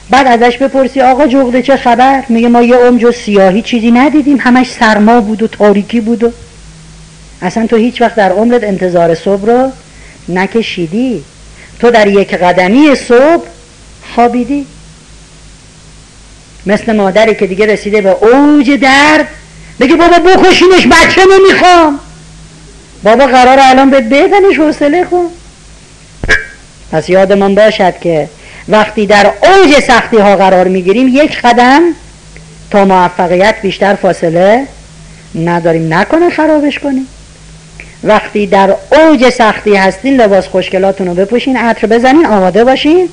بعد 0.10 0.28
ازش 0.28 0.58
بپرسی 0.58 1.02
آقا 1.02 1.28
جغده 1.28 1.62
چه 1.62 1.78
خبر؟ 1.78 2.24
میگه 2.30 2.48
ما 2.48 2.62
یه 2.62 2.76
عمر 2.76 3.12
سیاهی 3.12 3.62
چیزی 3.62 3.92
ندیدیم 3.92 4.38
همش 4.40 4.72
سرما 4.72 5.22
بود 5.22 5.44
و 5.44 5.48
تاریکی 5.48 6.02
بود 6.02 6.24
و 6.24 6.32
اصلا 7.42 7.68
تو 7.68 7.76
هیچ 7.76 8.02
وقت 8.02 8.16
در 8.16 8.32
عمرت 8.32 8.64
انتظار 8.64 9.16
صبح 9.16 9.46
رو 9.46 9.72
نکشیدی. 10.30 11.24
تو 11.80 11.92
در 11.92 12.08
یک 12.08 12.34
قدمی 12.34 12.96
صبح 12.96 13.46
خوابیدی. 14.16 14.66
مثل 16.66 16.96
مادری 16.96 17.36
که 17.36 17.48
دیگه 17.48 17.66
رسیده 17.66 18.02
به 18.02 18.10
اوج 18.10 18.72
درد 18.72 19.28
بگه 19.80 19.96
بابا 19.96 20.18
بکشینش 20.20 20.88
بچه 20.88 21.22
نمی‌خوام. 21.32 22.00
بابا 23.04 23.26
قرار 23.26 23.60
الان 23.62 23.90
به 23.90 24.02
بدنش 24.02 24.60
حوصله 24.60 25.06
کن 25.12 25.26
پس 26.92 27.10
یادمان 27.10 27.56
باشد 27.56 28.00
که 28.00 28.30
وقتی 28.68 29.06
در 29.06 29.26
اوج 29.26 29.80
سختی 29.80 30.18
ها 30.18 30.36
قرار 30.36 30.68
می‌گیریم 30.68 31.08
یک 31.08 31.42
قدم 31.42 31.82
تا 32.72 32.86
موفقیت 32.86 33.56
بیشتر 33.62 33.96
فاصله 33.96 34.68
نداریم. 35.36 35.94
نکنه 35.94 36.30
خرابش 36.30 36.80
کنیم. 36.80 37.08
وقتی 38.04 38.48
در 38.48 38.76
اوج 38.92 39.30
سختی 39.30 39.76
هستین 39.76 40.22
لباس 40.22 40.48
خوشگلاتون 40.48 41.08
رو 41.08 41.14
بپوشین 41.14 41.58
عطر 41.58 41.88
بزنین 41.88 42.26
آماده 42.26 42.64
باشین. 42.64 43.10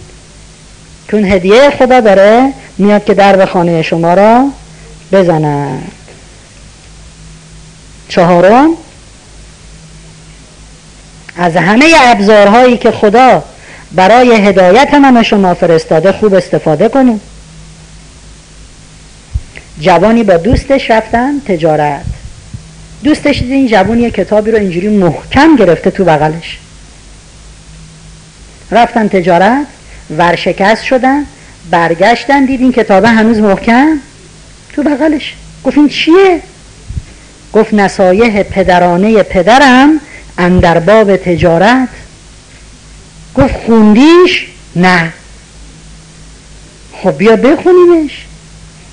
چون 1.11 1.25
هدیه 1.25 1.71
خدا 1.71 2.01
داره 2.01 2.53
میاد 2.79 3.05
که 3.05 3.15
در 3.15 3.37
به 3.37 3.47
خانه 3.47 3.83
شما 3.83 4.15
را 4.15 4.45
بزند 5.13 5.93
چهارم 8.09 8.71
از 11.37 11.57
همه 11.57 11.93
ابزارهایی 12.01 12.77
که 12.77 12.91
خدا 12.91 13.45
برای 13.93 14.33
هدایت 14.33 14.95
من 14.95 15.21
و 15.21 15.23
شما 15.23 15.55
فرستاده 15.55 16.13
خوب 16.13 16.35
استفاده 16.35 16.89
کنیم. 16.89 17.21
جوانی 19.81 20.25
با 20.25 20.37
دوستش 20.37 20.91
رفتن 20.91 21.41
تجارت. 21.41 22.18
دوستش 23.05 23.43
این 23.43 23.67
جوان 23.67 23.99
یه 23.99 24.11
کتابی 24.11 24.51
رو 24.51 24.59
اینجوری 24.59 24.89
محکم 24.89 25.57
گرفته 25.57 25.91
تو 25.91 26.05
بغلش؟ 26.05 26.59
رفتن 28.71 29.09
تجارت 29.09 29.67
ورشکست 30.19 30.85
شدن 30.85 31.25
برگشتن 31.71 32.45
دید 32.45 32.61
این 32.61 32.73
کتابه 32.73 33.09
هنوز 33.09 33.39
محکم؟ 33.39 33.99
تو 34.73 34.83
بغلش. 34.83 35.35
گفت 35.65 35.79
این 35.79 35.89
چیه؟ 35.89 36.41
گفت 37.53 37.75
نصایح 37.75 38.43
پدرانه 38.43 39.23
پدرم 39.23 40.01
اندر 40.39 40.79
باب 40.79 41.17
تجارت. 41.17 41.89
گفت 43.35 43.55
خوندیش؟ 43.67 44.47
نه. 44.77 45.13
خب 47.03 47.17
بیا 47.19 47.37
بخونیمش. 47.37 48.27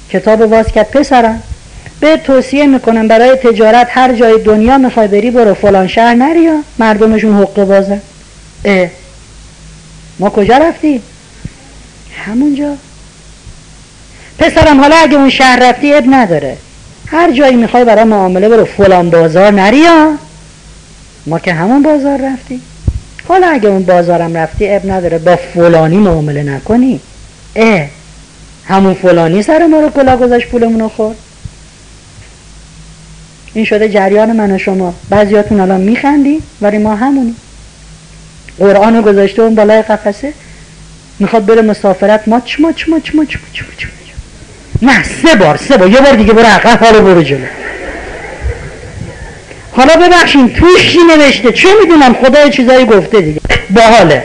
کتاب 0.10 0.46
باز 0.46 0.68
کرد 0.68 0.92
پسرم. 0.92 1.44
به 2.00 2.18
توصیه 2.18 2.68
می‌کنم 2.68 3.08
برای 3.08 3.36
تجارت 3.36 3.88
هر 3.90 4.14
جای 4.14 4.44
دنیا 4.44 4.78
می‌خوای 4.78 5.08
بری 5.08 5.32
برو 5.32 5.54
فلان 5.54 5.88
شهر 5.88 6.14
نریا 6.14 6.64
مردمشون 6.80 7.38
حقه 7.38 7.66
بازن؟ 7.66 8.02
اه. 8.66 8.90
ما 10.20 10.30
کجا 10.30 10.58
رفتی؟ 10.58 11.02
همونجا. 12.26 12.74
پسرم 14.40 14.82
حالا 14.82 14.96
اگه 14.96 15.16
اون 15.16 15.30
شهر 15.30 15.70
رفتی 15.70 15.94
اب 15.94 16.04
نداره. 16.10 16.58
هر 17.08 17.32
جایی 17.32 17.56
می‌خوای 17.56 17.86
برای 17.86 18.04
معامله 18.04 18.50
برو 18.50 18.66
فلان 18.66 19.10
بازار 19.10 19.52
نریا 19.52 20.18
ما 21.26 21.40
که 21.40 21.54
همون 21.54 21.84
بازار 21.84 22.22
رفتی 22.22 22.62
حالا 23.28 23.48
اگه 23.48 23.70
اون 23.70 23.84
بازارم 23.84 24.38
رفتی 24.38 24.70
اب 24.70 24.92
نداره. 24.92 25.18
با 25.18 25.36
فلانی 25.36 25.98
معامله 25.98 26.44
نکنی. 26.44 27.00
اه. 27.56 27.86
همون 28.66 28.94
فلانی 28.94 29.42
سر 29.42 29.66
ما 29.66 29.80
رو 29.80 29.90
کلا 29.90 30.18
گذاشت 30.18 30.48
پولمون 30.48 30.80
رو 30.80 30.90
خورد. 30.90 31.16
این 33.56 33.66
شده 33.66 33.90
جریان 33.90 34.32
من 34.36 34.52
و 34.52 34.58
شما. 34.58 34.94
بعضیاتون 35.10 35.60
الان 35.60 35.82
میخندی 35.82 36.42
ولی 36.62 36.78
ما 36.78 36.96
همونی 36.96 37.36
قرآن 38.60 38.96
رو 38.96 39.02
گذاشته 39.02 39.42
اون 39.42 39.56
بالای 39.56 39.82
قفسه. 39.82 40.34
می‌خواد 41.20 41.46
بره 41.46 41.62
مسافرت. 41.62 42.28
ماچ 42.28 42.60
ماچ 42.60 42.90
ماچ 42.90 43.16
ماچ 43.16 43.36
ماچ 43.36 43.36
ماچ 43.36 43.86
نه 44.82 45.04
سه 45.04 45.36
بار 45.36 45.58
سه 45.58 45.78
بار. 45.78 45.90
یه 45.90 46.02
بار 46.02 46.16
دیگه 46.16 46.34
برو 46.34 46.46
عقب 46.46 46.84
حالا 46.84 47.02
برو 47.02 47.22
جلو. 47.24 47.46
حالا 49.72 49.96
ببخشین 49.96 50.54
توش 50.54 50.92
چی 50.92 51.00
نوشته؟ 51.18 51.52
چه 51.52 51.68
می‌دونم؟ 51.82 52.14
خدا 52.14 52.50
چیزایی 52.50 52.86
گفته 52.86 53.22
دیگه. 53.22 53.42
باحاله. 53.70 54.24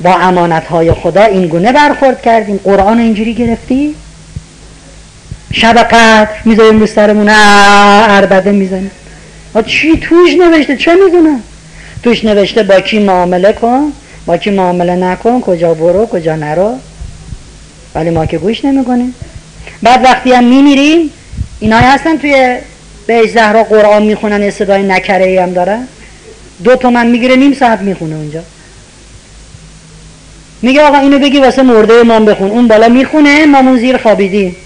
با 0.00 0.14
امانت 0.14 0.64
های 0.64 0.92
خدا 0.92 1.22
این 1.22 1.46
گونه 1.46 1.72
برخورد 1.72 2.22
کردیم. 2.22 2.60
قرآن 2.64 2.98
اینجوری 2.98 3.34
گرفتی 3.34 3.94
شب 5.52 5.76
قدر 5.78 6.28
می‌ذاریم 6.44 6.80
رو 6.80 6.86
سرمون. 6.86 7.28
عربده 7.28 8.52
می‌زنیم. 8.52 8.90
چی؟ 9.66 9.96
توش 9.96 10.34
نوشته. 10.34 10.76
چه 10.76 10.94
می‌دونم 10.94 11.42
توش 12.02 12.24
نوشته 12.24 12.62
با 12.62 12.80
کی 12.80 12.98
معامله 12.98 13.52
کن 13.52 13.92
با 14.26 14.36
کی 14.36 14.50
معامله 14.50 14.96
نکن 14.96 15.40
کجا 15.40 15.74
برو 15.74 16.06
کجا 16.06 16.36
نرو. 16.36 16.74
ولی 17.94 18.10
ما 18.10 18.26
که 18.26 18.38
گوش 18.38 18.64
نمی‌کنیم. 18.64 19.14
بعد 19.82 20.04
وقتی 20.04 20.32
هم 20.32 20.44
میمیریم 20.44 21.10
اینایی 21.60 21.86
هستن 21.86 22.18
توی 22.18 22.56
به 23.06 23.26
زهرا 23.26 23.64
قرآن 23.64 24.02
می‌خونن 24.02 24.50
صدای 24.50 24.82
نکره 24.82 25.24
ای 25.26 25.38
هم 25.38 25.52
دارن 25.52 25.88
دو 26.64 26.76
تومن 26.76 27.06
می‌گیره 27.06 27.36
نیم 27.36 27.52
ساعت 27.52 27.80
می‌خونه 27.80 28.14
اونجا. 28.14 28.42
میگه 30.62 30.82
آقا 30.82 30.98
اینو 30.98 31.18
بگی 31.18 31.38
واسه 31.38 31.62
مرده 31.62 31.94
امام 31.94 32.24
بخون. 32.24 32.50
اون 32.50 32.68
بالا 32.68 32.88
می‌خونه 32.88 33.46
مامون 33.46 33.78
زیر 33.78 33.96
خوابیدی. 33.96 34.56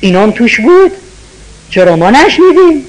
اینام 0.00 0.30
توش 0.30 0.60
بود؟ 0.60 0.92
چرا 1.70 1.96
ما 1.96 2.10
نشنیدیم؟ 2.10 2.84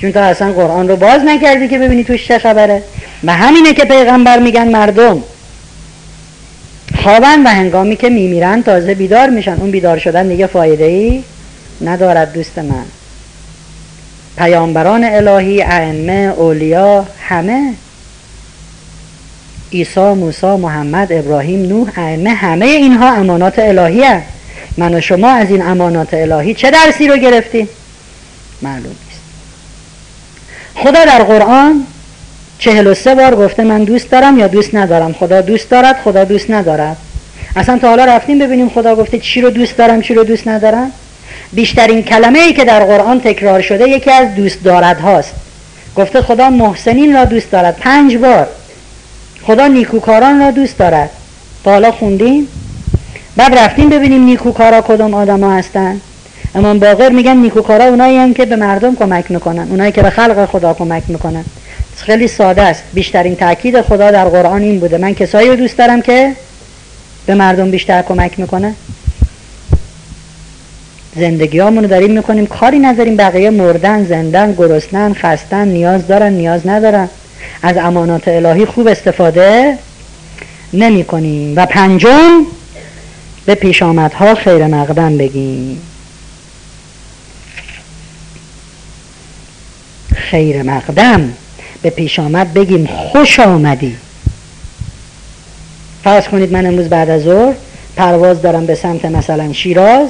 چون 0.00 0.12
تو 0.12 0.20
اصلا 0.20 0.52
قرآن 0.52 0.88
رو 0.88 0.96
باز 0.96 1.20
نکردی 1.24 1.68
که 1.68 1.78
ببینی 1.78 2.04
توش 2.04 2.28
چه 2.28 2.38
خبره. 2.38 2.82
و 3.24 3.32
همینه 3.32 3.74
که 3.74 3.84
پیغمبر 3.84 4.38
میگن 4.38 4.68
مردم. 4.68 5.22
خوابن 7.02 7.42
و 7.46 7.48
هنگامی 7.48 7.96
که 7.96 8.08
میمیرن 8.08 8.62
تازه 8.62 8.94
بیدار 8.94 9.30
میشن. 9.30 9.56
اون 9.60 9.70
بیدار 9.70 9.98
شدن 9.98 10.28
دیگه 10.28 10.46
فایده 10.46 10.84
ای 10.84 11.24
ندارد 11.80 12.32
دوست 12.32 12.58
من. 12.58 12.84
پیامبران 14.38 15.04
الهی 15.04 15.62
ائمه 15.62 16.32
اولیا 16.36 17.06
همه. 17.28 17.72
عیسی 19.72 20.00
موسی 20.00 20.46
محمد 20.46 21.12
ابراهیم 21.12 21.62
نوح 21.62 21.98
ائمه 21.98 22.30
همه 22.30 22.66
اینها 22.66 23.12
امانات 23.12 23.58
الهی 23.58 24.02
هست 24.02 24.26
من 24.76 24.94
و 24.94 25.00
شما 25.00 25.30
از 25.30 25.50
این 25.50 25.62
امانات 25.62 26.14
الهی 26.14 26.54
چه 26.54 26.70
درسی 26.70 27.08
رو 27.08 27.16
گرفتیم؟ 27.16 27.68
معلوم 28.62 28.82
نیست. 28.86 29.20
خدا 30.74 31.04
در 31.04 31.22
قرآن 31.22 31.86
چهل 32.58 32.86
و 32.86 32.94
سه 32.94 33.14
بار 33.14 33.36
گفته 33.36 33.64
من 33.64 33.84
دوست 33.84 34.10
دارم 34.10 34.38
یا 34.38 34.46
دوست 34.46 34.74
ندارم؟ 34.74 35.12
خدا 35.12 35.40
دوست 35.40 35.70
دارد 35.70 35.96
خدا 36.04 36.24
دوست 36.24 36.50
ندارد. 36.50 36.96
اصلا 37.56 37.78
تا 37.78 37.88
حالا 37.88 38.04
رفتیم 38.04 38.38
ببینیم 38.38 38.68
خدا 38.68 38.96
گفته 38.96 39.18
چی 39.18 39.40
رو 39.40 39.50
دوست 39.50 39.76
دارم 39.76 40.02
چی 40.02 40.14
رو 40.14 40.24
دوست 40.24 40.48
ندارم؟ 40.48 40.92
بیشترین 41.52 42.02
کلمه 42.02 42.38
ای 42.38 42.52
که 42.52 42.64
در 42.64 42.84
قرآن 42.84 43.20
تکرار 43.20 43.60
شده 43.60 43.88
یکی 43.88 44.10
از 44.10 44.34
دوست 44.34 44.64
دارد 44.64 45.00
هاست. 45.00 45.34
گفته 45.96 46.22
خدا 46.22 46.50
محسنین 46.50 47.14
را 47.14 47.24
دوست 47.24 47.50
دارد. 47.50 47.76
پنج 47.76 48.16
بار. 48.16 48.46
خدا 49.42 49.66
نیکوکاران 49.66 50.40
را 50.40 50.50
دوست 50.50 50.78
دارد. 50.78 51.10
تا 51.64 51.70
حالا 51.70 51.92
خوندیم؟ 51.92 52.48
بعد 53.36 53.58
رفتیم 53.58 53.88
ببینیم 53.88 54.24
نیکوکارا 54.24 54.80
کدوم 54.80 55.14
آدم 55.14 55.40
ها 55.40 55.52
هستن. 55.52 56.00
امام 56.54 56.78
باقر 56.78 57.08
میگن 57.08 57.36
نیکوکارا 57.36 57.84
اونایی 57.84 58.16
هم 58.16 58.34
که 58.34 58.44
به 58.44 58.56
مردم 58.56 58.94
کمک 58.94 59.30
می‌کنن 59.30 59.66
اونایی 59.70 59.92
که 59.92 60.02
به 60.02 60.10
خلق 60.10 60.44
خدا 60.44 60.74
کمک 60.74 61.02
می‌کنن. 61.08 61.44
خیلی 61.96 62.28
ساده 62.28 62.62
است. 62.62 62.82
بیشترین 62.92 63.36
تاکید 63.36 63.80
خدا 63.80 64.10
در 64.10 64.24
قرآن 64.24 64.62
این 64.62 64.80
بوده. 64.80 64.98
من 64.98 65.14
کسایی 65.14 65.48
رو 65.48 65.56
دوست 65.56 65.78
دارم 65.78 66.02
که 66.02 66.32
به 67.26 67.34
مردم 67.34 67.70
بیشتر 67.70 68.02
کمک 68.02 68.38
می‌کنه 68.38 68.74
زندگی 71.16 71.58
رو 71.58 71.86
داریم 71.86 72.10
می‌کنیم. 72.10 72.46
کاری 72.46 72.78
نداریم. 72.78 73.16
بقیه 73.16 73.50
مردن 73.50 74.04
زندن 74.04 74.52
گرسنن 74.52 75.14
خستن 75.14 75.68
نیاز 75.68 76.06
دارن 76.06 76.32
نیاز 76.32 76.66
ندارن. 76.66 77.08
از 77.62 77.76
امانات 77.76 78.28
الهی 78.28 78.66
خوب 78.66 78.86
استفاده 78.86 79.78
نمی 80.72 81.04
کنیم 81.04 81.56
و 81.56 81.66
پنجم 81.66 82.46
به 83.46 83.54
پیش 83.54 83.82
آمدها 83.82 84.34
خیر 84.34 84.66
مقدم 84.66 85.18
بگیم. 85.18 85.80
خیر 90.14 90.62
مقدم. 90.62 91.32
به 91.82 91.90
پیش 91.90 92.18
آمد 92.18 92.54
بگیم 92.54 92.86
خوش 92.86 93.40
آمدی. 93.40 93.96
فرض 96.04 96.28
کنید 96.28 96.52
من 96.52 96.66
امروز 96.66 96.88
بعد 96.88 97.10
از 97.10 97.22
ظهر 97.22 97.54
پرواز 97.96 98.42
دارم 98.42 98.66
به 98.66 98.74
سمت 98.74 99.04
مثلا 99.04 99.52
شیراز 99.52 100.08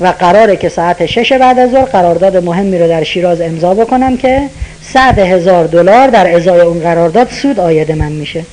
و 0.00 0.06
قراره 0.06 0.56
که 0.56 0.68
ساعت 0.68 1.06
شش 1.06 1.32
بعد 1.32 1.58
از 1.58 1.70
ظهر 1.70 1.84
قرارداد 1.84 2.36
مهمی 2.36 2.78
رو 2.78 2.88
در 2.88 3.04
شیراز 3.04 3.40
امضا 3.40 3.74
بکنم 3.74 4.16
که 4.16 4.42
صد 4.82 5.18
هزار 5.18 5.66
دلار 5.66 6.08
در 6.08 6.34
ازای 6.34 6.60
اون 6.60 6.80
قرارداد 6.80 7.30
سود 7.30 7.60
آید 7.60 7.92
من 7.92 8.12
میشه. 8.12 8.44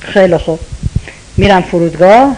خیلی 0.00 0.36
خوب. 0.36 0.58
میرم 1.40 1.62
فرودگاه 1.62 2.36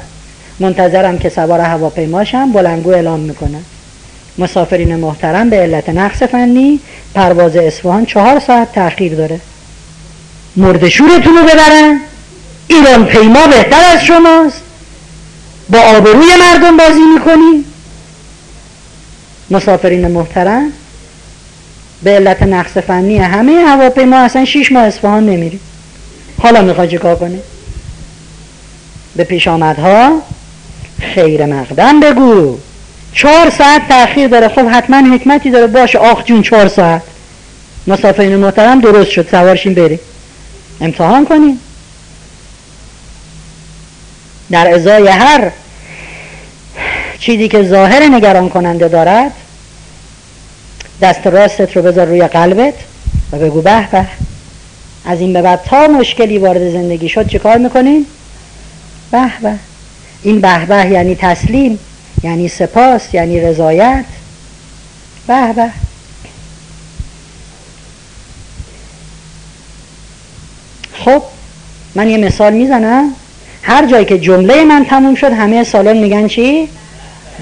منتظرم 0.60 1.18
که 1.18 1.28
سوار 1.28 1.60
هواپیماشم 1.60 2.52
بلنگو 2.52 2.90
اعلام 2.90 3.20
می‌کنم 3.20 3.64
مسافرین 4.38 4.96
محترم 4.96 5.50
به 5.50 5.56
علت 5.56 5.88
نقص 5.88 6.22
فنی 6.22 6.80
پرواز 7.14 7.56
اصفهان 7.56 8.06
چهار 8.06 8.40
ساعت 8.40 8.72
تاخیر 8.72 9.14
داره. 9.14 9.40
مردشورتون 10.56 11.36
رو 11.36 11.44
ببرن. 11.44 12.00
ایران 12.68 13.04
پیما 13.04 13.46
بهتر 13.46 13.84
از 13.94 14.04
شماست. 14.04 14.62
با 15.68 15.78
آبروی 15.78 16.26
مردم 16.40 16.76
بازی 16.76 17.00
می‌کنی. 17.14 17.64
مسافرین 19.50 20.08
محترم 20.08 20.72
به 22.02 22.10
علت 22.10 22.42
نقص 22.42 22.76
فنی 22.78 23.18
همه 23.18 23.52
هواپیما 23.52 24.16
اصلا 24.16 24.44
شیش 24.44 24.72
ماه 24.72 24.82
اصفهان 24.82 25.26
نمیری 25.26 25.60
حالا 26.42 26.62
می‌خوای 26.62 26.88
چیکار 26.88 27.16
کنی؟ 27.16 27.38
به 29.16 29.24
پیش 29.24 29.48
آمدها؟ 29.48 30.22
خیر 31.00 31.46
مقدم 31.46 32.00
بگو. 32.00 32.58
چهار 33.14 33.50
ساعت 33.50 33.88
تاخیر 33.88 34.28
داره. 34.28 34.48
خب 34.48 34.66
حتما 34.66 35.14
حکمتی 35.14 35.50
داره. 35.50 35.66
باشه 35.66 35.98
آخ 35.98 36.24
جون 36.24 36.42
چهار 36.42 36.68
ساعت. 36.68 37.02
مسافرین 37.86 38.36
محترم 38.36 38.80
درست 38.80 39.10
شد. 39.10 39.28
سوارشین 39.30 39.74
بری 39.74 39.98
امتحان 40.80 41.24
کنیم. 41.24 41.60
در 44.50 44.74
ازای 44.74 45.08
هر 45.08 45.50
چیزی 47.18 47.48
که 47.48 47.62
ظاهر 47.62 48.02
نگران 48.02 48.48
کننده 48.48 48.88
دارد 48.88 49.32
دست 51.02 51.26
راستت 51.26 51.76
رو 51.76 51.82
بذار 51.82 52.06
روی 52.06 52.26
قلبت 52.26 52.74
و 53.32 53.38
بگو 53.38 53.62
به 53.62 53.88
به. 53.90 54.06
از 55.04 55.20
این 55.20 55.32
به 55.32 55.42
بعد 55.42 55.62
تا 55.62 55.86
مشکلی 55.86 56.38
وارد 56.38 56.70
زندگی 56.72 57.08
شد 57.08 57.28
چه 57.28 57.38
کار 57.38 57.58
می‌کنین؟ 57.58 58.06
به 59.12 59.30
به. 59.42 59.54
این 60.22 60.40
به 60.40 60.66
به 60.66 60.86
یعنی 60.86 61.14
تسلیم 61.14 61.78
یعنی 62.22 62.48
سپاس 62.48 63.14
یعنی 63.14 63.40
رضایت. 63.40 64.04
به 65.26 65.52
به. 65.52 65.70
خب 71.04 71.22
من 71.94 72.08
یه 72.08 72.18
مثال 72.18 72.52
می‌زنم. 72.52 73.12
هر 73.62 73.86
جایی 73.86 74.04
که 74.04 74.18
جمله 74.18 74.64
من 74.64 74.84
تموم 74.84 75.14
شد 75.14 75.32
همه 75.32 75.64
سالن 75.64 75.96
میگن 75.96 76.28
چی؟ 76.28 76.68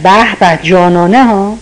به 0.03 0.37
به 0.41 0.59
جانانه 0.63 1.25
ها. 1.25 1.59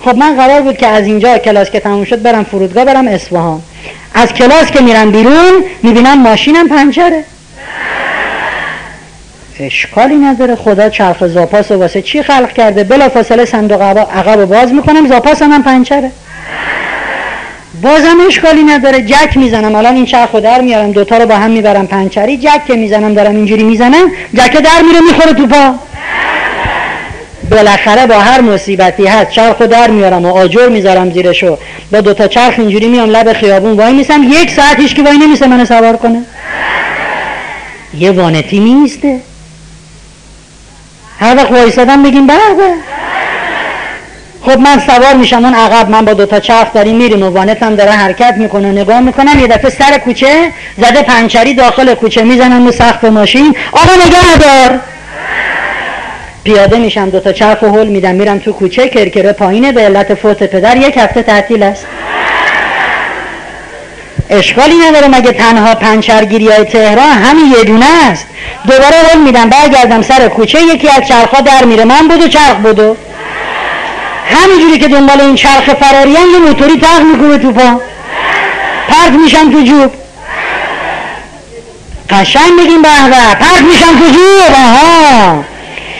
خب 0.00 0.16
من 0.16 0.36
قرار 0.36 0.60
بود 0.60 0.76
که 0.76 0.86
از 0.86 1.06
اینجا 1.06 1.38
کلاس 1.38 1.70
که 1.70 1.80
تموم 1.80 2.04
شد 2.04 2.22
برم 2.22 2.44
فرودگاه 2.44 2.84
برم 2.84 3.08
اصفهان. 3.08 3.62
از 4.14 4.32
کلاس 4.32 4.70
که 4.70 4.80
میرم 4.80 5.10
بیرون 5.10 5.64
می‌بینم 5.82 6.22
ماشینم 6.22 6.68
پنچره. 6.68 7.24
اشکالی 9.60 10.16
نداره. 10.16 10.56
خدا 10.56 10.88
چرخ 10.88 11.26
زاپاس 11.26 11.70
و 11.70 11.74
واسه 11.78 12.02
چی 12.02 12.22
خلق 12.22 12.52
کرده؟ 12.52 12.84
بلا 12.84 13.08
فاصله 13.08 13.44
صندوق 13.44 13.82
عقب 13.82 14.44
باز 14.44 14.72
می‌کنم. 14.72 15.08
زاپاس 15.08 15.42
هم 15.42 15.62
پنچره. 15.62 16.10
بازم 17.82 18.16
اشکالی 18.26 18.62
نداره. 18.62 19.02
جک 19.02 19.36
می‌زنم. 19.36 19.74
الان 19.74 19.94
این 19.94 20.06
چرخ 20.06 20.34
در 20.34 20.60
میارم. 20.60 20.92
دوتا 20.92 21.18
رو 21.18 21.26
با 21.26 21.36
هم 21.36 21.50
می‌برم 21.50 21.86
پنچری. 21.86 22.36
جک 22.36 22.66
که 22.66 22.74
می‌زنم 22.74 23.14
دارم 23.14 23.36
اینجوری 23.36 23.62
می‌زنم. 23.62 24.10
جک 24.34 24.52
در 24.52 24.82
میره 24.86 25.00
می‌خوره 25.00 25.32
تو 25.32 25.46
پا. 25.46 25.74
بالاخره 27.50 28.06
با 28.06 28.14
هر 28.14 28.40
مصیبتی 28.40 29.06
هست. 29.06 29.30
چرخ 29.30 29.62
در 29.62 29.90
میارم 29.90 30.26
و 30.26 30.34
آجر 30.34 30.68
می‌ذارم 30.68 31.10
زیرشو 31.10 31.58
با 31.92 32.00
دوتا 32.00 32.28
چرخ 32.28 32.54
اینجوری 32.58 32.88
میام 32.88 33.10
لب 33.10 33.32
خیابون. 33.32 33.72
وای 33.72 33.92
میسم 33.92 34.22
یک 34.22 34.50
ساعت 34.50 34.80
هیچ 34.80 34.94
که 34.94 35.02
وای 35.02 35.18
نمیسه 35.18 35.46
منو 35.46 35.64
سوار 35.64 35.96
کنه. 35.96 36.22
یه 37.98 38.10
وانتی 38.10 38.60
نیسته. 38.60 39.20
هر 41.20 41.36
وقت 41.36 41.50
وایسادم 41.50 42.02
بگیم 42.02 42.26
به 42.26 42.34
خب 44.42 44.58
من 44.58 44.78
سوار 44.78 45.14
میشم 45.14 45.44
اون 45.44 45.54
عقب 45.54 45.90
من 45.90 46.04
با 46.04 46.12
دوتا 46.12 46.40
چرخ 46.40 46.72
داریم 46.74 46.96
میریم 46.96 47.22
و 47.22 47.30
وانتم 47.30 47.74
داره 47.76 47.90
حرکت 47.90 48.34
می‌کنه 48.38 48.72
نگاه 48.72 49.00
می‌کنم 49.00 49.38
یه 49.40 49.46
دفعه 49.46 49.70
سر 49.70 49.98
کوچه 49.98 50.52
زده 50.78 51.02
پنچری 51.02 51.54
داخل 51.54 51.94
کوچه 51.94 52.22
می‌زنم 52.22 52.66
رو 52.66 52.72
سقف 52.72 53.04
ماشین. 53.04 53.56
آقا 53.72 53.92
نگه 54.06 54.38
دار 54.40 54.80
پیاده 56.44 56.78
میشم 56.78 57.10
دوتا 57.10 57.32
چرخ 57.32 57.62
و 57.62 57.66
هل 57.66 57.86
میدم 57.86 58.14
میرم 58.14 58.38
تو 58.38 58.52
کوچه 58.52 58.88
کرکره 58.88 59.32
پایینه 59.32 59.72
به 59.72 59.80
علت 59.80 60.14
فوت 60.14 60.42
پدر 60.42 60.76
یک 60.76 60.96
هفته 60.96 61.22
تعطیل 61.22 61.62
است. 61.62 61.86
اشکالی 64.30 64.74
نداره 64.76 65.08
مگه 65.08 65.32
تنها 65.32 65.74
پنچرگیری 65.74 66.48
های 66.48 66.64
تهران 66.64 67.10
همین 67.10 67.52
یه 67.58 67.64
دونه 67.64 67.86
است؟ 68.10 68.26
دوباره 68.66 68.96
هل 68.96 69.18
میدم 69.18 69.48
برگردم 69.48 70.02
سر 70.02 70.28
کوچه 70.28 70.62
یکی 70.62 70.88
از 70.88 71.08
چرخها 71.08 71.40
در 71.40 71.64
میره. 71.64 71.84
من 71.84 72.08
بودو 72.08 72.28
چرخ 72.28 72.56
بودو 72.62 72.96
همینجوری 74.26 74.78
که 74.78 74.88
دنبال 74.88 75.20
این 75.20 75.34
چرخ 75.34 75.74
فراری 75.74 76.10
یه 76.10 76.38
موتوری 76.46 76.78
تق 76.78 77.02
می‌کنه 77.02 77.38
تو 77.38 77.52
پا. 77.52 77.80
پرت 78.88 79.12
میشم 79.22 79.52
تو 79.52 79.62
جوب. 79.62 79.92
قشنگ 82.10 82.60
بگیم 82.60 82.82
به 82.82 82.88
پرت 83.40 83.62
میشم 83.62 83.98
تو 83.98 84.06
جوب 84.12 84.54
آها. 84.54 85.44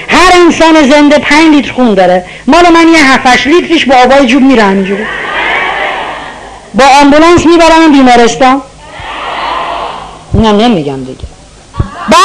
هر 0.09 0.33
انسان 0.45 0.91
زنده 0.91 1.19
پنج 1.19 1.55
لیتر 1.55 1.73
خون 1.73 1.95
داره. 1.95 2.25
مال 2.47 2.69
من 2.73 2.89
یه 2.89 3.13
هفتش 3.13 3.47
لیترش 3.47 3.85
با 3.85 3.95
آبای 3.95 4.27
جوب 4.27 4.43
میره 4.43 4.63
همینجوری. 4.63 5.05
با 6.75 6.85
آمبولانس 7.01 7.47
می‌برم 7.47 7.93
بیمارستان 7.93 8.63
اینم 10.35 10.57
نمیگم 10.57 11.05
دیگه. 11.05 11.25
به 12.09 12.17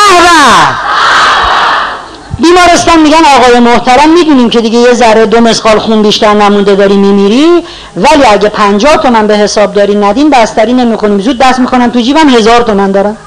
بیمارستان 2.40 3.00
میگن 3.00 3.26
آقای 3.38 3.60
محترم 3.60 4.10
می‌دونیم 4.10 4.50
که 4.50 4.62
دیگه 4.62 4.78
یه 4.80 4.94
ذره 4.94 5.26
دو 5.26 5.42
مسخال 5.42 5.80
خون 5.80 6.02
بیشتر 6.02 6.34
نمونده 6.34 6.76
داری 6.76 6.98
میمیری 6.98 7.64
ولی 7.96 8.26
اگه 8.26 8.50
پنجاه 8.50 8.98
تومن 8.98 9.28
به 9.28 9.38
حساب 9.38 9.74
داری 9.74 9.96
ندین 9.96 10.30
بستری 10.30 10.74
نمی‌کنیم 10.74 11.20
زود 11.20 11.38
دست 11.38 11.60
می‌کنم 11.60 11.90
تو 11.90 12.00
جیبم 12.02 12.30
هزار 12.30 12.62
تومن 12.62 12.92
دارم 12.92 13.18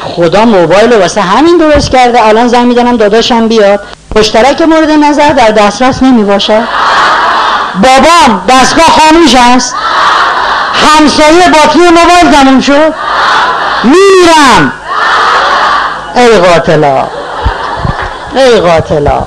خدا 0.00 0.44
موبایل 0.44 0.92
واسه 0.92 1.20
همین 1.20 1.58
درست 1.58 1.90
کرده. 1.90 2.26
الان 2.26 2.48
زنگ 2.48 2.66
میدنم 2.66 2.96
داداشم 2.96 3.48
بیاد. 3.48 3.80
مشترک 4.16 4.62
مورد 4.62 4.90
نظر 4.90 5.32
در 5.32 5.50
دسترس 5.50 6.02
نمی 6.02 6.24
بابام 7.82 8.42
دستگاه 8.48 8.86
خاموش 8.86 9.34
است؟ 9.34 9.74
همسایه 10.74 11.48
باتری 11.48 11.88
موبایل 11.88 12.32
تموم 12.32 12.60
شد؟ 12.60 12.94
میرم! 13.84 14.72
ای 16.14 16.38
قاتلا! 16.38 17.06
ای 18.34 18.60
قاتلا! 18.60 19.26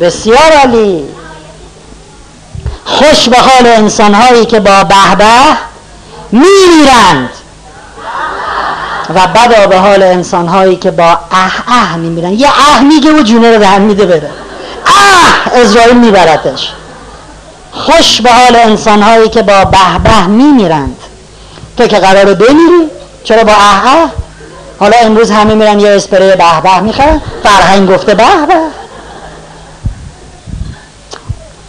بسیار 0.00 0.52
عالی! 0.62 1.04
خوش 2.84 3.28
به 3.28 3.36
حال 3.38 3.66
انسان 3.66 4.14
هایی 4.14 4.46
که 4.46 4.60
با 4.60 4.84
بهبه 4.84 5.24
میمیرند! 6.32 7.30
و 9.14 9.26
بدا 9.26 9.66
به 9.66 9.78
حال 9.78 10.02
انسان 10.02 10.48
هایی 10.48 10.76
که 10.76 10.90
با 10.90 11.18
اه 11.30 11.52
اه 11.68 11.96
میمیرند. 11.96 12.32
یه 12.32 12.48
اه 12.48 12.80
میگه 12.80 13.12
و 13.12 13.22
جونه 13.22 13.52
رو 13.52 13.58
دهن 13.58 13.82
میده 13.82 14.06
بره. 14.06 14.30
اه 14.86 15.60
اسرائیل 15.62 15.96
میبرتش 15.96 16.72
خوش 17.72 18.20
به 18.20 18.30
حال 18.30 18.56
انسان 18.56 19.02
هایی 19.02 19.28
که 19.28 19.42
با 19.42 19.64
به 19.64 19.98
به 20.04 20.26
میمیرند. 20.26 20.96
تو 21.76 21.86
که 21.86 21.96
قرار 21.96 22.34
بمیری؟ 22.34 22.90
چرا 23.24 23.44
با 23.44 23.52
اه 23.52 24.10
حالا 24.80 24.96
امروز 24.96 25.30
همه 25.30 25.54
میرن 25.54 25.80
یه 25.80 25.88
اسپری 25.88 26.28
به 26.28 26.60
به 26.62 26.80
می‌خوان 26.80 27.22
فرهنگ 27.42 27.94
گفته 27.94 28.14
به 28.14 28.24
به. 28.48 28.54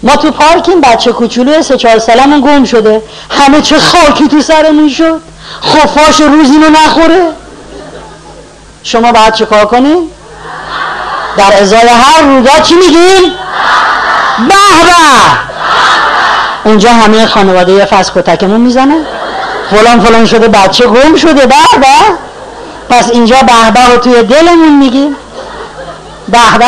ما 0.04 0.16
تو 0.16 0.32
پارکیم 0.32 0.82
بچه 0.82 1.12
کوچولو 1.12 1.62
سه 1.62 1.78
چهار 1.78 2.00
سالمون 2.00 2.42
گم 2.42 2.64
شده. 2.66 3.02
همه 3.30 3.62
چه 3.62 3.80
خاکی 3.80 4.28
تو 4.28 4.42
سرمون 4.42 4.90
شد. 4.90 5.22
خفاش 5.64 6.22
روز 6.22 6.52
اینو 6.52 6.70
نخوره. 6.70 7.30
شما 8.84 9.12
باید 9.12 9.34
چه 9.34 9.46
کار 9.46 9.66
کنی؟ 9.66 9.96
در 11.38 11.62
ازای 11.62 11.88
هر 11.88 12.22
رودا 12.22 12.60
چی 12.60 12.76
میگیم؟ 12.76 13.34
به 14.48 14.56
به. 14.86 15.53
اونجا 16.66 16.90
همه 16.90 17.26
خانواده 17.26 17.86
فس 17.86 18.12
کتکمون 18.12 18.62
می‌زنه. 18.62 18.96
فلان 19.72 20.00
فلان 20.00 20.26
شده 20.26 20.48
بچه 20.48 20.88
گم 20.88 21.16
شده 21.16 21.46
به 21.46 21.56
به. 21.80 21.88
پس 22.90 23.10
اینجا 23.10 23.36
به 23.36 23.72
به 23.74 23.98
توی 23.98 24.24
دلمون 24.24 24.78
میگیم. 24.78 25.16
به 26.28 26.58
به 26.60 26.66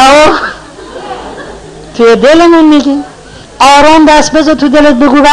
توی 1.98 2.16
دلمون 2.16 2.66
میگیم. 2.66 3.04
آرام 3.60 4.06
دست 4.06 4.32
بذار 4.32 4.56
تو 4.56 4.68
دلت 4.68 4.96
بگو 4.96 5.22
به 5.22 5.30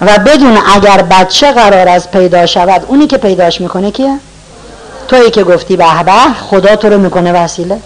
و 0.00 0.18
بدون 0.18 0.58
اگر 0.74 1.02
بچه 1.02 1.52
قرار 1.52 1.88
از 1.88 2.10
پیدا 2.10 2.46
شود 2.46 2.84
اونی 2.88 3.06
که 3.06 3.16
پیداش 3.16 3.60
می‌کنه 3.60 3.90
کیه؟ 3.90 4.18
تویی 5.08 5.30
که 5.30 5.44
گفتی 5.44 5.76
به 5.76 6.02
به 6.04 6.12
خدا 6.50 6.76
تو 6.76 6.88
رو 6.88 6.98
می‌کنه 6.98 7.32
وسیله. 7.32 7.80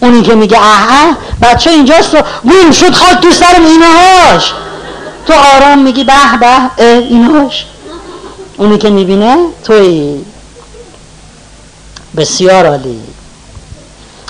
اونی 0.00 0.22
که 0.22 0.34
میگه 0.34 0.58
اه 0.58 0.64
اه 0.64 1.16
بچه 1.42 1.70
اینجاست 1.70 2.14
و 2.14 2.18
گم 2.44 2.70
شد 2.70 2.94
خاک 2.94 3.20
تو 3.20 3.30
سر 3.30 3.56
اینهاش 3.56 4.52
تو 5.26 5.32
آرام 5.56 5.78
میگی 5.78 6.04
به 6.04 6.12
به 6.40 6.84
اینهاش 6.86 7.66
اونی 8.56 8.78
که 8.78 8.90
می‌بینه 8.90 9.36
توی. 9.64 10.24
بسیار 12.16 12.66
عالی. 12.66 13.00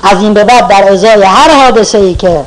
از 0.03 0.23
این 0.23 0.35
به 0.35 0.45
بعد 0.45 0.69
در 0.69 0.93
ازای 0.93 1.23
هر 1.23 1.51
حادثه 1.65 1.99
ای 1.99 2.15
که 2.15 2.45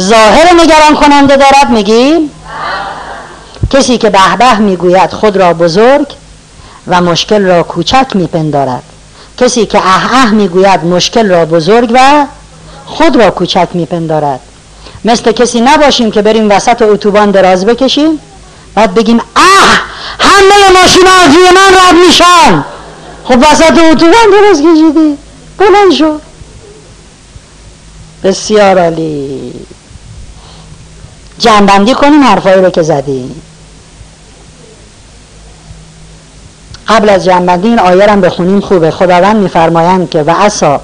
ظاهر 0.00 0.52
نگران 0.54 0.94
کننده 0.94 1.36
دارد 1.36 1.70
میگیم 1.70 2.30
کسی 3.70 3.98
که 3.98 4.10
به 4.10 4.36
به 4.38 4.58
می‌گوید 4.58 5.12
خود 5.12 5.36
را 5.36 5.54
بزرگ 5.54 6.06
و 6.86 7.00
مشکل 7.00 7.42
را 7.42 7.62
کوچک 7.62 8.06
میپندارد. 8.14 8.82
کسی 9.38 9.66
که 9.66 9.78
اه 9.78 10.14
اه 10.14 10.30
می‌گوید 10.30 10.84
مشکل 10.84 11.28
را 11.28 11.44
بزرگ 11.44 11.90
و 11.94 12.26
خود 12.86 13.16
را 13.16 13.30
کوچک 13.30 13.68
میپندارد. 13.74 14.40
مثل 15.04 15.32
کسی 15.32 15.60
نباشیم 15.60 16.10
که 16.10 16.22
بریم 16.22 16.50
وسط 16.50 16.82
اتوبان 16.82 17.30
دراز 17.30 17.66
بکشیم؟ 17.66 18.20
بعد 18.74 18.94
بگیم 18.94 19.20
اه 19.36 19.80
همه 20.20 20.80
ماشین 20.82 21.06
از 21.06 21.36
من 21.54 21.78
رد 21.78 22.06
میشن! 22.06 22.64
خب 23.24 23.38
وسط 23.38 23.78
اتوبان 23.78 24.30
دراز 24.32 24.62
کشیدی؟ 24.62 25.18
بلند 25.58 25.92
شو! 25.92 26.18
بسیار 28.24 28.78
عالی! 28.78 29.52
جنبندی 31.38 31.94
کنیم 31.94 32.22
حرفایی 32.22 32.62
رو 32.62 32.70
که 32.70 32.82
زدیم 32.82 33.42
قبل 36.88 37.08
از 37.08 37.24
جنبندی 37.24 37.68
این 37.68 37.78
آیه 37.78 38.06
بخونیم 38.06 38.60
خوبه. 38.60 38.90
خداوند 38.90 39.36
میفرمایند 39.36 40.10
که 40.10 40.22
و 40.22 40.30
عصا 40.30 40.80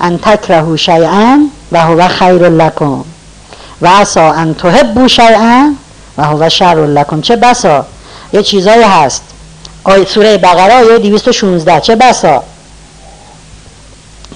ان 0.00 0.18
تکرهو 0.18 0.76
شیئا 0.76 1.38
و 1.72 1.80
هو 1.80 2.08
خیر 2.08 2.48
لکم. 2.48 3.04
و 3.82 3.88
عصا 3.88 4.32
ان 4.32 4.54
تحبو 4.54 5.08
شیئا 5.08 5.74
و 6.18 6.24
هو 6.24 6.48
شر 6.48 6.86
لکم. 6.86 7.20
چه 7.20 7.36
بسا؟ 7.36 7.86
یه 8.32 8.42
چیزایی 8.42 8.82
هست. 8.82 9.22
آیه 9.84 10.04
سوره 10.04 10.38
بقره 10.38 10.74
آیه 10.74 10.98
216 10.98 11.80
چه 11.80 11.96
بسا؟ 11.96 12.42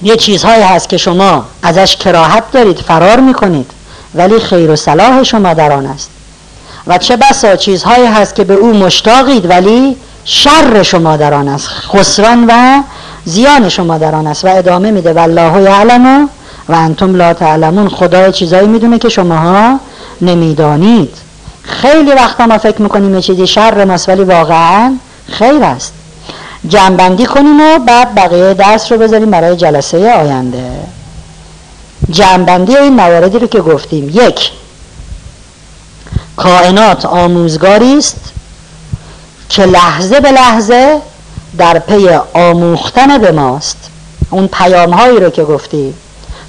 یه 0.02 0.16
چیزهایی 0.16 0.62
هست 0.62 0.88
که 0.88 0.96
شما 0.96 1.44
ازش 1.62 1.96
کراهت 1.96 2.50
دارید 2.52 2.78
فرار 2.78 3.20
می‌کنید 3.20 3.70
ولی 4.14 4.40
خیر 4.40 4.70
و 4.70 4.76
صلاح 4.76 5.22
شما 5.22 5.54
در 5.54 5.72
آن 5.72 5.86
است. 5.86 6.10
و 6.86 6.98
چه 6.98 7.16
بسا؟ 7.16 7.56
چیزهایی 7.56 8.06
هست 8.06 8.34
که 8.34 8.44
به 8.44 8.54
او 8.54 8.72
مشتاقید 8.72 9.50
ولی 9.50 9.96
شر 10.24 10.82
شما 10.82 11.16
در 11.16 11.34
آن 11.34 11.48
است. 11.48 11.68
خسران 11.68 12.44
و 12.48 12.82
زیان 13.24 13.68
شما 13.68 13.98
در 13.98 14.14
آن 14.14 14.26
است. 14.26 14.44
و 14.44 14.48
ادامه 14.48 14.90
میده. 14.90 15.12
والله 15.12 15.62
یعلم 15.62 16.28
و 16.70 16.74
انتم 16.74 17.16
لا 17.16 17.34
تعلمون. 17.34 17.89
خدا 17.89 18.31
چیزایی 18.31 18.68
می‌دونه 18.68 18.99
که 18.99 19.08
شماها 19.08 19.81
نمی‌دانید. 20.20 21.16
خیلی 21.62 22.10
وقتا 22.10 22.47
ما 22.47 22.58
فکر 22.58 22.82
می‌کنیم 22.82 23.15
یه 23.15 23.20
چیزی 23.20 23.47
شر 23.47 23.84
ماست 23.84 24.08
ولی 24.08 24.24
واقعا 24.24 24.97
خیر 25.28 25.65
است. 25.65 25.92
جنبندی 26.68 27.26
کنیم 27.26 27.60
و 27.60 27.78
بعد 27.78 28.15
بقیه 28.15 28.55
درس 28.55 28.92
رو 28.92 28.99
بذاریم 28.99 29.31
برای 29.31 29.57
جلسه 29.57 30.12
آینده. 30.12 30.70
جنبندی 32.10 32.76
این 32.76 32.92
مواردی 32.92 33.39
رو 33.39 33.47
که 33.47 33.60
گفتیم. 33.60 34.08
یک 34.08 34.50
کائنات 36.36 37.05
آموزگاری 37.05 37.99
است 37.99 38.20
که 39.49 39.62
لحظه 39.62 40.20
به 40.20 40.32
لحظه 40.32 41.00
در 41.58 41.78
پی 41.78 42.08
آموختن 42.34 43.18
به 43.18 43.32
ماست. 43.32 43.76
اون 44.31 44.47
پیام 44.47 44.90
هایی 44.90 45.20
رو 45.20 45.31
که 45.31 45.44
گفتی 45.44 45.94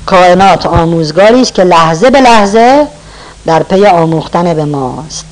کائنات 0.05 0.65
آموزگاری 0.65 1.41
است 1.41 1.53
که 1.53 1.63
لحظه 1.63 2.09
به 2.09 2.21
لحظه 2.21 2.87
در 3.45 3.63
پی 3.63 3.85
آموختن 3.85 4.53
به 4.53 4.65
ماست. 4.65 5.25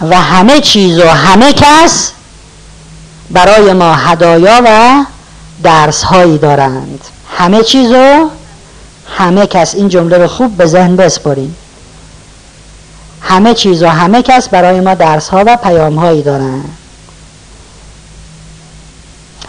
و 0.00 0.20
همه 0.20 0.60
چیز 0.60 0.98
و 0.98 1.08
همه 1.08 1.52
کس 1.52 2.12
برای 3.30 3.72
ما 3.72 3.94
هدایا 3.94 4.60
و 4.64 5.04
درس 5.62 6.02
هایی 6.02 6.38
دارند. 6.38 7.00
همه 7.38 7.62
چیز 7.62 7.90
و 7.90 8.28
همه 9.18 9.46
کس. 9.46 9.74
این 9.74 9.88
جمله 9.88 10.18
رو 10.18 10.28
خوب 10.28 10.56
به 10.56 10.66
ذهن 10.66 10.96
بسپرین. 10.96 11.54
همه 13.20 13.54
چیز 13.54 13.82
و 13.82 13.88
همه 13.88 14.22
کس 14.22 14.48
برای 14.48 14.80
ما 14.80 14.94
درس 14.94 15.28
ها 15.28 15.44
و 15.46 15.56
پیام 15.56 15.94
هایی 15.94 16.22
دارن 16.22 16.64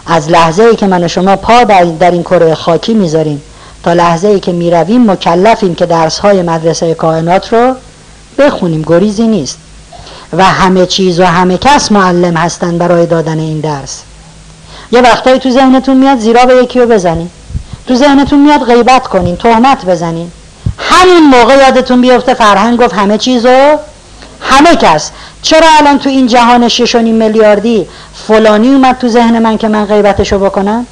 از 0.06 0.30
لحظه 0.30 0.62
ای 0.62 0.76
که 0.76 0.86
من 0.86 1.04
و 1.04 1.08
شما 1.08 1.36
پا 1.36 1.64
در, 1.64 2.10
این 2.10 2.22
کره 2.22 2.54
خاکی 2.54 2.94
می‌ذاریم 2.94 3.42
تا 3.82 3.92
لحظه 3.92 4.28
ای 4.28 4.40
که 4.40 4.52
می‌رویم 4.52 5.10
مکلفیم 5.10 5.74
که 5.74 5.86
درس 5.86 6.18
های 6.18 6.42
مدرسه 6.42 6.94
کائنات 6.94 7.52
رو 7.52 7.74
بخونیم. 8.38 8.82
گریزی 8.86 9.28
نیست. 9.28 9.58
و 10.32 10.44
همه 10.44 10.86
چیز 10.86 11.20
و 11.20 11.24
همه 11.24 11.58
کس 11.58 11.92
معلم 11.92 12.36
هستن 12.36 12.78
برای 12.78 13.06
دادن 13.06 13.38
این 13.38 13.60
درس. 13.60 14.02
یه 14.92 15.00
وقتایی 15.00 15.38
تو 15.38 15.50
ذهنتون 15.50 15.96
میاد 15.96 16.18
زیرا 16.18 16.46
به 16.46 16.54
یکی 16.54 16.80
رو 16.80 16.86
بزنین 16.86 17.30
تو 17.86 17.94
ذهنتون 17.94 18.38
میاد 18.38 18.64
غیبت 18.64 19.06
کنین 19.06 19.36
تهمت 19.36 19.84
بزنین. 19.84 20.30
همین 20.78 21.26
موقع 21.30 21.56
یادتون 21.56 22.00
بیفته 22.00 22.34
فرهنگ 22.34 22.78
گفت 22.78 22.94
همه 22.94 23.18
چیزو 23.18 23.76
همه 24.40 24.76
کس 24.76 25.10
چرا 25.42 25.66
الان 25.78 25.98
تو 25.98 26.08
این 26.08 26.26
جهان 26.26 26.68
ششونی 26.68 27.12
میلیاردی 27.12 27.86
فلانی 28.14 28.68
اومد 28.68 28.98
تو 28.98 29.08
ذهن 29.08 29.38
من 29.38 29.58
که 29.58 29.68
من 29.68 29.84
غیبتشو 29.84 30.38
بکنم؟ 30.38 30.86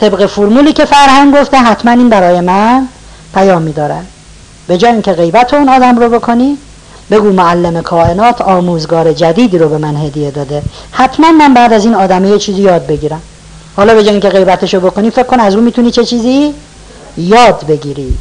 طبق 0.00 0.26
فرمولی 0.26 0.72
که 0.72 0.84
فرهنگ 0.84 1.34
گفته 1.34 1.56
حتما 1.56 1.90
این 1.90 2.08
برای 2.08 2.40
من 2.40 2.88
پیام 3.34 3.62
میداره 3.62 3.96
به 4.66 4.78
جای 4.78 4.92
اینکه 4.92 5.12
غیبت 5.12 5.54
اون 5.54 5.68
آدم 5.68 5.98
رو 5.98 6.08
بکنی 6.08 6.58
بگو 7.10 7.32
معلم 7.32 7.82
کائنات 7.82 8.40
آموزگار 8.40 9.12
جدیدی 9.12 9.58
رو 9.58 9.68
به 9.68 9.78
من 9.78 9.96
هدیه 9.96 10.30
داده. 10.30 10.62
حتما 10.92 11.32
من 11.32 11.54
بعد 11.54 11.72
از 11.72 11.84
این 11.84 11.94
آدمه 11.94 12.28
یه 12.28 12.38
چیزی 12.38 12.62
یاد 12.62 12.86
بگیرم. 12.86 13.22
حالا 13.76 13.94
به 13.94 14.02
جای 14.02 14.10
اینکه 14.10 14.28
غیبتشو 14.28 14.80
بکنی 14.80 15.10
فکر 15.10 15.22
کن 15.22 15.40
از 15.40 15.54
اون 15.54 15.64
می‌تونی 15.64 15.90
چه 15.90 16.04
چیزی 16.04 16.54
یاد 17.16 17.66
بگیری. 17.68 18.18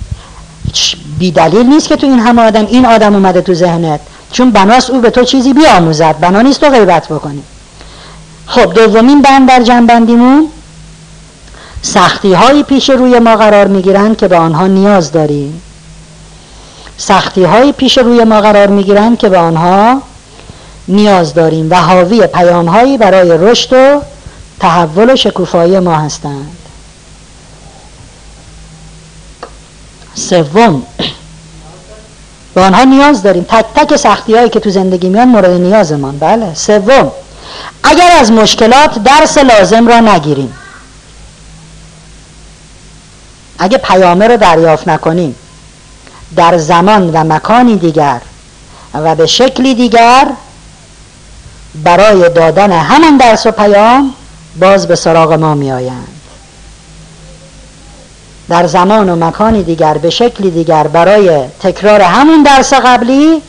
بی 1.20 1.32
دلیل 1.32 1.68
نیست 1.68 1.88
که 1.88 1.96
تو 1.96 2.08
این 2.08 2.20
همه 2.20 2.42
آدم 2.42 2.66
این 2.66 2.86
آدم 2.86 3.16
اومده 3.16 3.42
تو 3.42 3.54
ذهنت. 3.54 4.00
چون 4.32 4.52
بناست 4.52 4.90
او 4.90 5.02
به 5.02 5.10
تو 5.10 5.24
چیزی 5.24 5.54
بیاموزد. 5.54 6.20
بنا 6.20 6.42
نیست 6.42 6.62
تو 6.62 6.70
غیبت 6.70 7.08
بکنی. 7.08 7.44
خب 8.46 8.74
دومین 8.74 9.22
بند 9.22 9.48
در 9.48 9.64
جنبندیمون 9.64 10.48
سختی 11.82 12.34
هایی 12.34 12.64
پیش 12.64 12.90
روی 12.90 13.20
ما 13.20 13.36
قرار 13.36 13.68
می‌گیرند 13.68 14.18
که 14.18 14.28
به 14.28 14.38
آنها 14.38 14.68
نیاز 14.68 15.12
داریم. 15.12 15.62
سختی 16.98 17.44
هایی 17.44 17.72
پیش 17.72 17.98
روی 17.98 18.24
ما 18.24 18.42
قرار 18.42 18.68
می‌گیرند 18.68 19.18
که 19.18 19.30
به 19.30 19.38
آنها 19.38 20.02
نیاز 20.88 21.34
داریم 21.34 21.72
و 21.72 21.76
حاوی 21.76 22.28
پیام 22.28 22.68
هایی 22.68 22.98
برای 22.98 23.38
رشد 23.38 23.74
و 23.74 24.02
تحول 24.60 25.14
و 25.14 25.16
شکوفایی 25.16 25.80
ما 25.80 25.96
هستند. 25.96 26.58
سوم 30.16 30.84
به 32.54 32.62
آنها 32.62 32.84
نیاز 32.84 33.24
داریم. 33.24 33.44
تک 33.50 33.66
تک 33.76 33.96
سختی 33.96 34.36
هایی 34.36 34.50
که 34.50 34.60
تو 34.60 34.70
زندگی 34.70 35.10
میان 35.10 35.28
مورد 35.28 35.50
نیازمان. 35.50 36.20
بله 36.20 36.54
سوم. 36.54 37.12
اگر 37.84 38.12
از 38.20 38.32
مشکلات 38.32 39.04
درس 39.04 39.38
لازم 39.38 39.88
را 39.88 40.00
نگیریم. 40.00 40.54
اگه 43.60 43.78
پیامه 43.78 44.28
رو 44.28 44.38
دریافت 44.38 44.88
نکنیم 44.88 45.36
در 46.36 46.58
زمان 46.58 47.10
و 47.10 47.24
مکانی 47.24 47.76
دیگر 47.76 48.22
و 48.94 49.16
به 49.16 49.26
شکلی 49.26 49.76
دیگر 49.76 50.28
برای 51.84 52.30
دادن 52.30 52.72
همان 52.72 53.18
درس 53.18 53.46
و 53.46 53.52
پیام 53.52 54.14
باز 54.60 54.88
به 54.88 54.96
سراغ 54.96 55.34
ما 55.34 55.56
می 55.56 55.72
آیند 55.72 56.21
در 58.52 58.68
زمان 58.68 59.10
و 59.10 59.26
مکانی 59.26 59.64
دیگر 59.64 59.94
به 59.94 60.10
شکلی 60.10 60.52
دیگر 60.52 60.88
برای 60.88 61.40
تکرار 61.64 62.02
همون 62.02 62.44
درس 62.44 62.74
قبلی 62.74 63.42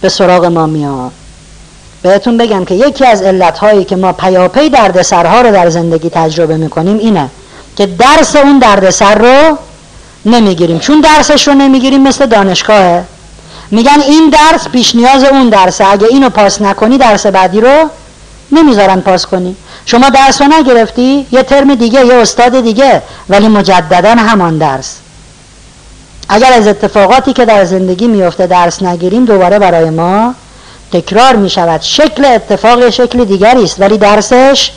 به 0.00 0.08
سراغ 0.08 0.44
ما 0.44 0.66
میاد. 0.66 1.12
بهتون 2.02 2.36
بگم 2.36 2.64
که 2.64 2.74
یکی 2.74 3.06
از 3.06 3.22
علتهایی 3.22 3.84
که 3.84 3.96
ما 3.96 4.12
پیاپی 4.12 4.68
درد 4.68 5.02
سرها 5.02 5.40
رو 5.40 5.52
در 5.52 5.70
زندگی 5.70 6.10
تجربه 6.10 6.56
می‌کنیم 6.56 6.98
اینه 6.98 7.28
که 7.76 7.86
درس 7.86 8.36
اون 8.36 8.58
دردسر 8.58 9.14
رو 9.14 9.58
نمی‌گیریم. 10.26 10.78
چون 10.78 11.00
درسش 11.00 11.48
رو 11.48 11.54
نمی‌گیریم 11.54 12.02
مثل 12.02 12.26
دانشگاهه. 12.26 13.04
میگن 13.70 14.00
این 14.00 14.30
درس 14.30 14.68
پیش 14.68 14.94
نیاز 14.94 15.24
اون 15.24 15.48
درسه. 15.48 15.92
اگه 15.92 16.06
اینو 16.10 16.30
پاس 16.30 16.62
نکنی 16.62 16.98
درس 16.98 17.26
بعدی 17.26 17.60
رو 17.60 17.88
نمی‌ذارن 18.52 19.00
پاس 19.00 19.26
کنی. 19.26 19.56
شما 19.86 20.08
درس 20.08 20.42
رو 20.42 20.48
نگرفتی 20.48 21.26
یه 21.32 21.42
ترم 21.42 21.74
دیگه 21.74 22.06
یه 22.06 22.14
استاد 22.14 22.60
دیگه 22.60 23.02
ولی 23.28 23.48
مجددا 23.48 24.10
همان 24.10 24.58
درس. 24.58 24.96
اگر 26.28 26.52
از 26.52 26.66
اتفاقاتی 26.66 27.32
که 27.32 27.44
در 27.44 27.64
زندگی 27.64 28.06
میفته 28.06 28.46
درس 28.46 28.82
نگیریم 28.82 29.24
دوباره 29.24 29.58
برای 29.58 29.90
ما 29.90 30.34
تکرار 30.92 31.36
می 31.36 31.50
شود 31.50 31.80
شکل 31.80 32.24
اتفاق 32.24 32.90
شکل 32.90 33.24
دیگری 33.24 33.64
است 33.64 33.80
ولی 33.80 33.98
درسش 33.98 34.72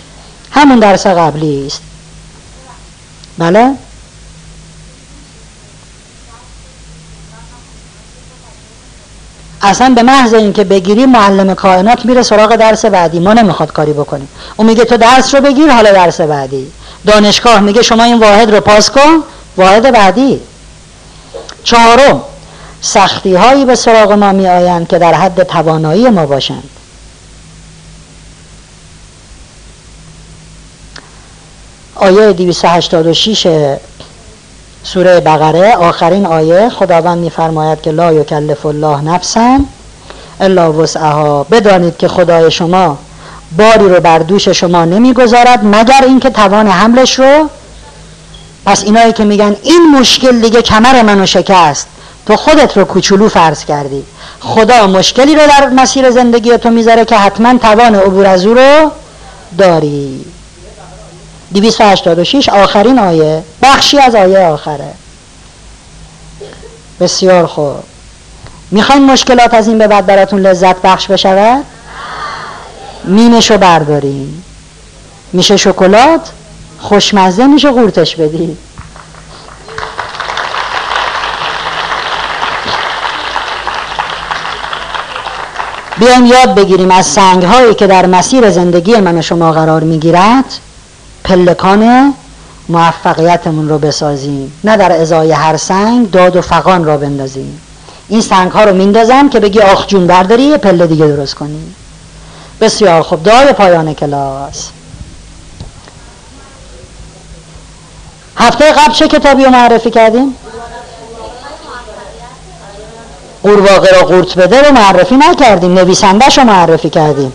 همون 0.51 0.79
درس 0.79 1.07
قبلی 1.07 1.67
است. 1.67 1.81
بله؟ 3.37 3.71
اصلا 9.61 9.93
به 9.95 10.03
محض 10.03 10.33
اینکه 10.33 10.63
بگیری 10.63 11.05
معلم 11.05 11.53
کائنات 11.53 12.05
میره 12.05 12.21
سراغ 12.23 12.55
درس 12.55 12.85
بعدی. 12.85 13.19
ما 13.19 13.33
نمی‌خواد 13.33 13.71
کاری 13.71 13.93
بکنیم. 13.93 14.29
اون 14.57 14.67
میگه 14.67 14.85
تو 14.85 14.97
درس 14.97 15.35
رو 15.35 15.41
بگیر 15.41 15.71
حالا 15.71 15.91
درس 15.91 16.21
بعدی. 16.21 16.71
دانشگاه 17.05 17.59
میگه 17.59 17.81
شما 17.81 18.03
این 18.03 18.19
واحد 18.19 18.51
رو 18.51 18.61
پاس 18.61 18.89
کن 18.91 19.23
واحد 19.57 19.91
بعدی. 19.93 20.41
چهارم 21.63 22.21
سختی 22.81 23.35
هایی 23.35 23.65
به 23.65 23.75
سراغ 23.75 24.11
ما 24.11 24.31
می 24.31 24.47
آیند 24.47 24.87
که 24.87 24.99
در 24.99 25.13
حد 25.13 25.43
توانایی 25.43 26.09
ما 26.09 26.25
باشند. 26.25 26.69
آیه 31.95 32.33
286 32.33 33.77
سوره 34.83 35.19
بقره 35.19 35.75
آخرین 35.75 36.25
آیه. 36.25 36.69
خداوند 36.69 37.17
میفرماید 37.17 37.81
که 37.81 37.91
لا 37.91 38.13
یکلف 38.13 38.65
الله 38.65 39.01
نفسا 39.01 39.59
الا 40.39 40.73
وسعها. 40.73 41.43
بدانید 41.43 41.97
که 41.97 42.07
خدای 42.07 42.51
شما 42.51 42.97
باری 43.57 43.89
رو 43.89 43.99
بر 43.99 44.19
دوش 44.19 44.47
شما 44.47 44.85
نمی‌گذارد 44.85 45.59
مگر 45.63 46.03
اینکه 46.03 46.29
توان 46.29 46.67
حملش 46.67 47.19
رو؟ 47.19 47.49
پس 48.65 48.83
اینایی 48.83 49.13
که 49.13 49.23
میگن 49.23 49.55
این 49.63 49.99
مشکل 49.99 50.41
دیگه 50.41 50.61
کمر 50.61 51.01
منو 51.01 51.25
شکست 51.25 51.87
تو 52.25 52.35
خودت 52.35 52.77
رو 52.77 52.85
کوچولو 52.85 53.29
فرض 53.29 53.65
کردی. 53.65 54.03
خدا 54.39 54.87
مشکلی 54.87 55.35
رو 55.35 55.41
در 55.47 55.69
مسیر 55.69 56.11
زندگی 56.11 56.57
تو 56.57 56.69
می‌ذاره 56.69 57.05
که 57.05 57.15
حتما 57.15 57.57
توان 57.57 57.95
عبور 57.95 58.25
از 58.25 58.45
او 58.45 58.53
رو 58.53 58.91
داری. 59.57 60.25
286 61.53 62.49
آخرین 62.49 62.99
آیه. 62.99 63.43
بخشی 63.61 63.99
از 63.99 64.15
آیه 64.15 64.39
آخره. 64.39 64.93
بسیار 66.99 67.45
خوب. 67.45 67.83
می‌خواین 68.71 69.05
مشکلات 69.05 69.53
از 69.53 69.67
این 69.67 69.77
به 69.77 69.87
بعد 69.87 70.05
براتون 70.05 70.39
لذت 70.39 70.81
بخش 70.81 71.07
بشود؟ 71.07 71.65
مینشو 73.03 73.57
برداریم 73.57 74.43
میشه 75.33 75.57
شکلات؟ 75.57 76.29
خوشمزه 76.79 77.47
میشه 77.47 77.71
قورتش 77.71 78.15
بدی. 78.15 78.57
بیایم 85.97 86.25
یاد 86.25 86.55
بگیریم 86.55 86.91
از 86.91 87.05
سنگ 87.05 87.43
هایی 87.43 87.75
که 87.75 87.87
در 87.87 88.05
مسیر 88.05 88.49
زندگی 88.49 88.95
من 88.95 89.17
و 89.17 89.21
شما 89.21 89.51
قرار 89.51 89.83
می‌گیرد 89.83 90.45
پلکان 91.29 92.13
موفقیتمون 92.69 93.69
رو 93.69 93.77
بسازیم. 93.77 94.53
نه 94.63 94.77
در 94.77 94.91
ازای 94.91 95.31
هر 95.31 95.57
سنگ 95.57 96.11
داد 96.11 96.35
و 96.35 96.41
فقان 96.41 96.85
را 96.85 96.97
بندازیم. 96.97 97.61
این 98.07 98.21
سنگ 98.21 98.51
ها 98.51 98.63
رو 98.63 98.75
میندازم 98.75 99.29
که 99.29 99.39
بگی 99.39 99.59
آخ 99.59 99.87
جون 99.87 100.07
برداری 100.07 100.43
یه 100.43 100.57
پله 100.57 100.87
دیگه 100.87 101.05
درست 101.05 101.35
کنی. 101.35 101.75
بسیار 102.61 103.01
خوب. 103.01 103.23
دعای 103.23 103.53
پایان 103.53 103.93
کلاس. 103.93 104.69
هفته 108.37 108.71
قبل 108.71 108.93
چه 108.93 109.07
کتابی 109.07 109.43
رو 109.43 109.49
معرفی 109.49 109.89
کردیم؟ 109.89 110.35
قورباغه 113.43 113.89
را 113.91 114.01
قورت 114.01 114.35
بده 114.35 114.61
رو 114.61 114.73
معرفی 114.73 115.17
نکردیم. 115.17 115.73
نویسندهش 115.73 116.37
رو 116.37 116.43
معرفی 116.43 116.89
کردیم. 116.89 117.33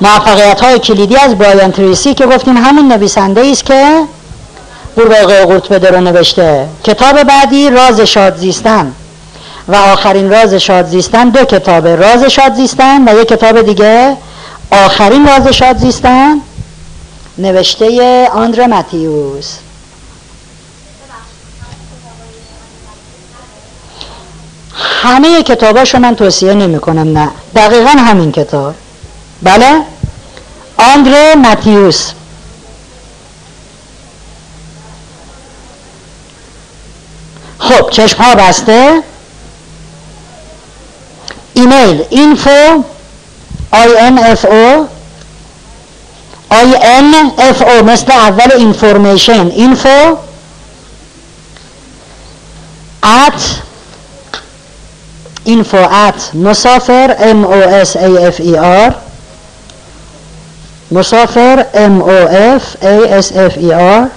موفقیت 0.00 0.60
های 0.60 0.78
کلیدی 0.78 1.16
از 1.16 1.38
برایان 1.38 1.72
تریسی 1.72 2.14
که 2.14 2.26
گفتیم 2.26 2.56
همون 2.56 2.92
نویسنده 2.92 3.40
است 3.40 3.64
که 3.64 4.02
قورباغه 4.96 5.44
قورت 5.44 5.68
بده 5.68 5.90
رو 5.90 6.00
نوشته. 6.00 6.68
کتاب 6.84 7.22
بعدی 7.22 7.70
راز 7.70 8.00
شاد 8.00 8.36
زیستن. 8.36 8.92
و 9.68 9.76
آخرین 9.76 10.30
راز 10.30 10.54
شاد 10.54 10.86
زیستن 10.86 11.28
دو 11.28 11.44
کتاب 11.44 11.86
راز 11.86 12.24
شاد 12.24 12.54
زیستن 12.54 13.08
و 13.08 13.20
یک 13.20 13.28
کتاب 13.28 13.62
دیگه. 13.62 14.16
آخرین 14.70 15.28
راز 15.28 15.48
شاد 15.48 15.78
زیستن 15.78 16.40
نوشته 17.38 18.28
آندر 18.34 18.66
متیوس. 18.66 19.54
همه 25.02 25.42
کتاباشو 25.42 25.98
من 25.98 26.14
توصیه 26.14 26.54
نمی 26.54 26.80
کنم 26.80 27.18
نه. 27.18 27.30
دقیقا 27.54 27.90
همین 27.90 28.32
کتاب. 28.32 28.74
بله؟ 29.46 29.82
آندره 30.78 31.34
متیوس 31.34 32.12
خب 37.58 37.90
چشم 37.90 38.22
ها 38.22 38.34
بسته. 38.34 39.02
ایمیل 41.54 42.04
info 42.10 42.82
I 43.70 43.96
N 43.98 44.18
F 44.18 44.44
O 44.44 44.88
I 46.50 46.74
N 46.82 47.14
F 47.38 47.62
O 47.62 47.84
مثل 47.84 48.12
اول 48.12 48.52
information 48.52 49.46
info 49.46 50.16
at 53.04 53.60
info 55.44 55.76
at 55.76 56.34
مسافر 56.34 57.16
M 57.18 57.44
O 57.44 57.52
S 57.52 57.96
A 57.96 58.26
F 58.26 58.40
E 58.40 58.58
R 58.58 58.94
مسافر 60.90 61.64
M 61.74 62.02
O 62.02 62.28
S 62.58 63.32
A 63.32 63.45
F 63.45 63.58
E 63.58 63.72
R 63.72 64.08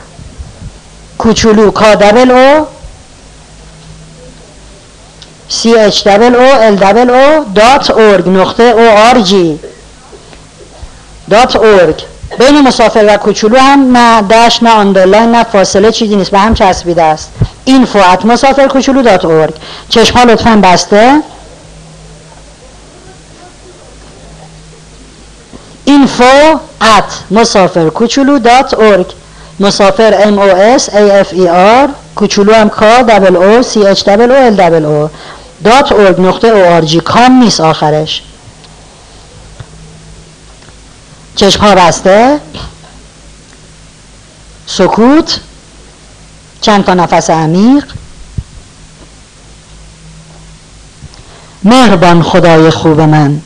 کوچولو 1.18 1.72
K 1.72 1.94
double 1.94 2.32
O 2.32 2.66
C 5.50 5.78
H 5.78 6.08
double 6.08 6.36
O 6.36 6.62
L 6.68 6.76
double 6.76 7.10
O 7.10 7.44
dot 7.56 7.90
org 7.92 8.30
نقطه 8.30 8.64
O 8.64 8.90
R 8.90 9.20
G 9.22 9.60
dot 11.30 11.56
org 11.56 12.04
بین 12.38 12.62
مسافر 12.62 13.06
و 13.08 13.18
کوچولو 13.18 13.58
هم 13.58 13.98
نه 13.98 14.22
dash 14.22 14.64
نه 14.64 14.70
underline 14.70 15.32
نه 15.32 15.44
فاصله 15.44 15.92
چیزی 15.92 16.16
نیست 16.16 16.32
به 16.32 16.40
هم 16.40 16.54
چسبیده 16.54 17.04
است. 17.04 17.32
info 17.66 18.00
at 18.00 18.26
مسافر 18.26 18.68
کوچولو 18.68 19.02
dot 19.02 19.26
org 19.26 19.54
چشم 19.90 20.18
ها 20.18 20.24
لطفا 20.24 20.62
بسته. 20.64 21.22
info 25.90 26.60
at 26.82 27.14
مسافر 27.32 27.90
کوچولو 27.90 28.40
dot 28.40 28.74
org 28.74 29.06
مسافر 29.60 30.14
M 30.24 30.40
O 30.40 30.50
S 30.50 30.90
A 30.90 31.12
F 31.12 31.34
E 31.34 31.50
R 31.50 31.90
کوچولو 32.16 32.54
هم 32.54 33.62
C 33.62 33.86
H 33.86 34.04
double 34.04 34.32
O 34.32 34.38
L 34.48 34.56
double 34.56 34.86
O 34.86 35.10
dot 35.64 35.92
org 35.92 36.22
نقطه 36.22 36.82
G 36.82 37.00
com 37.00 37.32
نیست 37.32 37.62
آخرش. 37.62 38.22
چشم 41.36 41.62
ها 41.62 41.76
بسته. 41.76 42.40
سکوت. 44.68 45.40
چند 46.62 46.86
تا 46.86 46.94
نفس 46.94 47.30
عمیق. 47.30 47.86
مهربان 51.64 52.24
خدای 52.24 52.70
خوب 52.70 53.02
من. 53.02 53.42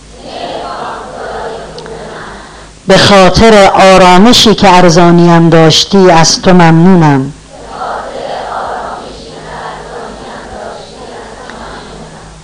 به 2.87 2.97
خاطر 2.97 3.71
آرامشی 3.73 4.55
که 4.55 4.69
ارزانیم 4.69 5.49
داشتی 5.49 6.11
از 6.11 6.41
تو 6.41 6.53
ممنونم. 6.53 7.33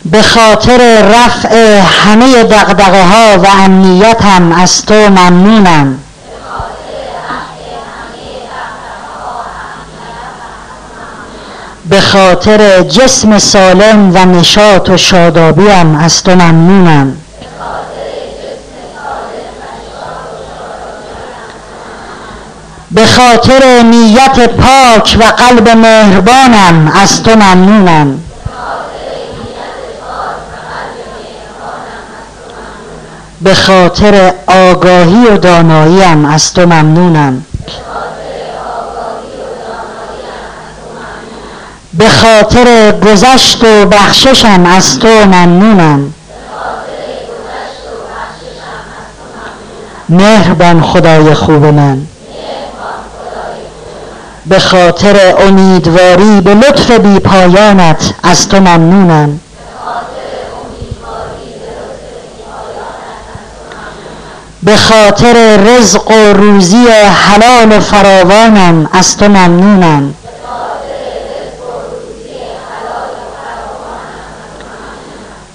به 0.05 0.21
خاطر 0.21 1.01
رفع 1.01 1.79
همه 1.79 2.43
دقدقه 2.43 3.03
ها 3.03 3.39
و 3.39 3.47
امنیتم 3.47 4.51
از 4.51 4.85
تو 4.85 4.93
ممنونم. 4.93 5.99
به 11.89 12.01
خاطر 12.01 12.81
جسم 12.81 13.39
سالم 13.39 14.11
و 14.15 14.25
نشاط 14.25 14.89
و 14.89 14.97
شادابیم 14.97 15.95
از 15.95 16.23
تو 16.23 16.31
ممنونم. 16.31 17.17
به 22.91 23.05
خاطر 23.05 23.81
نیت 23.81 24.49
پاک 24.49 25.17
و 25.19 25.23
قلب 25.23 25.69
مهربانم 25.69 26.91
از 27.01 27.23
تو 27.23 27.35
ممنونم. 27.35 28.21
به 33.41 33.55
خاطر 33.55 34.33
آگاهی 34.47 35.25
و 35.25 35.37
داناییم 35.37 36.25
از 36.25 36.53
تو 36.53 36.61
ممنونم. 36.61 37.45
به 41.93 42.09
خاطر 42.09 42.91
گذشت 42.91 43.63
و 43.63 43.85
بخششم 43.85 44.65
از 44.65 44.99
تو 44.99 45.07
ممنونم. 45.07 46.13
مهربان 50.09 50.81
خدای 50.81 51.33
خوب 51.33 51.65
من. 51.65 52.08
به 54.49 54.59
خاطر 54.59 55.35
امیدواری 55.47 56.41
به 56.41 56.53
لطف 56.53 56.91
بی 56.91 57.19
پایانت 57.19 58.13
از 58.23 58.49
تو 58.49 58.59
ممنونم. 58.59 59.39
به 64.63 64.75
خاطر 64.75 65.57
رزق 65.57 66.11
و 66.11 66.33
روزی 66.33 66.87
حلال 67.27 67.77
و 67.77 67.79
فراوانم 67.79 68.89
از 68.93 69.17
تو 69.17 69.27
ممنونم. 69.27 70.13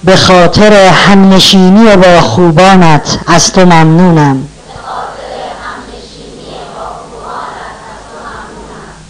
به 0.04 0.16
خاطر 0.16 0.72
همنشینی 0.72 1.96
با 1.96 2.20
خوبانت 2.20 3.18
از 3.26 3.52
تو 3.52 3.60
ممنونم. 3.60 4.48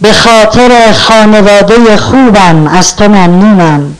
به 0.05 0.13
خاطر 0.13 0.93
خانواده 0.93 1.97
خوبم 1.97 2.67
از 2.67 2.95
تو 2.95 3.03
ممنونم. 3.07 3.95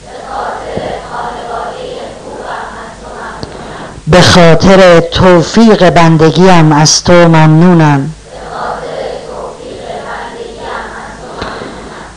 به 4.06 4.20
خاطر 4.20 5.00
توفیق 5.00 5.90
بندگیم 5.90 6.72
از 6.72 7.04
تو 7.04 7.12
ممنونم. 7.12 8.10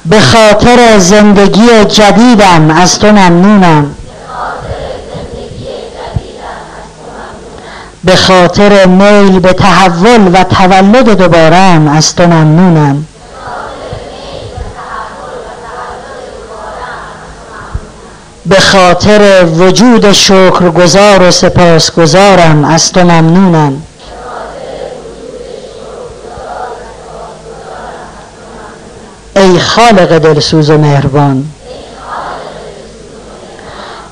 به 0.06 0.19
خاطر 0.19 1.00
زندگی 1.00 1.85
جدیدم 1.85 2.72
از 2.72 3.00
تو 3.00 3.08
ممنونم. 3.08 3.95
به 8.03 8.16
خاطر 8.16 8.85
میل 8.85 9.40
به 9.40 9.53
تحول 9.53 10.30
و 10.34 10.43
تولد 10.43 11.09
دوبارم 11.09 11.88
از 11.88 12.16
تو 12.16 12.27
ممنونم. 12.27 13.06
به 18.49 18.59
خاطر 18.59 19.45
وجود 19.45 20.11
شکرگزار 20.11 21.23
و 21.23 21.31
سپاسگزارم 21.31 22.65
از 22.65 22.91
تو 22.91 22.99
ممنونم. 22.99 23.81
ای 29.35 29.59
خالق 29.59 30.17
دلسوز 30.17 30.69
و 30.69 30.77
مهربان 30.77 31.45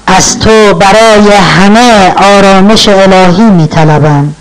از 0.08 0.40
تو 0.40 0.74
برای 0.74 1.32
همه 1.32 2.14
آرامش 2.38 2.88
الهی 2.88 3.44
می 3.44 3.68
طلبم 3.68 4.36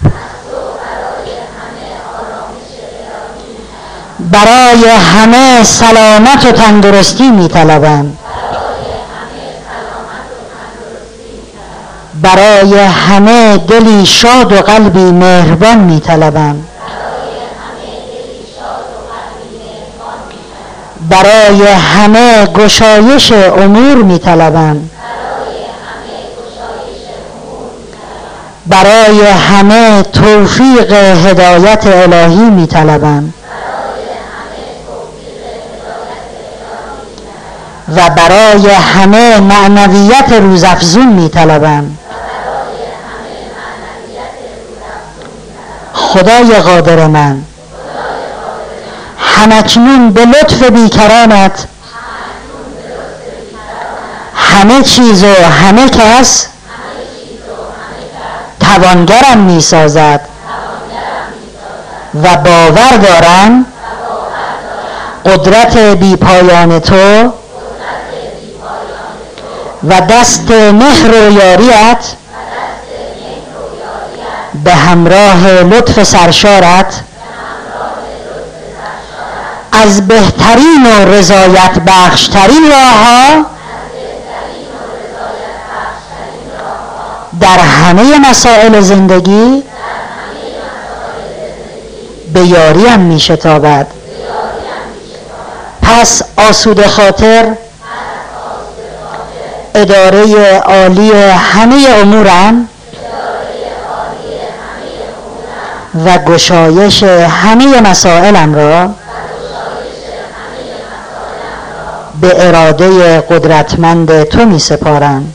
برای 4.19 4.85
همه 5.15 5.65
سلامت 5.65 6.47
و 6.47 6.53
تندرستی 6.53 7.31
می 7.31 7.49
طلبم 7.49 8.13
برای 12.23 12.79
همه 12.79 13.57
دلی 13.57 14.07
شاد 14.07 14.53
و 14.53 14.57
قلبی 14.57 15.13
مهربان 15.13 15.79
می 15.79 16.01
طلبم 16.01 16.57
برای 21.11 21.67
همه 21.67 22.47
گشایش 22.47 23.33
امور 23.33 24.03
می 24.03 24.19
طلبم 24.19 24.91
برای 28.67 29.27
همه 29.27 30.03
توفیق 30.03 30.93
هدایت 31.27 31.87
الهی 31.87 32.51
می 32.51 32.67
طلبم 32.67 33.33
و 37.97 38.11
برای 38.11 38.69
همه 38.71 39.41
معنویت 39.41 40.33
روزافزون 40.33 41.07
می 41.07 41.29
طلبم 41.29 41.91
خدای 46.17 46.55
قادر 46.55 47.07
من. 47.07 47.43
همکنون 49.19 50.13
به 50.13 50.25
لطف 50.25 50.63
بیکرانت. 50.63 51.67
همه 54.35 54.83
چیز 54.83 55.25
و 55.25 55.45
همه 55.45 55.89
کس 55.89 56.47
توانگرم 58.61 59.39
می 59.39 59.61
سازد 59.61 60.21
و 62.23 62.37
باور 62.37 62.97
دارم 63.03 63.67
قدرت 65.25 65.77
بی 65.77 66.17
پایان 66.17 66.79
تو 66.81 67.33
و 69.89 70.01
دست 70.01 70.51
مهر 70.51 71.11
و 71.11 71.33
یاریت 71.33 72.05
به 74.65 74.75
همراه 74.75 75.47
لطف 75.47 76.03
سرشارت 76.03 77.01
از 79.73 80.09
بهترین 80.09 80.87
و 80.87 81.05
رضایت 81.05 81.79
بخشترین 81.87 82.71
راه 82.71 83.05
ها 83.05 83.47
در 87.41 87.59
همه 87.59 88.31
مسائل 88.31 88.81
زندگی 88.81 89.63
به 92.33 92.41
یاریم 92.41 93.01
می 93.01 93.21
شتابد 93.21 93.87
پس 95.83 96.23
آسود 96.37 96.87
خاطر 96.87 97.53
اداره 99.75 100.59
عالی 100.59 101.13
همه 101.53 101.87
امورم 102.03 102.69
و 106.05 106.19
گشایش 106.19 107.03
همه 107.03 107.81
مسائلم 107.81 108.55
را 108.55 108.91
به 112.21 112.47
اراده 112.47 113.21
قدرتمند 113.21 114.23
تو 114.23 114.45
می 114.45 114.59
سپارم. 114.59 115.33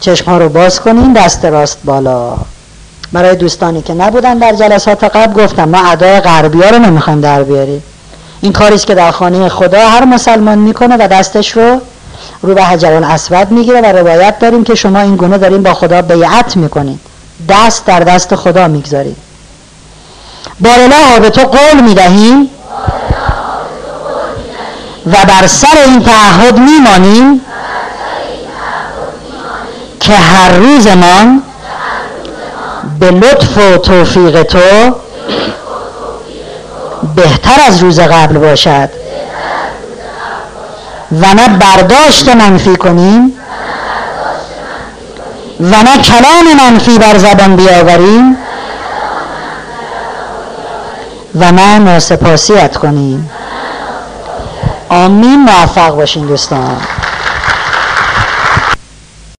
چشم 0.00 0.30
ها 0.30 0.38
رو 0.38 0.48
باز 0.48 0.80
کنین 0.80 1.12
دست 1.12 1.44
راست 1.44 1.78
بالا. 1.84 2.36
برای 3.12 3.36
دوستانی 3.36 3.82
که 3.82 3.94
نبودن 3.94 4.38
در 4.38 4.52
جلسات 4.52 5.04
قبل 5.04 5.44
گفتم 5.44 5.64
ما 5.64 5.90
ادای 5.90 6.20
غربی 6.20 6.62
ها 6.62 6.70
رو 6.70 6.78
نمی‌خوایم 6.78 7.20
در 7.20 7.42
بیاریم. 7.42 7.82
این 8.40 8.52
کاریست 8.52 8.86
که 8.86 8.94
در 8.94 9.10
خانه 9.10 9.48
خدا 9.48 9.88
هر 9.88 10.04
مسلمان 10.04 10.58
می‌کنه 10.58 10.96
و 10.96 11.08
دستش 11.08 11.56
رو 11.56 11.80
رو 12.42 12.54
به 12.54 12.64
حجر 12.64 12.92
الاسود 12.92 13.50
می‌گیره 13.50 13.80
و 13.80 13.86
روایت 13.86 14.38
داریم 14.38 14.64
که 14.64 14.74
شما 14.74 15.00
این 15.00 15.16
گونه 15.16 15.38
داریم 15.38 15.62
با 15.62 15.74
خدا 15.74 16.02
بیعت 16.02 16.56
می‌کنید 16.56 17.00
دست 17.48 17.86
در 17.86 18.00
دست 18.00 18.34
خدا 18.34 18.68
می‌گذارید 18.68 19.16
بارلا 20.60 21.20
به 21.20 21.30
تو 21.30 21.40
قول 21.40 21.80
می‌دهیم 21.80 22.50
و 25.06 25.16
بر 25.28 25.46
سر 25.46 25.78
این 25.86 26.02
تعهد 26.02 26.58
میمانیم 26.58 27.40
که 30.00 30.12
هر 30.12 30.52
روزمان 30.52 31.42
به 33.00 33.10
لطف 33.10 33.58
و 33.58 33.76
توفیق 33.76 34.42
تو 34.42 34.58
بهتر 37.16 37.60
از 37.66 37.82
روز 37.82 38.00
قبل 38.00 38.38
باشد. 38.38 38.99
و 41.12 41.34
نه 41.34 41.48
برداشت 41.48 42.28
منفی 42.28 42.76
کنیم 42.76 43.32
و 45.60 45.82
نه 45.82 45.98
کلام 46.02 46.56
منفی 46.58 46.98
بر 46.98 47.18
زبان 47.18 47.56
بیاوریم 47.56 48.36
و 51.34 51.52
نه 51.52 51.78
ناسپاسیت 51.78 52.76
کنیم. 52.76 53.30
آمین 54.88 55.42
موفق 55.42 55.96
باشین 55.96 56.26
دوستان. 56.26 56.76